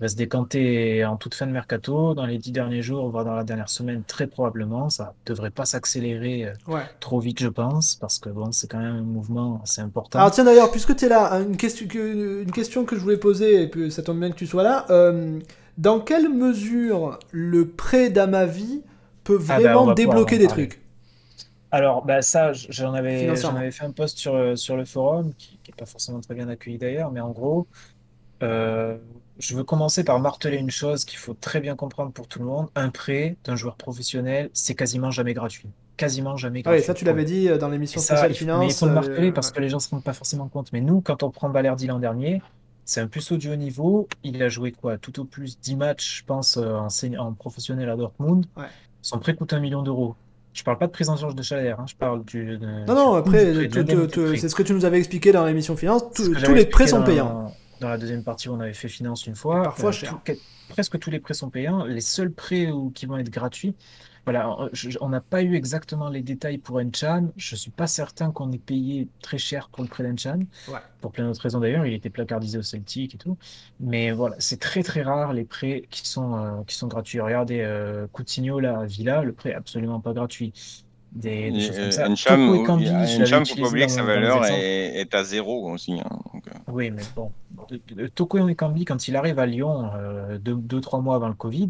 va 0.00 0.08
se 0.08 0.16
décanter 0.16 1.04
en 1.04 1.16
toute 1.16 1.34
fin 1.34 1.46
de 1.46 1.52
mercato, 1.52 2.14
dans 2.14 2.26
les 2.26 2.38
dix 2.38 2.52
derniers 2.52 2.82
jours, 2.82 3.08
voire 3.10 3.24
dans 3.24 3.34
la 3.34 3.44
dernière 3.44 3.68
semaine, 3.68 4.02
très 4.06 4.26
probablement. 4.26 4.88
Ça 4.90 5.14
devrait 5.26 5.50
pas 5.50 5.64
s'accélérer 5.66 6.46
euh, 6.46 6.52
Ouais. 6.66 6.82
trop 7.00 7.20
vite, 7.20 7.40
je 7.40 7.48
pense, 7.48 7.96
parce 7.96 8.18
que 8.18 8.30
bon, 8.30 8.50
c'est 8.52 8.70
quand 8.70 8.78
même 8.78 8.96
un 8.96 9.02
mouvement 9.02 9.60
assez 9.62 9.80
important. 9.82 10.18
Alors 10.18 10.30
tiens 10.30 10.44
d'ailleurs, 10.44 10.70
puisque 10.70 10.96
tu 10.96 11.04
es 11.04 11.08
là, 11.08 11.34
une 11.40 11.56
question, 11.56 11.86
que, 11.86 12.42
une 12.42 12.52
question 12.52 12.84
que 12.84 12.96
je 12.96 13.00
voulais 13.00 13.18
poser, 13.18 13.62
et 13.64 13.70
que 13.70 13.90
ça 13.90 14.02
tombe 14.02 14.18
bien 14.18 14.30
que 14.30 14.36
tu 14.36 14.46
sois 14.46 14.62
là, 14.62 14.86
euh, 14.90 15.38
dans 15.78 16.00
quelle 16.00 16.28
mesure 16.28 17.18
le 17.30 17.68
prêt 17.68 18.10
d'Amavi 18.10 18.82
peut 19.24 19.38
Ah 19.48 19.58
bah, 19.58 19.72
vraiment 19.72 19.92
débloquer 19.92 20.38
des 20.38 20.46
trucs? 20.46 20.80
Alors, 21.72 22.04
bah 22.04 22.20
ça, 22.20 22.52
j'en 22.52 22.94
avais, 22.94 23.28
avais 23.28 23.70
fait 23.70 23.84
un 23.84 23.92
post 23.92 24.18
sur, 24.18 24.34
euh, 24.34 24.56
sur 24.56 24.76
le 24.76 24.84
forum, 24.84 25.32
qui 25.38 25.58
n'est 25.68 25.74
pas 25.76 25.86
forcément 25.86 26.20
très 26.20 26.34
bien 26.34 26.48
accueilli 26.48 26.78
d'ailleurs, 26.78 27.12
mais 27.12 27.20
en 27.20 27.30
gros, 27.30 27.68
euh, 28.42 28.98
je 29.40 29.56
veux 29.56 29.64
commencer 29.64 30.04
par 30.04 30.20
marteler 30.20 30.56
une 30.58 30.70
chose 30.70 31.04
qu'il 31.04 31.18
faut 31.18 31.34
très 31.34 31.60
bien 31.60 31.74
comprendre 31.74 32.12
pour 32.12 32.28
tout 32.28 32.38
le 32.38 32.44
monde. 32.44 32.68
Un 32.76 32.90
prêt 32.90 33.36
d'un 33.44 33.56
joueur 33.56 33.76
professionnel, 33.76 34.50
c'est 34.52 34.74
quasiment 34.74 35.10
jamais 35.10 35.34
gratuit. 35.34 35.68
Quasiment 35.96 36.36
jamais 36.36 36.62
Ah 36.64 36.70
oui, 36.70 36.76
gratuit. 36.76 36.86
ça 36.86 36.94
tu 36.94 37.04
l'avais 37.04 37.24
dit 37.24 37.48
euh, 37.48 37.58
dans 37.58 37.68
l'émission 37.68 38.00
Et 38.00 38.04
ça, 38.04 38.14
spéciale 38.16 38.30
il 38.30 38.34
faut- 38.34 38.38
finance. 38.40 38.60
mais 38.60 38.66
il 38.68 38.72
faut 38.74 38.86
le 38.86 38.92
euh, 38.92 38.94
marteler 38.94 39.32
parce 39.32 39.48
ouais. 39.48 39.54
que 39.54 39.60
les 39.60 39.68
gens 39.68 39.78
ne 39.78 39.82
se 39.82 39.90
rendent 39.90 40.04
pas 40.04 40.12
forcément 40.12 40.48
compte. 40.48 40.72
Mais 40.72 40.80
nous, 40.80 41.00
quand 41.00 41.22
on 41.22 41.30
prend 41.30 41.48
Balerdi 41.50 41.86
l'an 41.88 41.98
dernier, 41.98 42.40
c'est 42.84 43.00
un 43.00 43.06
puceau 43.06 43.36
du 43.36 43.50
haut 43.50 43.56
niveau. 43.56 44.08
Il 44.22 44.42
a 44.42 44.48
joué 44.48 44.72
quoi? 44.72 44.98
Tout 44.98 45.20
au 45.20 45.24
plus 45.24 45.58
10 45.60 45.76
matchs, 45.76 46.18
je 46.20 46.24
pense, 46.24 46.56
euh, 46.56 46.78
en, 47.18 47.32
professionnel 47.32 47.88
à 47.90 47.96
Dortmund. 47.96 48.46
Ouais. 48.56 48.64
Son 49.02 49.18
prêt 49.18 49.34
coûte 49.34 49.52
un 49.52 49.60
million 49.60 49.82
d'euros. 49.82 50.14
Je 50.52 50.64
parle 50.64 50.78
pas 50.78 50.86
de 50.88 50.92
prise 50.92 51.08
en 51.08 51.16
charge 51.16 51.34
de 51.36 51.42
salaire, 51.42 51.78
hein, 51.78 51.84
je 51.88 51.94
parle 51.94 52.24
du. 52.24 52.58
de- 52.58 52.66
Non, 52.66 52.84
du 52.86 52.92
non, 52.92 53.14
après, 53.14 53.30
prêt, 53.52 53.52
de 53.68 53.76
l'indemnité 53.76 54.20
prêt. 54.26 54.36
c'est 54.36 54.48
ce 54.48 54.54
que 54.56 54.64
tu 54.64 54.72
nous 54.74 54.84
avais 54.84 54.98
expliqué 54.98 55.30
dans 55.30 55.44
l'émission 55.46 55.76
finance, 55.76 56.02
ce 56.02 56.22
que 56.22 56.26
tous 56.26 56.34
j'avais 56.40 56.54
les 56.54 56.66
prêts 56.66 56.84
expliqué 56.84 56.86
sont 56.90 56.98
dans- 56.98 57.04
payants. 57.04 57.54
Dans 57.80 57.88
la 57.88 57.98
deuxième 57.98 58.22
partie, 58.22 58.48
où 58.48 58.52
on 58.54 58.60
avait 58.60 58.74
fait 58.74 58.88
finance 58.88 59.26
une 59.26 59.34
fois. 59.34 59.62
Parfois 59.62 59.88
Euh, 59.88 59.92
cher. 59.92 60.10
tout- 60.10 60.20
que- 60.24 60.38
presque 60.68 60.98
tous 60.98 61.10
les 61.10 61.18
prêts 61.18 61.34
sont 61.34 61.50
payants. 61.50 61.84
Les 61.84 62.00
seuls 62.02 62.30
prêts 62.30 62.70
où- 62.70 62.90
qui 62.90 63.06
vont 63.06 63.16
être 63.16 63.30
gratuits. 63.30 63.74
Voilà, 64.26 64.50
on- 64.50 64.68
je- 64.74 64.98
on 65.00 65.08
n'a 65.08 65.22
pas 65.22 65.40
eu 65.42 65.54
exactement 65.56 66.10
les 66.10 66.20
détails 66.20 66.58
pour 66.58 66.76
Enchan. 66.76 67.28
Je 67.38 67.56
suis 67.56 67.70
pas 67.70 67.86
certain 67.86 68.30
qu'on 68.32 68.52
ait 68.52 68.58
payé 68.58 69.08
très 69.22 69.38
cher 69.38 69.70
pour 69.72 69.82
le 69.82 69.88
prêt 69.88 70.04
d'Enchan. 70.04 70.40
Ouais. 70.68 70.74
Pour 71.00 71.10
plein 71.10 71.26
d'autres 71.26 71.40
raisons 71.40 71.58
d'ailleurs. 71.58 71.86
Il 71.86 71.94
était 71.94 72.10
placardisé 72.10 72.58
au 72.58 72.62
Celtic 72.62 73.14
et 73.14 73.18
tout. 73.18 73.38
Mais 73.80 74.10
voilà, 74.12 74.36
c'est 74.38 74.60
très 74.60 74.82
très 74.82 75.02
rare 75.02 75.32
les 75.32 75.44
prêts 75.44 75.84
qui 75.90 76.06
sont, 76.06 76.36
euh, 76.36 76.50
qui 76.66 76.76
sont 76.76 76.86
gratuits. 76.86 77.18
Regardez, 77.20 77.60
euh, 77.62 78.06
Coutinho 78.12 78.60
là, 78.60 78.80
à 78.80 78.84
Villa, 78.84 79.22
le 79.22 79.32
prêt 79.32 79.54
absolument 79.54 80.00
pas 80.00 80.12
gratuit. 80.12 80.52
Des, 81.12 81.50
des 81.50 81.60
choses 81.60 81.74
comme 81.76 81.84
euh, 81.86 81.90
ça. 81.90 82.08
Encham, 82.08 83.44
faut 83.44 83.56
pas 83.56 83.68
oublier 83.68 83.86
que 83.86 83.90
sa 83.92 84.04
valeur 84.04 84.44
est, 84.46 85.00
est 85.00 85.12
à 85.14 85.24
zéro 85.24 85.68
aussi. 85.72 85.94
hein. 85.94 86.20
Oui, 86.72 86.90
mais 86.90 87.04
bon, 87.04 87.34
Toko 88.14 88.48
Ekambi, 88.48 88.84
quand 88.84 89.08
il 89.08 89.16
arrive 89.16 89.38
à 89.38 89.46
Lyon, 89.46 89.90
euh, 89.94 90.38
deux, 90.38 90.54
deux, 90.56 90.80
trois 90.80 91.00
mois 91.00 91.16
avant 91.16 91.28
le 91.28 91.34
Covid, 91.34 91.68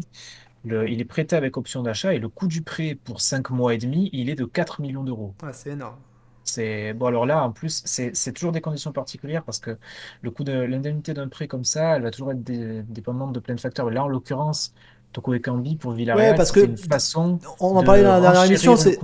le- 0.65 0.89
il 0.89 1.01
est 1.01 1.05
prêté 1.05 1.35
avec 1.35 1.57
option 1.57 1.83
d'achat 1.83 2.13
et 2.13 2.19
le 2.19 2.29
coût 2.29 2.47
du 2.47 2.63
prêt 2.63 2.95
pour 2.95 3.21
cinq 3.21 3.49
mois 3.51 3.73
et 3.75 3.77
demi, 3.79 4.09
il 4.13 4.29
est 4.29 4.35
de 4.35 4.45
4 4.45 4.81
millions 4.81 5.03
d'euros. 5.03 5.35
Ouais, 5.43 5.51
c'est 5.53 5.71
énorme. 5.71 5.99
C'est 6.43 6.93
bon, 6.93 7.05
alors 7.05 7.25
là, 7.27 7.43
en 7.45 7.51
plus, 7.51 7.83
c'est 7.85 8.15
c'est 8.15 8.33
toujours 8.33 8.51
des 8.51 8.61
conditions 8.61 8.91
particulières 8.91 9.43
parce 9.45 9.59
que 9.59 9.77
le 10.21 10.31
coût 10.31 10.43
de 10.43 10.51
l'indemnité 10.51 11.13
d'un 11.13 11.27
prêt 11.29 11.47
comme 11.47 11.63
ça, 11.63 11.95
elle 11.95 12.01
va 12.01 12.09
toujours 12.11 12.31
être 12.31 12.43
dé- 12.43 12.81
dépendante 12.83 13.31
de 13.33 13.39
plein 13.39 13.53
de 13.55 13.59
facteurs. 13.59 13.89
Et 13.91 13.93
là, 13.93 14.03
en 14.03 14.07
l'occurrence, 14.07 14.73
Toko 15.13 15.33
Ekambi 15.33 15.75
pour 15.75 15.91
Villarreal, 15.91 16.31
Ouais, 16.31 16.35
parce 16.37 16.51
que 16.51 16.61
une 16.61 16.77
façon 16.77 17.37
On 17.59 17.75
en 17.75 17.83
parlait 17.83 18.03
dans 18.03 18.13
la 18.13 18.21
dernière 18.21 18.43
émission, 18.45 18.75
c'est 18.77 18.97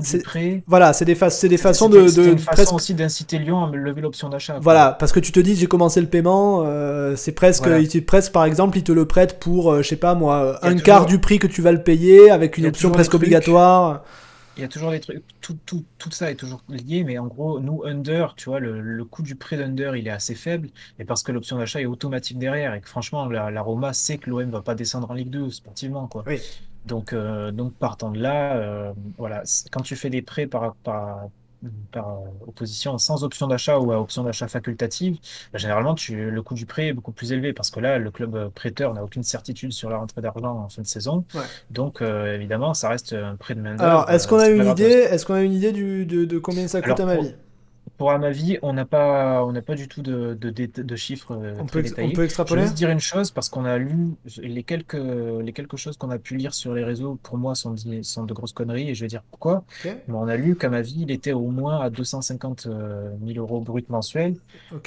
voilà, 0.65 0.93
c'est 0.93 1.05
des, 1.05 1.15
fa- 1.15 1.29
des 1.47 1.57
façons 1.57 1.89
de, 1.89 2.09
de 2.09 2.29
une 2.31 2.38
façon 2.39 2.51
presque 2.55 2.73
aussi 2.73 2.93
d'inciter 2.93 3.38
Lyon 3.39 3.65
à 3.65 3.75
lever 3.75 4.01
l'option 4.01 4.29
d'achat. 4.29 4.57
Voilà, 4.61 4.95
parce 4.97 5.11
que 5.11 5.19
tu 5.19 5.31
te 5.31 5.39
dis 5.39 5.55
j'ai 5.55 5.67
commencé 5.67 5.99
le 5.99 6.07
paiement, 6.07 6.63
euh, 6.65 7.15
c'est 7.17 7.34
presque, 7.34 7.63
Voilà. 7.63 7.79
il 7.79 7.88
te 7.89 7.97
presse 7.99 8.29
par 8.29 8.45
exemple, 8.45 8.77
il 8.77 8.84
te 8.84 8.91
le 8.91 9.05
prête 9.05 9.39
pour, 9.39 9.71
euh, 9.71 9.81
je 9.81 9.88
sais 9.89 9.95
pas 9.97 10.15
moi, 10.15 10.59
un 10.61 10.71
toujours- 10.71 10.84
quart 10.84 11.05
du 11.05 11.19
prix 11.19 11.39
que 11.39 11.47
tu 11.47 11.61
vas 11.61 11.71
le 11.73 11.84
payer 11.84 12.29
avec 12.31 12.57
une 12.57 12.67
option 12.67 12.89
presque 12.91 13.11
trucs. 13.11 13.23
Il 14.57 14.61
y 14.61 14.63
a 14.63 14.67
toujours 14.67 14.91
des 14.91 14.99
trucs, 14.99 15.23
tout, 15.39 15.57
tout, 15.65 15.85
tout 15.97 16.11
ça 16.11 16.31
est 16.31 16.35
toujours 16.35 16.63
lié, 16.67 17.03
mais 17.03 17.17
en 17.19 17.27
gros, 17.27 17.59
nous, 17.59 17.84
Under, 17.85 18.35
tu 18.35 18.49
vois, 18.49 18.59
le, 18.59 18.81
le 18.81 19.05
coût 19.05 19.21
du 19.21 19.35
prêt 19.35 19.55
d'Under, 19.57 19.91
il 19.95 20.07
est 20.07 20.11
assez 20.11 20.35
faible, 20.35 20.69
mais 20.97 21.05
parce 21.05 21.23
que 21.23 21.31
l'option 21.31 21.57
d'achat 21.57 21.81
est 21.81 21.85
automatique 21.85 22.39
derrière, 22.39 22.73
et 22.73 22.81
que 22.81 22.89
franchement, 22.89 23.27
la, 23.27 23.51
la 23.51 23.61
Roma 23.61 23.93
sait 23.93 24.17
que 24.17 24.29
l'OM 24.29 24.49
va 24.49 24.61
pas 24.61 24.75
descendre 24.75 25.11
en 25.11 25.13
Ligue 25.13 25.29
2 25.29 25.51
sportivement, 25.51 26.07
quoi. 26.07 26.23
Oui. 26.25 26.41
Donc, 26.85 27.13
euh, 27.13 27.51
donc 27.51 27.75
partant 27.75 28.11
de 28.11 28.19
là, 28.19 28.55
euh, 28.57 28.93
voilà, 29.17 29.43
quand 29.71 29.81
tu 29.81 29.95
fais 29.95 30.09
des 30.09 30.21
prêts 30.21 30.47
par, 30.47 30.75
par, 30.77 31.29
par 31.91 32.09
euh, 32.09 32.47
opposition 32.47 32.97
sans 32.97 33.23
option 33.23 33.47
d'achat 33.47 33.79
ou 33.79 33.91
à 33.91 33.99
option 33.99 34.23
d'achat 34.23 34.47
facultative, 34.47 35.17
bah, 35.51 35.59
généralement 35.59 35.95
tu, 35.95 36.29
le 36.29 36.41
coût 36.41 36.53
du 36.53 36.65
prêt 36.65 36.88
est 36.88 36.93
beaucoup 36.93 37.11
plus 37.11 37.31
élevé 37.31 37.53
parce 37.53 37.71
que 37.71 37.79
là, 37.79 37.97
le 37.97 38.11
club 38.11 38.35
euh, 38.35 38.49
prêteur 38.49 38.93
n'a 38.93 39.03
aucune 39.03 39.23
certitude 39.23 39.71
sur 39.71 39.89
la 39.89 39.97
rentrée 39.97 40.21
d'argent 40.21 40.63
en 40.65 40.69
fin 40.69 40.81
de 40.81 40.88
saison. 40.88 41.25
Ouais. 41.34 41.41
Donc 41.71 42.01
euh, 42.01 42.35
évidemment, 42.35 42.73
ça 42.73 42.89
reste 42.89 43.13
un 43.13 43.35
prêt 43.35 43.55
de 43.55 43.61
main 43.61 43.77
Alors, 43.79 44.09
est-ce 44.09 44.27
qu'on 44.27 44.39
a 44.39 44.49
une 44.49 44.67
idée 44.67 44.84
Est-ce 44.84 45.25
qu'on 45.25 45.35
a 45.35 45.41
une 45.41 45.53
idée 45.53 45.71
du, 45.71 46.05
de, 46.05 46.25
de 46.25 46.38
combien 46.39 46.67
ça 46.67 46.81
coûte 46.81 46.99
Alors, 46.99 47.11
à 47.11 47.15
ma 47.15 47.21
vie? 47.21 47.31
Pour 47.31 47.47
à 48.11 48.18
ma 48.19 48.30
vie, 48.32 48.57
on 48.61 48.74
n'a 48.74 48.86
pas, 48.86 49.44
on 49.44 49.52
n'a 49.52 49.61
pas 49.61 49.76
du 49.76 49.88
tout 49.88 50.02
de, 50.02 50.38
de, 50.40 50.49
dé- 50.52 50.68
de 50.68 50.95
chiffres 50.95 51.32
euh, 51.34 51.56
on 51.60 51.65
très 51.65 51.82
peut, 51.82 51.90
détaillés. 51.90 52.07
on 52.07 52.11
peut 52.11 52.15
Je 52.15 52.19
vais 52.22 52.26
extrapoler? 52.26 52.61
juste 52.61 52.74
dire 52.76 52.90
une 52.90 52.99
chose 52.99 53.32
parce 53.32 53.49
qu'on 53.49 53.65
a 53.65 53.78
lu 53.78 54.14
les 54.38 54.64
quelques, 54.64 54.94
les 55.41 55.52
quelques 55.53 55.76
choses 55.78 55.98
qu'on 55.98 56.10
a 56.11 56.19
pu 56.19 56.36
lire 56.38 56.53
sur 56.53 56.74
les 56.74 56.84
réseaux, 56.84 57.18
pour 57.24 57.38
moi, 57.38 57.56
sont, 57.56 57.74
de 57.74 58.34
grosses 58.34 58.53
conneries 58.53 58.90
et 58.90 58.95
je 58.95 59.02
vais 59.03 59.07
dire 59.07 59.24
pourquoi. 59.32 59.64
Mais 59.84 59.99
on 60.10 60.28
a 60.28 60.38
lu 60.38 60.56
qu'à 60.56 60.69
ma 60.69 60.82
vie, 60.82 61.02
il 61.02 61.11
était 61.11 61.34
au 61.34 61.48
moins 61.48 61.80
à 61.82 61.90
250 61.90 62.68
000 63.26 63.40
euros 63.40 63.61
brut 63.61 63.90
mensuels. 63.90 64.36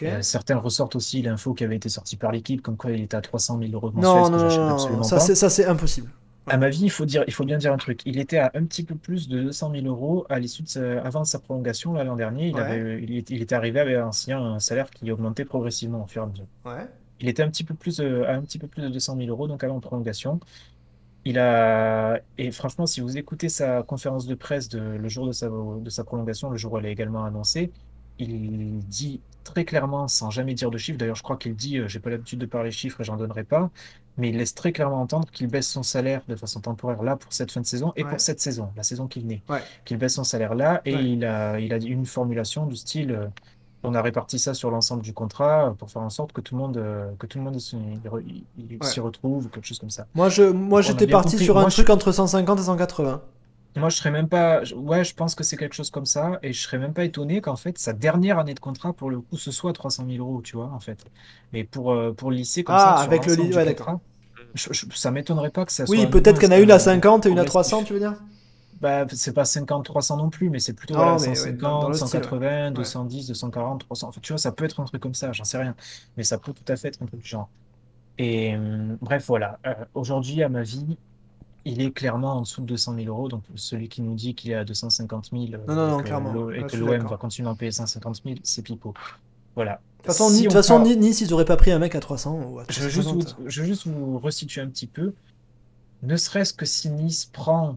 Euh, 0.03 0.23
certains 0.23 0.57
ressortent 0.57 0.97
aussi 0.97 1.23
l'info 1.23 1.55
qui 1.55 1.65
avait 1.65 1.77
été 1.77 1.89
sortie 1.89 2.17
par 2.17 2.33
l'équipe, 2.33 2.63
comme 2.63 2.77
quoi 2.77 2.93
il 2.93 3.03
était 3.03 3.17
à 3.17 3.21
300 3.21 3.59
000 3.61 3.73
euros 3.73 3.91
mensuels, 3.93 4.33
Non, 4.33 4.97
non, 4.99 5.03
ça 5.03 5.51
c'est 5.51 5.67
impossible. 5.67 6.11
À 6.53 6.57
ma 6.57 6.69
vie, 6.69 6.83
il 6.85 6.91
faut 6.91 7.05
dire, 7.07 7.23
il 7.29 7.33
faut 7.33 7.45
bien 7.45 7.59
dire 7.59 7.73
un 7.73 7.77
truc. 7.77 8.03
Il 8.07 8.19
était 8.19 8.39
à 8.39 8.51
un 8.55 8.65
petit 8.65 8.83
peu 8.83 8.97
plus 8.97 9.29
de 9.29 9.41
200 9.45 9.71
000 9.73 9.87
euros 9.87 10.27
à 10.29 10.41
l'issue 10.41 10.63
de 10.65 10.69
sa- 10.69 11.01
avant 11.03 11.23
sa 11.25 11.39
prolongation 11.39 11.93
là, 11.93 12.03
l'an 12.03 12.17
dernier. 12.17 12.49
Il 12.49 12.55
Ouais. 12.57 12.61
avait, 12.63 13.03
il, 13.03 13.17
est- 13.17 13.31
il 13.31 13.41
était 13.41 13.55
arrivé 13.55 13.79
avec 13.79 13.97
un, 13.97 14.11
salaire 14.59 14.91
qui 14.91 15.11
augmentait 15.13 15.45
progressivement 15.45 16.03
au 16.03 16.07
fur 16.09 16.23
et 16.23 16.25
à 16.25 16.29
mesure. 16.29 16.47
Ouais. 16.65 16.89
Il 17.21 17.29
était 17.29 17.43
un 17.45 17.49
petit 17.51 17.63
peu 17.65 17.75
plus, 17.75 18.01
euh, 18.01 18.25
à 18.29 18.33
un 18.35 18.41
petit 18.43 18.59
peu 18.59 18.67
plus 18.67 18.83
de 18.83 18.89
200 18.89 19.17
000 19.17 19.29
euros, 19.29 19.47
donc 19.47 19.63
avant 19.63 19.79
prolongation. 19.81 20.41
Il 21.25 21.39
a, 21.39 22.19
et 22.39 22.51
franchement, 22.51 22.87
si 22.87 23.01
vous 23.03 23.19
écoutez 23.19 23.49
sa 23.51 23.83
conférence 23.83 24.27
de 24.27 24.35
presse 24.35 24.69
de, 24.71 24.81
le 24.81 25.09
jour 25.09 25.27
de 25.27 25.33
sa, 25.33 25.49
de 25.51 25.91
sa 25.91 26.03
prolongation, 26.03 26.49
le 26.51 26.57
jour 26.57 26.73
où 26.73 26.79
elle 26.79 26.87
est 26.87 26.93
également 26.93 27.25
annoncée, 27.25 27.71
il 28.21 28.79
dit 28.87 29.21
très 29.45 29.65
clairement, 29.65 30.07
sans 30.07 30.31
jamais 30.31 30.55
dire 30.55 30.71
de 30.71 30.79
chiffres, 30.79 30.99
d'ailleurs, 30.99 31.17
je 31.17 31.23
crois 31.23 31.37
qu'il 31.37 31.55
dit, 31.57 31.79
euh, 31.79 31.89
j'ai 31.89 31.99
pas 31.99 32.11
l'habitude 32.11 32.39
de 32.39 32.47
parler 32.47 32.71
chiffres 32.71 33.01
et 33.01 33.05
j'en 33.05 33.17
donnerai 33.17 33.43
pas, 33.43 33.71
mais 34.19 34.29
il 34.29 34.37
laisse 34.37 34.55
très 34.55 34.71
clairement 34.71 35.01
entendre 35.01 35.29
qu'il 35.31 35.47
baisse 35.49 35.69
son 35.69 35.83
salaire 35.83 36.21
de 36.29 36.37
façon 36.37 36.61
temporaire 36.61 37.03
là 37.03 37.17
pour 37.17 37.33
cette 37.33 37.51
fin 37.51 37.61
de 37.61 37.67
saison 37.67 37.93
et 37.97 38.05
Ouais. 38.05 38.11
pour 38.11 38.21
cette 38.21 38.41
saison, 38.41 38.69
la 38.77 38.83
saison 38.83 39.07
qui 39.07 39.21
venait. 39.21 39.43
Ouais. 39.49 39.61
Qu'il 39.85 39.97
baisse 39.97 40.15
son 40.15 40.25
salaire 40.25 40.55
là 40.55 40.83
et 40.85 40.95
Ouais. 40.95 41.05
il 41.05 41.25
a, 41.25 41.59
il 41.59 41.73
a 41.73 41.79
dit 41.79 41.89
une 41.89 42.05
formulation 42.07 42.67
du 42.67 42.77
style, 42.77 43.13
euh, 43.13 43.27
on 43.83 43.95
a 43.95 44.03
réparti 44.03 44.39
ça 44.39 44.53
sur 44.53 44.71
l'ensemble 44.71 45.03
du 45.03 45.15
contrat 45.15 45.69
euh, 45.69 45.71
pour 45.71 45.91
faire 45.91 46.03
en 46.03 46.11
sorte 46.11 46.33
que 46.33 46.43
tout 46.43 46.55
le 46.55 46.61
monde, 46.61 46.77
euh, 46.77 47.11
que 47.19 47.27
tout 47.27 47.39
le 47.39 47.45
monde 47.45 47.59
s'y 47.59 49.01
retrouve 49.01 49.47
ou 49.47 49.49
quelque 49.49 49.67
chose 49.67 49.79
comme 49.79 49.91
ça. 49.91 50.07
Moi 50.15 50.29
je 50.29 50.43
moi 50.43 50.83
j'étais 50.83 51.07
parti 51.07 51.33
compris. 51.33 51.45
sur 51.47 51.57
un 51.59 51.63
Moi, 51.63 51.71
je- 51.71 51.77
truc 51.77 51.91
entre 51.91 52.13
150 52.13 52.61
et 52.61 52.63
180. 52.65 53.23
Moi, 53.77 53.89
je 53.89 53.97
serais 53.97 54.11
même 54.11 54.29
pas. 54.29 54.65
je- 54.65 54.75
Ouais, 54.75 55.05
je 55.05 55.15
pense 55.15 55.35
que 55.37 55.45
c'est 55.45 55.57
quelque 55.57 55.75
chose 55.75 55.91
comme 55.91 56.05
ça, 56.07 56.39
et 56.43 56.53
je 56.53 56.61
serais 56.61 56.79
même 56.79 56.93
pas 56.93 57.05
étonné 57.05 57.41
qu'en 57.41 57.57
fait 57.57 57.79
sa 57.79 57.93
dernière 57.93 58.39
année 58.39 58.55
de 58.55 58.61
contrat, 58.61 58.93
pour 58.93 59.11
le 59.11 59.21
coup, 59.21 59.37
ce 59.39 59.53
soit 59.53 59.73
300 59.73 60.05
000 60.05 60.19
euros, 60.21 60.43
tu 60.43 60.57
vois, 60.57 60.71
en 60.73 60.81
fait. 60.81 61.05
Mais 61.53 61.65
pour 61.65 61.93
euh, 61.93 62.13
pour 62.13 62.31
le 62.31 62.37
lycée 62.37 62.65
comme 62.65 62.79
Ah, 62.79 62.79
ça, 62.79 62.97
sur 62.97 63.13
avec 63.13 63.27
le 63.27 63.35
l'ensemble 63.35 63.35
ly- 63.35 63.53
du 63.53 63.59
ouais, 63.59 63.63
contrat, 63.63 64.01
je- 64.55 64.73
je- 64.73 64.87
ça 64.95 65.11
m'étonnerait 65.13 65.51
pas 65.51 65.65
que 65.67 65.73
ça 65.73 65.87
Oui, 65.87 66.07
soit. 66.07 66.07
peut-être 66.07 66.39
qu'il 66.41 66.49
y 66.49 66.55
en 66.55 66.57
a 66.57 66.59
une 66.59 66.71
à 66.71 66.79
50 66.79 67.27
et 67.27 67.31
une 67.31 67.39
à 67.39 67.45
progressif. 67.45 67.45
300, 67.45 67.85
tu 67.85 67.93
veux 67.93 67.99
dire? 67.99 68.17
Bah, 68.81 69.07
c'est 69.11 69.35
pas 69.35 69.45
50, 69.45 69.85
300 69.85 70.17
non 70.17 70.31
plus, 70.31 70.51
mais 70.51 70.61
c'est 70.61 70.75
plutôt 70.75 70.95
Non, 70.95 71.19
mais 71.21 71.39
ouais, 71.41 71.53
150, 71.53 71.55
dans- 71.55 71.79
dans 71.79 71.89
le 71.91 71.97
style, 71.99 72.25
ouais. 72.25 72.35
180, 72.35 72.71
210, 72.73 73.27
240, 73.29 73.81
300. 73.83 74.09
En 74.09 74.13
fait, 74.13 74.21
tu 74.21 74.33
vois, 74.33 74.39
ça 74.39 74.53
peut 74.53 74.65
être 74.65 74.81
un 74.81 74.85
truc 74.85 75.03
comme 75.03 75.15
ça, 75.15 75.33
j'en 75.33 75.45
sais 75.45 75.59
rien. 75.59 75.77
Mais 76.17 76.25
ça 76.25 76.39
peut 76.39 76.53
tout 76.55 76.65
à 76.69 76.77
fait 76.77 76.89
être 76.89 77.03
un 77.03 77.07
truc 77.07 77.21
du 77.21 77.29
genre. 77.29 77.51
Et 78.19 78.57
hum, 78.57 78.99
bref, 79.01 79.27
voilà. 79.29 79.61
Euh, 79.67 79.75
aujourd'hui, 79.95 80.43
à 80.43 80.49
ma 80.51 80.63
vie, 80.63 80.99
il 81.65 81.81
est 81.83 81.91
clairement 81.93 82.35
en 82.37 82.41
dessous 82.43 82.61
de 82.63 82.67
200 82.67 82.95
000 82.97 83.07
euros. 83.09 83.29
Donc, 83.29 83.43
celui 83.55 83.89
qui 83.89 84.03
nous 84.03 84.15
dit 84.15 84.35
qu'il 84.35 84.51
est 84.51 84.55
à 84.55 84.65
250 84.65 85.31
000 85.33 85.45
euh, 85.45 85.59
Non, 85.69 85.75
non, 85.75 85.89
non, 85.89 85.99
et 85.99 86.03
que 86.03 86.07
clairement. 86.09 86.51
et 86.51 86.77
l'OM 86.77 87.07
va 87.07 87.17
continuer 87.17 87.49
à 87.49 87.53
en 87.53 87.55
payer 87.55 87.73
150 87.73 88.23
000, 88.25 88.37
c'est 88.43 88.63
pipeau. 88.63 88.95
Voilà. 89.55 89.73
De 89.75 89.79
toute 90.05 90.07
façon, 90.07 90.31
Si 90.31 90.47
Ni- 90.47 90.51
façon, 90.53 90.77
part- 90.77 90.85
Ni- 90.85 90.97
Nice, 90.97 91.21
ils 91.21 91.33
auraient 91.35 91.45
pas 91.45 91.57
pris 91.57 91.71
un 91.73 91.79
mec 91.79 91.95
à 91.95 92.01
300 92.01 92.41
ou 92.49 92.59
à 92.61 92.65
je 92.71 92.81
veux, 92.81 92.89
juste 92.89 93.09
vous, 93.09 93.19
350. 93.21 93.51
je 93.51 93.61
veux 93.61 93.67
juste 93.67 93.87
vous 93.87 94.19
resituer 94.19 94.61
un 94.63 94.69
petit 94.69 94.87
peu. 94.87 95.13
Ne 96.03 96.17
serait-ce 96.17 96.55
que 96.55 96.65
si 96.65 96.89
Nice 96.91 97.27
prend 97.27 97.77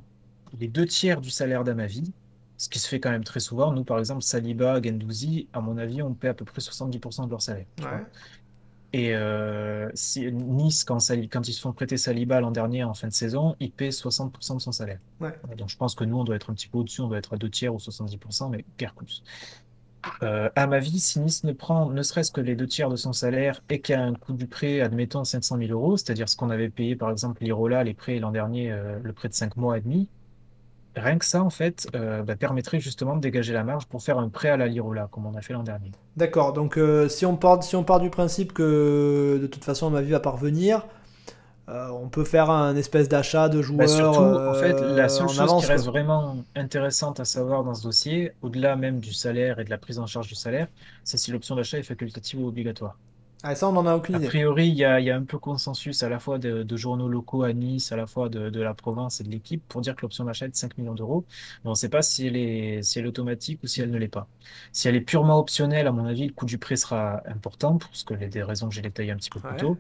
les 0.60 0.68
deux 0.70 0.86
tiers 0.86 1.20
du 1.20 1.30
salaire 1.30 1.64
d'Amavi, 1.66 2.14
ce 2.58 2.70
qui 2.70 2.80
se 2.80 2.88
fait 2.88 3.02
quand 3.02 3.10
même 3.12 3.26
très 3.26 3.42
souvent. 3.42 3.74
Nous, 3.74 3.84
par 3.84 4.00
exemple, 4.00 4.22
Saliba, 4.22 4.82
Gendouzi, 4.82 5.48
à 5.52 5.60
mon 5.60 5.78
avis, 5.78 6.02
on 6.02 6.14
paie 6.14 6.30
à 6.30 6.34
peu 6.34 6.46
près 6.46 6.62
70% 6.62 7.26
de 7.26 7.30
leur 7.32 7.42
salaire. 7.42 7.66
Ouais. 7.82 8.06
Et 8.94 9.16
euh, 9.16 9.90
si, 9.96 10.32
Nice, 10.32 10.84
quand, 10.84 11.00
ils 11.10 11.54
se 11.54 11.60
font 11.60 11.74
prêter 11.74 11.98
Saliba 11.98 12.40
l'an 12.40 12.52
dernier 12.52 12.84
en 12.84 12.94
fin 12.94 13.08
de 13.08 13.14
saison, 13.14 13.56
ils 13.60 13.72
paient 13.72 13.90
60% 13.90 14.58
de 14.58 14.62
son 14.62 14.72
salaire. 14.72 15.00
Ouais. 15.20 15.34
Donc 15.58 15.70
je 15.70 15.78
pense 15.78 15.96
que 15.96 16.04
nous, 16.04 16.18
on 16.18 16.24
doit 16.24 16.36
être 16.36 16.52
un 16.52 16.54
petit 16.54 16.68
peu 16.68 16.78
au-dessus, 16.78 17.02
on 17.02 17.08
doit 17.08 17.18
être 17.18 17.34
à 17.34 17.38
deux 17.38 17.50
tiers 17.50 17.74
ou 17.74 17.80
70%, 17.80 18.52
mais 18.52 18.64
guère 18.78 18.94
plus. 18.94 19.24
Euh, 20.22 20.50
à 20.56 20.68
ma 20.68 20.80
vie, 20.80 21.00
si 21.00 21.20
Nice 21.20 21.44
ne 21.44 21.54
prend 21.54 21.90
ne 21.90 22.04
serait-ce 22.04 22.32
que 22.32 22.42
les 22.42 22.56
deux 22.56 22.68
tiers 22.68 22.90
de 22.90 22.96
son 22.96 23.14
salaire 23.14 23.64
et 23.70 23.82
qu'il 23.82 23.94
y 23.94 23.98
a 23.98 24.04
un 24.04 24.14
coût 24.14 24.34
du 24.34 24.48
prêt, 24.48 24.82
admettons 24.82 25.24
500 25.24 25.58
000 25.58 25.72
euros, 25.72 25.98
c'est-à-dire 25.98 26.30
ce 26.30 26.36
qu'on 26.36 26.50
avait 26.50 26.70
payé 26.70 26.96
par 26.96 27.10
exemple 27.10 27.44
l'Irola, 27.44 27.84
les 27.84 27.94
prêts 27.94 28.20
l'an 28.20 28.32
dernier, 28.32 28.72
euh, 28.72 29.00
le 29.02 29.14
prêt 29.14 29.30
de 29.30 29.34
5 29.34 29.56
mois 29.56 29.78
et 29.78 29.82
demi, 29.82 30.10
rien 30.96 31.18
que 31.18 31.26
ça 31.26 31.44
en 31.44 31.50
fait 31.50 31.88
euh, 31.96 32.24
bah, 32.24 32.36
permettrait 32.36 32.80
justement 32.80 33.16
de 33.16 33.22
dégager 33.22 33.54
la 33.54 33.64
marge 33.64 33.86
pour 33.86 34.02
faire 34.02 34.18
un 34.18 34.30
prêt 34.30 34.50
à 34.50 34.58
la 34.58 34.68
Lirola, 34.68 35.08
comme 35.12 35.26
on 35.26 35.36
a 35.36 35.42
fait 35.42 35.54
l'an 35.54 35.64
dernier. 35.64 35.92
D'accord, 36.18 36.54
donc 36.54 36.78
euh, 36.78 37.10
si, 37.10 37.26
on 37.26 37.36
part, 37.36 37.64
si 37.64 37.76
on 37.76 37.84
part 37.84 38.00
du 38.00 38.10
principe 38.10 38.54
que 38.54 39.40
de 39.42 39.48
toute 39.48 39.64
façon 39.64 39.90
ma 39.90 40.02
vie 40.02 40.12
va 40.12 40.20
parvenir, 40.20 40.86
euh, 41.70 41.88
on 41.90 42.10
peut 42.10 42.26
faire 42.26 42.50
un 42.50 42.76
espèce 42.76 43.08
d'achat 43.08 43.48
de 43.50 43.62
joueurs 43.62 43.80
Bah, 43.80 43.88
surtout, 43.88 44.20
en 44.20 44.54
fait, 44.54 44.74
la 44.74 45.08
seule 45.08 45.30
chose 45.30 45.40
avance, 45.40 45.66
qui 45.66 45.72
reste 45.72 45.86
quoi. 45.86 45.92
vraiment 45.92 46.36
intéressante 46.56 47.20
à 47.20 47.26
savoir 47.26 47.64
dans 47.64 47.74
ce 47.74 47.84
dossier, 47.84 48.34
au-delà 48.42 48.76
même 48.76 49.00
du 49.00 49.14
salaire 49.14 49.60
et 49.60 49.64
de 49.64 49.70
la 49.70 49.78
prise 49.78 49.98
en 49.98 50.06
charge 50.06 50.28
du 50.28 50.36
salaire, 50.36 50.68
c'est 51.04 51.18
si 51.18 51.32
l'option 51.32 51.56
d'achat 51.56 51.78
est 51.80 51.84
facultative 51.84 52.42
ou 52.42 52.48
obligatoire. 52.48 52.98
Ah, 53.44 53.56
ça, 53.56 53.68
on 53.70 53.76
en 53.78 53.86
a 53.86 53.96
aucune 53.96 54.16
A 54.16 54.20
idée. 54.20 54.34
priori, 54.34 54.68
il 54.68 54.76
y 54.76 54.86
a, 54.86 55.00
il 55.00 55.06
y 55.08 55.10
a 55.10 55.16
un 55.18 55.24
peu 55.26 55.40
consensus 55.40 56.04
à 56.04 56.10
la 56.10 56.20
fois 56.20 56.38
de, 56.38 56.62
de 56.62 56.78
journaux 56.78 57.08
locaux 57.10 57.42
à 57.44 57.52
Nice, 57.52 57.92
à 57.92 57.96
la 57.96 58.06
fois 58.06 58.30
de, 58.30 58.52
de 58.52 58.62
la 58.62 58.76
province 58.76 59.22
et 59.22 59.24
de 59.24 59.30
l'équipe 59.30 59.68
pour 59.68 59.82
dire 59.82 59.96
que 59.96 60.04
l'option 60.04 60.24
d'achat 60.26 60.46
est 60.46 60.50
de 60.50 60.56
5 60.56 60.78
millions 60.78 60.94
d'euros. 60.94 61.26
Mais 61.64 61.70
on 61.70 61.72
ne 61.72 61.76
sait 61.76 61.90
pas 61.90 62.04
si 62.04 62.28
elle 62.28 62.36
est, 62.38 62.84
si 62.84 63.00
elle 63.00 63.06
est 63.06 63.08
automatique 63.08 63.60
ou 63.64 63.68
si 63.68 63.82
elle 63.82 63.90
ne 63.90 63.98
l'est 63.98 64.08
pas. 64.08 64.30
Si 64.72 64.88
elle 64.88 64.96
est 64.96 65.02
purement 65.02 65.40
optionnelle, 65.40 65.88
à 65.88 65.92
mon 65.92 66.06
avis, 66.06 66.28
le 66.28 66.34
coût 66.34 66.46
du 66.46 66.60
prêt 66.60 66.76
sera 66.76 67.28
important 67.28 67.80
pour 67.80 67.96
ce 67.96 68.06
que 68.06 68.14
les 68.14 68.30
des 68.30 68.44
raisons 68.44 68.70
que 68.70 68.76
j'ai 68.76 68.84
détaillées 68.84 69.12
un 69.12 69.18
petit 69.18 69.32
peu 69.32 69.42
plus 69.42 69.56
Ouais. 69.56 69.56
tôt. 69.56 69.80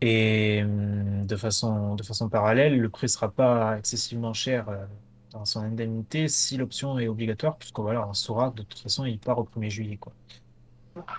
Et 0.00 0.62
hum, 0.64 1.26
de 1.26 1.36
façon, 1.36 1.96
de 1.96 2.02
façon 2.04 2.28
parallèle, 2.30 2.78
le 2.80 2.90
prêt 2.90 3.08
sera 3.08 3.32
pas 3.32 3.78
excessivement 3.78 4.34
cher 4.34 4.68
euh, 4.68 4.86
dans 5.30 5.44
son 5.46 5.60
indemnité 5.62 6.28
si 6.28 6.56
l'option 6.58 6.98
est 6.98 7.08
obligatoire, 7.08 7.58
puisque 7.58 7.78
voilà, 7.80 8.08
on 8.08 8.14
saura 8.14 8.50
que 8.50 8.56
de 8.58 8.62
toute 8.64 8.80
façon, 8.80 9.04
il 9.06 9.20
part 9.20 9.38
au 9.38 9.44
1er 9.44 9.70
juillet, 9.70 9.98
quoi. 9.98 10.14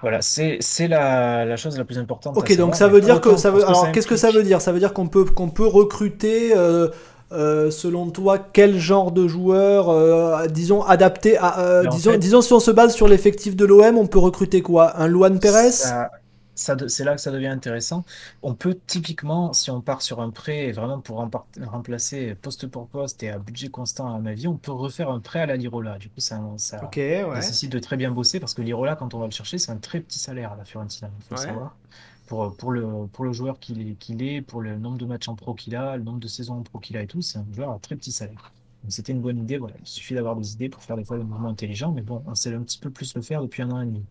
Voilà, 0.01 0.21
c'est 0.21 0.57
c'est 0.61 0.87
la, 0.87 1.45
la 1.45 1.57
chose 1.57 1.77
la 1.77 1.83
plus 1.83 1.97
importante. 1.97 2.37
Ok, 2.37 2.55
donc 2.57 2.75
ça 2.75 2.87
veut 2.87 3.01
dire 3.01 3.19
que 3.21 3.35
ça 3.37 3.51
veut. 3.51 3.59
que 3.61 3.65
Alors, 3.65 3.91
qu'est-ce 3.91 4.07
que 4.07 4.15
ça 4.15 4.31
veut 4.31 4.43
dire? 4.43 4.61
Ça 4.61 4.71
veut 4.71 4.79
dire 4.79 4.93
qu'on 4.93 5.07
peut 5.07 5.25
qu'on 5.25 5.49
peut 5.49 5.67
recruter. 5.67 6.53
euh, 6.55 6.87
euh, 7.31 7.71
selon 7.71 8.11
toi, 8.11 8.37
quel 8.37 8.77
genre 8.77 9.11
de 9.11 9.27
joueur, 9.27 9.89
euh, 9.89 10.45
disons, 10.45 10.83
adapté 10.83 11.37
à. 11.37 11.81
disons, 11.89 12.11
fait- 12.11 12.17
disons, 12.19 12.41
si 12.41 12.53
on 12.53 12.59
se 12.59 12.69
base 12.71 12.93
sur 12.93 13.07
l'effectif 13.07 13.55
de 13.55 13.65
l'OM, 13.65 13.97
on 13.97 14.05
peut 14.05 14.19
recruter 14.19 14.61
quoi? 14.61 14.97
Un 14.99 15.07
Luan 15.07 15.39
Pérez 15.39 15.71
Ça- 15.71 16.11
c'est 16.55 17.03
là 17.03 17.15
que 17.15 17.21
ça 17.21 17.31
devient 17.31 17.47
intéressant. 17.47 18.05
On 18.41 18.55
peut 18.55 18.79
typiquement, 18.87 19.53
si 19.53 19.71
on 19.71 19.81
part 19.81 20.01
sur 20.01 20.21
un 20.21 20.29
prêt 20.31 20.65
et 20.67 20.71
vraiment 20.71 20.99
pour 21.01 21.17
remplacer 21.61 22.35
poste 22.35 22.67
pour 22.67 22.87
poste 22.87 23.23
et 23.23 23.29
à 23.29 23.39
budget 23.39 23.69
constant 23.69 24.13
à 24.15 24.19
ma 24.19 24.33
vie, 24.33 24.47
on 24.47 24.57
peut 24.57 24.71
refaire 24.71 25.09
un 25.09 25.19
prêt 25.19 25.41
à 25.41 25.45
la 25.45 25.57
Lirola. 25.57 25.97
Du 25.97 26.09
coup, 26.09 26.19
ça, 26.21 26.41
ça 26.57 26.77
Ok, 26.83 26.95
ouais. 26.97 27.23
nécessite 27.33 27.71
de 27.71 27.79
très 27.79 27.97
bien 27.97 28.11
bosser 28.11 28.39
parce 28.39 28.53
que 28.53 28.61
Lirola, 28.61 28.95
quand 28.95 29.13
on 29.13 29.19
va 29.19 29.25
le 29.25 29.31
chercher, 29.31 29.57
c'est 29.57 29.71
un 29.71 29.77
très 29.77 29.99
petit 30.01 30.19
salaire 30.19 30.53
à 30.53 30.55
la 30.55 30.65
Fiorentina, 30.65 31.11
il 31.17 31.23
faut 31.23 31.35
le 31.35 31.39
Ouais. 31.39 31.45
savoir. 31.45 31.77
Pour, 32.25 32.55
pour 32.57 32.71
le, 32.71 33.07
pour 33.07 33.23
le 33.25 33.33
joueur 33.33 33.59
qu'il 33.59 33.87
est, 33.87 33.95
qu'il 33.95 34.23
est, 34.23 34.41
pour 34.41 34.61
le 34.61 34.77
nombre 34.77 34.97
de 34.97 35.05
matchs 35.05 35.27
en 35.27 35.35
pro 35.35 35.53
qu'il 35.53 35.75
a, 35.75 35.95
le 35.97 36.03
nombre 36.03 36.19
de 36.19 36.27
saisons 36.27 36.55
en 36.55 36.63
pro 36.63 36.79
qu'il 36.79 36.97
a 36.97 37.03
et 37.03 37.07
tout, 37.07 37.21
c'est 37.21 37.37
un 37.37 37.45
joueur 37.51 37.71
à 37.71 37.79
très 37.79 37.95
petit 37.95 38.11
salaire. 38.11 38.51
Donc 38.83 38.91
c'était 38.93 39.11
une 39.13 39.21
bonne 39.21 39.37
idée, 39.39 39.57
voilà. 39.57 39.75
Il 39.79 39.87
suffit 39.87 40.15
d'avoir 40.15 40.35
des 40.35 40.53
idées 40.53 40.69
pour 40.69 40.81
faire 40.83 40.97
des 40.97 41.05
fois 41.05 41.17
des 41.17 41.23
mouvements 41.23 41.49
intelligents, 41.49 41.91
mais 41.91 42.01
bon, 42.01 42.23
on 42.25 42.33
sait 42.35 42.53
un 42.53 42.61
petit 42.63 42.79
peu 42.79 42.89
plus 42.91 43.13
le 43.15 43.21
faire 43.21 43.41
depuis 43.41 43.61
un 43.63 43.71
an 43.71 43.81
et 43.81 43.85
demi. 43.85 44.05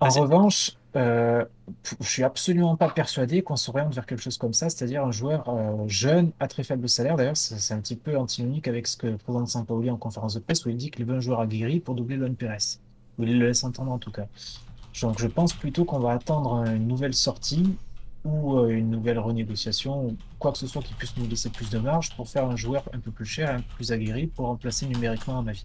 En 0.00 0.10
Vas-y. 0.10 0.20
revanche, 0.20 0.72
euh, 0.94 1.44
p- 1.82 1.96
je 2.00 2.08
suis 2.08 2.22
absolument 2.22 2.76
pas 2.76 2.90
persuadé 2.90 3.42
qu'on 3.42 3.56
s'oriente 3.56 3.94
vers 3.94 4.06
quelque 4.06 4.22
chose 4.22 4.38
comme 4.38 4.52
ça, 4.52 4.68
c'est-à-dire 4.68 5.04
un 5.04 5.10
joueur 5.12 5.48
euh, 5.48 5.88
jeune 5.88 6.32
à 6.38 6.48
très 6.48 6.64
faible 6.64 6.88
salaire. 6.88 7.16
D'ailleurs, 7.16 7.36
c'est 7.36 7.58
c'est 7.58 7.74
un 7.74 7.80
petit 7.80 7.96
peu 7.96 8.16
antinomique 8.18 8.68
avec 8.68 8.86
ce 8.86 8.96
que 8.96 9.06
de 9.08 9.46
Saint-Pauli 9.46 9.90
en 9.90 9.96
conférence 9.96 10.34
de 10.34 10.40
presse 10.40 10.64
où 10.66 10.70
il 10.70 10.76
dit 10.76 10.90
qu'il 10.90 11.04
veut 11.06 11.16
un 11.16 11.20
joueur 11.20 11.40
aguerri 11.40 11.80
pour 11.80 11.94
doubler 11.94 12.16
Luan 12.16 12.34
Pérez. 12.36 12.78
Ou 13.18 13.24
il 13.24 13.38
le 13.38 13.46
laisse 13.48 13.64
entendre 13.64 13.92
en 13.92 13.98
tout 13.98 14.10
cas. 14.12 14.26
Donc 15.02 15.18
je 15.18 15.26
pense 15.26 15.52
plutôt 15.54 15.84
qu'on 15.84 16.00
va 16.00 16.12
attendre 16.12 16.64
une 16.66 16.86
nouvelle 16.86 17.14
sortie 17.14 17.76
ou 18.24 18.58
euh, 18.58 18.68
une 18.68 18.90
nouvelle 18.90 19.18
renégociation 19.18 20.06
ou 20.06 20.16
quoi 20.38 20.52
que 20.52 20.58
ce 20.58 20.66
soit 20.66 20.82
qui 20.82 20.94
puisse 20.94 21.16
nous 21.16 21.26
laisser 21.28 21.50
plus 21.50 21.70
de 21.70 21.78
marge 21.78 22.14
pour 22.16 22.28
faire 22.28 22.46
un 22.46 22.56
joueur 22.56 22.84
un 22.92 23.00
peu 23.00 23.10
plus 23.12 23.26
cher, 23.26 23.50
un 23.50 23.60
peu 23.60 23.74
plus 23.76 23.92
aguerri 23.92 24.26
pour 24.28 24.46
remplacer 24.46 24.86
numériquement 24.86 25.38
à 25.38 25.42
ma 25.42 25.52
vie. 25.52 25.64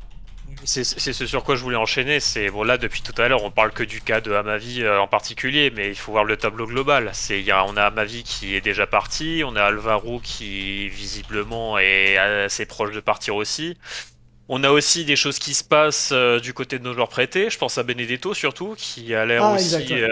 C'est 0.64 0.84
ce 0.84 1.26
sur 1.26 1.44
quoi 1.44 1.56
je 1.56 1.64
voulais 1.64 1.78
enchaîner. 1.78 2.20
C'est 2.20 2.50
bon 2.50 2.64
là 2.64 2.78
depuis 2.78 3.02
tout 3.02 3.20
à 3.20 3.28
l'heure, 3.28 3.44
on 3.44 3.52
parle 3.52 3.72
que 3.72 3.84
du 3.84 4.02
cas 4.02 4.22
de 4.22 4.32
Amavi 4.32 4.84
euh, 4.84 5.00
en 5.00 5.08
particulier, 5.08 5.72
mais 5.76 5.90
il 5.90 5.96
faut 5.96 6.12
voir 6.12 6.24
le 6.24 6.38
tableau 6.38 6.68
global. 6.68 7.10
C'est 7.14 7.44
on 7.52 7.78
a 7.78 7.84
Amavi 7.86 8.24
qui 8.24 8.56
est 8.56 8.62
déjà 8.62 8.86
parti, 8.86 9.44
on 9.46 9.56
a 9.56 9.64
Alvaro 9.64 10.20
qui 10.20 10.88
visiblement 10.90 11.80
est 11.80 12.18
assez 12.18 12.66
proche 12.66 12.94
de 12.94 13.00
partir 13.00 13.36
aussi. 13.36 13.78
On 14.54 14.66
a 14.66 14.72
aussi 14.72 15.06
des 15.06 15.16
choses 15.16 15.40
qui 15.40 15.54
se 15.54 15.64
passent 15.64 16.12
euh, 16.12 16.40
du 16.42 16.54
côté 16.54 16.78
de 16.78 16.84
nos 16.84 16.94
joueurs 16.94 17.08
prêtés. 17.08 17.50
Je 17.50 17.58
pense 17.58 17.78
à 17.78 17.84
Benedetto 17.84 18.34
surtout, 18.34 18.76
qui 18.78 19.16
a 19.16 19.26
l'air 19.26 19.46
Ah, 19.46 19.54
aussi 19.54 20.02
euh, 20.04 20.10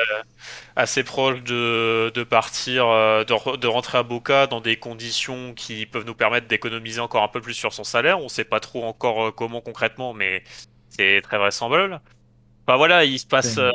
assez 0.78 1.04
proche 1.04 1.44
de, 1.44 2.12
de 2.16 2.24
partir, 2.24 2.88
euh, 2.88 3.26
de, 3.26 3.34
re- 3.34 3.58
de 3.60 3.68
rentrer 3.68 3.98
à 3.98 4.04
Boca 4.04 4.48
dans 4.48 4.62
des 4.62 4.78
conditions 4.80 5.54
qui 5.56 5.86
peuvent 5.86 6.06
nous 6.06 6.16
permettre 6.16 6.48
d'économiser 6.48 7.02
encore 7.02 7.24
un 7.24 7.28
peu 7.28 7.42
plus 7.42 7.54
sur 7.54 7.74
son 7.74 7.84
salaire. 7.84 8.20
On 8.20 8.30
sait 8.30 8.46
pas 8.46 8.62
trop 8.62 8.86
encore 8.86 9.36
comment 9.36 9.62
concrètement, 9.62 10.14
mais 10.14 10.44
c'est 10.90 11.22
très 11.22 11.38
vraisemblable. 11.38 12.02
Enfin 12.70 12.78
voilà, 12.78 13.04
il 13.04 13.18
se 13.18 13.26
passe. 13.26 13.58
Euh, 13.58 13.72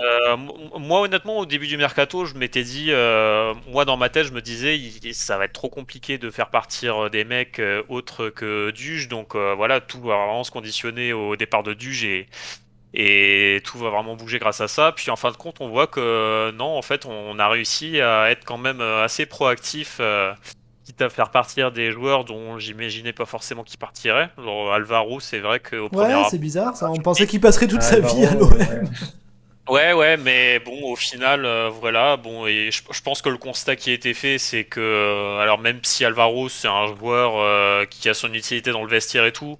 moi 0.78 1.00
honnêtement, 1.00 1.38
au 1.38 1.46
début 1.46 1.66
du 1.66 1.76
mercato, 1.76 2.26
je 2.26 2.34
m'étais 2.34 2.62
dit, 2.62 2.92
euh, 2.92 3.52
moi 3.66 3.84
dans 3.84 3.96
ma 3.96 4.08
tête, 4.08 4.26
je 4.26 4.32
me 4.32 4.40
disais, 4.40 4.78
il- 4.78 5.14
ça 5.14 5.36
va 5.36 5.46
être 5.46 5.52
trop 5.52 5.68
compliqué 5.68 6.16
de 6.16 6.30
faire 6.30 6.48
partir 6.48 7.06
euh, 7.06 7.10
des 7.10 7.24
mecs 7.24 7.58
euh, 7.58 7.82
autres 7.88 8.28
que 8.28 8.70
Duge. 8.70 9.08
Donc 9.08 9.34
voilà, 9.34 9.80
tout 9.80 10.00
va 10.00 10.16
vraiment 10.16 10.44
se 10.44 10.52
conditionner 10.52 11.12
au 11.12 11.34
départ 11.34 11.64
de 11.64 11.74
Duge 11.74 12.04
et, 12.04 12.28
et 12.94 13.60
tout 13.64 13.78
va 13.78 13.90
vraiment 13.90 14.16
bouger 14.16 14.38
grâce 14.38 14.60
à 14.60 14.68
ça. 14.68 14.92
Puis 14.92 15.10
en 15.10 15.16
fin 15.16 15.32
de 15.32 15.36
compte, 15.36 15.56
on 15.60 15.68
voit 15.68 15.88
que 15.88 16.52
non, 16.52 16.76
en 16.78 16.82
fait, 16.82 17.06
on 17.06 17.38
a 17.40 17.48
réussi 17.48 18.00
à 18.00 18.30
être 18.30 18.44
quand 18.44 18.58
même 18.58 18.80
assez 18.80 19.26
proactif. 19.26 20.00
Quitte 20.94 21.02
à 21.02 21.10
faire 21.10 21.30
partir 21.30 21.72
des 21.72 21.90
joueurs 21.90 22.24
dont 22.24 22.58
j'imaginais 22.58 23.12
pas 23.12 23.24
forcément 23.26 23.64
qu'ils 23.64 23.78
partiraient. 23.78 24.30
Genre 24.38 24.72
Alvaro, 24.72 25.18
c'est 25.18 25.40
vrai 25.40 25.58
qu'au 25.58 25.88
premier 25.88 26.14
Ouais, 26.14 26.22
c'est 26.30 26.38
bizarre 26.38 26.76
ça. 26.76 26.88
On 26.90 27.00
pensait 27.00 27.26
qu'il 27.26 27.40
passerait 27.40 27.66
toute 27.66 27.82
sa 27.82 27.96
Alvaro, 27.96 28.16
vie 28.16 28.26
à 28.26 28.34
l'OM. 28.34 28.52
ouais. 28.52 28.82
Ouais, 29.68 29.94
ouais, 29.94 30.18
mais 30.18 30.58
bon, 30.58 30.92
au 30.92 30.96
final, 30.96 31.46
euh, 31.46 31.70
voilà, 31.70 32.18
bon, 32.18 32.46
et 32.46 32.70
je, 32.70 32.82
je 32.90 33.00
pense 33.00 33.22
que 33.22 33.30
le 33.30 33.38
constat 33.38 33.76
qui 33.76 33.88
a 33.90 33.94
été 33.94 34.12
fait, 34.12 34.36
c'est 34.36 34.64
que, 34.64 34.78
euh, 34.80 35.38
alors 35.38 35.58
même 35.58 35.80
si 35.84 36.04
Alvaro, 36.04 36.50
c'est 36.50 36.68
un 36.68 36.86
joueur 36.94 37.38
euh, 37.38 37.86
qui 37.86 38.10
a 38.10 38.14
son 38.14 38.32
utilité 38.34 38.72
dans 38.72 38.82
le 38.84 38.90
vestiaire 38.90 39.24
et 39.24 39.32
tout, 39.32 39.58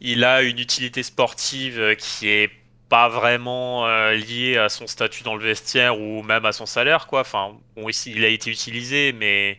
il 0.00 0.24
a 0.24 0.42
une 0.42 0.58
utilité 0.58 1.02
sportive 1.02 1.94
qui 1.98 2.28
est 2.28 2.50
pas 2.88 3.08
vraiment 3.10 3.86
euh, 3.86 4.14
liée 4.14 4.56
à 4.56 4.68
son 4.70 4.86
statut 4.86 5.24
dans 5.24 5.36
le 5.36 5.44
vestiaire 5.44 6.00
ou 6.00 6.22
même 6.22 6.46
à 6.46 6.52
son 6.52 6.66
salaire, 6.66 7.06
quoi. 7.06 7.20
Enfin, 7.20 7.52
bon, 7.76 7.88
ici, 7.90 8.12
il 8.16 8.24
a 8.24 8.28
été 8.28 8.50
utilisé, 8.50 9.12
mais 9.12 9.58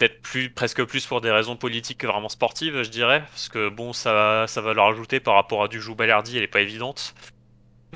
peut-être 0.00 0.22
plus, 0.22 0.50
presque 0.50 0.82
plus 0.84 1.06
pour 1.06 1.20
des 1.20 1.30
raisons 1.30 1.56
politiques 1.56 1.98
que 1.98 2.06
vraiment 2.06 2.30
sportives, 2.30 2.82
je 2.82 2.88
dirais, 2.90 3.20
parce 3.30 3.50
que 3.50 3.68
bon, 3.68 3.92
ça, 3.92 4.46
ça 4.48 4.62
va 4.62 4.72
leur 4.74 4.86
ajouter 4.86 5.20
par 5.20 5.34
rapport 5.34 5.62
à 5.62 5.68
Dujou 5.68 5.94
Balerdi, 5.94 6.38
elle 6.38 6.42
est 6.42 6.48
pas 6.48 6.62
évidente. 6.62 7.14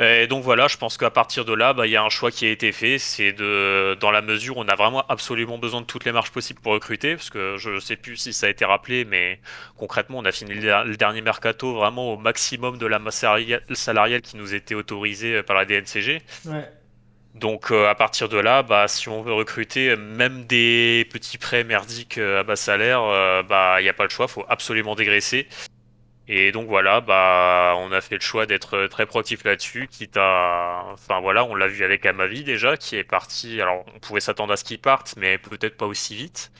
Et 0.01 0.26
donc 0.26 0.43
voilà, 0.43 0.66
je 0.68 0.76
pense 0.76 0.98
qu'à 0.98 1.10
partir 1.10 1.44
de 1.44 1.55
là, 1.55 1.72
bah, 1.72 1.86
il 1.86 1.90
y 1.93 1.97
a 1.97 2.02
un 2.02 2.09
choix 2.10 2.32
qui 2.32 2.47
a 2.47 2.51
été 2.51 2.72
fait, 2.72 2.98
c'est 2.98 3.32
de, 3.32 3.97
dans 4.01 4.10
la 4.10 4.22
mesure 4.22 4.56
où 4.56 4.60
on 4.60 4.68
a 4.68 4.74
vraiment 4.74 5.06
absolument 5.09 5.56
besoin 5.56 5.82
de 5.82 5.86
toutes 5.86 6.05
les 6.05 6.12
marges 6.12 6.32
possibles 6.32 6.60
pour 6.60 6.72
recruter, 6.72 7.14
parce 7.16 7.31
que 7.31 7.56
je 7.59 7.78
sais 7.78 7.97
plus 7.97 8.16
si 8.16 8.32
ça 8.32 8.47
a 8.47 8.51
été 8.51 8.64
rappelé, 8.64 9.05
mais 9.05 9.40
concrètement, 9.76 10.18
on 10.18 10.24
a 10.24 10.32
fini 10.32 10.52
le, 10.55 10.60
der- 10.62 10.85
le 10.85 10.97
dernier 10.97 11.22
mercato 11.22 11.74
vraiment 11.74 12.12
au 12.12 12.16
maximum 12.18 12.76
de 12.78 12.86
la 12.86 12.98
masse 12.98 13.24
salariale 13.74 14.22
qui 14.22 14.36
nous 14.36 14.52
était 14.55 14.74
autorisée 14.74 15.43
par 15.44 15.56
la 15.56 15.64
DNCG. 15.64 16.22
Donc 17.35 17.73
euh, 17.73 17.89
à 17.89 17.94
partir 17.97 18.28
de 18.28 18.39
là, 18.39 18.62
bah, 18.62 18.86
si 18.86 19.09
on 19.09 19.20
veut 19.23 19.32
recruter 19.32 19.97
même 19.97 20.44
des 20.44 21.09
petits 21.11 21.36
prêts 21.36 21.65
merdiques 21.65 22.19
euh, 22.19 22.40
à 22.40 22.43
bas 22.44 22.55
salaire, 22.55 23.02
euh, 23.02 23.43
bah 23.43 23.81
il 23.81 23.89
a 23.89 23.93
pas 23.93 24.05
le 24.05 24.11
choix, 24.11 24.28
faut 24.28 24.44
absolument 24.48 24.94
dégraisser. 24.94 25.48
Et 26.26 26.52
donc 26.52 26.68
voilà, 26.68 27.02
bah 27.02 27.74
on 27.78 27.92
a 27.92 28.01
fait 28.01 28.14
le 28.14 28.22
choix 28.22 28.46
d'être 28.46 28.76
euh, 28.78 28.88
très 28.88 29.05
proactif 29.05 29.44
là-dessus, 29.44 29.88
quitte 29.90 30.16
à, 30.16 30.84
enfin 30.94 31.20
voilà, 31.20 31.44
on 31.44 31.55
l'a 31.55 31.66
vu 31.66 31.84
avec 31.84 32.06
Amavi 32.06 32.44
déjà, 32.44 32.78
qui 32.78 32.96
est 32.96 33.05
parti. 33.05 33.60
Alors 33.60 33.84
on 33.94 33.98
pouvait 33.98 34.20
s'attendre 34.20 34.52
à 34.52 34.56
ce 34.56 34.64
qu'il 34.64 34.80
parte, 34.80 35.16
mais 35.18 35.36
peut-être 35.36 35.76
pas 35.76 35.84
aussi 35.84 36.14
vite. 36.14 36.51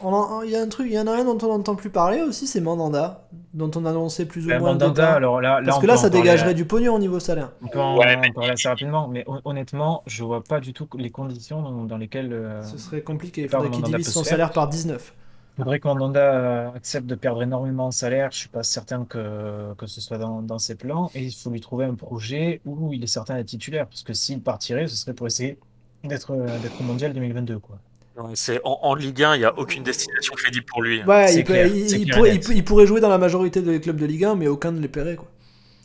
Il 0.45 0.51
y 0.51 0.57
a 0.57 0.61
un 0.61 0.69
truc, 0.69 0.89
il 0.89 0.93
y 0.93 0.99
en 0.99 1.07
a 1.07 1.13
un 1.13 1.25
dont 1.25 1.39
on 1.43 1.49
n'entend 1.57 1.77
plus 1.77 1.89
parler 1.89 2.21
aussi, 2.21 2.47
c'est 2.47 2.61
Mandanda, 2.61 3.27
dont 3.55 3.71
on 3.75 3.87
annonçait 3.87 4.27
plus 4.27 4.45
ou 4.45 4.49
Ben, 4.49 4.59
moins 4.59 4.73
le 4.73 4.79
Mandanda, 4.79 5.15
alors 5.15 5.41
là, 5.41 5.61
là, 5.63 5.67
Parce 5.69 5.81
que 5.81 5.87
là, 5.87 5.97
ça 5.97 6.11
dégagerait 6.11 6.53
du 6.53 6.67
pognon 6.67 6.95
au 6.97 6.99
niveau 6.99 7.19
salaire. 7.19 7.53
On 7.63 7.69
peut 7.69 7.81
en, 7.81 7.97
Ouais, 7.97 8.17
mais- 8.17 8.29
en 8.29 8.33
parler 8.35 8.51
assez 8.51 8.69
rapidement, 8.69 9.09
mais 9.09 9.25
hon- 9.27 9.41
honnêtement, 9.47 10.03
je 10.07 10.25
vois 10.25 10.45
pas 10.45 10.61
du 10.61 10.75
tout 10.75 10.87
les 10.99 11.11
conditions 11.11 11.63
dans, 11.63 11.85
dans 11.85 11.97
lesquelles. 11.97 12.35
euh, 12.35 12.61
Ce 12.63 12.77
serait 12.77 13.01
compliqué. 13.01 13.43
Il 13.43 13.49
faudrait 13.49 13.71
qu'il 13.71 13.81
Mandanda 13.81 13.97
divise 13.97 14.13
son 14.13 14.25
salaire 14.25 14.53
par 14.53 14.69
19. 14.69 15.15
Faudrait 15.57 15.81
que 15.81 15.89
Mandanda 15.89 16.21
euh, 16.21 16.71
accepte 16.75 17.07
de 17.07 17.15
perdre 17.15 17.43
énormément 17.43 17.87
en 17.87 17.91
salaire. 17.91 18.31
Je 18.33 18.39
suis 18.39 18.49
pas 18.49 18.63
certain 18.63 19.05
que, 19.05 19.75
que 19.79 19.87
ce 19.87 20.01
soit 20.01 20.19
dans, 20.19 20.43
dans 20.43 20.59
ses 20.59 20.75
plans. 20.75 21.11
Et 21.15 21.25
il 21.25 21.33
faut 21.33 21.51
lui 21.51 21.61
trouver 21.61 21.85
un 21.85 21.95
projet 21.95 22.61
où 22.65 22.93
il 22.93 23.03
est 23.03 23.09
certain 23.09 23.37
d'être 23.37 23.47
titulaire. 23.47 23.87
Parce 23.87 24.03
que 24.03 24.13
s'il 24.13 24.41
partirait, 24.41 24.87
ce 24.89 24.97
serait 24.97 25.15
pour 25.15 25.27
essayer 25.27 25.59
d'être 26.03 26.33
euh, 26.33 26.59
d'être 26.59 26.81
au 26.81 26.85
mondial 26.85 27.13
2022. 27.13 27.59
Quoi. 27.59 27.79
C'est 28.35 28.61
en, 28.65 28.79
en 28.83 28.95
Ligue 28.95 29.23
1, 29.23 29.35
il 29.35 29.39
n'y 29.41 29.45
a 29.45 29.59
aucune 29.59 29.83
destination 29.83 30.35
crédible 30.35 30.67
pour 30.67 30.83
lui. 30.83 31.03
Ouais, 31.03 31.29
C'est 31.29 31.41
il, 31.41 31.45
clair, 31.45 31.69
pourrait, 32.13 32.37
il 32.37 32.65
pourrait 32.65 32.87
jouer 32.87 33.01
dans 33.01 33.09
la 33.09 33.19
majorité 33.19 33.61
des 33.61 33.81
clubs 33.81 33.97
de 33.97 34.07
Ligue 34.07 34.25
1, 34.25 34.37
mais 34.37 34.47
aucun 34.47 34.71
ne 34.71 34.81
les 34.81 34.89
paierait. 34.89 35.17
Quoi. 35.17 35.29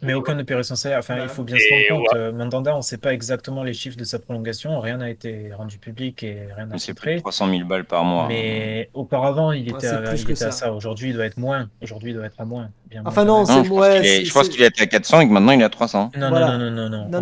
Mais 0.01 0.13
aucun 0.13 0.35
ne 0.35 0.43
paierait 0.43 0.63
son 0.63 0.75
salaire. 0.75 0.99
Enfin, 0.99 1.15
Ouais. 1.17 1.23
il 1.23 1.29
faut 1.29 1.43
bien 1.43 1.55
Et 1.55 1.59
se 1.59 1.73
rendre 1.93 2.03
compte. 2.05 2.13
ouais. 2.13 2.19
euh, 2.19 2.31
Mandanda, 2.31 2.73
on 2.73 2.77
ne 2.77 2.81
sait 2.81 2.97
pas 2.97 3.13
exactement 3.13 3.63
les 3.63 3.73
chiffres 3.73 3.97
de 3.97 4.03
sa 4.03 4.19
prolongation. 4.19 4.79
Rien 4.79 4.97
n'a 4.97 5.09
été 5.09 5.51
rendu 5.53 5.77
public 5.77 6.23
et 6.23 6.47
rien 6.55 6.67
n'a 6.67 6.75
été 6.77 6.93
fait. 6.93 7.17
300 7.19 7.49
000 7.49 7.65
balles 7.67 7.85
par 7.85 8.03
mois. 8.05 8.27
Mais 8.27 8.89
auparavant, 8.93 9.51
il 9.51 9.63
Ouais, 9.63 9.77
était, 9.77 9.87
c'est 9.87 9.95
à, 9.95 10.01
plus 10.01 10.21
il 10.21 10.25
que 10.27 10.31
était 10.31 10.43
à 10.45 10.51
ça. 10.51 10.65
ça. 10.67 10.73
Aujourd'hui, 10.73 11.09
il 11.09 11.15
doit 11.15 11.25
être 11.25 11.37
moins. 11.37 11.69
Aujourd'hui, 11.81 12.11
il 12.11 12.15
doit 12.15 12.25
être 12.25 12.39
à 12.39 12.45
moins. 12.45 12.69
Bien 12.89 13.03
Enfin, 13.05 13.23
non, 13.23 13.41
Non, 13.41 13.45
c'est- 13.45 13.63
je 13.65 13.69
pense 13.69 13.79
ouais, 13.79 14.23
je 14.25 14.33
pense 14.33 14.49
qu'il 14.49 14.63
était 14.63 14.81
à 14.81 14.85
400 14.87 15.19
et 15.19 15.27
que 15.27 15.31
maintenant 15.33 15.51
il 15.51 15.61
est 15.61 15.63
à 15.63 15.69
300. 15.69 16.09
Non, 16.17 16.29
Voilà. 16.29 16.57
non, 16.57 16.71
non, 16.71 16.71
non, 16.71 16.89
non, 16.89 16.97
non. 17.11 17.21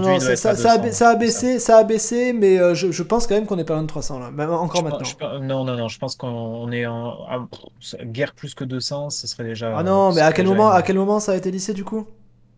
non, 0.00 0.18
ça, 0.20 0.50
a, 0.50 0.54
200, 0.54 0.78
ba- 0.82 0.92
ça 0.92 1.08
a 1.10 1.14
baissé, 1.16 1.58
ça 1.58 1.76
a 1.78 1.84
baissé, 1.84 2.32
mais 2.32 2.58
euh, 2.58 2.74
je, 2.74 2.90
je 2.90 3.02
pense 3.02 3.26
quand 3.26 3.34
même 3.34 3.44
qu'on 3.44 3.58
est 3.58 3.64
pas 3.64 3.74
loin 3.74 3.82
de 3.82 3.86
300 3.88 4.18
là, 4.18 4.30
même 4.30 4.50
encore 4.50 4.78
Je 4.80 4.82
maintenant. 4.84 5.04
je 5.04 5.38
non, 5.44 5.64
non, 5.64 5.76
non, 5.76 5.88
je 5.88 5.98
pense 5.98 6.16
qu'on 6.16 6.72
est 6.72 6.86
en 6.86 7.08
à- 7.28 7.46
pff, 7.80 7.96
guerre 8.12 8.32
plus 8.32 8.54
que 8.54 8.64
200, 8.64 9.10
ce 9.10 9.26
serait 9.26 9.44
déjà. 9.44 9.76
Ah 9.76 9.82
non, 9.82 10.12
mais 10.12 10.22
à 10.22 10.32
quel 10.32 10.46
moment, 10.46 10.70
à 10.70 10.80
quel 10.82 10.96
moment 10.96 11.20
ça 11.20 11.32
a 11.32 11.36
été 11.36 11.50
lissé 11.50 11.74
du 11.74 11.84
coup? 11.84 12.06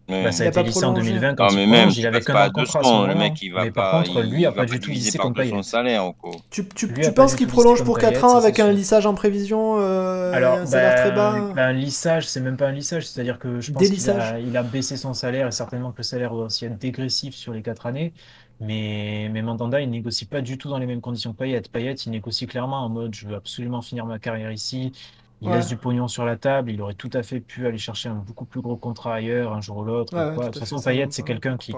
Bah, 0.08 0.32
ça 0.32 0.44
Il 0.44 0.46
a 0.46 0.48
a 0.48 0.50
été 0.50 0.62
lissé 0.62 0.84
en 0.84 0.92
prolongé. 0.92 1.12
2020 1.12 1.34
quand 1.34 1.50
Non, 1.52 1.58
il 1.58 1.66
même, 1.66 1.90
il 1.96 2.06
avait 2.06 2.22
qu'un 2.22 2.50
contrat 2.50 2.80
à 2.80 2.84
ce 2.84 2.88
200, 2.90 3.06
le 3.06 3.14
mec 3.14 3.42
il 3.42 3.50
va 3.52 3.64
Mais 3.64 3.70
pas, 3.70 3.90
par 3.90 4.04
contre, 4.04 4.24
il 4.24 4.30
lui 4.30 4.46
a 4.46 4.50
va 4.50 4.56
pas 4.56 4.66
du 4.66 4.78
tout 4.80 4.90
lissé 4.90 5.18
comme 5.18 5.34
Payet. 5.34 5.62
salaire. 5.62 6.12
Quoi. 6.20 6.32
Tu, 6.50 6.66
tu, 6.68 6.92
tu 6.92 7.04
a 7.06 7.12
penses 7.12 7.34
qu'il 7.34 7.48
prolonge 7.48 7.82
pour 7.84 7.98
comme 7.98 8.02
4 8.02 8.10
Payet, 8.12 8.24
ans 8.24 8.36
avec 8.36 8.58
un 8.60 8.72
lissage 8.72 9.06
en 9.06 9.14
prévision 9.14 9.76
euh, 9.80 10.32
Alors, 10.32 10.58
un 10.58 10.66
salaire 10.66 10.94
très 10.94 11.10
ben, 11.10 11.16
bas 11.16 11.52
ben, 11.54 11.68
un 11.68 11.72
lissage, 11.72 12.26
c'est 12.28 12.40
même 12.40 12.56
pas 12.56 12.68
un 12.68 12.72
lissage, 12.72 13.06
c'est-à-dire 13.06 13.38
que 13.38 13.60
je 13.60 13.72
pense 13.72 13.90
qu'il 13.90 14.10
a, 14.10 14.38
il 14.38 14.56
a 14.56 14.62
baissé 14.62 14.96
son 14.96 15.14
salaire 15.14 15.48
et 15.48 15.52
certainement 15.52 15.92
que 15.92 15.98
le 15.98 16.02
salaire 16.04 16.30
doit 16.30 16.46
aussi 16.46 16.64
être 16.66 16.78
dégressif 16.78 17.34
sur 17.34 17.52
les 17.52 17.62
quatre 17.62 17.86
années. 17.86 18.12
Mais, 18.60 19.28
mais 19.32 19.42
Mandanda, 19.42 19.80
il 19.80 19.90
négocie 19.90 20.24
pas 20.26 20.40
du 20.40 20.56
tout 20.58 20.68
dans 20.70 20.78
les 20.78 20.86
mêmes 20.86 21.00
conditions 21.02 21.32
que 21.32 21.38
Payet. 21.38 21.62
Payet, 21.72 21.92
il 21.94 22.10
négocie 22.12 22.46
clairement 22.46 22.78
en 22.84 22.88
mode 22.88 23.14
je 23.14 23.26
veux 23.26 23.34
absolument 23.36 23.82
finir 23.82 24.06
ma 24.06 24.18
carrière 24.18 24.50
ici. 24.52 24.92
Il 25.42 25.48
Ouais. 25.48 25.56
laisse 25.56 25.68
du 25.68 25.76
pognon 25.76 26.08
sur 26.08 26.24
la 26.24 26.36
table. 26.36 26.70
Il 26.70 26.80
aurait 26.80 26.94
tout 26.94 27.10
à 27.12 27.22
fait 27.22 27.40
pu 27.40 27.66
aller 27.66 27.76
chercher 27.76 28.08
un 28.08 28.14
beaucoup 28.14 28.46
plus 28.46 28.62
gros 28.62 28.76
contrat 28.76 29.14
ailleurs, 29.16 29.52
un 29.52 29.60
jour 29.60 29.76
ou 29.78 29.84
l'autre. 29.84 30.14
Ouais, 30.16 30.24
ou 30.24 30.28
ouais, 30.30 30.34
quoi. 30.34 30.44
tout 30.46 30.50
De 30.52 30.56
à 30.58 30.60
toute 30.60 30.60
façon, 30.60 30.78
ça, 30.78 30.90
Payet, 30.90 31.06
c'est 31.10 31.22
quelqu'un 31.24 31.58
qui. 31.58 31.72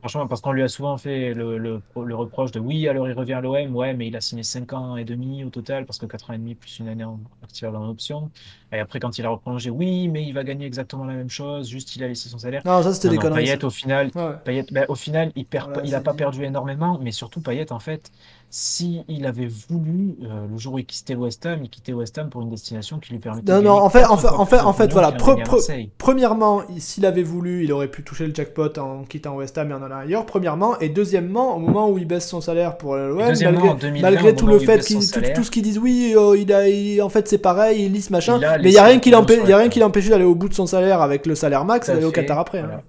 Franchement, 0.00 0.26
parce 0.26 0.40
qu'on 0.40 0.52
lui 0.52 0.62
a 0.62 0.68
souvent 0.68 0.96
fait 0.96 1.34
le, 1.34 1.58
le, 1.58 1.82
le 1.94 2.14
reproche 2.14 2.52
de 2.52 2.58
oui, 2.60 2.88
alors 2.88 3.06
il 3.08 3.12
revient 3.12 3.34
à 3.34 3.40
l'OM, 3.42 3.76
ouais, 3.76 3.94
mais 3.94 4.06
il 4.08 4.16
a 4.16 4.20
signé 4.22 4.42
5 4.42 4.72
ans 4.72 4.96
et 4.96 5.04
demi 5.04 5.44
au 5.44 5.50
total, 5.50 5.84
parce 5.84 5.98
que 5.98 6.06
4 6.06 6.30
ans 6.30 6.32
et 6.34 6.38
demi 6.38 6.54
plus 6.54 6.78
une 6.78 6.88
année 6.88 7.04
en 7.04 7.20
activable 7.42 7.76
en 7.76 7.88
option. 7.88 8.30
Et 8.72 8.78
après, 8.78 8.98
quand 9.00 9.18
il 9.18 9.26
a 9.26 9.28
reprolongé, 9.28 9.68
oui, 9.70 10.08
mais 10.08 10.24
il 10.24 10.32
va 10.32 10.44
gagner 10.44 10.64
exactement 10.66 11.04
la 11.04 11.14
même 11.14 11.28
chose, 11.28 11.68
juste 11.68 11.94
il 11.96 12.02
a 12.02 12.08
laissé 12.08 12.28
son 12.30 12.38
salaire. 12.38 12.62
Non, 12.64 12.82
ça 12.82 12.94
c'était 12.94 13.08
Non, 13.08 13.12
des 13.12 13.16
non, 13.16 13.22
conneries. 13.22 13.44
Payet, 13.44 13.64
au 13.64 13.70
final, 13.70 14.10
Ouais, 14.14 14.24
ouais. 14.24 14.36
Payet, 14.44 14.66
ben, 14.72 14.86
au 14.88 14.94
final, 14.94 15.32
il 15.36 15.44
perd, 15.46 15.66
Voilà, 15.66 15.80
pas- 15.82 15.86
il 15.86 15.94
a 15.94 15.98
c'est 15.98 16.04
pas 16.04 16.12
dit. 16.12 16.16
perdu 16.18 16.44
énormément, 16.44 16.98
mais 17.02 17.12
surtout 17.12 17.42
Payet, 17.42 17.70
en 17.72 17.78
fait, 17.78 18.10
si 18.54 19.00
il 19.08 19.24
avait 19.24 19.48
voulu, 19.70 20.14
euh, 20.24 20.46
le 20.52 20.58
jour 20.58 20.74
où 20.74 20.78
il 20.78 20.84
quittait 20.84 21.14
West 21.14 21.46
Ham, 21.46 21.60
il 21.62 21.70
quittait 21.70 21.94
West 21.94 22.18
Ham 22.18 22.28
pour 22.28 22.42
une 22.42 22.50
destination 22.50 22.98
qui 22.98 23.12
lui 23.14 23.18
permettait 23.18 23.50
Non, 23.50 23.60
de 23.60 23.64
non, 23.64 23.72
en 23.72 23.88
fait, 23.88 24.04
en 24.04 24.18
fait, 24.18 24.28
en 24.28 24.44
fait, 24.44 24.60
en 24.60 24.72
fait, 24.74 24.92
voilà. 24.92 25.10
pre- 25.12 25.42
pre- 25.42 25.88
premièrement, 25.96 26.60
il- 26.68 26.82
s'il 26.82 27.06
avait 27.06 27.22
voulu, 27.22 27.64
il 27.64 27.72
aurait 27.72 27.88
pu 27.88 28.02
toucher 28.04 28.26
le 28.26 28.34
jackpot 28.34 28.68
en 28.78 29.04
quittant 29.04 29.36
West 29.36 29.56
Ham 29.56 29.70
et 29.70 29.74
en 29.74 29.82
allant 29.82 29.96
ailleurs. 29.96 30.26
Premièrement, 30.26 30.78
et 30.80 30.90
deuxièmement, 30.90 31.56
au 31.56 31.60
moment 31.60 31.88
où 31.88 31.96
il 31.96 32.06
baisse 32.06 32.28
son 32.28 32.42
salaire 32.42 32.76
pour 32.76 32.94
l'OM, 32.94 33.16
malgré, 33.16 33.42
2020, 33.74 34.02
malgré 34.02 34.34
tout 34.36 34.46
le 34.46 34.58
fait 34.58 34.80
qu'il 34.80 34.98
tout, 35.10 35.20
tout 35.34 35.44
ce 35.44 35.50
qu'ils 35.50 35.62
disent, 35.62 35.78
oui, 35.78 36.12
euh, 36.14 36.36
il 36.36 36.52
a, 36.52 36.68
il- 36.68 37.00
en 37.00 37.08
fait 37.08 37.26
c'est 37.28 37.38
pareil, 37.38 37.86
il 37.86 37.92
lisse 37.92 38.10
machin, 38.10 38.36
Il 38.38 38.62
mais 38.62 38.68
il 38.68 38.74
y 38.74 38.78
a 38.78 38.84
rien 38.84 38.98
qui 38.98 39.08
l'empêche, 39.10 39.38
il 39.44 39.44
y 39.44 39.46
a 39.46 39.48
la 39.52 39.56
rien 39.56 39.64
table. 39.64 39.72
qui 39.72 39.80
l'empêche 39.80 40.08
d'aller 40.10 40.24
au 40.26 40.34
bout 40.34 40.50
de 40.50 40.54
son 40.54 40.66
salaire 40.66 41.00
avec 41.00 41.24
le 41.24 41.34
salaire 41.34 41.64
max 41.64 41.88
et 41.88 41.92
d'aller 41.94 42.04
au 42.04 42.10
Qatar 42.12 42.38
après. 42.38 42.58
hein. 42.58 42.82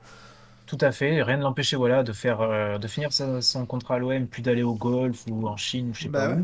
Tout 0.73 0.83
à 0.85 0.91
fait, 0.91 1.21
rien 1.21 1.37
ne 1.37 1.43
l'empêchait 1.43 1.75
voilà, 1.75 2.01
de 2.01 2.13
faire 2.13 2.41
euh, 2.41 2.79
de 2.79 2.87
finir 2.87 3.13
sa- 3.13 3.41
son 3.43 3.65
contrat 3.67 3.95
à 3.95 3.99
l'OM, 3.99 4.25
puis 4.27 4.41
d'aller 4.41 4.63
au 4.63 4.73
golf 4.73 5.23
ou 5.29 5.47
en 5.47 5.55
Chine 5.55 5.89
ou 5.91 5.93
je 5.93 6.03
sais 6.03 6.09
Bah 6.09 6.29
pas 6.29 6.35
ouais. 6.35 6.41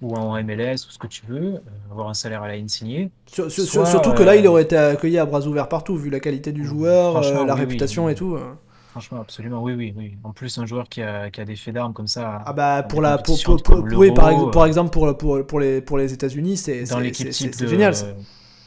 où, 0.00 0.12
ou 0.12 0.16
en 0.16 0.36
MLS 0.44 0.86
ou 0.86 0.90
ce 0.90 0.98
que 0.98 1.08
tu 1.08 1.26
veux, 1.26 1.54
euh, 1.56 1.60
avoir 1.90 2.08
un 2.08 2.14
salaire 2.14 2.42
à 2.44 2.48
la 2.48 2.56
ligne 2.56 2.68
signé. 2.68 3.10
Sur- 3.26 3.50
sur- 3.50 3.64
Soit, 3.64 3.86
surtout 3.86 4.12
que 4.12 4.22
là, 4.22 4.36
il 4.36 4.46
euh, 4.46 4.50
aurait 4.50 4.62
été 4.62 4.76
accueilli 4.76 5.18
à 5.18 5.26
bras 5.26 5.44
ouverts 5.46 5.68
partout, 5.68 5.96
vu 5.96 6.08
la 6.10 6.20
qualité 6.20 6.52
du 6.52 6.64
joueur, 6.64 7.12
Franchement, 7.12 7.44
la 7.44 7.54
oui, 7.54 7.60
réputation 7.60 8.08
et 8.08 8.14
tout. 8.14 8.36
euh. 8.36 8.54
Franchement, 8.92 9.20
absolument, 9.20 9.60
oui, 9.62 9.72
oui, 9.74 9.92
oui. 9.96 10.16
En 10.22 10.32
plus, 10.32 10.56
un 10.58 10.66
joueur 10.66 10.88
qui 10.88 11.02
a, 11.02 11.30
qui 11.30 11.40
a 11.40 11.44
des 11.44 11.56
faits 11.56 11.74
d'armes 11.74 11.92
comme 11.94 12.06
ça. 12.06 12.42
Ah 12.46 12.52
bah 12.52 12.82
pour 12.84 13.00
des 13.00 13.08
la 13.08 13.18
pour, 13.18 13.24
compétitions 13.26 13.56
pour, 13.56 13.62
pour- 13.62 13.76
comme 13.76 13.92
oui, 13.94 14.12
par, 14.12 14.30
l'Euro, 14.30 14.48
euh, 14.56 14.66
exemple 14.66 14.90
pour 14.92 15.16
pour 15.18 15.44
pour 15.46 15.58
les 15.60 15.80
pour 15.80 15.98
les 15.98 16.12
États-Unis 16.12 16.56
c'est 16.58 16.84
dans 16.84 16.98
c'est- 16.98 17.02
l'équipe 17.02 17.26
c'est- 17.32 17.32
type 17.32 17.54
c'est 17.54 17.64
de 17.64 17.66
génial 17.66 17.94
ça. 17.96 18.06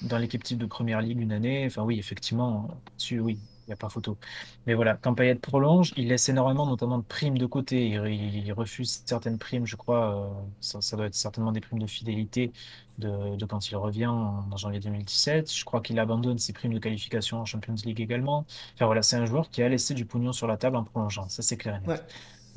dans 0.02 0.18
l'équipe 0.18 0.44
type 0.44 0.58
de 0.58 0.66
première 0.66 1.02
ligue 1.02 1.22
une 1.22 1.32
année. 1.32 1.66
Enfin 1.66 1.84
oui, 1.84 1.98
effectivement, 2.00 2.68
tu, 2.98 3.20
oui, 3.20 3.40
n'y 3.68 3.74
a 3.74 3.78
pas 3.78 3.90
photo. 3.90 4.18
Mais 4.66 4.74
voilà, 4.74 4.96
quand 4.96 5.14
Payet 5.14 5.36
prolonge, 5.36 5.94
il 5.98 6.08
laisse 6.08 6.30
énormément, 6.30 6.66
notamment 6.66 6.98
de 6.98 7.04
primes 7.04 7.38
de 7.38 7.46
côté. 7.46 7.88
Il, 7.88 8.54
refuse 8.54 9.04
certaines 9.06 9.38
primes, 9.38 9.66
je 9.66 9.76
crois. 9.76 10.32
euh, 10.36 10.82
ça, 10.82 10.98
doit 10.98 11.08
être 11.08 11.16
certainement 11.16 11.52
des 11.52 11.62
primes 11.62 11.80
de 11.80 11.88
fidélité 11.88 12.52
de, 12.98 13.46
quand 13.46 13.70
il 13.70 13.76
revient 13.76 14.08
en, 14.08 14.56
janvier 14.58 14.80
2017. 14.80 15.54
Je 15.54 15.66
crois 15.66 15.82
qu'il 15.82 16.00
abandonne 16.00 16.38
ses 16.40 16.54
primes 16.54 16.74
de 16.74 16.80
qualification 16.80 17.40
en 17.42 17.46
Champions 17.46 17.76
League 17.86 18.02
également. 18.02 18.46
Enfin 18.76 18.86
voilà, 18.86 19.02
c'est 19.02 19.18
un 19.18 19.26
joueur 19.26 19.50
qui 19.50 19.62
a 19.62 19.70
laissé 19.70 19.94
du 19.94 20.06
pognon 20.06 20.34
sur 20.34 20.48
la 20.48 20.58
table 20.58 20.78
en 20.78 20.84
prolongeant. 20.84 21.30
Ça, 21.30 21.42
c'est 21.42 21.58
clair 21.58 21.76
et 21.76 21.88
net. 21.88 22.04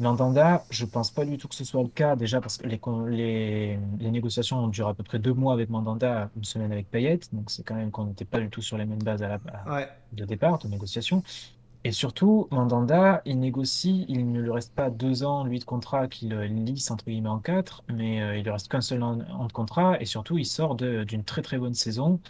Mandanda, 0.01 0.65
je 0.71 0.85
pense 0.85 1.11
pas 1.11 1.25
du 1.25 1.37
tout 1.39 1.47
que 1.49 1.55
ce 1.55 1.65
soit 1.65 1.83
le 1.83 1.89
cas, 1.89 2.17
déjà 2.17 2.41
parce 2.41 2.57
que 2.57 2.67
les, 2.67 2.79
con- 2.79 3.05
les, 3.05 3.79
les 3.99 4.11
négociations 4.11 4.59
ont 4.65 4.69
duré 4.69 4.91
à 4.91 4.95
peu 4.95 5.03
près 5.05 5.19
deux 5.19 5.35
mois 5.35 5.53
avec 5.53 5.69
Mandanda, 5.71 6.31
une 6.37 6.45
semaine 6.45 6.73
avec 6.73 6.91
Payet, 6.91 7.21
donc 7.33 7.51
c'est 7.51 7.63
quand 7.63 7.75
même 7.75 7.91
qu'on 7.91 8.05
n'était 8.07 8.25
pas 8.25 8.41
du 8.41 8.49
tout 8.49 8.63
sur 8.63 8.77
les 8.79 8.87
mêmes 8.87 9.03
bases 9.03 9.23
à 9.23 9.29
la, 9.29 9.39
à- 9.67 9.75
Ouais. 9.77 9.89
de 10.13 10.25
départ, 10.25 10.59
de 10.59 10.69
négociation. 10.69 11.23
Et 11.83 11.93
surtout, 11.93 12.47
Mandanda, 12.51 13.23
il 13.25 13.41
négocie, 13.41 14.05
il 14.09 14.31
ne 14.33 14.41
lui 14.43 14.51
reste 14.51 14.75
pas 14.75 14.91
deux 14.91 15.25
ans, 15.25 15.45
lui, 15.45 15.59
de 15.59 15.65
contrat 15.65 16.09
qu'il 16.09 16.35
euh, 16.35 16.47
lisse, 16.47 16.91
entre 16.91 17.07
guillemets, 17.07 17.31
en 17.31 17.39
quatre, 17.39 17.83
mais 17.89 18.21
euh, 18.21 18.37
il 18.37 18.45
lui 18.45 18.51
reste 18.51 18.69
qu'un 18.69 18.83
seul 18.83 19.03
an, 19.03 19.17
de 19.17 19.53
contrat, 19.53 19.99
et 19.99 20.05
surtout, 20.05 20.37
il 20.37 20.45
sort 20.45 20.75
d'une 20.77 21.25
très 21.25 21.41
très 21.41 21.57
bonne 21.59 21.73
saison. 21.73 22.21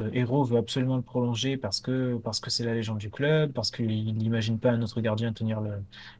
Euh, 0.00 0.44
veut 0.44 0.58
absolument 0.58 0.96
le 0.96 1.02
prolonger 1.02 1.56
parce 1.56 1.80
que 1.80 2.16
parce 2.24 2.40
que 2.40 2.50
c'est 2.50 2.64
la 2.64 2.74
légende 2.74 2.98
du 2.98 3.10
club, 3.10 3.52
parce 3.52 3.70
qu'il 3.70 4.14
n'imagine 4.16 4.58
pas 4.58 4.70
un 4.70 4.82
autre 4.82 5.00
gardien 5.00 5.32
tenir 5.32 5.60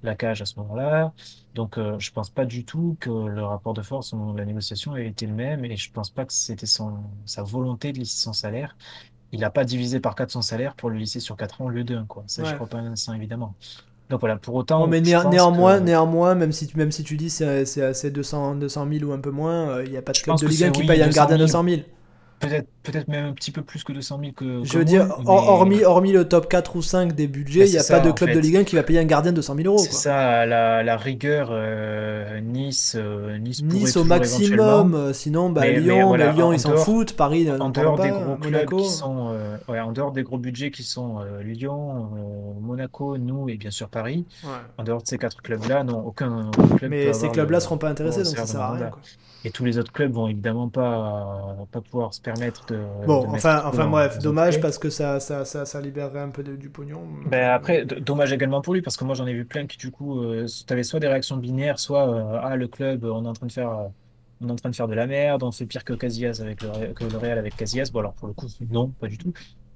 la 0.02 0.14
cage 0.16 0.42
à 0.42 0.46
ce 0.46 0.58
moment-là. 0.60 1.12
Donc, 1.54 1.78
euh, 1.78 1.98
je 1.98 2.12
pense 2.12 2.30
pas 2.30 2.44
du 2.44 2.64
tout 2.64 2.96
que 3.00 3.10
le 3.10 3.44
rapport 3.44 3.74
de 3.74 3.82
force 3.82 4.12
ou 4.12 4.34
la 4.36 4.44
négociation 4.44 4.96
ait 4.96 5.08
été 5.08 5.26
le 5.26 5.34
même, 5.34 5.64
et 5.64 5.76
je 5.76 5.90
pense 5.90 6.10
pas 6.10 6.24
que 6.24 6.32
c'était 6.32 6.66
sa 6.66 7.42
volonté 7.42 7.92
de 7.92 7.98
lisser 7.98 8.22
son 8.22 8.32
salaire. 8.32 8.76
Il 9.32 9.40
n'a 9.40 9.51
pas 9.51 9.65
divisé 9.65 10.01
par 10.01 10.15
4 10.15 10.31
son 10.31 10.43
salaire 10.43 10.74
pour 10.74 10.90
le 10.90 10.97
lisser 10.97 11.20
sur 11.20 11.36
4 11.36 11.61
ans 11.61 11.66
au 11.66 11.69
lieu 11.69 11.85
d'un, 11.85 12.05
quoi. 12.07 12.24
Ça, 12.27 12.43
je 12.43 12.48
Ouais. 12.48 12.55
crois 12.57 12.66
pas 12.66 12.78
un 12.78 12.86
instant, 12.93 13.15
évidemment. 13.15 13.55
Donc 14.11 14.19
voilà, 14.20 14.36
pour 14.36 14.57
autant. 14.57 14.81
Bon, 14.81 14.86
mais 14.89 14.98
je 14.98 15.28
néanmoins, 15.28 15.78
que- 15.78 15.85
néanmoins, 15.85 16.35
même 16.35 16.51
si 16.51 16.66
tu, 16.66 16.77
même 16.77 16.90
si 16.90 17.05
tu 17.05 17.16
dis 17.16 17.31
c'est 17.31 17.65
c'est 17.65 17.94
c'est 17.94 18.11
200, 18.11 18.57
200 18.57 18.89
000 18.93 19.05
ou 19.09 19.12
un 19.12 19.20
peu 19.20 19.31
moins, 19.31 19.69
euh, 19.70 19.85
il 19.85 19.93
n'y 19.93 19.97
a 19.97 20.02
pas 20.02 20.11
de 20.11 20.16
Je 20.19 20.24
club 20.24 20.36
de 20.36 20.47
Ligue 20.48 20.65
1 20.65 20.66
c'est, 20.66 20.73
qui 20.73 20.81
oui, 20.81 20.86
paye 20.89 21.02
un 21.02 21.07
200 21.07 21.15
gardien 21.16 21.36
000. 21.36 21.47
200 21.47 21.65
000. 21.65 21.81
Peut-être, 22.40 22.68
peut-être 22.84 23.06
même 23.08 23.26
un 23.26 23.32
petit 23.34 23.50
peu 23.50 23.60
plus 23.60 23.84
que 23.84 23.92
200 23.92 24.18
000 24.18 24.32
que. 24.32 24.64
Je 24.64 24.78
veux 24.78 24.84
dire, 24.86 25.06
moi, 25.06 25.34
hor- 25.34 25.42
mais- 25.42 25.48
hormis, 25.50 25.84
hormis 25.84 26.12
le 26.12 26.26
top 26.26 26.48
4 26.48 26.74
ou 26.76 26.80
5 26.82 27.12
des 27.14 27.26
budgets, 27.26 27.60
Mais 27.60 27.68
il 27.68 27.72
n'y 27.72 27.78
a 27.78 27.84
pas 27.84 28.00
de 28.00 28.08
en 28.08 28.12
club 28.14 28.30
de. 28.32 28.38
Ligue 28.38 28.56
1 28.56 28.64
qui 28.64 28.76
va 28.76 28.82
payer 28.82 28.98
un 28.98 29.04
gardien 29.04 29.30
200 29.32 29.54
000 29.56 29.68
euros. 29.68 29.76
C'est 29.78 29.92
ça, 29.92 30.46
la, 30.46 30.82
la 30.82 30.96
rigueur, 30.96 31.50
euh, 31.52 32.40
Nice, 32.40 32.96
euh, 32.98 33.36
Nice, 33.36 33.94
au 33.98 34.04
maximum, 34.04 34.94
euh, 34.94 35.12
sinon 35.12 35.50
bah, 35.50 35.60
Mais- 35.62 35.72
mais 35.74 35.80
Lyon, 35.80 36.08
voilà, 36.08 36.32
Lyon 36.32 36.46
en 36.46 36.52
ils 36.52 36.60
s'en 36.60 36.76
foutent, 36.78 37.12
Paris 37.14 37.46
en 37.50 37.70
parle 37.70 37.72
dehors 37.72 38.00
des 38.00 38.08
gros 38.08 38.36
clubs 38.36 38.52
Monaco. 38.54 38.76
qui 38.78 38.88
sont, 38.88 39.28
euh, 39.34 39.56
ouais, 39.68 39.80
en 39.80 39.92
dehors 39.92 40.12
des 40.12 40.22
gros 40.22 40.38
budgets 40.38 40.70
qui 40.70 40.82
sont 40.82 41.18
euh, 41.20 41.42
Lyon, 41.42 42.08
euh, 42.16 42.60
Monaco, 42.60 43.18
nous 43.18 43.50
et 43.50 43.56
bien 43.58 43.70
sûr 43.70 43.88
Paris, 43.90 44.24
Ouais. 44.44 44.50
en 44.78 44.84
dehors 44.84 45.02
de 45.02 45.06
ces 45.06 45.18
quatre 45.18 45.42
clubs-là, 45.42 45.84
non, 45.84 45.98
aucun, 46.06 46.48
aucun 46.56 46.76
club 46.76 46.90
Mais 46.90 47.06
peut 47.08 47.12
ces 47.12 47.28
clubs-là 47.28 47.58
le- 47.58 47.60
seront 47.62 47.76
pas 47.76 47.90
intéressés, 47.90 48.22
donc 48.22 48.34
ça 48.34 48.46
sert 48.46 48.60
de 48.60 48.64
à 48.64 48.70
rien. 48.72 48.90
Et 49.42 49.50
tous 49.50 49.64
les 49.64 49.78
autres 49.78 49.90
clubs 49.90 50.12
vont 50.12 50.28
évidemment 50.28 50.68
pas, 50.68 51.56
pas 51.72 51.80
pouvoir 51.80 52.12
se 52.12 52.20
permettre 52.20 52.30
de. 52.35 53.07
Bon, 53.07 53.23
de 53.23 53.28
enfin, 53.28 53.62
enfin 53.65 53.86
bref, 53.86 54.19
dommage 54.19 54.61
parce 54.61 54.78
que 54.78 54.90
ça, 54.90 55.20
ça, 55.20 55.44
ça, 55.44 55.65
ça 55.65 55.81
libérerait 55.81 56.20
un 56.20 56.31
peu 56.31 56.43
de- 56.43 56.57
du 56.57 56.69
pognon. 56.69 57.02
Ben 57.27 57.51
après, 57.51 57.85
dommage 57.85 58.32
également 58.32 58.61
pour 58.61 58.74
lui, 58.74 58.82
parce 58.82 58.97
que 58.97 59.05
moi 59.05 59.15
j'en 59.15 59.27
ai 59.27 59.32
vu 59.35 59.44
plein 59.44 59.66
qui 59.66 59.77
du 59.78 59.90
coup, 59.90 60.20
euh, 60.23 60.47
t'avais 60.66 60.82
soit 60.82 61.01
des 61.01 61.09
réactions 61.09 61.36
binaires, 61.36 61.78
soit 61.78 62.09
euh, 62.09 62.40
ah 62.43 62.57
le 62.57 62.69
club, 62.69 63.05
on 63.05 63.24
est 63.24 63.28
en 63.28 63.32
train 63.32 63.47
de 63.47 63.52
faire, 63.52 63.70
euh, 63.70 63.89
on 64.40 64.48
est 64.48 64.52
en 64.52 64.57
train 64.57 64.70
de 64.70 64.77
faire 64.77 64.89
de 64.89 64.94
la 64.94 65.07
merde, 65.07 65.43
on 65.43 65.52
fait 65.52 65.66
pire 65.66 65.85
que 65.85 65.93
Casillas 65.93 66.40
avec 66.40 66.62
le, 66.62 66.93
que 66.94 67.05
le 67.05 67.16
Real 67.19 67.39
avec 67.39 67.57
Casillas. 67.57 67.90
Bon 67.93 68.01
alors 68.01 68.15
pour 68.15 68.28
le 68.28 68.35
coup 68.35 68.47
non, 68.70 68.89
pas 68.89 69.07
du 69.09 69.19
tout. 69.19 69.32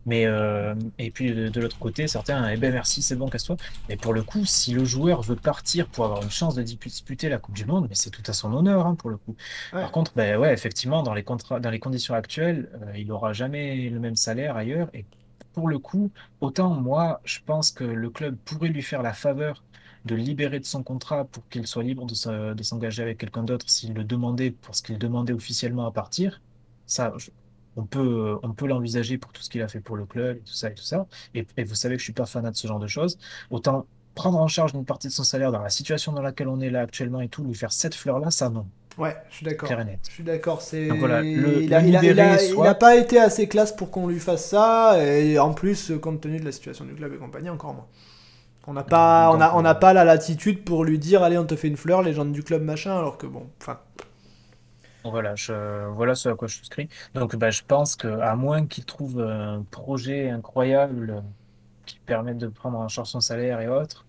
Mais 0.07 0.27
euh, 0.27 0.75
et 0.99 1.11
puis 1.11 1.35
de, 1.35 1.49
de 1.49 1.61
l'autre 1.61 1.79
côté, 1.79 2.07
certains, 2.09 2.49
eh 2.51 2.57
ben 2.57 2.73
merci, 2.73 3.03
c'est 3.03 3.17
bon, 3.17 3.29
casse-toi. 3.29 3.57
Mais 3.89 3.97
pour 3.97 4.13
le 4.13 4.23
coup, 4.23 4.45
si 4.45 4.73
le 4.73 4.85
joueur 4.85 5.23
veut 5.23 5.37
partir 5.37 5.89
pour 5.89 6.05
avoir 6.05 6.23
une 6.23 6.31
chance 6.31 6.55
de 6.55 6.63
disputer 6.63 7.29
la 7.29 7.39
Coupe 7.39 7.55
du 7.55 7.65
Monde, 7.65 7.87
mais 7.89 7.95
c'est 7.95 8.11
tout 8.11 8.23
à 8.27 8.33
son 8.33 8.53
honneur 8.53 8.87
hein, 8.87 8.95
pour 8.97 9.11
le 9.11 9.17
coup. 9.17 9.35
Ouais. 9.73 9.81
Par 9.81 9.93
contre, 9.93 10.13
ben 10.15 10.39
ouais, 10.39 10.53
effectivement, 10.53 11.03
dans 11.03 11.15
les 11.15 11.23
contrats, 11.25 11.61
dans 11.61 11.71
les 11.71 11.79
conditions 11.81 12.15
actuelles, 12.15 12.69
euh, 12.83 12.99
il 12.99 13.11
aura 13.13 13.33
jamais 13.33 13.89
le 13.89 13.99
même 13.99 14.17
salaire 14.17 14.57
ailleurs. 14.57 14.89
Et 14.95 15.05
pour 15.53 15.69
le 15.69 15.79
coup, 15.79 16.11
autant 16.41 16.71
moi, 16.75 17.21
je 17.25 17.39
pense 17.45 17.71
que 17.71 17.85
le 17.85 18.11
club 18.11 18.37
pourrait 18.45 18.69
lui 18.69 18.83
faire 18.83 19.03
la 19.03 19.13
faveur 19.13 19.65
de 20.05 20.15
libérer 20.15 20.61
de 20.61 20.67
son 20.67 20.83
contrat 20.83 21.25
pour 21.25 21.49
qu'il 21.49 21.67
soit 21.67 21.83
libre 21.83 22.05
de 22.07 22.63
s'engager 22.63 23.03
avec 23.03 23.19
quelqu'un 23.19 23.43
d'autre 23.43 23.71
s'il 23.71 23.95
le 23.95 24.05
demandait 24.05 24.51
pour 24.51 24.75
ce 24.75 24.83
qu'il 24.83 24.99
demandait 24.99 25.33
officiellement 25.33 25.87
à 25.87 25.93
partir. 25.93 26.43
Ça, 26.87 27.15
je- 27.17 27.31
on 27.77 27.85
peut, 27.85 28.37
on 28.43 28.53
peut 28.53 28.67
l'envisager 28.67 29.19
pour 29.19 29.33
tout 29.33 29.43
ce 29.43 29.51
qu'il 29.51 29.63
a 29.63 29.69
fait 29.69 29.81
pour 29.81 29.97
le 29.97 30.07
club 30.07 30.37
et 30.39 30.41
tout 30.41 30.53
ça 30.53 30.71
et 30.71 30.75
tout 30.75 30.85
ça. 30.85 31.07
Et, 31.35 31.47
et 31.57 31.65
vous 31.65 31.75
savez 31.75 31.95
que 31.97 32.01
je 32.01 32.05
suis 32.05 32.13
pas 32.13 32.27
fanat 32.27 32.51
de 32.51 32.57
ce 32.57 32.67
genre 32.67 32.79
de 32.79 32.87
choses. 32.87 33.19
Autant 33.51 33.87
prendre 34.15 34.39
en 34.39 34.47
charge 34.49 34.73
une 34.75 34.85
partie 34.85 35.09
de 35.09 35.13
son 35.13 35.25
salaire 35.25 35.51
dans 35.51 35.61
la 35.61 35.71
situation 35.71 36.13
dans 36.13 36.23
laquelle 36.23 36.49
on 36.49 36.61
est 36.61 36.71
là 36.71 36.83
actuellement 36.83 37.21
et 37.21 37.29
tout, 37.29 37.43
lui 37.45 37.55
faire 37.55 37.73
cette 37.73 37.95
fleur-là, 37.97 38.31
ça 38.31 38.49
non, 38.49 38.67
Ouais, 38.97 39.17
je 39.29 39.37
suis 39.37 39.45
d'accord. 39.45 39.69
Je 39.69 40.11
suis 40.13 40.23
d'accord, 40.23 40.63
c'est. 40.63 40.87
Voilà, 40.89 41.23
il, 41.23 41.39
a, 41.39 41.49
le 41.49 41.63
il, 41.63 41.75
a, 41.75 41.81
il, 41.83 41.97
a, 41.97 42.01
libérer, 42.01 42.45
il 42.45 42.53
soit- 42.53 42.69
a 42.69 42.75
pas 42.75 42.95
été 42.97 43.19
assez 43.19 43.49
classe 43.49 43.75
pour 43.75 43.91
qu'on 43.91 44.07
lui 44.07 44.21
fasse 44.21 44.49
ça, 44.51 45.05
et 45.05 45.37
en 45.41 45.53
plus, 45.53 45.93
compte 46.01 46.21
tenu 46.21 46.39
de 46.39 46.45
la 46.45 46.53
situation 46.53 46.85
du 46.85 46.95
club 46.95 47.13
et 47.13 47.17
compagnie, 47.17 47.51
encore 47.51 47.75
moins. 47.75 47.87
On 48.67 48.73
n'a 48.73 48.85
pas, 48.85 49.31
on 49.33 49.41
a, 49.41 49.53
on 49.55 49.63
n'a 49.63 49.75
pas 49.75 49.93
la 49.93 50.05
latitude 50.05 50.65
pour 50.65 50.85
lui 50.85 50.99
dire, 50.99 51.23
allez, 51.23 51.37
on 51.37 51.45
te 51.45 51.57
fait 51.57 51.69
une 51.69 51.77
fleur, 51.77 52.03
légende 52.03 52.33
du 52.33 52.43
club, 52.45 52.63
machin, 52.63 52.97
alors 52.97 53.19
que 53.19 53.27
bon, 53.27 53.49
enfin. 53.61 53.79
Voilà, 55.05 55.35
je, 55.35 55.53
voilà 55.95 56.15
ce 56.15 56.29
à 56.31 56.35
quoi 56.35 56.49
je 56.49 56.57
souscris. 56.57 56.89
Donc, 57.15 57.37
bah, 57.37 57.51
je 57.51 57.63
pense 57.67 57.95
que 57.97 58.09
à 58.09 58.35
moins 58.37 58.67
qu'il 58.67 58.85
trouve 58.85 59.21
un 59.21 59.63
projet 59.71 60.31
incroyable 60.31 61.23
qui 61.87 61.99
permette 62.07 62.39
de 62.39 62.47
prendre 62.49 62.79
en 62.79 62.89
charge 62.89 63.09
son 63.09 63.21
salaire 63.21 63.61
et 63.61 63.69
autres, 63.69 64.07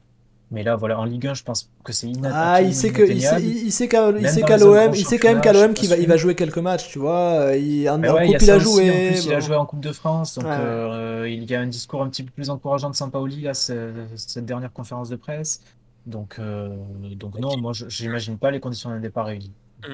mais 0.52 0.64
là, 0.64 0.76
voilà, 0.76 0.98
en 1.00 1.04
Ligue 1.04 1.28
1, 1.28 1.34
je 1.34 1.44
pense 1.44 1.70
que 1.84 1.92
c'est 1.92 2.08
inat- 2.08 2.30
Ah, 2.34 2.62
il 2.62 2.74
sait 2.74 2.92
que, 2.92 3.02
il 3.02 3.20
sait, 3.22 3.28
inatteignable. 3.42 3.46
il, 3.66 3.72
sait 3.72 3.88
qu'à, 3.90 4.10
il 4.12 4.30
sait 4.30 4.42
qu'à 4.44 4.58
l'OM, 4.58 4.92
il 4.94 5.06
sait 5.06 5.18
quand 5.18 5.28
même 5.28 5.42
qu'à 5.42 5.52
l'OM 5.52 5.74
qu'il 5.74 5.90
va, 5.90 5.98
il 5.98 6.08
va 6.08 6.16
jouer 6.18 6.36
quelques 6.36 6.60
matchs, 6.60 6.88
tu 6.88 7.00
vois. 7.00 7.56
Il, 7.58 7.90
en, 7.90 8.00
ouais, 8.00 8.08
coupe, 8.08 8.18
a 8.20 8.26
il 8.26 8.52
aussi. 8.52 8.60
joué. 8.64 8.90
En 8.90 9.12
plus, 9.12 9.26
il 9.26 9.32
a 9.34 9.36
bon. 9.40 9.42
joué 9.46 9.56
en 9.56 9.66
Coupe 9.66 9.80
de 9.82 9.92
France, 9.92 10.36
donc 10.36 10.46
Ouais. 10.46 10.52
euh, 10.58 11.28
il 11.30 11.44
y 11.50 11.56
a 11.56 11.60
un 11.60 11.68
discours 11.68 12.04
un 12.04 12.10
petit 12.10 12.24
peu 12.24 12.32
plus 12.32 12.50
encourageant 12.50 12.90
de 12.92 12.96
Sampaoli 12.96 13.42
là, 13.42 13.54
ce- 13.54 13.92
cette 14.16 14.46
dernière 14.46 14.72
conférence 14.72 15.10
de 15.10 15.16
presse. 15.18 15.62
Donc, 16.06 16.38
euh, 16.40 16.70
donc 17.18 17.40
non, 17.40 17.58
moi, 17.58 17.74
je- 17.74 17.90
j'imagine 17.90 18.38
pas 18.38 18.52
les 18.52 18.60
conditions 18.60 18.92
d'un 18.92 19.00
départ 19.00 19.26
réunies. 19.26 19.52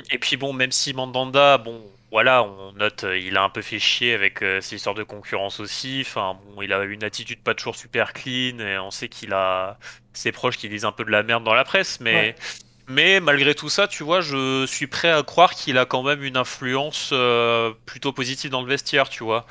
Et 0.09 0.17
puis 0.19 0.37
bon, 0.37 0.53
même 0.53 0.71
si 0.71 0.93
Mandanda, 0.93 1.57
bon, 1.57 1.81
voilà, 2.11 2.43
on 2.43 2.73
note, 2.73 3.05
euh, 3.05 3.17
il 3.17 3.37
a 3.37 3.43
un 3.43 3.49
peu 3.49 3.61
fait 3.61 3.79
chier 3.79 4.13
avec 4.13 4.41
euh, 4.41 4.59
ces 4.59 4.75
histoires 4.75 4.95
de 4.95 5.03
concurrence 5.03 5.59
aussi. 5.59 6.03
Enfin, 6.05 6.37
bon, 6.45 6.61
il 6.61 6.73
a 6.73 6.83
une 6.83 7.03
attitude 7.03 7.41
pas 7.41 7.55
toujours 7.55 7.75
super 7.75 8.13
clean 8.13 8.59
et 8.59 8.77
on 8.77 8.91
sait 8.91 9.07
qu'il 9.07 9.33
a 9.33 9.77
ses 10.11 10.33
proches 10.33 10.57
qui 10.57 10.67
disent 10.67 10.85
un 10.85 10.91
peu 10.91 11.05
de 11.05 11.11
la 11.11 11.23
merde 11.23 11.43
dans 11.43 11.53
la 11.53 11.63
presse, 11.63 11.99
mais. 11.99 12.13
Ouais. 12.13 12.35
Mais 12.87 13.21
malgré 13.21 13.55
tout 13.55 13.69
ça, 13.69 13.87
tu 13.87 14.03
vois, 14.03 14.19
je 14.19 14.65
suis 14.65 14.87
prêt 14.87 15.11
à 15.11 15.23
croire 15.23 15.53
qu'il 15.53 15.77
a 15.77 15.85
quand 15.85 16.03
même 16.03 16.23
une 16.23 16.35
influence 16.35 17.11
euh, 17.13 17.71
plutôt 17.85 18.11
positive 18.11 18.51
dans 18.51 18.61
le 18.61 18.67
vestiaire, 18.67 19.07
tu 19.07 19.23
vois. 19.23 19.45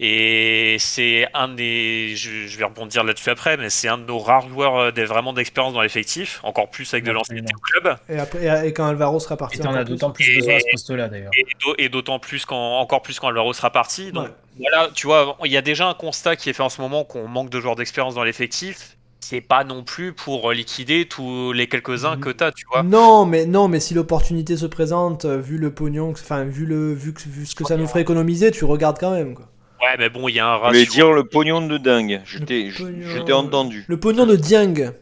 Et 0.00 0.76
c'est 0.80 1.26
un 1.34 1.46
des, 1.48 2.14
je, 2.16 2.46
je 2.48 2.58
vais 2.58 2.64
rebondir 2.64 3.04
là-dessus 3.04 3.30
après, 3.30 3.56
mais 3.56 3.70
c'est 3.70 3.86
un 3.86 3.96
de 3.96 4.04
nos 4.04 4.18
rares 4.18 4.48
joueurs 4.48 4.76
euh, 4.76 4.90
des, 4.90 5.04
vraiment 5.04 5.32
d'expérience 5.32 5.72
dans 5.72 5.82
l'effectif, 5.82 6.40
encore 6.42 6.68
plus 6.68 6.92
avec 6.92 7.04
de 7.04 7.12
l'ancienneté 7.12 7.52
au 7.54 7.60
club. 7.60 7.96
Et, 8.08 8.18
après, 8.18 8.68
et 8.68 8.72
quand 8.72 8.86
Alvaro 8.86 9.20
sera 9.20 9.36
parti. 9.36 9.58
Et 9.58 9.60
encore 9.60 9.76
as 9.76 9.84
d'autant 9.84 10.10
plus 10.10 10.28
Et- 10.32 10.36
besoin 10.36 10.54
à 10.56 10.60
ce 10.60 10.64
poste-là 10.72 11.08
d'ailleurs. 11.08 11.30
Et 11.38 11.44
d'au- 11.64 11.74
Et 11.78 11.88
d'autant 11.88 12.18
plus 12.18 12.44
quand, 12.44 12.78
encore 12.80 13.02
plus 13.02 13.20
quand 13.20 13.28
Alvaro 13.28 13.52
sera 13.52 13.70
parti. 13.70 14.10
Donc 14.10 14.24
Ouais. 14.26 14.30
voilà, 14.58 14.88
tu 14.92 15.06
vois, 15.06 15.36
il 15.44 15.52
y 15.52 15.56
a 15.56 15.62
déjà 15.62 15.86
un 15.88 15.94
constat 15.94 16.34
qui 16.34 16.50
est 16.50 16.54
fait 16.54 16.62
en 16.64 16.68
ce 16.68 16.80
moment 16.80 17.04
qu'on 17.04 17.28
manque 17.28 17.50
de 17.50 17.60
joueurs 17.60 17.76
d'expérience 17.76 18.16
dans 18.16 18.24
l'effectif. 18.24 18.96
C'est 19.20 19.40
pas 19.40 19.64
non 19.64 19.84
plus 19.84 20.12
pour 20.12 20.52
liquider 20.52 21.06
tous 21.06 21.52
les 21.52 21.66
quelques-uns 21.66 22.18
que 22.18 22.28
t'as, 22.28 22.52
tu 22.52 22.66
vois. 22.70 22.82
Non, 22.82 23.24
mais 23.24 23.46
non, 23.46 23.68
mais 23.68 23.80
si 23.80 23.94
l'opportunité 23.94 24.56
se 24.58 24.66
présente, 24.66 25.24
euh, 25.24 25.38
vu 25.40 25.56
le 25.56 25.72
pognon, 25.72 26.10
enfin 26.10 26.44
vu 26.44 26.66
le 26.66 26.92
vu, 26.92 27.14
que- 27.14 27.22
vu 27.26 27.46
ce 27.46 27.54
que 27.54 27.64
ça 27.64 27.76
nous 27.78 27.86
ferait 27.86 28.02
économiser, 28.02 28.50
tu 28.50 28.66
regardes 28.66 28.98
quand 28.98 29.12
même 29.12 29.34
quoi. 29.34 29.46
Ouais, 29.84 29.96
mais 29.98 30.08
bon, 30.08 30.28
il 30.28 30.34
y 30.34 30.40
a 30.40 30.46
un 30.48 30.56
Je 30.58 30.66
voulais 30.66 30.78
ratio. 30.80 30.92
dire 30.92 31.12
le 31.12 31.24
pognon 31.24 31.66
de 31.66 31.78
dingue. 31.78 32.20
Je 32.24 32.38
Le 32.38 32.44
t'ai 32.46 32.70
je- 32.70 32.82
pognon. 32.82 33.24
t'ai 33.24 33.32
entendu. 33.32 33.84
Le 33.88 33.98
pognon 33.98 34.26
de 34.26 34.36
Dieng. 34.36 34.92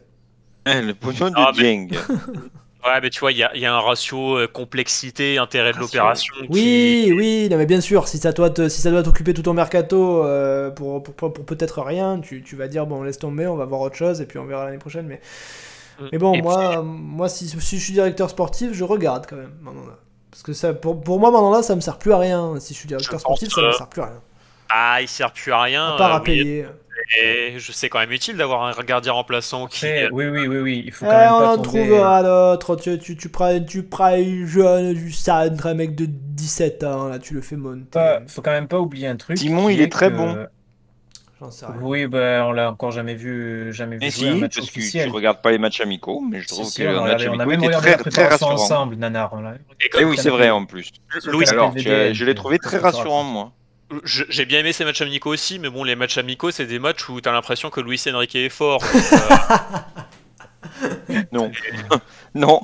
Hein, 0.65 0.81
le 0.87 0.93
pognon 0.93 1.29
de 1.29 1.33
Ah, 1.35 1.51
mais- 1.55 1.61
Dieng. 1.63 1.89
Ouais, 2.85 2.99
mais 3.01 3.09
tu 3.09 3.21
vois, 3.21 3.31
il 3.31 3.37
y 3.37 3.43
a, 3.43 3.55
il 3.55 3.61
y 3.61 3.65
a 3.65 3.73
un 3.73 3.79
ratio 3.79 4.39
euh, 4.39 4.45
complexité, 4.47 5.37
intérêt 5.37 5.71
de 5.71 5.77
Ratio. 5.77 5.85
l'opération. 5.85 6.33
qui- 6.41 6.47
Oui, 6.49 7.13
oui, 7.15 7.47
non 7.49 7.55
mais 7.55 7.65
bien 7.65 7.79
sûr, 7.79 8.09
si 8.09 8.17
ça 8.17 8.33
doit 8.33 8.49
te- 8.49 8.67
si 8.67 8.81
ça 8.81 8.91
doit 8.91 9.03
t'occuper 9.03 9.33
tout 9.33 9.41
ton 9.41 9.53
mercato 9.53 10.25
euh, 10.25 10.69
pour, 10.69 11.01
pour, 11.01 11.13
pour, 11.13 11.31
pour 11.31 11.45
peut-être 11.45 11.81
rien, 11.81 12.19
tu, 12.19 12.43
tu 12.43 12.57
vas 12.57 12.67
dire 12.67 12.85
bon 12.85 13.01
laisse 13.03 13.19
tomber, 13.19 13.47
on 13.47 13.55
va 13.55 13.63
voir 13.63 13.79
autre 13.79 13.95
chose 13.95 14.19
et 14.19 14.25
puis 14.25 14.37
on 14.37 14.43
verra 14.45 14.65
l'année 14.65 14.79
prochaine. 14.79 15.05
Mais, 15.07 15.21
Mm. 16.01 16.05
mais 16.11 16.17
bon, 16.17 16.33
Et 16.33 16.41
moi, 16.41 16.81
moi 16.83 17.29
si, 17.29 17.47
si 17.47 17.77
je 17.79 17.83
suis 17.85 17.93
directeur 17.93 18.29
sportif, 18.29 18.73
je 18.73 18.83
regarde 18.83 19.27
quand 19.29 19.37
même 19.37 19.53
Mandanda. 19.61 19.97
Parce 20.31 20.43
que 20.43 20.51
ça, 20.51 20.73
pour, 20.73 20.99
pour 20.99 21.19
moi, 21.21 21.31
Mandanda, 21.31 21.63
ça 21.63 21.75
me 21.77 21.81
sert 21.81 21.97
plus 21.99 22.11
à 22.11 22.17
rien. 22.17 22.55
Si 22.59 22.73
je 22.73 22.79
suis 22.79 22.87
directeur 22.87 23.11
Je 23.19 23.23
pense, 23.23 23.37
sportif, 23.39 23.49
ça 23.53 23.61
me 23.61 23.67
euh, 23.67 23.71
sert 23.71 23.87
plus 23.87 24.01
à 24.01 24.05
rien. 24.07 24.21
Ah, 24.69 25.01
il 25.01 25.07
sert 25.07 25.31
plus 25.31 25.51
à 25.51 25.61
rien. 25.61 25.93
À 25.93 25.97
part 25.97 26.11
euh, 26.13 26.17
à 26.17 26.19
oui, 26.19 26.25
payer. 26.25 26.65
et 27.21 27.53
je 27.57 27.71
sais 27.71 27.89
quand 27.89 27.99
même 27.99 28.11
utile 28.11 28.37
d'avoir 28.37 28.63
un 28.63 28.83
gardien 28.83 29.11
remplaçant 29.13 29.67
qui. 29.67 29.85
Après, 29.85 30.09
oui, 30.11 30.25
oui, 30.27 30.47
oui, 30.47 30.57
oui, 30.57 30.83
il 30.85 30.91
faut 30.91 31.05
Eh, 31.05 31.09
quand 31.09 31.17
même 31.17 31.31
on 31.33 31.39
pas 31.39 31.51
en 31.51 31.55
tomber. 31.57 31.67
trouvera 31.87 32.23
d'autres. 32.23 32.75
Tu, 32.77 32.97
tu, 32.99 33.17
tu 33.17 33.29
prends, 33.29 33.59
tu 33.63 33.83
prends 33.83 34.05
un 34.13 34.45
jeune 34.45 34.93
du 34.93 35.11
centre, 35.11 35.67
un 35.67 35.73
mec 35.73 35.95
de 35.95 36.05
17 36.07 36.83
ans, 36.83 37.07
là, 37.09 37.19
tu 37.19 37.33
le 37.33 37.41
fais 37.41 37.55
monter. 37.55 37.85
Pas- 37.91 38.21
faut 38.27 38.41
quand 38.41 38.51
même 38.51 38.67
pas 38.67 38.79
oublier 38.79 39.07
un 39.07 39.15
truc. 39.17 39.37
Simon, 39.37 39.67
qui 39.67 39.75
il 39.75 39.81
est 39.81 39.91
très 39.91 40.09
que- 40.09 40.15
bon. 40.17 40.45
J'en 41.39 41.51
sais 41.51 41.65
rien. 41.65 41.75
Oui, 41.81 42.07
bah, 42.07 42.45
on 42.47 42.51
l'a 42.53 42.71
encore 42.71 42.91
jamais 42.91 43.15
vu, 43.15 43.73
jamais 43.73 43.97
vu 43.97 44.01
Mais 44.05 44.11
jouer 44.11 44.29
un 44.29 44.33
si, 44.35 44.39
match 44.39 44.55
parce 44.55 44.71
que 44.71 45.03
tu 45.03 45.09
regardes 45.09 45.41
pas 45.41 45.51
les 45.51 45.57
matchs 45.57 45.81
amicaux, 45.81 46.21
mais 46.21 46.39
je 46.39 46.47
Si, 46.47 46.53
trouve 46.53 46.67
si, 46.67 46.81
que 46.83 46.87
on, 46.87 47.03
le 47.03 47.11
match 47.11 47.23
on 47.27 47.31
a 47.39 47.43
amicaux 47.43 47.49
même 47.49 47.63
était 47.63 47.75
regardé 47.75 47.97
très, 48.03 48.09
très 48.11 48.27
rassurant. 48.27 48.53
ensemble, 48.53 48.95
Nanar. 48.95 49.33
on 49.33 49.43
Et 49.51 49.89
Eh 49.99 50.05
oui, 50.05 50.15
c'est 50.17 50.29
vrai 50.29 50.51
en 50.51 50.65
plus. 50.65 50.89
Louis, 51.25 51.45
Alors, 51.49 51.73
je, 51.77 52.23
l'ai 52.23 52.35
trouvé 52.35 52.59
très 52.59 52.77
rassurant, 52.77 53.23
moi. 53.23 53.51
J'ai 54.03 54.45
bien 54.45 54.59
aimé 54.59 54.73
ces 54.73 54.85
matchs 54.85 55.01
amicaux 55.01 55.31
aussi, 55.31 55.59
mais 55.59 55.69
bon, 55.69 55.83
les 55.83 55.95
matchs 55.95 56.17
amicaux, 56.17 56.51
c'est 56.51 56.65
des 56.65 56.79
matchs 56.79 57.07
où 57.09 57.19
t'as 57.21 57.31
l'impression 57.31 57.69
que 57.69 57.81
Luis 57.81 58.01
Enrique 58.13 58.35
est 58.35 58.49
fort. 58.49 58.81
donc, 61.31 61.53
euh, 61.91 61.97
Non. 62.35 62.61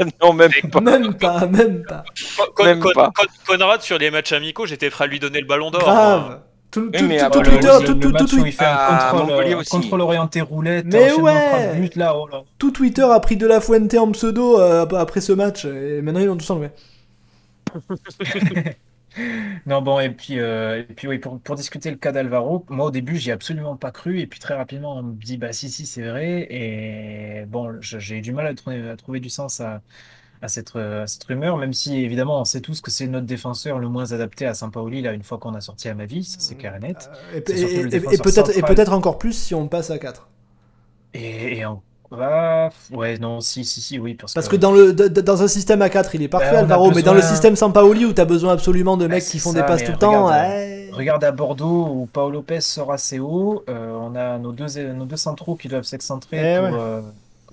non. 0.00 0.06
non, 0.22 0.32
même 0.32 0.50
pas. 0.70 0.80
Même 0.80 1.14
pas, 1.14 1.46
même 1.46 1.82
pas. 1.84 2.04
Con- 2.36 2.44
Con- 2.54 2.64
Même 2.64 2.80
Con- 2.80 2.90
pas. 2.94 3.10
Con- 3.14 3.24
Conrad, 3.58 3.82
sur 3.82 3.98
les 3.98 4.10
matchs 4.10 4.32
amicaux, 4.32 4.66
j'étais 4.66 4.90
prêt 4.90 5.04
à 5.04 5.06
lui 5.06 5.18
donner 5.18 5.40
le 5.40 5.46
ballon 5.46 5.70
d'or. 5.70 5.80
Grave. 5.82 6.40
Tout, 6.70 6.90
tout, 6.90 7.04
mais 7.04 7.18
tout- 7.18 7.24
après, 7.24 7.42
tout 7.42 7.50
le- 7.50 7.56
Twitter, 7.56 7.72
le, 7.80 7.86
tout, 7.86 7.94
le 7.94 8.00
tout, 8.00 8.10
match 8.10 8.30
tout, 8.30 8.40
où 8.40 8.46
il 8.46 8.52
fait 8.52 8.64
un 8.66 9.10
contrôle, 9.10 9.26
Montpellier 9.26 9.54
euh, 9.54 9.62
contrôle 9.70 10.00
orienté 10.02 10.40
roulette, 10.42 10.84
Mais 10.86 11.12
ouais. 11.14 11.90
là, 11.96 12.14
oh 12.14 12.28
là. 12.30 12.42
tout 12.58 12.70
Twitter 12.72 13.02
a 13.10 13.18
pris 13.20 13.38
de 13.38 13.46
la 13.46 13.60
Fuente 13.62 13.94
en 13.94 14.12
pseudo 14.12 14.60
euh, 14.60 14.84
après 14.98 15.22
ce 15.22 15.32
match 15.32 15.64
et 15.64 16.02
maintenant 16.02 16.20
ils 16.20 16.26
l'ont 16.26 16.36
tous 16.36 16.50
enlevé. 16.50 16.68
Non, 19.66 19.82
bon, 19.82 20.00
et 20.00 20.10
puis, 20.10 20.38
euh, 20.38 20.80
et 20.80 20.94
puis 20.94 21.08
oui, 21.08 21.18
pour, 21.18 21.40
pour 21.40 21.54
discuter 21.56 21.90
le 21.90 21.96
cas 21.96 22.12
d'Alvaro, 22.12 22.64
moi 22.68 22.86
au 22.86 22.90
début, 22.90 23.16
j'y 23.16 23.30
ai 23.30 23.32
absolument 23.32 23.76
pas 23.76 23.90
cru, 23.90 24.20
et 24.20 24.26
puis 24.26 24.38
très 24.40 24.54
rapidement, 24.54 24.96
on 24.96 25.02
me 25.02 25.14
dit, 25.16 25.38
bah 25.38 25.52
si, 25.52 25.70
si, 25.70 25.86
c'est 25.86 26.02
vrai, 26.02 26.46
et 26.50 27.44
bon, 27.46 27.80
je- 27.80 27.98
j'ai 27.98 28.18
eu 28.18 28.20
du 28.20 28.32
mal 28.32 28.46
à 28.46 28.54
trouver, 28.54 28.88
à 28.88 28.96
trouver 28.96 29.20
du 29.20 29.30
sens 29.30 29.60
à, 29.60 29.82
à 30.42 30.48
cette, 30.48 30.76
euh, 30.76 31.04
à 31.04 31.06
cette 31.06 31.24
rumeur, 31.24 31.56
même 31.58 31.72
si 31.74 31.96
évidemment, 31.98 32.40
on 32.40 32.44
sait 32.44 32.60
tous 32.62 32.80
que 32.82 32.90
c'est 32.90 33.08
notre 33.08 33.26
défenseur 33.26 33.78
le 33.80 33.88
moins 33.88 34.12
adapté 34.12 34.46
à 34.46 34.54
Sampaoli, 34.54 35.02
là, 35.02 35.12
une 35.14 35.24
fois 35.24 35.38
qu'on 35.38 35.54
a 35.54 35.60
sorti 35.60 35.88
à 35.88 35.94
ma 35.94 36.06
vie, 36.06 36.24
ça 36.24 36.38
c'est 36.40 36.56
clair 36.56 36.76
et 36.76 36.80
net. 36.80 37.10
Et, 37.30 37.42
C'est 37.46 37.56
surtout 37.56 37.80
et- 37.80 37.82
le 37.82 37.90
et- 37.92 37.96
et 37.96 38.00
défenseur 38.00 38.18
peut-être 38.18 38.50
et 38.56 38.62
central. 38.62 38.74
peut-être 38.76 38.92
encore 38.92 39.18
plus 39.18 39.32
si 39.34 39.54
on 39.54 39.68
passe 39.68 39.90
à 39.90 39.98
4. 39.98 40.28
Et, 41.14 41.58
et 41.58 41.66
on 41.66 41.82
va, 42.10 42.70
ouais, 42.92 43.18
non, 43.18 43.40
si, 43.40 43.64
si, 43.64 43.80
si, 43.80 43.98
oui, 43.98 44.14
parce, 44.14 44.32
Parce 44.34 44.48
que 44.48 44.56
dans, 44.56 44.72
le, 44.72 44.92
dans 44.92 45.42
un 45.42 45.48
système 45.48 45.82
à 45.82 45.90
4, 45.90 46.14
il 46.14 46.22
est 46.22 46.28
parfait 46.28 46.50
on 46.52 46.56
a 46.56 46.60
Alvaro, 46.60 46.90
mais 46.92 47.02
dans 47.02 47.14
le 47.14 47.20
système 47.22 47.54
sans 47.56 47.70
Paoli 47.70 48.04
où 48.06 48.12
t'as 48.12 48.24
besoin 48.24 48.52
absolument 48.54 48.96
de 48.96 49.06
Ben, 49.06 49.16
mecs 49.16 49.24
qui 49.24 49.38
font 49.38 49.52
ça, 49.52 49.60
des 49.60 49.66
passes 49.66 49.84
tout 49.84 49.92
le 49.92 49.98
temps, 49.98 50.24
regarde, 50.26 50.46
ouais. 50.46 50.90
Regarde 50.92 51.22
à 51.24 51.30
Bordeaux 51.32 51.86
où 51.92 52.08
Paolo 52.12 52.36
Lopez 52.38 52.60
sort 52.62 52.92
assez 52.92 53.18
haut, 53.18 53.62
euh, 53.68 53.92
on 54.00 54.14
a 54.16 54.38
nos 54.38 54.52
deux, 54.52 54.66
nos 54.94 55.04
deux 55.04 55.16
centraux 55.16 55.54
qui 55.54 55.68
doivent 55.68 55.84
s'excentrer 55.84 56.38
Eh 56.38 56.58
pour 56.58 56.76
ouais. 56.76 56.80
euh, 56.82 57.00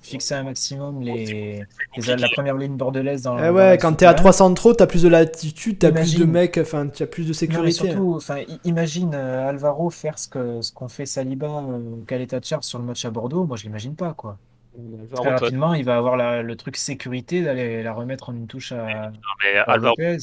fixer 0.05 0.35
un 0.35 0.43
maximum 0.43 1.01
les, 1.01 1.65
la 1.97 2.29
première 2.29 2.55
ligne 2.57 2.75
bordelaise 2.77 3.23
dans 3.23 3.37
Eh 3.37 3.51
dans 3.51 3.53
ouais, 3.53 3.69
l'axe 3.71 3.81
quand 3.81 3.93
t'es 3.93 4.05
à 4.05 4.11
souterrain. 4.11 4.13
300 4.13 4.53
trop, 4.53 4.73
t'as 4.73 4.87
plus 4.87 5.03
de 5.03 5.09
latitude, 5.09 5.79
t'as 5.79 5.91
plus 5.91 6.15
de 6.15 6.23
Imagine. 6.23 6.31
mecs, 6.31 6.57
enfin, 6.57 6.87
t'as 6.87 7.05
plus 7.07 7.23
de 7.23 7.33
Non, 7.47 7.63
mais 7.63 7.71
sécurité. 7.71 7.71
surtout, 7.71 8.13
enfin, 8.15 8.39
i- 8.39 8.59
imagine 8.63 9.13
euh, 9.15 9.49
Alvaro 9.49 9.89
faire 9.89 10.17
ce 10.19 10.27
que 10.27 10.61
ce 10.61 10.71
qu'on 10.71 10.87
fait 10.87 11.05
Saliba, 11.05 11.47
euh, 11.47 11.79
Caleta 12.07 12.39
Charles 12.41 12.63
sur 12.63 12.79
le 12.79 12.85
match 12.85 13.03
à 13.05 13.09
Bordeaux, 13.11 13.45
moi 13.45 13.57
je 13.57 13.63
l'imagine 13.63 13.95
pas 13.95 14.13
quoi. 14.13 14.37
Très 14.73 15.23
Alvaro, 15.23 15.23
toi- 15.23 15.31
rapidement, 15.37 15.73
il 15.73 15.85
va 15.85 15.97
avoir 15.97 16.17
la- 16.17 16.41
le 16.41 16.55
truc 16.55 16.77
sécurité 16.77 17.41
d'aller 17.43 17.81
la 17.83 17.93
remettre 17.93 18.29
en 18.29 18.33
une 18.33 18.47
touche 18.47 18.71
à, 18.73 19.11
mais 19.43 19.57
à 19.57 19.63
Alvaro, 19.63 19.95
Lopez. 19.97 20.17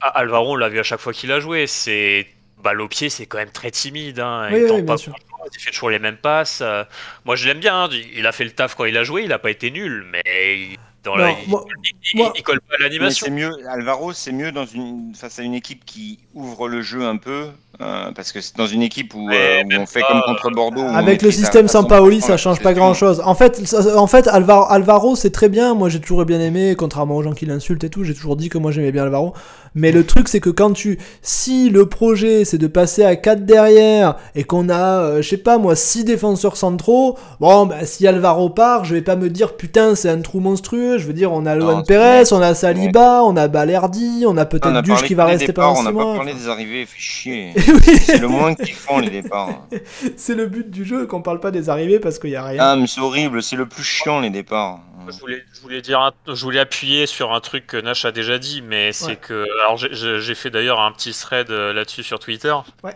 Ah, 0.00 0.08
Alvaro, 0.18 0.52
on 0.52 0.56
l'a 0.56 0.68
vu 0.68 0.78
à 0.78 0.82
chaque 0.82 1.00
fois 1.00 1.12
qu'il 1.12 1.32
a 1.32 1.40
joué. 1.40 1.66
C'est 1.66 2.26
balle 2.62 2.80
au 2.80 2.88
pied, 2.88 3.08
c'est 3.10 3.26
quand 3.26 3.38
même 3.38 3.50
très 3.50 3.70
timide. 3.70 4.20
Hein. 4.20 4.48
Oui, 4.50 4.58
il 4.58 4.62
oui, 4.64 4.68
tente 4.68 4.76
bien 4.78 4.86
pas 4.86 4.96
sûr. 4.98 5.12
grand-chose, 5.12 5.26
il 5.52 5.60
fait 5.60 5.70
toujours 5.70 5.90
les 5.90 5.98
mêmes 5.98 6.16
passes. 6.16 6.60
Euh, 6.62 6.84
moi, 7.24 7.36
je 7.36 7.46
l'aime 7.46 7.58
bien. 7.60 7.84
hein. 7.84 7.88
Il 8.16 8.26
a 8.26 8.32
fait 8.32 8.44
le 8.44 8.50
taf 8.50 8.74
quand 8.74 8.84
il 8.84 8.96
a 8.96 9.04
joué. 9.04 9.22
Il 9.24 9.32
a 9.32 9.38
pas 9.38 9.50
été 9.50 9.70
nul, 9.70 10.04
mais 10.10 10.22
il, 10.26 10.76
dans 11.02 11.16
Non, 11.16 11.24
la- 11.24 11.30
il- 11.32 11.48
moi- 11.50 11.64
il- 11.84 11.90
il- 12.14 12.16
moi- 12.18 12.32
il 12.34 12.42
colle 12.42 12.60
pas 12.62 12.76
à 12.76 12.82
l'animation. 12.82 13.26
c'est 13.26 13.30
mieux, 13.30 13.50
Alvaro, 13.68 14.12
c'est 14.14 14.32
mieux 14.32 14.52
dans 14.52 14.64
une, 14.64 15.12
face 15.14 15.38
à 15.38 15.42
une 15.42 15.52
équipe 15.52 15.84
qui 15.84 16.18
ouvre 16.32 16.66
le 16.66 16.80
jeu 16.80 17.02
un 17.04 17.18
peu, 17.18 17.48
euh, 17.82 18.10
parce 18.12 18.32
que 18.32 18.40
c'est 18.40 18.56
dans 18.56 18.66
une 18.66 18.80
équipe 18.80 19.12
où, 19.14 19.28
euh, 19.30 19.62
où 19.64 19.80
on 19.82 19.84
fait 19.84 20.00
pas, 20.00 20.06
comme 20.08 20.22
contre 20.22 20.50
Bordeaux. 20.50 20.80
Avec 20.82 21.20
le 21.20 21.30
système 21.30 21.68
sans 21.68 21.82
100% 21.82 21.88
Paoli, 21.88 22.20
ça 22.22 22.38
change 22.38 22.60
pas 22.62 22.72
grand 22.72 22.94
chose. 22.94 23.20
En 23.22 23.34
fait, 23.34 23.66
ça- 23.66 23.98
en 23.98 24.06
fait 24.06 24.26
Alvaro, 24.28 24.64
Alvaro 24.72 25.14
c'est 25.14 25.30
très 25.30 25.50
bien. 25.50 25.74
Moi, 25.74 25.90
j'ai 25.90 26.00
toujours 26.00 26.24
bien 26.24 26.40
aimé, 26.40 26.74
contrairement 26.74 27.16
aux 27.16 27.22
gens 27.22 27.34
qui 27.34 27.44
l'insultent 27.44 27.84
et 27.84 27.90
tout. 27.90 28.02
J'ai 28.04 28.14
toujours 28.14 28.36
dit 28.36 28.48
que 28.48 28.56
moi 28.56 28.72
j'aimais 28.72 28.90
bien 28.92 29.02
Alvaro. 29.02 29.34
Mais 29.74 29.90
le 29.92 30.04
truc, 30.06 30.28
c'est 30.28 30.40
que 30.40 30.50
quand 30.50 30.72
tu. 30.72 30.98
Si 31.22 31.68
le 31.70 31.86
projet 31.86 32.44
c'est 32.44 32.58
de 32.58 32.66
passer 32.66 33.04
à 33.04 33.16
4 33.16 33.44
derrière 33.44 34.16
et 34.34 34.44
qu'on 34.44 34.68
a, 34.68 35.00
euh, 35.00 35.22
je 35.22 35.28
sais 35.28 35.36
pas 35.36 35.58
moi, 35.58 35.74
6 35.74 36.04
défenseurs 36.04 36.56
centraux, 36.56 37.18
bon, 37.40 37.66
bah 37.66 37.84
si 37.84 38.06
Alvaro 38.06 38.50
part, 38.50 38.84
je 38.84 38.94
vais 38.94 39.02
pas 39.02 39.16
me 39.16 39.28
dire 39.30 39.56
putain, 39.56 39.94
c'est 39.94 40.08
un 40.10 40.20
trou 40.20 40.40
monstrueux. 40.40 40.98
Je 40.98 41.06
veux 41.06 41.12
dire, 41.12 41.32
on 41.32 41.46
a 41.46 41.54
c'est 41.58 41.86
Perez, 41.86 42.32
on 42.32 42.40
a 42.40 42.54
Saliba, 42.54 43.22
on 43.24 43.36
a 43.36 43.48
Balerdi, 43.48 44.24
on 44.26 44.36
a 44.36 44.42
On 44.42 44.46
peut-être 44.46 44.66
a 44.66 44.82
Duche 44.82 45.02
qui 45.02 45.14
va 45.14 45.24
rester 45.24 45.52
pendant 45.52 45.72
On 45.72 45.76
6 45.76 45.84
n'a 45.84 45.92
pas 45.92 46.04
mois. 46.04 46.14
parlé 46.16 46.34
des 46.34 46.48
arrivées, 46.48 46.86
fait 46.86 46.98
chier. 46.98 47.52
Oui, 47.66 47.96
C'est 47.98 48.18
le 48.18 48.28
moins 48.28 48.54
qu'ils 48.54 48.74
font, 48.74 48.98
les 49.00 49.10
départs. 49.10 49.66
c'est 50.16 50.34
le 50.34 50.46
but 50.46 50.70
du 50.70 50.84
jeu 50.84 51.06
qu'on 51.06 51.22
parle 51.22 51.40
pas 51.40 51.50
des 51.50 51.68
arrivées 51.68 51.98
parce 51.98 52.18
qu'il 52.18 52.30
y 52.30 52.36
a 52.36 52.44
rien. 52.44 52.58
Ah, 52.60 52.76
mais 52.76 52.86
c'est 52.86 53.00
horrible, 53.00 53.42
c'est 53.42 53.56
le 53.56 53.66
plus 53.66 53.82
chiant, 53.82 54.20
les 54.20 54.30
départs. 54.30 54.80
Je 55.12 55.18
voulais, 55.20 55.44
je 55.54 55.60
voulais 55.60 55.80
dire, 55.82 56.00
un- 56.00 56.12
je 56.26 56.42
voulais 56.42 56.60
appuyer 56.60 57.06
sur 57.06 57.32
un 57.32 57.40
truc 57.40 57.66
que 57.66 57.76
Nash 57.76 58.04
a 58.04 58.12
déjà 58.12 58.38
dit, 58.38 58.62
mais 58.62 58.92
c'est 58.92 59.06
Ouais. 59.06 59.16
que, 59.16 59.44
alors 59.62 59.76
j'ai- 59.76 60.34
fait 60.34 60.50
d'ailleurs 60.50 60.80
un 60.80 60.92
petit 60.92 61.12
thread 61.12 61.50
euh, 61.50 61.72
là-dessus 61.72 62.02
sur 62.02 62.18
Twitter. 62.18 62.54
Ouais. 62.82 62.92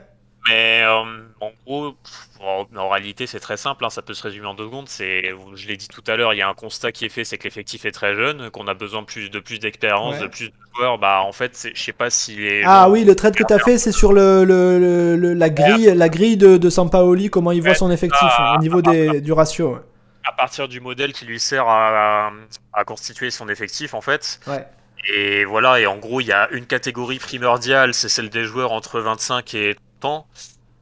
Mais 0.48 0.82
euh, 0.82 1.02
en 1.43 1.51
gros, 1.66 1.94
en, 2.40 2.64
en 2.74 2.89
réalité, 2.89 3.26
c'est 3.26 3.40
très 3.40 3.59
simple. 3.59 3.85
hein, 3.85 3.90
ça 3.90 4.01
peut 4.01 4.14
se 4.14 4.22
résumer 4.22 4.47
en 4.47 4.55
deux 4.55 4.64
secondes. 4.64 4.89
C'est, 4.89 5.35
je 5.55 5.68
l'ai 5.68 5.76
dit 5.76 5.89
tout 5.89 6.02
à 6.06 6.16
l'heure, 6.16 6.32
il 6.32 6.39
y 6.39 6.43
a 6.43 6.48
un 6.48 6.55
constat 6.55 6.90
qui 6.90 7.05
est 7.05 7.10
fait, 7.10 7.24
c'est 7.24 7.36
que 7.36 7.44
l'effectif 7.44 7.85
est 7.85 7.90
très 7.90 8.14
jeune, 8.14 8.48
qu'on 8.51 8.66
a 8.66 8.72
besoin 8.72 9.05
plus 9.05 9.28
de 9.30 9.40
plus 9.40 9.59
d'expérience, 9.59 10.14
Ouais. 10.16 10.22
de 10.22 10.26
plus 10.28 10.47
de 10.48 10.55
joueurs. 10.74 10.97
Bah, 10.97 11.20
en 11.22 11.32
fait, 11.32 11.68
je 11.74 11.82
sais 11.82 11.93
pas 11.93 12.09
si 12.09 12.36
les 12.36 12.62
Ah 12.64 12.85
gens- 12.86 12.93
oui, 12.93 13.05
le 13.05 13.14
trade 13.14 13.35
que 13.36 13.44
tu 13.44 13.52
as 13.52 13.59
fait, 13.59 13.76
c'est 13.76 13.93
sur 13.93 14.12
le, 14.14 14.44
le- 14.44 14.78
le- 14.78 15.16
le- 15.16 15.35
la 15.35 15.51
grille, 15.51 15.93
la 15.94 16.09
grille 16.09 16.39
de, 16.39 16.56
de 16.56 16.70
Sampaoli, 16.70 17.28
comment 17.28 17.52
il 17.52 17.60
voit 17.60 17.74
son 17.74 17.90
effectif 17.90 18.18
ah, 18.39 18.55
au 18.56 18.62
niveau 18.62 18.80
des, 18.80 19.20
du 19.20 19.32
ratio. 19.32 19.78
À 20.24 20.32
partir 20.32 20.69
du 20.69 20.81
modèle 20.81 21.12
qui 21.12 21.24
lui 21.24 21.40
sert 21.40 21.66
à, 21.69 22.31
à 22.73 22.85
constituer 22.85 23.31
son 23.31 23.49
effectif, 23.49 23.95
en 23.95 24.01
fait. 24.01 24.40
Ouais. 24.47 24.66
Et 25.15 25.45
voilà, 25.45 25.81
et 25.81 25.86
en 25.86 25.97
gros, 25.97 26.20
il 26.20 26.27
y 26.27 26.32
a 26.32 26.49
une 26.51 26.66
catégorie 26.66 27.19
primordiale, 27.19 27.95
c'est 27.95 28.09
celle 28.09 28.28
des 28.31 28.45
joueurs 28.45 28.73
entre 28.73 29.01
25 29.01 29.55
et 29.55 29.77
30 30.01 30.05
ans. 30.12 30.27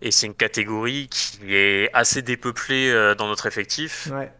Et 0.03 0.11
c'est 0.11 0.27
une 0.27 0.35
catégorie 0.35 1.09
qui 1.11 1.55
est 1.55 1.91
assez 1.95 2.23
dépeuplée 2.23 2.91
euh, 2.91 3.15
dans 3.15 3.29
notre 3.29 3.47
effectif 3.47 4.09
Ouais. 4.13 4.31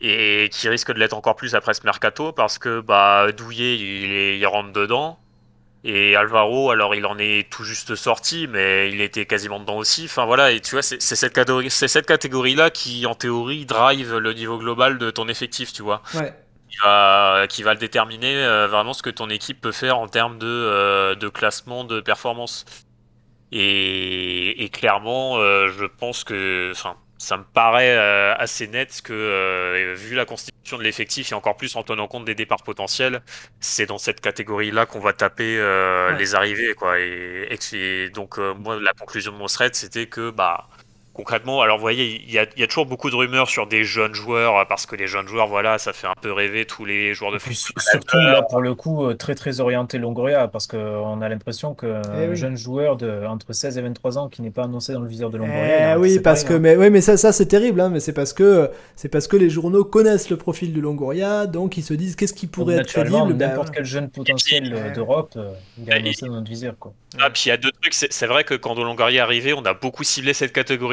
et 0.00 0.48
qui 0.50 0.68
risque 0.68 0.92
de 0.92 0.98
l'être 0.98 1.12
encore 1.14 1.36
plus 1.36 1.54
après 1.54 1.74
ce 1.74 1.82
mercato 1.84 2.32
parce 2.32 2.58
que 2.58 2.80
bah, 2.80 3.30
Douillet, 3.32 3.76
il 4.38 4.46
rentre 4.46 4.72
dedans. 4.72 5.18
Et 5.84 6.14
Alvaro, 6.14 6.70
alors 6.70 6.94
il 6.94 7.04
en 7.06 7.18
est 7.18 7.50
tout 7.50 7.64
juste 7.64 7.96
sorti, 7.96 8.46
mais 8.48 8.90
il 8.92 9.00
était 9.00 9.26
quasiment 9.26 9.58
dedans 9.58 9.76
aussi. 9.78 10.04
Enfin 10.04 10.26
voilà, 10.26 10.52
et 10.52 10.60
tu 10.60 10.72
vois, 10.76 10.82
c'est 10.82 11.00
cette 11.00 11.32
catégorie, 11.32 11.70
c'est 11.70 11.88
cette 11.88 12.06
catégorie-là 12.06 12.70
qui, 12.70 13.04
en 13.06 13.14
théorie, 13.16 13.66
drive 13.66 14.16
le 14.16 14.32
niveau 14.32 14.58
global 14.58 14.98
de 14.98 15.10
ton 15.10 15.26
effectif, 15.28 15.72
tu 15.72 15.82
vois 15.82 16.02
Ouais. 16.14 16.32
qui 16.70 16.76
va, 16.84 17.46
qui 17.48 17.62
va 17.64 17.74
le 17.74 17.80
déterminer 17.80 18.36
euh, 18.44 18.68
vraiment 18.68 18.92
ce 18.92 19.02
que 19.02 19.10
ton 19.10 19.28
équipe 19.28 19.60
peut 19.60 19.72
faire 19.72 19.98
en 19.98 20.06
termes 20.08 20.38
de, 20.38 20.46
euh, 20.46 21.14
de 21.16 21.28
classement, 21.28 21.82
de 21.84 22.00
performance. 22.00 22.64
Et, 23.52 24.64
et 24.64 24.68
clairement, 24.70 25.38
euh, 25.38 25.68
je 25.68 25.84
pense 25.84 26.24
que, 26.24 26.70
enfin, 26.72 26.96
ça 27.22 27.36
me 27.36 27.44
paraît 27.44 27.96
euh, 27.96 28.34
assez 28.36 28.66
net 28.68 29.00
que, 29.02 29.12
euh, 29.12 29.94
vu 29.96 30.14
la 30.16 30.24
constitution 30.24 30.76
de 30.78 30.82
l'effectif 30.82 31.30
et 31.32 31.34
encore 31.34 31.56
plus 31.56 31.76
en 31.76 31.82
tenant 31.84 32.08
compte 32.08 32.24
des 32.24 32.34
départs 32.34 32.62
potentiels, 32.64 33.22
c'est 33.60 33.86
dans 33.86 33.98
cette 33.98 34.20
catégorie-là 34.20 34.86
qu'on 34.86 35.00
va 35.00 35.12
taper 35.12 35.56
euh, 35.58 36.12
Ouais. 36.12 36.16
les 36.16 36.34
arrivées, 36.34 36.74
quoi. 36.74 36.98
Et, 37.00 37.46
et- 37.50 38.04
et 38.06 38.10
donc, 38.10 38.38
euh, 38.38 38.54
moi, 38.54 38.78
la 38.80 38.92
conclusion 38.92 39.32
de 39.32 39.36
mon 39.36 39.46
thread, 39.46 39.74
c'était 39.74 40.06
que, 40.08 40.30
bah, 40.30 40.68
concrètement, 41.14 41.60
alors 41.62 41.76
vous 41.78 41.82
voyez, 41.82 42.22
il 42.26 42.32
y 42.32 42.38
a, 42.38 42.46
il 42.56 42.60
y 42.60 42.62
a 42.62 42.66
toujours 42.66 42.86
beaucoup 42.86 43.10
de 43.10 43.16
rumeurs 43.16 43.48
sur 43.48 43.66
des 43.66 43.84
jeunes 43.84 44.14
joueurs, 44.14 44.56
euh, 44.58 44.64
parce 44.68 44.86
que 44.86 44.96
les 44.96 45.06
jeunes 45.06 45.28
joueurs, 45.28 45.46
voilà, 45.48 45.78
ça 45.78 45.92
fait 45.92 46.06
un 46.06 46.14
peu 46.20 46.32
rêver 46.32 46.64
tous 46.66 46.84
les 46.84 47.14
joueurs 47.14 47.32
de 47.32 47.38
foot. 47.38 47.52
su- 47.52 47.72
surtout 47.78 48.16
là 48.18 48.42
pour 48.42 48.60
le 48.60 48.74
coup 48.74 49.04
euh, 49.06 49.14
très 49.14 49.34
très 49.34 49.60
orienté 49.60 49.98
Longoria 49.98 50.48
parce 50.48 50.66
que 50.66 50.76
on 50.76 51.20
a 51.22 51.28
l'impression 51.28 51.74
que 51.74 52.00
Eh 52.22 52.28
oui. 52.28 52.36
jeune 52.36 52.56
joueur 52.56 52.96
de 52.96 53.24
entre 53.26 53.52
16 53.52 53.78
et 53.78 53.82
23 53.82 54.18
ans 54.18 54.28
qui 54.28 54.42
n'est 54.42 54.50
pas 54.50 54.64
annoncé 54.64 54.92
dans 54.92 55.00
le 55.00 55.08
viseur 55.08 55.30
de 55.30 55.38
Longoria, 55.38 55.94
Eh 55.94 55.98
oui, 55.98 56.18
parce 56.20 56.44
que 56.44 56.54
mais 56.54 56.76
ouais, 56.76 56.90
mais 56.90 57.00
ça, 57.00 57.16
ça 57.16 57.32
c'est 57.32 57.46
terrible, 57.46 57.80
hein, 57.80 57.90
mais 57.90 58.00
c'est 58.00 58.12
parce 58.12 58.32
que 58.32 58.70
c'est 58.96 59.08
parce 59.08 59.26
que 59.28 59.36
les 59.36 59.50
journaux 59.50 59.84
connaissent 59.84 60.30
le 60.30 60.36
profil 60.36 60.72
de 60.72 60.80
Longoria, 60.80 61.46
donc 61.46 61.76
ils 61.76 61.82
se 61.84 61.94
disent 61.94 62.16
qu'est-ce 62.16 62.34
qui 62.34 62.46
pourrait 62.46 62.76
Donc, 62.76 62.84
être 62.84 62.92
crédible. 62.92 63.34
ben, 63.34 63.48
n'importe 63.48 63.70
quel 63.74 63.84
jeune 63.84 64.08
potentiel 64.10 64.72
euh, 64.74 64.92
d'Europe 64.94 65.32
euh, 65.36 65.52
il 65.78 65.88
est 65.88 65.92
Et- 65.92 65.94
annoncé 65.96 66.26
dans 66.26 66.32
notre 66.34 66.48
viseur 66.48 66.74
quoi. 66.78 66.92
Ah, 67.20 67.28
puis 67.28 67.42
il 67.44 67.48
y 67.50 67.52
a 67.52 67.58
deux 67.58 67.70
trucs. 67.72 67.92
C'est 67.92 68.26
vrai 68.26 68.42
que 68.42 68.54
quand 68.54 68.74
Longoria 68.74 69.18
est 69.18 69.20
arrivé, 69.22 69.52
on 69.52 69.62
a 69.66 69.74
beaucoup 69.74 70.02
ciblé 70.02 70.32
cette 70.32 70.52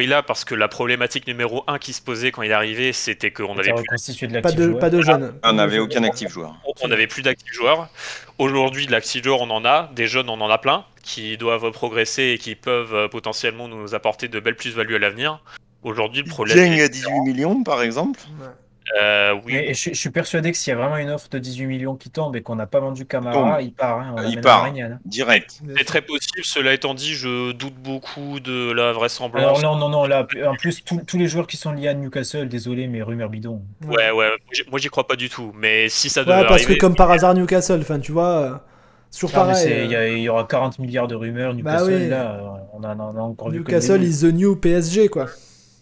catégorie-là 0.09 0.23
parce 0.23 0.45
que 0.45 0.55
la 0.55 0.67
problématique 0.67 1.27
numéro 1.27 1.63
un 1.67 1.77
qui 1.77 1.93
se 1.93 2.01
posait 2.01 2.31
quand 2.31 2.41
il 2.41 2.51
arrivé, 2.51 2.93
c'était 2.93 3.31
qu'on 3.31 3.55
Ça 3.55 3.61
avait 3.61 3.71
plus, 3.71 3.79
reconstitué 3.79 4.27
de 4.27 4.39
pas 4.39 4.51
de 4.51 4.63
joueur. 4.63 4.79
pas 4.79 4.89
de 4.89 5.01
jeunes. 5.01 5.39
On 5.43 5.53
n'avait 5.53 5.79
aucun 5.79 6.03
actif 6.03 6.29
joueur. 6.29 6.55
on 6.81 6.91
avait 6.91 7.07
plus 7.07 7.21
d'actifs 7.21 7.53
joueurs. 7.53 7.89
Aujourd'hui, 8.37 8.87
de 8.87 8.91
l'actif 8.91 9.23
joueur, 9.23 9.41
on 9.41 9.49
en 9.49 9.65
a. 9.65 9.89
Des 9.95 10.07
jeunes, 10.07 10.29
on 10.29 10.39
en 10.41 10.49
a 10.49 10.57
plein 10.57 10.85
qui 11.03 11.37
doivent 11.37 11.71
progresser 11.71 12.23
et 12.33 12.37
qui 12.37 12.55
peuvent 12.55 12.93
euh, 12.93 13.07
potentiellement 13.07 13.67
nous 13.67 13.95
apporter 13.95 14.27
de 14.27 14.39
belles 14.39 14.55
plus-values 14.55 14.95
à 14.95 14.99
l'avenir. 14.99 15.41
Aujourd'hui, 15.83 16.23
le 16.23 16.29
problème. 16.29 16.57
Est- 16.57 16.81
à 16.83 16.87
18 16.89 17.21
millions, 17.21 17.63
par 17.63 17.81
exemple. 17.81 18.19
Ouais. 18.39 18.47
Euh, 18.99 19.33
oui, 19.45 19.53
Mais 19.53 19.73
je, 19.73 19.89
je 19.91 19.95
suis 19.95 20.09
persuadé 20.09 20.51
que 20.51 20.57
s'il 20.57 20.71
y 20.71 20.73
a 20.73 20.77
vraiment 20.79 20.97
une 20.97 21.09
offre 21.11 21.29
de 21.29 21.37
18 21.37 21.65
millions 21.67 21.95
qui 21.95 22.09
tombe 22.09 22.35
et 22.35 22.41
qu'on 22.41 22.55
n'a 22.55 22.65
pas 22.65 22.79
vendu 22.79 23.05
Camara, 23.05 23.33
Tombe. 23.33 23.61
il 23.61 23.73
part. 23.73 23.99
hein, 23.99 24.15
on 24.17 24.23
Il 24.29 24.41
part. 24.41 24.61
Marignane, 24.63 24.93
hein. 24.93 24.99
Direct. 25.05 25.61
c'est 25.77 25.83
très 25.85 26.01
possible. 26.01 26.43
Cela 26.43 26.73
étant 26.73 26.93
dit, 26.95 27.13
je 27.13 27.51
doute 27.51 27.75
beaucoup 27.75 28.39
de 28.39 28.71
la 28.71 28.91
vraisemblance. 28.93 29.43
Alors 29.43 29.61
non, 29.61 29.75
non, 29.77 29.89
non, 29.89 30.05
là, 30.05 30.25
en 30.47 30.55
plus, 30.55 30.83
tous- 30.83 31.01
tous 31.05 31.17
les 31.17 31.27
joueurs 31.27 31.45
qui 31.47 31.57
sont 31.57 31.71
liés 31.71 31.87
à 31.89 31.93
Newcastle, 31.93 32.47
désolé, 32.49 32.87
mais 32.87 33.01
rumeur 33.03 33.29
bidon. 33.29 33.61
Ouais, 33.87 34.09
ouais, 34.11 34.29
j'y- 34.51 34.63
moi 34.69 34.79
j'y 34.79 34.87
crois 34.89 35.05
pas 35.07 35.15
du 35.15 35.29
tout. 35.29 35.51
Mais 35.55 35.87
si 35.89 36.09
ça 36.09 36.21
Ouais, 36.21 36.27
devait 36.27 36.47
parce 36.47 36.65
que 36.65 36.73
comme 36.73 36.95
par 36.95 37.11
hasard 37.11 37.35
Newcastle, 37.35 37.79
enfin 37.81 37.99
tu 37.99 38.11
vois, 38.11 38.63
mais 39.23 39.29
pareil. 39.29 39.55
c'est- 39.55 39.85
il 39.85 39.91
y, 39.91 39.95
euh, 39.95 40.09
il 40.17 40.19
y 40.23 40.29
aura 40.29 40.45
40 40.45 40.79
milliards 40.79 41.07
de 41.07 41.15
rumeurs. 41.15 41.53
Bah 41.53 41.73
Newcastle, 41.73 41.93
oui. 42.03 42.09
là, 42.09 42.41
on 42.73 42.79
en 42.79 42.83
a, 42.83 42.95
on 42.95 43.17
a 43.17 43.21
encore 43.21 43.51
Newcastle 43.51 44.03
is 44.03 44.21
the 44.21 44.33
new 44.33 44.55
PSG 44.55 45.09
quoi. 45.09 45.27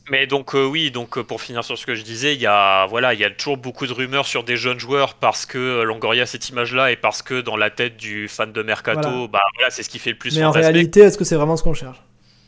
Mais 0.10 0.26
donc 0.26 0.56
euh, 0.56 0.66
oui, 0.66 0.92
donc 0.92 1.18
euh, 1.18 1.24
pour 1.24 1.42
finir 1.42 1.64
sur 1.64 1.78
ce 1.78 1.86
que 1.86 1.96
je 1.96 2.02
disais, 2.02 2.34
il 2.34 2.42
y 2.42 2.46
a 2.46 2.86
voilà, 2.86 3.14
il 3.14 3.20
y 3.20 3.26
a 3.26 3.30
toujours 3.30 3.58
beaucoup 3.58 3.88
de 3.88 3.94
rumeurs 3.94 4.26
sur 4.26 4.44
des 4.44 4.56
jeunes 4.56 4.80
joueurs 4.80 5.16
parce 5.16 5.46
que 5.46 5.58
euh, 5.58 5.84
Longoria 5.84 6.24
a 6.24 6.26
cette 6.26 6.48
image-là 6.50 6.92
et 6.92 6.96
parce 6.96 7.22
que 7.22 7.42
dans 7.42 7.58
la 7.58 7.70
tête 7.70 7.98
du 7.98 8.28
fan 8.28 8.54
de 8.54 8.64
mercato, 8.64 9.10
Voilà. 9.10 9.28
bah 9.28 9.42
voilà, 9.56 9.70
c'est 9.70 9.84
ce 9.84 9.90
qui 9.90 10.00
fait 10.00 10.12
le 10.12 10.18
plus 10.18 10.38
Mais 10.38 10.46
en 10.46 10.52
réalité, 10.52 11.02
est-ce 11.02 11.18
que 11.18 11.26
c'est 11.26 11.36
vraiment 11.36 11.58
ce 11.58 11.64
qu'on 11.64 11.74
cherche? 11.74 12.02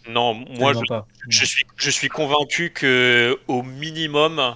Non, 0.07 0.33
moi 0.33 0.73
je, 0.73 0.79
je 1.27 1.45
suis 1.45 1.65
je 1.75 1.89
suis 1.89 2.07
convaincu 2.07 2.71
que 2.71 3.37
au 3.47 3.61
minimum 3.61 4.55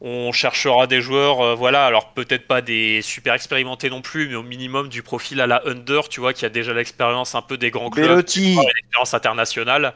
on 0.00 0.30
cherchera 0.30 0.86
des 0.86 1.00
joueurs, 1.00 1.40
euh, 1.40 1.54
voilà, 1.54 1.86
alors 1.86 2.12
peut-être 2.12 2.46
pas 2.46 2.60
des 2.60 3.00
super 3.02 3.34
expérimentés 3.34 3.88
non 3.88 4.02
plus, 4.02 4.28
mais 4.28 4.34
au 4.34 4.42
minimum 4.42 4.88
du 4.88 5.02
profil 5.02 5.40
à 5.40 5.46
la 5.46 5.62
Under, 5.66 6.08
tu 6.08 6.20
vois, 6.20 6.32
qui 6.32 6.44
a 6.44 6.48
déjà 6.50 6.74
l'expérience 6.74 7.34
un 7.34 7.42
peu 7.42 7.56
des 7.56 7.70
grands 7.70 7.90
clubs, 7.90 8.18
l'expérience 8.18 9.14
internationale 9.14 9.94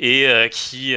et 0.00 0.26
euh, 0.26 0.48
qui 0.48 0.96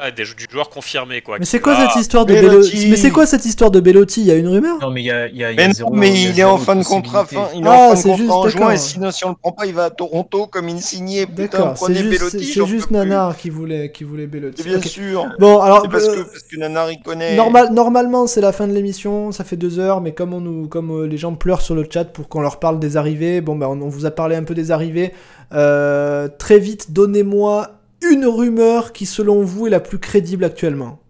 euh, 0.00 0.06
a 0.08 0.10
des 0.10 0.22
du 0.24 0.46
joueur 0.50 0.70
confirmé 0.70 1.20
quoi. 1.20 1.38
Mais 1.38 1.44
c'est 1.44 1.60
quoi 1.60 1.76
cette 1.76 2.00
histoire 2.00 2.26
de 2.26 2.34
Bellotti. 2.34 2.88
Mais 2.90 2.96
c'est 2.96 3.10
quoi 3.10 3.26
cette 3.26 3.44
histoire 3.44 3.70
de 3.70 3.80
Bellotti? 3.80 4.20
Il 4.20 4.26
y 4.26 4.30
a 4.30 4.34
une 4.36 4.48
rumeur? 4.48 4.78
Non, 4.80 4.90
mais 4.90 5.02
il 5.02 5.06
y 5.06 5.10
a, 5.10 5.26
il 5.28 5.36
y 5.36 5.44
a, 5.44 5.50
il 5.50 5.54
y 5.54 5.56
Mais 5.56 5.62
a 5.64 5.68
non, 5.68 5.72
zéro. 5.74 5.94
mais 5.94 6.10
il 6.10 6.22
y 6.22 6.26
a 6.26 6.30
il 6.30 6.40
est 6.40 6.44
en 6.44 6.58
fin 6.58 6.76
de 6.76 6.84
contrat, 6.84 7.24
fin, 7.26 7.48
il 7.54 7.64
est 7.64 7.68
Ah, 7.68 7.70
en 7.70 7.88
fin 7.90 7.94
de 7.94 7.96
c'est 7.96 8.08
contrat 8.08 8.16
juste, 8.18 8.30
en 8.30 8.48
juin, 8.48 8.60
d'accord. 8.60 8.72
et 8.72 8.76
sinon, 8.78 9.10
si 9.10 9.24
on 9.24 9.28
le 9.30 9.34
prend 9.34 9.52
pas, 9.52 9.66
il 9.66 9.74
va 9.74 9.84
à 9.84 9.90
Toronto 9.90 10.46
comme 10.46 10.68
insigné. 10.68 11.26
Putain, 11.26 11.42
D'accord, 11.42 11.72
c'est 11.76 11.84
prenez 11.84 11.98
juste, 12.00 12.10
Bellotti, 12.18 12.44
c'est 12.52 12.66
juste. 12.66 12.90
Nanar 12.90 13.36
qui 13.36 13.50
voulait, 13.50 13.90
qui 13.92 14.04
voulait 14.04 14.26
Bellotti. 14.26 14.62
C'est 14.62 14.68
bien 14.68 14.80
sûr. 14.82 15.26
Bon, 15.38 15.60
alors, 15.60 15.82
C'est 15.82 15.90
parce 15.90 16.04
euh, 16.08 16.16
que, 16.24 16.30
parce 16.30 16.42
que 16.44 16.56
Nanar, 16.56 16.90
il 16.90 17.00
connaît. 17.02 17.36
normal, 17.36 17.72
normalement, 17.72 18.26
c'est 18.26 18.40
la 18.40 18.52
fin 18.52 18.66
de 18.66 18.72
l'émission, 18.72 19.32
ça 19.32 19.44
fait 19.44 19.56
deux 19.56 19.78
heures, 19.78 20.00
mais 20.00 20.12
comme, 20.12 20.32
on 20.34 20.40
nous, 20.40 20.68
comme 20.68 20.90
euh, 20.90 21.06
les 21.06 21.18
gens 21.18 21.34
pleurent 21.34 21.62
sur 21.62 21.74
le 21.74 21.86
chat 21.90 22.04
pour 22.04 22.28
qu'on 22.28 22.40
leur 22.40 22.58
parle 22.58 22.78
des 22.80 22.96
arrivées, 22.96 23.40
bon, 23.40 23.56
bah, 23.56 23.68
on, 23.68 23.80
on 23.80 23.88
vous 23.88 24.06
a 24.06 24.10
parlé 24.10 24.36
un 24.36 24.44
peu 24.44 24.54
des 24.54 24.70
arrivées. 24.70 25.12
Euh, 25.52 26.28
très 26.38 26.58
vite, 26.58 26.92
donnez-moi 26.92 27.79
une 28.02 28.26
rumeur 28.26 28.92
qui, 28.92 29.06
selon 29.06 29.42
vous, 29.44 29.66
est 29.66 29.70
la 29.70 29.80
plus 29.80 29.98
crédible 29.98 30.44
actuellement? 30.44 31.00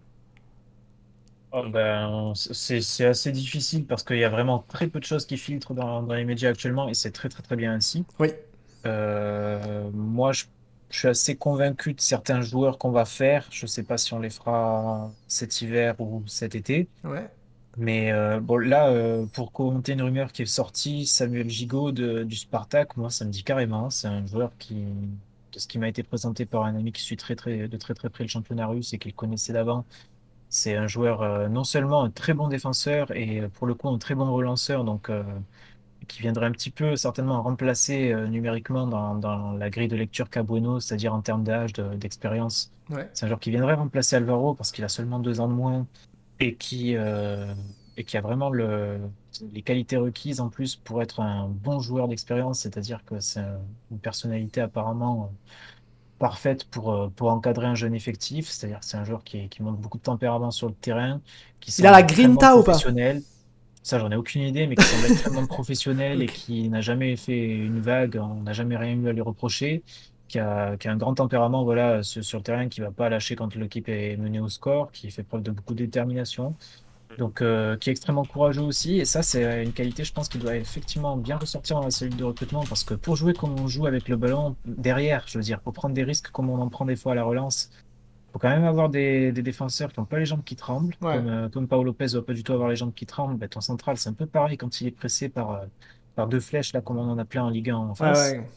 Oh, 1.52 1.68
ben, 1.68 2.32
c'est 2.36 3.04
assez 3.06 3.32
difficile 3.32 3.84
parce 3.86 4.04
qu'il 4.04 4.18
y 4.18 4.24
a 4.24 4.28
vraiment 4.28 4.60
très 4.68 4.86
peu 4.88 5.00
de 5.00 5.04
choses 5.04 5.26
qui 5.26 5.36
filtrent 5.36 5.74
dans, 5.74 6.02
dans 6.02 6.14
les 6.14 6.24
médias 6.24 6.50
actuellement 6.50 6.88
et 6.88 6.94
c'est 6.94 7.10
très 7.10 7.28
très 7.28 7.42
très 7.42 7.56
bien 7.56 7.72
ainsi. 7.74 8.06
Oui. 8.18 8.30
Euh, 8.86 9.90
moi, 9.92 10.32
je, 10.32 10.44
je 10.90 10.98
suis 10.98 11.08
assez 11.08 11.36
convaincu 11.36 11.94
de 11.94 12.00
certains 12.00 12.42
joueurs 12.42 12.78
qu'on 12.78 12.92
va 12.92 13.04
faire. 13.04 13.48
Je 13.50 13.66
sais 13.66 13.84
pas 13.84 13.98
si 13.98 14.14
on 14.14 14.20
les 14.20 14.30
fera 14.30 15.12
cet 15.28 15.62
hiver 15.62 16.00
ou 16.00 16.24
cet 16.26 16.54
été. 16.54 16.88
Ouais. 17.04 17.30
Mais 17.76 18.12
euh, 18.12 18.40
bon, 18.40 18.58
là, 18.58 18.88
euh, 18.90 19.26
pour 19.26 19.52
commenter 19.52 19.92
une 19.92 20.02
rumeur 20.02 20.32
qui 20.32 20.42
est 20.42 20.46
sortie, 20.46 21.06
Samuel 21.06 21.48
Gigot 21.50 21.92
de- 21.92 22.24
du 22.24 22.36
Spartak, 22.36 22.96
moi, 22.96 23.10
ça 23.10 23.24
me 23.24 23.30
dit 23.30 23.44
carrément. 23.44 23.90
C'est 23.90 24.08
un 24.08 24.26
joueur 24.26 24.52
qui, 24.58 24.76
ce 25.56 25.66
qui 25.66 25.78
m'a 25.78 25.88
été 25.88 26.02
présenté 26.02 26.46
par 26.46 26.64
un 26.64 26.74
ami 26.76 26.92
qui 26.92 27.02
suit 27.02 27.16
très, 27.16 27.36
très, 27.36 27.68
de 27.68 27.76
très 27.76 27.94
très 27.94 28.10
près 28.10 28.24
le 28.24 28.28
championnat 28.28 28.66
russe 28.66 28.92
et 28.92 28.98
qu'il 28.98 29.14
connaissait 29.14 29.52
d'avant. 29.52 29.84
C'est 30.48 30.76
un 30.76 30.86
joueur 30.88 31.22
euh, 31.22 31.48
non 31.48 31.64
seulement 31.64 32.02
un 32.02 32.10
très 32.10 32.34
bon 32.34 32.48
défenseur 32.48 33.10
et 33.16 33.40
euh, 33.40 33.48
pour 33.48 33.66
le 33.66 33.74
coup 33.74 33.88
un 33.88 33.98
très 33.98 34.14
bon 34.14 34.32
relanceur, 34.32 34.84
donc 34.84 35.08
euh, 35.10 35.22
qui 36.08 36.22
viendrait 36.22 36.46
un 36.46 36.52
petit 36.52 36.70
peu 36.70 36.96
certainement 36.96 37.40
remplacer 37.42 38.12
euh, 38.12 38.26
numériquement 38.26 38.86
dans, 38.86 39.14
dans 39.14 39.52
la 39.52 39.70
grille 39.70 39.88
de 39.88 39.96
lecture 39.96 40.28
qu'a 40.28 40.42
Bueno, 40.42 40.80
c'est-à-dire 40.80 41.14
en 41.14 41.20
termes 41.20 41.44
d'âge, 41.44 41.72
de- 41.74 41.94
d'expérience. 41.94 42.72
Ouais. 42.90 43.08
C'est 43.12 43.26
un 43.26 43.28
joueur 43.28 43.38
qui 43.40 43.50
viendrait 43.50 43.74
remplacer 43.74 44.16
Alvaro 44.16 44.54
parce 44.54 44.72
qu'il 44.72 44.84
a 44.84 44.88
seulement 44.88 45.20
deux 45.20 45.40
ans 45.40 45.48
de 45.48 45.52
moins 45.54 45.86
et 46.40 46.56
qui, 46.56 46.96
et 47.96 48.04
qui 48.04 48.16
a 48.16 48.20
vraiment 48.20 48.50
le, 48.50 49.00
les 49.52 49.62
qualités 49.62 49.96
requises 49.96 50.40
en 50.40 50.48
plus 50.50 50.76
pour 50.76 51.02
être 51.02 51.20
un 51.20 51.48
bon 51.48 51.80
joueur 51.80 52.08
d'expérience, 52.08 52.60
c'est-à-dire 52.60 53.04
que 53.04 53.20
c'est 53.20 53.40
un- 53.40 53.60
une 53.90 54.00
personnalité 54.00 54.60
apparemment 54.60 55.24
euh, 55.26 55.36
parfaite 56.18 56.64
pour, 56.70 56.92
euh, 56.92 57.08
pour 57.10 57.30
encadrer 57.30 57.66
un 57.66 57.74
jeune 57.74 57.94
effectif, 57.94 58.48
c'est-à-dire 58.48 58.80
que 58.80 58.86
c'est 58.86 58.96
un 58.98 59.04
joueur 59.04 59.24
qui, 59.24 59.48
qui 59.48 59.62
montre 59.62 59.78
beaucoup 59.78 59.98
de 59.98 60.02
tempérament 60.02 60.50
sur 60.50 60.68
le 60.68 60.74
terrain, 60.74 61.22
qui 61.60 61.72
Il 61.78 61.86
a 61.86 61.90
la 61.90 62.02
grinta 62.02 62.56
ou 62.56 62.62
pas 62.62 62.78
professionnel. 62.78 63.22
Ça, 63.82 63.98
j'en 63.98 64.10
ai 64.10 64.16
aucune 64.16 64.42
idée, 64.42 64.66
mais 64.66 64.76
qui 64.76 64.86
semble 64.86 65.06
extrêmement 65.06 65.46
professionnel 65.48 66.22
et 66.22 66.30
qui 66.30 66.68
n'a 66.70 66.80
jamais 66.82 67.16
fait 67.16 67.48
une 67.58 67.80
vague, 67.80 68.16
on 68.22 68.42
n'a 68.42 68.52
jamais 68.52 68.76
rien 68.76 68.94
eu 68.94 69.08
à 69.08 69.12
lui 69.12 69.22
reprocher, 69.22 69.84
qui 70.28 70.38
a, 70.38 70.76
qui 70.76 70.88
a 70.88 70.92
un 70.92 70.96
grand 70.98 71.14
tempérament 71.14 71.64
voilà, 71.64 72.02
sur, 72.02 72.24
sur 72.24 72.38
le 72.38 72.44
terrain, 72.44 72.68
qui 72.68 72.80
va 72.82 72.92
pas 72.92 73.08
lâcher 73.08 73.36
quand 73.36 73.54
l'équipe 73.56 73.88
est 73.88 74.16
menée 74.18 74.40
au 74.40 74.48
score, 74.50 74.92
qui 74.92 75.10
fait 75.10 75.24
preuve 75.24 75.42
de 75.42 75.50
beaucoup 75.52 75.74
de 75.74 75.84
détermination, 75.84 76.56
donc 77.18 77.42
euh, 77.42 77.76
qui 77.76 77.90
est 77.90 77.92
extrêmement 77.92 78.24
courageux 78.24 78.62
aussi. 78.62 78.98
Et 78.98 79.04
ça, 79.04 79.22
c'est 79.22 79.62
une 79.64 79.72
qualité, 79.72 80.04
je 80.04 80.12
pense, 80.12 80.28
qui 80.28 80.38
doit 80.38 80.56
effectivement 80.56 81.16
bien 81.16 81.36
ressortir 81.36 81.76
dans 81.76 81.84
la 81.84 81.90
cellule 81.90 82.16
de 82.16 82.24
recrutement, 82.24 82.64
parce 82.68 82.84
que 82.84 82.94
pour 82.94 83.16
jouer 83.16 83.32
comme 83.34 83.58
on 83.58 83.66
joue 83.68 83.86
avec 83.86 84.08
le 84.08 84.16
ballon 84.16 84.56
derrière, 84.64 85.24
je 85.26 85.38
veux 85.38 85.44
dire, 85.44 85.60
pour 85.60 85.72
prendre 85.72 85.94
des 85.94 86.04
risques 86.04 86.30
comme 86.30 86.48
on 86.50 86.60
en 86.60 86.68
prend 86.68 86.84
des 86.84 86.96
fois 86.96 87.12
à 87.12 87.14
la 87.14 87.24
relance, 87.24 87.70
faut 88.32 88.38
quand 88.38 88.48
même 88.50 88.64
avoir 88.64 88.88
des, 88.90 89.32
des 89.32 89.42
défenseurs 89.42 89.92
qui 89.92 89.98
n'ont 89.98 90.06
pas 90.06 90.18
les 90.18 90.24
jambes 90.26 90.44
qui 90.44 90.54
tremblent, 90.56 90.94
Ouais. 91.00 91.16
comme, 91.16 91.28
euh, 91.28 91.48
comme 91.48 91.66
Paolo 91.66 91.84
Lopez 91.84 92.06
doit 92.12 92.24
pas 92.24 92.32
du 92.32 92.44
tout 92.44 92.52
avoir 92.52 92.68
les 92.68 92.76
jambes 92.76 92.94
qui 92.94 93.06
tremblent. 93.06 93.36
Ben, 93.36 93.48
ton 93.48 93.60
central, 93.60 93.96
c'est 93.96 94.08
un 94.08 94.12
peu 94.14 94.26
pareil 94.26 94.56
quand 94.56 94.80
il 94.80 94.86
est 94.86 94.90
pressé 94.92 95.28
par, 95.28 95.50
euh, 95.52 95.66
par 96.14 96.28
deux 96.28 96.38
flèches, 96.40 96.72
là, 96.72 96.80
comme 96.80 96.98
on 96.98 97.10
en 97.10 97.18
a 97.18 97.24
plein 97.24 97.42
en 97.44 97.50
Ligue 97.50 97.70
1 97.70 97.76
en 97.76 97.88
Ouais, 97.90 97.94
face. 97.96 98.30
ouais. 98.32 98.48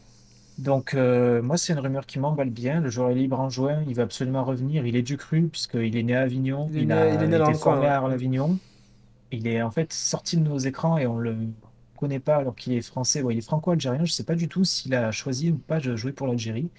Donc, 0.60 0.94
euh, 0.94 1.42
moi, 1.42 1.58
c'est 1.58 1.74
une 1.74 1.80
rumeur 1.80 2.06
qui 2.06 2.20
m'emballe 2.20 2.50
bien. 2.52 2.80
Le 2.80 2.90
joueur 2.90 3.10
est 3.10 3.16
libre 3.16 3.40
en 3.40 3.50
juin, 3.50 3.84
il 3.88 3.96
va 3.96 4.04
absolument 4.04 4.44
revenir. 4.44 4.86
Il 4.86 4.96
est 4.96 5.02
du 5.02 5.18
cru, 5.18 5.44
puisqu'il 5.48 5.98
est 5.98 6.04
né 6.04 6.16
à 6.16 6.22
Avignon. 6.22 6.70
Il 6.72 6.78
est 6.78 6.82
Il 6.84 6.88
né- 6.88 6.94
a 6.94 7.10
il 7.14 7.22
est 7.24 7.28
né 7.28 7.38
dans 7.38 7.46
été 7.46 7.54
le 7.54 7.58
coin, 7.60 7.74
formé 7.74 7.88
à 7.88 7.98
Avignon. 8.04 8.58
Il 9.32 9.48
est 9.48 9.62
en 9.64 9.72
fait 9.72 9.92
sorti 9.92 10.38
de 10.38 10.44
nos 10.48 10.60
écrans 10.60 10.98
et 11.00 11.08
on 11.08 11.18
le 11.18 11.36
connaît 11.98 12.20
pas 12.20 12.36
alors 12.38 12.56
qu'il 12.56 12.74
est 12.74 12.82
français. 12.82 13.24
Bon, 13.24 13.32
il 13.32 13.40
est 13.40 13.42
franco-algérien. 13.42 14.06
Je 14.06 14.12
sais 14.12 14.24
pas 14.24 14.36
du 14.36 14.48
tout 14.48 14.64
s'il 14.64 14.94
a 14.94 15.12
choisi 15.12 15.50
ou 15.52 15.56
pas 15.58 15.80
de 15.80 15.96
jouer 15.96 16.12
pour 16.12 16.28
l'Algérie. 16.28 16.70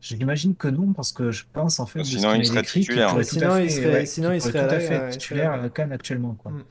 J'imagine 0.00 0.54
que 0.54 0.68
non, 0.68 0.92
parce 0.92 1.10
que 1.12 1.30
je 1.32 1.44
pense 1.52 1.80
en 1.80 1.86
fait 1.86 1.98
de 1.98 2.04
ce 2.04 2.18
Sinon, 2.18 2.32
qu'il 2.32 2.40
il 2.42 2.46
serait 2.46 2.62
titulaire. 2.62 3.24
Sinon, 3.24 3.50
à 3.52 3.60
il 3.62 3.68
fait, 3.70 3.76
serait- 3.80 4.68
tout 4.68 4.74
à 4.74 4.78
fait 4.80 5.08
titulaire 5.10 5.50
serait 5.52 5.58
à 5.58 5.62
la 5.62 5.68
CAN 5.70 5.90
actuellement, 5.90 6.34
quoi. 6.34 6.52
Mm. 6.52 6.64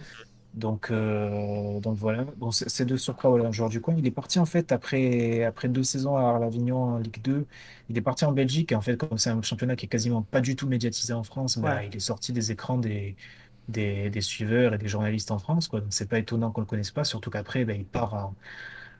Donc, 0.57 0.89
euh, 0.91 1.79
donc 1.81 1.97
voilà, 1.97 2.25
bon, 2.37 2.51
c'est 2.51 2.67
c'est 2.69 2.85
de 2.85 2.97
surcroît 2.97 3.29
voilà, 3.29 3.47
un 3.49 3.51
joueur 3.51 3.69
du 3.69 3.79
coin. 3.81 3.95
Il 3.97 4.07
est 4.07 4.11
parti 4.11 4.39
en 4.39 4.45
fait 4.47 4.71
après, 4.71 5.43
après 5.43 5.69
deux 5.69 5.83
saisons 5.83 6.17
à 6.17 6.21
Arles-Avignon 6.23 6.77
en 6.95 6.97
Ligue 6.97 7.21
2. 7.21 7.47
Il 7.89 7.97
est 7.97 8.01
parti 8.01 8.25
en 8.25 8.31
Belgique 8.31 8.71
et 8.71 8.75
en 8.75 8.81
fait, 8.81 8.97
comme 8.97 9.19
c'est 9.19 9.29
un 9.29 9.41
championnat 9.43 9.75
qui 9.75 9.85
est 9.85 9.89
quasiment 9.89 10.23
pas 10.23 10.41
du 10.41 10.55
tout 10.55 10.67
médiatisé 10.67 11.13
en 11.13 11.23
France, 11.23 11.59
bah, 11.59 11.75
Ouais. 11.75 11.87
il 11.87 11.95
est 11.95 11.99
sorti 11.99 12.33
des 12.33 12.51
écrans 12.51 12.79
des, 12.79 13.15
des, 13.67 14.09
des 14.09 14.21
suiveurs 14.21 14.73
et 14.73 14.77
des 14.79 14.87
journalistes 14.87 15.31
en 15.31 15.39
France. 15.39 15.67
Quoi. 15.67 15.81
Donc 15.81 15.93
c'est 15.93 16.09
pas 16.09 16.19
étonnant 16.19 16.51
qu'on 16.51 16.61
le 16.61 16.67
connaisse 16.67 16.91
pas, 16.91 17.03
surtout 17.03 17.29
qu'après, 17.29 17.65
bah, 17.65 17.73
il 17.73 17.85
part 17.87 18.13
en, 18.15 18.35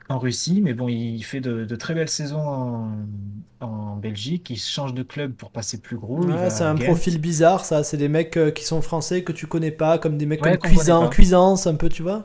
en 0.08 0.18
Russie. 0.18 0.60
Mais 0.62 0.74
bon, 0.74 0.88
il 0.88 1.22
fait 1.22 1.40
de, 1.40 1.64
de 1.64 1.76
très 1.76 1.94
belles 1.94 2.08
saisons 2.08 2.40
en, 2.40 2.90
en 3.60 3.96
Belgique. 3.96 4.50
Il 4.50 4.56
change 4.58 4.94
de 4.94 5.02
club 5.02 5.32
pour 5.34 5.50
passer 5.50 5.80
plus 5.80 5.96
gros. 5.96 6.22
Ouais, 6.24 6.50
c'est 6.50 6.64
un 6.64 6.74
Ghent. 6.74 6.84
profil 6.84 7.20
bizarre, 7.20 7.64
ça. 7.64 7.82
C'est 7.84 7.96
des 7.96 8.08
mecs 8.08 8.36
euh, 8.36 8.50
qui 8.50 8.64
sont 8.64 8.80
français 8.82 9.22
que 9.22 9.32
tu 9.32 9.46
connais 9.46 9.70
pas, 9.72 9.98
comme 9.98 10.16
des 10.16 10.26
mecs 10.26 10.42
Ouais, 10.44 10.56
comme 10.58 11.10
Cuisance, 11.10 11.66
un 11.66 11.74
peu, 11.74 11.88
tu 11.88 12.02
vois. 12.02 12.24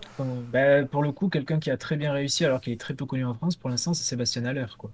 Bah, 0.51 0.83
pour 0.85 1.03
le 1.03 1.11
coup, 1.11 1.29
quelqu'un 1.29 1.59
qui 1.59 1.71
a 1.71 1.77
très 1.77 1.95
bien 1.95 2.11
réussi 2.13 2.45
alors 2.45 2.61
qu'il 2.61 2.73
est 2.73 2.79
très 2.79 2.93
peu 2.93 3.05
connu 3.05 3.25
en 3.25 3.33
France, 3.33 3.55
pour 3.55 3.69
l'instant, 3.69 3.93
c'est 3.93 4.03
Sébastien 4.03 4.45
Haller. 4.45 4.65
Quoi. 4.77 4.91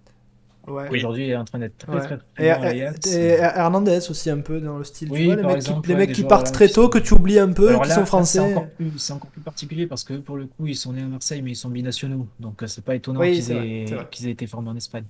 Ouais. 0.70 0.90
Aujourd'hui, 0.92 1.26
il 1.26 1.30
est 1.32 1.36
en 1.36 1.46
train 1.46 1.60
d'être 1.60 1.78
très, 1.78 1.92
Ouais. 1.92 2.00
très, 2.02 2.18
très 2.18 2.48
Et, 2.48 2.54
bon 2.54 3.10
et- 3.10 3.18
et 3.18 3.32
Hernandez 3.40 4.00
aussi 4.10 4.30
un 4.30 4.40
peu 4.40 4.62
dans 4.62 4.78
le 4.78 4.84
style. 4.84 5.08
tu 5.10 5.14
Oui, 5.14 5.26
vois, 5.26 5.36
les 5.36 5.44
mecs, 5.44 5.60
qui, 5.64 5.74
les 5.88 5.96
mecs 5.96 6.12
qui 6.12 6.24
partent 6.24 6.52
très 6.54 6.70
tôt, 6.70 6.90
que 6.90 7.00
tu 7.00 7.14
oublies 7.14 7.40
un 7.40 7.52
peu, 7.52 7.78
qui 7.82 7.90
sont 7.92 8.06
français. 8.06 8.56
c'est 8.98 9.14
encore 9.14 9.30
plus 9.32 9.42
particulier 9.42 9.88
parce 9.88 10.04
que 10.04 10.14
pour 10.16 10.38
le 10.38 10.46
coup, 10.46 10.68
ils 10.68 10.76
sont 10.76 10.94
nés 10.94 11.02
à 11.02 11.06
Marseille, 11.06 11.42
mais 11.42 11.52
ils 11.52 11.56
sont 11.56 11.70
binationaux. 11.70 12.28
Donc, 12.40 12.62
euh, 12.64 12.68
c'est 12.68 12.84
pas 12.84 12.96
étonnant 12.96 13.20
Oui, 13.20 13.34
qu'ils 13.34 13.52
aient, 13.52 13.86
qu'ils 14.12 14.28
aient 14.28 14.32
été 14.32 14.48
formés 14.48 14.70
en 14.70 14.76
Espagne. 14.76 15.06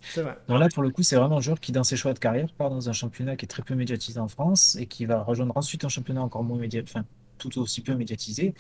Donc 0.48 0.60
là, 0.60 0.68
pour 0.74 0.84
le 0.84 0.90
coup, 0.92 1.04
c'est 1.04 1.16
vraiment 1.16 1.38
un 1.38 1.42
joueur 1.42 1.60
qui, 1.60 1.72
dans 1.72 1.84
ses 1.84 1.96
choix 1.98 2.14
de 2.14 2.20
carrière, 2.20 2.48
part 2.58 2.70
dans 2.70 2.88
un 2.90 2.94
championnat 2.94 3.36
qui 3.36 3.46
est 3.46 3.50
très 3.50 3.64
peu 3.64 3.76
médiatisé 3.76 4.20
en 4.20 4.28
France 4.28 4.78
et 4.80 4.86
qui 4.86 5.06
va 5.06 5.22
rejoindre 5.24 5.56
ensuite 5.58 5.84
un 5.86 5.90
championnat 5.90 6.22
encore 6.22 6.44
moins 6.44 6.58
médiatisé, 6.58 6.94
enfin, 6.98 7.06
tout 7.38 7.58
aussi 7.60 7.82
peu 7.82 7.96
médiatisé. 7.96 8.54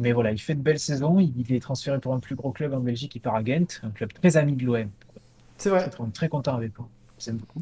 Mais 0.00 0.12
voilà, 0.12 0.30
il 0.30 0.38
fait 0.38 0.54
de 0.54 0.60
belles 0.62 0.78
saisons. 0.78 1.18
Il 1.18 1.32
il 1.36 1.52
est 1.56 1.60
transféré 1.60 1.98
pour 1.98 2.14
un 2.14 2.20
plus 2.20 2.36
gros 2.36 2.52
club 2.52 2.72
en 2.72 2.78
Belgique. 2.78 3.16
Il 3.16 3.20
part 3.20 3.34
à 3.34 3.42
Ghent, 3.42 3.66
un 3.82 3.90
club 3.90 4.12
très 4.12 4.36
ami 4.36 4.54
de 4.54 4.64
l'OM. 4.64 4.88
C'est 5.58 5.70
vrai. 5.70 5.90
On 5.98 6.08
est 6.08 6.12
très 6.12 6.28
content 6.28 6.54
avec 6.54 6.72
lui. 6.76 6.84
J'aime 7.18 7.36
beaucoup. 7.36 7.60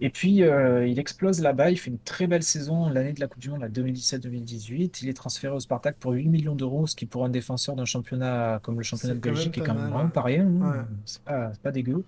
Et 0.00 0.10
puis, 0.10 0.44
euh, 0.44 0.86
il 0.86 0.98
explose 1.00 1.40
là-bas. 1.40 1.70
Il 1.72 1.76
fait 1.76 1.90
une 1.90 1.98
très 1.98 2.26
belle 2.28 2.44
saison 2.44 2.88
l'année 2.88 3.12
de 3.12 3.20
la 3.20 3.26
Coupe 3.26 3.40
du 3.40 3.50
Monde, 3.50 3.60
la 3.62 3.68
2017-2018. 3.68 5.00
Il 5.02 5.08
est 5.08 5.12
transféré 5.12 5.54
au 5.54 5.60
Spartak 5.60 5.96
pour 5.98 6.12
8 6.12 6.28
millions 6.28 6.54
d'euros, 6.54 6.86
ce 6.86 6.94
qui 6.94 7.04
pour 7.04 7.24
un 7.24 7.28
défenseur 7.28 7.74
d'un 7.74 7.84
championnat 7.84 8.60
comme 8.62 8.76
le 8.76 8.84
championnat 8.84 9.14
C'est 9.14 9.20
de 9.20 9.24
Belgique 9.34 9.58
est 9.58 9.60
quand 9.60 9.74
même 9.74 9.88
vraiment 9.88 10.04
ouais. 10.04 10.10
pas 10.10 10.22
rien. 10.22 10.42
hein. 10.46 10.70
Ouais. 10.70 10.76
C'est 11.04 11.20
pas, 11.22 11.50
c'est 11.52 11.60
pas 11.62 11.72
dégueu. 11.72 12.04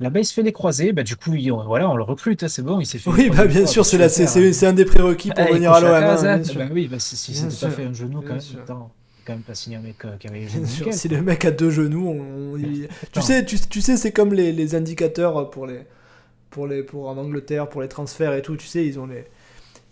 Là-bas, 0.00 0.20
il 0.20 0.24
se 0.24 0.32
fait 0.32 0.42
des 0.42 0.52
croisés. 0.52 0.92
Bah, 0.94 1.02
du 1.02 1.14
coup, 1.14 1.34
il- 1.34 1.52
voilà, 1.52 1.90
on 1.90 1.94
le 1.96 2.02
recrute. 2.02 2.42
hein, 2.42 2.48
c'est 2.48 2.62
bon, 2.62 2.80
il 2.80 2.86
s'est 2.86 2.96
fait. 2.98 3.10
Oui, 3.10 3.28
bah 3.28 3.46
bien 3.46 3.66
sûr, 3.66 3.84
c'est 3.84 4.08
c'est 4.08 4.26
c'est- 4.26 4.52
c'est 4.54 4.66
un 4.66 4.72
des 4.72 4.86
prérequis 4.86 5.28
pour 5.28 5.40
hein 5.40 5.46
Ah, 5.50 5.52
venir 5.52 5.72
à 5.72 5.80
l'OM. 5.80 5.90
hein, 5.92 6.16
hein. 6.24 6.40
Bah 6.56 6.64
oui, 6.72 6.88
bah, 6.88 6.96
si, 6.98 7.32
pas 7.42 7.50
sûr, 7.50 7.70
fait 7.70 7.84
un 7.84 7.92
genou, 7.92 8.20
bien 8.20 8.28
quand 8.30 8.34
même. 8.66 8.78
Quand 9.24 9.32
même 9.34 9.42
pas 9.42 9.54
signé 9.54 9.76
un 9.76 9.80
mec 9.80 9.96
euh, 10.04 10.16
qui 10.18 10.26
avait 10.28 10.40
les 10.40 10.46
Bien 10.46 10.54
genoux 10.56 10.66
sûr, 10.66 10.86
nickel, 10.86 10.98
si 10.98 11.08
le 11.08 11.22
mec 11.22 11.44
a 11.44 11.50
deux 11.50 11.70
genoux, 11.70 12.08
on- 12.08 12.56
il- 12.56 12.88
tu 13.12 13.20
sais, 13.22 13.44
tu, 13.44 13.58
tu 13.58 13.80
sais, 13.80 13.96
c'est 13.96 14.12
comme 14.12 14.32
les, 14.34 14.52
les 14.52 14.74
indicateurs 14.74 15.50
pour 15.50 15.66
les, 15.66 15.80
pour 16.50 16.66
les, 16.66 16.82
pour 16.82 17.08
en 17.08 17.16
Angleterre, 17.16 17.68
pour 17.68 17.82
les 17.82 17.88
transferts 17.88 18.34
et 18.34 18.42
tout. 18.42 18.56
Tu 18.56 18.66
sais, 18.66 18.84
ils 18.86 18.98
ont 18.98 19.06
les, 19.06 19.24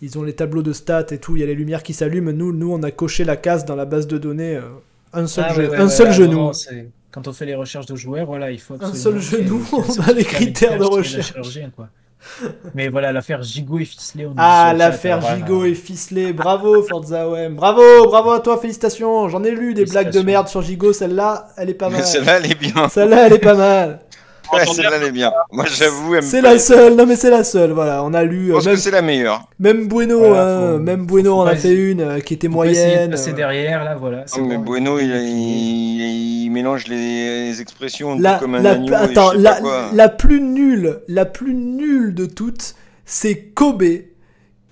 ils 0.03 0.19
ont 0.19 0.23
les 0.23 0.33
tableaux 0.35 0.63
de 0.63 0.73
stats 0.73 1.07
et 1.11 1.19
tout. 1.19 1.37
Il 1.37 1.41
y 1.41 1.43
a 1.43 1.47
les 1.47 1.55
lumières 1.55 1.83
qui 1.83 1.95
s'allument. 1.95 2.33
Nous, 2.33 2.53
nous, 2.53 2.73
on 2.73 2.83
a 2.83 2.91
coché 2.91 3.25
la 3.25 3.37
case 3.37 3.65
dans 3.65 3.77
la 3.77 3.85
base 3.85 4.07
de 4.07 4.19
données. 4.19 4.57
euh, 4.57 4.63
un 5.13 5.27
seul, 5.27 5.45
Ah, 5.49 5.53
ge- 5.55 5.59
ouais, 5.59 5.69
ouais, 5.71 5.77
un 5.77 5.85
ouais, 5.85 5.91
seul 5.91 6.09
ouais, 6.09 6.13
genou. 6.15 6.37
non, 6.37 6.53
Quand 7.11 7.27
on 7.29 7.33
fait 7.33 7.47
les 7.47 7.55
recherches 7.55 7.87
de 7.87 7.97
joueurs, 7.97 8.27
voilà, 8.27 8.51
il 8.51 8.61
faut 8.61 8.75
Un 8.83 8.93
seul 8.95 9.19
genou, 9.21 9.65
on 9.73 10.01
a 10.03 10.13
les 10.13 10.25
critères 10.25 10.79
de 10.79 10.85
recherche. 10.85 11.29
chirurgien, 11.33 11.71
quoi. 11.75 11.89
Mais 12.75 12.89
voilà, 12.89 13.13
l'affaire 13.13 13.43
Gigot 13.43 13.79
et 13.79 13.85
Ficelé. 13.85 14.27
on 14.27 14.35
Ah, 14.37 14.75
l'affaire. 14.77 15.21
Gigot 15.21 15.65
et 15.65 15.75
ficelé. 15.75 16.33
Bravo, 16.33 16.83
Forza 16.83 17.29
OM. 17.29 17.55
Bravo, 17.57 17.83
bravo 18.07 18.31
à 18.31 18.41
toi, 18.41 18.59
félicitations. 18.59 19.29
J'en 19.29 19.45
ai 19.45 19.51
lu 19.51 19.75
des 19.75 19.85
blagues 19.85 20.11
de 20.13 20.21
merde 20.21 20.49
sur 20.49 20.63
Gigot. 20.63 20.93
Celle-là, 20.93 21.49
elle 21.57 21.71
est 21.71 21.75
pas 21.75 21.89
mal. 21.89 22.05
celle-là, 22.05 22.39
elle 22.39 22.51
est 22.51 22.59
bien. 22.59 22.89
Celle-là, 22.89 23.27
elle 23.27 23.33
est 23.35 23.39
pas 23.39 23.55
mal. 23.55 24.01
Ouais, 24.53 24.67
celle-là, 24.67 24.91
elle 24.97 25.09
est 25.09 25.13
bien. 25.13 25.33
Moi, 25.53 25.65
j'avoue, 25.67 26.15
elle 26.15 26.23
me 26.23 26.27
C'est 26.27 26.41
plaît. 26.41 26.53
la 26.55 26.59
seule. 26.59 26.95
Non, 26.97 27.07
mais 27.07 27.17
c'est 27.17 27.31
la 27.31 27.45
seule. 27.45 27.73
Voilà, 27.73 28.03
on 28.05 28.15
a 28.15 28.23
lu. 28.25 28.47
Je 28.47 28.51
euh, 28.51 28.55
pense 28.55 28.67
même, 28.67 28.75
que 28.77 28.81
c'est 28.81 28.91
la 28.91 29.03
meilleure. 29.03 29.49
même 29.59 29.89
Bueno, 29.89 30.19
Voilà, 30.21 30.43
hein, 30.57 30.73
faut- 30.73 30.79
même 30.79 31.07
Bueno 31.07 31.31
faut 31.35 31.41
en 31.41 31.47
a 31.47 31.51
pas 31.51 31.57
fait 31.57 31.75
une 31.75 32.01
euh, 32.01 32.21
qui 32.21 32.35
était 32.35 32.49
moyenne. 32.49 33.11
passer 33.11 33.31
euh, 33.31 33.35
derrière, 33.35 33.85
là, 33.85 33.95
voilà. 33.97 34.23
c'est 34.27 34.41
Non, 34.41 34.47
mais 34.47 34.57
bon, 34.57 34.63
Bueno, 34.65 34.99
il, 34.99 35.07
il, 35.11 36.45
il 36.45 36.51
mélange 36.51 36.87
les, 36.89 37.49
les 37.51 37.61
expressions 37.61 38.19
La, 38.19 38.35
comme 38.39 38.55
un 38.55 38.63
la- 38.63 38.99
attends, 39.01 39.33
la, 39.33 39.59
la 39.93 40.09
plus 40.09 40.41
nulle, 40.41 41.01
la 41.09 41.25
plus 41.25 41.55
nulle 41.55 42.15
de 42.15 42.27
toutes, 42.27 42.75
c'est 43.05 43.37
Kobe 43.55 43.83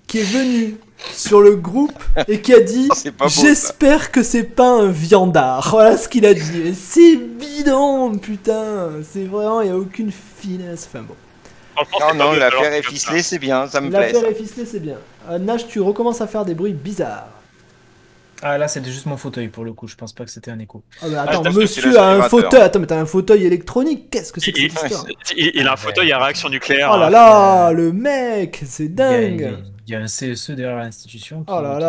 qui 0.07 0.19
est 0.19 0.23
venu 0.23 0.75
sur 1.13 1.41
le 1.41 1.55
groupe 1.55 1.93
et 2.27 2.41
qui 2.41 2.53
a 2.53 2.59
dit 2.59 2.89
Oh. 3.19 3.25
J'espère 3.27 4.11
que 4.11 4.23
c'est 4.23 4.43
pas 4.43 4.69
un 4.69 4.87
viandard. 4.91 5.69
Voilà 5.71 5.97
ce 5.97 6.07
qu'il 6.09 6.25
a 6.25 6.33
dit. 6.33 6.73
C'est 6.75 7.15
bidon, 7.17 8.17
putain. 8.17 8.89
C'est 9.09 9.25
vraiment, 9.25 9.61
il 9.61 9.67
y 9.67 9.71
a 9.71 9.77
aucune 9.77 10.11
finesse. 10.11 10.87
Enfin 10.91 11.03
bon. 11.03 11.15
Non, 11.99 12.15
non, 12.15 12.31
l'affaire 12.33 12.73
est 12.73 12.81
ficelée, 12.81 13.21
c'est 13.21 13.37
bien, 13.39 13.67
ça 13.67 13.81
me 13.81 13.89
plaît. 13.89 14.11
L'affaire 14.11 14.29
est 14.29 14.33
ficelée, 14.33 14.65
c'est 14.65 14.79
bien. 14.79 14.97
Euh, 15.29 15.37
Nash, 15.37 15.67
tu 15.67 15.79
recommences 15.79 16.21
à 16.21 16.27
faire 16.27 16.43
des 16.45 16.55
bruits 16.55 16.73
bizarres. 16.73 17.27
Ah, 18.41 18.57
là, 18.57 18.67
c'était 18.67 18.91
juste 18.91 19.07
mon 19.07 19.17
fauteuil 19.17 19.47
pour 19.47 19.63
le 19.65 19.73
coup. 19.73 19.87
Je 19.87 19.95
pense 19.95 20.13
pas 20.13 20.23
que 20.23 20.29
c'était 20.31 20.51
un 20.51 20.59
écho. 20.59 20.83
Ah, 21.01 21.05
mais 21.09 21.17
attends, 21.17 21.41
parce 21.41 21.55
que 21.55 21.61
monsieur 21.61 21.99
a 21.99 22.11
un 22.11 22.21
fauteuil. 22.29 22.61
Attends, 22.61 22.79
mais 22.79 22.85
t'as 22.87 22.99
un 22.99 23.05
fauteuil 23.05 23.45
électronique. 23.45 24.09
Qu'est-ce 24.11 24.31
que 24.31 24.39
c'est 24.39 24.51
que 24.51 24.59
Il, 24.61 24.71
cette 24.71 24.83
histoire 24.83 25.05
il- 25.35 25.51
il 25.55 25.67
a 25.67 25.73
un 25.73 25.77
fauteuil 25.77 26.11
à 26.11 26.19
réaction 26.23 26.49
nucléaire. 26.49 26.91
Oh 26.93 26.97
là 26.97 27.07
hein. 27.07 27.09
là, 27.09 27.71
le 27.71 27.91
mec, 27.91 28.61
c'est 28.65 28.85
Il 28.85 29.01
a- 29.01 29.57
il 29.87 29.93
y 29.93 29.95
a- 29.95 29.99
un 29.99 30.07
CSE 30.07 30.51
derrière 30.51 30.77
l'institution. 30.77 31.39
qui- 31.43 31.53
Oh 31.53 31.61
là 31.61 31.75
qui 31.75 31.81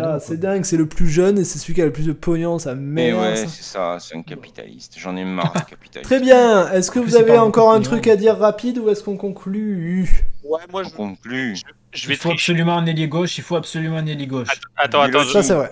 là, 0.00 0.18
c'est 0.20 0.38
dingue, 0.38 0.64
c'est 0.64 0.76
le 0.76 0.86
plus 0.86 1.08
jeune 1.08 1.38
et 1.38 1.44
c'est 1.44 1.58
celui 1.58 1.74
qui 1.74 1.82
a 1.82 1.86
le 1.86 1.92
plus 1.92 2.06
de 2.06 2.12
pognon, 2.12 2.58
ça 2.58 2.74
Mais 2.74 3.10
merde. 3.12 3.20
ouais, 3.20 3.36
ça. 3.36 3.46
c'est 3.48 3.62
ça, 3.62 3.96
c'est 4.00 4.16
un 4.16 4.22
capitaliste. 4.22 4.94
J'en 4.98 5.16
ai 5.16 5.24
marre 5.24 5.52
des 5.52 5.60
capitalistes. 5.70 6.04
Très 6.04 6.20
bien, 6.20 6.70
est-ce 6.72 6.90
que 6.90 6.98
vous 6.98 7.16
avez 7.16 7.38
encore 7.38 7.72
un 7.72 7.80
truc 7.80 8.06
à 8.06 8.16
dire 8.16 8.36
rapide 8.38 8.78
ou 8.78 8.88
est-ce 8.90 9.02
qu'on 9.02 9.16
conclut? 9.16 10.08
Ouais, 10.44 10.60
moi, 10.70 10.82
On 10.84 10.88
je, 10.88 10.94
conclut. 10.94 11.56
je 11.92 12.08
Il 12.10 12.16
faut 12.16 12.28
tricher. 12.30 12.32
absolument 12.52 12.76
un 12.78 12.86
ailier 12.86 13.08
gauche. 13.08 13.38
Il 13.38 13.44
faut 13.44 13.56
absolument 13.56 13.96
un 13.98 14.06
ailier 14.06 14.26
gauche. 14.26 14.48
Attends, 14.76 15.00
attends. 15.02 15.24
Ça 15.24 15.42
c'est 15.42 15.54
vrai. 15.54 15.70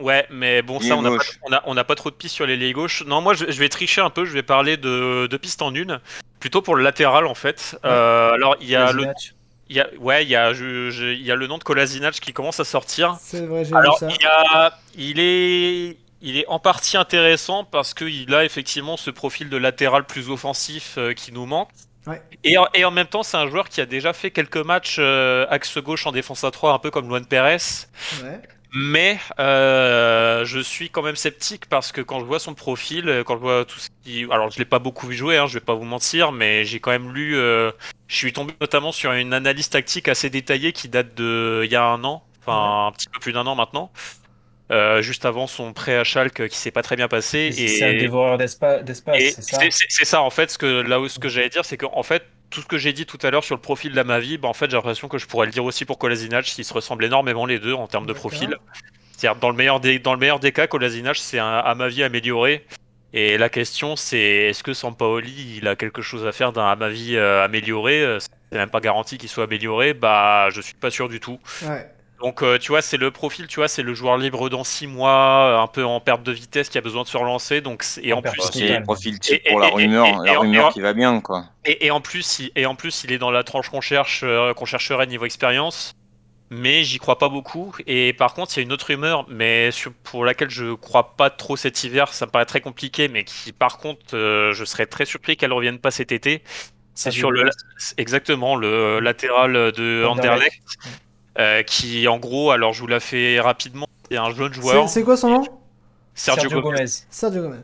Ouais, 0.00 0.26
mais 0.30 0.60
bon, 0.60 0.80
ça, 0.80 0.96
on 0.96 1.02
n'a 1.02 1.10
pas, 1.10 1.24
on 1.48 1.52
a, 1.52 1.62
on 1.66 1.76
a 1.76 1.84
pas 1.84 1.94
trop 1.94 2.10
de 2.10 2.16
pistes 2.16 2.34
sur 2.34 2.46
liés 2.46 2.72
gauche. 2.72 3.04
Non, 3.06 3.20
moi, 3.20 3.32
je, 3.34 3.44
je 3.48 3.58
vais 3.60 3.68
tricher 3.68 4.00
un 4.00 4.10
peu. 4.10 4.24
Je 4.24 4.32
vais 4.32 4.42
parler 4.42 4.76
de, 4.76 5.28
de 5.28 5.36
pistes 5.36 5.62
en 5.62 5.72
une, 5.72 6.00
plutôt 6.40 6.62
pour 6.62 6.74
le 6.74 6.82
latéral 6.82 7.26
en 7.26 7.34
fait. 7.36 7.78
Euh, 7.84 8.32
alors, 8.32 8.56
il 8.60 8.68
y 8.68 8.74
a 8.76 8.92
le. 8.92 9.04
Il 9.72 9.76
y 9.76 9.80
a, 9.80 9.88
ouais, 9.98 10.22
il 10.22 10.28
y 10.28 10.36
a, 10.36 10.52
je- 10.52 10.90
je- 10.90 11.06
il 11.06 11.22
y 11.22 11.30
a 11.32 11.34
le 11.34 11.46
nom 11.46 11.56
de 11.56 11.64
Kolasinac 11.64 12.14
qui 12.14 12.32
commence 12.34 12.60
à 12.60 12.64
sortir. 12.64 13.16
C'est 13.20 13.46
vrai, 13.46 13.64
j'ai 13.64 13.70
vu 13.70 13.76
Alors, 13.76 13.98
ça. 13.98 14.08
il, 14.08 14.22
y 14.22 14.26
a, 14.26 14.78
il 14.96 15.18
est, 15.18 15.96
il 16.20 16.36
est 16.36 16.46
en 16.46 16.58
partie 16.58 16.96
intéressant 16.98 17.64
parce 17.64 17.94
qu'il 17.94 18.34
a 18.34 18.44
effectivement 18.44 18.96
ce 18.98 19.10
profil 19.10 19.48
de 19.48 19.56
latéral 19.56 20.04
plus 20.04 20.28
offensif 20.28 20.96
euh, 20.98 21.14
qui 21.14 21.32
nous 21.32 21.46
manque. 21.46 21.70
Ouais. 22.06 22.20
Et, 22.44 22.58
en- 22.58 22.66
et 22.74 22.84
en 22.84 22.90
même 22.90 23.06
temps, 23.06 23.22
c'est 23.22 23.36
un 23.38 23.48
joueur 23.48 23.68
qui 23.68 23.80
a 23.80 23.86
déjà 23.86 24.12
fait 24.12 24.30
quelques 24.30 24.56
matchs 24.58 24.96
euh, 24.98 25.46
axe 25.48 25.78
gauche 25.78 26.06
en 26.06 26.12
défense 26.12 26.44
à 26.44 26.50
3, 26.50 26.72
un 26.74 26.78
peu 26.78 26.90
comme 26.90 27.08
Luan 27.08 27.24
Perez. 27.24 27.56
Ouais. 28.22 28.40
Mais 28.74 29.18
euh, 29.38 30.46
je 30.46 30.58
suis 30.58 30.88
quand 30.88 31.02
même 31.02 31.16
sceptique 31.16 31.66
parce 31.68 31.92
que 31.92 32.00
quand 32.00 32.20
je 32.20 32.24
vois 32.24 32.38
son 32.38 32.54
profil, 32.54 33.06
euh, 33.08 33.22
quand 33.22 33.34
je 33.36 33.40
vois 33.40 33.64
tout 33.66 33.78
ce 33.78 33.90
qui... 34.02 34.24
Alors 34.30 34.50
je 34.50 34.58
l'ai 34.58 34.64
pas 34.64 34.78
beaucoup 34.78 35.06
vu 35.06 35.14
jouer, 35.14 35.36
hein, 35.36 35.46
je 35.46 35.54
vais 35.54 35.60
pas 35.64 35.74
vous 35.74 35.84
mentir, 35.84 36.32
mais 36.32 36.64
j'ai 36.64 36.80
quand 36.80 36.90
même 36.90 37.12
lu... 37.12 37.36
euh, 37.36 37.70
Je 38.08 38.16
suis 38.16 38.32
tombé 38.32 38.54
notamment 38.62 38.90
sur 38.90 39.12
une 39.12 39.34
analyse 39.34 39.68
tactique 39.68 40.08
assez 40.08 40.30
détaillée 40.30 40.72
qui 40.72 40.88
date 40.88 41.14
de 41.14 41.60
il 41.64 41.70
y 41.70 41.76
a 41.76 41.84
un 41.84 42.02
an, 42.04 42.24
enfin 42.40 42.86
un 42.88 42.92
petit 42.92 43.08
peu 43.08 43.20
plus 43.20 43.34
d'un 43.34 43.46
an 43.46 43.54
maintenant, 43.54 43.92
euh, 44.70 45.02
juste 45.02 45.26
avant 45.26 45.46
son 45.46 45.74
prêt 45.74 45.96
à 45.96 46.04
Schalke 46.04 46.48
qui 46.48 46.56
s'est 46.56 46.70
pas 46.70 46.82
très 46.82 46.96
bien 46.96 47.08
passé. 47.08 47.50
C'est 47.52 47.84
un 47.84 47.92
dévoreur 47.94 48.38
d'espa- 48.38 48.82
d'espace, 48.82 49.18
c'est 49.34 49.42
ça? 49.42 49.58
c'est 49.70 50.04
ça 50.06 50.22
en 50.22 50.30
fait, 50.30 50.50
ce 50.50 50.56
que, 50.56 50.80
là 50.80 50.98
où 50.98 51.08
ce 51.08 51.18
que 51.18 51.28
j'allais 51.28 51.50
dire, 51.50 51.64
c'est 51.66 51.76
qu'en 51.76 52.02
fait, 52.02 52.24
tout 52.52 52.60
ce 52.60 52.66
que 52.66 52.78
j'ai 52.78 52.92
dit 52.92 53.06
tout 53.06 53.18
à 53.22 53.30
l'heure 53.30 53.42
sur 53.42 53.56
le 53.56 53.60
profil 53.60 53.92
d'Amavi, 53.92 54.38
bah, 54.38 54.46
en 54.46 54.52
fait 54.52 54.70
j'ai 54.70 54.76
l'impression 54.76 55.08
que 55.08 55.18
je 55.18 55.26
pourrais 55.26 55.46
le 55.46 55.52
dire 55.52 55.64
aussi 55.64 55.84
pour 55.84 55.98
Kolasinac, 55.98 56.46
s'ils 56.46 56.64
se 56.64 56.74
ressemblent 56.74 57.04
énormément 57.04 57.46
les 57.46 57.58
deux 57.58 57.72
en 57.72 57.88
termes 57.88 58.06
de 58.06 58.12
profil. 58.12 58.56
C'est-à-dire 59.16 59.40
dans 59.40 59.50
le 59.50 59.56
meilleur 59.56 59.80
des 59.80 59.98
dans 59.98 60.12
le 60.12 60.20
meilleur 60.20 60.38
des 60.38 60.52
cas, 60.52 60.66
Kolasinac 60.66 61.16
c'est 61.16 61.38
un 61.38 61.58
Amavi 61.58 62.02
amélioré. 62.02 62.64
Et 63.14 63.36
la 63.38 63.48
question 63.48 63.96
c'est 63.96 64.18
est-ce 64.18 64.62
que 64.62 64.72
Sampaoli 64.72 65.58
il 65.58 65.68
a 65.68 65.76
quelque 65.76 66.02
chose 66.02 66.26
à 66.26 66.32
faire 66.32 66.52
d'un 66.52 66.66
Amavi 66.66 67.16
euh, 67.16 67.44
amélioré? 67.44 68.02
Euh, 68.02 68.18
C'est 68.20 68.58
même 68.58 68.70
pas 68.70 68.80
garanti 68.80 69.18
qu'il 69.18 69.28
soit 69.28 69.44
amélioré. 69.44 69.94
Bah 69.94 70.48
je 70.50 70.60
suis 70.60 70.74
pas 70.74 70.90
sûr 70.90 71.08
du 71.08 71.20
tout. 71.20 71.40
Ouais. 71.62 71.86
Donc 72.22 72.42
euh, 72.42 72.58
tu 72.58 72.68
vois 72.68 72.82
c'est 72.82 72.96
le 72.96 73.10
profil, 73.10 73.46
tu 73.48 73.56
vois 73.56 73.68
c'est 73.68 73.82
le 73.82 73.94
joueur 73.94 74.16
libre 74.16 74.48
dans 74.48 74.62
6 74.64 74.86
mois, 74.86 75.60
un 75.60 75.66
peu 75.66 75.84
en 75.84 75.98
perte 76.00 76.22
de 76.22 76.30
vitesse 76.32 76.68
qui 76.68 76.78
a 76.78 76.80
besoin 76.80 77.02
de 77.02 77.08
se 77.08 77.16
relancer. 77.16 77.60
Donc 77.60 77.82
c'est- 77.82 78.04
et 78.04 78.12
En 78.12 78.22
plus 78.22 78.40
c'est 78.52 78.78
le 78.78 78.82
profil 78.84 79.18
type 79.18 79.40
Et- 79.44 79.50
pour 79.50 79.58
la 79.60 79.68
et- 79.68 79.72
rumeur, 79.72 80.06
et- 80.06 80.26
la 80.26 80.32
et- 80.32 80.36
rumeur 80.36 80.68
et- 80.68 80.72
qui 80.72 80.80
va 80.80 80.92
bien, 80.92 81.20
quoi. 81.20 81.44
et, 81.64 81.86
et 81.86 81.90
en 81.90 82.00
plus, 82.00 82.38
il, 82.38 82.52
et 82.54 82.64
en 82.66 82.74
plus, 82.76 83.02
il 83.04 83.12
est 83.12 83.18
dans 83.18 83.30
la 83.32 83.42
tranche 83.42 83.68
qu'on 83.70 83.80
cherche, 83.80 84.20
euh, 84.24 84.54
qu'on 84.54 84.64
chercherait 84.66 85.06
niveau 85.06 85.24
expérience. 85.24 85.94
Mais 86.54 86.84
j'y 86.84 86.98
crois 86.98 87.16
pas 87.18 87.30
beaucoup. 87.30 87.74
Et 87.86 88.12
par 88.12 88.34
contre, 88.34 88.52
il 88.54 88.60
y 88.60 88.62
a 88.62 88.64
une 88.64 88.72
autre 88.72 88.84
rumeur, 88.88 89.24
mais 89.30 89.70
sur- 89.70 89.92
pour 90.04 90.24
laquelle 90.26 90.50
je 90.50 90.74
crois 90.74 91.16
pas 91.16 91.30
trop 91.30 91.56
cet 91.56 91.82
hiver. 91.82 92.12
Ça 92.12 92.26
me 92.26 92.30
paraît 92.30 92.44
très 92.44 92.60
compliqué, 92.60 93.08
mais 93.08 93.24
qui, 93.24 93.52
par 93.52 93.78
contre, 93.78 94.14
euh, 94.14 94.52
je 94.52 94.64
serais 94.66 94.84
très 94.84 95.06
surpris 95.06 95.38
qu'elle 95.38 95.52
revienne 95.54 95.78
pas 95.78 95.90
cet 95.90 96.12
été. 96.12 96.42
C'est 96.94 97.10
sur 97.10 97.30
le, 97.30 97.48
exactement 97.96 98.54
le 98.54 99.00
latéral 99.00 99.72
de 99.72 100.04
Anderlecht. 100.06 100.30
Anderlecht, 100.34 100.62
euh, 101.38 101.62
qui, 101.62 102.06
en 102.08 102.18
gros, 102.18 102.50
alors 102.50 102.72
je 102.72 102.80
vous 102.80 102.86
la 102.86 103.00
fais 103.00 103.40
rapidement. 103.40 103.86
C'est 104.10 104.18
un 104.18 104.30
jeune 104.30 104.52
joueur, 104.52 104.88
c'est 104.88 105.02
quoi 105.02 105.16
son 105.16 105.30
nom? 105.30 105.44
Sergio, 106.14 106.42
Sergio 106.42 106.60
Gomez. 106.60 106.76
Gomez. 106.76 106.90
Sergio 107.10 107.42
Gomez. 107.42 107.62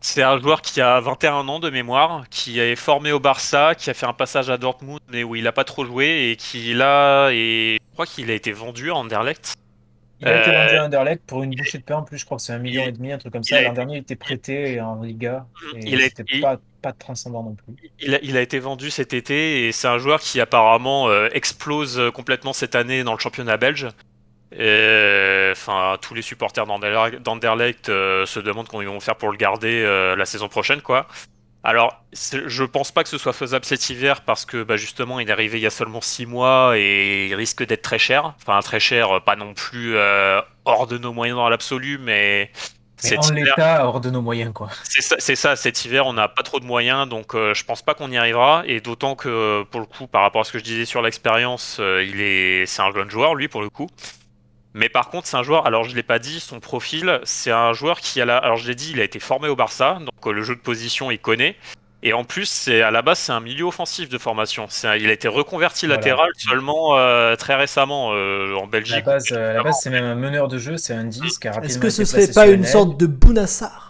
C'est 0.00 0.22
un 0.22 0.38
joueur 0.38 0.60
qui 0.60 0.80
a 0.82 1.00
21 1.00 1.48
ans 1.48 1.60
de 1.60 1.70
mémoire, 1.70 2.24
qui 2.28 2.60
est 2.60 2.76
formé 2.76 3.10
au 3.12 3.20
Barça, 3.20 3.74
qui 3.74 3.88
a 3.88 3.94
fait 3.94 4.04
un 4.06 4.12
passage 4.12 4.50
à 4.50 4.58
Dortmund, 4.58 5.00
mais 5.08 5.24
où 5.24 5.34
il 5.34 5.46
a 5.46 5.52
pas 5.52 5.64
trop 5.64 5.86
joué 5.86 6.30
et 6.30 6.36
qui 6.36 6.74
là 6.74 7.30
et 7.30 7.78
je 7.80 7.92
crois 7.94 8.04
qu'il 8.06 8.30
a 8.30 8.34
été 8.34 8.52
vendu 8.52 8.90
à 8.90 8.96
Anderlecht. 8.96 9.54
Il 10.24 10.28
a 10.30 10.40
été 10.40 10.50
Euh, 10.50 10.62
vendu 10.64 10.76
à 10.76 10.84
Anderlecht 10.86 11.22
pour 11.26 11.42
une 11.42 11.54
bouchée 11.54 11.78
de 11.78 11.82
pain 11.84 11.96
en 11.96 12.02
plus, 12.02 12.18
je 12.18 12.24
crois 12.24 12.38
que 12.38 12.42
c'est 12.42 12.52
un 12.52 12.58
million 12.58 12.82
il- 12.84 12.88
et 12.88 12.92
demi, 12.92 13.12
un 13.12 13.18
truc 13.18 13.32
comme 13.32 13.44
ça. 13.44 13.60
L'an 13.60 13.72
dernier, 13.72 13.96
il 13.96 14.00
était 14.00 14.16
prêté 14.16 14.80
en 14.80 15.02
Liga. 15.02 15.46
Et 15.76 15.80
Il 15.86 16.10
il- 16.34 16.40
pas, 16.40 16.58
pas 16.82 16.92
transcendant 16.92 17.42
non 17.42 17.54
plus. 17.54 17.74
Il 18.00 18.14
a, 18.14 18.18
il 18.22 18.36
a 18.36 18.40
été 18.40 18.58
vendu 18.58 18.90
cet 18.90 19.12
été 19.12 19.66
et 19.66 19.72
c'est 19.72 19.88
un 19.88 19.98
joueur 19.98 20.20
qui 20.20 20.40
apparemment 20.40 21.08
euh, 21.08 21.28
explose 21.32 22.00
complètement 22.14 22.52
cette 22.52 22.74
année 22.74 23.04
dans 23.04 23.12
le 23.12 23.18
championnat 23.18 23.56
belge. 23.56 23.86
Et, 24.56 25.48
Enfin, 25.52 25.96
tous 26.00 26.14
les 26.14 26.22
supporters 26.22 26.66
d'Anderlecht 26.66 27.22
d'Anderlecht, 27.22 27.88
euh, 27.88 28.26
se 28.26 28.40
demandent 28.40 28.68
comment 28.68 28.82
ils 28.82 28.88
vont 28.88 29.00
faire 29.00 29.16
pour 29.16 29.30
le 29.30 29.36
garder 29.36 29.82
euh, 29.84 30.16
la 30.16 30.26
saison 30.26 30.48
prochaine, 30.48 30.80
quoi. 30.82 31.06
Alors, 31.66 32.04
c'est- 32.12 32.46
je 32.46 32.62
pense 32.62 32.92
pas 32.92 33.02
que 33.02 33.08
ce 33.08 33.16
soit 33.16 33.32
faisable 33.32 33.64
cet 33.64 33.88
hiver 33.88 34.20
parce 34.20 34.44
que 34.44 34.62
bah, 34.62 34.76
justement, 34.76 35.18
il 35.18 35.28
est 35.28 35.32
arrivé 35.32 35.58
il 35.58 35.62
y 35.62 35.66
a 35.66 35.70
seulement 35.70 36.02
6 36.02 36.26
mois 36.26 36.74
et 36.76 37.26
il 37.28 37.34
risque 37.34 37.64
d'être 37.66 37.80
très 37.82 37.98
cher. 37.98 38.34
Enfin, 38.42 38.60
très 38.60 38.80
cher, 38.80 39.16
euh, 39.16 39.20
pas 39.20 39.34
non 39.34 39.54
plus 39.54 39.96
euh, 39.96 40.40
hors 40.66 40.86
de 40.86 40.98
nos 40.98 41.12
moyens 41.14 41.36
dans 41.38 41.48
l'absolu, 41.48 41.96
mais 41.98 42.50
Mais 43.02 43.08
cet 43.08 43.18
en 43.20 43.34
hiver- 43.34 43.54
l'état, 43.56 43.86
hors 43.86 44.00
de 44.00 44.10
nos 44.10 44.20
moyens, 44.20 44.52
quoi. 44.52 44.68
c'est 44.82 45.00
ça, 45.00 45.16
c'est 45.18 45.36
ça, 45.36 45.56
cet 45.56 45.84
hiver, 45.86 46.06
on 46.06 46.12
n'a 46.12 46.28
pas 46.28 46.42
trop 46.42 46.60
de 46.60 46.66
moyens, 46.66 47.08
donc 47.08 47.34
euh, 47.34 47.54
je 47.54 47.64
pense 47.64 47.80
pas 47.80 47.94
qu'on 47.94 48.10
y 48.10 48.16
arrivera. 48.18 48.62
Et 48.66 48.80
d'autant 48.82 49.14
que, 49.16 49.62
pour 49.70 49.80
le 49.80 49.86
coup, 49.86 50.06
par 50.06 50.20
rapport 50.20 50.42
à 50.42 50.44
ce 50.44 50.52
que 50.52 50.58
je 50.58 50.64
disais 50.64 50.84
sur 50.84 51.00
l'expérience, 51.00 51.78
euh, 51.80 52.04
il 52.04 52.20
est, 52.20 52.66
c'est 52.66 52.82
un 52.82 52.92
jeune 52.92 53.08
joueur, 53.10 53.34
lui, 53.34 53.48
pour 53.48 53.62
le 53.62 53.70
coup. 53.70 53.88
Mais 54.74 54.88
par 54.88 55.08
contre, 55.08 55.28
c'est 55.28 55.36
un 55.36 55.42
joueur, 55.44 55.66
alors 55.66 55.84
je 55.84 55.94
l'ai 55.94 56.02
pas 56.02 56.18
dit, 56.18 56.40
son 56.40 56.58
profil, 56.58 57.20
c'est 57.22 57.52
un 57.52 57.72
joueur 57.72 58.00
qui 58.00 58.20
a 58.20 58.24
la, 58.24 58.38
alors 58.38 58.56
je 58.56 58.66
l'ai 58.66 58.74
dit, 58.74 58.90
il 58.92 59.00
a 59.00 59.04
été 59.04 59.20
formé 59.20 59.48
au 59.48 59.54
Barça, 59.56 59.98
donc 60.00 60.26
euh, 60.26 60.32
le 60.32 60.42
jeu 60.42 60.56
de 60.56 60.60
position, 60.60 61.10
il 61.12 61.18
connaît. 61.20 61.54
Et 62.02 62.12
en 62.12 62.24
plus, 62.24 62.46
c'est 62.46 62.82
à 62.82 62.90
la 62.90 63.00
base, 63.00 63.18
c'est 63.20 63.32
un 63.32 63.40
milieu 63.40 63.64
offensif 63.64 64.08
de 64.10 64.18
formation. 64.18 64.66
Un- 64.82 64.96
il 64.96 65.08
a 65.08 65.12
été 65.12 65.26
reconverti 65.28 65.86
Voilà. 65.86 66.00
latéral 66.00 66.28
seulement 66.36 66.98
euh, 66.98 67.34
très 67.36 67.54
récemment 67.54 68.10
euh, 68.12 68.52
en 68.56 68.58
À 68.58 68.60
la 68.62 68.66
Belgique. 68.66 69.04
base, 69.04 69.28
euh, 69.32 69.50
à 69.52 69.54
la 69.54 69.62
base, 69.62 69.78
c'est 69.80 69.88
même 69.90 70.04
un 70.04 70.14
meneur 70.16 70.48
de 70.48 70.58
jeu, 70.58 70.76
c'est 70.76 70.92
un 70.92 71.04
10 71.04 71.38
qui 71.38 71.48
a 71.48 71.52
rapidement 71.52 71.66
Est-ce 71.68 71.78
que 71.78 71.88
ce 71.88 72.04
serait 72.04 72.30
pas 72.30 72.48
une 72.48 72.64
sorte 72.66 72.98
de 72.98 73.06
Bounassar? 73.06 73.83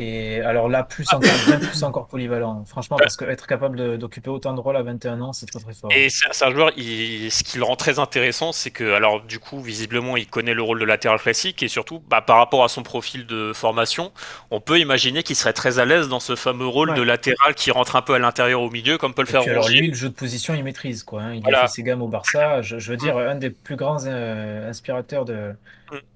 Et 0.00 0.40
alors 0.42 0.68
là, 0.68 0.84
plus 0.84 1.12
encore, 1.12 1.28
bien 1.46 1.58
plus 1.58 1.82
encore 1.82 2.06
polyvalent. 2.06 2.64
Franchement, 2.66 2.96
parce 2.96 3.16
qu'être 3.16 3.46
capable 3.48 3.76
de- 3.76 3.96
d'occuper 3.96 4.30
autant 4.30 4.52
de 4.54 4.60
rôles 4.60 4.76
à 4.76 4.82
21 4.82 5.20
ans, 5.20 5.32
c'est 5.32 5.46
très 5.46 5.58
très 5.58 5.74
fort. 5.74 5.90
Et 5.92 6.08
c'est 6.08 6.44
un 6.44 6.50
joueur, 6.52 6.70
il- 6.76 7.30
ce 7.32 7.42
qui 7.42 7.58
le 7.58 7.64
rend 7.64 7.74
très 7.74 7.98
intéressant, 7.98 8.52
c'est 8.52 8.70
que, 8.70 8.92
alors 8.92 9.20
du 9.22 9.40
coup, 9.40 9.60
visiblement, 9.60 10.16
il 10.16 10.28
connaît 10.28 10.54
le 10.54 10.62
rôle 10.62 10.78
de 10.78 10.84
latéral 10.84 11.18
classique 11.18 11.62
et 11.64 11.68
surtout, 11.68 12.00
bah, 12.08 12.20
par 12.20 12.36
rapport 12.36 12.62
à 12.62 12.68
son 12.68 12.84
profil 12.84 13.26
de 13.26 13.52
formation, 13.52 14.12
on 14.52 14.60
peut 14.60 14.78
imaginer 14.78 15.24
qu'il 15.24 15.34
serait 15.34 15.52
très 15.52 15.80
à 15.80 15.84
l'aise 15.84 16.08
dans 16.08 16.20
ce 16.20 16.36
fameux 16.36 16.66
rôle 16.66 16.90
Ouais. 16.90 16.96
de 16.96 17.02
latéral 17.02 17.54
qui 17.56 17.72
rentre 17.72 17.96
un 17.96 18.02
peu 18.02 18.14
à 18.14 18.18
l'intérieur 18.20 18.62
au 18.62 18.70
milieu, 18.70 18.98
comme 18.98 19.14
peut 19.14 19.22
le 19.22 19.28
Et 19.28 19.32
faire 19.32 19.40
puis 19.40 19.50
alors 19.50 19.68
lui, 19.68 19.88
le 19.88 19.94
jeu 19.94 20.08
de 20.10 20.14
position, 20.14 20.54
il 20.54 20.62
maîtrise 20.62 21.02
quoi. 21.02 21.22
hein. 21.22 21.34
Il 21.34 21.42
Voilà. 21.42 21.58
a 21.58 21.62
fait 21.62 21.72
ses 21.74 21.82
gammes 21.82 22.02
au 22.02 22.08
Barça. 22.08 22.62
Je, 22.62 22.78
je 22.78 22.90
veux 22.92 22.96
dire, 22.96 23.16
un 23.18 23.34
des 23.34 23.50
plus 23.50 23.74
grands 23.74 23.98
euh, 24.06 24.70
inspirateurs 24.70 25.24
de. 25.24 25.54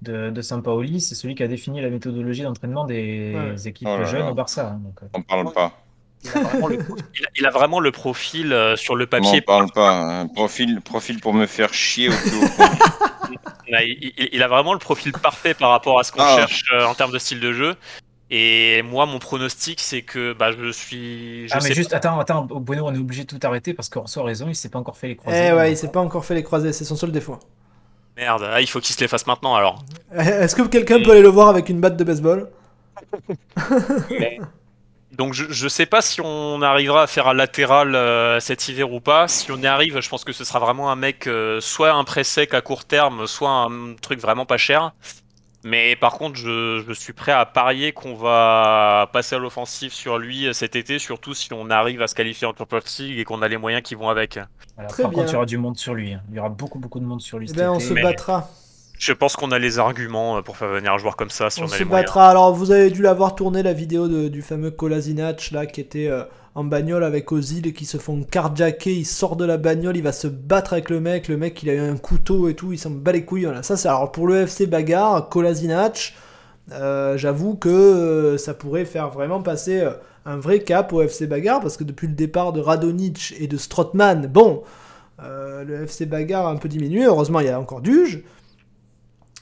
De, 0.01 0.29
de 0.29 0.41
Sampaoli, 0.41 1.01
c'est 1.01 1.15
celui 1.15 1.35
qui 1.35 1.43
a 1.43 1.47
défini 1.47 1.81
la 1.81 1.89
méthodologie 1.89 2.43
d'entraînement 2.43 2.85
des 2.85 3.33
Ouais. 3.35 3.67
équipes 3.67 3.87
Oh 3.91 3.97
là 3.97 4.05
jeunes 4.05 4.21
là. 4.21 4.31
au 4.31 4.33
Barça. 4.33 4.69
hein. 4.69 4.79
Donc, 4.83 4.95
euh, 5.03 5.07
On 5.13 5.21
parle 5.21 5.51
pas. 5.53 5.79
Il 6.25 6.29
a 6.37 6.39
vraiment 6.41 6.67
le, 6.67 6.75
il 7.15 7.25
a- 7.25 7.29
il 7.37 7.45
a 7.45 7.49
vraiment 7.49 7.79
le 7.81 7.91
profil 7.91 8.53
euh, 8.53 8.75
sur 8.77 8.95
le 8.95 9.05
On 9.05 9.07
papier. 9.07 9.41
parle 9.41 9.69
pas. 9.71 9.91
Un 10.21 10.27
profil, 10.27 10.79
profil 10.81 11.19
pour 11.19 11.33
me 11.33 11.45
faire 11.45 11.73
chier 11.73 12.09
au. 12.09 12.11
Il 13.67 13.75
a, 13.75 13.83
il- 13.83 14.29
il 14.33 14.43
a 14.43 14.47
vraiment 14.47 14.73
le 14.73 14.79
profil 14.79 15.11
parfait 15.13 15.53
par 15.53 15.69
rapport 15.71 15.97
à 15.99 16.03
ce 16.03 16.11
qu'on 16.11 16.21
Ah. 16.21 16.35
cherche 16.37 16.65
euh, 16.73 16.85
en 16.85 16.93
termes 16.93 17.11
de 17.11 17.17
style 17.17 17.39
de 17.39 17.53
jeu. 17.53 17.75
Et 18.29 18.81
moi, 18.83 19.05
mon 19.05 19.19
pronostic, 19.19 19.79
c'est 19.79 20.01
que 20.01 20.33
bah, 20.33 20.51
je 20.51 20.71
suis. 20.71 21.47
Je 21.47 21.53
Ah 21.55 21.59
sais 21.59 21.69
mais 21.69 21.75
juste, 21.75 21.93
attends, 21.93 22.19
attends, 22.19 22.45
Bueno, 22.45 22.85
on 22.87 22.93
est 22.93 22.97
obligé 22.97 23.23
de 23.23 23.27
tout 23.27 23.39
arrêter 23.45 23.73
parce 23.73 23.89
qu'Orso 23.89 24.19
a 24.21 24.25
raison, 24.25 24.47
il 24.49 24.55
s'est 24.55 24.69
pas 24.69 24.79
encore 24.79 24.97
fait 24.97 25.07
les 25.07 25.13
Eh 25.13 25.17
croisés. 25.17 25.53
ouais, 25.53 25.71
il 25.71 25.77
s'est 25.77 25.91
pas 25.91 26.01
encore 26.01 26.25
fait 26.25 26.35
les 26.35 26.43
croisés, 26.43 26.73
c'est 26.73 26.85
son 26.85 26.95
seul 26.95 27.11
défaut. 27.11 27.39
Merde, 28.15 28.47
ah, 28.51 28.61
il 28.61 28.67
faut 28.67 28.79
qu'il 28.79 28.95
se 28.95 28.99
les 28.99 29.07
fasse 29.07 29.25
maintenant 29.25 29.55
alors. 29.55 29.83
Est-ce 30.15 30.55
que 30.55 30.61
quelqu'un 30.63 31.01
peut 31.01 31.11
aller 31.11 31.21
le 31.21 31.29
voir 31.29 31.49
avec 31.49 31.69
une 31.69 31.79
batte 31.79 31.97
de 31.97 32.03
baseball 32.03 32.49
Donc 35.13 35.33
je, 35.33 35.45
je 35.49 35.67
sais 35.67 35.85
pas 35.85 36.01
si 36.01 36.21
on 36.21 36.61
arrivera 36.63 37.03
à 37.03 37.07
faire 37.07 37.27
un 37.27 37.33
latéral 37.35 37.95
euh, 37.95 38.39
cet 38.39 38.67
hiver 38.67 38.91
ou 38.91 38.99
pas. 38.99 39.27
Si 39.27 39.51
on 39.51 39.57
y 39.57 39.67
arrive, 39.67 39.99
je 39.99 40.09
pense 40.09 40.23
que 40.23 40.33
ce 40.33 40.43
sera 40.43 40.59
vraiment 40.59 40.91
un 40.91 40.95
mec 40.95 41.27
euh, 41.27 41.61
soit 41.61 41.91
un 41.91 42.03
prêt 42.03 42.23
sec 42.23 42.53
à 42.55 42.61
court 42.61 42.85
terme, 42.85 43.27
soit 43.27 43.49
un 43.49 43.93
truc 44.01 44.19
vraiment 44.19 44.45
pas 44.45 44.57
cher. 44.57 44.93
Mais 45.63 45.95
par 45.95 46.13
contre, 46.13 46.35
je, 46.35 46.83
je 46.85 46.93
suis 46.93 47.13
prêt 47.13 47.31
à 47.31 47.45
parier 47.45 47.93
qu'on 47.93 48.15
va 48.15 49.09
passer 49.13 49.35
à 49.35 49.39
l'offensive 49.39 49.93
sur 49.93 50.17
lui 50.17 50.47
cet 50.53 50.75
été, 50.75 50.99
surtout 50.99 51.33
si 51.33 51.53
on 51.53 51.69
arrive 51.69 52.01
à 52.01 52.07
se 52.07 52.15
qualifier 52.15 52.45
en 52.47 52.53
Champions 52.57 52.79
League 52.99 53.19
et 53.19 53.23
qu'on 53.23 53.41
a 53.41 53.47
les 53.47 53.57
moyens 53.57 53.81
qui 53.83 53.95
vont 53.95 54.09
avec. 54.09 54.39
Très 54.89 55.03
par 55.03 55.11
bien. 55.11 55.19
contre, 55.19 55.29
il 55.31 55.33
y 55.33 55.35
aura 55.37 55.45
du 55.45 55.57
monde 55.57 55.77
sur 55.77 55.93
lui. 55.93 56.13
hein. 56.13 56.21
Il 56.29 56.35
y 56.35 56.39
aura 56.39 56.49
beaucoup 56.49 56.79
beaucoup 56.79 56.99
de 56.99 57.05
monde 57.05 57.21
sur 57.21 57.37
lui 57.39 57.45
Eh 57.45 57.49
cet 57.49 57.57
ben, 57.57 57.69
on 57.69 57.79
se 57.79 57.93
mais- 57.93 58.01
battra. 58.03 58.49
Je 58.99 59.11
pense 59.11 59.35
qu'on 59.35 59.51
a 59.51 59.59
les 59.59 59.79
arguments 59.79 60.37
euh, 60.37 60.41
pour 60.41 60.55
faire 60.55 60.69
venir 60.69 60.93
un 60.93 60.97
joueur 60.97 61.15
comme 61.17 61.29
ça 61.31 61.49
si 61.49 61.59
on, 61.61 61.63
On 61.63 61.67
a 61.67 61.69
se 61.71 61.79
les 61.79 61.85
moyens. 61.85 62.05
battra. 62.05 62.29
Alors, 62.29 62.53
vous 62.53 62.71
avez 62.71 62.89
dû 62.89 63.01
l'avoir 63.01 63.35
tourné 63.35 63.63
la 63.63 63.73
vidéo 63.73 64.07
de- 64.07 64.27
du 64.29 64.41
fameux 64.41 64.71
Kolasinac 64.71 65.49
là 65.51 65.65
qui 65.65 65.81
était 65.81 66.07
euh, 66.07 66.23
en 66.55 66.63
bagnole 66.63 67.03
avec 67.03 67.31
Ozil 67.31 67.73
qui 67.73 67.85
se 67.85 67.97
font 67.97 68.23
carjacker. 68.23 68.93
Il 68.93 69.05
sort 69.05 69.35
de 69.35 69.45
la 69.45 69.57
bagnole, 69.57 69.97
il 69.97 70.03
va 70.03 70.11
se 70.11 70.27
battre 70.27 70.73
avec 70.73 70.89
le 70.89 70.99
mec. 70.99 71.27
Le 71.27 71.37
mec, 71.37 71.63
il 71.63 71.69
a 71.69 71.73
eu 71.73 71.79
un 71.79 71.97
couteau 71.97 72.47
et 72.47 72.53
tout. 72.53 72.71
Il 72.71 72.77
s'en 72.77 72.91
bat 72.91 73.11
les 73.11 73.25
couilles. 73.25 73.45
Voilà. 73.45 73.63
Ça, 73.63 73.75
alors 73.89 74.11
pour 74.11 74.27
le 74.27 74.41
FC 74.41 74.67
bagarre. 74.67 75.29
Kolasinac, 75.29 76.13
euh, 76.71 77.17
j'avoue 77.17 77.55
que 77.55 77.69
euh, 77.69 78.37
ça 78.37 78.53
pourrait 78.53 78.85
faire 78.85 79.09
vraiment 79.09 79.41
passer 79.41 79.81
euh, 79.81 79.91
un 80.25 80.37
vrai 80.37 80.59
cap 80.59 80.93
au 80.93 81.01
FC 81.01 81.27
bagarre 81.27 81.59
parce 81.59 81.75
que 81.75 81.83
depuis 81.83 82.07
le 82.07 82.13
départ 82.13 82.53
de 82.53 82.61
Radonic 82.61 83.33
et 83.39 83.47
de 83.47 83.57
Strootman, 83.57 84.27
bon, 84.27 84.63
le 85.19 85.83
FC 85.83 86.05
bagarre 86.05 86.47
a 86.47 86.51
un 86.51 86.57
peu 86.57 86.69
diminué. 86.69 87.05
Heureusement, 87.05 87.39
il 87.39 87.47
y 87.47 87.49
a 87.49 87.59
encore 87.59 87.81
Duge. 87.81 88.23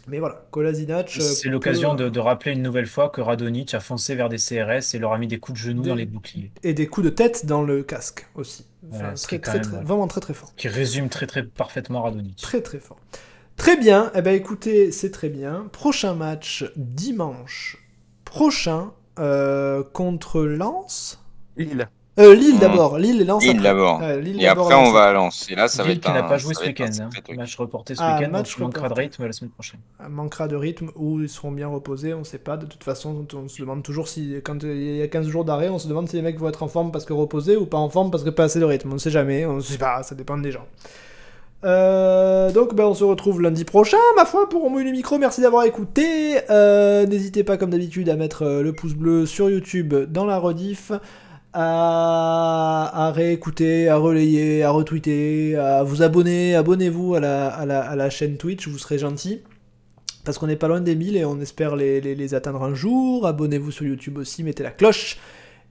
Mais 0.07 0.19
voilà, 0.19 0.45
Kolasinac. 0.51 1.15
euh, 1.17 1.21
C'est 1.21 1.43
peut- 1.43 1.49
l'occasion 1.49 1.93
de, 1.95 2.09
de 2.09 2.19
rappeler 2.19 2.51
une 2.53 2.61
nouvelle 2.61 2.87
fois 2.87 3.09
que 3.09 3.21
Radonic 3.21 3.73
a 3.73 3.79
foncé 3.79 4.15
vers 4.15 4.29
des 4.29 4.37
CRS 4.37 4.93
et 4.95 4.99
leur 4.99 5.13
a 5.13 5.17
mis 5.17 5.27
des 5.27 5.39
coups 5.39 5.59
de 5.59 5.63
genoux 5.63 5.83
Des- 5.83 5.89
dans 5.89 5.95
les 5.95 6.05
boucliers. 6.05 6.51
et 6.63 6.73
des 6.73 6.87
coups 6.87 7.05
de 7.05 7.11
tête 7.11 7.45
dans 7.45 7.61
le 7.63 7.83
casque 7.83 8.27
aussi. 8.35 8.65
Enfin, 8.91 9.09
Ouais, 9.09 9.15
ce 9.15 9.23
très, 9.23 9.29
qui 9.29 9.35
est 9.35 9.39
quand 9.39 9.51
très, 9.51 9.59
même, 9.61 9.69
très- 9.69 9.83
vraiment 9.83 10.07
très 10.07 10.21
très 10.21 10.33
fort. 10.33 10.55
Qui 10.55 10.67
résume 10.67 11.07
très 11.09 11.27
très 11.27 11.43
parfaitement 11.43 12.01
Radonic. 12.01 12.35
Très 12.37 12.61
très 12.61 12.79
fort. 12.79 12.97
Très 13.57 13.77
bien, 13.77 14.11
eh 14.15 14.21
ben 14.23 14.33
écoutez, 14.33 14.91
c'est 14.91 15.11
très 15.11 15.29
bien. 15.29 15.67
Prochain 15.71 16.15
match 16.15 16.65
dimanche 16.75 17.77
prochain 18.25 18.91
euh, 19.19 19.83
contre 19.83 20.41
Lens. 20.41 21.23
Lille. 21.57 21.87
Euh, 22.19 22.35
Lille 22.35 22.55
Mmh. 22.55 22.59
d'abord, 22.59 22.97
Lille 22.97 23.21
et 23.21 23.23
Lens. 23.23 23.41
Lille 23.41 23.61
d'abord. 23.61 24.01
Ouais, 24.01 24.21
Et 24.37 24.45
après, 24.45 24.75
on 24.75 24.91
va 24.91 25.03
à 25.03 25.13
Lens. 25.13 25.47
Et 25.49 25.55
là, 25.55 25.69
ça 25.69 25.81
va 25.81 25.89
Lille 25.89 25.97
être 25.99 26.03
qui 26.05 26.11
n'a 26.11 26.25
un- 26.25 26.27
pas 26.27 26.37
joué 26.37 26.53
ce 26.53 26.59
va 26.59 26.65
week-end. 26.67 26.89
hein. 26.99 27.09
Match 27.37 27.55
reporté 27.55 27.95
ce 27.95 28.01
Ah, 28.03 28.17
week-end, 28.17 28.31
match 28.31 28.49
donc 28.49 28.57
il 28.57 28.63
manquera 28.63 28.89
de 28.89 28.93
rythme 28.95 29.25
la 29.25 29.31
semaine 29.31 29.51
prochaine. 29.51 29.79
Un 29.97 30.09
manquera 30.09 30.49
de 30.49 30.57
rythme 30.57 30.89
ou 30.97 31.21
ils 31.21 31.29
seront 31.29 31.51
bien 31.51 31.69
reposés, 31.69 32.13
on 32.13 32.25
sait 32.25 32.37
pas. 32.37 32.57
De 32.57 32.65
toute 32.65 32.83
façon, 32.83 33.25
on 33.33 33.47
se 33.47 33.61
demande 33.61 33.81
toujours 33.81 34.09
si, 34.09 34.35
quand 34.43 34.61
il 34.63 34.97
y 34.97 35.01
a 35.01 35.07
15 35.07 35.27
jours 35.29 35.45
d'arrêt, 35.45 35.69
on 35.69 35.79
se 35.79 35.87
demande 35.87 36.09
si 36.09 36.17
les 36.17 36.21
mecs 36.21 36.37
vont 36.37 36.49
être 36.49 36.63
en 36.63 36.67
forme 36.67 36.91
parce 36.91 37.05
que 37.05 37.13
reposés 37.13 37.55
ou 37.55 37.65
pas 37.65 37.77
en 37.77 37.89
forme 37.89 38.11
parce 38.11 38.23
que 38.25 38.29
pas 38.29 38.43
assez 38.43 38.59
de 38.59 38.65
rythme. 38.65 38.89
On 38.91 38.95
ne 38.95 38.99
sait 38.99 39.09
jamais, 39.09 39.45
on 39.45 39.55
ne 39.55 39.61
sait 39.61 39.77
pas, 39.77 40.03
ça 40.03 40.13
dépend 40.13 40.37
des 40.37 40.51
gens. 40.51 40.65
Euh, 41.63 42.51
donc 42.51 42.73
ben, 42.73 42.85
on 42.85 42.93
se 42.95 43.03
retrouve 43.03 43.39
lundi 43.41 43.65
prochain, 43.65 43.97
ma 44.15 44.25
foi, 44.25 44.49
pour 44.49 44.65
On 44.65 44.75
le 44.77 44.91
micro. 44.91 45.17
Merci 45.19 45.41
d'avoir 45.41 45.63
écouté. 45.63 46.39
Euh, 46.49 47.05
N'hésitez 47.05 47.43
pas, 47.43 47.57
comme 47.57 47.69
d'habitude, 47.69 48.09
à 48.09 48.15
mettre 48.15 48.45
le 48.45 48.73
pouce 48.73 48.93
bleu 48.95 49.25
sur 49.25 49.49
YouTube 49.49 49.93
dans 50.09 50.25
la 50.25 50.39
rediff, 50.39 50.91
à, 51.53 53.07
à 53.07 53.11
réécouter, 53.11 53.89
à 53.89 53.97
relayer, 53.97 54.63
à 54.63 54.71
retweeter, 54.71 55.55
à 55.57 55.83
vous 55.83 56.01
abonner. 56.01 56.55
Abonnez-vous 56.55 57.15
à 57.15 57.19
la, 57.19 57.47
à, 57.49 57.65
la, 57.65 57.81
à 57.81 57.95
la 57.95 58.09
chaîne 58.09 58.37
Twitch, 58.37 58.67
vous 58.67 58.77
serez 58.77 58.97
gentil. 58.99 59.41
Parce 60.25 60.37
qu'on 60.37 60.47
n'est 60.47 60.55
pas 60.55 60.67
loin 60.67 60.81
des 60.81 60.95
1000 60.95 61.17
et 61.17 61.25
on 61.25 61.39
espère 61.41 61.75
les, 61.75 62.01
les- 62.01 62.15
les 62.15 62.33
atteindre 62.35 62.63
un 62.63 62.75
jour. 62.75 63.25
Abonnez-vous 63.27 63.71
sur 63.71 63.85
YouTube 63.85 64.17
aussi, 64.19 64.43
mettez 64.43 64.63
la 64.63 64.71
cloche. 64.71 65.17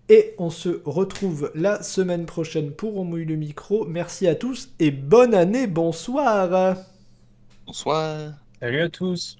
Et 0.08 0.34
on 0.38 0.50
se 0.50 0.82
retrouve 0.84 1.52
la 1.54 1.82
semaine 1.82 2.26
prochaine 2.26 2.72
pour 2.72 2.96
On 2.98 3.04
mouille 3.04 3.26
le 3.26 3.36
micro. 3.36 3.86
Merci 3.86 4.26
à 4.26 4.34
tous 4.34 4.70
et 4.80 4.90
bonne 4.90 5.34
année, 5.34 5.66
bonsoir 5.68 6.76
Bonsoir. 7.66 8.34
Salut 8.60 8.80
à 8.82 8.88
tous 8.90 9.39